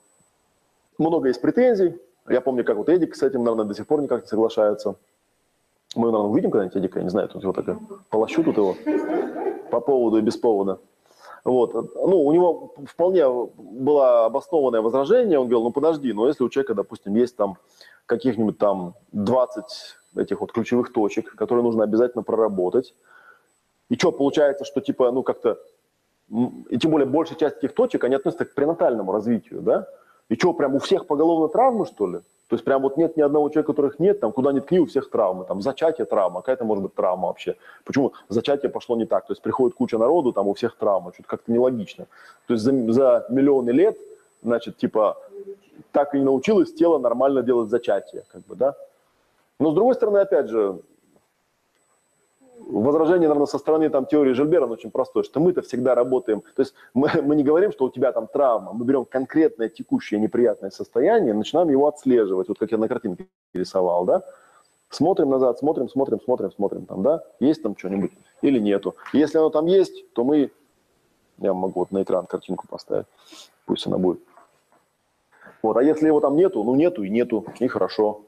много 0.97 1.27
есть 1.27 1.41
претензий. 1.41 1.95
Я 2.27 2.41
помню, 2.41 2.63
как 2.63 2.77
вот 2.77 2.89
Эдик 2.89 3.15
с 3.15 3.23
этим, 3.23 3.43
наверное, 3.43 3.65
до 3.65 3.75
сих 3.75 3.85
пор 3.85 4.01
никак 4.01 4.23
не 4.23 4.27
соглашается. 4.27 4.95
Мы, 5.95 6.11
наверное, 6.11 6.31
увидим 6.31 6.51
когда-нибудь 6.51 6.77
Эдика, 6.77 6.99
я 6.99 7.03
не 7.03 7.09
знаю, 7.09 7.29
тут 7.29 7.43
его 7.43 7.53
так 7.53 7.65
полощу 8.09 8.43
тут 8.43 8.57
его 8.57 8.75
по 9.69 9.79
поводу 9.79 10.17
и 10.17 10.21
без 10.21 10.35
повода. 10.35 10.79
Вот. 11.43 11.73
Ну, 11.73 12.25
у 12.25 12.31
него 12.33 12.73
вполне 12.85 13.23
было 13.29 14.25
обоснованное 14.25 14.81
возражение. 14.81 15.39
Он 15.39 15.45
говорил, 15.45 15.63
ну 15.63 15.71
подожди, 15.71 16.11
но 16.11 16.27
если 16.27 16.43
у 16.43 16.49
человека, 16.49 16.73
допустим, 16.73 17.15
есть 17.15 17.35
там 17.35 17.57
каких-нибудь 18.07 18.57
там 18.57 18.95
20 19.11 19.63
этих 20.17 20.41
вот 20.41 20.51
ключевых 20.51 20.91
точек, 20.91 21.35
которые 21.35 21.63
нужно 21.63 21.83
обязательно 21.83 22.23
проработать, 22.23 22.95
и 23.89 23.95
что, 23.95 24.11
получается, 24.11 24.65
что 24.65 24.81
типа, 24.81 25.11
ну 25.11 25.21
как-то, 25.21 25.59
и 26.69 26.77
тем 26.79 26.91
более 26.91 27.05
большая 27.05 27.37
часть 27.37 27.57
этих 27.57 27.75
точек, 27.75 28.03
они 28.03 28.15
относятся 28.15 28.45
к 28.45 28.55
пренатальному 28.55 29.11
развитию, 29.11 29.61
да? 29.61 29.87
И 30.29 30.35
что, 30.35 30.53
прям 30.53 30.75
у 30.75 30.79
всех 30.79 31.07
поголовно 31.07 31.47
травмы, 31.47 31.85
что 31.85 32.07
ли? 32.07 32.19
То 32.47 32.55
есть 32.55 32.63
прям 32.63 32.83
вот 32.83 32.95
нет 32.97 33.17
ни 33.17 33.21
одного 33.21 33.49
человека, 33.49 33.73
которых 33.73 33.99
нет, 33.99 34.19
там 34.19 34.31
куда 34.31 34.51
ни 34.51 34.59
ткни, 34.59 34.79
у 34.79 34.85
всех 34.85 35.09
травмы, 35.09 35.45
там 35.45 35.61
зачатие 35.61 36.05
травма, 36.05 36.41
какая-то 36.41 36.63
может 36.63 36.83
быть 36.83 36.93
травма 36.93 37.27
вообще. 37.27 37.55
Почему 37.85 38.13
зачатие 38.29 38.69
пошло 38.69 38.95
не 38.95 39.05
так? 39.05 39.25
То 39.25 39.33
есть 39.33 39.41
приходит 39.41 39.75
куча 39.75 39.97
народу, 39.97 40.31
там 40.31 40.47
у 40.47 40.53
всех 40.53 40.75
травма, 40.77 41.11
что-то 41.11 41.27
как-то 41.27 41.51
нелогично. 41.51 42.05
То 42.47 42.53
есть 42.53 42.63
за, 42.63 42.71
за 42.91 43.25
миллионы 43.29 43.71
лет, 43.71 43.97
значит, 44.43 44.77
типа, 44.77 45.17
так 45.91 46.13
и 46.13 46.19
не 46.19 46.23
научилось 46.23 46.73
тело 46.73 46.99
нормально 46.99 47.41
делать 47.41 47.69
зачатие, 47.69 48.23
как 48.31 48.45
бы, 48.45 48.55
да? 48.55 48.75
Но 49.59 49.71
с 49.71 49.73
другой 49.73 49.95
стороны, 49.95 50.19
опять 50.19 50.47
же, 50.47 50.79
возражение, 52.67 53.27
наверное, 53.27 53.45
со 53.45 53.57
стороны 53.57 53.89
там, 53.89 54.05
теории 54.05 54.33
Жильбера 54.33 54.65
очень 54.67 54.91
простое, 54.91 55.23
что 55.23 55.39
мы-то 55.39 55.61
всегда 55.61 55.95
работаем, 55.95 56.41
то 56.41 56.61
есть 56.61 56.73
мы, 56.93 57.09
мы 57.21 57.35
не 57.35 57.43
говорим, 57.43 57.71
что 57.71 57.85
у 57.85 57.89
тебя 57.89 58.11
там 58.11 58.27
травма, 58.27 58.73
мы 58.73 58.85
берем 58.85 59.05
конкретное 59.05 59.69
текущее 59.69 60.19
неприятное 60.19 60.71
состояние, 60.71 61.33
начинаем 61.33 61.69
его 61.69 61.87
отслеживать, 61.87 62.47
вот 62.47 62.59
как 62.59 62.71
я 62.71 62.77
на 62.77 62.87
картинке 62.87 63.27
рисовал, 63.53 64.05
да, 64.05 64.23
смотрим 64.89 65.29
назад, 65.29 65.59
смотрим, 65.59 65.89
смотрим, 65.89 66.19
смотрим, 66.21 66.51
смотрим, 66.51 66.85
там, 66.85 67.03
да, 67.03 67.23
есть 67.39 67.61
там 67.61 67.75
что-нибудь 67.77 68.11
или 68.41 68.59
нету. 68.59 68.95
Если 69.13 69.37
оно 69.37 69.49
там 69.49 69.65
есть, 69.65 70.13
то 70.13 70.23
мы, 70.23 70.51
я 71.37 71.53
могу 71.53 71.81
вот 71.81 71.91
на 71.91 72.03
экран 72.03 72.25
картинку 72.25 72.67
поставить, 72.67 73.07
пусть 73.65 73.87
она 73.87 73.97
будет. 73.97 74.19
Вот, 75.61 75.77
а 75.77 75.83
если 75.83 76.07
его 76.07 76.19
там 76.19 76.35
нету, 76.35 76.63
ну 76.63 76.75
нету 76.75 77.03
и 77.03 77.09
нету, 77.09 77.45
и 77.59 77.67
хорошо. 77.67 78.21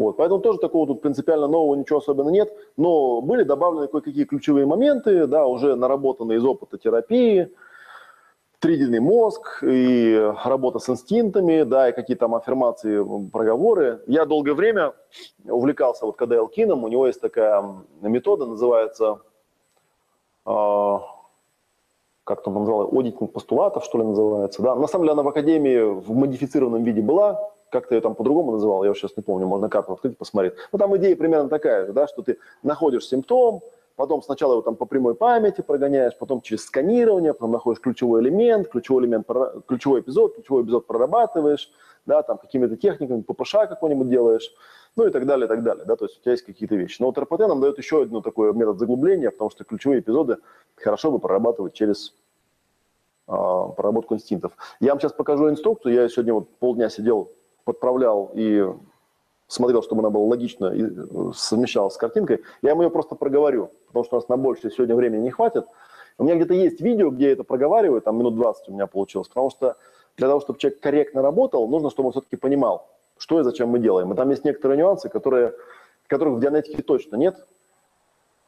Вот, 0.00 0.16
поэтому 0.16 0.40
тоже 0.40 0.58
такого 0.58 0.86
тут 0.86 1.02
принципиально 1.02 1.46
нового 1.46 1.74
ничего 1.74 1.98
особенно 1.98 2.30
нет, 2.30 2.50
но 2.78 3.20
были 3.20 3.42
добавлены 3.42 3.86
кое-какие 3.86 4.24
ключевые 4.24 4.64
моменты, 4.64 5.26
да, 5.26 5.46
уже 5.46 5.76
наработанные 5.76 6.38
из 6.38 6.44
опыта 6.46 6.78
терапии, 6.78 7.52
тридельный 8.60 9.00
мозг 9.00 9.62
и 9.62 10.32
работа 10.42 10.78
с 10.78 10.88
инстинктами, 10.88 11.64
да, 11.64 11.90
и 11.90 11.92
какие 11.92 12.16
там 12.16 12.34
аффирмации, 12.34 13.04
проговоры. 13.30 14.00
Я 14.06 14.24
долгое 14.24 14.54
время 14.54 14.94
увлекался 15.44 16.06
вот 16.06 16.16
КД 16.16 16.32
Элкином, 16.32 16.84
у 16.84 16.88
него 16.88 17.06
есть 17.06 17.20
такая 17.20 17.62
метода, 18.00 18.46
называется, 18.46 19.20
э, 20.46 20.98
как 22.30 22.44
там 22.44 22.54
называлось, 22.54 22.92
одитинг 22.92 23.32
постулатов, 23.32 23.84
что 23.84 23.98
ли, 23.98 24.04
называется, 24.04 24.62
да. 24.62 24.76
На 24.76 24.86
самом 24.86 25.04
деле 25.04 25.14
она 25.14 25.22
в 25.24 25.28
Академии 25.28 25.80
в 25.80 26.12
модифицированном 26.12 26.84
виде 26.84 27.02
была, 27.02 27.50
как-то 27.70 27.96
ее 27.96 28.00
там 28.00 28.14
по-другому 28.14 28.52
называл, 28.52 28.84
я 28.84 28.94
сейчас 28.94 29.16
не 29.16 29.22
помню, 29.24 29.48
можно 29.48 29.68
карту 29.68 29.94
открыть, 29.94 30.16
посмотреть. 30.16 30.52
Ну, 30.70 30.78
там 30.78 30.96
идея 30.96 31.16
примерно 31.16 31.48
такая 31.48 31.86
же, 31.86 31.92
да, 31.92 32.06
что 32.06 32.22
ты 32.22 32.38
находишь 32.62 33.08
симптом, 33.08 33.62
потом 33.96 34.22
сначала 34.22 34.52
его 34.52 34.62
там 34.62 34.76
по 34.76 34.86
прямой 34.86 35.16
памяти 35.16 35.62
прогоняешь, 35.62 36.16
потом 36.16 36.40
через 36.40 36.64
сканирование, 36.66 37.34
потом 37.34 37.50
находишь 37.50 37.80
ключевой 37.80 38.22
элемент, 38.22 38.68
ключевой 38.68 39.02
элемент, 39.02 39.26
ключевой 39.66 40.00
эпизод, 40.00 40.36
ключевой 40.36 40.62
эпизод 40.62 40.86
прорабатываешь, 40.86 41.68
да, 42.06 42.22
там 42.22 42.38
какими-то 42.38 42.76
техниками, 42.76 43.22
ППШ 43.22 43.52
какой-нибудь 43.68 44.08
делаешь, 44.08 44.54
ну 44.96 45.06
и 45.06 45.10
так 45.10 45.26
далее, 45.26 45.46
и 45.46 45.48
так 45.48 45.62
далее, 45.62 45.84
да, 45.84 45.96
то 45.96 46.04
есть 46.04 46.18
у 46.18 46.22
тебя 46.22 46.32
есть 46.32 46.44
какие-то 46.44 46.74
вещи. 46.74 46.96
Но 47.00 47.06
вот 47.06 47.18
РПТ 47.18 47.40
нам 47.40 47.60
дает 47.60 47.78
еще 47.78 48.02
один 48.02 48.22
такой 48.22 48.52
метод 48.54 48.78
заглубления, 48.78 49.30
потому 49.30 49.50
что 49.50 49.64
ключевые 49.64 50.00
эпизоды 50.00 50.38
хорошо 50.76 51.10
бы 51.10 51.18
прорабатывать 51.18 51.74
через 51.74 52.14
а, 53.26 53.68
проработку 53.68 54.14
инстинктов. 54.14 54.52
Я 54.80 54.90
вам 54.90 55.00
сейчас 55.00 55.12
покажу 55.12 55.48
инструкцию, 55.48 55.94
я 55.94 56.08
сегодня 56.08 56.34
вот 56.34 56.48
полдня 56.58 56.88
сидел 56.90 57.32
подправлял 57.64 58.32
и 58.34 58.66
смотрел, 59.46 59.82
чтобы 59.82 60.00
она 60.00 60.10
была 60.10 60.24
логично 60.24 60.66
и 60.66 60.82
э, 60.82 61.32
совмещалась 61.34 61.94
с 61.94 61.96
картинкой, 61.96 62.42
я 62.62 62.74
вам 62.74 62.84
ее 62.84 62.90
просто 62.90 63.14
проговорю, 63.14 63.70
потому 63.88 64.04
что 64.04 64.16
у 64.16 64.20
нас 64.20 64.28
на 64.28 64.36
больше 64.36 64.70
сегодня 64.70 64.96
времени 64.96 65.22
не 65.22 65.30
хватит. 65.30 65.66
У 66.18 66.24
меня 66.24 66.36
где-то 66.36 66.54
есть 66.54 66.80
видео, 66.80 67.10
где 67.10 67.26
я 67.26 67.32
это 67.32 67.44
проговариваю, 67.44 68.00
там 68.00 68.18
минут 68.18 68.34
20 68.36 68.68
у 68.68 68.72
меня 68.72 68.86
получилось, 68.86 69.28
потому 69.28 69.50
что 69.50 69.76
для 70.16 70.28
того, 70.28 70.40
чтобы 70.40 70.58
человек 70.58 70.80
корректно 70.80 71.22
работал, 71.22 71.66
нужно, 71.68 71.90
чтобы 71.90 72.08
он 72.08 72.12
все-таки 72.12 72.36
понимал, 72.36 72.88
что 73.20 73.38
и 73.38 73.44
зачем 73.44 73.68
мы 73.68 73.78
делаем. 73.78 74.12
И 74.12 74.16
там 74.16 74.30
есть 74.30 74.44
некоторые 74.44 74.78
нюансы, 74.78 75.10
которые, 75.10 75.52
которых 76.06 76.36
в 76.36 76.40
дианетике 76.40 76.82
точно 76.82 77.16
нет, 77.16 77.46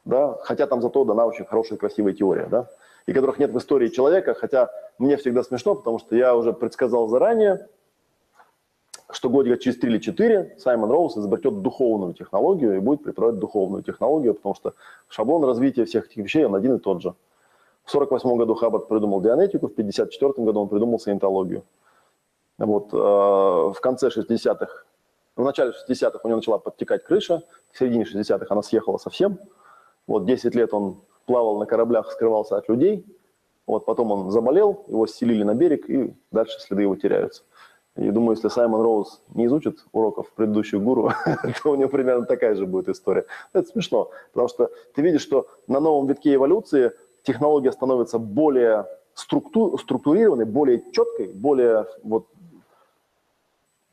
да, 0.03 0.35
хотя 0.41 0.65
там 0.65 0.81
зато 0.81 1.05
дана 1.05 1.27
очень 1.27 1.45
хорошая, 1.45 1.77
красивая 1.77 2.13
теория, 2.13 2.47
да, 2.47 2.69
и 3.05 3.13
которых 3.13 3.37
нет 3.37 3.51
в 3.51 3.57
истории 3.59 3.89
человека, 3.89 4.33
хотя 4.33 4.71
мне 4.97 5.15
всегда 5.17 5.43
смешно, 5.43 5.75
потому 5.75 5.99
что 5.99 6.15
я 6.15 6.35
уже 6.35 6.53
предсказал 6.53 7.07
заранее, 7.07 7.67
что 9.11 9.29
годика 9.29 9.57
через 9.57 9.77
3 9.77 9.91
или 9.91 9.99
4 9.99 10.55
Саймон 10.57 10.89
Роуз 10.89 11.17
изобретет 11.17 11.61
духовную 11.61 12.15
технологию 12.15 12.75
и 12.75 12.79
будет 12.79 13.03
преподавать 13.03 13.37
духовную 13.37 13.83
технологию, 13.83 14.33
потому 14.33 14.55
что 14.55 14.73
шаблон 15.07 15.43
развития 15.45 15.85
всех 15.85 16.07
этих 16.07 16.17
вещей, 16.23 16.45
он 16.45 16.55
один 16.55 16.77
и 16.77 16.79
тот 16.79 17.03
же. 17.03 17.13
В 17.83 17.91
48 17.91 18.37
году 18.37 18.55
Хаббард 18.55 18.87
придумал 18.87 19.21
дианетику, 19.21 19.67
в 19.67 19.75
54 19.75 20.33
году 20.37 20.61
он 20.61 20.67
придумал 20.67 20.99
саентологию. 20.99 21.63
Вот, 22.65 22.93
э, 22.93 22.97
в 22.97 23.77
конце 23.81 24.07
60-х, 24.07 24.85
в 25.35 25.43
начале 25.43 25.71
60-х 25.71 26.19
у 26.23 26.27
него 26.27 26.37
начала 26.37 26.59
подтекать 26.59 27.03
крыша, 27.03 27.43
в 27.71 27.77
середине 27.77 28.05
60-х 28.05 28.45
она 28.49 28.61
съехала 28.61 28.97
совсем. 28.97 29.37
Вот 30.07 30.25
10 30.25 30.55
лет 30.55 30.73
он 30.73 31.01
плавал 31.25 31.57
на 31.57 31.65
кораблях, 31.65 32.11
скрывался 32.11 32.57
от 32.57 32.69
людей. 32.69 33.05
Вот 33.65 33.85
потом 33.85 34.11
он 34.11 34.31
заболел, 34.31 34.85
его 34.87 35.07
селили 35.07 35.43
на 35.43 35.55
берег, 35.55 35.89
и 35.89 36.13
дальше 36.31 36.59
следы 36.59 36.83
его 36.83 36.95
теряются. 36.95 37.43
И 37.95 38.09
думаю, 38.09 38.35
если 38.35 38.47
Саймон 38.47 38.81
Роуз 38.81 39.21
не 39.33 39.45
изучит 39.45 39.85
уроков 39.91 40.31
предыдущих 40.31 40.81
гуру, 40.81 41.11
то 41.63 41.71
у 41.71 41.75
него 41.75 41.89
примерно 41.89 42.25
такая 42.25 42.55
же 42.55 42.65
будет 42.65 42.89
история. 42.89 43.25
Это 43.53 43.67
смешно, 43.67 44.09
потому 44.31 44.47
что 44.47 44.71
ты 44.95 45.01
видишь, 45.01 45.21
что 45.21 45.47
на 45.67 45.79
новом 45.79 46.07
витке 46.07 46.33
эволюции 46.33 46.91
технология 47.23 47.71
становится 47.71 48.19
более 48.19 48.85
структу, 49.13 49.77
структурированной, 49.77 50.45
более 50.45 50.83
четкой, 50.91 51.27
более 51.27 51.87
вот 52.03 52.27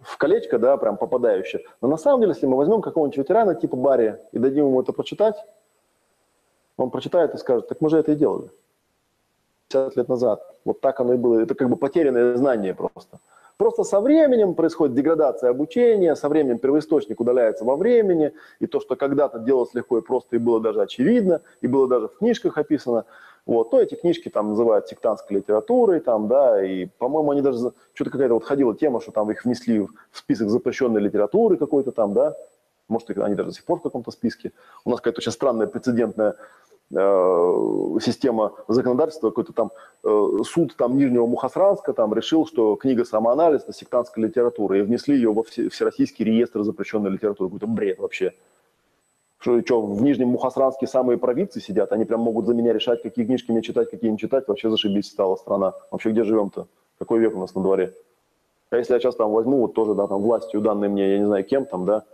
в 0.01 0.17
колечко, 0.19 0.59
да, 0.59 0.77
прям 0.77 0.97
попадающее. 0.97 1.62
Но 1.81 1.89
на 1.89 1.97
самом 1.97 2.20
деле, 2.20 2.33
если 2.33 2.47
мы 2.47 2.57
возьмем 2.57 2.81
какого-нибудь 2.81 3.19
ветерана 3.19 3.55
типа 3.55 3.77
Барри 3.77 4.19
и 4.33 4.39
дадим 4.39 4.67
ему 4.67 4.81
это 4.81 4.93
прочитать, 4.93 5.37
он 6.77 6.91
прочитает 6.91 7.35
и 7.35 7.39
скажет, 7.39 7.69
так 7.69 7.81
мы 7.81 7.91
же 7.91 7.99
это 7.99 8.12
и 8.12 8.17
делали 8.17 8.51
50 9.69 9.97
лет 9.97 10.09
назад. 10.09 10.43
Вот 10.65 10.81
так 10.81 11.01
оно 11.01 11.15
и 11.15 11.17
было. 11.17 11.41
Это 11.41 11.55
как 11.55 11.69
бы 11.69 11.77
потерянное 11.77 12.37
знание 12.37 12.75
просто. 12.75 13.19
Просто 13.57 13.85
со 13.85 14.01
временем 14.01 14.55
происходит 14.55 14.95
деградация 14.95 15.51
обучения, 15.51 16.17
со 16.17 16.31
временем 16.31 16.59
первоисточник 16.59 17.20
удаляется 17.20 17.62
во 17.67 17.77
времени, 17.77 18.33
и 18.59 18.67
то, 18.67 18.81
что 18.81 18.97
когда-то 18.97 19.39
делалось 19.39 19.75
легко 19.75 19.99
и 19.99 20.01
просто, 20.01 20.37
и 20.37 20.39
было 20.39 20.61
даже 20.61 20.81
очевидно, 20.81 21.43
и 21.61 21.67
было 21.67 21.87
даже 21.87 22.09
в 22.09 22.17
книжках 22.17 22.57
описано, 22.57 23.05
вот, 23.47 23.70
то 23.70 23.81
эти 23.81 23.94
книжки 23.94 24.28
там 24.28 24.51
называют 24.51 24.89
сектантской 24.89 25.39
литературой, 25.39 26.01
там, 26.01 26.28
да, 26.28 26.65
и, 26.65 26.86
по-моему, 26.86 27.33
они 27.33 27.43
даже, 27.43 27.73
что-то 27.94 28.10
какая-то 28.10 28.35
вот 28.35 28.44
ходила 28.44 28.75
тема, 28.75 29.01
что 29.01 29.12
там 29.12 29.31
их 29.31 29.44
внесли 29.44 29.81
в 29.81 29.91
список 30.12 30.51
запрещенной 30.51 31.01
литературы 31.01 31.57
какой-то 31.57 31.93
там, 31.93 32.12
да, 32.15 32.36
может, 32.89 33.10
они 33.10 33.35
даже 33.35 33.51
до 33.51 33.55
сих 33.55 33.65
пор 33.65 33.78
в 33.78 33.83
каком-то 33.83 34.10
списке. 34.10 34.52
У 34.85 34.91
нас 34.91 35.01
какая-то 35.01 35.20
очень 35.20 35.33
странная 35.33 35.69
прецедентная 35.69 36.35
Э, 36.93 37.99
система 38.02 38.52
законодательства, 38.67 39.31
какой-то 39.31 39.52
там 39.52 39.70
э, 40.02 40.39
суд 40.44 40.75
там 40.77 40.99
Нижнего 40.99 41.25
Мухосранска 41.25 41.93
там 41.93 42.12
решил, 42.15 42.47
что 42.47 42.75
книга 42.75 43.05
«Самоанализ»– 43.05 43.62
это 43.62 43.73
сектантская 43.73 44.27
литература, 44.27 44.77
и 44.77 44.83
внесли 44.83 45.15
ее 45.15 45.33
во 45.33 45.44
все, 45.44 45.69
Всероссийский 45.69 46.25
реестр 46.25 46.65
запрещенной 46.65 47.10
литературы. 47.10 47.51
Какой-то 47.51 47.69
бред 47.69 48.01
вообще. 48.01 48.33
Что, 49.41 49.59
что, 49.62 49.81
в 49.81 50.02
Нижнем 50.02 50.28
Мухосранске 50.28 50.86
самые 50.86 51.17
провидцы 51.17 51.60
сидят, 51.60 51.93
они 51.93 52.05
прям 52.05 52.20
могут 52.20 52.47
за 52.47 52.52
меня 52.52 52.75
решать, 52.75 53.02
какие 53.02 53.25
книжки 53.25 53.51
мне 53.51 53.62
читать, 53.62 53.91
какие 53.91 54.10
не 54.10 54.19
читать, 54.19 54.47
вообще 54.47 54.69
зашибись 54.69 55.10
стала 55.10 55.36
страна. 55.36 55.73
Вообще 55.91 56.10
где 56.10 56.25
живем-то? 56.25 56.67
Какой 56.99 57.20
век 57.20 57.35
у 57.35 57.39
нас 57.39 57.55
на 57.55 57.62
дворе? 57.62 57.94
А 58.69 58.77
если 58.77 58.93
я 58.93 59.01
сейчас 59.01 59.17
там 59.17 59.31
возьму, 59.31 59.60
вот 59.60 59.73
тоже, 59.73 59.94
да, 59.94 60.07
там 60.07 60.20
властью 60.20 60.60
данные 60.60 60.91
мне, 60.91 61.12
я 61.12 61.19
не 61.19 61.25
знаю 61.25 61.44
кем 61.44 61.65
там, 61.65 61.86
да, 61.86 62.05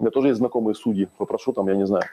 у 0.00 0.02
меня 0.02 0.10
тоже 0.10 0.28
есть 0.28 0.38
знакомые 0.38 0.74
судьи, 0.74 1.08
попрошу 1.18 1.52
там, 1.52 1.68
я 1.68 1.76
не 1.76 1.86
знаю, 1.86 2.04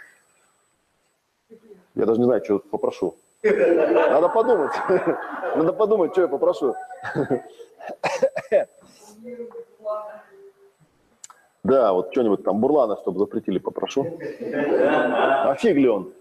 я 1.95 2.05
даже 2.05 2.19
не 2.19 2.25
знаю, 2.25 2.43
что 2.43 2.59
попрошу. 2.59 3.15
Надо 3.43 4.29
подумать. 4.29 4.73
Надо 5.55 5.73
подумать, 5.73 6.11
что 6.11 6.21
я 6.21 6.27
попрошу. 6.27 6.75
Да, 11.67 11.91
вот 11.91 12.11
что-нибудь 12.11 12.45
там 12.45 12.61
Бурлана, 12.61 12.95
чтобы 12.95 13.19
запретили, 13.19 13.59
попрошу. 13.59 14.07
А 14.39 15.53
ли 15.61 15.89
он? 15.89 16.13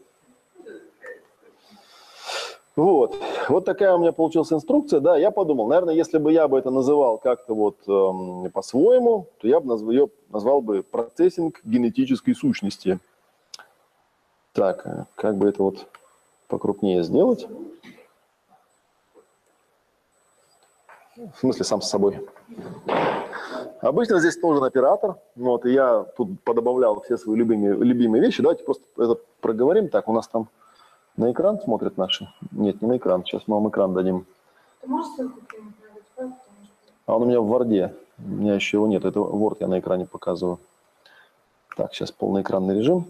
Вот, 2.74 3.16
вот 3.48 3.64
такая 3.64 3.94
у 3.94 3.98
меня 3.98 4.10
получилась 4.12 4.52
инструкция, 4.52 5.00
да, 5.00 5.16
я 5.16 5.30
подумал, 5.30 5.66
наверное, 5.68 5.94
если 5.94 6.18
бы 6.18 6.30
я 6.30 6.46
бы 6.46 6.58
это 6.58 6.70
называл 6.70 7.16
как-то 7.16 7.54
вот 7.54 7.76
эм, 7.88 8.50
по-своему, 8.50 9.28
то 9.38 9.48
я 9.48 9.60
бы 9.60 9.68
назв, 9.68 9.88
ее 9.88 10.08
назвал 10.28 10.60
бы 10.60 10.82
процессинг 10.82 11.60
генетической 11.64 12.34
сущности. 12.34 12.98
Так, 14.52 14.86
э, 14.86 15.04
как 15.14 15.36
бы 15.36 15.48
это 15.48 15.62
вот 15.62 15.86
покрупнее 16.48 17.02
сделать? 17.02 17.46
В 21.16 21.38
смысле, 21.38 21.64
сам 21.64 21.80
с 21.80 21.88
собой. 21.88 22.20
Обычно 23.80 24.18
здесь 24.20 24.40
нужен 24.42 24.64
оператор, 24.64 25.16
вот, 25.34 25.66
и 25.66 25.72
я 25.72 26.04
тут 26.16 26.40
подобавлял 26.42 27.00
все 27.02 27.16
свои 27.16 27.36
любимые, 27.36 27.74
любимые 27.74 28.22
вещи. 28.22 28.42
Давайте 28.42 28.64
просто 28.64 28.84
это 28.96 29.16
проговорим. 29.40 29.88
Так, 29.88 30.08
у 30.08 30.12
нас 30.12 30.28
там 30.28 30.48
на 31.16 31.32
экран 31.32 31.60
смотрят 31.60 31.96
наши? 31.96 32.28
Нет, 32.52 32.82
не 32.82 32.88
на 32.88 32.96
экран. 32.96 33.24
Сейчас 33.24 33.42
мы 33.46 33.56
вам 33.56 33.68
экран 33.68 33.94
дадим. 33.94 34.26
Ты 34.80 34.88
можешь 34.88 35.12
ссылку. 35.14 35.40
А 37.06 37.16
он 37.16 37.22
у 37.22 37.26
меня 37.26 37.40
в 37.40 37.46
Варде. 37.46 37.94
У 38.18 38.28
меня 38.28 38.54
еще 38.54 38.78
его 38.78 38.86
нет. 38.86 39.04
Это 39.04 39.20
Word 39.20 39.58
я 39.60 39.68
на 39.68 39.78
экране 39.78 40.06
показываю. 40.06 40.58
Так, 41.76 41.94
сейчас 41.94 42.10
полноэкранный 42.10 42.74
режим. 42.74 43.06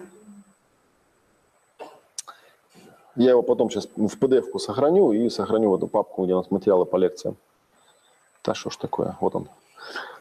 Я 3.15 3.31
его 3.31 3.43
потом 3.43 3.71
сейчас 3.71 3.89
в 3.97 4.19
PDF-ку 4.19 4.59
сохраню 4.59 5.13
и 5.13 5.31
сохраню 5.31 5.71
в 5.71 5.77
эту 5.77 5.87
папку, 5.87 6.25
где 6.25 6.35
у 6.35 6.37
нас 6.37 6.51
материалы 6.51 6.85
по 6.85 6.97
лекциям. 6.97 7.37
Да 8.45 8.55
что 8.55 8.71
ж 8.71 8.77
такое? 8.77 9.17
Вот 9.21 9.35
он. 9.35 9.49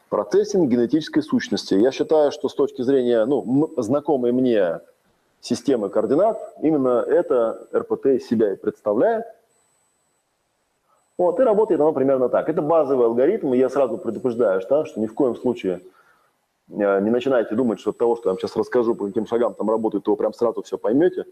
Процессинг 0.09 0.69
генетической 0.69 1.21
сущности. 1.21 1.73
Я 1.73 1.91
считаю, 1.91 2.31
что 2.31 2.47
с 2.47 2.55
точки 2.55 2.83
зрения 2.83 3.25
ну, 3.25 3.73
знакомой 3.77 4.31
мне 4.31 4.81
системы 5.41 5.89
координат, 5.89 6.39
именно 6.61 7.03
это 7.07 7.67
РПТ 7.73 8.07
из 8.07 8.27
себя 8.27 8.53
и 8.53 8.55
представляет. 8.55 9.25
Вот, 11.17 11.39
и 11.39 11.43
работает 11.43 11.79
оно 11.79 11.93
примерно 11.93 12.29
так. 12.29 12.49
Это 12.49 12.61
базовый 12.61 13.05
алгоритм, 13.05 13.53
и 13.53 13.57
я 13.57 13.69
сразу 13.69 13.97
предупреждаю, 13.97 14.61
что, 14.61 14.85
что 14.85 14.99
ни 14.99 15.07
в 15.07 15.13
коем 15.13 15.35
случае 15.35 15.81
э, 16.69 16.99
не 17.01 17.09
начинайте 17.09 17.55
думать, 17.55 17.79
что 17.79 17.91
от 17.91 17.97
того, 17.97 18.15
что 18.15 18.29
я 18.29 18.31
вам 18.33 18.39
сейчас 18.39 18.55
расскажу, 18.55 18.95
по 18.95 19.07
каким 19.07 19.25
шагам 19.25 19.53
там 19.53 19.69
работает, 19.69 20.03
то 20.03 20.11
вы 20.11 20.17
прям 20.17 20.33
сразу 20.33 20.61
все 20.61 20.77
поймете. 20.77 21.25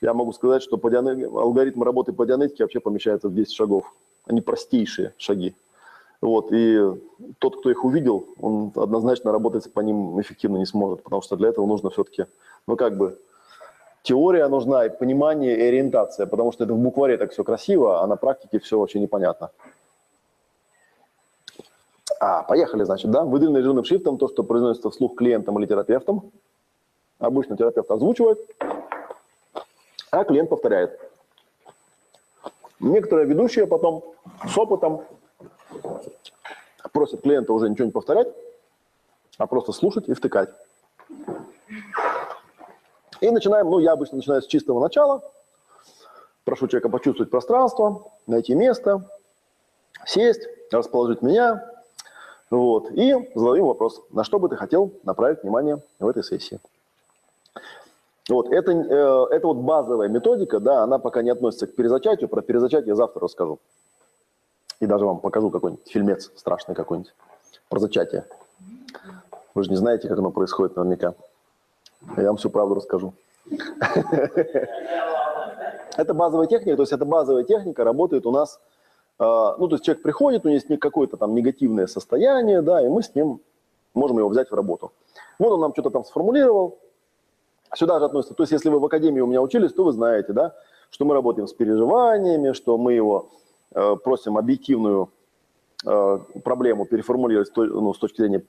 Я 0.00 0.12
могу 0.12 0.32
сказать, 0.32 0.62
что 0.62 0.76
алгоритм 0.76 1.82
работы 1.82 2.12
по 2.12 2.26
дианетике 2.26 2.64
вообще 2.64 2.80
помещается 2.80 3.28
в 3.28 3.34
10 3.34 3.52
шагов. 3.52 3.90
Они 4.26 4.42
простейшие 4.42 5.14
шаги. 5.16 5.54
Вот, 6.20 6.50
и 6.50 6.80
тот, 7.38 7.58
кто 7.58 7.70
их 7.70 7.84
увидел, 7.84 8.26
он 8.40 8.72
однозначно 8.74 9.32
работать 9.32 9.70
по 9.72 9.80
ним 9.80 10.20
эффективно 10.20 10.56
не 10.56 10.66
сможет, 10.66 11.02
потому 11.02 11.22
что 11.22 11.36
для 11.36 11.48
этого 11.48 11.66
нужно 11.66 11.90
все-таки, 11.90 12.26
ну 12.66 12.76
как 12.76 12.96
бы, 12.96 13.18
теория 14.02 14.48
нужна, 14.48 14.86
и 14.86 14.88
понимание, 14.88 15.56
и 15.56 15.62
ориентация, 15.62 16.26
потому 16.26 16.52
что 16.52 16.64
это 16.64 16.72
в 16.72 16.78
букваре 16.78 17.18
так 17.18 17.32
все 17.32 17.44
красиво, 17.44 18.02
а 18.02 18.06
на 18.06 18.16
практике 18.16 18.58
все 18.58 18.78
очень 18.78 19.02
непонятно. 19.02 19.50
А, 22.18 22.42
поехали, 22.44 22.84
значит, 22.84 23.10
да? 23.10 23.24
Выделенный 23.24 23.62
жирным 23.62 23.84
шрифтом 23.84 24.16
то, 24.16 24.28
что 24.28 24.42
произносится 24.42 24.90
вслух 24.90 25.16
клиентом 25.16 25.58
или 25.58 25.66
терапевтом. 25.66 26.30
Обычно 27.18 27.56
терапевт 27.56 27.90
озвучивает, 27.90 28.38
а 30.10 30.24
клиент 30.24 30.48
повторяет. 30.48 30.98
Некоторые 32.80 33.26
ведущие 33.26 33.66
потом 33.66 34.04
с 34.46 34.56
опытом 34.56 35.02
просят 36.92 37.22
клиента 37.22 37.52
уже 37.52 37.68
ничего 37.68 37.86
не 37.86 37.92
повторять, 37.92 38.28
а 39.38 39.46
просто 39.46 39.72
слушать 39.72 40.08
и 40.08 40.14
втыкать. 40.14 40.50
И 43.20 43.30
начинаем, 43.30 43.70
ну, 43.70 43.78
я 43.78 43.92
обычно 43.92 44.16
начинаю 44.16 44.42
с 44.42 44.46
чистого 44.46 44.80
начала. 44.80 45.22
Прошу 46.44 46.68
человека 46.68 46.88
почувствовать 46.88 47.30
пространство, 47.30 48.12
найти 48.26 48.54
место, 48.54 49.08
сесть, 50.06 50.46
расположить 50.70 51.22
меня. 51.22 51.70
Вот, 52.50 52.90
и 52.92 53.14
задаю 53.34 53.66
вопрос, 53.66 54.02
на 54.10 54.22
что 54.22 54.38
бы 54.38 54.48
ты 54.48 54.56
хотел 54.56 54.92
направить 55.02 55.42
внимание 55.42 55.82
в 55.98 56.06
этой 56.06 56.22
сессии. 56.22 56.60
Вот, 58.28 58.52
это, 58.52 58.72
э, 58.72 59.36
это 59.36 59.46
вот 59.46 59.56
базовая 59.58 60.08
методика, 60.08 60.60
да, 60.60 60.82
она 60.82 60.98
пока 60.98 61.22
не 61.22 61.30
относится 61.30 61.66
к 61.66 61.74
перезачатию, 61.74 62.28
про 62.28 62.42
перезачатие 62.42 62.94
завтра 62.94 63.22
расскажу. 63.22 63.58
И 64.80 64.86
даже 64.86 65.04
вам 65.06 65.20
покажу 65.20 65.50
какой-нибудь 65.50 65.88
фильмец 65.88 66.30
страшный 66.36 66.74
какой-нибудь 66.74 67.14
про 67.68 67.78
зачатие. 67.78 68.24
Вы 69.54 69.64
же 69.64 69.70
не 69.70 69.76
знаете, 69.76 70.08
как 70.08 70.18
оно 70.18 70.30
происходит 70.30 70.76
наверняка. 70.76 71.14
Я 72.16 72.26
вам 72.26 72.36
всю 72.36 72.50
правду 72.50 72.74
расскажу. 72.74 73.14
Это 75.96 76.12
базовая 76.12 76.46
техника, 76.46 76.76
то 76.76 76.82
есть 76.82 76.92
это 76.92 77.06
базовая 77.06 77.44
техника 77.44 77.82
работает 77.82 78.26
у 78.26 78.30
нас, 78.30 78.60
а, 79.18 79.56
ну, 79.56 79.66
то 79.66 79.76
есть 79.76 79.84
человек 79.84 80.02
приходит, 80.02 80.44
у 80.44 80.48
него 80.48 80.60
есть 80.60 80.68
какое-то 80.78 81.16
там 81.16 81.34
негативное 81.34 81.86
состояние, 81.86 82.60
да, 82.60 82.84
и 82.84 82.88
мы 82.88 83.02
с 83.02 83.14
ним 83.14 83.40
можем 83.94 84.18
его 84.18 84.28
взять 84.28 84.50
в 84.50 84.54
работу. 84.54 84.92
Вот 85.38 85.52
он 85.52 85.60
нам 85.60 85.72
что-то 85.72 85.88
там 85.88 86.04
сформулировал, 86.04 86.78
сюда 87.74 87.98
же 87.98 88.04
относится, 88.04 88.34
то 88.34 88.42
есть 88.42 88.52
если 88.52 88.68
вы 88.68 88.78
в 88.78 88.84
академии 88.84 89.20
у 89.20 89.26
меня 89.26 89.40
учились, 89.40 89.72
то 89.72 89.84
вы 89.84 89.92
знаете, 89.92 90.34
да, 90.34 90.54
что 90.90 91.06
мы 91.06 91.14
работаем 91.14 91.48
с 91.48 91.54
переживаниями, 91.54 92.52
что 92.52 92.76
мы 92.76 92.92
его 92.92 93.30
просим 93.72 94.38
объективную 94.38 95.10
э, 95.84 96.18
проблему 96.44 96.86
переформулировать 96.86 97.50
ну, 97.56 97.92
с 97.92 97.98
точки 97.98 98.18
зрения 98.18 98.44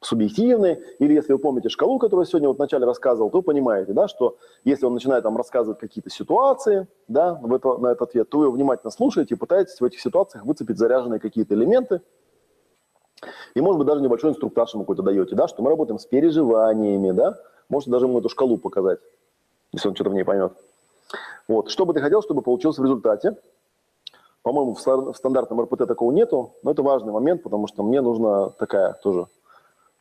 субъективны, 0.00 0.82
или 0.98 1.14
если 1.14 1.32
вы 1.32 1.38
помните 1.38 1.68
шкалу, 1.68 1.98
которую 1.98 2.24
я 2.24 2.28
сегодня 2.28 2.48
вот 2.48 2.58
вначале 2.58 2.84
рассказывал, 2.84 3.30
то 3.30 3.42
понимаете, 3.42 3.92
да, 3.92 4.06
что 4.06 4.36
если 4.64 4.84
он 4.86 4.94
начинает 4.94 5.22
там 5.22 5.36
рассказывать 5.36 5.78
какие-то 5.78 6.10
ситуации 6.10 6.86
да, 7.08 7.34
в 7.34 7.52
это, 7.54 7.78
на 7.78 7.88
этот 7.88 8.10
ответ, 8.10 8.28
то 8.28 8.38
вы 8.38 8.44
его 8.44 8.52
внимательно 8.52 8.90
слушаете 8.90 9.34
и 9.34 9.38
пытаетесь 9.38 9.80
в 9.80 9.84
этих 9.84 10.00
ситуациях 10.00 10.44
выцепить 10.44 10.78
заряженные 10.78 11.20
какие-то 11.20 11.54
элементы, 11.54 12.02
и, 13.54 13.60
может 13.60 13.78
быть, 13.78 13.86
даже 13.86 14.02
небольшой 14.02 14.30
инструктаж 14.30 14.74
ему 14.74 14.84
какой-то 14.84 15.02
даете, 15.02 15.34
да, 15.34 15.48
что 15.48 15.62
мы 15.62 15.70
работаем 15.70 15.98
с 15.98 16.06
переживаниями, 16.06 17.12
да, 17.12 17.38
можете 17.68 17.90
даже 17.90 18.06
ему 18.06 18.18
эту 18.18 18.28
шкалу 18.28 18.58
показать, 18.58 18.98
если 19.72 19.88
он 19.88 19.94
что-то 19.94 20.10
в 20.10 20.14
ней 20.14 20.24
поймет. 20.24 20.52
Вот. 21.48 21.70
Что 21.70 21.86
бы 21.86 21.94
ты 21.94 22.00
хотел, 22.00 22.22
чтобы 22.22 22.42
получилось 22.42 22.78
в 22.78 22.82
результате? 22.82 23.36
По-моему, 24.44 24.74
в 24.74 25.16
стандартном 25.16 25.62
РПТ 25.62 25.86
такого 25.88 26.12
нету, 26.12 26.52
но 26.62 26.72
это 26.72 26.82
важный 26.82 27.14
момент, 27.14 27.42
потому 27.42 27.66
что 27.66 27.82
мне 27.82 28.02
нужна 28.02 28.50
такая 28.50 28.92
тоже 29.02 29.26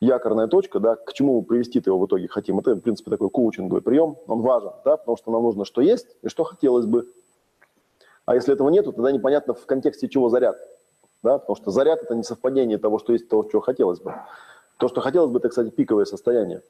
якорная 0.02 0.48
точка, 0.48 0.82
да, 0.82 0.98
к 0.98 1.14
чему 1.14 1.42
привести-то 1.44 1.90
его 1.90 1.98
в 1.98 2.08
итоге 2.08 2.28
хотим. 2.28 2.60
Это, 2.60 2.76
в 2.76 2.82
принципе, 2.82 3.10
такой 3.10 3.30
коучинговый 3.30 3.82
прием, 3.82 4.18
он 4.28 4.42
важен, 4.42 4.72
да, 4.84 4.98
потому 4.98 5.16
что 5.16 5.32
нам 5.32 5.44
нужно, 5.44 5.64
что 5.64 5.80
есть 5.80 6.08
и 6.24 6.28
что 6.28 6.44
хотелось 6.44 6.86
бы. 6.86 7.08
А 8.26 8.36
если 8.36 8.54
этого 8.54 8.68
нету, 8.68 8.92
тогда 8.92 9.14
непонятно 9.14 9.54
в 9.54 9.66
контексте 9.66 10.10
чего 10.10 10.28
заряд, 10.28 10.58
да, 11.24 11.40
потому 11.40 11.56
что 11.56 11.72
заряд– 11.72 12.02
это 12.04 12.14
не 12.14 12.24
совпадение 12.24 12.78
того, 12.78 13.00
что 13.00 13.14
есть, 13.14 13.30
того, 13.30 13.46
чего 13.46 13.62
хотелось 13.62 14.02
бы. 14.02 14.14
То, 14.78 14.90
что 14.90 15.00
хотелось 15.00 15.32
бы, 15.32 15.40
это, 15.40 15.48
кстати, 15.48 15.70
пиковое 15.70 16.04
состояние. 16.04 16.64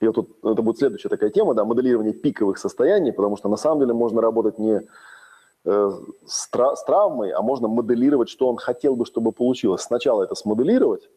И 0.00 0.06
вот 0.06 0.14
тут 0.14 0.30
это 0.44 0.62
будет 0.62 0.78
следующая 0.78 1.08
такая 1.08 1.30
тема, 1.30 1.54
да, 1.54 1.64
моделирование 1.64 2.12
пиковых 2.12 2.56
состояний, 2.58 3.12
потому 3.12 3.36
что 3.36 3.48
на 3.48 3.56
самом 3.56 3.80
деле 3.80 3.94
можно 3.94 4.20
работать 4.20 4.60
не 4.60 4.82
с, 5.64 6.48
тра- 6.50 6.74
с 6.74 6.84
травмой, 6.84 7.30
а 7.30 7.42
можно 7.42 7.68
моделировать, 7.68 8.28
что 8.28 8.48
он 8.48 8.56
хотел 8.56 8.96
бы, 8.96 9.06
чтобы 9.06 9.32
получилось. 9.32 9.82
Сначала 9.82 10.24
это 10.24 10.34
смоделировать, 10.34 11.08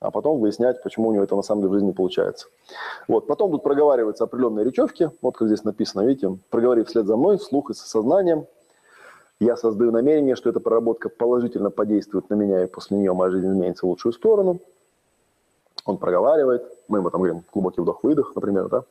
а 0.00 0.10
потом 0.10 0.40
выяснять, 0.40 0.82
почему 0.82 1.08
у 1.08 1.12
него 1.12 1.24
это 1.24 1.36
на 1.36 1.42
самом 1.42 1.62
деле 1.62 1.70
в 1.70 1.74
жизни 1.74 1.92
получается. 1.92 2.46
Вот. 3.08 3.26
Потом 3.26 3.50
тут 3.50 3.62
проговариваются 3.62 4.24
определенные 4.24 4.64
речевки, 4.64 5.10
вот 5.20 5.36
как 5.36 5.48
здесь 5.48 5.64
написано, 5.64 6.02
видите, 6.02 6.38
проговори 6.50 6.84
вслед 6.84 7.06
за 7.06 7.16
мной, 7.16 7.36
вслух 7.36 7.70
и 7.70 7.74
со 7.74 7.86
сознанием. 7.86 8.46
Я 9.40 9.56
создаю 9.56 9.92
намерение, 9.92 10.34
что 10.34 10.50
эта 10.50 10.58
проработка 10.60 11.08
положительно 11.08 11.70
подействует 11.70 12.28
на 12.28 12.34
меня, 12.34 12.64
и 12.64 12.66
после 12.66 12.98
нее 12.98 13.12
моя 13.12 13.30
жизнь 13.30 13.48
изменится 13.48 13.86
в 13.86 13.88
лучшую 13.88 14.12
сторону. 14.12 14.60
Он 15.84 15.96
проговаривает, 15.96 16.64
мы 16.88 16.98
ему 16.98 17.10
там 17.10 17.20
говорим 17.20 17.44
глубокий 17.52 17.80
вдох-выдох, 17.80 18.32
например, 18.34 18.68
да. 18.68 18.84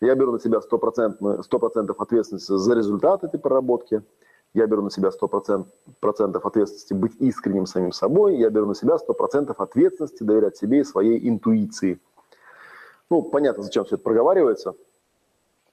Я 0.00 0.14
беру 0.14 0.32
на 0.32 0.40
себя 0.40 0.58
100%, 0.58 1.42
100% 1.48 1.94
ответственности 1.98 2.56
за 2.56 2.74
результат 2.74 3.24
этой 3.24 3.38
проработки– 3.40 4.02
я 4.56 4.66
беру 4.66 4.82
на 4.82 4.90
себя 4.90 5.10
100% 5.10 5.66
ответственности 6.02 6.94
быть 6.94 7.14
искренним 7.20 7.66
самим 7.66 7.92
собой, 7.92 8.38
я 8.38 8.48
беру 8.48 8.66
на 8.66 8.74
себя 8.74 8.96
100% 8.96 9.54
ответственности 9.56 10.22
доверять 10.22 10.56
себе 10.56 10.80
и 10.80 10.84
своей 10.84 11.28
интуиции. 11.28 12.00
Ну, 13.10 13.22
понятно, 13.22 13.62
зачем 13.62 13.84
все 13.84 13.96
это 13.96 14.04
проговаривается. 14.04 14.74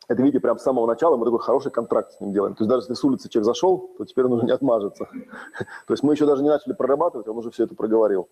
Это, 0.10 0.22
видите, 0.22 0.42
прям 0.42 0.60
с 0.60 0.64
самого 0.64 0.85
начала 0.85 1.16
мы 1.16 1.24
такой 1.24 1.40
хороший 1.40 1.72
контракт 1.72 2.11
с 2.11 2.19
ним 2.19 2.34
делаем. 2.34 2.56
То 2.56 2.64
есть 2.64 2.69
даже 2.69 2.82
если 2.84 2.93
с 2.93 3.03
улицы 3.06 3.30
человек 3.30 3.45
зашел, 3.45 3.90
то 3.98 4.03
теперь 4.03 4.26
он 4.26 4.34
уже 4.34 4.45
не 4.45 4.52
отмажется. 4.52 5.06
То 5.88 5.93
есть 5.93 6.03
мы 6.03 6.14
еще 6.14 6.26
даже 6.26 6.43
не 6.43 6.50
начали 6.50 6.74
прорабатывать, 6.74 7.30
он 7.30 7.38
уже 7.38 7.52
все 7.52 7.64
это 7.64 7.76
проговорил. 7.76 8.27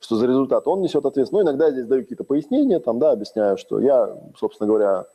Что 0.00 0.16
за 0.16 0.26
результат 0.26 0.66
он 0.66 0.80
несет 0.80 1.06
ответственность. 1.06 1.32
Ну, 1.32 1.42
иногда 1.42 1.66
я 1.66 1.70
здесь 1.70 1.86
даю 1.86 2.02
какие-то 2.02 2.24
пояснения, 2.24 2.80
там, 2.80 2.98
да, 2.98 3.12
объясняю, 3.12 3.56
что 3.56 3.78
я, 3.78 4.18
собственно 4.36 4.66
говоря, 4.66 5.06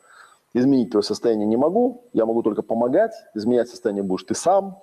Изменить 0.54 0.90
твое 0.90 1.02
состояние 1.02 1.46
не 1.46 1.56
могу, 1.56 2.04
я 2.12 2.24
могу 2.26 2.42
только 2.42 2.62
помогать. 2.62 3.12
Изменять 3.34 3.68
состояние 3.68 4.02
будешь 4.02 4.24
ты 4.24 4.34
сам. 4.34 4.80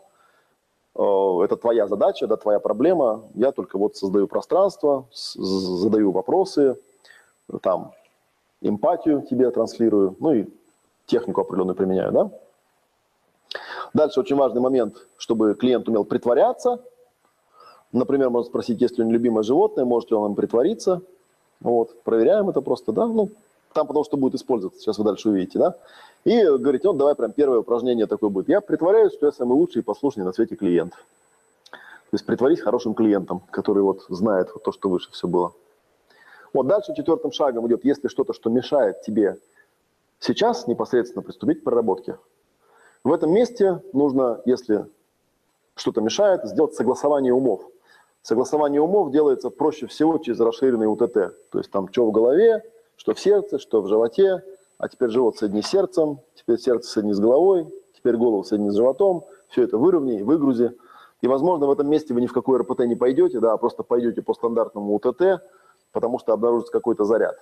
э, 0.95 1.01
это 1.43 1.57
твоя 1.57 1.87
задача, 1.87 2.27
да, 2.27 2.37
твоя 2.37 2.59
проблема. 2.59 3.23
Я 3.33 3.51
только 3.51 3.77
вот 3.77 3.95
создаю 3.95 4.27
пространство, 4.27 5.07
задаю 5.11 6.11
вопросы, 6.11 6.77
там, 7.61 7.91
эмпатию 8.61 9.21
тебе 9.21 9.49
транслирую, 9.51 10.15
ну 10.19 10.33
и 10.33 10.45
технику 11.05 11.41
определенную 11.41 11.75
применяю, 11.75 12.11
да. 12.11 12.31
Дальше 13.93 14.19
очень 14.19 14.35
важный 14.35 14.61
момент, 14.61 15.07
чтобы 15.17 15.53
клиент 15.55 15.87
умел 15.87 16.03
притворяться. 16.03 16.81
Например, 17.91 18.29
можно 18.29 18.49
спросить, 18.49 18.81
есть 18.81 18.97
ли 18.97 19.03
у 19.03 19.07
него 19.07 19.13
любимое 19.13 19.43
животное, 19.43 19.85
может 19.85 20.11
ли 20.11 20.17
он 20.17 20.31
им 20.31 20.35
притвориться. 20.35 21.01
Вот, 21.61 22.03
проверяем 22.03 22.49
это 22.49 22.61
просто, 22.61 22.91
да, 22.91 23.07
ну, 23.07 23.29
там 23.75 23.87
потому 23.87 24.05
что 24.05 24.15
будет 24.15 24.35
использоваться, 24.35 24.79
сейчас 24.79 24.97
вы 24.97 25.03
дальше 25.03 25.29
увидите, 25.29 25.59
да. 25.59 25.75
И 26.23 26.43
говорите, 26.43 26.87
вот 26.87 26.97
давай 26.97 27.13
прям 27.13 27.33
первое 27.33 27.59
упражнение 27.59 28.07
такое 28.07 28.29
будет. 28.29 28.47
Я 28.47 28.61
притворяюсь, 28.61 29.13
что 29.13 29.25
я 29.25 29.33
самый 29.33 29.53
лучший 29.53 29.81
и 29.81 29.83
послушный 29.83 30.23
на 30.23 30.31
свете 30.31 30.55
клиент. 30.55 30.93
То 31.71 32.13
есть 32.13 32.25
притворись 32.25 32.61
хорошим 32.61 32.93
клиентом, 32.93 33.41
который 33.51 33.83
вот 33.83 34.05
знает 34.07 34.49
вот 34.53 34.63
то, 34.63 34.71
что 34.71 34.89
выше 34.89 35.11
все 35.11 35.27
было. 35.27 35.51
Вот 36.53 36.67
дальше 36.67 36.93
четвертым 36.95 37.33
шагом 37.33 37.67
идет, 37.67 37.83
если 37.83 38.07
что-то, 38.07 38.31
что 38.31 38.49
мешает 38.49 39.01
тебе 39.01 39.37
сейчас 40.19 40.67
непосредственно 40.67 41.21
приступить 41.21 41.59
к 41.59 41.63
проработке. 41.65 42.17
В 43.03 43.11
этом 43.11 43.33
месте 43.33 43.83
нужно, 43.91 44.41
если 44.45 44.85
что-то 45.75 45.99
мешает, 45.99 46.45
сделать 46.45 46.75
согласование 46.75 47.33
умов. 47.33 47.61
Согласование 48.21 48.79
умов 48.79 49.11
делается 49.11 49.49
проще 49.49 49.85
всего 49.87 50.17
через 50.17 50.39
расширенный 50.39 50.87
УТТ. 50.87 51.51
То 51.51 51.57
есть 51.57 51.69
там 51.71 51.91
что 51.91 52.05
в 52.05 52.11
голове, 52.11 52.63
что 52.97 53.13
в 53.13 53.19
сердце, 53.19 53.59
что 53.59 53.81
в 53.81 53.87
животе, 53.87 54.43
а 54.77 54.89
теперь 54.89 55.09
живот 55.09 55.37
соедини 55.37 55.61
с 55.61 55.67
сердцем, 55.67 56.19
теперь 56.35 56.59
сердце 56.59 56.89
соедини 56.89 57.13
с 57.13 57.19
головой, 57.19 57.67
теперь 57.93 58.17
голову 58.17 58.43
соедини 58.43 58.69
с 58.69 58.75
животом, 58.75 59.25
все 59.49 59.63
это 59.63 59.77
выровняй, 59.77 60.21
выгрузи. 60.23 60.75
И, 61.21 61.27
возможно, 61.27 61.67
в 61.67 61.71
этом 61.71 61.89
месте 61.89 62.13
вы 62.13 62.21
ни 62.21 62.27
в 62.27 62.33
какой 62.33 62.59
РПТ 62.59 62.81
не 62.81 62.95
пойдете, 62.95 63.39
да, 63.39 63.53
а 63.53 63.57
просто 63.57 63.83
пойдете 63.83 64.21
по 64.21 64.33
стандартному 64.33 64.93
УТТ, 64.95 65.41
потому 65.91 66.19
что 66.19 66.33
обнаружится 66.33 66.71
какой-то 66.71 67.05
заряд. 67.05 67.37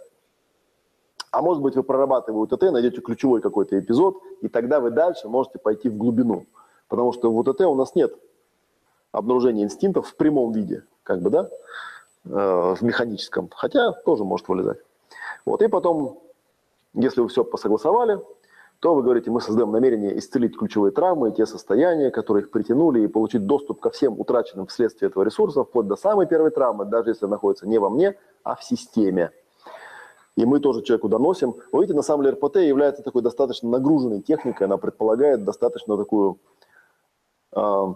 А 1.32 1.42
может 1.42 1.64
быть, 1.64 1.76
вы 1.76 1.84
прорабатывая 1.84 2.44
УТТ, 2.44 2.62
найдете 2.72 3.02
ключевой 3.02 3.42
какой-то 3.42 3.80
эпизод, 3.80 4.22
и 4.42 4.48
тогда 4.48 4.80
вы 4.80 4.92
дальше 4.92 5.28
можете 5.28 5.58
пойти 5.58 5.90
в 5.90 5.98
глубину. 5.98 6.46
Потому 6.88 7.12
что 7.12 7.32
в 7.32 7.38
УТТ 7.38 7.62
у 7.62 7.76
нас 7.76 7.96
нет 7.96 8.14
обнаружения 9.12 9.64
инстинктов 9.64 10.08
в 10.08 10.16
прямом 10.16 10.52
виде, 10.52 10.84
как 11.02 11.22
бы, 11.22 11.32
да, 11.32 11.50
э, 12.26 12.76
в 12.76 12.82
механическом, 12.82 13.50
хотя 13.56 13.92
тоже 13.92 14.24
может 14.24 14.48
вылезать. 14.48 14.80
Вот, 15.46 15.62
и 15.62 15.68
потом, 15.68 16.22
если 16.94 17.22
вы 17.22 17.28
все 17.28 17.44
посогласовали, 17.44 18.20
то 18.80 18.96
вы 18.96 19.02
говорите, 19.02 19.32
мы 19.32 19.40
создаем 19.40 19.72
намерение 19.72 20.18
исцелить 20.20 20.58
ключевые 20.58 20.92
травмы 20.92 21.30
и 21.30 21.32
те 21.32 21.46
состояния, 21.46 22.12
которые 22.12 22.44
их 22.44 22.52
притянули, 22.52 23.02
и 23.02 23.08
получить 23.08 23.46
доступ 23.46 23.80
ко 23.80 23.90
всем 23.90 24.20
утраченным 24.20 24.68
вследствие 24.68 25.10
этого 25.10 25.24
ресурса, 25.24 25.64
вплоть 25.64 25.88
до 25.88 25.96
самой 25.96 26.28
первой 26.28 26.52
травмы, 26.52 26.86
даже 26.86 27.12
если 27.12 27.26
находится 27.26 27.68
не 27.68 27.78
во 27.78 27.90
мне, 27.90 28.18
а 28.44 28.56
в 28.56 28.64
системе 28.64 29.32
и 30.36 30.46
мы 30.46 30.60
тоже 30.60 30.82
человеку 30.82 31.10
доносим. 31.10 31.56
Вы 31.72 31.82
видите, 31.82 31.96
на 31.96 32.02
самом 32.02 32.24
деле 32.24 32.36
РПТ 32.36 32.58
является 32.58 33.04
такой 33.04 33.22
достаточно 33.22 33.70
нагруженной 33.70 34.22
техникой, 34.22 34.68
она 34.68 34.78
предполагает 34.78 35.44
достаточно 35.44 35.98
такую 35.98 36.40
э, 37.56 37.94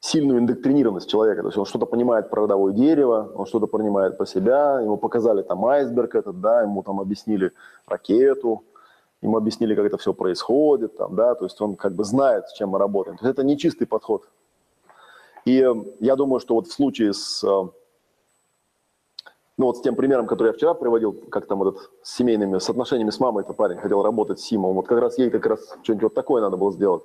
сильную 0.00 0.38
индоктринированность 0.38 1.10
человека. 1.10 1.42
То 1.42 1.48
есть 1.48 1.58
он 1.58 1.66
что-то 1.66 1.86
понимает 1.86 2.30
про 2.30 2.42
родовое 2.42 2.72
дерево, 2.72 3.30
он 3.34 3.46
что-то 3.46 3.66
понимает 3.66 4.16
про 4.16 4.26
себя, 4.26 4.80
ему 4.80 4.96
показали 4.96 5.42
там 5.42 5.64
айсберг 5.66 6.14
этот, 6.14 6.40
да, 6.40 6.62
ему 6.62 6.82
там 6.82 7.00
объяснили 7.00 7.52
ракету, 7.86 8.64
ему 9.20 9.36
объяснили, 9.36 9.74
как 9.74 9.84
это 9.84 9.98
все 9.98 10.14
происходит, 10.14 10.96
там, 10.96 11.14
да, 11.14 11.34
то 11.34 11.44
есть 11.44 11.60
он 11.60 11.76
как 11.76 11.94
бы 11.94 12.04
знает, 12.04 12.48
с 12.48 12.54
чем 12.54 12.70
мы 12.70 12.78
работаем. 12.78 13.18
То 13.18 13.26
есть 13.26 13.38
это 13.38 13.46
не 13.46 13.58
чистый 13.58 13.84
подход. 13.84 14.26
И 15.44 15.66
я 16.00 16.16
думаю, 16.16 16.40
что 16.40 16.54
вот 16.54 16.66
в 16.66 16.72
случае 16.72 17.12
с 17.12 17.44
ну 19.60 19.66
вот 19.66 19.76
с 19.76 19.82
тем 19.82 19.94
примером, 19.94 20.26
который 20.26 20.48
я 20.48 20.52
вчера 20.54 20.72
приводил, 20.72 21.12
как 21.12 21.46
там 21.46 21.60
этот 21.62 21.90
с 22.02 22.16
семейными, 22.16 22.58
с 22.58 22.70
отношениями 22.70 23.10
с 23.10 23.20
мамой, 23.20 23.44
это 23.44 23.52
парень 23.52 23.76
хотел 23.76 24.02
работать 24.02 24.40
с 24.40 24.44
Симом, 24.44 24.72
вот 24.72 24.86
как 24.86 24.98
раз 24.98 25.18
ей 25.18 25.28
как 25.28 25.44
раз 25.44 25.60
что-нибудь 25.82 26.04
вот 26.04 26.14
такое 26.14 26.40
надо 26.40 26.56
было 26.56 26.72
сделать, 26.72 27.02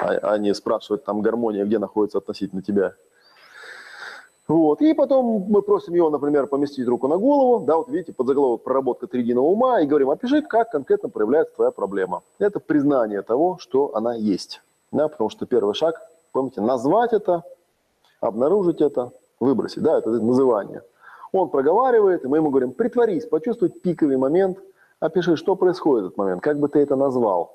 а, 0.00 0.18
а 0.22 0.38
не 0.38 0.54
спрашивать 0.54 1.04
там 1.04 1.20
гармония, 1.20 1.64
где 1.64 1.78
находится 1.78 2.18
относительно 2.18 2.62
тебя. 2.62 2.94
Вот. 4.46 4.80
И 4.80 4.94
потом 4.94 5.46
мы 5.48 5.60
просим 5.62 5.94
его, 5.94 6.08
например, 6.08 6.46
поместить 6.46 6.88
руку 6.88 7.06
на 7.06 7.18
голову, 7.18 7.64
да, 7.64 7.76
вот 7.76 7.88
видите, 7.88 8.12
под 8.12 8.28
заголовок 8.28 8.62
«Проработка 8.62 9.06
триединого 9.06 9.46
ума», 9.46 9.80
и 9.80 9.86
говорим, 9.86 10.10
опиши, 10.10 10.40
как 10.40 10.70
конкретно 10.70 11.10
проявляется 11.10 11.54
твоя 11.54 11.70
проблема. 11.70 12.22
Это 12.38 12.58
признание 12.58 13.22
того, 13.22 13.58
что 13.58 13.94
она 13.94 14.14
есть. 14.14 14.62
Да, 14.90 15.08
потому 15.08 15.28
что 15.28 15.44
первый 15.44 15.74
шаг, 15.74 16.00
помните, 16.32 16.62
назвать 16.62 17.12
это, 17.12 17.42
обнаружить 18.20 18.80
это, 18.80 19.12
выбросить, 19.38 19.82
да, 19.82 19.98
это 19.98 20.10
называние– 20.10 20.82
он 21.32 21.50
проговаривает, 21.50 22.24
и 22.24 22.28
мы 22.28 22.38
ему 22.38 22.50
говорим, 22.50 22.72
притворись, 22.72 23.26
почувствуй 23.26 23.68
пиковый 23.68 24.16
момент, 24.16 24.58
опиши, 25.00 25.36
что 25.36 25.56
происходит 25.56 26.04
в 26.04 26.06
этот 26.08 26.18
момент, 26.18 26.42
как 26.42 26.58
бы 26.58 26.68
ты 26.68 26.78
это 26.80 26.96
назвал. 26.96 27.52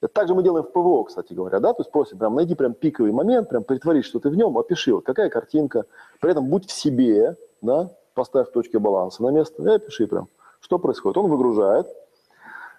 Это 0.00 0.12
также 0.12 0.34
мы 0.34 0.44
делаем 0.44 0.64
в 0.64 0.70
ПВО, 0.70 1.04
кстати 1.04 1.32
говоря, 1.32 1.58
да, 1.58 1.72
то 1.72 1.82
есть 1.82 1.90
просим, 1.90 2.18
прям 2.18 2.36
найди 2.36 2.54
прям 2.54 2.74
пиковый 2.74 3.10
момент, 3.10 3.48
прям 3.48 3.64
притворись, 3.64 4.04
что 4.04 4.20
ты 4.20 4.30
в 4.30 4.36
нем, 4.36 4.56
опиши, 4.56 4.94
вот 4.94 5.04
какая 5.04 5.28
картинка, 5.28 5.86
при 6.20 6.30
этом 6.30 6.46
будь 6.46 6.66
в 6.68 6.72
себе, 6.72 7.36
да, 7.62 7.90
поставь 8.14 8.52
точки 8.52 8.76
баланса 8.76 9.22
на 9.24 9.30
место 9.30 9.62
и 9.62 9.74
опиши 9.74 10.06
прям, 10.06 10.28
что 10.60 10.78
происходит. 10.78 11.16
Он 11.16 11.28
выгружает, 11.28 11.88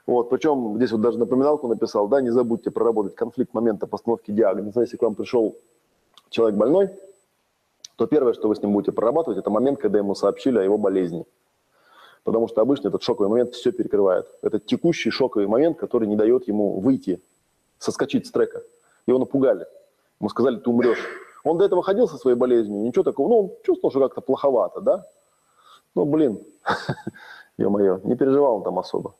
вот, 0.05 0.29
причем 0.29 0.77
здесь 0.77 0.91
вот 0.91 1.01
даже 1.01 1.19
напоминалку 1.19 1.67
написал, 1.67 2.07
да, 2.07 2.21
не 2.21 2.29
забудьте 2.29 2.71
проработать 2.71 3.15
конфликт 3.15 3.53
момента 3.53 3.85
постановки 3.85 4.31
диагноза, 4.31 4.81
если 4.81 4.95
к 4.95 5.01
вам 5.01 5.15
пришел 5.15 5.57
человек 6.29 6.57
больной, 6.57 6.89
то 7.97 8.07
первое, 8.07 8.31
что 8.31 8.47
вы 8.47 8.55
с 8.55 8.61
ним 8.61 8.71
будете 8.71 8.93
прорабатывать, 8.93 9.37
это 9.37 9.49
момент, 9.49 9.79
когда 9.79 9.97
ему 9.97 10.15
сообщили 10.15 10.57
о 10.57 10.63
его 10.63 10.77
болезни. 10.77 11.25
Потому 12.29 12.47
что 12.47 12.61
обычно 12.61 12.89
этот 12.89 13.01
шоковый 13.01 13.27
момент 13.27 13.55
все 13.55 13.71
перекрывает. 13.71 14.27
Это 14.43 14.59
текущий 14.59 15.09
шоковый 15.09 15.47
момент, 15.47 15.79
который 15.79 16.07
не 16.07 16.15
дает 16.15 16.47
ему 16.47 16.79
выйти, 16.79 17.23
соскочить 17.79 18.27
с 18.27 18.31
трека. 18.31 18.61
Его 19.07 19.17
напугали. 19.17 19.65
Ему 20.19 20.29
сказали, 20.29 20.57
ты 20.57 20.69
умрешь. 20.69 21.03
Он 21.43 21.57
до 21.57 21.65
этого 21.65 21.81
ходил 21.81 22.07
со 22.07 22.17
своей 22.17 22.37
болезнью, 22.37 22.83
ничего 22.83 23.03
такого. 23.03 23.29
Ну, 23.29 23.39
он 23.39 23.51
чувствовал, 23.63 23.89
что 23.89 24.01
как-то 24.01 24.21
плоховато, 24.21 24.79
да? 24.79 25.05
Ну, 25.95 26.05
блин, 26.05 26.39
ё-моё, 27.57 27.99
не 28.03 28.15
переживал 28.15 28.57
он 28.57 28.63
там 28.63 28.77
особо. 28.77 29.15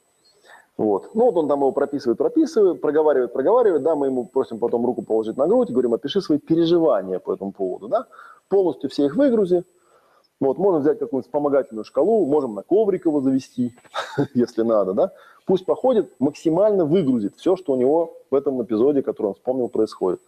Вот. 0.78 1.10
Ну, 1.16 1.32
вот 1.32 1.36
он 1.36 1.48
там 1.48 1.62
его 1.62 1.72
прописывает, 1.72 2.20
прописывает, 2.20 2.80
проговаривает, 2.80 3.34
проговаривает, 3.34 3.82
да, 3.82 3.96
мы 3.96 4.06
ему 4.06 4.28
просим 4.28 4.60
потом 4.60 4.86
руку 4.86 5.02
положить 5.02 5.36
на 5.36 5.48
грудь 5.48 5.72
говорим, 5.72 5.96
опиши 5.96 6.22
свои 6.22 6.38
переживания 6.38 7.18
по 7.18 7.34
этому 7.34 7.54
поводу, 7.54 7.88
да 7.88 8.06
полностью 8.50 8.90
все 8.90 9.06
их 9.06 9.16
выгрузи. 9.16 9.64
Вот, 10.40 10.58
можно 10.58 10.80
взять 10.80 11.00
какую-нибудь 11.00 11.26
вспомогательную 11.26 11.84
шкалу, 11.84 12.26
можем 12.26 12.56
на 12.56 12.64
коврик 12.64 13.06
его 13.06 13.20
завести, 13.22 13.76
если 14.34 14.62
надо, 14.64 14.94
да. 14.94 15.12
Пусть 15.46 15.66
походит, 15.66 16.14
максимально 16.20 16.86
выгрузит 16.86 17.36
все, 17.36 17.56
что 17.56 17.74
у 17.74 17.76
него 17.76 18.18
в 18.32 18.36
этом 18.36 18.64
эпизоде, 18.64 19.02
который 19.02 19.28
он 19.28 19.34
вспомнил, 19.34 19.68
происходит. 19.68 20.22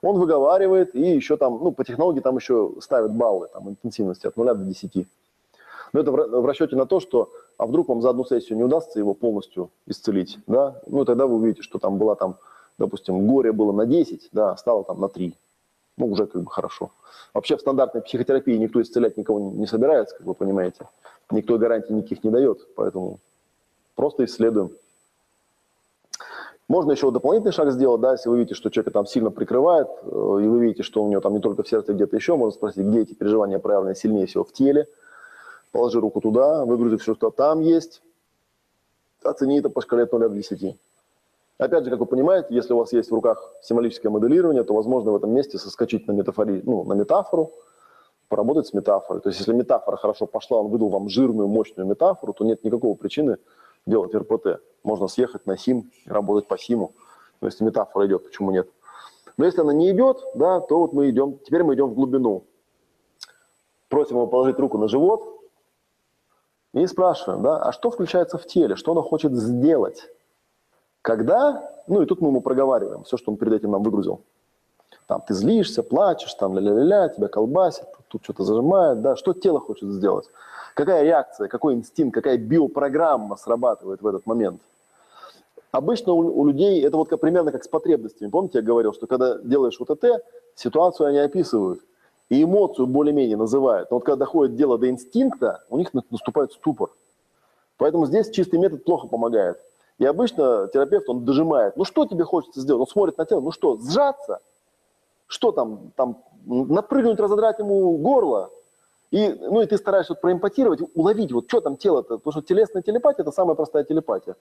Он 0.00 0.18
выговаривает, 0.18 0.94
и 0.94 1.00
еще 1.00 1.36
там, 1.36 1.58
ну, 1.60 1.72
по 1.72 1.84
технологии 1.84 2.20
там 2.20 2.36
еще 2.36 2.72
ставят 2.80 3.12
баллы, 3.12 3.48
там, 3.52 3.70
интенсивности 3.70 4.26
от 4.26 4.36
0 4.36 4.54
до 4.54 4.64
10. 4.64 5.06
Но 5.92 6.00
это 6.00 6.12
в 6.12 6.46
расчете 6.46 6.76
на 6.76 6.86
то, 6.86 7.00
что, 7.00 7.30
а 7.56 7.66
вдруг 7.66 7.88
вам 7.88 8.02
за 8.02 8.10
одну 8.10 8.24
сессию 8.24 8.58
не 8.58 8.64
удастся 8.64 8.98
его 8.98 9.14
полностью 9.14 9.70
исцелить, 9.86 10.38
да, 10.46 10.80
ну, 10.86 11.04
тогда 11.04 11.26
вы 11.26 11.36
увидите, 11.36 11.62
что 11.62 11.78
там 11.78 11.98
была 11.98 12.14
там, 12.14 12.36
допустим, 12.78 13.26
горе 13.26 13.52
было 13.52 13.72
на 13.72 13.86
10, 13.86 14.28
да, 14.32 14.56
стало 14.56 14.84
там 14.84 15.00
на 15.00 15.08
3, 15.08 15.34
ну, 15.98 16.06
уже 16.06 16.26
как 16.26 16.42
бы 16.42 16.50
хорошо. 16.50 16.90
Вообще 17.34 17.56
в 17.56 17.60
стандартной 17.60 18.02
психотерапии 18.02 18.56
никто 18.56 18.80
исцелять 18.80 19.16
никого 19.16 19.38
не 19.38 19.66
собирается, 19.66 20.16
как 20.16 20.26
вы 20.26 20.34
понимаете. 20.34 20.88
Никто 21.30 21.58
гарантий 21.58 21.92
никаких 21.92 22.24
не 22.24 22.30
дает, 22.30 22.74
поэтому 22.74 23.18
просто 23.94 24.24
исследуем. 24.24 24.70
Можно 26.68 26.92
еще 26.92 27.10
дополнительный 27.10 27.52
шаг 27.52 27.72
сделать, 27.72 28.00
да, 28.00 28.12
если 28.12 28.28
вы 28.28 28.38
видите, 28.38 28.54
что 28.54 28.68
человека 28.68 28.90
там 28.90 29.06
сильно 29.06 29.30
прикрывает, 29.30 29.88
э, 30.02 30.06
и 30.06 30.46
вы 30.46 30.60
видите, 30.60 30.82
что 30.82 31.02
у 31.02 31.08
него 31.08 31.22
там 31.22 31.32
не 31.32 31.40
только 31.40 31.62
в 31.62 31.68
сердце, 31.68 31.94
где-то 31.94 32.14
еще, 32.14 32.36
можно 32.36 32.54
спросить, 32.54 32.84
где 32.84 33.00
эти 33.00 33.14
переживания 33.14 33.58
проявлены 33.58 33.94
сильнее 33.94 34.26
всего 34.26 34.44
в 34.44 34.52
теле. 34.52 34.86
Положи 35.72 35.98
руку 35.98 36.20
туда, 36.20 36.66
выгрузи 36.66 36.98
все, 36.98 37.14
что 37.14 37.30
там 37.30 37.60
есть. 37.60 38.02
Оцени 39.22 39.60
это 39.60 39.70
по 39.70 39.80
шкале 39.80 40.04
от 40.04 40.12
0 40.12 40.28
до 40.28 40.34
10. 40.34 40.78
Опять 41.58 41.84
же, 41.84 41.90
как 41.90 41.98
вы 41.98 42.06
понимаете, 42.06 42.54
если 42.54 42.72
у 42.72 42.78
вас 42.78 42.92
есть 42.92 43.10
в 43.10 43.14
руках 43.14 43.52
символическое 43.62 44.10
моделирование, 44.12 44.62
то 44.62 44.74
возможно 44.74 45.10
в 45.10 45.16
этом 45.16 45.32
месте 45.32 45.58
соскочить 45.58 46.06
на, 46.06 46.12
метафори, 46.12 46.62
ну, 46.64 46.84
на 46.84 46.92
метафору, 46.92 47.52
поработать 48.28 48.68
с 48.68 48.72
метафорой. 48.72 49.20
То 49.20 49.28
есть 49.30 49.40
если 49.40 49.52
метафора 49.52 49.96
хорошо 49.96 50.26
пошла, 50.26 50.58
он 50.58 50.68
выдал 50.68 50.88
вам 50.88 51.08
жирную, 51.08 51.48
мощную 51.48 51.88
метафору, 51.88 52.32
то 52.32 52.44
нет 52.44 52.62
никакого 52.62 52.94
причины 52.94 53.38
делать 53.86 54.14
РПТ. 54.14 54.60
Можно 54.84 55.08
съехать 55.08 55.46
на 55.46 55.56
СИМ 55.58 55.90
и 56.06 56.10
работать 56.10 56.46
по 56.46 56.56
СИМу. 56.56 56.92
Но 57.40 57.48
если 57.48 57.64
метафора 57.64 58.06
идет, 58.06 58.24
почему 58.24 58.52
нет? 58.52 58.68
Но 59.36 59.44
если 59.44 59.60
она 59.60 59.72
не 59.72 59.90
идет, 59.90 60.22
да, 60.36 60.60
то 60.60 60.78
вот 60.78 60.92
мы 60.92 61.10
идем, 61.10 61.38
теперь 61.38 61.64
мы 61.64 61.74
идем 61.74 61.88
в 61.88 61.94
глубину. 61.94 62.44
Просим 63.88 64.16
его 64.16 64.28
положить 64.28 64.58
руку 64.60 64.78
на 64.78 64.86
живот 64.86 65.40
и 66.72 66.86
спрашиваем, 66.86 67.42
да, 67.42 67.58
а 67.62 67.72
что 67.72 67.90
включается 67.90 68.38
в 68.38 68.46
теле, 68.46 68.76
что 68.76 68.92
оно 68.92 69.02
хочет 69.02 69.32
сделать? 69.34 70.08
Когда, 71.08 71.66
ну 71.86 72.02
и 72.02 72.04
тут 72.04 72.20
мы 72.20 72.28
ему 72.28 72.42
проговариваем 72.42 73.02
все, 73.04 73.16
что 73.16 73.30
он 73.30 73.38
перед 73.38 73.54
этим 73.54 73.70
нам 73.70 73.82
выгрузил. 73.82 74.20
Там 75.06 75.22
ты 75.26 75.32
злишься, 75.32 75.82
плачешь, 75.82 76.34
там 76.34 76.54
ля-ля-ля, 76.54 77.08
тебя 77.08 77.28
колбасит, 77.28 77.86
тут 78.08 78.22
что-то 78.24 78.44
зажимает, 78.44 79.00
да, 79.00 79.16
что 79.16 79.32
тело 79.32 79.58
хочет 79.58 79.88
сделать? 79.88 80.26
Какая 80.74 81.04
реакция, 81.04 81.48
какой 81.48 81.72
инстинкт, 81.72 82.14
какая 82.14 82.36
биопрограмма 82.36 83.36
срабатывает 83.36 84.02
в 84.02 84.06
этот 84.06 84.26
момент? 84.26 84.60
Обычно 85.70 86.12
у, 86.12 86.40
у 86.40 86.44
людей 86.44 86.82
это 86.84 86.98
вот 86.98 87.08
как, 87.08 87.20
примерно 87.20 87.52
как 87.52 87.64
с 87.64 87.68
потребностями. 87.68 88.28
Помните, 88.28 88.58
я 88.58 88.62
говорил, 88.62 88.92
что 88.92 89.06
когда 89.06 89.38
делаешь 89.38 89.78
это, 89.80 90.20
ситуацию 90.56 91.06
они 91.06 91.20
описывают 91.20 91.80
и 92.28 92.42
эмоцию 92.42 92.86
более-менее 92.86 93.38
называют. 93.38 93.90
Но 93.90 93.96
вот 93.96 94.04
когда 94.04 94.26
доходит 94.26 94.56
дело 94.56 94.76
до 94.76 94.90
инстинкта, 94.90 95.64
у 95.70 95.78
них 95.78 95.88
наступает 96.10 96.52
ступор. 96.52 96.90
Поэтому 97.78 98.04
здесь 98.04 98.28
чистый 98.28 98.58
метод 98.58 98.84
плохо 98.84 99.08
помогает. 99.08 99.58
И 99.98 100.04
обычно 100.04 100.68
терапевт, 100.72 101.08
он 101.08 101.24
дожимает. 101.24 101.76
Ну 101.76 101.84
что 101.84 102.06
тебе 102.06 102.24
хочется 102.24 102.60
сделать? 102.60 102.80
Он 102.80 102.86
смотрит 102.86 103.18
на 103.18 103.24
тело, 103.26 103.40
ну 103.40 103.50
что, 103.50 103.78
сжаться? 103.78 104.40
Что 105.26 105.52
там, 105.52 105.92
там 105.96 106.22
напрыгнуть, 106.46 107.18
разодрать 107.18 107.58
ему 107.58 107.96
горло? 107.98 108.50
И, 109.10 109.28
ну, 109.28 109.62
и 109.62 109.66
ты 109.66 109.76
стараешься 109.78 110.12
вот 110.12 110.20
проэмпатировать, 110.20 110.80
уловить, 110.94 111.32
вот 111.32 111.46
что 111.48 111.60
там 111.60 111.76
тело-то. 111.76 112.18
Потому 112.18 112.32
что 112.32 112.42
телесная 112.42 112.82
телепатия– 112.82 113.22
это 113.24 113.32
самая 113.32 113.54
простая 113.54 113.84
телепатия. 113.84 114.36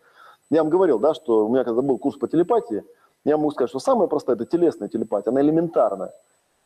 Я 0.49 0.61
вам 0.61 0.69
говорил, 0.69 0.99
да, 0.99 1.13
что 1.13 1.45
у 1.45 1.49
меня 1.49 1.63
когда 1.63 1.81
был 1.81 1.97
курс 1.97 2.17
по 2.17 2.27
телепатии, 2.27 2.83
я 3.23 3.37
могу 3.37 3.51
сказать, 3.51 3.69
что 3.69 3.79
самая 3.79 4.07
простая– 4.07 4.35
это 4.37 4.45
телесная 4.45 4.89
телепатия, 4.89 5.31
она 5.31 5.41
элементарная. 5.41 6.13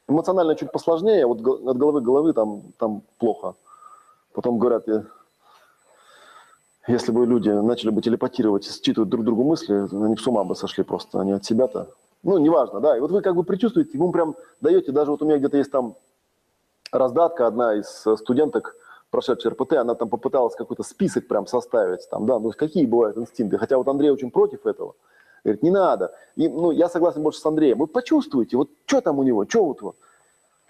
Эмоционально 0.08 0.56
чуть 0.56 0.72
посложнее, 0.72 1.26
вот 1.26 1.40
от 1.40 1.78
головы 1.78 2.02
к 2.02 2.04
головы 2.04 2.34
там, 2.34 2.64
там 2.78 3.04
плохо. 3.20 3.54
Потом 4.34 4.58
говорят, 4.58 4.86
если 6.88 7.12
бы 7.12 7.26
люди 7.26 7.50
начали 7.50 7.90
бы 7.90 8.02
телепатировать, 8.02 8.66
считывать 8.66 9.10
друг 9.10 9.24
другу 9.24 9.44
мысли, 9.44 9.88
они 10.04 10.18
с 10.18 10.28
ума 10.28 10.44
бы 10.44 10.56
сошли 10.56 10.84
просто, 10.84 11.22
они 11.22 11.34
от 11.34 11.46
себя-то. 11.46 11.90
Ну, 12.24 12.38
неважно, 12.38 12.80
да. 12.80 12.98
И 12.98 13.00
вот 13.00 13.12
вы 13.12 13.22
как 13.22 13.36
бы 13.36 13.44
предчувствуете, 13.44 13.98
вы 13.98 14.12
прям 14.12 14.36
даете, 14.62 14.92
даже 14.92 15.12
вот 15.12 15.22
у 15.22 15.26
меня 15.26 15.38
где-то 15.38 15.58
есть 15.58 15.72
там 15.72 15.96
раздатка, 16.92 17.48
одна 17.48 17.76
из 17.76 18.06
студенток, 18.18 18.76
прошедшая 19.10 19.54
РПТ, 19.54 19.74
она 19.74 19.96
там 19.96 20.10
попыталась 20.10 20.56
какой-то 20.56 20.84
список 20.84 21.28
прям 21.28 21.48
составить, 21.48 22.10
там, 22.10 22.26
да, 22.26 22.40
ну, 22.40 22.52
какие 22.52 22.86
бывают 22.86 23.18
инстинкты. 23.18 23.58
Хотя 23.58 23.78
вот 23.78 23.88
Андрей 23.88 24.10
очень 24.10 24.32
против 24.32 24.66
этого. 24.66 24.96
Говорит, 25.44 25.64
не 25.64 25.72
надо. 25.72 26.14
И, 26.36 26.48
ну, 26.48 26.72
я 26.72 26.88
согласен 26.88 27.24
больше 27.24 27.40
с 27.40 27.46
Андреем. 27.46 27.80
Вы 27.80 27.88
почувствуйте, 27.88 28.58
вот 28.58 28.70
что 28.86 29.02
там 29.02 29.20
у 29.20 29.24
него, 29.24 29.46
что 29.48 29.66
вот, 29.66 29.82
вот. 29.82 29.96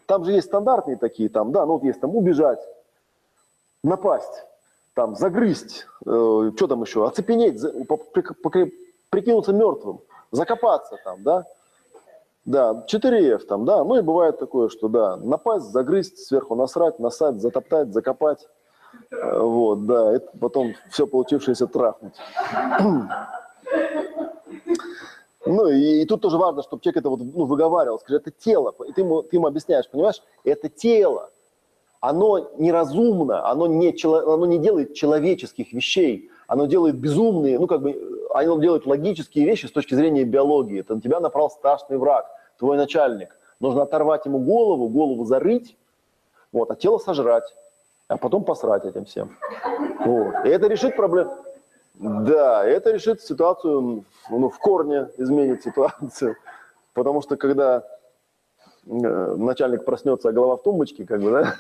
Там 0.06 0.26
же 0.26 0.32
есть 0.32 0.48
стандартные 0.48 0.98
такие, 0.98 1.30
там, 1.30 1.52
да, 1.52 1.66
ну 1.66 1.74
вот 1.74 1.84
есть 1.84 2.02
там 2.02 2.16
убежать, 2.16 2.60
напасть, 3.84 4.46
там, 5.02 5.16
загрызть, 5.16 5.88
э, 6.06 6.52
что 6.56 6.68
там 6.68 6.84
еще, 6.84 7.08
оцепенеть, 7.08 7.60
за, 7.60 7.74
прикинуться 9.10 9.52
мертвым, 9.52 10.02
закопаться 10.30 10.98
там, 11.04 11.24
да. 11.24 11.46
Да, 12.46 12.86
4F 12.92 13.40
там, 13.46 13.66
да, 13.66 13.84
ну 13.84 13.98
и 13.98 14.02
бывает 14.02 14.38
такое, 14.38 14.70
что 14.70 14.90
да, 14.90 15.16
напасть, 15.18 15.72
загрызть, 15.72 16.20
сверху 16.20 16.56
насрать, 16.56 17.00
насать, 17.00 17.42
затоптать, 17.42 17.94
закопать, 17.94 18.48
э, 19.12 19.40
вот, 19.40 19.88
да, 19.88 20.14
это 20.14 20.30
потом 20.40 20.74
все 20.92 21.08
получившееся 21.08 21.66
трахнуть. 21.68 22.16
Ну 25.44 25.68
и, 25.68 26.04
и 26.04 26.06
тут 26.06 26.22
тоже 26.22 26.38
важно, 26.38 26.62
чтобы 26.62 26.84
человек 26.84 26.98
это 27.00 27.10
вот 27.10 27.20
ну, 27.20 27.46
выговаривал, 27.46 27.98
скажи, 27.98 28.18
это 28.18 28.30
тело, 28.30 28.76
и 28.88 28.94
ты 28.94 29.02
ему, 29.02 29.24
ты 29.24 29.38
ему 29.38 29.48
объясняешь, 29.48 29.90
понимаешь, 29.90 30.22
это 30.44 30.70
тело, 30.70 31.32
оно 32.02 32.50
неразумно, 32.58 33.48
оно 33.48 33.68
не, 33.68 33.96
оно 34.04 34.46
не 34.46 34.58
делает 34.58 34.96
человеческих 34.96 35.72
вещей, 35.72 36.30
оно 36.48 36.66
делает 36.66 36.96
безумные, 36.96 37.58
ну 37.60 37.68
как 37.68 37.82
бы, 37.82 38.28
оно 38.34 38.60
делает 38.60 38.86
логические 38.86 39.46
вещи 39.46 39.68
с 39.68 39.72
точки 39.72 39.94
зрения 39.94 40.24
биологии. 40.24 40.82
Это 40.82 40.96
на 40.96 41.02
тебя 41.02 41.20
напал 41.20 41.50
страшный 41.50 41.98
враг, 41.98 42.26
твой 42.58 42.76
начальник. 42.76 43.38
Нужно 43.60 43.84
оторвать 43.84 44.26
ему 44.26 44.40
голову, 44.40 44.90
голову 44.90 45.24
зарыть, 45.26 45.78
вот, 46.52 46.72
а 46.72 46.76
тело 46.76 46.98
сожрать, 46.98 47.56
а 48.08 48.18
потом 48.18 48.44
посрать 48.44 48.84
этим 48.84 49.06
всем. 49.06 49.38
Вот. 50.04 50.34
И 50.44 50.50
это 50.50 50.68
решит 50.68 50.96
проблему. 50.96 51.38
Да, 51.94 52.66
это 52.66 52.92
решит 52.92 53.22
ситуацию, 53.22 54.06
ну, 54.30 54.50
в 54.50 54.58
корне 54.58 55.10
изменит 55.18 55.62
ситуацию. 55.64 56.36
Потому 56.94 57.22
что 57.22 57.38
когда 57.38 57.78
э, 57.78 57.82
начальник 58.86 59.86
проснется, 59.86 60.30
а 60.30 60.32
голова 60.32 60.58
в 60.58 60.64
тумбочке, 60.64 61.06
как 61.06 61.22
бы, 61.22 61.32
да? 61.32 61.56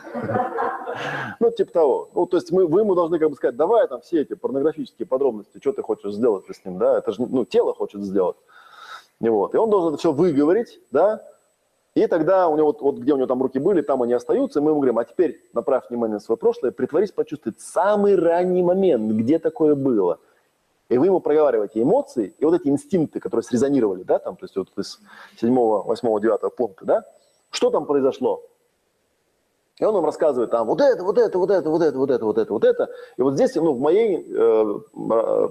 Ну, 1.40 1.52
типа 1.52 1.72
того. 1.72 2.10
Ну, 2.14 2.26
то 2.26 2.38
есть 2.38 2.52
мы, 2.52 2.68
вы 2.68 2.82
ему 2.82 2.96
должны 2.96 3.20
как 3.20 3.30
бы 3.30 3.36
сказать, 3.36 3.56
давай 3.56 3.88
там 3.88 4.02
все 4.02 4.22
эти 4.22 4.34
порнографические 4.34 5.08
подробности, 5.08 5.60
что 5.60 5.72
ты 5.72 5.82
хочешь 5.82 6.14
сделать 6.14 6.46
с 6.50 6.66
ним, 6.66 6.78
да? 6.78 6.98
Это 6.98 7.12
же, 7.12 7.22
ну, 7.22 7.46
тело 7.46 7.74
хочет 7.74 8.02
сделать. 8.02 8.38
И 9.20 9.30
вот. 9.30 9.54
И 9.54 9.58
он 9.58 9.70
должен 9.70 9.90
это 9.90 9.98
все 9.98 10.12
выговорить, 10.12 10.82
да? 10.92 11.24
И 11.94 12.08
тогда 12.08 12.48
у 12.48 12.58
него, 12.58 12.68
вот, 12.68 12.82
вот 12.82 12.98
где 12.98 13.14
у 13.14 13.18
него 13.18 13.28
там 13.28 13.42
руки 13.42 13.60
были, 13.60 13.82
там 13.82 14.02
они 14.02 14.14
остаются, 14.14 14.60
и 14.60 14.62
мы 14.62 14.72
ему 14.72 14.80
говорим, 14.80 14.98
а 14.98 15.06
теперь 15.06 15.42
направь 15.54 15.90
внимание 15.90 16.16
на 16.16 16.20
свое 16.20 16.38
прошлое, 16.38 16.72
притворись 16.72 17.12
почувствовать 17.12 17.60
самый 17.60 18.16
ранний 18.16 18.64
момент, 18.64 19.12
где 19.12 19.40
такое 19.40 19.76
было– 19.76 20.20
и 20.92 20.98
вы 20.98 21.06
ему 21.06 21.22
проговариваете 21.22 21.82
эмоции, 21.82 22.34
и 22.38 22.44
вот 22.44 22.54
эти 22.54 22.68
инстинкты, 22.68 23.22
которые 23.22 23.44
срезонировали, 23.44 24.04
да, 24.04 24.20
там, 24.20 24.36
то 24.36 24.44
есть 24.44 24.58
вот 24.58 24.68
из 24.78 25.00
7, 25.40 25.56
8, 25.56 26.20
9 26.20 26.56
пункта, 26.56 26.86
да, 26.86 27.06
что 27.50 27.70
там 27.70 27.86
произошло? 27.86 28.44
И 29.80 29.86
он 29.86 29.94
нам 29.94 30.04
рассказывает 30.04 30.52
там 30.52 30.68
вот 30.68 30.82
это, 30.82 31.02
вот 31.02 31.18
это, 31.18 31.40
вот 31.40 31.50
это, 31.50 31.70
вот 31.70 31.82
это, 31.82 31.98
вот 31.98 32.12
это, 32.12 32.26
вот 32.26 32.38
это, 32.38 32.54
вот 32.54 32.64
это. 32.66 32.90
И 33.18 33.22
вот 33.22 33.36
здесь, 33.36 33.56
ну, 33.56 33.74
в 33.74 33.80
моей 33.80 34.18
э, 34.18 34.80
э 35.12 35.50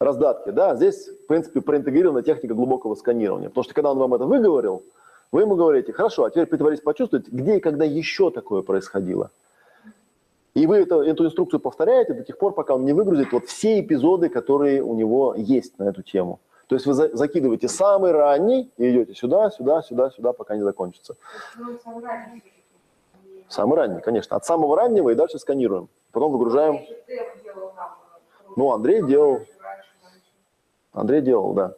раздатке, 0.00 0.50
да, 0.50 0.74
здесь, 0.74 1.06
в 1.06 1.26
принципе, 1.28 1.60
проинтегрирована 1.60 2.22
техника 2.22 2.52
глубокого 2.52 2.96
сканирования. 2.96 3.48
Потому 3.48 3.64
что 3.64 3.74
когда 3.74 3.92
он 3.92 3.98
вам 3.98 4.12
это 4.14 4.26
выговорил, 4.26 4.82
вы 5.30 5.42
ему 5.42 5.54
говорите, 5.54 5.92
хорошо, 5.92 6.24
а 6.24 6.30
теперь 6.30 6.46
притворись 6.46 6.80
почувствовать, 6.80 7.28
где 7.28 7.56
и 7.56 7.60
когда 7.60 7.84
еще 7.84 8.32
такое 8.32 8.62
происходило. 8.62 9.30
И 10.54 10.66
вы 10.66 10.78
это, 10.78 11.02
эту 11.02 11.26
инструкцию 11.26 11.60
повторяете 11.60 12.14
до 12.14 12.22
тех 12.22 12.38
пор, 12.38 12.54
пока 12.54 12.74
он 12.74 12.84
не 12.84 12.92
выгрузит 12.92 13.32
вот 13.32 13.46
все 13.46 13.80
эпизоды, 13.80 14.28
которые 14.28 14.82
у 14.82 14.94
него 14.94 15.34
есть 15.36 15.78
на 15.78 15.84
эту 15.84 16.02
тему. 16.02 16.40
То 16.68 16.76
есть 16.76 16.86
вы 16.86 16.94
за, 16.94 17.14
закидываете 17.14 17.68
самый 17.68 18.12
ранний 18.12 18.70
и 18.76 18.90
идете 18.90 19.14
сюда, 19.14 19.50
сюда, 19.50 19.82
сюда, 19.82 20.10
сюда, 20.10 20.32
пока 20.32 20.56
не 20.56 20.62
закончится. 20.62 21.16
Самый 23.48 23.76
ранний, 23.76 24.00
конечно. 24.00 24.36
От 24.36 24.44
самого 24.44 24.76
раннего 24.76 25.10
и 25.10 25.14
дальше 25.14 25.38
сканируем. 25.38 25.88
Потом 26.12 26.32
выгружаем. 26.32 26.80
Ну, 28.56 28.72
Андрей 28.72 29.02
делал. 29.02 29.40
Андрей 30.92 31.20
делал, 31.20 31.52
да. 31.52 31.74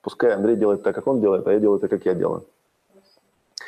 Пускай 0.00 0.32
Андрей 0.32 0.54
делает 0.56 0.84
так, 0.84 0.94
как 0.94 1.08
он 1.08 1.20
делает, 1.20 1.46
а 1.48 1.52
я 1.52 1.58
делаю 1.58 1.80
так, 1.80 1.90
как 1.90 2.06
я 2.06 2.14
делаю. 2.14 2.46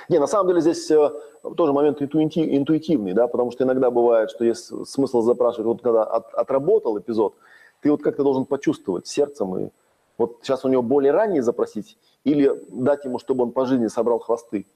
Не, 0.09 0.19
на 0.19 0.27
самом 0.27 0.49
деле 0.49 0.61
здесь 0.61 0.91
э, 0.91 1.11
тоже 1.57 1.73
момент 1.73 2.01
интуитивный, 2.01 3.13
да, 3.13 3.29
потому 3.29 3.51
что 3.51 3.65
иногда 3.65 3.91
бывает, 3.91 4.31
что 4.31 4.45
есть 4.45 4.71
смысл 4.89 5.21
запрашивать, 5.21 5.67
вот 5.67 5.83
когда 5.83 6.05
от, 6.05 6.33
отработал 6.35 6.99
эпизод, 6.99 7.35
ты 7.81 7.91
вот 7.91 8.03
как-то 8.03 8.23
должен 8.23 8.47
почувствовать 8.47 9.07
сердцем 9.07 9.59
и 9.59 9.69
вот 10.17 10.39
сейчас 10.43 10.65
у 10.65 10.69
него 10.69 10.83
более 10.83 11.13
ранний 11.13 11.41
запросить 11.41 11.97
или 12.25 12.53
дать 12.69 13.05
ему, 13.05 13.19
чтобы 13.19 13.45
он 13.45 13.53
по 13.53 13.67
жизни 13.67 13.87
собрал 13.87 14.19
хвосты. 14.19 14.67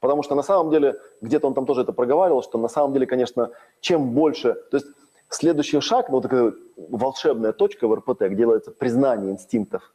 Потому 0.00 0.22
что 0.22 0.34
на 0.34 0.42
самом 0.42 0.70
деле, 0.70 0.98
где-то 1.20 1.46
он 1.46 1.54
там 1.54 1.66
тоже 1.66 1.82
это 1.82 1.92
проговаривал, 1.92 2.42
что 2.42 2.58
на 2.58 2.68
самом 2.68 2.92
деле, 2.92 3.06
конечно, 3.06 3.50
чем 3.80 4.12
больше, 4.12 4.54
то 4.70 4.78
есть 4.78 4.86
следующий 5.28 5.80
шаг, 5.80 6.08
ну, 6.08 6.16
вот 6.16 6.22
такая 6.22 6.52
волшебная 6.76 7.52
точка 7.52 7.86
в 7.86 7.94
РПТ, 7.94 8.22
где 8.22 8.36
делается 8.36 8.72
признание 8.72 9.30
инстинктов, 9.30 9.92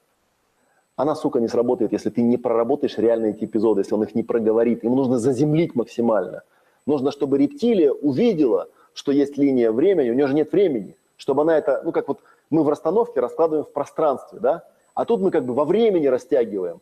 она, 0.95 1.15
сука, 1.15 1.39
не 1.39 1.47
сработает, 1.47 1.91
если 1.91 2.09
ты 2.09 2.21
не 2.21 2.37
проработаешь 2.37 2.97
реально 2.97 3.27
эти 3.27 3.45
эпизоды, 3.45 3.81
если 3.81 3.93
он 3.95 4.03
их 4.03 4.15
не 4.15 4.23
проговорит. 4.23 4.83
Ему 4.83 4.95
нужно 4.95 5.19
заземлить 5.19 5.75
максимально. 5.75 6.43
Нужно, 6.85 7.11
чтобы 7.11 7.37
рептилия 7.37 7.91
увидела, 7.91 8.69
что 8.93 9.11
есть 9.11 9.37
линия 9.37 9.71
времени, 9.71 10.09
у 10.09 10.13
нее 10.13 10.27
же 10.27 10.33
нет 10.33 10.51
времени, 10.51 10.95
чтобы 11.17 11.41
она 11.41 11.57
это, 11.57 11.81
ну 11.83 11.91
как 11.91 12.07
вот 12.07 12.19
мы 12.49 12.63
в 12.63 12.69
расстановке 12.69 13.19
раскладываем 13.19 13.65
в 13.65 13.73
пространстве, 13.73 14.39
да, 14.39 14.63
а 14.93 15.03
тут 15.05 15.19
мы 15.19 15.31
как 15.31 15.45
бы 15.45 15.53
во 15.53 15.65
времени 15.65 16.07
растягиваем, 16.07 16.79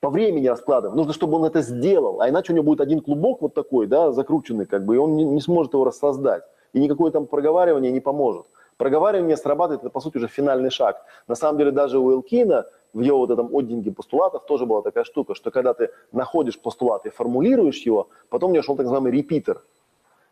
по 0.00 0.08
времени 0.08 0.46
раскладываем. 0.46 0.96
Нужно, 0.96 1.12
чтобы 1.12 1.36
он 1.36 1.44
это 1.44 1.60
сделал, 1.60 2.20
а 2.20 2.28
иначе 2.28 2.52
у 2.52 2.54
него 2.54 2.64
будет 2.64 2.80
один 2.80 3.00
клубок 3.00 3.42
вот 3.42 3.54
такой, 3.54 3.86
да, 3.86 4.12
закрученный 4.12 4.64
как 4.64 4.86
бы, 4.86 4.94
и 4.94 4.98
он 4.98 5.16
не, 5.16 5.24
не 5.24 5.40
сможет 5.40 5.74
его 5.74 5.84
рассоздать. 5.84 6.44
И 6.72 6.80
никакое 6.80 7.10
там 7.10 7.26
проговаривание 7.26 7.90
не 7.90 8.00
поможет. 8.00 8.46
Проговаривание 8.78 9.36
срабатывает, 9.36 9.82
это, 9.82 9.90
по 9.90 10.00
сути, 10.00 10.18
уже 10.18 10.28
финальный 10.28 10.70
шаг. 10.70 11.04
На 11.26 11.34
самом 11.34 11.58
деле, 11.58 11.72
даже 11.72 11.98
у 11.98 12.12
Элкина 12.12 12.64
в 12.92 13.00
его 13.00 13.18
вот 13.18 13.30
этом 13.30 13.52
отдинге 13.52 13.90
постулатов 13.90 14.46
тоже 14.46 14.66
была 14.66 14.82
такая 14.82 15.02
штука, 15.02 15.34
что 15.34 15.50
когда 15.50 15.74
ты 15.74 15.90
находишь 16.12 16.58
постулат 16.60 17.04
и 17.04 17.10
формулируешь 17.10 17.82
его, 17.82 18.08
потом 18.30 18.52
у 18.52 18.54
него 18.54 18.62
шел 18.62 18.76
так 18.76 18.84
называемый 18.84 19.10
репитер. 19.10 19.62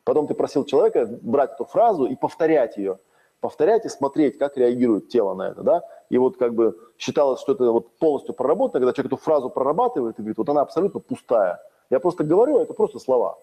Потом 0.04 0.28
ты 0.28 0.34
просил 0.34 0.64
человека 0.64 1.08
брать 1.22 1.54
эту 1.54 1.64
фразу 1.64 2.06
и 2.06 2.14
повторять 2.14 2.76
ее. 2.76 3.00
Повторять 3.40 3.84
и 3.84 3.88
смотреть, 3.88 4.38
как 4.38 4.56
реагирует 4.56 5.08
тело 5.08 5.34
на 5.34 5.48
это, 5.48 5.62
да. 5.62 5.82
И 6.08 6.16
вот 6.16 6.36
как 6.36 6.54
бы 6.54 6.78
считалось, 6.96 7.40
что 7.40 7.52
это 7.52 7.72
вот 7.72 7.98
полностью 7.98 8.32
проработано, 8.32 8.80
когда 8.80 8.92
человек 8.92 9.12
эту 9.12 9.22
фразу 9.22 9.50
прорабатывает 9.50 10.18
и 10.18 10.22
говорит, 10.22 10.38
вот 10.38 10.48
она 10.48 10.60
абсолютно 10.60 11.00
пустая. 11.00 11.60
Я 11.90 11.98
просто 11.98 12.22
говорю, 12.22 12.58
а 12.58 12.62
это 12.62 12.74
просто 12.74 13.00
слова. 13.00 13.38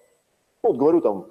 Вот 0.64 0.78
говорю 0.78 1.02
там, 1.02 1.28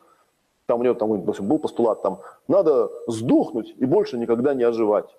там 0.72 0.80
у 0.80 0.84
него 0.84 0.94
там, 0.94 1.20
допустим, 1.20 1.48
был 1.48 1.58
постулат, 1.58 2.00
там, 2.00 2.20
надо 2.48 2.90
сдохнуть 3.06 3.74
и 3.76 3.84
больше 3.84 4.16
никогда 4.16 4.54
не 4.54 4.62
оживать. 4.64 5.14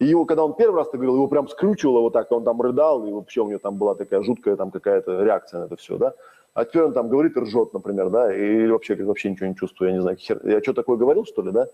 И 0.00 0.06
его, 0.06 0.24
когда 0.24 0.44
он 0.44 0.54
первый 0.54 0.78
раз 0.78 0.88
это 0.88 0.96
говорил, 0.96 1.14
его 1.14 1.28
прям 1.28 1.48
скрючивало 1.48 2.00
вот 2.00 2.12
так, 2.12 2.32
он 2.32 2.42
там 2.42 2.60
рыдал, 2.60 3.06
и 3.06 3.12
вообще 3.12 3.42
у 3.42 3.48
него 3.48 3.60
там 3.60 3.76
была 3.76 3.94
такая 3.94 4.20
жуткая 4.22 4.56
там 4.56 4.72
какая-то 4.72 5.22
реакция 5.22 5.60
на 5.60 5.64
это 5.66 5.76
все, 5.76 5.96
да. 5.96 6.14
А 6.54 6.64
теперь 6.64 6.82
он 6.82 6.92
там 6.92 7.08
говорит 7.08 7.36
и 7.36 7.40
ржет, 7.40 7.72
например, 7.72 8.10
да, 8.10 8.34
или 8.34 8.68
вообще, 8.72 8.94
говорит, 8.94 9.08
вообще 9.08 9.30
ничего 9.30 9.46
не 9.46 9.54
чувствую, 9.54 9.90
я 9.90 9.94
не 9.94 10.02
знаю, 10.02 10.16
хер... 10.16 10.40
я 10.44 10.60
что 10.60 10.72
такое 10.72 10.96
говорил, 10.96 11.24
что 11.24 11.42
ли, 11.42 11.52
да? 11.52 11.68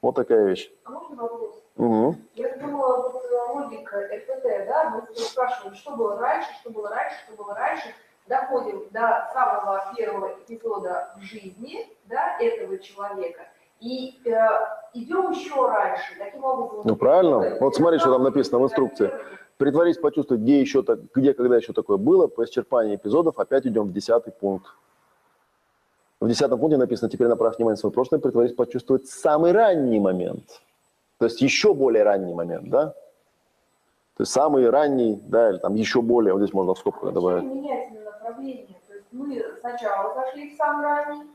Вот 0.00 0.14
такая 0.14 0.46
вещь. 0.46 0.70
А 0.84 0.90
можно 0.92 1.22
вопрос? 1.22 1.64
Угу. 1.76 2.16
Я 2.36 2.56
думала, 2.58 2.96
вот 3.02 3.24
э, 3.24 3.52
логика 3.52 3.96
РПТ, 3.98 4.44
да, 4.68 4.90
мы 4.90 5.16
спрашиваем, 5.16 5.74
что 5.74 5.96
было 5.96 6.20
раньше, 6.20 6.50
что 6.60 6.70
было 6.70 6.88
раньше, 6.88 7.16
что 7.26 7.42
было 7.42 7.52
раньше, 7.52 7.88
доходим 8.26 8.84
до 8.90 9.28
самого 9.32 9.82
первого 9.96 10.34
эпизода 10.46 11.14
в 11.16 11.22
жизни, 11.22 11.86
да, 12.06 12.38
этого 12.38 12.78
человека, 12.78 13.42
и 13.80 14.20
э, 14.24 14.30
идем 14.94 15.32
еще 15.32 15.66
раньше, 15.66 16.14
таким 16.18 16.44
образом... 16.44 16.82
Ну, 16.84 16.96
правильно. 16.96 17.56
Вот 17.60 17.74
смотри, 17.74 17.98
что 17.98 18.12
там 18.12 18.22
написано 18.22 18.60
в 18.60 18.64
инструкции. 18.64 19.10
Притворись, 19.56 19.98
почувствовать, 19.98 20.42
где 20.42 20.60
еще 20.60 20.82
так, 20.82 21.00
где, 21.14 21.34
когда 21.34 21.56
еще 21.56 21.72
такое 21.72 21.96
было. 21.96 22.26
По 22.28 22.44
исчерпании 22.44 22.96
эпизодов 22.96 23.38
опять 23.38 23.66
идем 23.66 23.84
в 23.84 23.92
десятый 23.92 24.32
пункт. 24.32 24.66
В 26.20 26.28
десятом 26.28 26.60
пункте 26.60 26.78
написано, 26.78 27.10
теперь 27.10 27.26
направь 27.26 27.56
внимание 27.56 27.74
на 27.74 27.80
свое 27.80 27.92
прошлое, 27.92 28.20
притворись 28.20 28.54
почувствовать 28.54 29.06
самый 29.08 29.50
ранний 29.50 29.98
момент. 29.98 30.62
То 31.18 31.26
есть 31.26 31.40
еще 31.40 31.74
более 31.74 32.04
ранний 32.04 32.34
момент, 32.34 32.70
да? 32.70 32.94
То 34.16 34.22
есть 34.22 34.32
самый 34.32 34.70
ранний, 34.70 35.20
да, 35.26 35.50
или 35.50 35.58
там 35.58 35.74
еще 35.74 36.02
более, 36.02 36.32
вот 36.32 36.42
здесь 36.42 36.52
можно 36.52 36.74
в 36.74 36.78
скобках 36.78 37.12
добавить. 37.12 37.44
Направление? 38.32 38.76
То 38.88 38.94
есть 38.94 39.06
мы 39.12 39.44
сначала 39.60 40.14
зашли 40.14 40.54
в 40.56 40.60
ранний, 40.60 41.26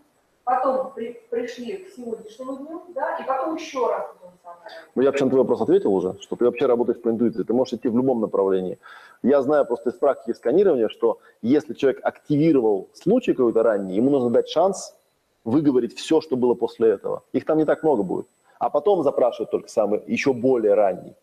потом 0.44 0.92
при- 0.94 1.22
пришли 1.30 1.78
к 1.78 1.90
сегодняшнему 1.90 2.58
дню, 2.58 2.84
да, 2.96 3.18
и 3.18 3.28
потом 3.28 3.56
еще 3.56 3.88
раз 3.88 4.08
в 4.16 4.44
самый 4.44 4.64
ранний. 4.64 4.92
Ну, 4.96 5.02
я 5.02 5.10
вообще 5.10 5.26
на 5.26 5.30
твой 5.30 5.42
вопрос 5.42 5.62
ответил 5.62 5.94
уже, 5.94 6.18
что 6.20 6.36
ты 6.36 6.46
вообще 6.46 6.66
работаешь 6.66 7.02
по 7.02 7.10
интуиции, 7.10 7.44
ты 7.44 7.54
можешь 7.54 7.74
идти 7.74 7.88
в 7.88 7.96
любом 7.96 8.22
направлении. 8.22 8.80
Я 9.24 9.42
знаю 9.42 9.66
просто 9.66 9.90
из 9.90 9.96
практики 9.96 10.36
сканирования, 10.36 10.90
что 10.90 11.20
если 11.42 11.74
человек 11.74 12.00
активировал 12.04 12.90
случай 12.94 13.34
какой-то 13.34 13.64
ранний, 13.64 13.96
ему 13.96 14.10
нужно 14.10 14.30
дать 14.30 14.48
шанс 14.50 14.96
выговорить 15.44 15.98
все, 15.98 16.22
что 16.22 16.36
было 16.36 16.56
после 16.56 16.90
этого. 16.90 17.24
Их 17.34 17.46
там 17.46 17.58
не 17.58 17.66
так 17.66 17.84
много 17.84 18.04
будет. 18.04 18.28
А 18.60 18.70
потом 18.70 19.04
запрашивают 19.04 19.52
только 19.52 19.70
самый 19.70 20.02
еще 20.08 20.34
более 20.34 20.74
ранний. 20.74 21.16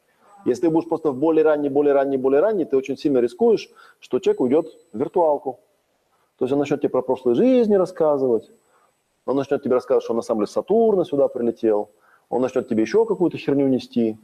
Если 0.45 0.63
ты 0.63 0.71
будешь 0.71 0.89
просто 0.89 1.11
в 1.11 1.17
более 1.17 1.45
ранний, 1.45 1.69
более 1.69 1.95
ранний, 1.95 2.17
более 2.17 2.41
ранний, 2.41 2.65
ты 2.65 2.77
очень 2.77 2.97
сильно 2.97 3.19
рискуешь, 3.19 3.71
что 3.99 4.19
человек 4.19 4.41
уйдет 4.41 4.67
в 4.93 4.99
виртуалку. 4.99 5.61
То 6.39 6.45
есть 6.45 6.53
он 6.53 6.59
начнет 6.59 6.81
тебе 6.81 6.91
про 6.91 7.03
прошлые 7.03 7.35
жизни 7.35 7.75
рассказывать, 7.75 8.51
он 9.25 9.37
начнет 9.37 9.63
тебе 9.63 9.75
рассказывать, 9.75 10.05
что 10.05 10.13
он 10.13 10.17
на 10.17 10.23
самом 10.23 10.41
деле 10.41 10.53
Сатурна 10.53 11.05
сюда 11.05 11.29
прилетел, 11.29 11.91
он 12.29 12.43
начнет 12.43 12.69
тебе 12.69 12.83
еще 12.83 13.07
какую-то 13.07 13.39
херню 13.39 13.69
нести. 13.69 14.19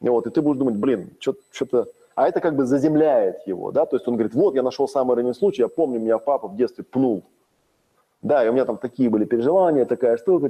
И, 0.00 0.08
вот, 0.08 0.26
и 0.26 0.30
ты 0.30 0.42
будешь 0.42 0.58
думать, 0.58 0.76
блин, 0.76 1.16
что-то... 1.18 1.86
А 2.14 2.28
это 2.28 2.40
как 2.40 2.54
бы 2.56 2.66
заземляет 2.66 3.46
его, 3.46 3.72
да, 3.72 3.86
то 3.86 3.96
есть 3.96 4.06
он 4.06 4.14
говорит, 4.14 4.34
вот, 4.34 4.54
я 4.54 4.62
нашел 4.62 4.86
самый 4.86 5.16
ранний 5.16 5.32
случай, 5.32 5.62
я 5.62 5.68
помню, 5.68 5.98
меня 5.98 6.18
папа 6.18 6.46
в 6.46 6.56
детстве 6.56 6.84
пнул. 6.84 7.24
Да, 8.20 8.44
и 8.44 8.48
у 8.48 8.52
меня 8.52 8.66
там 8.66 8.76
такие 8.76 9.08
были 9.08 9.24
переживания, 9.24 9.86
такая 9.86 10.16
штука, 10.18 10.48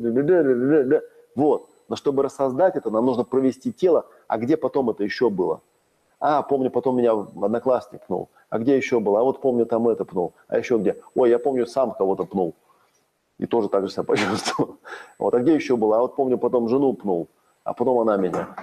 вот. 1.34 1.68
Но 1.92 1.96
чтобы 1.96 2.22
рассоздать 2.22 2.74
это, 2.74 2.90
нам 2.90 3.04
нужно 3.04 3.22
провести 3.22 3.70
тело, 3.70 4.06
а 4.26 4.38
где 4.38 4.56
потом 4.56 4.88
это 4.88 5.04
еще 5.04 5.28
было? 5.28 5.60
А, 6.20 6.40
помню, 6.40 6.70
потом 6.70 6.96
меня 6.96 7.12
одноклассник 7.12 8.06
пнул. 8.06 8.30
А 8.48 8.58
где 8.58 8.78
еще 8.78 8.98
было? 8.98 9.20
А 9.20 9.22
вот 9.22 9.42
помню, 9.42 9.66
там 9.66 9.86
это 9.90 10.06
пнул. 10.06 10.32
А 10.48 10.56
еще 10.56 10.78
где? 10.78 10.96
Ой, 11.14 11.28
я 11.28 11.38
помню, 11.38 11.66
сам 11.66 11.92
кого-то 11.92 12.24
пнул. 12.24 12.54
И 13.36 13.44
тоже 13.44 13.68
так 13.68 13.84
же 13.84 13.92
себя 13.92 14.04
почувствовал. 14.08 14.78
Вот, 15.18 15.34
а 15.34 15.40
где 15.40 15.54
еще 15.54 15.76
было? 15.76 15.98
А 15.98 16.00
вот 16.00 16.16
помню, 16.16 16.38
потом 16.38 16.66
жену 16.66 16.94
пнул. 16.94 17.28
А 17.62 17.74
потом 17.74 17.98
она 17.98 18.16
меня. 18.16 18.56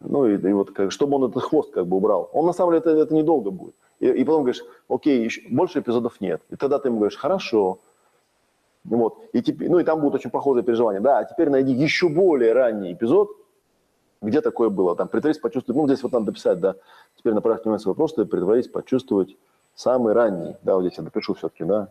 Ну 0.00 0.26
и, 0.26 0.38
и 0.38 0.52
вот, 0.54 0.70
как, 0.70 0.92
чтобы 0.92 1.16
он 1.16 1.24
этот 1.28 1.42
хвост 1.42 1.72
как 1.72 1.86
бы 1.86 1.98
убрал. 1.98 2.30
Он 2.32 2.46
на 2.46 2.54
самом 2.54 2.72
деле 2.72 2.80
это, 2.80 2.90
это 2.92 3.14
недолго 3.14 3.50
будет. 3.50 3.74
И, 4.00 4.06
и 4.06 4.24
потом 4.24 4.44
говоришь, 4.44 4.64
окей, 4.88 5.22
еще, 5.22 5.42
больше 5.50 5.80
эпизодов 5.80 6.22
нет. 6.22 6.40
И 6.48 6.56
тогда 6.56 6.78
ты 6.78 6.88
ему 6.88 7.00
говоришь, 7.00 7.18
хорошо. 7.18 7.80
Вот. 8.84 9.18
И 9.32 9.42
теперь, 9.42 9.70
ну 9.70 9.78
и 9.78 9.84
там 9.84 10.00
будут 10.00 10.16
очень 10.16 10.30
похожие 10.30 10.64
переживания. 10.64 11.00
Да, 11.00 11.18
а 11.18 11.24
теперь 11.24 11.50
найди 11.50 11.72
еще 11.72 12.08
более 12.08 12.52
ранний 12.52 12.92
эпизод, 12.92 13.30
где 14.20 14.40
такое 14.40 14.70
было. 14.70 14.96
Там 14.96 15.08
притворись, 15.08 15.38
почувствовать. 15.38 15.80
Ну, 15.80 15.86
здесь 15.86 16.02
вот 16.02 16.12
надо 16.12 16.26
дописать, 16.26 16.60
да. 16.60 16.74
Теперь 17.16 17.34
направь 17.34 17.62
внимание 17.62 17.80
свой 17.80 17.94
просто 17.94 18.24
притворись, 18.24 18.68
почувствовать 18.68 19.36
самый 19.74 20.14
ранний. 20.14 20.56
Да, 20.62 20.74
вот 20.74 20.82
здесь 20.82 20.98
я 20.98 21.04
допишу 21.04 21.34
все-таки, 21.34 21.64
да. 21.64 21.88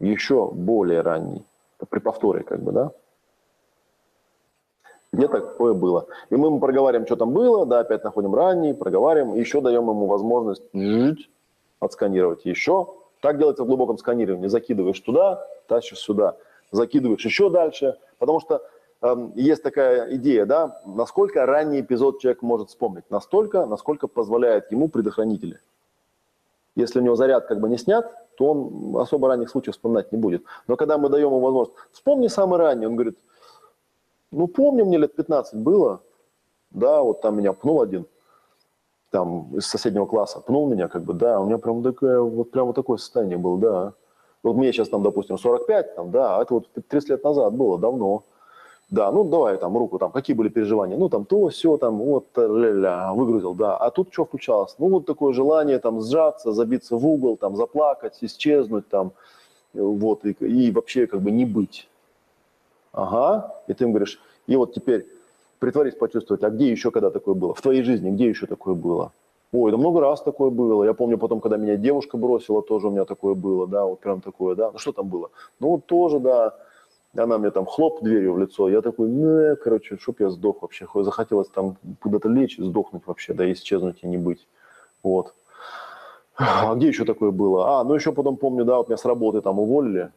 Еще 0.00 0.50
более 0.50 1.00
ранний. 1.02 1.44
При 1.88 2.00
повторе, 2.00 2.42
как 2.42 2.62
бы, 2.62 2.72
да. 2.72 2.92
Где 5.12 5.28
такое 5.28 5.72
было. 5.72 6.06
И 6.30 6.36
мы 6.36 6.48
ему 6.48 6.58
проговариваем, 6.60 7.06
что 7.06 7.16
там 7.16 7.32
было, 7.32 7.64
да, 7.64 7.80
опять 7.80 8.04
находим 8.04 8.34
ранний, 8.34 8.74
проговариваем, 8.74 9.34
еще 9.36 9.60
даем 9.60 9.88
ему 9.88 10.06
возможность 10.06 10.64
отсканировать 11.80 12.44
еще. 12.44 12.88
Так 13.20 13.38
делается 13.38 13.64
в 13.64 13.66
глубоком 13.66 13.98
сканировании. 13.98 14.48
Закидываешь 14.48 15.00
туда, 15.00 15.46
тащишь 15.66 15.98
сюда, 15.98 16.36
закидываешь 16.70 17.24
еще 17.24 17.50
дальше, 17.50 17.98
потому 18.18 18.40
что 18.40 18.62
э, 19.02 19.28
есть 19.34 19.62
такая 19.62 20.14
идея, 20.16 20.46
да, 20.46 20.80
насколько 20.84 21.46
ранний 21.46 21.80
эпизод 21.80 22.20
человек 22.20 22.42
может 22.42 22.68
вспомнить, 22.68 23.04
настолько, 23.10 23.66
насколько 23.66 24.06
позволяет 24.06 24.70
ему 24.70 24.88
предохранители. 24.88 25.60
Если 26.74 27.00
у 27.00 27.02
него 27.02 27.16
заряд 27.16 27.46
как 27.46 27.58
бы 27.58 27.68
не 27.68 27.78
снят, 27.78 28.12
то 28.36 28.52
он 28.52 28.96
особо 29.00 29.28
ранних 29.28 29.48
случаев 29.48 29.74
вспоминать 29.74 30.12
не 30.12 30.18
будет. 30.18 30.44
Но 30.66 30.76
когда 30.76 30.98
мы 30.98 31.08
даем 31.08 31.28
ему 31.28 31.40
возможность, 31.40 31.78
вспомни 31.90 32.28
самый 32.28 32.58
ранний, 32.58 32.86
он 32.86 32.96
говорит, 32.96 33.18
ну 34.30 34.46
помню, 34.46 34.84
мне 34.84 34.98
лет 34.98 35.14
15 35.14 35.54
было, 35.54 36.02
да, 36.70 37.02
вот 37.02 37.22
там 37.22 37.38
меня 37.38 37.54
пнул 37.54 37.80
один, 37.80 38.06
там 39.16 39.56
из 39.56 39.66
соседнего 39.66 40.04
класса, 40.04 40.40
пнул 40.40 40.68
меня, 40.68 40.88
как 40.88 41.02
бы, 41.02 41.14
да, 41.14 41.40
у 41.40 41.46
меня 41.46 41.56
прям 41.56 41.82
такое, 41.82 42.20
вот 42.20 42.50
прям 42.50 42.66
вот 42.66 42.76
такое 42.76 42.98
состояние 42.98 43.38
было, 43.38 43.58
да. 43.58 43.92
Вот 44.42 44.56
мне 44.56 44.70
сейчас 44.72 44.90
там, 44.90 45.02
допустим, 45.02 45.38
45, 45.38 45.94
там, 45.94 46.10
да, 46.10 46.36
а 46.36 46.42
это 46.42 46.52
вот 46.52 46.68
30 46.88 47.08
лет 47.08 47.24
назад 47.24 47.54
было, 47.54 47.78
давно. 47.78 48.24
Да, 48.90 49.10
ну 49.10 49.24
давай 49.24 49.56
там 49.56 49.74
руку, 49.74 49.98
там, 49.98 50.12
какие 50.12 50.36
были 50.36 50.50
переживания, 50.50 50.98
ну 50.98 51.08
там 51.08 51.24
то, 51.24 51.48
все, 51.48 51.78
там, 51.78 51.96
вот, 51.96 52.26
ля-ля, 52.36 53.14
выгрузил, 53.14 53.54
да. 53.54 53.78
А 53.78 53.90
тут 53.90 54.12
что 54.12 54.26
включалось? 54.26 54.76
Ну 54.78 54.90
вот 54.90 55.06
такое 55.06 55.32
желание 55.32 55.78
там 55.78 56.02
сжаться, 56.02 56.52
забиться 56.52 56.96
в 56.96 57.06
угол, 57.06 57.38
там, 57.38 57.56
заплакать, 57.56 58.18
исчезнуть, 58.20 58.86
там, 58.90 59.12
вот, 59.72 60.26
и, 60.26 60.32
и 60.32 60.70
вообще 60.72 61.06
как 61.06 61.22
бы 61.22 61.30
не 61.30 61.46
быть. 61.46 61.88
Ага, 62.92 63.54
и 63.66 63.72
ты 63.72 63.84
им 63.84 63.92
говоришь, 63.92 64.20
и 64.46 64.56
вот 64.56 64.74
теперь 64.74 65.06
притворись 65.58 65.94
почувствовать, 65.94 66.42
а 66.42 66.50
где 66.50 66.70
еще 66.70 66.90
когда 66.90 67.10
такое 67.10 67.34
было? 67.34 67.54
В 67.54 67.60
твоей 67.60 67.82
жизни 67.82 68.10
где 68.10 68.28
еще 68.28 68.46
такое 68.46 68.74
было? 68.74 69.12
Ой, 69.52 69.70
да 69.70 69.76
много 69.76 70.00
раз 70.00 70.22
такое 70.22 70.50
было. 70.50 70.84
Я 70.84 70.94
помню 70.94 71.18
потом, 71.18 71.40
когда 71.40 71.56
меня 71.56 71.76
девушка 71.76 72.16
бросила, 72.16 72.62
тоже 72.62 72.88
у 72.88 72.90
меня 72.90 73.04
такое 73.04 73.34
было, 73.34 73.66
да, 73.66 73.84
вот 73.84 74.00
прям 74.00 74.20
такое, 74.20 74.54
да. 74.54 74.70
Ну 74.72 74.78
что 74.78 74.92
там 74.92 75.08
было? 75.08 75.30
Ну 75.60 75.68
вот 75.68 75.86
тоже, 75.86 76.20
да. 76.20 76.54
Она 77.16 77.38
мне 77.38 77.50
там 77.50 77.64
хлоп 77.64 78.02
дверью 78.02 78.34
в 78.34 78.38
лицо. 78.38 78.68
Я 78.68 78.82
такой, 78.82 79.08
ну, 79.08 79.56
короче, 79.56 79.96
чтоб 79.96 80.20
я 80.20 80.28
сдох 80.28 80.60
вообще. 80.60 80.86
Захотелось 80.94 81.48
там 81.48 81.76
куда-то 82.02 82.28
лечь, 82.28 82.58
сдохнуть 82.58 83.06
вообще, 83.06 83.32
да, 83.32 83.50
исчезнуть 83.50 84.02
и 84.02 84.06
не 84.06 84.18
быть. 84.18 84.46
Вот. 85.02 85.32
А 86.36 86.74
где 86.74 86.88
еще 86.88 87.04
такое 87.06 87.30
было? 87.30 87.80
А, 87.80 87.84
ну 87.84 87.94
еще 87.94 88.12
потом 88.12 88.36
помню, 88.36 88.64
да, 88.64 88.76
вот 88.76 88.88
меня 88.88 88.98
с 88.98 89.06
работы 89.06 89.40
там 89.40 89.58
уволили. 89.58 90.10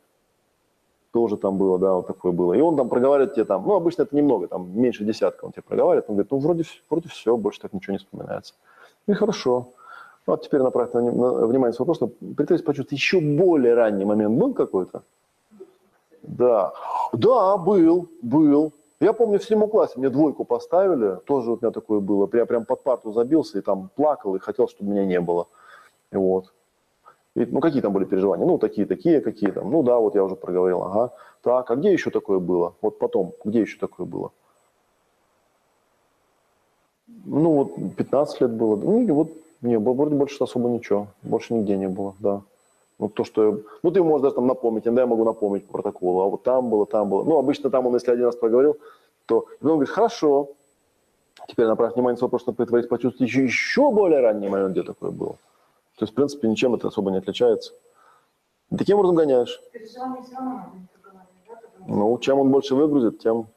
Тоже 1.11 1.37
там 1.37 1.57
было, 1.57 1.79
да, 1.79 1.93
вот 1.93 2.07
такое 2.07 2.31
было. 2.31 2.53
И 2.53 2.61
он 2.61 2.77
там 2.77 2.87
проговаривает 2.87 3.33
тебе 3.33 3.45
там, 3.45 3.65
ну, 3.65 3.73
обычно 3.73 4.03
это 4.03 4.15
немного, 4.15 4.47
там 4.47 4.69
меньше 4.79 5.03
десятка 5.03 5.45
он 5.45 5.51
тебе 5.51 5.63
проговаривает. 5.63 6.05
Он 6.07 6.15
говорит, 6.15 6.31
ну, 6.31 6.37
вроде, 6.37 6.63
вроде 6.89 7.09
все, 7.09 7.35
больше 7.35 7.59
так 7.59 7.73
ничего 7.73 7.93
не 7.93 7.97
вспоминается. 7.97 8.53
И 9.07 9.13
хорошо. 9.13 9.69
Вот 10.27 10.43
теперь 10.43 10.61
направь 10.61 10.93
на, 10.93 11.01
на, 11.01 11.47
внимание 11.47 11.73
свой 11.73 11.87
вопрос. 11.87 12.11
Притворись 12.37 12.61
почувствовать, 12.61 12.91
еще 12.91 13.19
более 13.19 13.73
ранний 13.73 14.05
момент 14.05 14.37
был 14.37 14.53
какой-то? 14.53 15.01
Да. 16.21 16.73
Да, 17.13 17.57
был, 17.57 18.07
был. 18.21 18.71
Я 18.99 19.13
помню, 19.13 19.39
в 19.39 19.43
седьмом 19.43 19.69
классе 19.69 19.93
мне 19.95 20.09
двойку 20.09 20.43
поставили, 20.43 21.15
тоже 21.25 21.51
у 21.51 21.55
меня 21.55 21.71
такое 21.71 21.99
было. 22.01 22.29
Я 22.33 22.45
прям 22.45 22.65
под 22.65 22.83
парту 22.83 23.11
забился 23.13 23.57
и 23.57 23.61
там 23.61 23.89
плакал, 23.95 24.35
и 24.35 24.39
хотел, 24.39 24.67
чтобы 24.67 24.91
меня 24.91 25.05
не 25.05 25.19
было. 25.19 25.47
И 26.11 26.17
вот. 26.17 26.53
И, 27.39 27.45
ну, 27.45 27.61
какие 27.61 27.81
там 27.81 27.93
были 27.93 28.03
переживания? 28.03 28.45
Ну, 28.45 28.57
такие, 28.57 28.85
такие, 28.85 29.21
какие 29.21 29.51
там. 29.51 29.71
Ну, 29.71 29.81
да, 29.81 29.97
вот 29.97 30.13
я 30.13 30.23
уже 30.25 30.35
проговорил, 30.35 30.83
ага. 30.83 31.13
Так, 31.41 31.71
а 31.71 31.75
где 31.77 31.93
еще 31.93 32.09
такое 32.09 32.39
было? 32.39 32.73
Вот 32.81 32.99
потом, 32.99 33.31
где 33.45 33.61
еще 33.61 33.77
такое 33.79 34.05
было? 34.05 34.31
Ну, 37.25 37.51
вот 37.53 37.95
15 37.95 38.41
лет 38.41 38.51
было. 38.51 38.75
Ну, 38.75 39.01
и 39.01 39.11
вот, 39.11 39.29
не, 39.61 39.79
вроде 39.79 40.15
больше 40.15 40.43
особо 40.43 40.67
ничего. 40.67 41.07
Больше 41.23 41.53
нигде 41.53 41.77
не 41.77 41.87
было, 41.87 42.13
да. 42.19 42.41
Ну, 42.99 43.07
то, 43.07 43.23
что... 43.23 43.61
Ну, 43.83 43.91
ты 43.91 44.03
можешь 44.03 44.23
даже 44.23 44.35
там 44.35 44.47
напомнить, 44.47 44.85
иногда 44.85 45.03
я 45.03 45.07
могу 45.07 45.23
напомнить 45.23 45.65
по 45.65 45.71
протоколу, 45.71 46.19
а 46.19 46.25
вот 46.25 46.43
там 46.43 46.69
было, 46.69 46.85
там 46.85 47.09
было. 47.09 47.23
Ну, 47.23 47.37
обычно 47.37 47.69
там 47.69 47.87
он, 47.87 47.93
если 47.93 48.11
один 48.11 48.25
раз 48.25 48.35
проговорил, 48.35 48.75
то... 49.25 49.45
И 49.61 49.65
он 49.65 49.71
говорит, 49.75 49.89
хорошо, 49.89 50.49
теперь 51.47 51.67
направь 51.67 51.95
внимание 51.95 52.19
на 52.19 52.25
вопрос, 52.25 52.41
чтобы 52.41 52.57
притворить, 52.57 52.89
почувствовать 52.89 53.29
еще, 53.29 53.45
еще 53.45 53.91
более 53.91 54.19
ранний 54.19 54.49
момент, 54.49 54.73
где 54.73 54.83
такое 54.83 55.11
было. 55.11 55.37
То 55.99 56.03
есть, 56.03 56.13
в 56.13 56.15
принципе, 56.15 56.47
ничем 56.47 56.73
это 56.73 56.87
особо 56.87 57.11
не 57.11 57.17
отличается. 57.17 57.73
И 58.71 58.77
таким 58.77 58.99
образом 58.99 59.17
гоняешь. 59.17 59.61
Ну, 61.85 62.17
чем 62.19 62.39
он 62.39 62.51
больше 62.51 62.73
выгрузит, 62.73 63.19
тем 63.19 63.47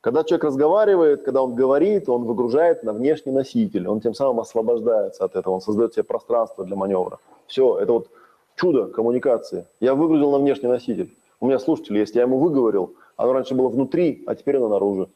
Когда 0.00 0.24
человек 0.24 0.44
разговаривает, 0.44 1.22
когда 1.22 1.42
он 1.42 1.54
говорит, 1.54 2.08
он 2.08 2.24
выгружает 2.24 2.82
на 2.82 2.92
внешний 2.92 3.30
носитель, 3.30 3.86
он 3.86 4.00
тем 4.00 4.14
самым 4.14 4.40
освобождается 4.40 5.24
от 5.24 5.36
этого, 5.36 5.54
он 5.54 5.60
создает 5.60 5.94
себе 5.94 6.02
пространство 6.02 6.64
для 6.64 6.74
маневра. 6.74 7.20
Все, 7.46 7.78
это 7.78 7.92
вот 7.92 8.10
чудо 8.56 8.86
коммуникации. 8.86 9.66
Я 9.78 9.94
выгрузил 9.94 10.32
на 10.32 10.38
внешний 10.38 10.68
носитель. 10.68 11.16
У 11.38 11.46
меня 11.46 11.60
слушатель 11.60 11.96
есть, 11.96 12.16
я 12.16 12.22
ему 12.22 12.38
выговорил, 12.40 12.96
оно 13.16 13.32
раньше 13.32 13.54
было 13.54 13.68
внутри, 13.68 14.24
а 14.26 14.34
теперь 14.34 14.56
оно 14.56 14.68
наружу. 14.68 15.08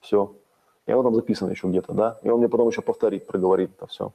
Все. 0.00 0.34
И 0.86 0.90
оно 0.90 1.04
там 1.04 1.14
записано 1.14 1.50
еще 1.50 1.68
где-то, 1.68 1.92
да? 1.92 2.18
И 2.24 2.28
он 2.28 2.38
мне 2.40 2.48
потом 2.48 2.66
еще 2.66 2.82
повторит, 2.82 3.28
проговорит 3.28 3.70
это 3.76 3.86
все. 3.86 4.12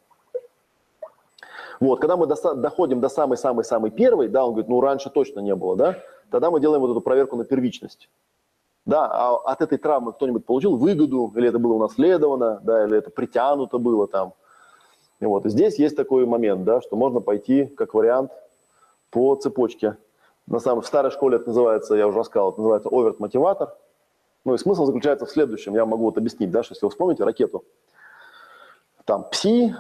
Вот, 1.80 2.00
когда 2.00 2.18
мы 2.18 2.26
доходим 2.28 3.00
до 3.00 3.10
самой-самой-самой 3.10 3.92
первой, 3.92 4.28
да, 4.30 4.46
он 4.46 4.52
говорит, 4.52 4.70
ну 4.70 4.82
раньше 4.82 5.10
точно 5.10 5.42
не 5.42 5.56
было, 5.56 5.76
да, 5.76 5.98
тогда 6.32 6.50
мы 6.50 6.60
делаем 6.60 6.82
вот 6.82 6.92
эту 6.92 7.02
проверку 7.02 7.36
на 7.36 7.46
первичность. 7.46 8.10
Да, 8.86 9.06
а 9.06 9.36
от 9.52 9.62
этой 9.62 9.78
травмы 9.78 10.14
кто-нибудь 10.14 10.46
получил 10.46 10.78
выгоду, 10.78 11.32
или 11.36 11.50
это 11.50 11.60
было 11.60 11.74
унаследовано, 11.74 12.62
да, 12.64 12.86
или 12.86 12.98
это 12.98 13.12
притянуто 13.12 13.80
было 13.80 14.08
там. 14.08 14.34
И 15.20 15.26
вот, 15.26 15.46
здесь 15.46 15.78
есть 15.78 15.96
такой 15.98 16.26
момент, 16.26 16.64
да, 16.64 16.82
что 16.82 16.96
можно 16.96 17.20
пойти, 17.20 17.66
как 17.66 17.94
вариант, 17.94 18.32
по 19.10 19.36
цепочке. 19.36 19.98
На 20.46 20.60
самом, 20.60 20.82
в 20.82 20.88
старой 20.88 21.12
школе 21.12 21.36
это 21.36 21.48
называется, 21.48 21.96
я 21.96 22.08
уже 22.08 22.20
рассказал, 22.20 22.52
это 22.52 22.62
называется 22.62 22.90
оверт-мотиватор. 22.90 23.76
Ну 24.46 24.54
и 24.54 24.58
смысл 24.58 24.86
заключается 24.86 25.26
в 25.26 25.30
следующем, 25.32 25.76
я 25.76 25.86
могу 25.86 26.06
вот 26.06 26.18
объяснить, 26.18 26.52
да, 26.52 26.64
что 26.64 26.74
если 26.74 26.86
вы 26.86 26.90
вспомните 26.90 27.26
ракету, 27.26 27.66
там 29.04 29.26
пси, 29.30 29.74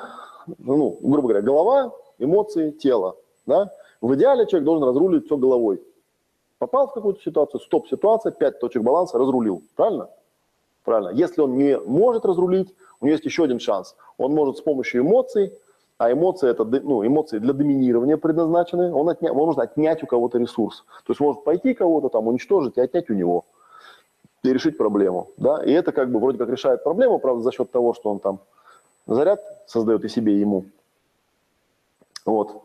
ну, 0.58 0.98
грубо 1.02 1.30
говоря, 1.30 1.42
голова, 1.42 1.94
эмоции, 2.20 2.72
тело, 2.72 3.16
да, 3.46 3.72
в 4.02 4.14
идеале 4.16 4.46
человек 4.46 4.66
должен 4.66 4.88
разрулить 4.88 5.26
все 5.26 5.38
головой. 5.38 5.82
Попал 6.60 6.88
в 6.88 6.94
какую-то 6.94 7.22
ситуацию, 7.22 7.60
стоп-ситуация, 7.62 8.32
пять 8.32 8.60
точек 8.60 8.82
баланса, 8.82 9.18
разрулил. 9.18 9.62
Правильно? 9.76 10.10
Правильно. 10.84 11.10
Если 11.10 11.42
он 11.42 11.56
не 11.56 11.78
может 11.80 12.26
разрулить, 12.26 12.74
у 13.00 13.06
него 13.06 13.14
есть 13.14 13.26
еще 13.26 13.44
один 13.44 13.60
шанс. 13.60 13.96
Он 14.18 14.34
может 14.34 14.58
с 14.58 14.62
помощью 14.62 15.02
эмоций, 15.02 15.54
а 15.98 16.12
эмоции 16.12 16.50
это 16.50 16.64
ну, 16.64 17.06
эмоции 17.06 17.40
для 17.40 17.54
доминирования 17.54 18.18
предназначены, 18.18 18.94
он, 18.94 19.10
отня, 19.10 19.32
он 19.32 19.38
может 19.38 19.60
отнять 19.60 20.04
у 20.04 20.08
кого-то 20.08 20.38
ресурс. 20.38 20.84
То 21.06 21.12
есть 21.12 21.20
может 21.20 21.44
пойти 21.44 21.74
кого-то 21.74 22.10
там 22.10 22.28
уничтожить 22.28 22.78
и 22.78 22.82
отнять 22.82 23.10
у 23.10 23.14
него 23.14 23.46
и 24.44 24.54
решить 24.54 24.78
проблему. 24.78 25.30
Да? 25.38 25.64
И 25.64 25.72
это 25.72 25.92
как 25.92 26.12
бы 26.12 26.20
вроде 26.20 26.38
как 26.38 26.50
решает 26.50 26.84
проблему, 26.84 27.20
правда, 27.20 27.44
за 27.44 27.52
счет 27.52 27.72
того, 27.72 27.94
что 27.94 28.12
он 28.12 28.20
там 28.20 28.40
заряд 29.08 29.42
создает 29.68 30.04
и 30.06 30.10
себе, 30.10 30.34
и 30.34 30.40
ему. 30.40 30.66
Вот. 32.26 32.64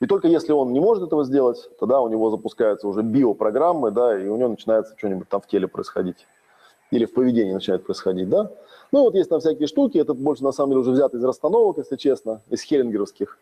И 0.00 0.06
только 0.06 0.28
если 0.28 0.52
он 0.52 0.72
не 0.72 0.80
может 0.80 1.04
этого 1.04 1.24
сделать, 1.24 1.70
тогда 1.78 2.00
у 2.00 2.08
него 2.08 2.30
запускаются 2.30 2.88
уже 2.88 3.02
биопрограммы, 3.02 3.90
да, 3.90 4.18
и 4.18 4.26
у 4.26 4.36
него 4.36 4.48
начинается 4.48 4.94
что-нибудь 4.96 5.28
там 5.28 5.40
в 5.40 5.46
теле 5.46 5.68
происходить. 5.68 6.26
Или 6.90 7.06
в 7.06 7.14
поведении 7.14 7.52
начинает 7.52 7.84
происходить, 7.84 8.28
да. 8.28 8.50
Ну 8.92 9.02
вот 9.02 9.14
есть 9.14 9.30
там 9.30 9.40
всякие 9.40 9.66
штуки, 9.66 9.98
это 9.98 10.14
больше 10.14 10.44
на 10.44 10.52
самом 10.52 10.70
деле 10.70 10.80
уже 10.80 10.90
взято 10.90 11.16
из 11.16 11.24
расстановок, 11.24 11.78
если 11.78 11.96
честно, 11.96 12.42
из 12.50 12.62
херингеровских. 12.62 13.38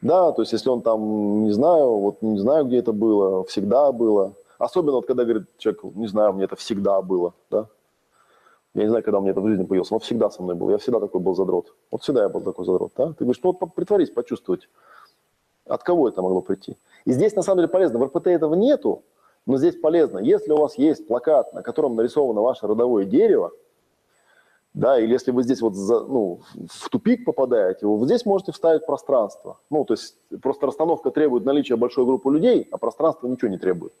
Да, 0.00 0.32
то 0.32 0.42
есть 0.42 0.52
если 0.52 0.68
он 0.68 0.82
там, 0.82 1.44
не 1.44 1.52
знаю, 1.52 1.98
вот 1.98 2.22
не 2.22 2.38
знаю, 2.38 2.66
где 2.66 2.78
это 2.78 2.92
было, 2.92 3.44
всегда 3.44 3.90
было. 3.92 4.32
Особенно 4.58 4.96
вот 4.96 5.06
когда 5.06 5.24
говорит 5.24 5.44
человек, 5.58 5.82
не 5.94 6.06
знаю, 6.06 6.32
мне 6.32 6.44
это 6.44 6.56
всегда 6.56 7.00
было, 7.02 7.34
да. 7.50 7.66
Я 8.74 8.82
не 8.82 8.88
знаю, 8.88 9.04
когда 9.04 9.18
у 9.18 9.22
меня 9.22 9.30
это 9.30 9.40
в 9.40 9.46
жизни 9.46 9.64
появилось, 9.64 9.90
но 9.90 10.00
всегда 10.00 10.30
со 10.30 10.42
мной 10.42 10.56
был. 10.56 10.68
Я 10.68 10.78
всегда 10.78 10.98
такой 10.98 11.20
был 11.20 11.34
задрот. 11.34 11.74
Вот 11.92 12.02
всегда 12.02 12.24
я 12.24 12.28
был 12.28 12.40
такой 12.40 12.64
задрот, 12.64 12.92
да. 12.96 13.08
Ты 13.12 13.24
говоришь, 13.24 13.40
ну 13.42 13.56
вот 13.58 13.74
притворись, 13.74 14.10
почувствовать. 14.10 14.68
От 15.66 15.82
кого 15.84 16.08
это 16.08 16.22
могло 16.22 16.40
прийти? 16.40 16.76
И 17.04 17.12
здесь 17.12 17.36
на 17.36 17.42
самом 17.42 17.58
деле 17.58 17.68
полезно. 17.68 17.98
В 18.00 18.04
РПТ 18.04 18.26
этого 18.26 18.54
нету, 18.54 19.04
но 19.46 19.56
здесь 19.58 19.76
полезно. 19.76 20.18
Если 20.18 20.50
у 20.52 20.56
вас 20.56 20.76
есть 20.76 21.06
плакат, 21.06 21.54
на 21.54 21.62
котором 21.62 21.94
нарисовано 21.94 22.40
ваше 22.40 22.66
родовое 22.66 23.04
дерево, 23.04 23.52
да, 24.74 24.98
или 24.98 25.12
если 25.12 25.30
вы 25.30 25.44
здесь 25.44 25.60
вот 25.60 25.76
за, 25.76 26.00
ну, 26.00 26.40
в 26.68 26.88
тупик 26.88 27.24
попадаете, 27.24 27.86
вы 27.86 28.04
здесь 28.06 28.26
можете 28.26 28.50
вставить 28.50 28.84
пространство. 28.84 29.60
Ну, 29.70 29.84
то 29.84 29.94
есть 29.94 30.16
просто 30.42 30.66
расстановка 30.66 31.12
требует 31.12 31.44
наличия 31.44 31.76
большой 31.76 32.04
группы 32.04 32.28
людей, 32.32 32.66
а 32.72 32.76
пространство 32.76 33.28
ничего 33.28 33.52
не 33.52 33.58
требует. 33.58 33.92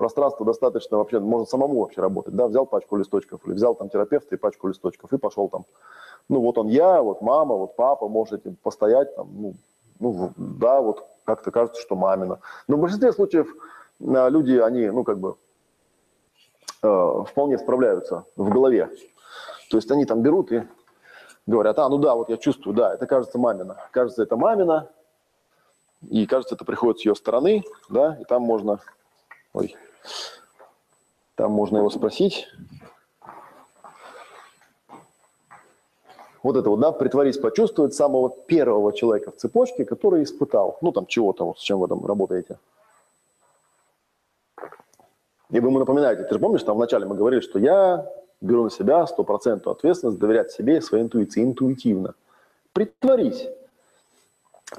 Пространство 0.00 0.46
достаточно 0.46 0.96
вообще, 0.96 1.20
можно 1.20 1.44
самому 1.44 1.80
вообще 1.80 2.00
работать, 2.00 2.34
да, 2.34 2.48
взял 2.48 2.64
пачку 2.64 2.96
листочков 2.96 3.42
или 3.44 3.52
взял 3.52 3.74
там 3.74 3.90
терапевта 3.90 4.34
и 4.34 4.38
пачку 4.38 4.68
листочков 4.68 5.12
и 5.12 5.18
пошел 5.18 5.50
там. 5.50 5.66
Ну, 6.30 6.40
вот 6.40 6.56
он 6.56 6.68
я, 6.68 7.02
вот 7.02 7.20
мама, 7.20 7.54
вот 7.54 7.76
папа, 7.76 8.08
можете 8.08 8.54
постоять 8.62 9.14
там, 9.14 9.28
ну, 9.30 9.54
ну, 9.98 10.32
да, 10.38 10.80
вот 10.80 11.06
как-то 11.24 11.50
кажется, 11.50 11.82
что 11.82 11.96
мамина. 11.96 12.38
Но 12.66 12.78
в 12.78 12.80
большинстве 12.80 13.12
случаев 13.12 13.54
э, 14.00 14.30
люди, 14.30 14.56
они, 14.56 14.88
ну, 14.88 15.04
как 15.04 15.18
бы, 15.18 15.36
э, 16.82 17.24
вполне 17.28 17.58
справляются 17.58 18.24
в 18.36 18.48
голове. 18.48 18.88
То 19.68 19.76
есть 19.76 19.90
они 19.90 20.06
там 20.06 20.22
берут 20.22 20.50
и 20.50 20.66
говорят, 21.46 21.78
а, 21.78 21.90
ну 21.90 21.98
да, 21.98 22.14
вот 22.14 22.30
я 22.30 22.38
чувствую, 22.38 22.74
да, 22.74 22.94
это 22.94 23.06
кажется 23.06 23.38
мамина. 23.38 23.76
Кажется, 23.90 24.22
это 24.22 24.38
мамина, 24.38 24.88
и 26.08 26.24
кажется, 26.24 26.54
это 26.54 26.64
приходит 26.64 27.00
с 27.00 27.04
ее 27.04 27.14
стороны, 27.14 27.64
да, 27.90 28.16
и 28.18 28.24
там 28.24 28.40
можно, 28.40 28.80
ой, 29.52 29.76
там 31.34 31.52
можно 31.52 31.78
его 31.78 31.90
спросить, 31.90 32.48
вот 36.42 36.56
это 36.56 36.70
вот, 36.70 36.80
да, 36.80 36.92
притворись, 36.92 37.38
почувствовать 37.38 37.94
самого 37.94 38.30
первого 38.30 38.92
человека 38.92 39.30
в 39.30 39.36
цепочке, 39.36 39.84
который 39.84 40.22
испытал, 40.22 40.78
ну, 40.80 40.92
там, 40.92 41.06
чего-то, 41.06 41.44
вот, 41.46 41.58
с 41.58 41.62
чем 41.62 41.80
вы 41.80 41.88
там 41.88 42.04
работаете. 42.04 42.58
И 45.50 45.58
вы 45.58 45.68
ему 45.68 45.78
напоминаете, 45.80 46.24
ты 46.24 46.34
же 46.34 46.40
помнишь, 46.40 46.62
там 46.62 46.76
вначале 46.76 47.06
мы 47.06 47.16
говорили, 47.16 47.40
что 47.40 47.58
я 47.58 48.06
беру 48.40 48.64
на 48.64 48.70
себя 48.70 49.06
стопроцентную 49.06 49.74
ответственность 49.74 50.18
доверять 50.18 50.52
себе 50.52 50.78
и 50.78 50.80
своей 50.80 51.04
интуиции, 51.04 51.42
интуитивно. 51.42 52.14
Притворись. 52.72 53.48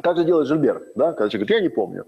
Как 0.02 0.16
же 0.18 0.24
делает 0.24 0.48
Жильбер, 0.48 0.84
да, 0.96 1.12
когда 1.12 1.30
человек 1.30 1.50
говорит, 1.50 1.64
я 1.64 1.70
не 1.70 1.70
помню. 1.70 2.06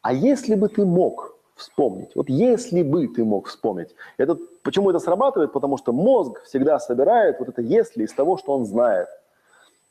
А 0.00 0.12
если 0.12 0.54
бы 0.54 0.68
ты 0.68 0.86
мог 0.86 1.35
вспомнить, 1.56 2.14
вот 2.14 2.28
если 2.28 2.82
бы 2.82 3.08
ты 3.08 3.24
мог 3.24 3.48
вспомнить, 3.48 3.94
это 4.18 4.38
Почему 4.66 4.90
это 4.90 4.98
срабатывает? 4.98 5.52
Потому 5.52 5.78
что 5.78 5.92
мозг 5.92 6.42
всегда 6.42 6.80
собирает 6.80 7.38
вот 7.38 7.48
это 7.48 7.62
«если» 7.62 8.02
из 8.02 8.12
того, 8.12 8.36
что 8.36 8.52
он 8.52 8.66
знает. 8.66 9.06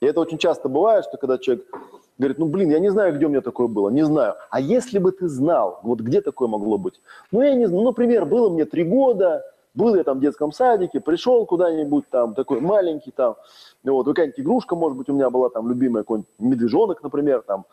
И 0.02 0.06
это 0.06 0.20
очень 0.20 0.38
часто 0.38 0.68
бывает, 0.68 1.06
что 1.06 1.16
когда 1.16 1.38
человек 1.38 1.66
говорит, 2.18 2.40
ну, 2.40 2.48
блин, 2.48 2.72
я 2.72 2.80
не 2.80 2.90
знаю, 2.90 3.16
где 3.16 3.26
у 3.26 3.30
меня 3.30 3.40
такое 3.40 3.68
было, 3.68 3.88
не 3.88 4.04
знаю. 4.04 4.36
А 4.50 4.60
если 4.60 5.00
бы 5.00 5.14
ты 5.14 5.30
знал, 5.30 5.80
вот 5.82 6.02
где 6.02 6.20
такое 6.20 6.50
могло 6.50 6.78
быть? 6.78 7.00
Ну, 7.32 7.42
я 7.42 7.54
не 7.54 7.68
знаю, 7.68 7.84
ну, 7.84 7.90
например, 7.92 8.26
было 8.26 8.50
мне 8.50 8.66
три 8.66 8.84
года, 8.84 9.46
был 9.74 9.96
я 9.96 10.04
там 10.04 10.18
в 10.18 10.22
детском 10.22 10.52
садике, 10.52 11.00
пришел 11.00 11.46
куда-нибудь 11.46 12.10
там, 12.10 12.34
такой 12.34 12.60
маленький 12.60 13.12
там, 13.12 13.38
вот, 13.86 14.08
какая-нибудь 14.08 14.42
игрушка, 14.42 14.76
может 14.76 14.98
быть, 14.98 15.08
у 15.08 15.14
меня 15.14 15.30
была 15.30 15.48
там 15.48 15.70
любимая, 15.70 16.04
какой-нибудь 16.04 16.30
медвежонок, 16.38 17.02
например, 17.02 17.44
там, 17.44 17.64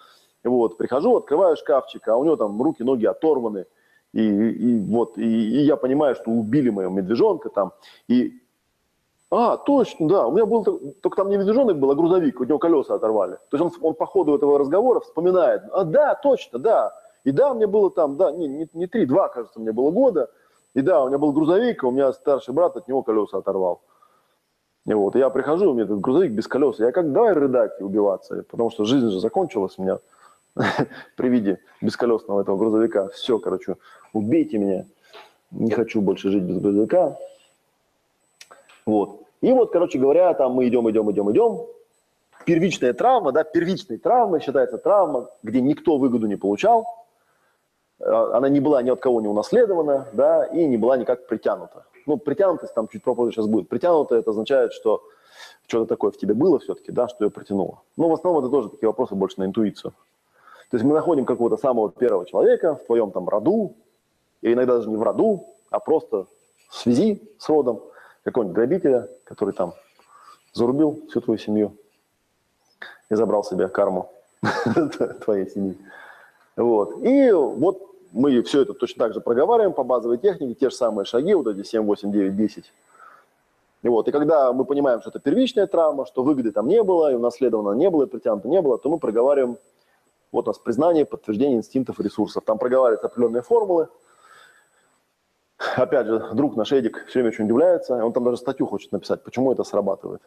вот, 0.44 0.78
прихожу, 0.78 1.16
открываю 1.16 1.56
шкафчик, 1.56 2.06
а 2.06 2.16
у 2.16 2.22
него 2.22 2.36
там 2.36 2.62
руки, 2.62 2.84
ноги 2.84 3.06
оторваны, 3.06 3.66
и, 4.12 4.22
и 4.22 4.78
вот, 4.78 5.16
и, 5.18 5.22
и 5.22 5.64
я 5.64 5.76
понимаю, 5.76 6.14
что 6.14 6.30
убили 6.30 6.70
моего 6.70 6.92
медвежонка 6.92 7.48
там, 7.48 7.72
и 8.08 8.32
а, 9.30 9.56
точно, 9.56 10.08
да, 10.08 10.26
у 10.26 10.32
меня 10.32 10.44
был, 10.44 10.62
только 11.00 11.16
там 11.16 11.30
не 11.30 11.38
медвежонок 11.38 11.78
был, 11.78 11.90
а 11.90 11.94
грузовик, 11.94 12.38
у 12.40 12.44
него 12.44 12.58
колеса 12.58 12.94
оторвали. 12.94 13.38
То 13.50 13.56
есть 13.56 13.64
он, 13.64 13.88
он 13.88 13.94
по 13.94 14.04
ходу 14.04 14.34
этого 14.34 14.58
разговора 14.58 15.00
вспоминает, 15.00 15.62
а, 15.72 15.84
да, 15.84 16.14
точно, 16.14 16.58
да, 16.58 16.92
и 17.24 17.30
да, 17.30 17.54
мне 17.54 17.66
было 17.66 17.90
там, 17.90 18.18
да, 18.18 18.30
не, 18.30 18.46
не, 18.46 18.68
не 18.74 18.86
три, 18.86 19.06
два, 19.06 19.28
кажется, 19.28 19.58
мне 19.58 19.72
было 19.72 19.90
года, 19.90 20.30
и 20.74 20.82
да, 20.82 21.02
у 21.02 21.08
меня 21.08 21.16
был 21.16 21.32
грузовик, 21.32 21.82
у 21.82 21.90
меня 21.90 22.12
старший 22.12 22.52
брат 22.52 22.76
от 22.76 22.88
него 22.88 23.02
колеса 23.02 23.38
оторвал. 23.38 23.80
И 24.84 24.92
вот, 24.92 25.14
я 25.14 25.30
прихожу, 25.30 25.70
у 25.70 25.74
меня 25.74 25.84
этот 25.84 26.00
грузовик 26.00 26.32
без 26.32 26.46
колес, 26.46 26.78
я 26.80 26.92
как, 26.92 27.12
давай 27.12 27.32
рыдать 27.32 27.80
и 27.80 27.84
убиваться, 27.84 28.44
потому 28.50 28.70
что 28.70 28.84
жизнь 28.84 29.08
же 29.08 29.18
закончилась 29.20 29.78
у 29.78 29.82
меня 29.82 29.98
при 31.16 31.28
виде 31.28 31.60
бесколесного 31.80 32.42
этого 32.42 32.56
грузовика. 32.56 33.08
Все, 33.08 33.38
короче, 33.38 33.76
убейте 34.12 34.58
меня, 34.58 34.86
не 35.50 35.70
хочу 35.70 36.00
больше 36.00 36.30
жить 36.30 36.42
без 36.42 36.58
грузовика. 36.58 37.16
Вот. 38.86 39.22
И 39.40 39.52
вот, 39.52 39.72
короче 39.72 39.98
говоря, 39.98 40.32
там 40.34 40.52
мы 40.52 40.68
идем, 40.68 40.88
идем, 40.90 41.10
идем, 41.10 41.30
идем. 41.32 41.66
Первичная 42.44 42.92
травма, 42.92 43.32
да, 43.32 43.44
первичной 43.44 43.98
травмой 43.98 44.40
считается 44.40 44.78
травма, 44.78 45.30
где 45.42 45.60
никто 45.60 45.96
выгоду 45.96 46.26
не 46.26 46.36
получал, 46.36 46.86
а, 48.00 48.36
она 48.36 48.48
не 48.48 48.60
была 48.60 48.82
ни 48.82 48.90
от 48.90 49.00
кого 49.00 49.20
не 49.20 49.28
унаследована, 49.28 50.08
да, 50.12 50.44
и 50.46 50.64
не 50.64 50.76
была 50.76 50.96
никак 50.96 51.26
притянута. 51.26 51.84
Ну, 52.06 52.16
притянутость 52.16 52.74
там 52.74 52.88
чуть 52.88 53.04
попозже 53.04 53.32
сейчас 53.32 53.46
будет. 53.46 53.68
Притянуто 53.68 54.16
это 54.16 54.30
означает, 54.30 54.72
что 54.72 55.02
что-то 55.68 55.86
такое 55.86 56.10
в 56.10 56.18
тебе 56.18 56.34
было 56.34 56.58
все-таки, 56.58 56.90
да, 56.90 57.06
что 57.06 57.24
ее 57.24 57.30
притянуло. 57.30 57.82
Но 57.96 58.08
в 58.08 58.12
основном 58.12 58.42
это 58.42 58.50
тоже 58.50 58.70
такие 58.70 58.88
вопросы 58.88 59.14
больше 59.14 59.38
на 59.38 59.44
интуицию. 59.44 59.92
То 60.72 60.76
есть 60.76 60.86
мы 60.86 60.94
находим 60.94 61.26
какого-то 61.26 61.58
самого 61.58 61.90
первого 61.92 62.24
человека 62.24 62.76
в 62.76 62.86
твоем 62.86 63.10
там 63.10 63.28
роду, 63.28 63.74
или 64.40 64.54
иногда 64.54 64.76
даже 64.76 64.88
не 64.88 64.96
в 64.96 65.02
роду, 65.02 65.44
а 65.68 65.78
просто 65.80 66.24
в 66.70 66.74
связи 66.74 67.22
с 67.36 67.46
родом 67.50 67.82
какого-нибудь 68.24 68.56
грабителя, 68.56 69.10
который 69.24 69.52
там 69.52 69.74
зарубил 70.54 71.02
всю 71.10 71.20
твою 71.20 71.36
семью 71.36 71.76
и 73.10 73.14
забрал 73.14 73.44
себе 73.44 73.68
карму 73.68 74.10
твоей 75.26 75.46
семьи. 75.50 75.76
Вот. 76.56 77.04
И 77.04 77.30
вот 77.32 77.82
мы 78.12 78.42
все 78.42 78.62
это 78.62 78.72
точно 78.72 79.04
так 79.04 79.12
же 79.12 79.20
проговариваем 79.20 79.74
по 79.74 79.84
базовой 79.84 80.16
технике, 80.16 80.54
те 80.54 80.70
же 80.70 80.76
самые 80.76 81.04
шаги, 81.04 81.34
вот 81.34 81.48
эти 81.48 81.66
7, 81.66 81.82
8, 81.82 82.10
9, 82.10 82.34
10. 82.34 82.72
И 83.82 83.88
вот, 83.88 84.08
и 84.08 84.10
когда 84.10 84.54
мы 84.54 84.64
понимаем, 84.64 85.02
что 85.02 85.10
это 85.10 85.18
первичная 85.18 85.66
травма, 85.66 86.06
что 86.06 86.22
выгоды 86.22 86.50
там 86.50 86.66
не 86.66 86.82
было, 86.82 87.12
и 87.12 87.14
унаследовано 87.14 87.76
не 87.76 87.90
было, 87.90 88.04
и 88.04 88.06
притянуто 88.06 88.48
не 88.48 88.62
было, 88.62 88.78
то 88.78 88.88
мы 88.88 88.98
проговариваем, 88.98 89.58
вот 90.32 90.48
у 90.48 90.50
нас 90.50 90.58
признание, 90.58 91.04
подтверждение 91.04 91.58
инстинктов 91.58 92.00
и 92.00 92.02
ресурсов. 92.02 92.44
Там 92.44 92.58
проговариваются 92.58 93.06
определенные 93.06 93.42
формулы. 93.42 93.88
Опять 95.76 96.06
же, 96.06 96.28
друг 96.32 96.56
наш 96.56 96.72
Эдик 96.72 97.04
все 97.06 97.20
время 97.20 97.28
очень 97.28 97.44
удивляется, 97.44 98.04
он 98.04 98.12
там 98.12 98.24
даже 98.24 98.38
статью 98.38 98.66
хочет 98.66 98.90
написать, 98.90 99.22
почему 99.22 99.52
это 99.52 99.62
срабатывает. 99.62 100.22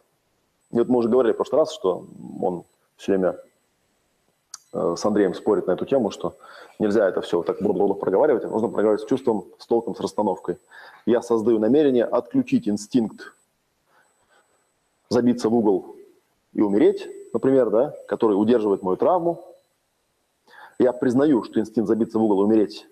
И 0.70 0.78
вот 0.78 0.88
мы 0.88 0.98
уже 0.98 1.08
говорили 1.08 1.34
в 1.34 1.36
прошлый 1.36 1.60
раз, 1.60 1.72
что 1.72 2.06
он 2.40 2.64
все 2.96 3.12
время 3.12 3.36
э, 4.72 4.94
с 4.96 5.04
Андреем 5.04 5.34
спорит 5.34 5.66
на 5.66 5.72
эту 5.72 5.84
тему, 5.84 6.10
что 6.10 6.36
нельзя 6.78 7.06
это 7.06 7.20
все 7.20 7.42
так 7.42 7.60
бла 7.60 7.94
проговаривать, 7.94 8.44
а 8.44 8.48
нужно 8.48 8.68
проговаривать 8.68 9.02
с 9.02 9.06
чувством, 9.06 9.44
с 9.58 9.66
толком, 9.66 9.94
с 9.94 10.00
расстановкой. 10.00 10.56
Я 11.04 11.20
создаю 11.20 11.58
намерение 11.58 12.04
отключить 12.04 12.66
инстинкт 12.66 13.34
забиться 15.08 15.48
в 15.48 15.54
угол 15.54 15.96
и 16.52 16.62
умереть, 16.62 17.08
например, 17.32 17.70
да, 17.70 17.94
который 18.08 18.34
удерживает 18.34 18.82
мою 18.82 18.96
травму. 18.96 19.44
Я 20.78 20.92
признаю, 20.92 21.42
что 21.42 21.60
инстинкт 21.60 21.88
забиться 21.88 22.18
в 22.18 22.24
угол 22.24 22.42
и 22.42 22.44
умереть. 22.44 22.86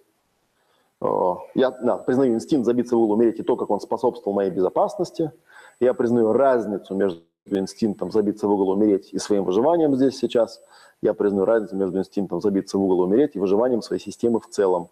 Э, 1.00 1.34
я 1.54 1.70
да, 1.70 1.98
признаю 1.98 2.34
инстинкт 2.34 2.64
забиться 2.64 2.96
в 2.96 3.00
угол 3.00 3.14
и 3.14 3.18
умереть 3.18 3.40
и 3.40 3.42
то, 3.42 3.56
как 3.56 3.70
он 3.70 3.80
способствовал 3.80 4.34
моей 4.34 4.50
безопасности. 4.50 5.32
Я 5.80 5.92
признаю 5.94 6.32
разницу 6.32 6.94
между 6.94 7.22
инстинктом 7.46 8.10
забиться 8.10 8.48
в 8.48 8.52
угол 8.52 8.72
и 8.72 8.76
умереть 8.76 9.12
и 9.12 9.18
своим 9.18 9.44
выживанием 9.44 9.94
здесь 9.96 10.16
сейчас. 10.16 10.62
Я 11.02 11.12
признаю 11.12 11.44
разницу 11.44 11.76
между 11.76 11.98
инстинктом 11.98 12.40
забиться 12.40 12.78
в 12.78 12.82
угол 12.82 13.02
и 13.02 13.06
умереть 13.06 13.36
и 13.36 13.38
выживанием 13.38 13.82
своей 13.82 14.00
системы 14.00 14.40
в 14.40 14.48
целом. 14.48 14.88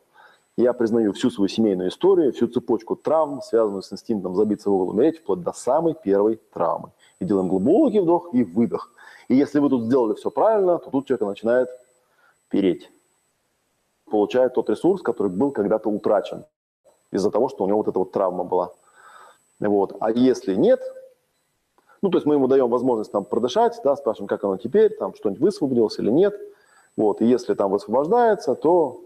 Я 0.58 0.74
признаю 0.74 1.14
всю 1.14 1.30
свою 1.30 1.48
семейную 1.48 1.88
историю, 1.88 2.32
всю 2.34 2.46
цепочку 2.46 2.94
травм, 2.94 3.40
связанную 3.40 3.80
с 3.80 3.90
инстинктом 3.90 4.34
забиться 4.34 4.68
в 4.68 4.74
угол 4.74 4.90
умереть, 4.90 5.20
вплоть 5.20 5.40
до 5.40 5.52
самой 5.52 5.94
первой 5.94 6.38
травмы 6.52 6.90
и 7.20 7.24
делаем 7.24 7.48
глубокий 7.48 8.00
вдох 8.00 8.28
и 8.34 8.44
выдох. 8.44 8.92
И 9.28 9.34
если 9.34 9.60
вы 9.60 9.70
тут 9.70 9.84
сделали 9.84 10.12
все 10.12 10.30
правильно, 10.30 10.78
то 10.78 10.90
тут 10.90 11.06
человек 11.06 11.26
начинает 11.26 11.68
переть. 12.52 12.90
Получает 14.04 14.54
тот 14.54 14.68
ресурс, 14.68 15.02
который 15.02 15.32
был 15.32 15.50
когда-то 15.50 15.88
утрачен 15.88 16.44
из-за 17.10 17.30
того, 17.30 17.48
что 17.48 17.64
у 17.64 17.66
него 17.66 17.78
вот 17.78 17.88
эта 17.88 17.98
вот 17.98 18.12
травма 18.12 18.44
была. 18.44 18.72
Вот. 19.58 19.96
А 20.00 20.10
если 20.10 20.54
нет, 20.54 20.80
ну, 22.02 22.10
то 22.10 22.18
есть 22.18 22.26
мы 22.26 22.34
ему 22.34 22.48
даем 22.48 22.68
возможность 22.68 23.10
там 23.10 23.24
продышать, 23.24 23.80
да, 23.82 23.96
спрашиваем, 23.96 24.28
как 24.28 24.44
оно 24.44 24.58
теперь, 24.58 24.94
там 24.96 25.14
что-нибудь 25.14 25.40
высвободилось 25.40 25.98
или 25.98 26.10
нет. 26.10 26.38
Вот. 26.96 27.22
И 27.22 27.24
если 27.24 27.54
там 27.54 27.70
высвобождается, 27.70 28.54
то 28.54 29.00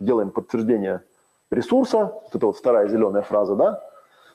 делаем 0.00 0.30
подтверждение 0.30 1.02
ресурса, 1.50 2.12
вот 2.22 2.34
это 2.34 2.46
вот 2.46 2.56
вторая 2.56 2.88
зеленая 2.88 3.22
фраза, 3.22 3.54
да, 3.54 3.84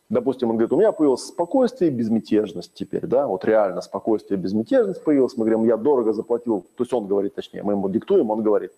Допустим, 0.09 0.49
он 0.49 0.57
говорит, 0.57 0.73
у 0.73 0.77
меня 0.77 0.91
появилось 0.91 1.25
спокойствие 1.25 1.89
и 1.89 1.93
безмятежность 1.93 2.73
теперь, 2.73 3.07
да, 3.07 3.25
вот 3.25 3.45
реально 3.45 3.81
спокойствие 3.81 4.37
и 4.37 4.41
безмятежность 4.41 5.03
появилась. 5.03 5.37
Мы 5.37 5.45
говорим, 5.45 5.63
я 5.63 5.77
дорого 5.77 6.11
заплатил, 6.11 6.61
то 6.75 6.83
есть 6.83 6.93
он 6.93 7.07
говорит, 7.07 7.35
точнее, 7.35 7.63
мы 7.63 7.73
ему 7.73 7.89
диктуем, 7.89 8.29
он 8.29 8.43
говорит, 8.43 8.73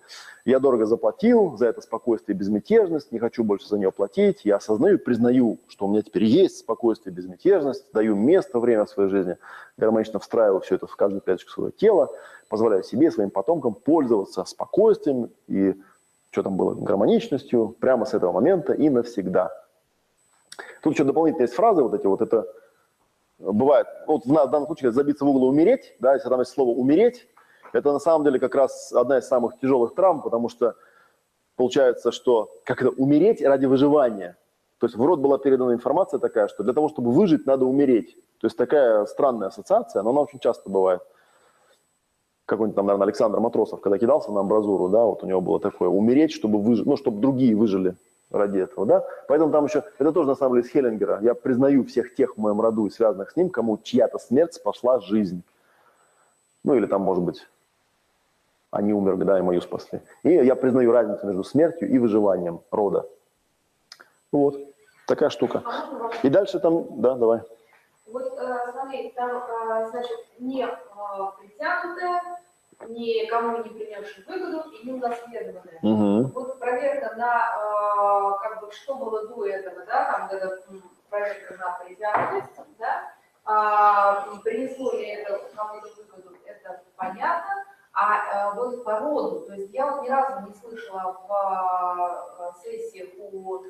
я 0.45 0.59
дорого 0.59 0.85
заплатил 0.85 1.57
за 1.57 1.65
это 1.65 1.81
спокойствие 1.81 2.35
и 2.35 2.39
безмятежность, 2.39 3.11
не 3.11 3.19
хочу 3.19 3.43
больше 3.43 3.67
за 3.67 3.77
нее 3.77 3.91
платить, 3.91 4.41
я 4.45 4.57
осознаю, 4.57 4.99
признаю, 4.99 5.59
что 5.67 5.87
у 5.87 5.89
меня 5.89 6.03
теперь 6.03 6.25
есть 6.25 6.59
спокойствие 6.59 7.11
и 7.11 7.15
безмятежность, 7.15 7.85
даю 7.91 8.15
место, 8.15 8.59
время 8.59 8.85
в 8.85 8.89
своей 8.91 9.09
жизни, 9.09 9.37
гармонично 9.77 10.19
встраиваю 10.19 10.61
все 10.61 10.75
это 10.75 10.85
в 10.85 10.95
каждую 10.95 11.21
клеточку 11.21 11.51
своего 11.51 11.71
тела, 11.71 12.11
позволяю 12.49 12.83
себе, 12.83 13.11
своим 13.11 13.31
потомкам 13.31 13.73
пользоваться 13.73 14.45
спокойствием 14.45 15.31
и 15.47 15.73
что 16.29 16.43
там 16.43 16.57
было, 16.57 16.73
гармоничностью 16.75 17.75
прямо 17.79 18.05
с 18.05 18.13
этого 18.13 18.33
момента 18.33 18.73
и 18.73 18.89
навсегда. 18.89 19.64
Тут 20.81 20.93
еще 20.93 21.03
дополнительные 21.03 21.45
есть 21.45 21.55
фразы, 21.55 21.83
вот 21.83 21.93
эти 21.93 22.05
вот, 22.05 22.21
это 22.21 22.47
бывает, 23.39 23.87
вот 24.07 24.25
в 24.25 24.31
данном 24.31 24.65
случае 24.65 24.91
забиться 24.91 25.25
в 25.25 25.29
угол 25.29 25.45
и 25.45 25.49
умереть, 25.49 25.95
да, 25.99 26.13
если 26.13 26.29
там 26.29 26.39
есть 26.39 26.51
слово 26.51 26.69
«умереть», 26.69 27.27
это 27.73 27.91
на 27.91 27.99
самом 27.99 28.23
деле 28.23 28.39
как 28.39 28.55
раз 28.55 28.93
одна 28.93 29.17
из 29.17 29.27
самых 29.27 29.59
тяжелых 29.59 29.95
травм, 29.95 30.21
потому 30.21 30.47
что 30.47 30.75
получается, 31.57 32.11
что 32.11 32.49
как 32.63 32.81
это 32.81 32.91
умереть 32.91 33.41
ради 33.41 33.65
выживания. 33.65 34.37
То 34.79 34.87
есть 34.87 34.95
в 34.95 35.05
рот 35.05 35.19
была 35.19 35.37
передана 35.37 35.73
информация 35.73 36.19
такая, 36.19 36.47
что 36.47 36.63
для 36.63 36.73
того, 36.73 36.89
чтобы 36.89 37.11
выжить, 37.11 37.45
надо 37.45 37.65
умереть. 37.65 38.15
То 38.39 38.47
есть 38.47 38.57
такая 38.57 39.05
странная 39.05 39.47
ассоциация, 39.47 40.03
но 40.03 40.11
она 40.11 40.21
очень 40.21 40.39
часто 40.39 40.69
бывает. 40.69 41.01
Какой-нибудь 42.45 42.75
там, 42.75 42.85
наверное, 42.85 43.05
Александр 43.05 43.39
Матросов, 43.39 43.81
когда 43.81 43.97
кидался 43.97 44.31
на 44.31 44.41
амбразуру, 44.41 44.89
да, 44.89 45.03
вот 45.03 45.23
у 45.23 45.27
него 45.27 45.41
было 45.41 45.59
такое, 45.59 45.89
умереть, 45.89 46.31
чтобы 46.31 46.61
выжить, 46.61 46.85
ну, 46.85 46.95
чтобы 46.95 47.19
другие 47.19 47.55
выжили 47.55 47.95
ради 48.31 48.59
этого, 48.59 48.85
да? 48.85 49.07
Поэтому 49.27 49.51
там 49.51 49.65
еще, 49.65 49.83
это 49.97 50.11
тоже 50.11 50.27
на 50.27 50.35
самом 50.35 50.55
деле 50.55 50.67
с 50.67 50.71
Хеллингера. 50.71 51.19
Я 51.21 51.35
признаю 51.35 51.83
всех 51.85 52.15
тех 52.15 52.35
в 52.35 52.39
моем 52.39 52.59
роду 52.61 52.85
и 52.85 52.89
связанных 52.89 53.31
с 53.31 53.35
ним, 53.35 53.49
кому 53.49 53.77
чья-то 53.77 54.17
смерть 54.19 54.53
спасла 54.53 54.99
жизнь. 54.99 55.43
Ну 56.63 56.75
или 56.75 56.85
там, 56.85 57.01
может 57.01 57.23
быть, 57.23 57.47
они 58.71 58.93
умерли, 58.93 59.23
да, 59.23 59.39
и 59.39 59.41
мою 59.41 59.61
спасли. 59.61 60.01
И 60.23 60.29
я 60.29 60.55
признаю 60.55 60.91
разницу 60.91 61.25
между 61.25 61.43
смертью 61.43 61.89
и 61.89 61.97
выживанием 61.97 62.61
рода. 62.71 63.07
Вот, 64.31 64.57
такая 65.07 65.29
штука. 65.29 65.63
А 65.65 66.09
и 66.23 66.29
дальше 66.29 66.59
там, 66.59 67.01
да, 67.01 67.15
давай. 67.15 67.41
Вот 68.07 68.37
э, 68.37 68.57
смотри, 68.71 69.13
там, 69.15 69.31
э, 69.31 69.89
значит, 69.89 70.17
не 70.39 70.63
э, 70.63 70.67
притянутая, 71.39 72.34
никому 72.89 73.57
не 73.57 73.69
принесший 73.69 74.23
выгоду 74.25 74.69
и 74.71 74.85
не 74.85 74.93
унаследованное. 74.93 75.79
Угу. 75.81 76.31
Вот 76.33 76.59
проверка 76.59 77.15
на, 77.15 78.35
э, 78.35 78.41
как 78.41 78.61
бы, 78.61 78.71
что 78.71 78.95
было 78.95 79.27
до 79.27 79.45
этого, 79.45 79.85
да, 79.85 80.11
там 80.11 80.37
эта 80.37 80.63
проверка 81.09 81.55
на 81.55 81.79
притянутость, 81.79 82.77
да, 82.79 83.13
а, 83.45 84.25
принесло 84.43 84.91
ли 84.93 85.05
это 85.05 85.39
кому-то 85.55 85.87
выгоду, 85.97 86.35
это 86.45 86.81
понятно, 86.95 87.65
а 87.93 88.51
э, 88.51 88.55
вот 88.55 88.83
по 88.83 88.99
роду, 88.99 89.45
то 89.45 89.53
есть 89.53 89.73
я 89.73 89.89
вот 89.89 90.03
ни 90.03 90.09
разу 90.09 90.45
не 90.45 90.53
слышала 90.53 91.15
в 91.27 92.43
э, 92.43 92.61
сессиях 92.61 93.09
у 93.17 93.63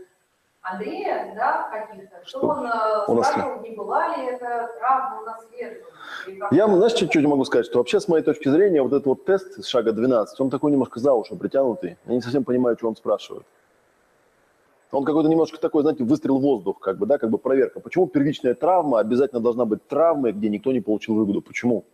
Андрея, 0.72 1.34
да, 1.36 1.70
каких-то, 1.72 2.26
что 2.26 2.40
он 2.40 2.66
э, 2.66 3.04
спрашивал, 3.04 3.62
не 3.62 3.76
была 3.76 4.18
ли 4.18 4.26
это 4.26 4.70
травма 4.80 5.22
унаследована. 5.22 6.48
Я, 6.52 6.68
знаешь, 6.68 6.94
чуть-чуть 6.94 7.26
могу 7.26 7.46
сказать, 7.46 7.68
что 7.68 7.78
вообще, 7.78 8.00
с 8.00 8.08
моей 8.08 8.24
точки 8.24 8.50
зрения, 8.50 8.82
вот 8.82 8.92
этот 8.92 9.06
вот 9.06 9.26
тест 9.26 9.64
с 9.64 9.68
шага 9.68 9.92
12, 9.92 10.40
он 10.42 10.50
такой 10.50 10.72
немножко 10.72 11.00
за 11.00 11.14
уши 11.14 11.36
притянутый. 11.36 11.98
Я 12.06 12.14
не 12.16 12.22
совсем 12.22 12.44
понимаю, 12.44 12.78
что 12.78 12.88
он 12.88 12.96
спрашивает. 12.96 13.46
Он 14.92 15.06
какой-то 15.06 15.30
немножко 15.30 15.60
такой, 15.60 15.84
знаете, 15.84 16.04
выстрел 16.04 16.40
в 16.40 16.42
воздух, 16.42 16.80
как 16.80 16.98
бы, 16.98 17.06
да, 17.06 17.20
как 17.20 17.30
бы 17.30 17.38
проверка. 17.38 17.80
Почему 17.80 18.08
первичная 18.08 18.56
травма 18.56 19.00
обязательно 19.00 19.42
должна 19.42 19.66
быть 19.66 19.88
травмой, 19.88 20.32
где 20.32 20.50
никто 20.50 20.72
не 20.72 20.82
получил 20.82 21.16
выгоду? 21.16 21.42
Почему? 21.42 21.86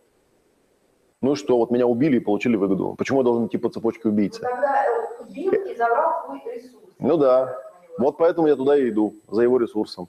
Ну 1.20 1.32
и 1.32 1.36
что, 1.36 1.58
вот 1.58 1.70
меня 1.70 1.86
убили 1.86 2.16
и 2.16 2.20
получили 2.20 2.56
выгоду. 2.56 2.94
Почему 2.96 3.18
я 3.18 3.24
должен 3.24 3.46
идти 3.46 3.58
по 3.58 3.68
цепочке 3.68 4.08
убийцы? 4.08 4.40
Ну, 4.42 4.48
тогда 4.48 4.84
убил 5.20 5.52
и 5.52 5.74
забрал 5.76 6.24
твой 6.24 6.54
ресурс. 6.54 6.84
Ну 6.98 7.16
да. 7.16 7.61
Вот 7.98 8.16
поэтому 8.16 8.48
я 8.48 8.56
туда 8.56 8.76
и 8.76 8.88
иду, 8.88 9.14
за 9.28 9.42
его 9.42 9.58
ресурсом. 9.58 10.08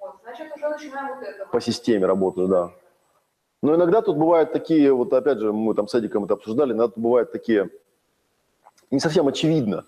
Вот, 0.00 0.16
значит, 0.22 0.46
уже 0.54 0.68
начинаем 0.68 1.16
вот 1.16 1.26
это. 1.26 1.46
По 1.46 1.60
системе 1.60 2.06
работаю, 2.06 2.48
да. 2.48 2.70
Но 3.62 3.74
иногда 3.74 4.00
тут 4.00 4.16
бывают 4.16 4.52
такие, 4.52 4.92
вот 4.92 5.12
опять 5.12 5.38
же, 5.38 5.52
мы 5.52 5.74
там 5.74 5.86
с 5.86 5.94
Эдиком 5.94 6.24
это 6.24 6.34
обсуждали, 6.34 6.72
иногда 6.72 6.88
тут 6.88 7.02
бывают 7.02 7.32
такие, 7.32 7.70
не 8.90 9.00
совсем 9.00 9.28
очевидно. 9.28 9.84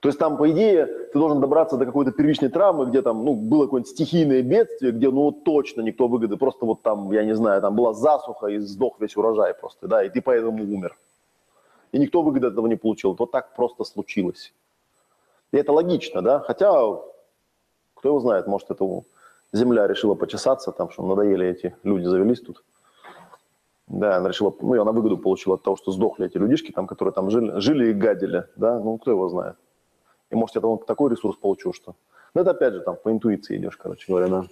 То 0.00 0.08
есть 0.08 0.18
там, 0.18 0.38
по 0.38 0.50
идее, 0.50 0.86
ты 0.86 1.18
должен 1.18 1.40
добраться 1.40 1.76
до 1.76 1.84
какой-то 1.84 2.12
первичной 2.12 2.48
травмы, 2.48 2.86
где 2.86 3.02
там, 3.02 3.22
ну, 3.22 3.34
было 3.34 3.64
какое-нибудь 3.64 3.90
стихийное 3.90 4.42
бедствие, 4.42 4.92
где, 4.92 5.10
ну, 5.10 5.30
точно 5.30 5.82
никто 5.82 6.08
выгоды, 6.08 6.38
просто 6.38 6.64
вот 6.64 6.82
там, 6.82 7.12
я 7.12 7.22
не 7.22 7.34
знаю, 7.34 7.60
там 7.60 7.76
была 7.76 7.92
засуха 7.92 8.46
и 8.46 8.58
сдох 8.58 8.98
весь 8.98 9.16
урожай 9.16 9.52
просто, 9.52 9.88
да, 9.88 10.02
и 10.02 10.08
ты 10.08 10.22
поэтому 10.22 10.62
умер. 10.64 10.96
И 11.92 11.98
никто 11.98 12.22
выгоды 12.22 12.46
от 12.46 12.54
этого 12.54 12.66
не 12.66 12.76
получил. 12.76 13.14
Вот 13.18 13.30
так 13.30 13.54
просто 13.54 13.84
случилось. 13.84 14.54
И 15.52 15.56
это 15.56 15.72
логично, 15.72 16.22
да, 16.22 16.40
хотя, 16.40 16.70
кто 17.94 18.08
его 18.08 18.20
знает, 18.20 18.46
может, 18.46 18.70
это 18.70 18.84
земля 19.52 19.86
решила 19.86 20.14
почесаться, 20.14 20.72
там, 20.72 20.90
что 20.90 21.04
надоели 21.04 21.46
эти 21.46 21.76
люди, 21.82 22.04
завелись 22.04 22.40
тут. 22.40 22.62
Да, 23.88 24.18
она 24.18 24.28
решила, 24.28 24.54
ну, 24.60 24.76
и 24.76 24.78
она 24.78 24.92
выгоду 24.92 25.18
получила 25.18 25.56
от 25.56 25.64
того, 25.64 25.76
что 25.76 25.90
сдохли 25.90 26.26
эти 26.26 26.38
людишки, 26.38 26.70
там, 26.70 26.86
которые 26.86 27.12
там 27.12 27.28
жили, 27.30 27.58
жили 27.58 27.90
и 27.90 27.92
гадили, 27.92 28.46
да, 28.54 28.78
ну, 28.78 28.96
кто 28.98 29.10
его 29.10 29.28
знает. 29.28 29.56
И, 30.30 30.36
может, 30.36 30.54
я 30.54 30.60
там 30.60 30.78
такой 30.78 31.10
ресурс 31.10 31.36
получу, 31.36 31.72
что... 31.72 31.96
Ну, 32.34 32.42
это, 32.42 32.52
опять 32.52 32.74
же, 32.74 32.80
там, 32.82 32.94
по 32.94 33.10
интуиции 33.10 33.56
идешь, 33.56 33.76
короче 33.76 34.04
говоря, 34.06 34.28
да. 34.28 34.44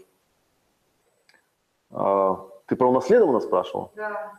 А, 1.93 2.49
ты 2.67 2.75
про 2.75 2.89
унаследованно 2.89 3.39
спрашивал? 3.39 3.93
Да. 3.95 4.33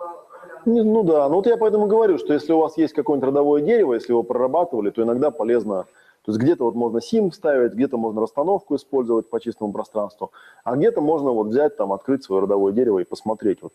А. 0.00 0.68
Не, 0.68 0.82
ну 0.82 1.02
да, 1.02 1.28
ну 1.28 1.36
вот 1.36 1.46
я 1.46 1.56
поэтому 1.56 1.86
говорю, 1.86 2.18
что 2.18 2.32
если 2.32 2.52
у 2.52 2.58
вас 2.58 2.76
есть 2.76 2.94
какое-нибудь 2.94 3.28
родовое 3.28 3.62
дерево, 3.62 3.94
если 3.94 4.12
его 4.12 4.22
прорабатывали, 4.22 4.90
то 4.90 5.02
иногда 5.02 5.30
полезно 5.30 5.86
то 6.26 6.32
есть 6.32 6.42
где-то 6.42 6.64
вот 6.64 6.74
можно 6.74 7.00
сим 7.00 7.30
вставить, 7.30 7.74
где-то 7.74 7.96
можно 7.98 8.20
расстановку 8.20 8.74
использовать 8.74 9.30
по 9.30 9.40
чистому 9.40 9.72
пространству, 9.72 10.32
а 10.64 10.74
где-то 10.74 11.00
можно 11.00 11.30
вот 11.30 11.46
взять, 11.46 11.76
там, 11.76 11.92
открыть 11.92 12.24
свое 12.24 12.42
родовое 12.42 12.72
дерево 12.72 12.98
и 12.98 13.04
посмотреть, 13.04 13.62
вот, 13.62 13.72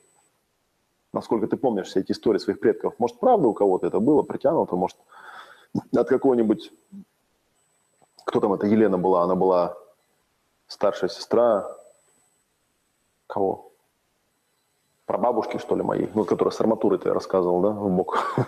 насколько 1.14 1.48
ты 1.48 1.56
помнишь 1.56 1.88
все 1.88 2.02
эти 2.02 2.12
истории 2.12 2.40
своих 2.40 2.60
предков. 2.60 2.96
Может, 2.98 3.20
правда 3.20 3.48
у 3.48 3.54
кого-то 3.54 3.88
это 3.88 4.02
было 4.02 4.22
притянуто, 4.22 4.76
может, 4.76 4.98
от 5.96 6.10
какого-нибудь, 6.10 6.74
кто 8.26 8.42
там 8.42 8.52
это, 8.52 8.68
Елена 8.68 8.98
была, 8.98 9.24
она 9.24 9.36
была 9.36 9.78
старшая 10.68 11.10
сестра 11.10 11.74
кого? 13.32 13.72
Про 15.06 15.18
бабушки, 15.18 15.58
что 15.58 15.76
ли, 15.76 15.84
моей, 15.84 16.10
ну, 16.14 16.26
которая 16.26 16.52
с 16.52 16.60
арматурой-то 16.60 17.08
я 17.08 17.14
рассказывал, 17.14 17.62
да, 17.62 17.70
в 17.72 17.90
бок. 17.90 18.36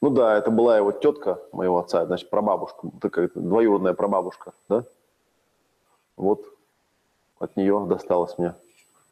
Ну 0.00 0.10
да, 0.10 0.36
это 0.36 0.50
была 0.50 0.76
его 0.76 0.92
тетка 0.92 1.40
моего 1.50 1.78
отца, 1.78 2.04
значит, 2.04 2.28
прабабушка, 2.28 2.90
такая 3.00 3.30
двоюродная 3.34 3.94
прабабушка, 3.94 4.52
да? 4.68 4.84
Вот 6.14 6.44
от 7.38 7.56
нее 7.56 7.86
досталось 7.88 8.36
мне. 8.36 8.54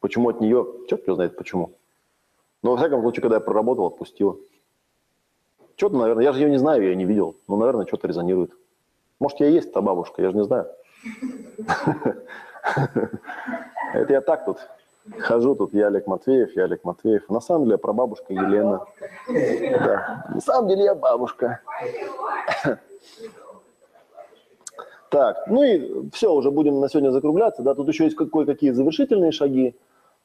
Почему 0.00 0.28
от 0.28 0.42
нее? 0.42 0.66
Черт 0.90 1.06
его 1.06 1.14
знает 1.14 1.34
почему. 1.34 1.72
Но 2.62 2.72
во 2.72 2.76
всяком 2.76 3.00
случае, 3.00 3.22
когда 3.22 3.36
я 3.36 3.40
проработал, 3.40 3.86
отпустила. 3.86 4.36
Что-то, 5.76 5.96
наверное, 5.96 6.24
я 6.24 6.32
же 6.34 6.42
ее 6.42 6.50
не 6.50 6.58
знаю, 6.58 6.82
я 6.82 6.90
ее 6.90 6.96
не 6.96 7.06
видел. 7.06 7.36
Но, 7.48 7.56
наверное, 7.56 7.86
что-то 7.86 8.08
резонирует. 8.08 8.52
Может, 9.18 9.40
я 9.40 9.48
и 9.48 9.54
есть 9.54 9.72
та 9.72 9.80
бабушка, 9.80 10.20
я 10.20 10.30
же 10.30 10.36
не 10.36 10.44
знаю. 10.44 10.66
Это 13.92 14.12
я 14.12 14.20
так 14.20 14.44
тут 14.44 14.58
хожу, 15.20 15.54
тут 15.54 15.74
я 15.74 15.88
Олег 15.88 16.06
Матвеев, 16.06 16.54
я 16.56 16.64
Олег 16.64 16.84
Матвеев. 16.84 17.28
На 17.28 17.40
самом 17.40 17.64
деле, 17.64 17.78
прабабушка 17.78 18.32
Елена. 18.32 18.84
Да. 19.28 20.26
На 20.34 20.40
самом 20.40 20.68
деле, 20.68 20.84
я 20.84 20.94
бабушка. 20.94 21.60
Так, 25.10 25.46
ну 25.46 25.62
и 25.62 26.08
все, 26.14 26.32
уже 26.32 26.50
будем 26.50 26.80
на 26.80 26.88
сегодня 26.88 27.10
закругляться. 27.10 27.60
Да, 27.62 27.74
тут 27.74 27.86
еще 27.86 28.04
есть 28.04 28.16
кое-какие 28.16 28.70
завершительные 28.70 29.30
шаги. 29.30 29.78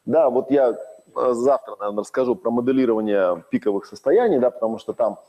Да, 0.05 0.29
вот 0.29 0.49
я 0.49 0.69
э, 0.69 1.33
завтра, 1.33 1.75
наверное, 1.77 2.03
расскажу 2.03 2.35
про 2.35 2.51
моделирование 2.51 3.43
пиковых 3.51 3.85
состояний, 3.85 4.39
да, 4.39 4.49
потому 4.49 4.77
что 4.77 4.93
там 4.93 5.19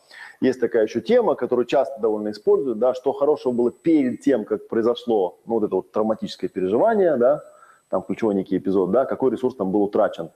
есть 0.40 0.60
такая 0.60 0.84
еще 0.84 1.00
тема, 1.00 1.34
которую 1.34 1.66
часто 1.66 2.00
довольно 2.00 2.30
используют, 2.30 2.78
да, 2.78 2.94
что 2.94 3.12
хорошего 3.12 3.52
было 3.52 3.72
перед 3.72 4.20
тем, 4.20 4.44
как 4.44 4.68
произошло 4.68 5.40
ну, 5.44 5.54
вот 5.54 5.64
это 5.64 5.74
вот 5.74 5.90
травматическое 5.90 6.48
переживание, 6.48 7.16
да, 7.16 7.42
там 7.88 8.02
ключевой 8.02 8.34
некий 8.34 8.58
эпизод, 8.58 8.90
да, 8.90 9.04
какой 9.04 9.30
ресурс 9.30 9.54
там 9.56 9.70
был 9.70 9.82
утрачен. 9.82 10.30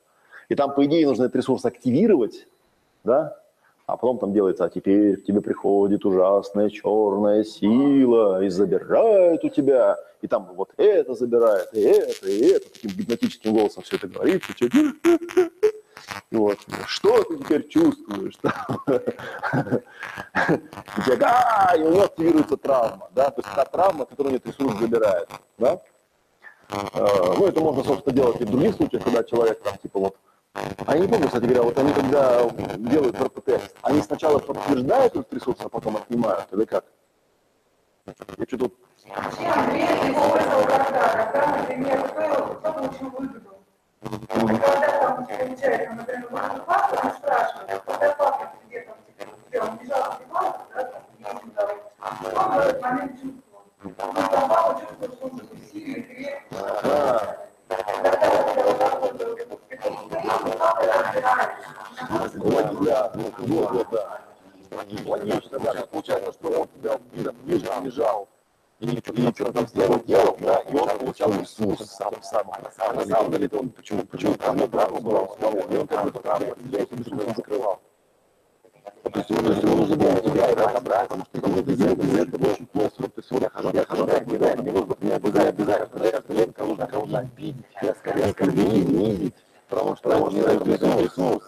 И 0.48 0.54
там, 0.54 0.74
по 0.74 0.84
идее, 0.84 1.06
нужно 1.06 1.24
этот 1.24 1.36
ресурс 1.36 1.64
активировать, 1.64 2.46
да, 3.04 3.38
а 3.86 3.96
потом 3.96 4.18
там 4.18 4.32
делается, 4.32 4.64
а 4.64 4.70
теперь 4.70 5.16
к 5.16 5.24
тебе 5.24 5.40
приходит 5.40 6.04
ужасная 6.04 6.70
черная 6.70 7.44
сила 7.44 8.42
и 8.42 8.48
забирает 8.48 9.44
у 9.44 9.48
тебя, 9.48 9.96
и 10.20 10.28
там 10.28 10.48
вот 10.54 10.70
это 10.76 11.14
забирает, 11.14 11.68
и 11.72 11.80
это, 11.80 12.28
и 12.28 12.46
это, 12.46 12.72
таким 12.72 12.90
гипнотическим 12.92 13.52
голосом 13.52 13.82
все 13.82 13.96
это 13.96 14.08
говорит, 14.08 14.42
и 14.48 14.54
тебе... 14.54 14.92
Вот. 16.30 16.58
Что 16.86 17.22
ты 17.24 17.38
теперь 17.38 17.68
чувствуешь? 17.68 18.36
Тебе, 21.04 21.16
да, 21.16 21.74
и 21.76 21.82
у 21.82 21.90
него 21.90 22.04
активируется 22.04 22.56
травма, 22.56 23.08
да, 23.14 23.30
то 23.30 23.40
есть 23.40 23.54
та 23.54 23.64
травма, 23.64 24.04
которую 24.06 24.32
нет 24.32 24.46
ресурс 24.46 24.78
забирает, 24.78 25.28
да. 25.58 25.80
А, 26.72 27.34
ну, 27.38 27.46
это 27.46 27.60
можно, 27.60 27.84
собственно, 27.84 28.16
делать 28.16 28.40
и 28.40 28.44
в 28.44 28.50
других 28.50 28.74
случаях, 28.76 29.04
когда 29.04 29.22
человек 29.24 29.60
там, 29.62 29.76
типа, 29.76 29.98
вот, 29.98 30.16
а 30.54 30.96
я 30.96 31.02
не 31.02 31.08
помню, 31.08 31.26
кстати 31.26 31.44
говоря, 31.44 31.62
вот 31.62 31.78
они 31.78 31.92
когда 31.92 32.48
делают 32.78 33.20
РПТ, 33.20 33.60
они 33.82 34.00
сначала 34.00 34.38
подтверждают 34.38 35.14
этот 35.14 35.34
ресурс, 35.34 35.58
а 35.60 35.68
потом 35.68 35.96
отнимают, 35.98 36.46
или 36.52 36.64
как? 36.64 36.84
Я 38.06 38.14
что 38.46 38.58
тут... 38.58 38.74
Чем 39.02 39.12
смысл 39.32 40.32
когда? 40.32 41.08
Когда, 41.32 41.56
например, 41.58 42.08
кто 42.08 42.72
получил 42.72 43.10
выгоду? 43.10 43.50
Когда 44.28 44.70
там 44.80 45.16
получается, 45.16 45.94
например, 45.94 46.28
фактор, 46.66 46.98
он 47.04 47.12
спрашивает, 47.12 47.82
когда 47.84 48.14
фактор 48.14 48.48
тебе 48.64 48.80
там, 48.80 48.96
типа, 49.50 49.64
он 49.64 49.76
бежал, 49.76 50.18
бежал, 50.20 50.56
да, 50.74 50.82
там, 50.84 51.02
и 51.36 51.50
там, 51.50 51.68
он 52.00 52.54
в 52.54 52.58
этот 52.58 52.80
момент 52.82 53.12
чувствовал. 53.12 53.62
Он 53.84 53.92
там 53.94 54.48
папа 54.48 54.80
чувствует, 54.80 55.12
что 55.14 55.24
он 55.26 55.30
такой 55.38 55.58
сильный, 55.70 56.02
крепкий. 56.02 56.42
Вот, 62.34 62.84
да, 62.84 63.12
вот, 63.14 63.34
вот, 63.38 63.86
да. 63.90 64.20
Логично, 65.06 65.58
да, 65.58 65.86
получается, 65.90 66.32
что 66.32 66.60
он 66.60 66.68
тебя 66.68 66.98
бежал, 67.44 67.82
бежал, 67.82 68.28
и 68.80 68.86
ничего 68.86 69.52
там 69.52 69.66
сделал, 69.68 70.00
делал, 70.04 70.36
да, 70.40 70.56
и 70.60 70.74
он 70.76 70.88
получал 70.98 71.32
ресурс 71.32 71.90
сам, 71.90 72.14
сам, 72.22 72.50
а 72.50 72.92
на 72.92 73.04
самом 73.04 73.30
деле 73.32 73.48
он 73.52 73.68
почему, 73.70 74.04
почему 74.04 74.34
там 74.34 74.56
не 74.56 74.66
травма 74.66 75.00
была 75.00 75.20
у 75.22 75.36
самого, 75.38 75.72
и 75.72 75.76
он 75.76 75.86
как 75.86 76.04
бы 76.04 76.10
травму 76.20 76.54
сделал, 76.66 76.86
чтобы 77.06 77.24
он 77.24 77.34
закрывал. 77.34 77.80
То 79.02 79.18
есть 79.18 79.30
ему, 79.30 79.40
то 79.42 79.50
есть 79.52 79.62
ему 79.62 79.76
нужно 79.76 79.96
было 79.96 80.20
тебя 80.20 80.54
разобрать, 80.54 81.08
потому 81.08 81.24
что 81.24 81.38
если 81.48 81.62
ты 81.62 81.74
сделал, 81.74 81.96
ты 81.96 82.20
это 82.22 82.38
было 82.38 82.52
очень 82.52 82.66
плохо, 82.66 82.92
вот 82.98 83.14
ты 83.14 83.22
сегодня 83.22 83.50
хожу, 83.50 83.70
я 83.72 83.84
хожу, 83.84 84.06
я 84.06 84.20
не 84.20 84.62
мне 84.62 84.72
нужно, 84.72 84.96
мне 85.00 85.14
обязательно, 85.14 85.74
обязательно, 85.74 86.10
каждый 86.10 86.36
день 86.36 86.52
кого-то, 86.52 86.86
кого-то 86.86 87.18
обидеть, 87.18 87.66
я 87.82 87.94
скорее 87.94 88.24
оскорбить, 88.24 88.88
унизить, 88.88 89.34
потому 89.68 89.96
что 89.96 90.08
он 90.16 90.34
не 90.34 90.42
дает 90.42 90.66
ресурс. 90.66 91.44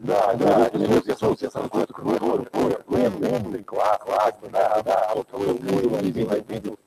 Да, 0.00 0.32
да, 0.32 0.66
это 0.66 0.78
не 0.78 0.86
ресурс, 0.86 1.42
я 1.42 1.50
сам 1.50 1.64
какой-то 1.64 1.92
крутой, 1.92 2.46
умный, 2.86 3.38
умный, 3.38 3.62
класс, 3.62 3.98
классно, 4.00 4.48
да, 4.50 4.82
да, 4.82 5.10
а 5.10 5.14
вот 5.14 5.26
кого 5.30 5.44
я 5.44 5.52
видел, 5.52 6.30
видел, 6.48 6.78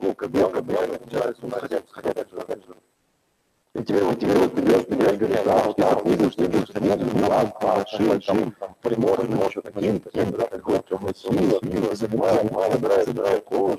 ну, 0.00 0.14
как 0.14 0.30
бы, 0.30 0.50
как 0.50 0.64
бы, 0.64 0.72
я 0.72 0.84
ресурс, 1.28 1.54
хотя, 1.60 1.80
хотя, 1.90 2.10
опять 2.10 2.30
же, 2.30 2.36
опять 2.38 2.66
же, 2.66 2.74
и 3.74 3.84
тебе, 3.84 4.02
вот 4.02 4.18
тебе 4.18 4.32
вот 4.32 4.52
придешь, 4.54 4.84
тебя 4.86 5.12
и 5.12 5.16
говорят, 5.16 5.44
да, 5.44 5.62
вот 5.64 5.76
так, 5.76 6.04
видишь, 6.06 6.34
ты 6.34 6.46
видишь, 6.46 6.68
ты 6.70 6.80
видишь, 6.80 7.12
ну, 7.12 7.28
ладно, 7.28 7.52
фальшивый, 7.60 8.20
там, 8.20 8.54
прибор, 8.82 9.28
ну, 9.28 9.50
что 9.50 9.60
таким, 9.62 10.00
таким, 10.00 10.30
да, 10.32 10.46
такой 10.46 10.80
темной 10.88 11.14
силой, 11.14 11.60
силой, 11.62 11.94
забивает, 11.94 12.50
забирает, 12.72 13.06
забирает 13.06 13.44
кожу, 13.44 13.78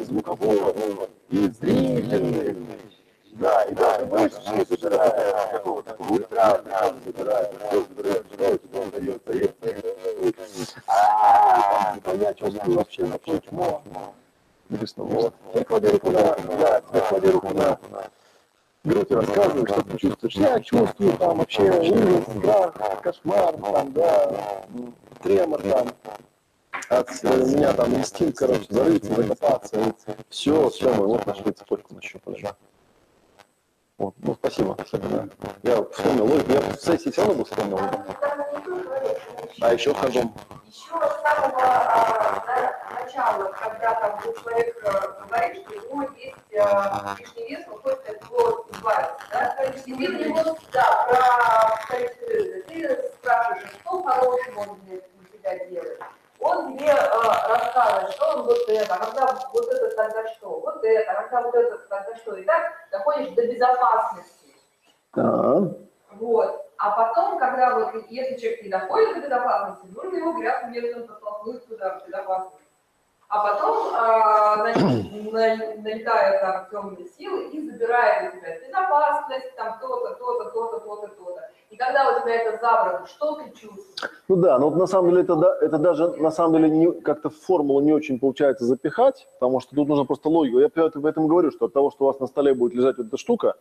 и 0.00 0.04
звукового, 0.04 1.08
и 1.28 1.48
зрительный, 1.50 2.56
да, 3.34 3.62
и 3.64 3.74
да, 3.74 3.98
больше 4.06 4.36
не 4.54 4.64
забирает, 4.64 5.50
какого 5.52 5.82
такого 5.82 6.12
утра, 6.12 6.60
да, 6.64 6.94
забирает, 7.04 7.50
забирает, 7.88 8.26
забирает, 8.30 8.62
он 8.74 8.90
дает, 8.90 9.24
дает, 9.24 9.60
дает, 9.60 10.36
а, 10.86 11.96
понять, 12.02 12.38
что 12.38 12.50
вообще, 12.70 13.04
вообще, 13.04 13.40
чмо, 13.48 13.82
Написано, 14.68 15.04
вот, 15.04 15.34
я 15.54 15.64
кладу 15.64 15.90
руку 15.90 16.10
на, 16.10 16.22
да, 16.22 16.82
я 16.94 17.00
кладу 17.00 17.30
руку 17.30 17.54
на, 17.54 17.78
беру 18.84 19.04
тебе 19.04 19.16
рассказываю, 19.16 19.66
что 19.66 19.82
ты 19.82 19.98
чувствуешь. 19.98 20.34
Я 20.34 20.60
чувствую 20.60 21.16
там 21.18 21.40
вообще 21.70 21.92
ужас, 21.92 22.24
страх, 22.38 23.02
кошмар, 23.02 23.54
там, 23.56 23.92
да, 23.92 24.64
тремор 25.22 25.62
там, 25.62 25.88
от 26.88 27.22
меня 27.22 27.72
там 27.72 27.94
инстинкт, 27.94 28.38
короче, 28.38 28.66
зарыться, 28.68 29.14
закопаться, 29.14 29.94
все, 30.28 30.68
все, 30.70 30.94
мы 30.94 31.06
вот 31.06 31.26
нашли 31.26 31.52
цепочку 31.52 31.94
нащупали, 31.94 32.42
да. 32.42 32.56
Вот, 33.98 34.14
ну, 34.18 34.34
спасибо, 34.34 34.76
спасибо, 34.78 35.08
да. 35.08 35.28
Я 35.62 35.82
вспомнил 35.84 36.26
логику, 36.26 36.52
я 36.52 36.60
в 36.60 36.76
сессии 36.76 37.10
все 37.10 37.22
равно 37.22 37.38
бы 37.38 37.44
вспомнил. 37.44 37.78
А 39.60 39.72
еще 39.72 39.94
в 39.94 40.00
каком? 40.00 40.34
Еще 40.66 40.80
с 40.80 40.88
самого 40.88 41.62
а, 41.62 42.81
начала, 43.12 43.52
когда 43.52 43.94
там 43.94 44.20
человек 44.22 44.76
э, 44.84 45.26
говорит, 45.28 45.56
что 45.56 45.72
у 45.90 46.00
него 46.00 46.12
есть 46.16 46.36
э, 46.50 47.14
лишний 47.18 47.48
вес, 47.48 47.64
он 47.68 47.80
хочет 47.80 48.08
от 48.08 48.30
него 48.30 48.66
избавиться, 48.70 49.26
да? 49.30 49.56
Ты 49.58 49.82
для 49.82 50.08
него, 50.28 50.56
да, 50.72 51.06
про 51.08 51.86
количество 51.88 52.26
ты 52.68 53.12
спрашиваешь, 53.18 53.70
что 53.80 54.02
хорошего 54.02 54.60
он 54.60 54.80
для 54.86 54.98
тебя 55.32 55.64
делает. 55.66 56.00
Он 56.40 56.76
тебе 56.76 56.88
э, 56.88 57.48
рассказывает, 57.48 58.10
что 58.14 58.26
он 58.34 58.42
вот 58.42 58.68
это, 58.68 58.94
а 58.94 58.98
когда 58.98 59.38
вот 59.52 59.68
это 59.68 59.96
тогда 59.96 60.28
что, 60.28 60.60
вот 60.60 60.84
это, 60.84 61.12
а 61.12 61.22
когда 61.22 61.42
вот 61.42 61.54
это 61.54 61.78
тогда 61.88 62.16
что, 62.16 62.36
и 62.36 62.44
так 62.44 62.72
доходишь 62.90 63.34
до 63.34 63.46
безопасности. 63.46 64.56
Да. 65.14 65.70
Вот. 66.12 66.68
А 66.78 66.90
потом, 66.90 67.38
когда 67.38 67.78
вот, 67.78 67.94
если 68.08 68.36
человек 68.36 68.62
не 68.62 68.68
доходит 68.68 69.14
до 69.14 69.20
безопасности, 69.20 69.86
нужно 69.94 70.16
его 70.16 70.32
грязным 70.32 70.72
методом 70.72 71.06
подтолкнуть 71.06 71.66
туда, 71.68 72.00
в 72.00 72.06
безопасность. 72.06 72.61
А 73.32 73.48
потом, 73.48 73.94
а, 73.94 74.56
значит, 74.56 75.32
налетают 75.32 76.40
там 76.42 76.66
темные 76.70 77.08
силы 77.16 77.44
и 77.44 77.66
забирают 77.66 78.34
у 78.34 78.38
тебя 78.38 78.60
безопасность, 78.60 79.56
там 79.56 79.78
то-то, 79.80 80.14
то-то, 80.16 80.50
то-то, 80.50 80.80
то-то, 80.80 81.08
то-то. 81.08 81.40
И 81.70 81.76
когда 81.76 82.10
у 82.10 82.20
тебя 82.20 82.34
это 82.34 82.58
забрано, 82.60 83.06
что 83.06 83.36
ты 83.36 83.44
чувствуешь? 83.52 84.10
Ну 84.28 84.36
да, 84.36 84.58
но 84.58 84.68
вот 84.68 84.78
на 84.78 84.86
самом 84.86 85.08
деле 85.08 85.22
это, 85.22 85.36
да, 85.36 85.56
это 85.62 85.78
даже 85.78 86.08
на 86.08 86.30
самом 86.30 86.56
деле 86.56 86.68
не, 86.68 86.92
как-то 87.00 87.30
в 87.30 87.36
формулу 87.40 87.80
не 87.80 87.94
очень 87.94 88.20
получается 88.20 88.66
запихать, 88.66 89.26
потому 89.40 89.60
что 89.60 89.74
тут 89.74 89.88
нужно 89.88 90.04
просто 90.04 90.28
логику. 90.28 90.58
Я 90.58 90.68
поэтому 90.68 91.26
говорю, 91.26 91.50
что 91.52 91.66
от 91.66 91.72
того, 91.72 91.90
что 91.90 92.04
у 92.04 92.08
вас 92.08 92.20
на 92.20 92.26
столе 92.26 92.52
будет 92.52 92.74
лежать 92.74 92.98
вот 92.98 93.06
эта 93.06 93.16
штука, 93.16 93.54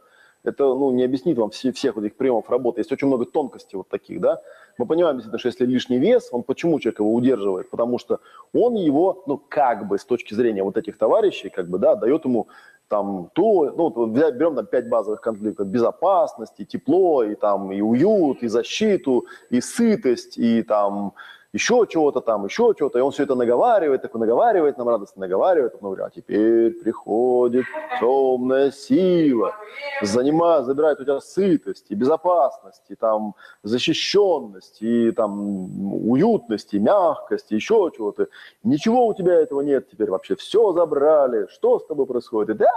это 0.43 0.63
ну, 0.63 0.91
не 0.91 1.03
объяснит 1.03 1.37
вам 1.37 1.49
все, 1.51 1.71
всех 1.71 1.95
вот 1.95 2.05
этих 2.05 2.17
приемов 2.17 2.49
работы. 2.49 2.81
Есть 2.81 2.91
очень 2.91 3.07
много 3.07 3.25
тонкостей 3.25 3.77
вот 3.77 3.89
таких, 3.89 4.19
да. 4.19 4.41
Мы 4.77 4.85
понимаем, 4.85 5.17
действительно, 5.17 5.39
что 5.39 5.47
если 5.49 5.65
лишний 5.65 5.99
вес, 5.99 6.29
он 6.31 6.43
почему 6.43 6.79
человек 6.79 6.99
его 6.99 7.13
удерживает? 7.13 7.69
Потому 7.69 7.99
что 7.99 8.19
он 8.53 8.75
его, 8.75 9.23
ну, 9.27 9.37
как 9.37 9.87
бы 9.87 9.97
с 9.97 10.05
точки 10.05 10.33
зрения 10.33 10.63
вот 10.63 10.77
этих 10.77 10.97
товарищей, 10.97 11.49
как 11.49 11.69
бы, 11.69 11.77
да, 11.77 11.95
дает 11.95 12.25
ему 12.25 12.47
там 12.87 13.29
то, 13.33 13.71
ну, 13.77 13.89
вот 13.89 14.09
берем 14.09 14.55
там 14.55 14.65
пять 14.65 14.89
базовых 14.89 15.21
конфликтов, 15.21 15.67
безопасность, 15.67 16.59
и 16.59 16.65
тепло, 16.65 17.23
и 17.23 17.35
там, 17.35 17.71
и 17.71 17.79
уют, 17.79 18.43
и 18.43 18.47
защиту, 18.47 19.27
и 19.49 19.61
сытость, 19.61 20.37
и 20.37 20.61
там, 20.61 21.13
еще 21.53 21.85
чего-то 21.89 22.21
там, 22.21 22.45
еще 22.45 22.73
чего-то, 22.77 22.97
и 22.97 23.01
он 23.01 23.11
все 23.11 23.23
это 23.23 23.35
наговаривает, 23.35 24.01
такой 24.01 24.21
наговаривает, 24.21 24.77
нам 24.77 24.87
радостно 24.87 25.21
наговаривает, 25.21 25.73
потом 25.73 25.93
говорит, 25.93 26.05
а 26.05 26.09
теперь 26.09 26.71
приходит 26.81 27.65
темная 27.99 28.71
сила, 28.71 29.53
занимает, 30.01 30.65
забирает 30.65 30.99
у 31.01 31.03
тебя 31.03 31.19
сытость 31.19 31.87
и 31.89 31.95
безопасность, 31.95 32.83
и 32.89 32.95
там 32.95 33.35
защищенность, 33.63 34.81
и 34.81 35.11
там 35.11 36.09
уютность, 36.09 36.73
и 36.73 36.79
мягкость, 36.79 37.51
и 37.51 37.55
еще 37.55 37.91
чего-то. 37.95 38.27
Ничего 38.63 39.07
у 39.07 39.13
тебя 39.13 39.33
этого 39.33 39.61
нет 39.61 39.89
теперь 39.89 40.09
вообще, 40.09 40.35
все 40.35 40.71
забрали, 40.71 41.47
что 41.47 41.79
с 41.79 41.85
тобой 41.85 42.05
происходит? 42.05 42.57
Да! 42.57 42.71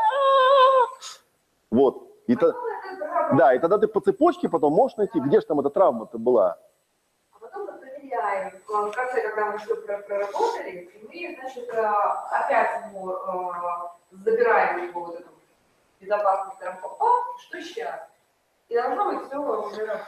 Вот. 1.71 2.09
И 2.27 2.35
то- 2.35 2.55
да, 3.37 3.55
и 3.55 3.59
тогда 3.59 3.79
ты 3.79 3.87
по 3.87 4.01
цепочке 4.01 4.49
потом 4.49 4.73
можешь 4.73 4.97
найти, 4.97 5.21
где 5.21 5.41
же 5.41 5.47
там 5.47 5.61
эта 5.61 5.71
травма-то 5.71 6.19
была. 6.19 6.59
Мы 8.15 8.21
проверяем. 8.21 8.61
В 8.67 8.91
конце, 8.93 9.23
когда 9.23 9.47
мы 9.51 9.59
все 9.59 9.77
про- 9.77 9.99
проработали, 9.99 10.91
и 11.11 11.29
мы, 11.31 11.37
значит, 11.41 11.69
э, 11.73 11.93
опять 12.31 12.85
ему 12.87 13.11
э, 13.13 13.53
забираем 14.25 14.89
его 14.89 15.01
вот 15.07 15.15
эту 15.21 15.29
безопасность 16.01 16.63
рампопа, 16.63 17.07
что 17.41 17.61
сейчас. 17.61 18.01
И 18.69 18.75
должно 18.75 19.05
быть 19.13 19.27
все 19.27 19.37
уже. 19.39 20.01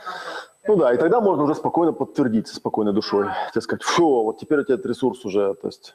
Ну 0.66 0.76
да, 0.76 0.94
и 0.94 0.96
тогда 0.96 1.20
можно 1.20 1.44
уже 1.44 1.54
спокойно 1.54 1.92
подтвердить, 1.92 2.48
спокойной 2.48 2.92
душой. 2.92 3.28
Тебе 3.52 3.60
сказать, 3.60 3.82
фу, 3.82 4.22
вот 4.24 4.38
теперь 4.38 4.60
у 4.60 4.64
тебя 4.64 4.74
этот 4.74 4.86
ресурс 4.86 5.24
уже, 5.24 5.54
то 5.54 5.68
есть, 5.68 5.94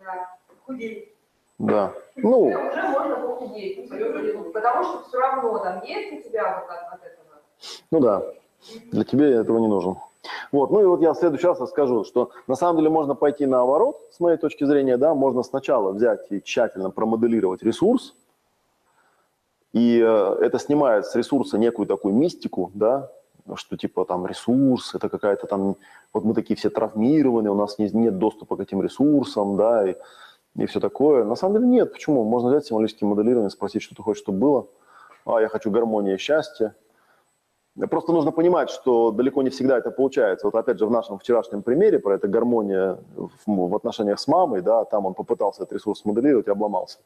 Да, 0.00 0.36
худеть. 0.66 1.12
да. 1.58 1.92
Ну, 2.16 2.40
Уже 2.46 2.58
уже 2.58 2.82
можно 2.88 3.16
похудеть, 3.16 3.88
потому 4.52 4.84
что 4.84 5.02
все 5.08 5.18
равно 5.18 5.58
там 5.58 5.82
есть 5.82 6.12
у 6.26 6.28
тебя 6.28 6.60
вот 6.60 6.70
от, 6.70 6.92
от 6.94 7.04
этого. 7.04 7.26
ну 7.90 8.00
да, 8.00 8.22
для 8.92 9.04
тебя 9.04 9.40
этого 9.40 9.58
не 9.58 9.68
нужен. 9.68 9.96
Вот, 10.52 10.70
ну 10.70 10.80
и 10.80 10.84
вот 10.84 11.00
я 11.00 11.12
в 11.14 11.16
следующий 11.16 11.46
раз 11.46 11.60
расскажу, 11.60 12.04
что 12.04 12.30
на 12.46 12.54
самом 12.54 12.76
деле 12.78 12.90
можно 12.90 13.14
пойти 13.14 13.46
наоборот, 13.46 14.00
с 14.12 14.20
моей 14.20 14.36
точки 14.36 14.64
зрения, 14.64 14.96
да, 14.96 15.14
можно 15.14 15.42
сначала 15.42 15.92
взять 15.92 16.30
и 16.30 16.40
тщательно 16.40 16.90
промоделировать 16.90 17.62
ресурс, 17.62 18.14
и 19.72 20.00
э, 20.00 20.36
это 20.40 20.58
снимает 20.58 21.06
с 21.06 21.16
ресурса 21.16 21.58
некую 21.58 21.86
такую 21.86 22.14
мистику, 22.14 22.70
да, 22.74 23.10
что 23.54 23.76
типа 23.76 24.04
там 24.04 24.26
ресурс, 24.26 24.94
это 24.94 25.08
какая-то 25.08 25.46
там, 25.46 25.76
вот 26.12 26.24
мы 26.24 26.34
такие 26.34 26.56
все 26.56 26.70
травмированные, 26.70 27.50
у 27.50 27.56
нас 27.56 27.78
не- 27.78 27.90
нет 27.90 28.18
доступа 28.18 28.56
к 28.56 28.60
этим 28.60 28.82
ресурсам, 28.82 29.56
да, 29.56 29.90
и, 29.90 29.96
и 30.56 30.66
все 30.66 30.78
такое. 30.78 31.24
На 31.24 31.34
самом 31.34 31.54
деле 31.54 31.66
нет, 31.66 31.92
почему? 31.92 32.22
Можно 32.24 32.50
взять 32.50 32.66
символическое 32.66 33.08
моделирование, 33.08 33.50
спросить, 33.50 33.82
что 33.82 33.96
ты 33.96 34.02
хочешь, 34.02 34.22
чтобы 34.22 34.38
было. 34.38 34.66
А, 35.24 35.40
я 35.40 35.48
хочу 35.48 35.70
гармонии 35.70 36.14
и 36.14 36.18
счастья. 36.18 36.74
Просто 37.88 38.12
нужно 38.12 38.32
понимать, 38.32 38.68
что 38.68 39.12
далеко 39.12 39.42
не 39.42 39.48
всегда 39.48 39.78
это 39.78 39.90
получается. 39.90 40.46
Вот 40.46 40.54
опять 40.54 40.78
же 40.78 40.86
в 40.86 40.90
нашем 40.90 41.18
вчерашнем 41.18 41.62
примере 41.62 41.98
про 41.98 42.16
это 42.16 42.28
гармония 42.28 42.98
в, 43.46 43.74
отношениях 43.74 44.20
с 44.20 44.28
мамой, 44.28 44.60
да, 44.60 44.84
там 44.84 45.06
он 45.06 45.14
попытался 45.14 45.62
этот 45.62 45.72
ресурс 45.72 46.04
моделировать 46.04 46.48
и 46.48 46.50
обломался. 46.50 46.98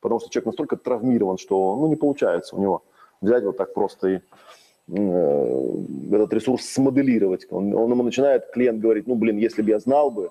Потому 0.00 0.20
что 0.20 0.30
человек 0.30 0.46
настолько 0.46 0.76
травмирован, 0.76 1.38
что 1.38 1.76
ну, 1.76 1.88
не 1.88 1.96
получается 1.96 2.54
у 2.54 2.60
него 2.60 2.82
взять 3.20 3.42
вот 3.44 3.56
так 3.56 3.74
просто 3.74 4.08
и 4.08 4.20
э, 4.88 5.84
этот 6.12 6.32
ресурс 6.34 6.66
смоделировать. 6.66 7.46
Он, 7.50 7.74
он 7.74 7.90
ему 7.90 8.04
начинает, 8.04 8.50
клиент 8.52 8.80
говорит, 8.80 9.08
ну, 9.08 9.16
блин, 9.16 9.38
если 9.38 9.60
бы 9.60 9.70
я 9.70 9.80
знал 9.80 10.12
бы, 10.12 10.30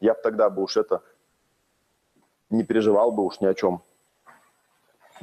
я 0.00 0.14
бы 0.14 0.20
тогда 0.22 0.48
бы 0.48 0.62
уж 0.62 0.78
это 0.78 1.02
не 2.48 2.64
переживал 2.64 3.12
бы 3.12 3.22
уж 3.24 3.40
ни 3.40 3.46
о 3.46 3.54
чем. 3.54 3.82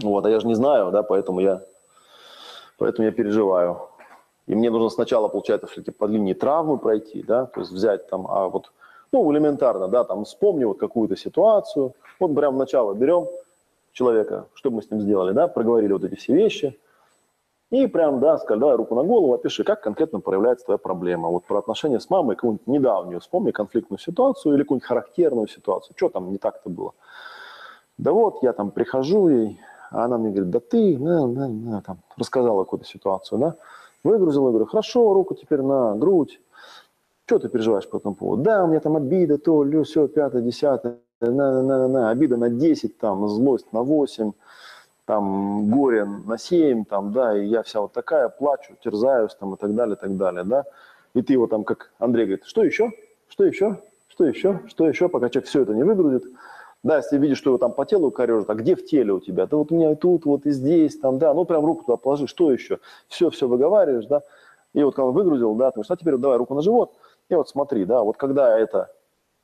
Вот, 0.02 0.26
а 0.26 0.30
я 0.30 0.40
же 0.40 0.48
не 0.48 0.56
знаю, 0.56 0.92
да, 0.92 1.03
поэтому 1.03 1.40
я, 1.40 1.61
поэтому 2.80 3.06
я 3.06 3.11
переживаю. 3.11 3.82
И 4.48 4.56
мне 4.56 4.72
нужно 4.72 4.90
сначала, 4.90 5.27
получается, 5.27 5.67
все-таки 5.67 5.91
по 5.91 6.06
линии 6.06 6.33
травмы 6.33 6.80
пройти, 6.80 7.22
да, 7.22 7.45
то 7.45 7.59
есть 7.59 7.72
взять 7.72 8.09
там, 8.09 8.25
а 8.27 8.48
вот, 8.48 8.72
ну, 9.11 9.32
элементарно, 9.32 9.88
да, 9.88 10.03
там, 10.03 10.25
вспомни 10.25 10.64
вот 10.64 10.80
какую-то 10.80 11.16
ситуацию, 11.16 11.93
вот 12.19 12.33
прямо 12.33 12.58
начало 12.58 12.95
берем 12.95 13.27
человека, 13.91 14.48
что 14.53 14.72
мы 14.72 14.82
с 14.82 14.90
ним 14.90 15.01
сделали, 15.01 15.33
да, 15.33 15.48
проговорили 15.48 15.93
вот 15.93 16.03
эти 16.03 16.16
все 16.16 16.33
вещи, 16.33 16.80
и 17.69 17.85
прям, 17.85 18.19
да, 18.19 18.40
сказали, 18.40 18.61
давай 18.61 18.75
руку 18.77 18.95
на 18.95 19.03
голову, 19.03 19.33
опиши, 19.33 19.64
как 19.64 19.82
конкретно 19.82 20.19
проявляется 20.19 20.66
твоя 20.66 20.80
проблема. 20.80 21.30
Вот 21.30 21.45
про 21.45 21.59
отношения 21.59 21.99
с 21.99 22.09
мамой, 22.09 22.35
какую-нибудь 22.35 22.66
недавнюю, 22.66 23.19
вспомни 23.19 23.51
конфликтную 23.51 23.99
ситуацию 23.99 24.56
или 24.56 24.64
какую-нибудь 24.64 24.88
характерную 24.88 25.48
ситуацию. 25.48 25.93
Что 25.95 26.09
там 26.09 26.32
не 26.32 26.40
так-то 26.40 26.69
было? 26.69 26.93
Да 27.99 28.11
вот, 28.11 28.41
я 28.41 28.53
там 28.53 28.72
прихожу 28.72 29.30
ей, 29.30 29.61
а 29.92 30.06
она 30.06 30.18
мне 30.18 30.30
говорит, 30.30 30.50
да 30.50 30.59
ты, 30.59 30.98
на, 30.98 31.27
на, 31.27 31.48
на, 31.48 31.82
там, 31.82 32.00
рассказала 32.18 32.64
какую-то 32.64 32.85
ситуацию, 32.85 33.40
да, 33.40 33.56
выгрузила, 34.03 34.48
я 34.48 34.51
говорю, 34.51 34.66
хорошо, 34.66 35.14
руку 35.14 35.35
теперь 35.35 35.61
на 35.61 35.95
грудь, 35.95 36.40
что 37.26 37.40
ты 37.40 37.50
переживаешь 37.50 37.88
по 37.88 37.98
этому 37.98 38.16
поводу? 38.16 38.43
Да, 38.43 38.64
у 38.64 38.68
меня 38.68 38.80
там 38.80 38.95
обида, 38.95 39.38
то, 39.38 39.64
лю, 39.64 39.84
все, 39.84 40.08
пятое, 40.08 40.42
десятое, 40.42 40.98
на, 41.22 41.61
на, 41.61 41.61
на, 41.61 41.88
на, 41.88 42.09
обида 42.09 42.38
на 42.38 42.50
10, 42.50 42.98
там, 42.98 43.27
злость 43.27 43.72
на 43.72 43.84
8, 43.84 44.32
там, 45.06 45.69
горе 45.69 46.06
на 46.06 46.38
7, 46.38 46.85
там, 46.85 47.11
да, 47.11 47.38
и 47.38 47.45
я 47.45 47.64
вся 47.64 47.82
вот 47.82 47.93
такая, 47.93 48.30
плачу, 48.30 48.76
терзаюсь, 48.84 49.35
там, 49.35 49.53
и 49.53 49.58
так 49.58 49.76
далее, 49.76 49.95
и 49.95 50.00
так 50.00 50.18
далее, 50.18 50.43
да. 50.43 50.66
И 51.14 51.22
ты 51.22 51.34
его 51.34 51.48
там, 51.48 51.64
как 51.64 51.92
Андрей 52.00 52.26
говорит, 52.26 52.45
что 52.45 52.64
еще? 52.64 52.92
Что 53.27 53.45
еще? 53.45 53.80
Что 54.08 54.26
еще? 54.26 54.61
Что 54.68 54.88
еще? 54.88 55.09
Пока 55.09 55.30
человек 55.30 55.50
все 55.50 55.61
это 55.61 55.74
не 55.74 55.84
выгрузит. 55.84 56.24
Да, 56.83 56.98
если 56.98 57.17
видишь, 57.17 57.38
что 57.38 57.49
его 57.49 57.58
там 57.58 57.74
по 57.74 57.85
телу 57.85 58.09
корежит, 58.09 58.49
а 58.49 58.56
где 58.56 58.75
в 58.75 58.85
теле 58.85 59.11
у 59.14 59.19
тебя? 59.19 59.48
Да 59.48 59.58
вот 59.58 59.72
у 59.72 59.75
меня 59.75 59.91
и 59.91 59.95
тут, 59.95 60.25
вот 60.25 60.45
и 60.45 60.51
здесь, 60.51 60.98
там, 60.98 61.19
да, 61.19 61.33
ну 61.33 61.43
прям 61.43 61.66
руку 61.66 61.83
туда 61.83 61.98
положи, 61.98 62.27
что 62.27 62.51
еще? 62.51 62.80
Все, 63.09 63.30
все 63.30 63.48
выговариваешь, 63.48 64.06
да. 64.06 64.22
И 64.74 64.82
вот 64.83 64.95
когда 64.95 65.09
выгрузил, 65.09 65.56
да, 65.56 65.72
ты 65.72 65.75
говоришь, 65.75 65.91
а 65.91 65.98
теперь 65.98 66.14
вот 66.14 66.22
давай 66.22 66.38
руку 66.38 66.53
на 66.53 66.61
живот, 66.61 66.93
и 67.27 67.35
вот 67.35 67.49
смотри, 67.49 67.85
да, 67.85 68.01
вот 68.03 68.16
когда 68.17 68.58
это 68.58 68.90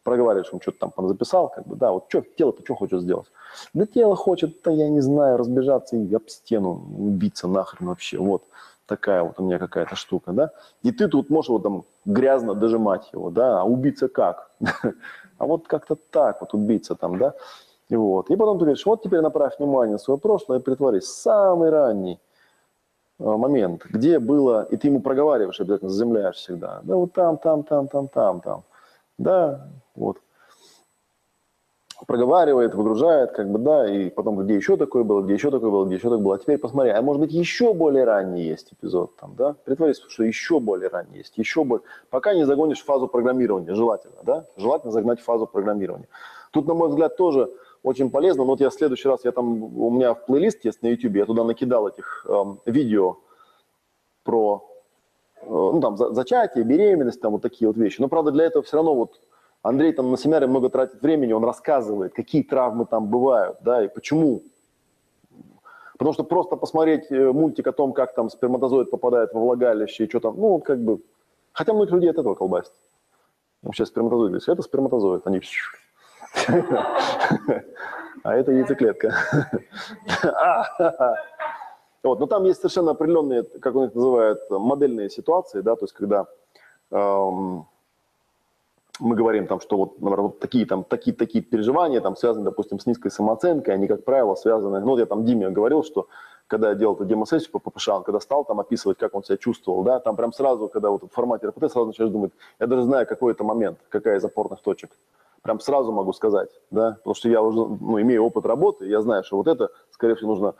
проговариваешь, 0.03 0.53
он 0.53 0.61
что-то 0.61 0.91
там 0.95 1.07
записал, 1.09 1.49
как 1.49 1.67
бы, 1.67 1.75
да, 1.75 1.91
вот 1.91 2.05
что, 2.07 2.21
тело-то 2.21 2.63
что 2.63 2.75
хочет 2.75 3.01
сделать? 3.01 3.27
Да 3.73 3.85
тело 3.85 4.15
хочет, 4.15 4.61
да 4.63 4.71
я 4.71 4.87
не 4.87 5.01
знаю, 5.01 5.37
разбежаться 5.37 5.97
и 5.97 6.13
об 6.13 6.29
стену 6.29 6.85
убиться 6.97 7.47
нахрен 7.47 7.87
вообще, 7.87 8.17
вот 8.17 8.43
такая 8.85 9.23
вот 9.23 9.39
у 9.39 9.43
меня 9.43 9.59
какая-то 9.59 9.95
штука, 9.95 10.31
да, 10.31 10.51
и 10.83 10.91
ты 10.91 11.07
тут 11.07 11.29
можешь 11.29 11.49
вот 11.49 11.63
там 11.63 11.83
грязно 12.05 12.53
дожимать 12.53 13.09
его, 13.13 13.29
да, 13.29 13.61
а 13.61 13.63
убиться 13.63 14.07
как? 14.07 14.51
А 15.37 15.45
вот 15.47 15.67
как-то 15.67 15.97
так 16.11 16.39
вот 16.39 16.53
убиться 16.53 16.95
там, 16.95 17.17
да, 17.17 17.33
и 17.89 17.95
вот, 17.97 18.29
и 18.29 18.37
потом 18.37 18.57
ты 18.57 18.63
говоришь, 18.63 18.85
вот 18.85 19.03
теперь 19.03 19.19
направь 19.19 19.59
внимание 19.59 19.93
на 19.93 19.97
свое 19.97 20.17
прошлое 20.17 20.59
и 20.59 20.61
притворись, 20.61 21.07
самый 21.07 21.69
ранний 21.69 22.21
э, 23.19 23.23
момент, 23.25 23.85
где 23.85 24.19
было, 24.19 24.63
и 24.63 24.77
ты 24.77 24.87
ему 24.87 25.01
проговариваешь, 25.01 25.59
обязательно 25.59 25.89
заземляешь 25.89 26.37
всегда, 26.37 26.79
да, 26.83 26.95
вот 26.95 27.11
там, 27.11 27.37
там, 27.37 27.63
там, 27.63 27.89
там, 27.89 28.07
там, 28.07 28.39
там, 28.39 28.63
да, 29.17 29.67
вот. 29.95 30.19
Проговаривает, 32.07 32.75
выгружает, 32.75 33.31
как 33.31 33.49
бы, 33.49 33.57
да, 33.57 33.89
и 33.89 34.09
потом, 34.09 34.37
где 34.37 34.55
еще 34.55 34.77
такое 34.77 35.03
было, 35.03 35.21
где 35.21 35.33
еще 35.33 35.49
такое 35.49 35.71
было, 35.71 35.85
где 35.85 35.95
еще 35.95 36.09
такое 36.09 36.23
было. 36.23 36.35
А 36.35 36.37
теперь 36.37 36.59
посмотри, 36.59 36.91
а 36.91 37.01
может 37.01 37.19
быть 37.19 37.31
еще 37.31 37.73
более 37.73 38.03
ранний 38.03 38.43
есть 38.43 38.73
эпизод 38.73 39.15
там, 39.15 39.35
да? 39.35 39.55
Притворись, 39.65 39.99
что 40.07 40.23
еще 40.23 40.59
более 40.59 40.89
ранний 40.89 41.17
есть, 41.17 41.37
еще 41.37 41.63
более. 41.63 41.83
Пока 42.11 42.35
не 42.35 42.45
загонишь 42.45 42.83
фазу 42.83 43.07
программирования, 43.07 43.73
желательно, 43.73 44.17
да? 44.23 44.45
Желательно 44.55 44.91
загнать 44.91 45.19
фазу 45.19 45.47
программирования. 45.47 46.07
Тут, 46.51 46.67
на 46.67 46.75
мой 46.75 46.89
взгляд, 46.89 47.17
тоже 47.17 47.49
очень 47.81 48.11
полезно, 48.11 48.43
но 48.43 48.51
вот 48.51 48.61
я 48.61 48.69
в 48.69 48.73
следующий 48.73 49.07
раз, 49.07 49.25
я 49.25 49.31
там, 49.31 49.63
у 49.77 49.89
меня 49.89 50.13
в 50.13 50.25
плейлист 50.25 50.63
есть 50.65 50.83
на 50.83 50.87
YouTube, 50.87 51.15
я 51.15 51.25
туда 51.25 51.43
накидал 51.43 51.87
этих 51.87 52.25
эм, 52.29 52.59
видео 52.65 53.17
про 54.23 54.63
э, 55.41 55.45
ну, 55.47 55.79
там, 55.81 55.97
за- 55.97 56.11
зачатие, 56.13 56.65
беременность, 56.65 57.21
там, 57.21 57.33
вот 57.33 57.41
такие 57.41 57.67
вот 57.67 57.77
вещи. 57.77 57.99
Но, 57.99 58.07
правда, 58.07 58.31
для 58.31 58.45
этого 58.45 58.63
все 58.63 58.77
равно 58.77 58.95
вот 58.95 59.19
Андрей 59.65 59.93
там 59.93 60.11
на 60.11 60.17
семинаре 60.17 60.45
много 60.45 60.69
тратит 60.69 61.01
времени, 61.01 61.33
он 61.33 61.43
рассказывает, 61.43 62.13
какие 62.13 62.43
травмы 62.43 62.85
там 62.85 63.07
бывают, 63.07 63.57
да, 63.61 63.83
и 63.83 63.87
почему. 63.87 64.43
Потому 65.93 66.13
что 66.13 66.23
просто 66.23 66.55
посмотреть 66.55 67.11
э, 67.11 67.31
мультик 67.31 67.65
о 67.65 67.71
том, 67.71 67.91
как 67.91 68.13
там 68.13 68.29
сперматозоид 68.29 68.91
попадает 68.91 69.33
во 69.33 69.39
влагалище 69.39 70.05
и 70.05 70.07
что 70.09 70.19
там, 70.19 70.35
ну, 70.37 70.59
как 70.59 70.83
бы... 70.83 71.01
Хотя 71.51 71.73
многих 71.73 71.93
людей 71.93 72.11
от 72.11 72.19
этого 72.19 72.35
колбасит. 72.35 72.73
Вообще 73.63 73.87
сперматозоид, 73.87 74.33
говорит, 74.33 74.47
это 74.47 74.61
сперматозоид, 74.61 75.25
они... 75.25 75.41
А 78.23 78.35
это 78.35 78.51
яйцеклетка. 78.51 79.15
Вот, 82.03 82.19
но 82.19 82.27
там 82.27 82.43
есть 82.43 82.59
совершенно 82.59 82.91
определенные, 82.91 83.41
как 83.41 83.75
он 83.75 83.85
их 83.85 83.95
называет, 83.95 84.47
модельные 84.51 85.09
ситуации, 85.09 85.61
да, 85.61 85.75
то 85.75 85.85
есть 85.85 85.93
когда 85.95 86.27
эм, 86.91 87.65
мы 88.99 89.15
говорим 89.15 89.47
там, 89.47 89.59
что 89.59 89.77
вот, 89.77 89.99
например, 89.99 90.21
вот 90.21 90.39
такие 90.39 90.65
там 90.65 90.83
такие 90.83 91.15
такие 91.15 91.43
переживания 91.43 92.01
там 92.01 92.15
связаны, 92.15 92.45
допустим, 92.45 92.79
с 92.79 92.85
низкой 92.85 93.11
самооценкой, 93.11 93.73
они 93.73 93.87
как 93.87 94.03
правило 94.03 94.35
связаны. 94.35 94.79
Ну 94.79 94.87
вот 94.87 94.99
я 94.99 95.05
там 95.05 95.25
Диме 95.25 95.49
говорил, 95.49 95.83
что 95.83 96.07
когда 96.47 96.69
я 96.69 96.75
делал 96.75 96.95
эту 96.95 97.05
демосессию 97.05 97.51
по 97.51 97.59
ППШ, 97.59 97.89
он 97.89 98.03
когда 98.03 98.19
стал 98.19 98.45
там 98.45 98.59
описывать, 98.59 98.97
как 98.97 99.15
он 99.15 99.23
себя 99.23 99.37
чувствовал, 99.37 99.83
да, 99.83 99.99
там 99.99 100.15
прям 100.15 100.31
сразу, 100.31 100.67
когда 100.67 100.89
вот 100.89 101.03
в 101.03 101.09
формате 101.09 101.47
РПТ, 101.47 101.71
сразу 101.71 101.87
начинаешь 101.87 102.13
думать, 102.13 102.31
я 102.59 102.67
даже 102.67 102.83
знаю, 102.83 103.07
какой 103.07 103.33
это 103.33 103.43
момент, 103.43 103.79
какая 103.89 104.17
из 104.17 104.23
опорных 104.23 104.61
точек. 104.61 104.91
Прям 105.41 105.59
сразу 105.59 105.91
могу 105.91 106.13
сказать, 106.13 106.49
да, 106.71 106.93
потому 106.93 107.13
что 107.15 107.29
я 107.29 107.41
уже 107.41 107.57
ну, 107.57 108.01
имею 108.01 108.23
опыт 108.23 108.45
работы, 108.45 108.87
я 108.87 109.01
знаю, 109.01 109.23
что 109.23 109.37
вот 109.37 109.47
это, 109.47 109.69
скорее 109.91 110.15
всего, 110.15 110.29
нужно 110.29 110.55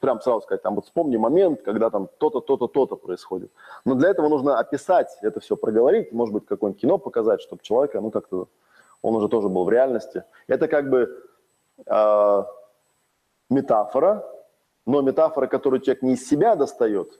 прям 0.00 0.20
сразу 0.20 0.40
сказать, 0.42 0.62
там 0.62 0.74
вот 0.74 0.86
вспомни 0.86 1.16
момент, 1.16 1.62
когда 1.62 1.90
там 1.90 2.08
то-то, 2.18 2.40
то-то, 2.40 2.68
то-то 2.68 2.96
происходит. 2.96 3.50
Но 3.84 3.94
для 3.94 4.10
этого 4.10 4.28
нужно 4.28 4.58
описать 4.58 5.16
это 5.22 5.40
все, 5.40 5.56
проговорить, 5.56 6.12
может 6.12 6.32
быть, 6.32 6.46
какое-нибудь 6.46 6.80
кино 6.80 6.98
показать, 6.98 7.42
чтобы 7.42 7.62
человека, 7.62 8.00
ну, 8.00 8.10
как-то, 8.10 8.48
он 9.02 9.14
уже 9.14 9.28
тоже 9.28 9.48
был 9.48 9.64
в 9.64 9.70
реальности. 9.70 10.24
Это 10.46 10.68
как 10.68 10.88
бы 10.88 11.22
э, 11.86 12.44
метафора, 13.50 14.24
но 14.86 15.02
метафора, 15.02 15.46
которую 15.46 15.80
человек 15.80 16.02
не 16.02 16.14
из 16.14 16.26
себя 16.26 16.56
достает, 16.56 17.10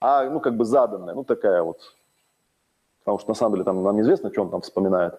а, 0.00 0.24
ну, 0.30 0.40
как 0.40 0.56
бы 0.56 0.64
заданная, 0.64 1.14
ну, 1.14 1.24
такая 1.24 1.62
вот. 1.62 1.80
Потому 3.00 3.18
что, 3.18 3.30
на 3.30 3.34
самом 3.34 3.54
деле, 3.54 3.64
там 3.64 3.82
нам 3.82 3.96
неизвестно, 3.96 4.30
что 4.30 4.42
он 4.42 4.50
там 4.50 4.60
вспоминает, 4.60 5.14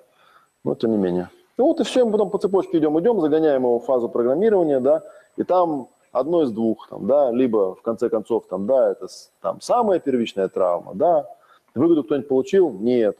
но 0.63 0.73
тем 0.75 0.91
не 0.91 0.97
менее. 0.97 1.29
Ну, 1.57 1.67
вот 1.67 1.79
и 1.79 1.83
все, 1.83 2.05
мы 2.05 2.11
потом 2.11 2.29
по 2.29 2.37
цепочке 2.37 2.77
идем, 2.77 2.99
идем, 2.99 3.19
загоняем 3.19 3.61
его 3.61 3.79
в 3.79 3.85
фазу 3.85 4.09
программирования, 4.09 4.79
да, 4.79 5.03
и 5.37 5.43
там 5.43 5.89
одно 6.15 6.43
из 6.43 6.51
двух, 6.51 6.87
там, 6.89 7.05
да, 7.07 7.31
либо, 7.31 7.75
в 7.75 7.81
конце 7.81 8.09
концов, 8.09 8.47
там, 8.47 8.65
да, 8.65 8.91
это 8.91 9.07
там 9.41 9.61
самая 9.61 9.99
первичная 9.99 10.47
травма, 10.47 10.93
да, 10.95 11.27
выгоду 11.75 12.03
кто-нибудь 12.03 12.29
получил? 12.29 12.71
Нет. 12.71 13.17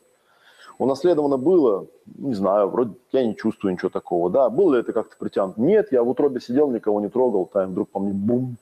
Унаследовано 0.77 1.37
было? 1.37 1.87
Не 2.05 2.33
знаю, 2.33 2.69
вроде 2.69 2.95
я 3.11 3.25
не 3.25 3.35
чувствую 3.35 3.73
ничего 3.73 3.89
такого, 3.89 4.29
да. 4.29 4.49
Было 4.49 4.75
ли 4.75 4.79
это 4.81 4.93
как-то 4.93 5.15
притянуто? 5.17 5.61
Нет, 5.61 5.91
я 5.91 6.03
в 6.03 6.09
утробе 6.09 6.41
сидел, 6.41 6.69
никого 6.69 6.99
не 7.01 7.09
трогал, 7.09 7.45
там 7.45 7.71
вдруг 7.71 7.89
по 7.89 7.99
мне 7.99 8.13
бум. 8.13 8.57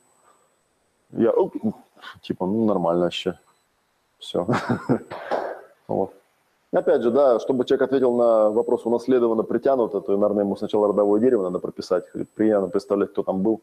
Я, 1.12 1.34
типа, 2.22 2.45
ну, 2.45 2.66
нормально 2.66 3.06
вообще. 3.06 3.38
Все. 4.20 4.48
Вот. 5.86 6.14
Опять 6.72 7.03
же, 7.03 7.12
да, 7.12 7.40
чтобы 7.40 7.66
человек 7.66 7.84
ответил 7.84 8.16
на 8.16 8.50
вопрос 8.50 8.86
унаследовано, 8.86 9.44
притянуто, 9.44 10.00
то, 10.00 10.18
наверное, 10.18 10.44
ему 10.45 10.56
сначала 10.56 10.88
родовое 10.88 11.20
дерево 11.20 11.44
надо 11.44 11.60
прописать, 11.60 12.06
приятно 12.36 12.70
представлять, 12.70 13.12
кто 13.12 13.22
там 13.22 13.44
был. 13.44 13.62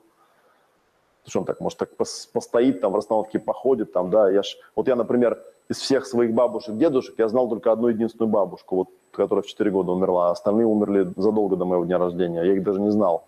Что 1.26 1.40
он 1.40 1.44
так, 1.44 1.60
может, 1.60 1.78
так 1.78 1.96
постоит, 1.96 2.80
там 2.80 2.92
в 2.92 2.96
расстановке 2.96 3.38
походит, 3.38 3.92
там, 3.92 4.10
да, 4.10 4.30
я 4.30 4.42
ж, 4.42 4.56
вот 4.74 4.88
я, 4.88 4.96
например, 4.96 5.38
из 5.68 5.78
всех 5.78 6.06
своих 6.06 6.32
бабушек, 6.32 6.76
дедушек, 6.76 7.14
я 7.18 7.28
знал 7.28 7.48
только 7.48 7.70
одну 7.70 7.88
единственную 7.88 8.30
бабушку, 8.30 8.76
вот, 8.76 8.88
которая 9.12 9.42
в 9.42 9.46
4 9.46 9.70
года 9.70 9.92
умерла, 9.92 10.28
а 10.28 10.32
остальные 10.32 10.66
умерли 10.66 11.12
задолго 11.16 11.56
до 11.56 11.64
моего 11.64 11.84
дня 11.84 11.98
рождения, 11.98 12.42
я 12.42 12.54
их 12.54 12.62
даже 12.62 12.80
не 12.80 12.90
знал. 12.90 13.26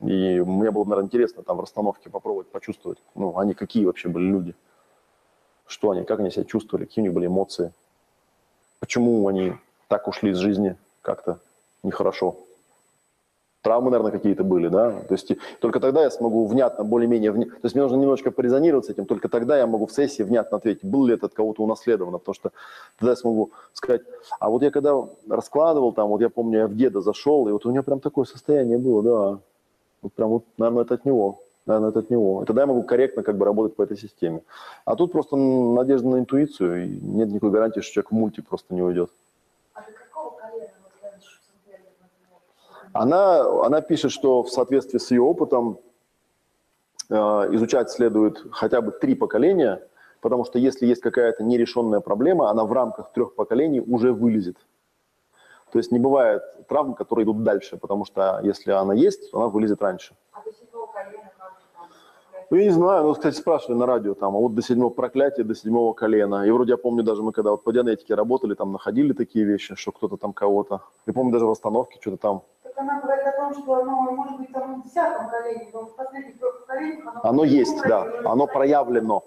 И 0.00 0.40
мне 0.40 0.70
было, 0.70 0.84
наверное, 0.84 1.06
интересно 1.06 1.42
там 1.42 1.56
в 1.56 1.60
расстановке 1.60 2.10
попробовать 2.10 2.48
почувствовать, 2.48 2.98
ну, 3.14 3.36
они 3.38 3.54
какие 3.54 3.84
вообще 3.84 4.08
были 4.08 4.24
люди, 4.24 4.54
что 5.66 5.90
они, 5.90 6.04
как 6.04 6.20
они 6.20 6.30
себя 6.30 6.44
чувствовали, 6.44 6.84
какие 6.84 7.02
у 7.02 7.06
них 7.06 7.14
были 7.14 7.26
эмоции, 7.26 7.72
почему 8.78 9.26
они 9.26 9.54
так 9.88 10.06
ушли 10.06 10.30
из 10.30 10.38
жизни 10.38 10.76
как-то 11.02 11.38
нехорошо. 11.82 12.36
Травмы, 13.62 13.90
наверное, 13.90 14.12
какие-то 14.12 14.42
были, 14.42 14.68
да? 14.68 14.90
То 14.90 15.12
есть 15.12 15.32
только 15.60 15.80
тогда 15.80 16.02
я 16.02 16.10
смогу 16.10 16.46
внятно, 16.46 16.82
более-менее... 16.82 17.30
Вня... 17.30 17.46
То 17.46 17.64
есть 17.64 17.74
мне 17.74 17.82
нужно 17.82 17.96
немножко 17.96 18.30
порезонировать 18.30 18.86
с 18.86 18.88
этим, 18.88 19.04
только 19.04 19.28
тогда 19.28 19.58
я 19.58 19.66
могу 19.66 19.86
в 19.86 19.92
сессии 19.92 20.22
внятно 20.22 20.56
ответить, 20.56 20.84
был 20.84 21.04
ли 21.04 21.14
это 21.14 21.26
от 21.26 21.34
кого-то 21.34 21.62
унаследовано, 21.62 22.18
потому 22.18 22.34
что 22.34 22.52
тогда 22.98 23.12
я 23.12 23.16
смогу 23.16 23.50
сказать, 23.74 24.00
а 24.38 24.48
вот 24.48 24.62
я 24.62 24.70
когда 24.70 24.94
раскладывал 25.28 25.92
там, 25.92 26.08
вот 26.08 26.22
я 26.22 26.30
помню, 26.30 26.60
я 26.60 26.66
в 26.66 26.74
деда 26.74 27.02
зашел, 27.02 27.48
и 27.48 27.52
вот 27.52 27.66
у 27.66 27.70
него 27.70 27.82
прям 27.82 28.00
такое 28.00 28.24
состояние 28.24 28.78
было, 28.78 29.02
да, 29.02 29.38
вот 30.00 30.12
прям 30.14 30.30
вот, 30.30 30.44
наверное, 30.56 30.84
это 30.84 30.94
от 30.94 31.04
него, 31.04 31.42
наверное, 31.66 31.90
это 31.90 31.98
от 31.98 32.08
него. 32.08 32.42
И 32.42 32.46
тогда 32.46 32.62
я 32.62 32.66
могу 32.66 32.82
корректно 32.82 33.22
как 33.22 33.36
бы 33.36 33.44
работать 33.44 33.76
по 33.76 33.82
этой 33.82 33.98
системе. 33.98 34.40
А 34.86 34.96
тут 34.96 35.12
просто 35.12 35.36
надежда 35.36 36.08
на 36.08 36.18
интуицию, 36.18 36.86
и 36.86 36.88
нет 36.88 37.28
никакой 37.28 37.50
гарантии, 37.50 37.80
что 37.80 37.92
человек 37.92 38.10
в 38.10 38.14
мульти 38.14 38.40
просто 38.40 38.74
не 38.74 38.80
уйдет. 38.80 39.10
А 39.74 39.82
до 39.82 39.92
какого 39.92 40.30
колена 40.38 40.72
вот 40.82 40.92
она, 42.92 43.64
она 43.64 43.80
пишет, 43.80 44.12
что 44.12 44.42
в 44.42 44.50
соответствии 44.50 44.98
с 44.98 45.10
ее 45.10 45.22
опытом 45.22 45.78
э, 47.08 47.14
изучать 47.14 47.90
следует 47.90 48.44
хотя 48.52 48.80
бы 48.80 48.92
три 48.92 49.14
поколения, 49.14 49.82
потому 50.20 50.44
что 50.44 50.58
если 50.58 50.86
есть 50.86 51.00
какая-то 51.00 51.42
нерешенная 51.44 52.00
проблема, 52.00 52.50
она 52.50 52.64
в 52.64 52.72
рамках 52.72 53.12
трех 53.12 53.34
поколений 53.34 53.80
уже 53.80 54.12
вылезет. 54.12 54.56
То 55.72 55.78
есть 55.78 55.92
не 55.92 56.00
бывает 56.00 56.42
травм, 56.68 56.94
которые 56.94 57.24
идут 57.24 57.44
дальше, 57.44 57.76
потому 57.76 58.04
что 58.04 58.40
если 58.42 58.72
она 58.72 58.92
есть, 58.92 59.30
то 59.30 59.38
она 59.38 59.48
вылезет 59.48 59.80
раньше. 59.82 60.16
А 60.32 60.42
до 60.42 60.52
седьмого 60.52 60.86
колена 60.86 61.30
как 61.38 61.52
же 61.60 61.66
там? 61.72 61.88
Ну, 62.50 62.56
я 62.56 62.64
не 62.64 62.70
знаю, 62.70 63.04
ну, 63.04 63.14
кстати, 63.14 63.36
спрашивали 63.36 63.78
на 63.78 63.86
радио, 63.86 64.14
там, 64.14 64.34
а 64.34 64.38
вот 64.40 64.54
до 64.54 64.62
седьмого 64.62 64.90
проклятия, 64.90 65.44
до 65.44 65.54
седьмого 65.54 65.92
колена. 65.92 66.44
И 66.44 66.50
вроде 66.50 66.72
я 66.72 66.76
помню, 66.76 67.04
даже 67.04 67.22
мы 67.22 67.30
когда 67.30 67.52
вот 67.52 67.62
по 67.62 67.72
дианетике 67.72 68.16
работали, 68.16 68.54
там 68.54 68.72
находили 68.72 69.12
такие 69.12 69.44
вещи, 69.44 69.76
что 69.76 69.92
кто-то 69.92 70.16
там 70.16 70.32
кого-то. 70.32 70.80
Я 71.06 71.12
помню, 71.12 71.32
даже 71.32 71.46
в 71.46 71.50
остановке 71.50 71.98
что-то 72.00 72.16
там. 72.16 72.42
Она 72.80 72.98
говорит 72.98 73.26
о 73.26 73.32
том, 73.32 73.62
что 73.62 73.74
оно 73.74 74.10
может 74.12 74.38
быть 74.38 74.50
там 74.52 74.80
в 74.80 74.84
десятом 74.84 75.28
колене, 75.28 75.68
но 75.70 75.84
в 75.84 75.94
последних 75.94 76.38
трех 76.38 76.60
поколениях 76.60 77.06
оно... 77.08 77.20
Оно 77.22 77.44
есть, 77.44 77.78
да, 77.86 78.10
оно 78.24 78.46
проявлено. 78.46 79.22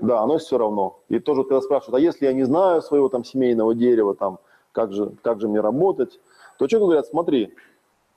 Да, 0.00 0.20
оно 0.20 0.38
все 0.38 0.58
равно. 0.58 0.98
И 1.08 1.20
тоже, 1.20 1.44
когда 1.44 1.60
спрашивают, 1.60 1.94
а 1.94 2.00
если 2.00 2.26
я 2.26 2.32
не 2.32 2.42
знаю 2.42 2.82
своего 2.82 3.08
там 3.08 3.22
семейного 3.22 3.76
дерева, 3.76 4.16
там, 4.16 4.40
как 4.72 4.92
же, 4.92 5.12
как 5.22 5.40
же 5.40 5.46
мне 5.46 5.60
работать, 5.60 6.18
то 6.58 6.66
человеку 6.66 6.86
говорят, 6.86 7.06
смотри, 7.06 7.54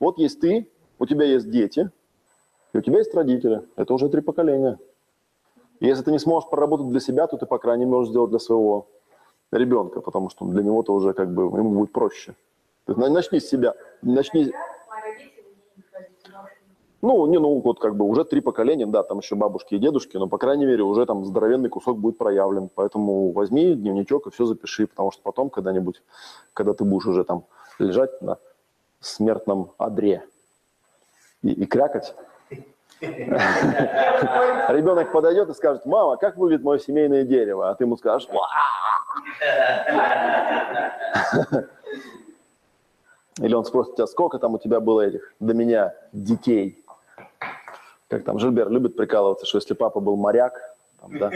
вот 0.00 0.18
есть 0.18 0.40
ты, 0.40 0.68
у 0.98 1.06
тебя 1.06 1.26
есть 1.26 1.48
дети, 1.48 1.88
и 2.72 2.78
у 2.78 2.80
тебя 2.80 2.98
есть 2.98 3.14
родители. 3.14 3.62
Это 3.76 3.94
уже 3.94 4.08
три 4.08 4.22
поколения. 4.22 4.76
И 5.78 5.86
если 5.86 6.02
ты 6.02 6.10
не 6.10 6.18
сможешь 6.18 6.50
проработать 6.50 6.88
для 6.88 6.98
себя, 6.98 7.28
то 7.28 7.36
ты, 7.36 7.46
по 7.46 7.58
крайней 7.58 7.84
мере, 7.84 7.98
можешь 7.98 8.10
сделать 8.10 8.30
для 8.30 8.40
своего 8.40 8.88
ребенка, 9.52 10.00
потому 10.00 10.30
что 10.30 10.46
для 10.46 10.64
него 10.64 10.82
то 10.82 10.94
уже 10.94 11.12
как 11.12 11.32
бы 11.32 11.44
ему 11.44 11.70
будет 11.70 11.92
проще. 11.92 12.34
Начни 12.86 13.40
с 13.40 13.48
себя, 13.48 13.74
начни... 14.02 14.52
Ну, 17.00 17.26
не, 17.26 17.38
ну, 17.38 17.60
вот 17.60 17.80
как 17.80 17.96
бы 17.96 18.04
уже 18.06 18.24
три 18.24 18.40
поколения, 18.40 18.86
да, 18.86 19.02
там 19.02 19.18
еще 19.18 19.34
бабушки 19.34 19.74
и 19.74 19.78
дедушки, 19.78 20.16
но, 20.16 20.26
по 20.26 20.38
крайней 20.38 20.64
мере, 20.64 20.84
уже 20.84 21.04
там 21.04 21.26
здоровенный 21.26 21.68
кусок 21.68 21.98
будет 21.98 22.16
проявлен. 22.16 22.70
Поэтому 22.74 23.30
возьми 23.32 23.74
дневничок 23.74 24.26
и 24.26 24.30
все 24.30 24.46
запиши, 24.46 24.86
потому 24.86 25.10
что 25.10 25.20
потом 25.22 25.50
когда-нибудь, 25.50 26.02
когда 26.54 26.72
ты 26.72 26.84
будешь 26.84 27.06
уже 27.06 27.24
там 27.24 27.44
лежать 27.78 28.22
на 28.22 28.38
смертном 29.00 29.72
одре 29.76 30.24
и, 31.42 31.52
и 31.52 31.66
крякать, 31.66 32.14
ребенок 33.00 35.12
подойдет 35.12 35.50
и 35.50 35.54
скажет, 35.54 35.84
мама, 35.84 36.16
как 36.16 36.38
выглядит 36.38 36.64
мое 36.64 36.78
семейное 36.78 37.24
дерево? 37.24 37.68
А 37.68 37.74
ты 37.74 37.84
ему 37.84 37.98
скажешь, 37.98 38.30
или 43.40 43.54
он 43.54 43.64
спросит 43.64 43.96
тебя, 43.96 44.06
сколько 44.06 44.38
там 44.38 44.54
у 44.54 44.58
тебя 44.58 44.80
было 44.80 45.00
этих 45.00 45.34
до 45.40 45.54
меня 45.54 45.94
детей? 46.12 46.84
Как 48.08 48.24
там 48.24 48.38
Жильбер 48.38 48.70
любит 48.70 48.96
прикалываться, 48.96 49.46
что 49.46 49.58
если 49.58 49.74
папа 49.74 50.00
был 50.00 50.16
моряк, 50.16 50.60
там, 51.00 51.18
да, 51.18 51.32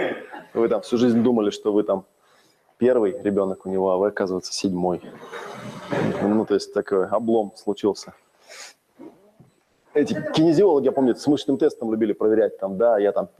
вы 0.54 0.68
там 0.68 0.82
всю 0.82 0.96
жизнь 0.96 1.22
думали, 1.22 1.50
что 1.50 1.72
вы 1.72 1.82
там 1.82 2.04
первый 2.78 3.20
ребенок 3.22 3.66
у 3.66 3.68
него, 3.68 3.90
а 3.90 3.96
вы, 3.96 4.08
оказывается, 4.08 4.52
седьмой. 4.52 5.02
Ну, 6.22 6.44
то 6.46 6.54
есть 6.54 6.72
такой 6.72 7.06
облом 7.06 7.52
случился. 7.56 8.14
Эти 9.94 10.14
кинезиологи, 10.32 10.84
я 10.84 10.92
помню, 10.92 11.16
с 11.16 11.26
мышечным 11.26 11.58
тестом 11.58 11.90
любили 11.90 12.12
проверять, 12.12 12.58
там, 12.58 12.76
да, 12.76 12.98
я 12.98 13.10
там, 13.10 13.30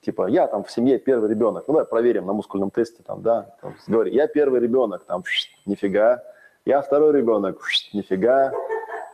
типа, 0.00 0.26
я 0.28 0.48
там 0.48 0.64
в 0.64 0.70
семье 0.70 0.98
первый 0.98 1.30
ребенок, 1.30 1.64
ну, 1.68 1.74
давай 1.74 1.86
проверим 1.86 2.26
на 2.26 2.32
мускульном 2.32 2.70
тесте, 2.70 3.02
там, 3.06 3.22
да, 3.22 3.54
там, 3.60 3.76
говори, 3.86 4.12
я 4.12 4.26
первый 4.26 4.60
ребенок, 4.60 5.04
там, 5.04 5.22
нифига, 5.66 6.24
я 6.70 6.82
второй 6.82 7.12
ребенок, 7.12 7.60
нифига, 7.92 8.52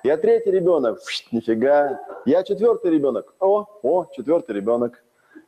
я 0.03 0.19
третий 0.19 0.51
ребенок, 0.51 0.99
нифига, 1.33 1.99
я 2.27 2.43
четвертый 2.43 2.91
ребенок, 2.91 3.35
о, 3.41 3.65
о, 3.83 4.05
четвертый 4.15 4.57
ребенок, 4.57 5.03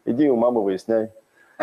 иди 0.07 0.31
у 0.31 0.37
мамы 0.37 0.63
выясняй. 0.63 1.13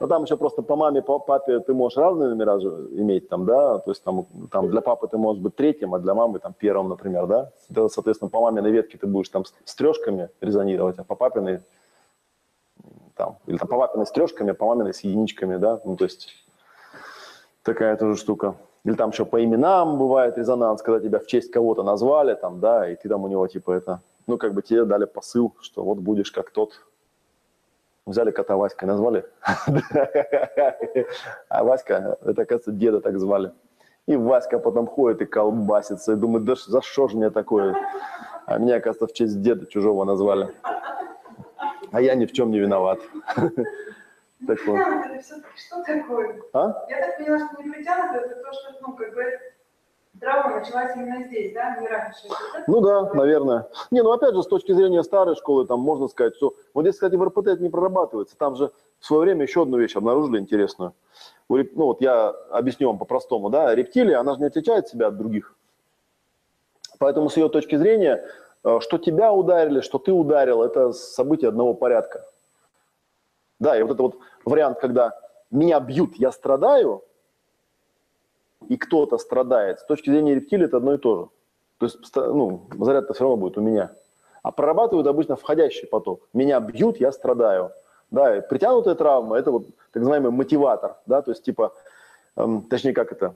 Ну, 0.00 0.08
там 0.08 0.22
еще 0.22 0.38
просто 0.38 0.62
по 0.62 0.76
маме, 0.76 1.02
по 1.02 1.18
папе 1.18 1.60
ты 1.60 1.74
можешь 1.74 1.98
разные 1.98 2.30
номера 2.30 2.54
иметь 2.54 3.28
там, 3.28 3.44
да, 3.44 3.80
то 3.80 3.90
есть 3.90 4.02
там, 4.02 4.26
там 4.50 4.70
для 4.70 4.80
папы 4.80 5.08
ты 5.08 5.18
можешь 5.18 5.42
быть 5.42 5.54
третьим, 5.54 5.92
а 5.92 5.98
для 5.98 6.14
мамы 6.14 6.38
там 6.38 6.54
первым, 6.54 6.88
например, 6.88 7.26
да. 7.26 7.52
Соответственно, 7.88 8.30
по 8.30 8.40
маме 8.40 8.62
на 8.62 8.68
ветке 8.68 8.96
ты 8.96 9.06
будешь 9.06 9.28
там 9.28 9.44
с 9.44 9.74
трешками 9.74 10.30
резонировать, 10.40 10.98
а 10.98 11.04
по 11.04 11.16
папиной 11.16 11.60
там, 13.14 13.36
или 13.46 13.58
там 13.58 13.68
по 13.68 13.76
папиной 13.76 14.06
с 14.06 14.10
трешками, 14.10 14.52
а 14.52 14.54
по 14.54 14.64
маминой 14.64 14.94
с 14.94 15.00
единичками, 15.00 15.58
да, 15.58 15.82
ну, 15.84 15.96
то 15.96 16.04
есть 16.04 16.30
такая 17.62 17.98
тоже 17.98 18.16
штука. 18.16 18.54
Или 18.84 18.94
там 18.94 19.10
еще 19.10 19.24
по 19.24 19.42
именам 19.42 19.98
бывает 19.98 20.38
резонанс, 20.38 20.82
когда 20.82 21.00
тебя 21.00 21.18
в 21.18 21.26
честь 21.26 21.50
кого-то 21.50 21.82
назвали, 21.82 22.34
там, 22.34 22.60
да, 22.60 22.90
и 22.90 22.96
ты 22.96 23.08
там 23.08 23.24
у 23.24 23.28
него 23.28 23.46
типа 23.46 23.72
это, 23.72 24.00
ну, 24.26 24.38
как 24.38 24.54
бы 24.54 24.62
тебе 24.62 24.84
дали 24.84 25.04
посыл, 25.04 25.54
что 25.60 25.84
вот 25.84 25.98
будешь 25.98 26.32
как 26.32 26.50
тот, 26.50 26.80
Взяли 28.06 28.30
кота 28.30 28.56
Васькой, 28.56 28.88
назвали. 28.88 29.24
А 31.48 31.64
Васька, 31.64 32.18
это, 32.24 32.44
кажется, 32.44 32.72
деда 32.72 33.00
так 33.00 33.18
звали. 33.20 33.52
И 34.06 34.16
Васька 34.16 34.58
потом 34.58 34.86
ходит 34.86 35.22
и 35.22 35.26
колбасится, 35.26 36.12
и 36.12 36.16
думает, 36.16 36.44
да 36.44 36.54
за 36.56 36.82
что 36.82 37.08
же 37.08 37.16
мне 37.16 37.30
такое? 37.30 37.76
А 38.46 38.58
меня, 38.58 38.76
оказывается, 38.76 39.06
в 39.06 39.12
честь 39.12 39.40
деда 39.42 39.66
чужого 39.66 40.04
назвали. 40.04 40.52
А 41.92 42.00
я 42.00 42.14
ни 42.14 42.26
в 42.26 42.32
чем 42.32 42.50
не 42.50 42.58
виноват. 42.58 43.00
Так 44.46 44.58
вот. 44.66 44.78
Что 45.56 45.82
такое? 45.84 46.42
А? 46.52 46.86
Я 46.88 47.00
так 47.00 47.18
поняла, 47.18 47.38
что 47.38 47.62
не 47.62 47.70
притянуто, 47.70 48.20
это 48.20 48.42
то, 48.42 48.52
что, 48.52 48.74
ну, 48.80 48.94
как 48.94 49.14
бы, 49.14 49.22
травма 50.18 50.60
началась 50.60 50.96
именно 50.96 51.24
здесь, 51.24 51.52
да, 51.52 51.76
не 51.76 51.86
раньше. 51.86 52.26
Это 52.26 52.64
Ну 52.66 52.80
да, 52.80 53.00
вот. 53.00 53.14
наверное. 53.14 53.68
Не, 53.90 54.02
ну 54.02 54.12
опять 54.12 54.34
же, 54.34 54.42
с 54.42 54.46
точки 54.46 54.72
зрения 54.72 55.02
старой 55.02 55.36
школы, 55.36 55.66
там 55.66 55.80
можно 55.80 56.08
сказать, 56.08 56.36
что... 56.36 56.54
Вот 56.74 56.82
здесь, 56.82 56.94
кстати, 56.94 57.16
в 57.16 57.22
РПТ 57.22 57.48
это 57.48 57.62
не 57.62 57.70
прорабатывается. 57.70 58.36
Там 58.36 58.56
же 58.56 58.72
в 58.98 59.06
свое 59.06 59.22
время 59.22 59.42
еще 59.42 59.62
одну 59.62 59.78
вещь 59.78 59.96
обнаружили 59.96 60.38
интересную. 60.38 60.94
Ну 61.48 61.66
вот 61.74 62.00
я 62.00 62.28
объясню 62.50 62.88
вам 62.88 62.98
по-простому, 62.98 63.50
да, 63.50 63.74
рептилия, 63.74 64.20
она 64.20 64.34
же 64.34 64.40
не 64.40 64.46
отличает 64.46 64.88
себя 64.88 65.08
от 65.08 65.16
других. 65.16 65.56
Поэтому 66.98 67.28
с 67.28 67.36
ее 67.36 67.48
точки 67.48 67.76
зрения, 67.76 68.24
э, 68.62 68.78
что 68.80 68.98
тебя 68.98 69.32
ударили, 69.32 69.80
что 69.80 69.98
ты 69.98 70.12
ударил, 70.12 70.62
это 70.62 70.92
события 70.92 71.48
одного 71.48 71.74
порядка. 71.74 72.26
Да, 73.60 73.78
и 73.78 73.82
вот 73.82 73.92
это 73.92 74.02
вот 74.02 74.18
вариант, 74.44 74.80
когда 74.80 75.12
меня 75.50 75.78
бьют, 75.80 76.16
я 76.16 76.32
страдаю, 76.32 77.04
и 78.68 78.76
кто-то 78.76 79.18
страдает, 79.18 79.80
с 79.80 79.84
точки 79.84 80.10
зрения 80.10 80.34
рептилии 80.34 80.64
это 80.64 80.78
одно 80.78 80.94
и 80.94 80.98
то 80.98 81.16
же. 81.16 81.28
То 81.78 81.86
есть, 81.86 82.16
ну, 82.16 82.66
заряд-то 82.78 83.14
все 83.14 83.24
равно 83.24 83.36
будет 83.36 83.58
у 83.58 83.60
меня. 83.60 83.92
А 84.42 84.52
прорабатывают 84.52 85.06
обычно 85.06 85.36
входящий 85.36 85.86
поток. 85.86 86.28
Меня 86.32 86.60
бьют, 86.60 86.98
я 86.98 87.12
страдаю. 87.12 87.72
Да, 88.10 88.36
и 88.36 88.40
притянутая 88.40 88.94
травма– 88.94 89.36
это 89.38 89.50
вот 89.50 89.66
так 89.92 90.00
называемый 90.00 90.30
мотиватор. 90.30 90.96
Да, 91.06 91.22
то 91.22 91.30
есть, 91.30 91.42
типа, 91.42 91.74
эм, 92.36 92.62
точнее, 92.62 92.92
как 92.92 93.12
это, 93.12 93.34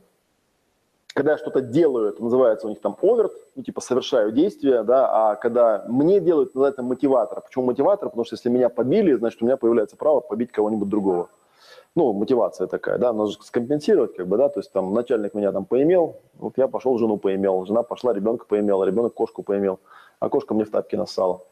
когда 1.14 1.38
что-то 1.38 1.60
делаю, 1.60 2.08
это 2.08 2.22
называется 2.22 2.66
у 2.66 2.70
них 2.70 2.80
там 2.80 2.96
оверт, 3.00 3.32
ну, 3.54 3.62
типа, 3.62 3.80
совершаю 3.80 4.32
действие, 4.32 4.82
да, 4.82 5.08
а 5.30 5.36
когда 5.36 5.84
мне 5.88 6.18
делают, 6.18 6.54
называется 6.54 6.82
мотиватор. 6.82 7.40
Почему 7.40 7.66
мотиватор? 7.66 8.10
Потому 8.10 8.24
что 8.24 8.34
если 8.34 8.48
меня 8.48 8.68
побили, 8.68 9.12
значит, 9.12 9.40
у 9.40 9.44
меня 9.46 9.56
появляется 9.56 9.96
право 9.96 10.20
побить 10.20 10.50
кого-нибудь 10.50 10.88
другого. 10.88 11.28
Ну, 11.94 12.12
мотивация 12.12 12.66
такая, 12.66 12.98
да, 12.98 13.12
же 13.26 13.36
скомпенсировать, 13.40 14.16
как 14.16 14.26
бы, 14.26 14.36
да, 14.36 14.48
то 14.48 14.58
есть 14.58 14.72
там 14.72 14.92
начальник 14.92 15.34
меня 15.34 15.52
там 15.52 15.64
поимел, 15.64 16.16
вот 16.34 16.54
я 16.58 16.66
пошел 16.66 16.98
жену 16.98 17.16
поимел, 17.16 17.64
жена 17.64 17.84
пошла 17.84 18.12
ребенка 18.12 18.46
поимела, 18.46 18.82
ребенок 18.82 19.14
кошку 19.14 19.44
поимел, 19.44 19.78
а 20.18 20.28
кошка 20.28 20.54
мне 20.54 20.64
в 20.64 20.70
тапки 20.70 20.96
нассала. 20.96 21.42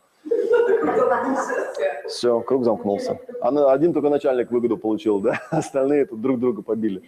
Все, 2.09 2.41
круг 2.41 2.65
замкнулся. 2.65 3.21
А 3.41 3.73
один 3.73 3.93
только 3.93 4.09
начальник 4.09 4.51
выгоду 4.51 4.77
получил, 4.77 5.21
да, 5.21 5.41
остальные 5.51 6.07
тут 6.07 6.21
друг 6.21 6.41
друга 6.41 6.63
побили. 6.63 7.05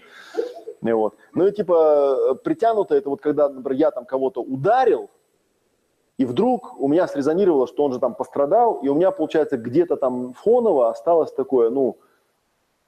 Вот. 0.93 1.15
Ну 1.33 1.47
и 1.47 1.53
типа 1.53 2.35
притянуто, 2.45 2.95
это 2.95 3.09
вот 3.09 3.21
когда, 3.21 3.49
например, 3.49 3.81
я 3.81 3.91
там 3.91 4.05
кого-то 4.05 4.43
ударил, 4.43 5.09
и 6.19 6.27
вдруг 6.27 6.81
у 6.81 6.87
меня 6.89 7.09
срезонировало, 7.09 7.67
что 7.67 7.85
он 7.85 7.93
же 7.93 7.99
там 7.99 8.15
пострадал, 8.15 8.81
и 8.83 8.89
у 8.89 8.95
меня, 8.95 9.11
получается, 9.11 9.57
где-то 9.57 9.97
там 9.97 10.33
фоново 10.35 10.91
осталось 10.91 11.33
такое, 11.33 11.71
ну, 11.71 11.97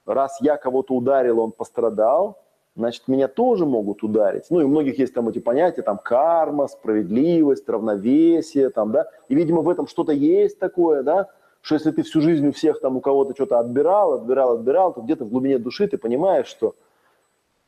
раз 0.05 0.37
я 0.39 0.55
кого-то 0.57 0.93
ударил, 0.93 1.39
он 1.39 1.51
пострадал, 1.51 2.41
значит, 2.75 3.07
меня 3.07 3.27
тоже 3.27 3.65
могут 3.65 4.03
ударить. 4.03 4.45
Ну, 4.49 4.61
и 4.61 4.63
у 4.63 4.69
многих 4.69 4.97
есть 4.97 5.13
там 5.13 5.27
эти 5.27 5.39
понятия, 5.39 5.81
там, 5.81 5.97
карма, 5.97 6.67
справедливость, 6.67 7.67
равновесие, 7.67 8.69
там, 8.69 8.91
да, 8.91 9.07
и, 9.27 9.35
видимо, 9.35 9.61
в 9.61 9.69
этом 9.69 9.87
что-то 9.87 10.13
есть 10.13 10.59
такое, 10.59 11.03
да, 11.03 11.27
что 11.61 11.75
если 11.75 11.91
ты 11.91 12.03
всю 12.03 12.21
жизнь 12.21 12.47
у 12.47 12.53
всех 12.53 12.79
там 12.79 12.95
у 12.95 13.01
кого-то 13.01 13.33
что-то 13.33 13.59
отбирал, 13.59 14.13
отбирал, 14.13 14.53
отбирал, 14.53 14.93
то 14.93 15.01
где-то 15.01 15.25
в 15.25 15.29
глубине 15.29 15.57
души 15.57 15.87
ты 15.87 15.97
понимаешь, 15.97 16.47
что, 16.47 16.75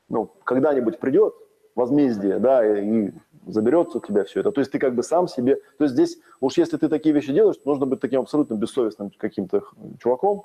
ну, 0.10 0.30
когда-нибудь 0.44 1.00
придет 1.00 1.34
возмездие, 1.76 2.40
да, 2.40 2.66
и, 2.66 3.08
и 3.08 3.14
заберется 3.48 4.00
у 4.00 4.02
тебя 4.02 4.24
все 4.24 4.42
это. 4.42 4.52
То 4.52 4.60
есть 4.60 4.72
ты 4.72 4.80
как 4.80 4.96
бы 4.96 5.04
сам 5.04 5.28
себе... 5.28 5.56
То 5.78 5.86
есть 5.86 5.94
здесь, 5.94 6.18
уж 6.42 6.58
если 6.58 6.78
ты 6.78 6.90
такие 6.90 7.14
вещи 7.14 7.32
делаешь, 7.32 7.58
то 7.58 7.70
нужно 7.70 7.86
быть 7.86 8.00
таким 8.00 8.22
абсолютно 8.22 8.56
бессовестным 8.56 9.12
каким-то 9.18 9.64
чуваком, 10.00 10.44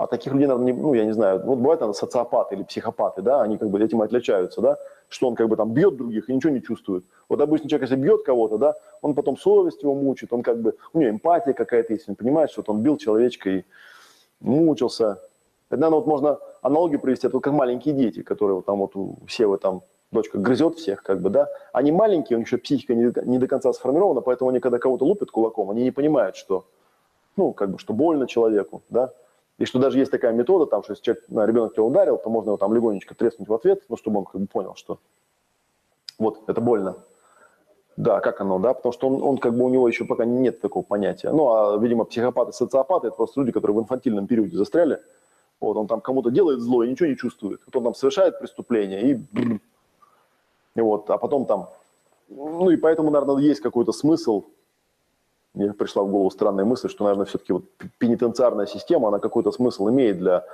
а 0.00 0.06
таких 0.06 0.32
людей, 0.32 0.46
наверное, 0.46 0.72
не, 0.72 0.80
ну, 0.80 0.94
я 0.94 1.04
не 1.04 1.12
знаю, 1.12 1.42
вот 1.44 1.58
бывают, 1.58 1.80
наверное, 1.80 1.98
социопаты 1.98 2.54
или 2.54 2.62
психопаты, 2.62 3.20
да, 3.20 3.42
они 3.42 3.58
как 3.58 3.68
бы 3.68 3.82
этим 3.82 4.00
отличаются, 4.00 4.62
да, 4.62 4.78
что 5.10 5.28
он 5.28 5.34
как 5.34 5.46
бы 5.48 5.56
там 5.56 5.74
бьет 5.74 5.96
других 5.96 6.30
и 6.30 6.34
ничего 6.34 6.50
не 6.50 6.62
чувствует. 6.62 7.04
Вот 7.28 7.38
обычный 7.40 7.68
человек, 7.68 7.90
если 7.90 8.02
бьет 8.02 8.22
кого-то, 8.22 8.56
да, 8.56 8.74
он 9.02 9.14
потом 9.14 9.36
совесть 9.36 9.82
его 9.82 9.94
мучает, 9.94 10.32
он 10.32 10.42
как 10.42 10.58
бы, 10.58 10.74
у 10.94 11.00
него 11.00 11.10
эмпатия 11.10 11.52
какая-то 11.52 11.92
есть, 11.92 12.08
он 12.08 12.14
понимает, 12.16 12.50
что 12.50 12.62
вот 12.62 12.70
он 12.70 12.82
бил 12.82 12.96
человечка 12.96 13.50
и 13.50 13.64
мучился. 14.40 15.20
Это, 15.68 15.78
наверное, 15.80 15.98
вот 15.98 16.06
можно 16.06 16.38
аналогию 16.62 17.00
провести, 17.00 17.26
это 17.26 17.36
вот 17.36 17.44
как 17.44 17.52
маленькие 17.52 17.94
дети, 17.94 18.22
которые 18.22 18.56
вот 18.56 18.66
там 18.66 18.78
вот 18.78 18.96
у 18.96 19.18
Севы 19.28 19.58
там 19.58 19.82
дочка 20.12 20.38
грызет 20.38 20.76
всех, 20.76 21.02
как 21.02 21.20
бы, 21.20 21.30
да, 21.30 21.48
они 21.72 21.92
маленькие, 21.92 22.36
у 22.36 22.40
них 22.40 22.48
еще 22.48 22.58
психика 22.58 22.94
не 22.94 23.12
не 23.24 23.38
до 23.38 23.46
конца 23.46 23.72
сформирована, 23.72 24.20
поэтому 24.20 24.50
они, 24.50 24.60
когда 24.60 24.78
кого-то 24.78 25.04
лупят 25.04 25.30
кулаком, 25.30 25.70
они 25.70 25.84
не 25.84 25.90
понимают, 25.90 26.36
что, 26.36 26.66
ну, 27.36 27.52
как 27.52 27.70
бы, 27.70 27.78
что 27.78 27.92
больно 27.92 28.26
человеку, 28.26 28.82
да, 28.90 29.12
и 29.58 29.66
что 29.66 29.78
даже 29.78 29.98
есть 29.98 30.10
такая 30.10 30.32
метода, 30.32 30.66
там, 30.66 30.82
что 30.82 30.92
если 30.92 31.04
человек, 31.04 31.24
ну, 31.28 31.44
ребенок 31.44 31.74
тебя 31.74 31.84
ударил, 31.84 32.16
то 32.18 32.30
можно 32.30 32.50
его 32.50 32.56
там 32.56 32.74
легонечко 32.74 33.14
треснуть 33.14 33.48
в 33.48 33.54
ответ, 33.54 33.82
ну, 33.88 33.96
чтобы 33.96 34.20
он 34.20 34.24
как 34.24 34.40
бы 34.40 34.46
понял, 34.46 34.74
что 34.74 34.98
вот, 36.18 36.40
это 36.46 36.60
больно. 36.60 36.96
Да, 37.96 38.20
как 38.20 38.40
оно, 38.40 38.58
да, 38.58 38.72
потому 38.72 38.92
что 38.92 39.08
он, 39.08 39.22
он 39.22 39.38
как 39.38 39.54
бы 39.54 39.64
у 39.64 39.68
него 39.68 39.86
еще 39.86 40.06
пока 40.06 40.24
нет 40.24 40.60
такого 40.60 40.82
понятия. 40.82 41.30
Ну, 41.30 41.52
а, 41.52 41.76
видимо, 41.76 42.04
психопаты, 42.04 42.52
социопаты– 42.52 43.06
это 43.08 43.16
просто 43.16 43.40
люди, 43.40 43.52
которые 43.52 43.76
в 43.76 43.80
инфантильном 43.80 44.26
периоде 44.26 44.56
застряли. 44.56 45.00
Вот, 45.60 45.76
он 45.76 45.86
там 45.86 46.00
кому-то 46.00 46.30
делает 46.30 46.60
зло 46.60 46.82
и 46.84 46.90
ничего 46.90 47.08
не 47.08 47.16
чувствует. 47.16 47.60
Вот 47.66 47.76
он 47.76 47.84
там 47.84 47.94
совершает 47.94 48.38
преступление 48.38 49.10
и... 49.10 49.14
бррр. 49.14 49.60
Вот, 50.76 51.10
а 51.10 51.18
потом 51.18 51.46
там... 51.46 51.68
Ну, 52.28 52.70
и 52.70 52.76
поэтому, 52.76 53.10
наверное, 53.10 53.42
есть 53.42 53.60
какой-то 53.60 53.92
смысл 53.92 54.44
мне 55.54 55.72
пришла 55.72 56.02
в 56.02 56.08
голову 56.08 56.30
странная 56.30 56.64
мысль, 56.64 56.88
что, 56.88 57.04
наверное, 57.04 57.26
все-таки 57.26 57.52
вот 57.52 57.64
пенитенциарная 57.98 58.66
система, 58.66 59.08
она 59.08 59.18
какой-то 59.18 59.50
смысл 59.50 59.88
имеет 59.90 60.18
для 60.18 60.44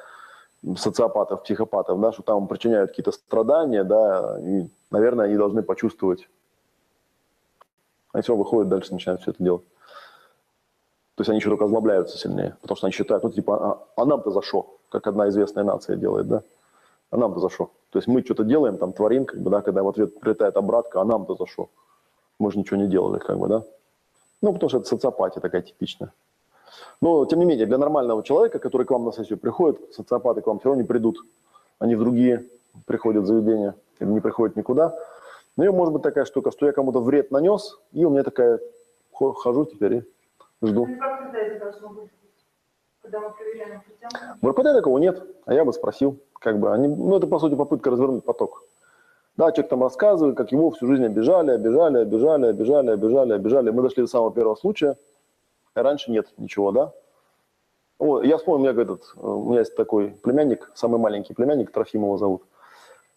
социопатов, 0.76 1.43
психопатов, 1.43 2.01
да, 2.01 2.12
что 2.12 2.23
там 2.23 2.49
причиняют 2.49 2.91
какие-то 2.91 3.12
страдания, 3.12 3.85
да, 3.85 4.39
и, 4.41 4.67
наверное, 4.91 5.26
они 5.26 5.36
должны 5.36 5.62
почувствовать. 5.62 6.28
Они 8.12 8.23
все 8.23 8.35
выходят 8.35 8.68
дальше, 8.68 8.94
начинают 8.94 9.20
все 9.20 9.33
это 9.33 9.43
делать. 9.43 9.65
То 11.17 11.23
есть 11.23 11.31
они 11.31 11.39
еще 11.39 11.49
только 11.49 11.65
озлобляются 11.65 12.19
сильнее, 12.19 12.57
потому 12.61 12.77
что 12.77 12.86
они 12.86 12.93
считают, 12.93 13.25
ну, 13.25 13.31
типа, 13.31 13.57
а, 13.57 14.03
а 14.03 14.05
нам-то 14.05 14.31
за 14.31 14.43
шо, 14.43 14.67
как 14.91 15.07
одна 15.07 15.28
известная 15.31 15.65
нация 15.65 15.97
делает, 15.97 16.28
да? 16.28 16.43
А 17.11 17.17
нам-то 17.17 17.41
за 17.41 17.49
шо? 17.49 17.70
То 17.91 17.99
есть 17.99 18.07
мы 18.07 18.23
что-то 18.23 18.45
делаем, 18.45 18.77
там, 18.77 18.93
творим, 18.93 19.25
как 19.25 19.41
бы, 19.41 19.51
да, 19.51 19.62
когда 19.62 19.83
в 19.83 19.89
ответ 19.89 20.20
прилетает 20.20 20.57
обратка, 20.59 21.01
а 21.01 21.05
нам-то 21.05 21.35
за 21.35 21.47
шо? 21.47 21.70
Мы 22.39 22.53
же 22.53 22.59
ничего 22.59 22.77
не 22.77 22.86
делали, 22.86 23.19
как 23.19 23.39
бы, 23.39 23.49
да? 23.49 23.62
Ну, 24.43 24.53
потому 24.53 24.69
что 24.69 24.78
это 24.78 24.89
социопатия 24.89 25.41
такая 25.41 25.62
типичная. 25.62 26.12
Но, 27.01 27.25
тем 27.25 27.39
не 27.39 27.47
менее, 27.47 27.65
для 27.65 27.78
нормального 27.78 28.23
человека, 28.23 28.59
который 28.59 28.86
к 28.86 28.91
вам 28.91 29.07
на 29.07 29.12
сессию 29.12 29.39
приходит, 29.39 29.95
социопаты 29.95 30.43
к 30.43 30.47
вам 30.47 30.59
все 30.59 30.69
равно 30.69 30.83
не 30.83 30.86
придут. 30.86 31.25
Они 31.78 31.95
в 31.95 32.01
другие 32.01 32.45
приходят 32.85 33.25
в 33.25 33.27
заведения 33.27 33.75
или 34.01 34.09
не 34.11 34.20
приходят 34.20 34.55
никуда. 34.57 34.95
Но 35.57 35.65
ее 35.65 35.73
может 35.73 35.95
быть 35.95 36.03
такая 36.03 36.27
штука, 36.27 36.51
что 36.51 36.67
я 36.67 36.73
кому-то 36.73 37.01
вред 37.01 37.31
нанес, 37.31 37.78
и 37.93 38.05
у 38.05 38.11
меня 38.11 38.23
такая, 38.23 38.61
хо- 39.12 39.33
хожу 39.33 39.65
теперь 39.65 39.95
и 39.95 40.03
жду. 40.62 40.86
Путем? 43.85 44.39
В 44.43 44.49
РПТ 44.49 44.62
такого 44.62 44.99
нет, 44.99 45.23
а 45.44 45.55
я 45.55 45.65
бы 45.65 45.73
спросил. 45.73 46.18
Как 46.41 46.59
бы 46.59 46.73
они, 46.73 46.89
ну, 46.89 47.17
это, 47.17 47.26
по 47.26 47.39
сути, 47.39 47.55
попытка 47.55 47.91
развернуть 47.91 48.25
поток. 48.25 48.65
Да, 49.36 49.52
человек 49.52 49.68
там 49.70 49.83
рассказывает, 49.83 50.36
как 50.36 50.51
его 50.52 50.70
всю 50.70 50.86
жизнь 50.86 51.05
обижали, 51.05 51.51
обижали, 51.51 51.99
обижали, 51.99 52.47
обижали, 52.47 52.91
обижали, 52.91 53.33
обижали. 53.33 53.70
Мы 53.70 53.83
дошли 53.83 54.02
до 54.02 54.09
самого 54.09 54.33
первого 54.33 54.55
случая. 54.57 54.97
А 55.75 55.83
раньше 55.83 56.10
нет 56.10 56.26
ничего, 56.39 56.73
да? 56.73 56.93
О, 57.99 58.23
я 58.23 58.39
вспомнил, 58.39 58.70
у 58.70 58.73
меня, 58.73 58.83
этот, 58.83 59.02
э, 59.17 59.20
у 59.20 59.51
меня 59.51 59.60
есть 59.60 59.75
такой 59.76 60.10
племянник, 60.23 60.70
самый 60.75 60.99
маленький 60.99 61.35
племянник, 61.35 61.70
Трофим 61.70 62.02
его 62.02 62.17
зовут. 62.17 62.43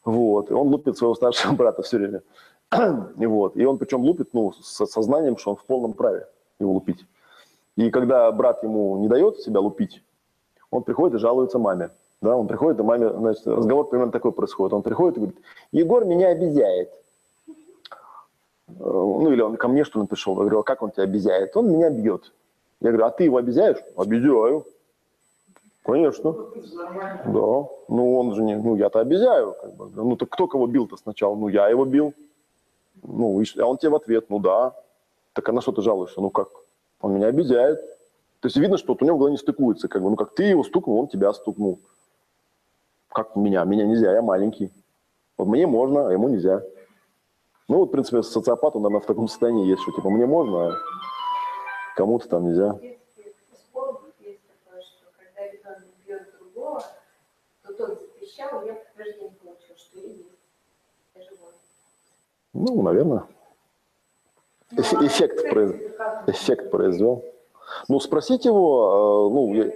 Вот, 0.06 0.52
и 0.52 0.54
он 0.54 0.68
лупит 0.68 0.98
своего 0.98 1.16
старшего 1.16 1.54
брата 1.56 1.82
все 1.82 1.98
время. 1.98 2.22
И 3.18 3.26
вот, 3.26 3.58
и 3.58 3.66
он 3.66 3.78
причем 3.78 4.02
лупит, 4.02 4.34
ну, 4.34 4.52
с 4.54 4.86
сознанием, 4.86 5.38
что 5.38 5.52
он 5.52 5.58
в 5.58 5.66
полном 5.66 5.94
праве 5.94 6.28
его 6.60 6.74
лупить. 6.74 7.06
И 7.80 7.92
когда 7.92 8.30
брат 8.34 8.62
ему 8.62 8.98
не 8.98 9.08
дает 9.08 9.40
себя 9.40 9.62
лупить, 9.62 10.04
он 10.70 10.84
приходит 10.84 11.16
и 11.16 11.20
жалуется 11.20 11.60
маме. 11.60 11.92
Да, 12.22 12.36
он 12.36 12.46
приходит, 12.46 12.78
и 12.78 12.84
маме, 12.84 13.10
значит, 13.10 13.48
разговор 13.48 13.88
примерно 13.88 14.12
такой 14.12 14.34
происходит. 14.34 14.74
Он 14.74 14.82
приходит 14.82 15.16
и 15.16 15.20
говорит, 15.22 15.40
Егор 15.72 16.04
меня 16.04 16.28
обезяет. 16.28 16.90
Э, 17.48 18.74
Ну, 18.80 19.32
или 19.32 19.42
он 19.42 19.56
ко 19.56 19.70
мне, 19.70 19.86
что 19.86 20.02
ли, 20.02 20.08
пришел. 20.08 20.34
Я 20.34 20.40
говорю, 20.40 20.60
а 20.60 20.64
как 20.64 20.82
он 20.82 20.92
тебя 20.92 21.04
обезяет? 21.04 21.56
Он 21.56 21.72
меня 21.72 21.90
бьет. 21.90 22.34
Я 22.82 22.90
говорю, 22.90 23.06
а 23.06 23.12
ты 23.12 23.24
его 23.24 23.38
обезяешь? 23.38 23.82
Обезяю. 23.96 24.66
Конечно. 25.86 26.34
Да. 26.34 27.68
Ну, 27.88 28.20
он 28.20 28.36
же 28.36 28.44
не... 28.44 28.58
Ну, 28.58 28.76
я-то 28.76 29.00
обезяю. 29.00 29.56
Как 29.62 29.74
бы. 29.74 29.90
Ну, 29.96 30.18
так 30.18 30.28
кто 30.28 30.48
кого 30.48 30.68
бил-то 30.68 30.98
сначала? 30.98 31.34
Ну, 31.34 31.48
я 31.48 31.70
его 31.70 31.86
бил. 31.86 32.14
Ну, 33.04 33.42
а 33.58 33.66
он 33.66 33.78
тебе 33.78 33.92
в 33.92 33.96
ответ, 33.96 34.26
ну, 34.30 34.40
да. 34.40 34.74
Так 35.32 35.48
а 35.48 35.54
на 35.54 35.62
что 35.62 35.72
ты 35.72 35.82
жалуешься? 35.82 36.20
Ну, 36.20 36.30
как? 36.30 36.50
Он 37.02 37.14
меня 37.14 37.28
обезяет. 37.28 37.80
То 38.42 38.48
есть 38.48 38.58
видно, 38.58 38.78
что 38.78 38.94
вот 38.94 39.02
у 39.02 39.06
него 39.06 39.16
в 39.16 39.20
голове 39.20 39.34
не 39.34 39.38
стыкуется. 39.38 39.88
Как 39.88 40.02
бы, 40.02 40.10
ну, 40.10 40.16
как 40.16 40.34
ты 40.34 40.44
его 40.44 40.64
стукнул, 40.64 41.00
он 41.00 41.08
тебя 41.08 41.34
стукнул. 41.34 41.80
Как 43.10 43.36
меня? 43.36 43.64
Меня 43.64 43.86
нельзя, 43.86 44.14
я 44.14 44.22
маленький. 44.22 44.72
Вот 45.38 45.48
мне 45.48 45.68
можно, 45.68 46.08
а 46.08 46.12
ему 46.12 46.30
нельзя. 46.30 46.62
Ну, 47.68 47.78
вот, 47.78 47.90
в 47.90 47.92
принципе, 47.92 48.24
социопат, 48.24 48.76
он, 48.76 48.84
наверное, 48.84 49.04
в 49.04 49.08
таком 49.08 49.28
состоянии 49.28 49.68
есть, 49.68 49.82
что, 49.84 49.92
типа, 49.92 50.10
мне 50.10 50.26
можно, 50.26 50.70
а 50.70 50.78
кому-то 51.96 52.28
там 52.28 52.48
нельзя. 52.48 52.78
Ну, 62.54 62.82
наверное. 62.82 63.24
Эф- 64.76 65.02
эффект, 65.06 65.46
произ- 65.52 65.76
эффект 66.28 66.72
произвел. 66.72 67.24
Ну, 67.88 68.00
спросить 68.00 68.46
его, 68.46 69.30
э, 69.30 69.34
ну, 69.34 69.54
я- 69.54 69.72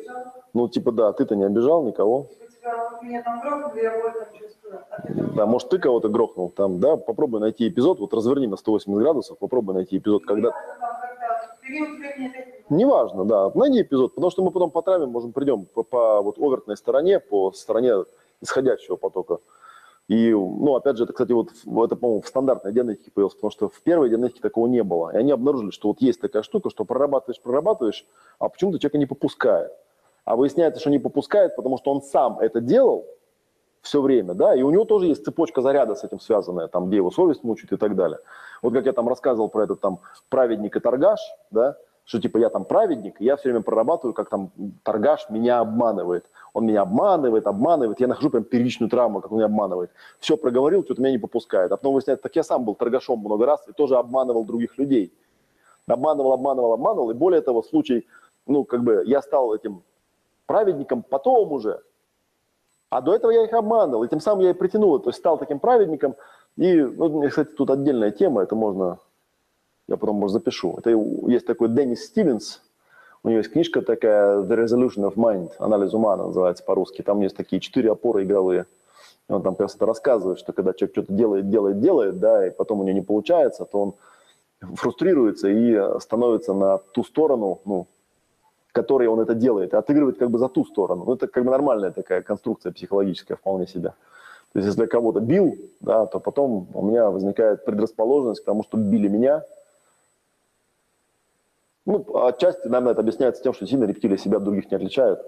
ну, 0.53 0.67
типа, 0.67 0.91
да, 0.91 1.13
ты-то 1.13 1.35
не 1.35 1.43
обижал 1.45 1.83
никого. 1.83 2.27
Типа. 2.29 2.43
А 4.91 5.03
Да, 5.35 5.45
может, 5.45 5.69
ты 5.69 5.79
кого-то 5.79 6.09
грохнул 6.09 6.49
там, 6.49 6.79
да, 6.79 6.95
попробуй 6.95 7.39
найти 7.39 7.67
эпизод, 7.67 7.99
вот 7.99 8.13
разверни 8.13 8.47
на 8.47 8.55
180 8.57 9.01
градусов, 9.03 9.37
попробуй 9.37 9.75
найти 9.75 9.97
эпизод, 9.97 10.25
когда... 10.25 10.51
Неважно, 12.69 13.25
да, 13.25 13.51
найди 13.55 13.81
эпизод, 13.81 14.15
потому 14.15 14.31
что 14.31 14.43
мы 14.43 14.51
потом 14.51 14.71
по 14.71 14.81
травме 14.81 15.05
можем 15.07 15.33
придем 15.33 15.65
по, 15.65 15.83
по 15.83 16.21
вот 16.21 16.37
овертной 16.39 16.77
стороне, 16.77 17.19
по 17.19 17.51
стороне 17.51 18.05
исходящего 18.41 18.95
потока. 18.95 19.39
И, 20.09 20.31
ну, 20.31 20.75
опять 20.75 20.97
же, 20.97 21.05
это, 21.05 21.13
кстати, 21.13 21.31
вот 21.31 21.49
это, 21.85 21.95
по-моему, 21.95 22.21
в 22.21 22.27
стандартной 22.27 22.73
диагностике 22.73 23.11
появилось, 23.11 23.35
потому 23.35 23.51
что 23.51 23.69
в 23.69 23.81
первой 23.81 24.09
диагностике 24.09 24.41
такого 24.41 24.67
не 24.67 24.83
было. 24.83 25.11
И 25.13 25.17
они 25.17 25.31
обнаружили, 25.31 25.71
что 25.71 25.87
вот 25.87 26.01
есть 26.01 26.19
такая 26.19 26.43
штука, 26.43 26.69
что 26.69 26.83
прорабатываешь, 26.83 27.41
прорабатываешь, 27.41 28.05
а 28.37 28.49
почему-то 28.49 28.79
человека 28.79 28.97
не 28.97 29.05
попускает. 29.05 29.71
А 30.25 30.35
выясняется, 30.35 30.81
что 30.81 30.89
не 30.89 30.99
попускает, 30.99 31.55
потому 31.55 31.77
что 31.77 31.91
он 31.91 32.01
сам 32.01 32.39
это 32.39 32.59
делал 32.59 33.05
все 33.81 34.01
время, 34.01 34.33
да, 34.33 34.55
и 34.55 34.61
у 34.61 34.71
него 34.71 34.85
тоже 34.85 35.07
есть 35.07 35.25
цепочка 35.25 35.61
заряда 35.61 35.95
с 35.95 36.05
этим 36.05 36.19
связанная, 36.19 36.67
там, 36.67 36.87
где 36.87 36.97
его 36.97 37.11
совесть 37.11 37.43
мучает 37.43 37.73
и 37.73 37.77
так 37.77 37.95
далее. 37.95 38.19
Вот 38.61 38.73
как 38.73 38.85
я 38.85 38.93
там 38.93 39.09
рассказывал 39.09 39.49
про 39.49 39.65
этот 39.65 39.81
там 39.81 39.99
праведник 40.29 40.75
и 40.77 40.79
торгаш, 40.79 41.19
да, 41.51 41.77
что 42.05 42.19
типа 42.19 42.37
я 42.37 42.49
там 42.49 42.65
праведник, 42.65 43.19
я 43.19 43.37
все 43.37 43.49
время 43.49 43.61
прорабатываю, 43.61 44.13
как 44.13 44.29
там 44.29 44.51
торгаш 44.83 45.29
меня 45.29 45.59
обманывает. 45.59 46.25
Он 46.53 46.65
меня 46.65 46.81
обманывает, 46.81 47.47
обманывает, 47.47 47.99
я 47.99 48.07
нахожу 48.07 48.29
прям 48.29 48.43
первичную 48.43 48.89
травму, 48.89 49.21
как 49.21 49.31
он 49.31 49.37
меня 49.37 49.45
обманывает. 49.45 49.91
Все 50.19 50.35
проговорил, 50.35 50.83
что-то 50.83 51.01
меня 51.01 51.11
не 51.11 51.17
попускает. 51.17 51.71
А 51.71 51.77
потом 51.77 51.93
выясняется, 51.93 52.23
так 52.23 52.35
я 52.35 52.43
сам 52.43 52.65
был 52.65 52.75
торгашом 52.75 53.19
много 53.19 53.45
раз 53.45 53.67
и 53.67 53.71
тоже 53.71 53.95
обманывал 53.95 54.43
других 54.43 54.77
людей. 54.77 55.13
Обманывал, 55.87 56.33
обманывал, 56.33 56.73
обманывал. 56.73 57.11
И 57.11 57.13
более 57.13 57.41
того, 57.41 57.63
случай, 57.63 58.05
ну, 58.47 58.65
как 58.65 58.83
бы 58.83 59.03
я 59.05 59.21
стал 59.21 59.53
этим 59.53 59.83
праведником 60.45 61.03
потом 61.03 61.51
уже. 61.51 61.81
А 62.89 63.01
до 63.01 63.15
этого 63.15 63.31
я 63.31 63.43
их 63.43 63.53
обманывал, 63.53 64.03
и 64.03 64.07
тем 64.07 64.19
самым 64.19 64.43
я 64.43 64.51
и 64.51 64.53
притянул. 64.53 64.99
То 64.99 65.09
есть 65.09 65.19
стал 65.19 65.37
таким 65.37 65.59
праведником. 65.59 66.15
И, 66.57 66.81
ну, 66.81 67.27
кстати, 67.27 67.49
тут 67.49 67.71
отдельная 67.71 68.11
тема, 68.11 68.43
это 68.43 68.55
можно, 68.55 68.99
я 69.87 69.97
потом, 69.97 70.17
может, 70.17 70.33
запишу. 70.33 70.75
Это 70.77 70.89
есть 71.27 71.45
такой 71.45 71.69
Деннис 71.69 72.05
Стивенс, 72.05 72.61
у 73.23 73.29
него 73.29 73.37
есть 73.37 73.51
книжка 73.51 73.81
такая 73.81 74.39
The 74.39 74.65
Resolution 74.65 75.09
of 75.09 75.15
Mind, 75.15 75.51
анализ 75.57 75.93
ума 75.93 76.13
она 76.13 76.25
называется 76.25 76.63
по-русски. 76.63 77.01
Там 77.01 77.21
есть 77.21 77.37
такие 77.37 77.61
четыре 77.61 77.91
опоры 77.91 78.23
игровые. 78.23 78.65
И 79.29 79.31
он 79.31 79.41
там 79.41 79.55
это 79.57 79.85
рассказывает, 79.85 80.39
что 80.39 80.51
когда 80.51 80.73
человек 80.73 80.93
что-то 80.93 81.13
делает, 81.13 81.49
делает, 81.49 81.79
делает, 81.79 82.19
да, 82.19 82.47
и 82.47 82.49
потом 82.49 82.81
у 82.81 82.83
него 82.83 82.95
не 82.95 83.01
получается, 83.01 83.63
то 83.63 83.79
он 83.79 83.93
фрустрируется 84.75 85.47
и 85.47 85.99
становится 86.01 86.53
на 86.53 86.77
ту 86.77 87.05
сторону, 87.05 87.61
ну, 87.63 87.87
которой 88.73 89.07
он 89.07 89.21
это 89.21 89.35
делает, 89.35 89.73
и 89.73 89.77
отыгрывает 89.77 90.17
как 90.17 90.29
бы 90.29 90.37
за 90.37 90.49
ту 90.49 90.65
сторону. 90.65 91.05
Ну, 91.05 91.13
это 91.13 91.27
как 91.27 91.45
бы 91.45 91.51
нормальная 91.51 91.91
такая 91.91 92.21
конструкция 92.21 92.73
психологическая 92.73 93.37
вполне 93.37 93.67
себе. 93.67 93.93
То 94.51 94.59
есть, 94.59 94.67
если 94.67 94.81
я 94.81 94.87
кого-то 94.87 95.19
бил, 95.19 95.55
да, 95.79 96.05
то 96.05 96.19
потом 96.19 96.67
у 96.73 96.81
меня 96.85 97.09
возникает 97.09 97.65
предрасположенность 97.65 98.41
к 98.41 98.45
тому, 98.45 98.63
чтобы 98.63 98.83
били 98.83 99.07
меня. 99.07 99.43
Ну, 101.85 102.05
отчасти, 102.25 102.67
наверное, 102.67 102.93
это 102.93 103.01
объясняется 103.01 103.43
тем, 103.43 103.53
что 103.53 103.67
сильно 103.67 103.83
рептилии 103.85 104.17
себя 104.17 104.37
от 104.37 104.43
других 104.43 104.71
не 104.71 104.77
отличают. 104.77 105.19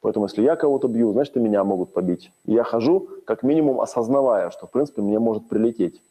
Поэтому, 0.00 0.26
если 0.26 0.42
я 0.42 0.56
кого-то 0.56 0.88
бью, 0.88 1.12
значит, 1.12 1.36
и 1.36 1.40
меня 1.40 1.64
могут 1.64 1.92
побить. 1.92 2.30
И 2.44 2.52
я 2.52 2.62
хожу, 2.62 3.08
как 3.26 3.42
минимум, 3.42 3.80
осознавая, 3.80 4.50
что, 4.50 4.66
в 4.66 4.70
принципе, 4.70 5.02
мне 5.02 5.18
может 5.18 5.48
прилететь. 5.48 6.02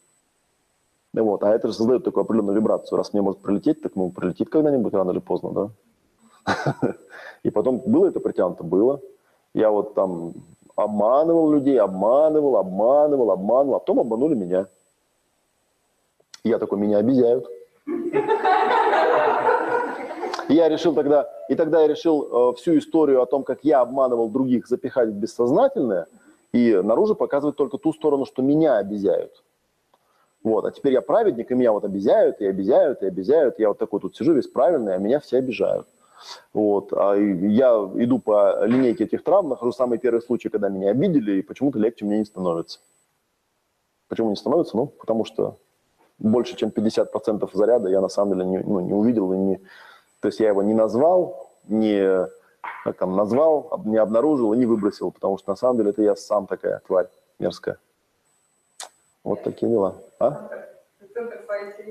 Вот, 1.13 1.43
а 1.43 1.53
это 1.53 1.67
же 1.67 1.75
создает 1.75 2.03
такую 2.03 2.23
определенную 2.23 2.57
вибрацию. 2.57 2.97
Раз 2.97 3.13
мне 3.13 3.21
может 3.21 3.41
прилететь, 3.41 3.81
так 3.81 3.95
ну, 3.95 4.09
прилетит 4.09 4.49
когда-нибудь, 4.49 4.93
рано 4.93 5.11
или 5.11 5.19
поздно, 5.19 5.71
да? 6.45 6.95
И 7.43 7.51
потом 7.51 7.79
было 7.85 8.07
это 8.07 8.19
притянуто? 8.19 8.63
Было. 8.63 8.99
Я 9.53 9.69
вот 9.69 9.93
там 9.93 10.33
обманывал 10.75 11.51
людей, 11.51 11.79
обманывал, 11.79 12.57
обманывал, 12.57 13.29
обманывал, 13.29 13.75
а 13.75 13.79
потом 13.79 13.99
обманули 13.99 14.33
меня. 14.33 14.65
И 16.43 16.49
я 16.49 16.57
такой, 16.57 16.79
меня 16.79 16.97
обезьяют. 16.97 17.47
Я 20.53 20.69
решил 20.69 20.93
тогда, 20.93 21.29
и 21.49 21.55
тогда 21.55 21.81
я 21.81 21.87
решил 21.87 22.51
э, 22.51 22.55
всю 22.55 22.77
историю 22.77 23.21
о 23.21 23.25
том, 23.25 23.43
как 23.43 23.63
я 23.63 23.81
обманывал 23.81 24.29
других, 24.29 24.67
запихать 24.67 25.09
в 25.09 25.13
бессознательное, 25.13 26.07
и 26.51 26.73
наружу 26.75 27.15
показывать 27.15 27.55
только 27.55 27.77
ту 27.77 27.91
сторону, 27.91 28.25
что 28.25 28.43
меня 28.43 28.77
обезьяют. 28.77 29.43
Вот, 30.43 30.65
а 30.65 30.71
теперь 30.71 30.93
я 30.93 31.01
праведник, 31.01 31.49
и 31.49 31.55
меня 31.55 31.71
вот 31.71 31.85
обезьяют, 31.85 32.39
и 32.41 32.45
обезьяют, 32.45 33.01
и 33.01 33.07
обезьяют. 33.07 33.57
Я 33.59 33.69
вот 33.69 33.79
такой 33.79 33.99
тут 33.99 34.15
сижу 34.15 34.33
весь 34.33 34.47
правильный, 34.47 34.93
а 34.93 34.97
меня 34.97 35.19
все 35.19 35.37
обижают. 35.37 35.87
Вот, 36.53 36.93
а 36.93 37.15
я 37.15 37.69
иду 37.95 38.19
по 38.19 38.65
линейке 38.65 39.05
этих 39.05 39.23
травм, 39.23 39.49
нахожу 39.49 39.71
самый 39.71 39.97
первый 39.97 40.21
случай, 40.21 40.49
когда 40.49 40.69
меня 40.69 40.91
обидели, 40.91 41.39
и 41.39 41.41
почему-то 41.41 41.79
легче 41.79 42.05
мне 42.05 42.19
не 42.19 42.25
становится. 42.25 42.79
Почему 44.07 44.29
не 44.29 44.35
становится? 44.35 44.77
Ну, 44.77 44.85
потому 44.87 45.25
что 45.25 45.57
больше, 46.19 46.55
чем 46.55 46.69
50% 46.69 47.49
заряда 47.53 47.89
я 47.89 48.01
на 48.01 48.09
самом 48.09 48.33
деле 48.33 48.45
не, 48.45 48.59
ну, 48.59 48.79
не 48.81 48.93
увидел 48.93 49.33
и 49.33 49.37
не... 49.37 49.61
То 50.23 50.27
есть 50.27 50.39
я 50.39 50.47
его 50.47 50.63
не 50.63 50.73
назвал, 50.73 51.49
не 51.67 52.29
как 52.85 52.95
там, 52.95 53.13
назвал, 53.13 53.81
не 53.83 53.97
обнаружил 53.97 54.53
и 54.53 54.57
не 54.57 54.65
выбросил, 54.65 55.11
потому 55.11 55.37
что 55.37 55.49
на 55.51 55.57
самом 55.57 55.75
деле 55.75 55.89
это 55.89 56.01
я 56.01 56.15
сам 56.15 56.47
такая 56.47 56.81
тварь 56.87 57.09
мерзкая. 57.39 57.77
Вот 59.25 59.43
такие 59.43 59.69
дела. 59.69 59.95
А? 60.19 60.49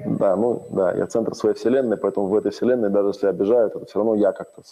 Да, 0.07 0.35
ну 0.35 0.67
да, 0.71 0.95
я 0.95 1.07
центр 1.09 1.35
своей 1.35 1.55
вселенной, 1.55 1.99
поэтому 1.99 2.27
в 2.29 2.35
этой 2.35 2.53
вселенной, 2.53 2.89
даже 2.89 3.09
если 3.09 3.27
обижают, 3.27 3.77
это 3.77 3.85
все 3.85 3.99
равно 3.99 4.15
я 4.15 4.33
как-то... 4.33 4.63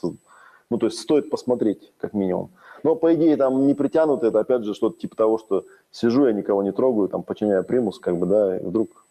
Ну, 0.70 0.78
то 0.78 0.86
есть 0.86 0.98
стоит 0.98 1.28
посмотреть, 1.28 1.92
как 1.98 2.14
минимум. 2.14 2.52
Но, 2.82 2.96
по 2.96 3.14
идее, 3.14 3.36
там 3.36 3.66
не 3.66 3.74
притянуто, 3.74 4.28
это 4.28 4.40
опять 4.40 4.64
же 4.64 4.72
что-то 4.72 4.98
типа 4.98 5.16
того, 5.16 5.36
что 5.36 5.64
сижу, 5.90 6.24
я 6.26 6.32
никого 6.32 6.62
не 6.62 6.72
трогаю, 6.72 7.10
там, 7.10 7.22
подчиняю 7.22 7.62
примус, 7.62 7.98
как 7.98 8.16
бы, 8.16 8.24
да, 8.24 8.56
и 8.56 8.64
вдруг 8.64 9.04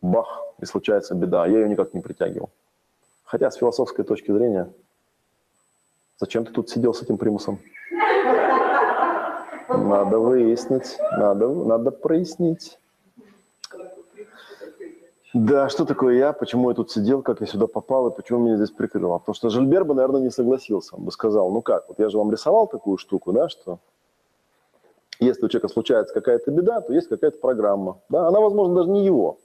бах, 0.00 0.42
и 0.58 0.64
случается 0.64 1.14
беда. 1.14 1.46
Я 1.46 1.58
ее 1.58 1.68
никак 1.68 1.92
не 1.92 2.00
притягивал. 2.00 2.48
Хотя 3.32 3.50
с 3.50 3.56
философской 3.56 4.04
точки 4.04 4.30
зрения, 4.30 4.70
зачем 6.18 6.44
ты 6.44 6.52
тут 6.52 6.68
сидел 6.68 6.92
с 6.92 7.00
этим 7.00 7.16
примусом? 7.16 7.60
Надо 9.70 10.18
выяснить, 10.18 10.98
надо, 11.16 11.48
надо 11.48 11.92
прояснить. 11.92 12.78
Да, 15.32 15.70
что 15.70 15.86
такое 15.86 16.16
я, 16.16 16.34
почему 16.34 16.68
я 16.68 16.74
тут 16.74 16.90
сидел, 16.90 17.22
как 17.22 17.40
я 17.40 17.46
сюда 17.46 17.66
попал 17.66 18.08
и 18.08 18.14
почему 18.14 18.40
меня 18.40 18.56
здесь 18.56 18.70
прикрыло? 18.70 19.16
Потому 19.16 19.34
что 19.34 19.48
Жильбер 19.48 19.86
бы, 19.86 19.94
наверное, 19.94 20.20
не 20.20 20.30
согласился. 20.30 20.96
Он 20.96 21.04
бы 21.04 21.10
сказал, 21.10 21.50
ну 21.50 21.62
как, 21.62 21.88
вот 21.88 21.98
я 21.98 22.10
же 22.10 22.18
вам 22.18 22.30
рисовал 22.30 22.66
такую 22.66 22.98
штуку, 22.98 23.32
да, 23.32 23.48
что 23.48 23.78
если 25.20 25.46
у 25.46 25.48
человека 25.48 25.68
случается 25.68 26.12
какая-то 26.12 26.50
беда, 26.50 26.82
то 26.82 26.92
есть 26.92 27.08
какая-то 27.08 27.38
программа. 27.38 27.98
Да? 28.10 28.28
Она, 28.28 28.40
возможно, 28.40 28.74
даже 28.74 28.90
не 28.90 29.06
его. 29.06 29.38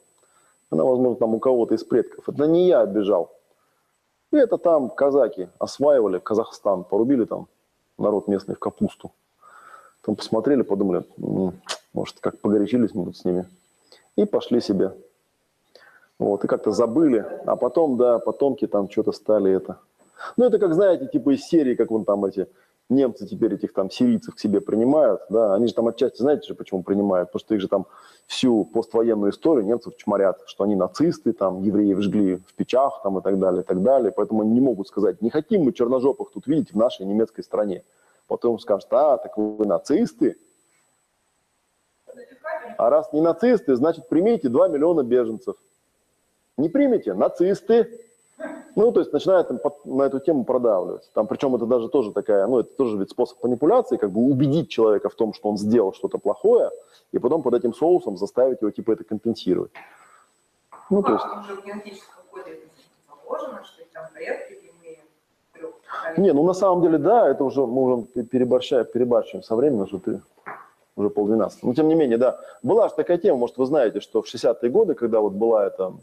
Она, 0.72 0.84
возможно, 0.84 1.16
там 1.16 1.36
у 1.36 1.40
кого-то 1.40 1.76
из 1.76 1.86
предков. 1.86 2.28
Это 2.28 2.48
не 2.48 2.68
я 2.68 2.82
обижал. 2.82 3.37
И 4.32 4.36
это 4.36 4.58
там 4.58 4.90
казаки 4.90 5.50
осваивали 5.60 6.20
Казахстан, 6.20 6.84
порубили 6.84 7.26
там 7.26 7.48
народ 7.98 8.28
местный 8.28 8.56
в 8.56 8.60
капусту. 8.60 9.12
Там 10.02 10.16
посмотрели, 10.16 10.62
подумали, 10.62 11.04
«М, 11.18 11.54
может, 11.94 12.20
как 12.20 12.40
погорячились 12.40 12.94
мы 12.94 13.06
тут 13.06 13.18
с 13.18 13.26
ними. 13.26 13.46
И 14.16 14.26
пошли 14.26 14.62
себе. 14.62 14.94
Вот, 16.20 16.44
и 16.44 16.48
как-то 16.48 16.72
забыли. 16.72 17.26
А 17.46 17.56
потом, 17.56 17.98
да, 17.98 18.20
потомки 18.20 18.68
там 18.68 18.90
что-то 18.90 19.12
стали 19.12 19.52
это. 19.52 19.78
Ну, 20.36 20.46
это 20.46 20.60
как, 20.60 20.74
знаете, 20.74 21.08
типа 21.08 21.36
из 21.36 21.44
серии, 21.46 21.76
как 21.76 21.92
вон 21.92 22.06
там 22.06 22.26
эти 22.26 22.48
немцы 22.90 23.28
теперь 23.28 23.54
этих 23.54 23.74
там 23.74 23.90
сирийцев 23.90 24.36
к 24.36 24.40
себе 24.40 24.62
принимают, 24.62 25.22
да, 25.30 25.54
они 25.54 25.68
же 25.68 25.74
там 25.74 25.88
отчасти, 25.88 26.22
знаете 26.22 26.48
же, 26.48 26.56
почему 26.56 26.84
принимают? 26.84 27.30
Потому 27.30 27.40
что 27.40 27.56
их 27.56 27.62
же 27.62 27.68
там 27.68 27.86
всю 28.28 28.66
поствоенную 28.66 29.32
историю 29.32 29.66
немцев 29.66 29.96
чморят, 29.98 30.42
что 30.48 30.64
они 30.64 30.76
нацисты, 30.76 31.34
там, 31.34 31.62
евреев 31.62 32.00
жгли 32.00 32.36
в 32.38 32.54
печах, 32.54 33.02
там, 33.04 33.18
и 33.20 33.22
так 33.22 33.40
далее, 33.40 33.64
и 33.64 33.66
так 33.66 33.82
далее. 33.84 34.12
Поэтому 34.12 34.42
они 34.42 34.52
не 34.52 34.62
могут 34.62 34.88
сказать, 34.88 35.22
не 35.22 35.30
хотим 35.30 35.64
мы 35.64 35.74
черножопых 35.74 36.32
тут 36.32 36.48
видеть 36.48 36.74
в 36.74 36.78
нашей 36.78 37.06
немецкой 37.06 37.44
стране. 37.44 37.84
Потом 38.28 38.60
скажут, 38.60 38.88
а, 38.92 39.18
так 39.18 39.38
вы 39.38 39.66
нацисты, 39.66 40.38
а 42.78 42.90
раз 42.90 43.12
не 43.14 43.22
нацисты, 43.22 43.76
значит, 43.76 44.08
примите 44.08 44.50
2 44.50 44.68
миллиона 44.68 45.04
беженцев. 45.04 45.56
Не 46.58 46.70
примете? 46.70 47.14
Нацисты. 47.14 48.07
Ну, 48.76 48.92
то 48.92 49.00
есть 49.00 49.12
начинают 49.12 49.48
там 49.48 49.60
на 49.86 50.04
эту 50.04 50.20
тему 50.20 50.46
продавливать. 50.46 51.10
Там, 51.14 51.28
причем 51.28 51.56
это 51.56 51.66
даже 51.66 51.90
тоже 51.90 52.12
такая, 52.12 52.46
ну, 52.48 52.60
это 52.60 52.70
тоже 52.76 52.98
вид 52.98 53.10
способ 53.10 53.44
манипуляции, 53.44 53.98
как 53.98 54.12
бы 54.12 54.22
убедить 54.22 54.70
человека 54.70 55.10
в 55.10 55.16
том, 55.16 55.34
что 55.34 55.50
он 55.50 55.58
сделал 55.58 55.94
что-то 55.94 56.20
плохое, 56.20 56.70
и 57.12 57.18
потом 57.20 57.42
под 57.42 57.56
этим 57.56 57.74
соусом 57.74 58.18
заставить 58.18 58.62
его, 58.62 58.70
типа, 58.70 58.92
это 58.92 59.04
компенсировать. 59.04 59.72
Ну, 60.90 61.02
то 61.02 61.14
есть, 61.14 61.26
А, 61.26 61.42
уже 61.42 61.56
трех 65.56 66.18
не, 66.18 66.34
ну, 66.34 66.44
на 66.44 66.54
самом 66.54 66.82
деле, 66.82 66.98
да, 66.98 67.30
это 67.30 67.44
уже, 67.44 67.66
мы 67.66 67.82
уже 67.82 68.24
переборщаем, 68.24 68.86
перебарщиваем 68.86 69.44
со 69.44 69.56
временем, 69.56 69.88
что 69.88 70.00
ты 70.00 70.22
уже 70.96 71.10
полдвенадцатого. 71.10 71.70
Но 71.70 71.76
тем 71.76 71.88
не 71.88 71.96
менее, 71.96 72.18
да, 72.18 72.40
была 72.64 72.90
же 72.90 72.96
такая 72.96 73.18
тема, 73.18 73.38
может, 73.38 73.58
вы 73.58 73.66
знаете, 73.66 74.00
что 74.00 74.22
в 74.22 74.34
60-е 74.34 74.70
годы, 74.70 74.94
когда 74.94 75.20
вот 75.20 75.34
была 75.34 75.66
эта, 75.66 75.94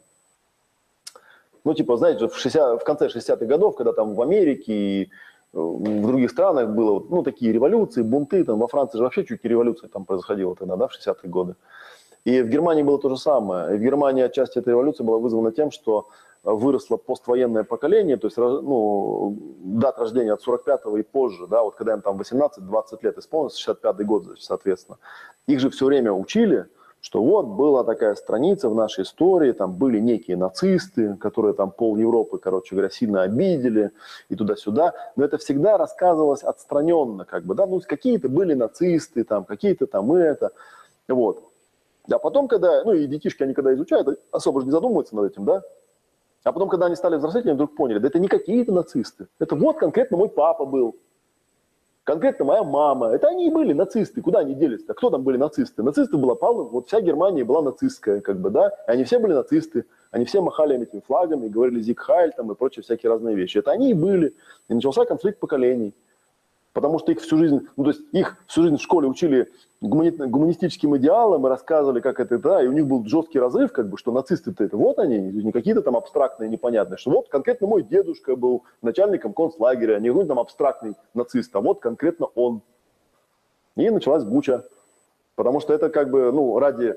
ну, 1.64 1.74
типа, 1.74 1.96
знаете, 1.96 2.28
в, 2.28 2.36
60, 2.36 2.80
в 2.80 2.84
конце 2.84 3.08
60-х 3.08 3.46
годов, 3.46 3.76
когда 3.76 3.92
там 3.92 4.14
в 4.14 4.22
Америке 4.22 4.72
и 4.72 5.02
э, 5.04 5.06
в 5.52 6.06
других 6.06 6.30
странах 6.30 6.68
было, 6.68 7.04
ну, 7.08 7.22
такие 7.22 7.52
революции, 7.52 8.02
бунты, 8.02 8.44
там 8.44 8.58
во 8.58 8.68
Франции 8.68 8.98
же 8.98 9.04
вообще 9.04 9.24
чуть 9.24 9.42
не 9.44 9.50
революция 9.50 9.88
там 9.88 10.04
происходила 10.04 10.54
тогда, 10.54 10.76
да, 10.76 10.88
в 10.88 10.92
60-е 10.92 11.30
годы. 11.30 11.54
И 12.24 12.42
в 12.42 12.48
Германии 12.48 12.82
было 12.82 12.98
то 12.98 13.08
же 13.08 13.16
самое. 13.16 13.74
И 13.74 13.78
в 13.78 13.82
Германии 13.82 14.22
отчасти 14.22 14.58
эта 14.58 14.70
революция 14.70 15.04
была 15.04 15.18
вызвана 15.18 15.52
тем, 15.52 15.70
что 15.70 16.08
выросло 16.44 16.98
поствоенное 16.98 17.64
поколение, 17.64 18.18
то 18.18 18.26
есть 18.26 18.36
ну, 18.36 19.36
дат 19.64 19.98
рождения 19.98 20.34
от 20.34 20.46
45-го 20.46 20.98
и 20.98 21.02
позже, 21.02 21.46
да, 21.46 21.62
вот 21.62 21.74
когда 21.74 21.94
им 21.94 22.02
там 22.02 22.20
18-20 22.20 22.98
лет 23.00 23.18
исполнилось, 23.18 23.66
65-й 23.66 24.04
год, 24.04 24.26
соответственно, 24.38 24.98
их 25.46 25.60
же 25.60 25.70
все 25.70 25.86
время 25.86 26.12
учили, 26.12 26.66
что 27.04 27.22
вот 27.22 27.44
была 27.44 27.84
такая 27.84 28.14
страница 28.14 28.70
в 28.70 28.74
нашей 28.74 29.04
истории, 29.04 29.52
там 29.52 29.74
были 29.74 30.00
некие 30.00 30.38
нацисты, 30.38 31.16
которые 31.16 31.52
там 31.52 31.70
пол 31.70 31.98
Европы, 31.98 32.38
короче 32.38 32.74
говоря, 32.74 32.88
сильно 32.88 33.20
обидели 33.20 33.90
и 34.30 34.36
туда-сюда, 34.36 34.94
но 35.14 35.22
это 35.26 35.36
всегда 35.36 35.76
рассказывалось 35.76 36.42
отстраненно, 36.42 37.26
как 37.26 37.44
бы, 37.44 37.54
да, 37.54 37.66
ну 37.66 37.78
какие-то 37.86 38.30
были 38.30 38.54
нацисты, 38.54 39.22
там 39.24 39.44
какие-то 39.44 39.86
там 39.86 40.14
это, 40.14 40.52
вот. 41.06 41.44
А 42.10 42.18
потом, 42.18 42.48
когда, 42.48 42.82
ну 42.84 42.94
и 42.94 43.06
детишки, 43.06 43.42
они 43.42 43.52
когда 43.52 43.74
изучают, 43.74 44.18
особо 44.32 44.60
же 44.60 44.66
не 44.66 44.72
задумываются 44.72 45.14
над 45.14 45.30
этим, 45.30 45.44
да, 45.44 45.62
а 46.42 46.52
потом, 46.52 46.70
когда 46.70 46.86
они 46.86 46.96
стали 46.96 47.16
взрослеть, 47.16 47.44
они 47.44 47.52
вдруг 47.52 47.76
поняли, 47.76 47.98
да 47.98 48.08
это 48.08 48.18
не 48.18 48.28
какие-то 48.28 48.72
нацисты. 48.72 49.28
Это 49.38 49.56
вот 49.56 49.76
конкретно 49.76 50.16
мой 50.16 50.30
папа 50.30 50.64
был. 50.64 50.96
Конкретно 52.04 52.44
моя 52.44 52.62
мама. 52.62 53.08
Это 53.08 53.28
они 53.28 53.48
и 53.48 53.50
были 53.50 53.72
нацисты. 53.72 54.20
Куда 54.20 54.40
они 54.40 54.54
делись-то? 54.54 54.92
Кто 54.92 55.08
там 55.08 55.22
были 55.22 55.38
нацисты? 55.38 55.82
Нацисты 55.82 56.18
была 56.18 56.34
Павлов, 56.34 56.70
вот 56.70 56.86
вся 56.86 57.00
Германия 57.00 57.44
была 57.44 57.62
нацистская, 57.62 58.20
как 58.20 58.40
бы, 58.40 58.50
да. 58.50 58.68
И 58.86 58.90
они 58.90 59.04
все 59.04 59.18
были 59.18 59.32
нацисты. 59.32 59.86
Они 60.10 60.26
все 60.26 60.42
махали 60.42 60.80
этими 60.80 61.00
флагами, 61.00 61.48
говорили 61.48 61.80
«Зиг 61.80 62.00
Хайль» 62.00 62.32
там 62.36 62.52
и 62.52 62.54
прочие 62.54 62.82
всякие 62.82 63.10
разные 63.10 63.34
вещи. 63.34 63.58
Это 63.58 63.70
они 63.72 63.90
и 63.90 63.94
были. 63.94 64.34
И 64.68 64.74
начался 64.74 65.06
конфликт 65.06 65.40
поколений 65.40 65.94
потому 66.74 66.98
что 66.98 67.12
их 67.12 67.20
всю 67.20 67.38
жизнь, 67.38 67.66
ну, 67.76 67.84
то 67.84 67.90
есть 67.90 68.02
их 68.12 68.36
всю 68.46 68.62
жизнь 68.62 68.76
в 68.76 68.82
школе 68.82 69.08
учили 69.08 69.50
гумани, 69.80 70.10
гуманистическим 70.10 70.96
идеалам 70.96 71.46
и 71.46 71.48
рассказывали, 71.48 72.00
как 72.00 72.20
это, 72.20 72.36
да, 72.38 72.62
и 72.62 72.66
у 72.66 72.72
них 72.72 72.86
был 72.86 73.06
жесткий 73.06 73.38
разрыв, 73.38 73.72
как 73.72 73.88
бы, 73.88 73.96
что 73.96 74.12
нацисты-то 74.12 74.64
это 74.64 74.76
вот 74.76 74.98
они, 74.98 75.18
не 75.18 75.52
какие-то 75.52 75.82
там 75.82 75.96
абстрактные, 75.96 76.50
непонятные, 76.50 76.98
что 76.98 77.12
вот 77.12 77.28
конкретно 77.28 77.68
мой 77.68 77.82
дедушка 77.84 78.36
был 78.36 78.64
начальником 78.82 79.32
концлагеря, 79.32 80.00
не 80.00 80.08
какой-то 80.08 80.28
там 80.28 80.40
абстрактный 80.40 80.94
нацист, 81.14 81.54
а 81.56 81.60
вот 81.60 81.80
конкретно 81.80 82.26
он. 82.34 82.60
И 83.76 83.88
началась 83.88 84.24
буча, 84.24 84.64
потому 85.36 85.60
что 85.60 85.72
это 85.72 85.90
как 85.90 86.10
бы, 86.10 86.32
ну, 86.32 86.58
ради, 86.58 86.96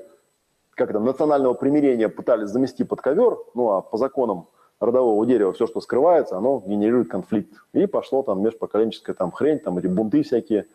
как 0.72 0.90
это, 0.90 0.98
национального 0.98 1.54
примирения 1.54 2.08
пытались 2.08 2.48
замести 2.48 2.82
под 2.82 3.00
ковер, 3.00 3.38
ну, 3.54 3.70
а 3.70 3.82
по 3.82 3.96
законам 3.96 4.48
родового 4.80 5.26
дерева 5.26 5.52
все, 5.52 5.66
что 5.66 5.80
скрывается, 5.80 6.36
оно 6.36 6.62
генерирует 6.64 7.08
конфликт. 7.08 7.52
И 7.72 7.86
пошло 7.86 8.22
там 8.22 8.42
межпоколенческая 8.42 9.14
там 9.14 9.32
хрень, 9.32 9.58
там 9.58 9.78
эти 9.78 9.86
бунты 9.86 10.22
всякие 10.22 10.66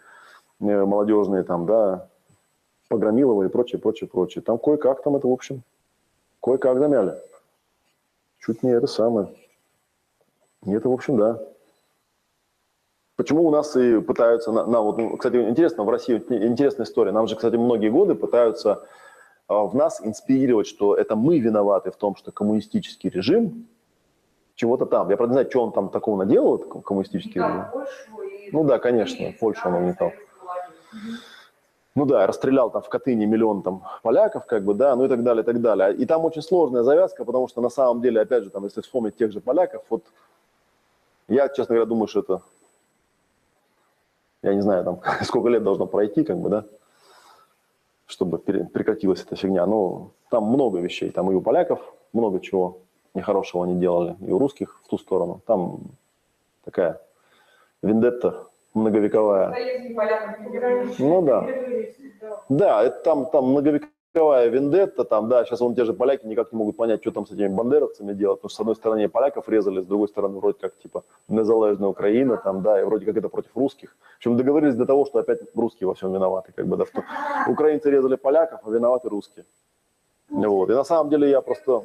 э, 0.59 0.85
молодежные, 0.85 1.43
там, 1.43 1.65
да, 1.65 2.09
Погромилова 2.89 3.43
и 3.43 3.49
прочее, 3.49 3.79
прочее, 3.79 4.07
прочее. 4.07 4.41
Там 4.41 4.57
кое-как 4.57 5.01
там 5.03 5.15
это, 5.15 5.27
в 5.27 5.31
общем, 5.31 5.63
кое-как 6.41 6.77
замяли. 6.77 7.15
Чуть 8.39 8.61
не 8.61 8.71
это 8.71 8.87
самое. 8.87 9.33
И 10.65 10.71
это, 10.71 10.89
в 10.89 10.93
общем, 10.93 11.17
да. 11.17 11.41
Почему 13.15 13.47
у 13.47 13.51
нас 13.51 13.75
и 13.75 14.01
пытаются, 14.01 14.51
на, 14.51 14.65
на 14.65 14.81
вот, 14.81 14.97
ну, 14.97 15.17
кстати, 15.17 15.37
интересно, 15.37 15.83
в 15.83 15.89
России 15.89 16.17
интересная 16.29 16.85
история. 16.85 17.11
Нам 17.11 17.27
же, 17.27 17.35
кстати, 17.35 17.55
многие 17.55 17.89
годы 17.89 18.15
пытаются 18.15 18.85
а, 19.47 19.63
в 19.63 19.75
нас 19.75 20.01
инспирировать, 20.03 20.67
что 20.67 20.95
это 20.95 21.15
мы 21.15 21.39
виноваты 21.39 21.91
в 21.91 21.95
том, 21.95 22.15
что 22.15 22.31
коммунистический 22.31 23.09
режим 23.09 23.67
чего-то 24.55 24.85
там. 24.85 25.09
Я, 25.09 25.17
правда, 25.17 25.31
не 25.31 25.35
знаю, 25.35 25.49
что 25.49 25.63
он 25.63 25.71
там 25.71 25.89
такого 25.89 26.23
наделал, 26.23 26.57
коммунистический 26.57 27.39
режим. 27.39 27.65
Ну 28.51 28.63
да, 28.63 28.79
конечно, 28.79 29.33
Польшу 29.39 29.67
он 29.67 29.75
угнетал. 29.75 30.11
Ну 31.95 32.05
да, 32.05 32.25
расстрелял 32.25 32.71
там 32.71 32.81
в 32.81 32.89
Катыни 32.89 33.25
миллион 33.25 33.61
там 33.61 33.83
поляков, 34.01 34.45
как 34.45 34.63
бы, 34.63 34.73
да, 34.73 34.95
ну 34.95 35.05
и 35.05 35.09
так 35.09 35.23
далее, 35.23 35.43
и 35.43 35.45
так 35.45 35.61
далее. 35.61 35.95
И 35.95 36.05
там 36.05 36.25
очень 36.25 36.41
сложная 36.41 36.81
завязка, 36.81 37.23
потому 37.23 37.47
что 37.47 37.61
на 37.61 37.69
самом 37.69 38.01
деле, 38.01 38.21
опять 38.21 38.43
же, 38.43 38.49
там, 38.49 38.63
если 38.63 38.81
вспомнить 38.81 39.15
тех 39.15 39.31
же 39.31 39.41
поляков, 39.41 39.83
вот 39.89 40.03
я, 41.27 41.49
честно 41.49 41.75
говоря, 41.75 41.85
думаю, 41.85 42.07
что 42.07 42.21
это, 42.21 42.41
я 44.41 44.55
не 44.55 44.61
знаю, 44.61 44.83
там, 44.83 45.01
сколько 45.23 45.49
лет 45.49 45.63
должно 45.63 45.85
пройти, 45.85 46.23
как 46.23 46.37
бы, 46.37 46.49
да, 46.49 46.65
чтобы 48.07 48.39
прекратилась 48.39 49.21
эта 49.21 49.35
фигня. 49.35 49.65
Но 49.67 50.11
там 50.29 50.45
много 50.45 50.79
вещей, 50.79 51.11
там 51.11 51.31
и 51.31 51.35
у 51.35 51.41
поляков 51.41 51.79
много 52.11 52.39
чего 52.39 52.79
нехорошего 53.13 53.63
они 53.63 53.79
делали, 53.79 54.15
и 54.21 54.31
у 54.31 54.39
русских 54.39 54.81
в 54.83 54.89
ту 54.89 54.97
сторону. 54.97 55.41
Там 55.45 55.79
такая 56.63 57.01
вендетта 57.81 58.47
многовековая. 58.73 59.49
Ну 60.99 61.21
да. 61.21 61.47
Да, 62.49 62.83
это 62.83 62.99
там, 63.03 63.25
там 63.27 63.45
многовековая 63.51 64.47
вендетта, 64.47 65.03
там, 65.03 65.29
да, 65.29 65.43
сейчас 65.45 65.59
вон 65.59 65.75
те 65.75 65.85
же 65.85 65.93
поляки 65.93 66.25
никак 66.25 66.51
не 66.51 66.57
могут 66.57 66.77
понять, 66.77 67.01
что 67.01 67.11
там 67.11 67.25
с 67.25 67.31
этими 67.31 67.47
бандеровцами 67.47 68.13
делать, 68.13 68.39
потому 68.39 68.49
что 68.49 68.57
с 68.57 68.59
одной 68.61 68.75
стороны 68.75 69.09
поляков 69.09 69.49
резали, 69.49 69.81
с 69.81 69.85
другой 69.85 70.07
стороны 70.07 70.37
вроде 70.37 70.57
как 70.59 70.77
типа 70.77 71.03
незалежная 71.27 71.89
Украина, 71.89 72.37
там, 72.37 72.61
да, 72.61 72.79
и 72.79 72.83
вроде 72.83 73.05
как 73.05 73.17
это 73.17 73.29
против 73.29 73.55
русских. 73.55 73.95
В 74.13 74.17
общем, 74.17 74.37
договорились 74.37 74.75
до 74.75 74.85
того, 74.85 75.05
что 75.05 75.19
опять 75.19 75.39
русские 75.55 75.87
во 75.87 75.93
всем 75.93 76.13
виноваты, 76.13 76.51
как 76.55 76.67
бы, 76.67 76.77
да, 76.77 76.85
что 76.85 77.03
украинцы 77.51 77.89
резали 77.91 78.15
поляков, 78.15 78.61
а 78.63 78.69
виноваты 78.69 79.09
русские. 79.09 79.45
Вот. 80.33 80.69
И 80.69 80.73
на 80.73 80.83
самом 80.83 81.09
деле 81.09 81.29
я 81.29 81.41
просто, 81.41 81.83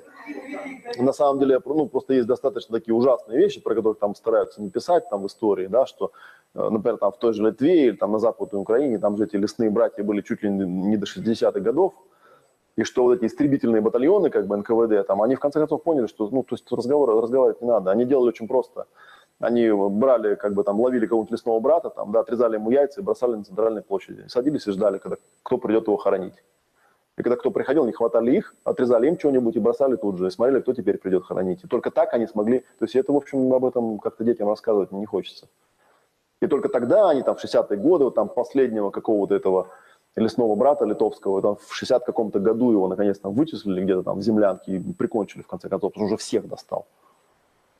на 0.99 1.13
самом 1.13 1.39
деле, 1.39 1.61
ну, 1.67 1.87
просто 1.87 2.15
есть 2.15 2.27
достаточно 2.27 2.79
такие 2.79 2.95
ужасные 2.95 3.39
вещи, 3.39 3.61
про 3.61 3.75
которые 3.75 3.95
там 3.95 4.15
стараются 4.15 4.63
не 4.63 4.71
писать 4.71 5.09
там 5.11 5.23
в 5.23 5.27
истории, 5.27 5.67
да, 5.67 5.85
что, 5.85 6.13
э, 6.55 6.69
например, 6.71 6.97
там 6.97 7.13
в 7.13 7.19
той 7.19 7.35
же 7.35 7.43
Литве 7.43 7.89
или 7.89 7.97
там 7.97 8.13
на 8.13 8.19
Западной 8.19 8.61
Украине, 8.61 8.99
там 8.99 9.19
же 9.19 9.25
эти 9.25 9.37
лесные 9.37 9.69
братья 9.69 10.03
были 10.03 10.23
чуть 10.23 10.43
ли 10.43 10.49
не 10.49 10.97
до 10.97 11.07
60-х 11.07 11.61
годов, 11.61 11.93
и 12.77 12.85
что 12.85 13.03
вот 13.03 13.19
эти 13.19 13.27
истребительные 13.27 13.83
батальоны, 13.83 14.31
как 14.31 14.47
бы 14.47 14.57
НКВД, 14.57 15.07
там, 15.07 15.21
они 15.21 15.35
в 15.35 15.41
конце 15.41 15.59
концов 15.59 15.83
поняли, 15.83 16.07
что, 16.07 16.29
ну, 16.31 16.43
то 16.43 16.55
есть 16.55 16.73
разговор, 16.73 17.23
разговаривать 17.23 17.61
не 17.61 17.69
надо. 17.69 17.91
Они 17.91 18.07
делали 18.07 18.29
очень 18.29 18.49
просто. 18.49 18.87
Они 19.41 19.71
брали, 19.71 20.37
как 20.37 20.55
бы 20.55 20.65
там, 20.65 20.81
ловили 20.81 21.07
кого-нибудь 21.07 21.33
лесного 21.33 21.61
брата, 21.61 21.91
там, 21.91 22.13
да, 22.13 22.21
отрезали 22.21 22.55
ему 22.55 22.71
яйца 22.71 23.01
и 23.01 23.05
бросали 23.05 23.35
на 23.35 23.45
центральной 23.45 23.83
площади. 23.83 24.25
Садились 24.29 24.67
и 24.67 24.71
ждали, 24.71 24.99
когда 24.99 25.17
кто 25.43 25.59
придет 25.59 25.87
его 25.87 25.97
хоронить. 25.97 26.35
И 27.19 27.23
когда 27.23 27.37
кто 27.37 27.51
приходил, 27.51 27.85
не 27.85 27.93
хватали 27.93 28.37
их, 28.37 28.55
отрезали 28.63 29.09
им 29.09 29.19
что-нибудь 29.19 29.57
и 29.57 29.59
бросали 29.59 29.97
тут 29.97 30.19
же, 30.19 30.29
и 30.29 30.31
смотрели, 30.31 30.61
кто 30.61 30.73
теперь 30.73 30.99
придет 30.99 31.25
хоронить. 31.25 31.65
И 31.65 31.67
только 31.67 31.91
так 31.91 32.15
они 32.15 32.29
смогли, 32.29 32.61
то 32.79 32.85
есть 32.85 32.95
это, 32.95 33.13
в 33.13 33.17
общем, 33.17 33.53
об 33.53 33.65
этом 33.65 33.99
как-то 33.99 34.23
детям 34.23 34.49
рассказывать 34.49 34.93
не 34.93 35.05
хочется. 35.05 35.49
И 36.41 36.47
только 36.47 36.69
тогда 36.69 37.11
они 37.11 37.23
там 37.23 37.35
в 37.35 37.45
60-е 37.45 37.77
годы, 37.77 38.05
вот 38.05 38.15
там 38.15 38.29
последнего 38.29 38.91
какого-то 38.91 39.35
этого 39.35 39.67
лесного 40.15 40.55
брата 40.55 40.85
литовского, 40.85 41.43
там 41.43 41.57
в 41.57 41.75
60 41.75 42.05
каком-то 42.05 42.39
году 42.39 42.71
его 42.71 42.87
наконец 42.87 43.19
там 43.19 43.35
вычислили 43.35 43.83
где-то 43.83 44.05
там 44.05 44.21
в 44.21 44.23
землянке 44.23 44.77
и 44.77 44.93
прикончили 44.93 45.43
в 45.43 45.49
конце 45.49 45.69
концов, 45.69 45.93
потому 45.93 46.07
что 46.07 46.15
уже 46.15 46.23
всех 46.23 46.47
достал 46.47 46.87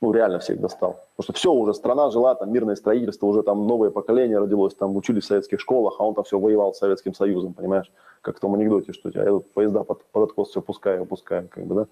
ну, 0.01 0.13
реально 0.13 0.39
всех 0.39 0.59
достал. 0.61 1.05
Потому 1.15 1.23
что 1.23 1.33
все, 1.33 1.51
уже 1.51 1.73
страна 1.73 2.09
жила, 2.09 2.35
там 2.35 2.51
мирное 2.51 2.75
строительство, 2.75 3.27
уже 3.27 3.43
там 3.43 3.67
новое 3.67 3.89
поколение 3.89 4.39
родилось, 4.39 4.73
там 4.73 4.95
учились 4.95 5.23
в 5.23 5.27
советских 5.27 5.59
школах, 5.59 5.95
а 5.99 6.03
он 6.05 6.15
там 6.15 6.23
все 6.23 6.39
воевал 6.39 6.73
с 6.73 6.77
Советским 6.77 7.13
Союзом, 7.13 7.53
понимаешь? 7.53 7.91
Как 8.21 8.37
в 8.37 8.39
том 8.39 8.53
анекдоте, 8.53 8.93
что 8.93 9.09
я 9.09 9.25
тут 9.25 9.51
поезда 9.53 9.83
под, 9.83 10.05
под 10.05 10.29
откос 10.29 10.49
все 10.49 10.61
пускаю, 10.61 11.05
пускаю, 11.05 11.49
как 11.49 11.65
бы, 11.65 11.75
да? 11.75 11.87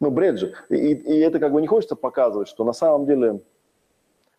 Ну, 0.00 0.10
бред 0.10 0.38
же. 0.38 0.54
И, 0.68 0.92
и 0.92 1.18
это 1.20 1.38
как 1.38 1.52
бы 1.52 1.60
не 1.60 1.66
хочется 1.66 1.96
показывать, 1.96 2.48
что 2.48 2.64
на 2.64 2.72
самом 2.72 3.06
деле... 3.06 3.40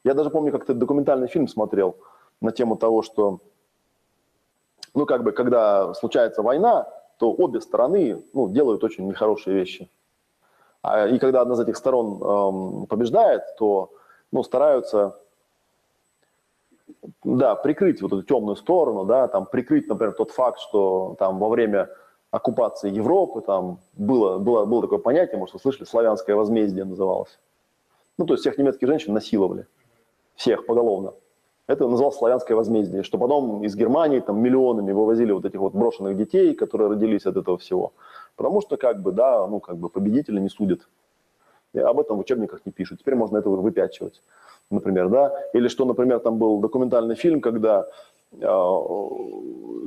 Я 0.04 0.14
даже 0.14 0.30
помню, 0.30 0.52
как-то 0.52 0.74
документальный 0.74 1.28
фильм 1.28 1.48
смотрел 1.48 1.98
на 2.40 2.52
тему 2.52 2.78
того, 2.78 3.02
что, 3.02 3.40
ну, 4.94 5.06
как 5.06 5.24
бы, 5.24 5.32
когда 5.32 5.94
случается 5.96 6.42
война, 6.42 6.88
то 7.18 7.34
обе 7.34 7.60
стороны, 7.62 8.24
ну, 8.34 8.48
делают 8.48 8.84
очень 8.84 9.08
нехорошие 9.08 9.56
вещи. 9.56 9.90
А, 10.88 11.08
и 11.08 11.20
когда 11.20 11.42
одна 11.42 11.56
из 11.56 11.60
этих 11.60 11.76
сторон 11.76 12.22
эм, 12.22 12.86
побеждает, 12.88 13.42
то 13.58 13.92
ну, 14.32 14.44
стараются 14.44 15.20
да, 17.24 17.56
прикрыть 17.56 18.02
вот 18.02 18.14
эту 18.14 18.24
темную 18.24 18.56
сторону, 18.56 19.04
да, 19.06 19.28
там, 19.28 19.46
прикрыть, 19.46 19.88
например, 19.88 20.14
тот 20.14 20.32
факт, 20.32 20.60
что 20.60 21.16
там 21.20 21.40
во 21.40 21.50
время 21.50 21.90
оккупации 22.32 22.90
Европы 22.90 23.42
там 23.42 23.80
было, 23.94 24.38
было, 24.38 24.66
было 24.66 24.82
такое 24.82 25.00
понятие, 25.00 25.38
может, 25.38 25.56
вы 25.56 25.60
слышали, 25.60 25.86
славянское 25.86 26.36
возмездие 26.36 26.86
называлось. 26.86 27.38
Ну, 28.18 28.26
то 28.26 28.34
есть 28.34 28.42
всех 28.42 28.58
немецких 28.58 28.88
женщин 28.88 29.14
насиловали, 29.14 29.68
всех 30.36 30.66
поголовно. 30.66 31.14
Это 31.68 31.86
называлось 31.86 32.18
славянское 32.18 32.56
возмездие, 32.56 33.04
что 33.04 33.18
потом 33.18 33.64
из 33.66 33.76
Германии 33.76 34.22
там 34.22 34.40
миллионами 34.42 34.94
вывозили 34.94 35.34
вот 35.34 35.44
этих 35.44 35.60
вот 35.60 35.74
брошенных 35.74 36.16
детей, 36.16 36.56
которые 36.56 36.90
родились 36.90 37.26
от 37.26 37.36
этого 37.36 37.58
всего. 37.58 37.92
Потому 38.38 38.62
что, 38.62 38.78
как 38.78 39.02
бы, 39.02 39.12
да, 39.12 39.46
ну, 39.48 39.60
как 39.60 39.78
бы 39.78 39.90
победителя 39.90 40.40
не 40.40 40.48
судят. 40.48 40.88
И 41.74 41.80
об 41.80 42.00
этом 42.00 42.16
в 42.16 42.20
учебниках 42.22 42.62
не 42.66 42.72
пишут. 42.72 43.00
Теперь 43.00 43.16
можно 43.16 43.40
это 43.40 43.50
выпячивать, 43.50 44.22
например, 44.70 45.10
да. 45.10 45.34
Или 45.54 45.68
что, 45.68 45.84
например, 45.84 46.20
там 46.20 46.38
был 46.38 46.60
документальный 46.60 47.16
фильм, 47.16 47.42
когда 47.42 47.88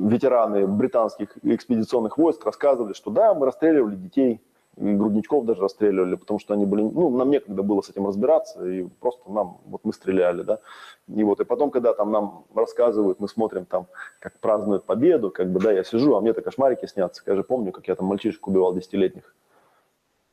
ветераны 0.00 0.66
британских 0.66 1.36
экспедиционных 1.42 2.18
войск 2.18 2.44
рассказывали, 2.44 2.92
что 2.92 3.10
да, 3.10 3.34
мы 3.34 3.46
расстреливали 3.46 3.94
детей, 3.96 4.40
грудничков 4.76 5.44
даже 5.44 5.60
расстреливали, 5.60 6.16
потому 6.16 6.39
что 6.39 6.55
они 6.55 6.65
были, 6.65 6.82
ну, 6.82 7.10
нам 7.10 7.31
некогда 7.31 7.62
было 7.62 7.82
с 7.82 7.90
этим 7.90 8.07
разбираться, 8.07 8.65
и 8.65 8.86
просто 9.00 9.31
нам, 9.31 9.58
вот 9.66 9.82
мы 9.84 9.92
стреляли, 9.92 10.42
да, 10.42 10.60
и 11.08 11.23
вот, 11.24 11.40
и 11.40 11.44
потом, 11.44 11.70
когда 11.70 11.92
там 11.92 12.10
нам 12.10 12.44
рассказывают, 12.55 13.20
мы 13.20 13.28
смотрим 13.28 13.66
там, 13.66 13.86
как 14.20 14.39
празднуют 14.39 14.84
победу, 14.84 15.31
как 15.31 15.50
бы, 15.50 15.60
да, 15.60 15.73
я 15.73 15.84
сижу, 15.84 16.16
а 16.16 16.20
мне-то 16.20 16.40
кошмарики 16.40 16.86
снятся, 16.86 17.23
я 17.26 17.34
же 17.34 17.42
помню, 17.42 17.73
как 17.73 17.89
я 17.89 17.94
там 17.94 18.07
мальчишек 18.07 18.47
убивал 18.47 18.74
десятилетних, 18.74 19.34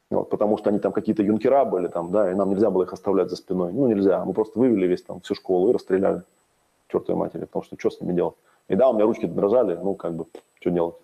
вот, 0.09 0.29
потому 0.29 0.57
что 0.57 0.69
они 0.69 0.79
там 0.79 0.93
какие-то 0.93 1.23
юнкера 1.23 1.65
были, 1.65 1.87
там, 1.87 2.11
да, 2.11 2.31
и 2.31 2.35
нам 2.35 2.49
нельзя 2.49 2.69
было 2.69 2.83
их 2.83 2.93
оставлять 2.93 3.29
за 3.29 3.35
спиной, 3.35 3.73
ну, 3.73 3.87
нельзя, 3.87 4.23
мы 4.23 4.33
просто 4.33 4.57
вывели 4.59 4.87
весь 4.87 5.03
там 5.03 5.19
всю 5.21 5.35
школу 5.35 5.69
и 5.69 5.73
расстреляли, 5.73 6.23
чертовой 6.87 7.19
матери, 7.19 7.45
потому 7.45 7.63
что 7.63 7.75
что 7.77 7.89
с 7.89 7.99
ними 7.99 8.13
делать? 8.13 8.35
И 8.69 8.75
да, 8.75 8.89
у 8.89 8.93
меня 8.93 9.05
ручки 9.05 9.25
дрожали, 9.25 9.75
ну, 9.75 9.95
как 9.95 10.13
бы, 10.13 10.25
что 10.59 10.69
делать? 10.69 10.95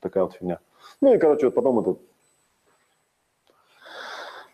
Такая 0.00 0.24
вот 0.24 0.34
фигня. 0.34 0.60
Ну 1.00 1.14
и, 1.14 1.18
короче, 1.18 1.46
вот 1.46 1.54
потом 1.54 1.78
это 1.80 1.96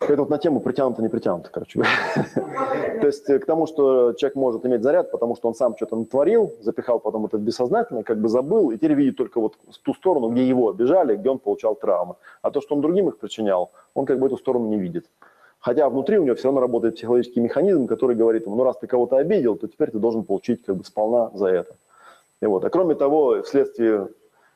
это 0.00 0.22
вот 0.22 0.30
на 0.30 0.38
тему 0.38 0.60
притянуто, 0.60 1.02
не 1.02 1.08
притянуто, 1.08 1.50
короче. 1.50 1.80
То 3.00 3.06
есть 3.06 3.28
э, 3.28 3.38
к 3.38 3.46
тому, 3.46 3.66
что 3.66 4.12
человек 4.14 4.34
может 4.34 4.64
иметь 4.64 4.82
заряд, 4.82 5.10
потому 5.10 5.36
что 5.36 5.48
он 5.48 5.54
сам 5.54 5.76
что-то 5.76 5.96
натворил, 5.96 6.52
запихал 6.60 7.00
потом 7.00 7.26
это 7.26 7.36
в 7.36 7.40
бессознательное, 7.40 8.02
как 8.02 8.20
бы 8.20 8.28
забыл, 8.28 8.70
и 8.70 8.76
теперь 8.76 8.94
видит 8.94 9.16
только 9.16 9.40
вот 9.40 9.56
ту 9.82 9.94
сторону, 9.94 10.30
где 10.30 10.46
его 10.46 10.70
обижали, 10.70 11.16
где 11.16 11.30
он 11.30 11.38
получал 11.38 11.74
травмы. 11.74 12.16
А 12.42 12.50
то, 12.50 12.60
что 12.60 12.74
он 12.74 12.80
другим 12.80 13.08
их 13.08 13.18
причинял, 13.18 13.72
он 13.94 14.06
как 14.06 14.18
бы 14.18 14.26
эту 14.26 14.36
сторону 14.36 14.68
не 14.68 14.78
видит. 14.78 15.06
Хотя 15.58 15.88
внутри 15.90 16.18
у 16.18 16.24
него 16.24 16.34
все 16.34 16.44
равно 16.44 16.62
работает 16.62 16.94
психологический 16.94 17.40
механизм, 17.40 17.86
который 17.86 18.16
говорит 18.16 18.46
ему, 18.46 18.56
ну 18.56 18.64
раз 18.64 18.78
ты 18.78 18.86
кого-то 18.86 19.18
обидел, 19.18 19.56
то 19.56 19.68
теперь 19.68 19.90
ты 19.90 19.98
должен 19.98 20.24
получить 20.24 20.64
как 20.64 20.76
бы 20.76 20.84
сполна 20.84 21.30
за 21.34 21.48
это. 21.48 21.76
И 22.40 22.46
вот. 22.46 22.64
А 22.64 22.70
кроме 22.70 22.94
того, 22.94 23.42
вследствие 23.42 24.08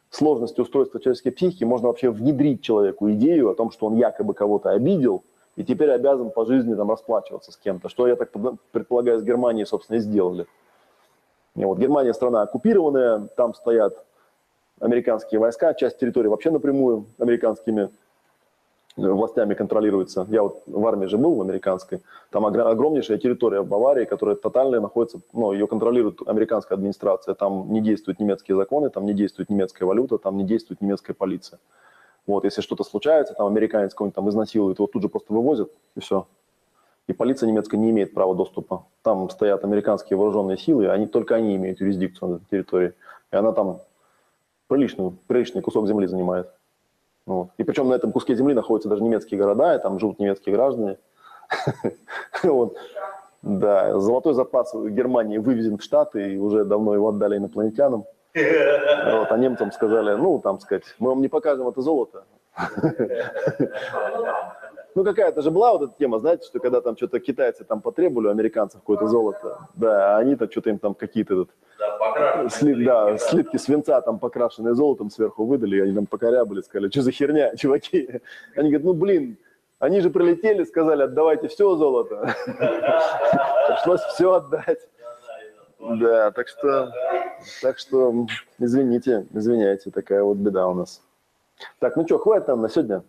сложности 0.08 0.60
устройства 0.60 1.00
человеческой 1.00 1.32
психики 1.32 1.64
можно 1.64 1.88
вообще 1.88 2.10
внедрить 2.10 2.62
человеку 2.62 3.10
идею 3.12 3.50
о 3.50 3.54
том, 3.54 3.70
что 3.70 3.86
он 3.86 3.96
якобы 3.96 4.32
кого-то 4.32 4.70
обидел, 4.70 5.24
и 5.56 5.64
теперь 5.64 5.90
обязан 5.90 6.30
по 6.30 6.44
жизни 6.44 6.74
там 6.74 6.90
расплачиваться 6.90 7.52
с 7.52 7.56
кем-то, 7.56 7.88
что 7.88 8.06
я 8.06 8.16
так 8.16 8.30
предполагаю 8.72 9.18
с 9.18 9.22
Германией, 9.22 9.66
собственно, 9.66 9.96
и 9.96 10.00
сделали. 10.00 10.46
И 11.56 11.64
вот 11.64 11.78
Германия 11.78 12.12
страна 12.12 12.42
оккупированная, 12.42 13.28
там 13.36 13.54
стоят 13.54 14.04
американские 14.80 15.38
войска, 15.38 15.72
часть 15.74 15.98
территории 15.98 16.28
вообще 16.28 16.50
напрямую 16.50 17.06
американскими 17.18 17.90
властями 18.96 19.54
контролируется. 19.54 20.26
Я 20.30 20.42
вот 20.42 20.62
в 20.66 20.86
армии 20.86 21.06
же 21.06 21.18
был, 21.18 21.34
в 21.34 21.40
американской. 21.40 22.00
Там 22.30 22.46
огромнейшая 22.46 23.18
территория 23.18 23.60
в 23.60 23.66
Баварии, 23.66 24.04
которая 24.04 24.36
тотально 24.36 24.80
находится, 24.80 25.20
ну, 25.32 25.52
ее 25.52 25.66
контролирует 25.66 26.20
американская 26.26 26.76
администрация. 26.76 27.34
Там 27.34 27.72
не 27.72 27.80
действуют 27.80 28.20
немецкие 28.20 28.56
законы, 28.56 28.90
там 28.90 29.04
не 29.04 29.14
действует 29.14 29.50
немецкая 29.50 29.84
валюта, 29.84 30.18
там 30.18 30.36
не 30.36 30.44
действует 30.44 30.80
немецкая 30.80 31.14
полиция. 31.14 31.58
Вот, 32.26 32.44
если 32.44 32.62
что-то 32.62 32.84
случается, 32.84 33.34
там 33.34 33.46
американец 33.46 33.92
какой-нибудь 33.92 34.14
там 34.14 34.28
изнасилует, 34.30 34.78
его 34.78 34.86
тут 34.86 35.02
же 35.02 35.08
просто 35.08 35.32
вывозят, 35.32 35.70
и 35.94 36.00
все. 36.00 36.26
И 37.06 37.12
полиция 37.12 37.48
немецкая 37.48 37.76
не 37.76 37.90
имеет 37.90 38.14
права 38.14 38.34
доступа. 38.34 38.86
Там 39.02 39.28
стоят 39.28 39.62
американские 39.62 40.16
вооруженные 40.16 40.56
силы, 40.56 40.88
они, 40.88 41.06
только 41.06 41.34
они 41.34 41.54
имеют 41.56 41.80
юрисдикцию 41.80 42.28
на 42.28 42.34
этой 42.36 42.46
территории. 42.50 42.94
И 43.30 43.36
она 43.36 43.52
там 43.52 43.80
приличный, 44.68 45.12
приличный 45.26 45.60
кусок 45.60 45.86
земли 45.86 46.06
занимает. 46.06 46.48
Вот. 47.26 47.48
И 47.58 47.64
причем 47.64 47.88
на 47.88 47.94
этом 47.94 48.12
куске 48.12 48.34
земли 48.34 48.54
находятся 48.54 48.88
даже 48.88 49.02
немецкие 49.02 49.38
города, 49.38 49.74
и 49.74 49.78
там 49.78 49.98
живут 49.98 50.18
немецкие 50.18 50.54
граждане. 50.54 50.98
Да, 53.42 54.00
золотой 54.00 54.32
запас 54.32 54.74
Германии 54.74 55.36
вывезен 55.36 55.76
в 55.76 55.82
Штаты, 55.82 56.32
и 56.32 56.38
уже 56.38 56.64
давно 56.64 56.94
его 56.94 57.10
отдали 57.10 57.36
инопланетянам. 57.36 58.06
Вот, 58.34 59.30
а 59.30 59.38
немцам 59.38 59.70
сказали, 59.70 60.14
ну, 60.16 60.40
там 60.40 60.58
сказать, 60.58 60.84
мы 60.98 61.10
вам 61.10 61.20
не 61.20 61.28
покажем 61.28 61.68
это 61.68 61.80
золото. 61.80 62.24
Ну, 64.96 65.02
какая-то 65.02 65.42
же 65.42 65.50
была 65.50 65.72
вот 65.72 65.82
эта 65.82 65.94
тема, 65.98 66.20
знаете, 66.20 66.46
что 66.46 66.60
когда 66.60 66.80
там 66.80 66.96
что-то 66.96 67.18
китайцы 67.18 67.64
там 67.64 67.80
потребовали 67.80 68.28
у 68.28 68.30
американцев 68.30 68.80
какое-то 68.80 69.08
золото, 69.08 69.68
да, 69.74 70.16
они-то 70.18 70.48
что-то 70.48 70.70
им 70.70 70.78
там 70.78 70.94
какие-то 70.94 71.48
да, 71.78 72.48
сли, 72.48 72.84
да, 72.84 73.18
слитки 73.18 73.56
свинца 73.56 74.00
там 74.02 74.20
покрашенные 74.20 74.74
золотом 74.74 75.10
сверху 75.10 75.46
выдали, 75.46 75.80
они 75.80 75.94
там 75.94 76.06
покорябали, 76.06 76.60
сказали, 76.60 76.90
что 76.90 77.02
за 77.02 77.10
херня, 77.10 77.56
чуваки. 77.56 78.20
Они 78.54 78.70
говорят, 78.70 78.84
ну, 78.84 78.94
блин, 78.94 79.36
они 79.80 80.00
же 80.00 80.10
прилетели, 80.10 80.62
сказали, 80.62 81.02
отдавайте 81.02 81.48
все 81.48 81.74
золото. 81.74 82.32
Пришлось 83.68 84.00
все 84.02 84.32
отдать. 84.32 84.88
Да, 85.84 86.30
так 86.30 86.48
что, 86.48 86.92
так 87.60 87.78
что, 87.78 88.26
извините, 88.58 89.26
извиняйте, 89.32 89.90
такая 89.90 90.22
вот 90.22 90.38
беда 90.38 90.66
у 90.68 90.74
нас. 90.74 91.02
Так, 91.78 91.96
ну 91.96 92.06
что, 92.06 92.18
хватит 92.18 92.46
там 92.46 92.62
на 92.62 92.68
сегодня? 92.68 93.02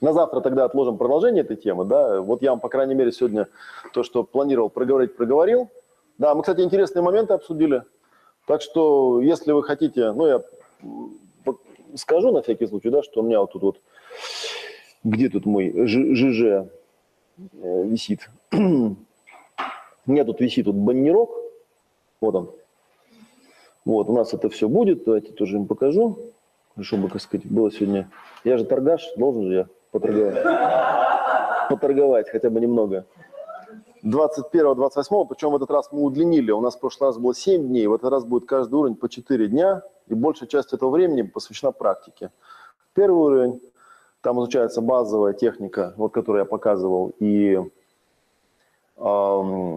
На 0.00 0.12
завтра 0.12 0.40
тогда 0.40 0.64
отложим 0.64 0.98
продолжение 0.98 1.42
этой 1.42 1.56
темы, 1.56 1.84
да. 1.84 2.20
Вот 2.20 2.42
я 2.42 2.50
вам, 2.50 2.60
по 2.60 2.68
крайней 2.68 2.94
мере, 2.94 3.12
сегодня 3.12 3.48
то, 3.92 4.02
что 4.02 4.24
планировал 4.24 4.68
проговорить, 4.68 5.16
проговорил. 5.16 5.70
Да, 6.18 6.34
мы, 6.34 6.42
кстати, 6.42 6.60
интересные 6.60 7.02
моменты 7.02 7.34
обсудили. 7.34 7.84
Так 8.46 8.62
что, 8.62 9.20
если 9.20 9.52
вы 9.52 9.62
хотите, 9.62 10.12
ну, 10.12 10.26
я 10.26 10.42
скажу 11.94 12.32
на 12.32 12.42
всякий 12.42 12.66
случай, 12.66 12.90
да, 12.90 13.02
что 13.02 13.20
у 13.20 13.22
меня 13.22 13.40
вот 13.40 13.52
тут 13.52 13.62
вот, 13.62 13.80
где 15.04 15.28
тут 15.28 15.46
мой 15.46 15.72
ЖЖ 15.86 16.42
э, 16.42 16.66
висит? 17.84 18.28
у 18.52 18.96
меня 20.06 20.24
тут 20.24 20.40
висит 20.40 20.66
вот 20.66 20.74
баннерок, 20.74 21.45
вот 22.26 22.34
он. 22.34 22.50
Вот, 23.84 24.08
у 24.08 24.12
нас 24.12 24.34
это 24.34 24.48
все 24.48 24.68
будет. 24.68 25.04
Давайте 25.04 25.32
тоже 25.32 25.56
им 25.56 25.66
покажу. 25.66 26.18
Чтобы, 26.80 27.08
как 27.08 27.22
сказать, 27.22 27.46
было 27.46 27.70
сегодня... 27.70 28.10
Я 28.44 28.58
же 28.58 28.64
торгаш, 28.64 29.14
должен 29.16 29.44
же 29.44 29.54
я 29.54 29.68
поторговать. 29.92 30.42
Поторговать 31.70 32.28
хотя 32.28 32.50
бы 32.50 32.60
немного. 32.60 33.06
21-28, 34.04 35.26
причем 35.28 35.50
в 35.50 35.56
этот 35.56 35.70
раз 35.70 35.88
мы 35.90 36.02
удлинили. 36.02 36.50
У 36.50 36.60
нас 36.60 36.76
в 36.76 36.80
прошлый 36.80 37.08
раз 37.08 37.18
было 37.18 37.34
7 37.34 37.66
дней, 37.66 37.86
в 37.86 37.94
этот 37.94 38.10
раз 38.10 38.24
будет 38.24 38.46
каждый 38.46 38.74
уровень 38.74 38.94
по 38.96 39.08
4 39.08 39.48
дня, 39.48 39.82
и 40.06 40.14
большая 40.14 40.48
часть 40.48 40.72
этого 40.72 40.90
времени 40.90 41.22
посвящена 41.22 41.72
практике. 41.72 42.30
Первый 42.94 43.18
уровень, 43.18 43.60
там 44.20 44.38
изучается 44.38 44.80
базовая 44.80 45.32
техника, 45.32 45.94
вот 45.96 46.12
которую 46.12 46.40
я 46.40 46.44
показывал, 46.44 47.14
и 47.18 47.60
ну, 48.98 49.76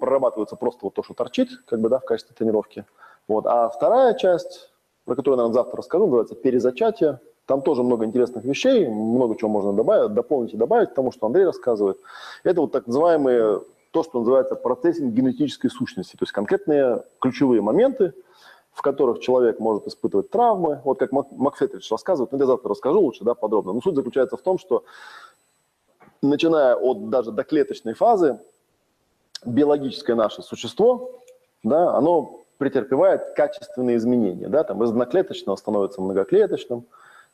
прорабатывается 0.00 0.56
просто 0.56 0.80
вот 0.82 0.94
то, 0.94 1.02
что 1.02 1.14
торчит, 1.14 1.48
как 1.66 1.80
бы, 1.80 1.88
да, 1.88 1.98
в 1.98 2.04
качестве 2.04 2.34
тренировки. 2.36 2.84
Вот. 3.26 3.46
А 3.46 3.68
вторая 3.68 4.14
часть, 4.14 4.70
про 5.04 5.16
которую 5.16 5.38
я, 5.38 5.42
наверное, 5.42 5.62
завтра 5.62 5.78
расскажу, 5.78 6.04
называется 6.04 6.34
перезачатие. 6.34 7.20
Там 7.46 7.62
тоже 7.62 7.82
много 7.82 8.04
интересных 8.04 8.44
вещей, 8.44 8.86
много 8.86 9.36
чего 9.36 9.50
можно 9.50 9.72
добавить, 9.72 10.14
дополнить 10.14 10.54
и 10.54 10.56
добавить 10.56 10.90
к 10.90 10.94
тому, 10.94 11.10
что 11.10 11.26
Андрей 11.26 11.44
рассказывает. 11.44 11.98
Это 12.44 12.60
вот 12.60 12.70
так 12.70 12.86
называемые, 12.86 13.62
то, 13.90 14.04
что 14.04 14.20
называется 14.20 14.54
процессинг 14.54 15.12
генетической 15.12 15.68
сущности, 15.68 16.12
то 16.12 16.22
есть 16.22 16.32
конкретные 16.32 17.02
ключевые 17.20 17.60
моменты, 17.60 18.12
в 18.72 18.82
которых 18.82 19.18
человек 19.18 19.58
может 19.58 19.88
испытывать 19.88 20.30
травмы. 20.30 20.80
Вот 20.84 21.00
как 21.00 21.10
Макфетридж 21.10 21.90
рассказывает, 21.90 22.30
ну, 22.30 22.38
я 22.38 22.46
завтра 22.46 22.70
расскажу 22.70 23.00
лучше, 23.00 23.24
да, 23.24 23.34
подробно. 23.34 23.72
Но 23.72 23.80
суть 23.80 23.96
заключается 23.96 24.36
в 24.36 24.42
том, 24.42 24.56
что 24.58 24.84
начиная 26.22 26.76
от 26.76 27.10
даже 27.10 27.32
доклеточной 27.32 27.94
фазы, 27.94 28.38
биологическое 29.44 30.16
наше 30.16 30.42
существо, 30.42 31.10
да, 31.62 31.94
оно 31.94 32.40
претерпевает 32.58 33.34
качественные 33.34 33.96
изменения. 33.96 34.48
Да, 34.48 34.64
там 34.64 34.82
из 34.84 34.90
одноклеточного 34.90 35.56
становится 35.56 36.02
многоклеточным, 36.02 36.84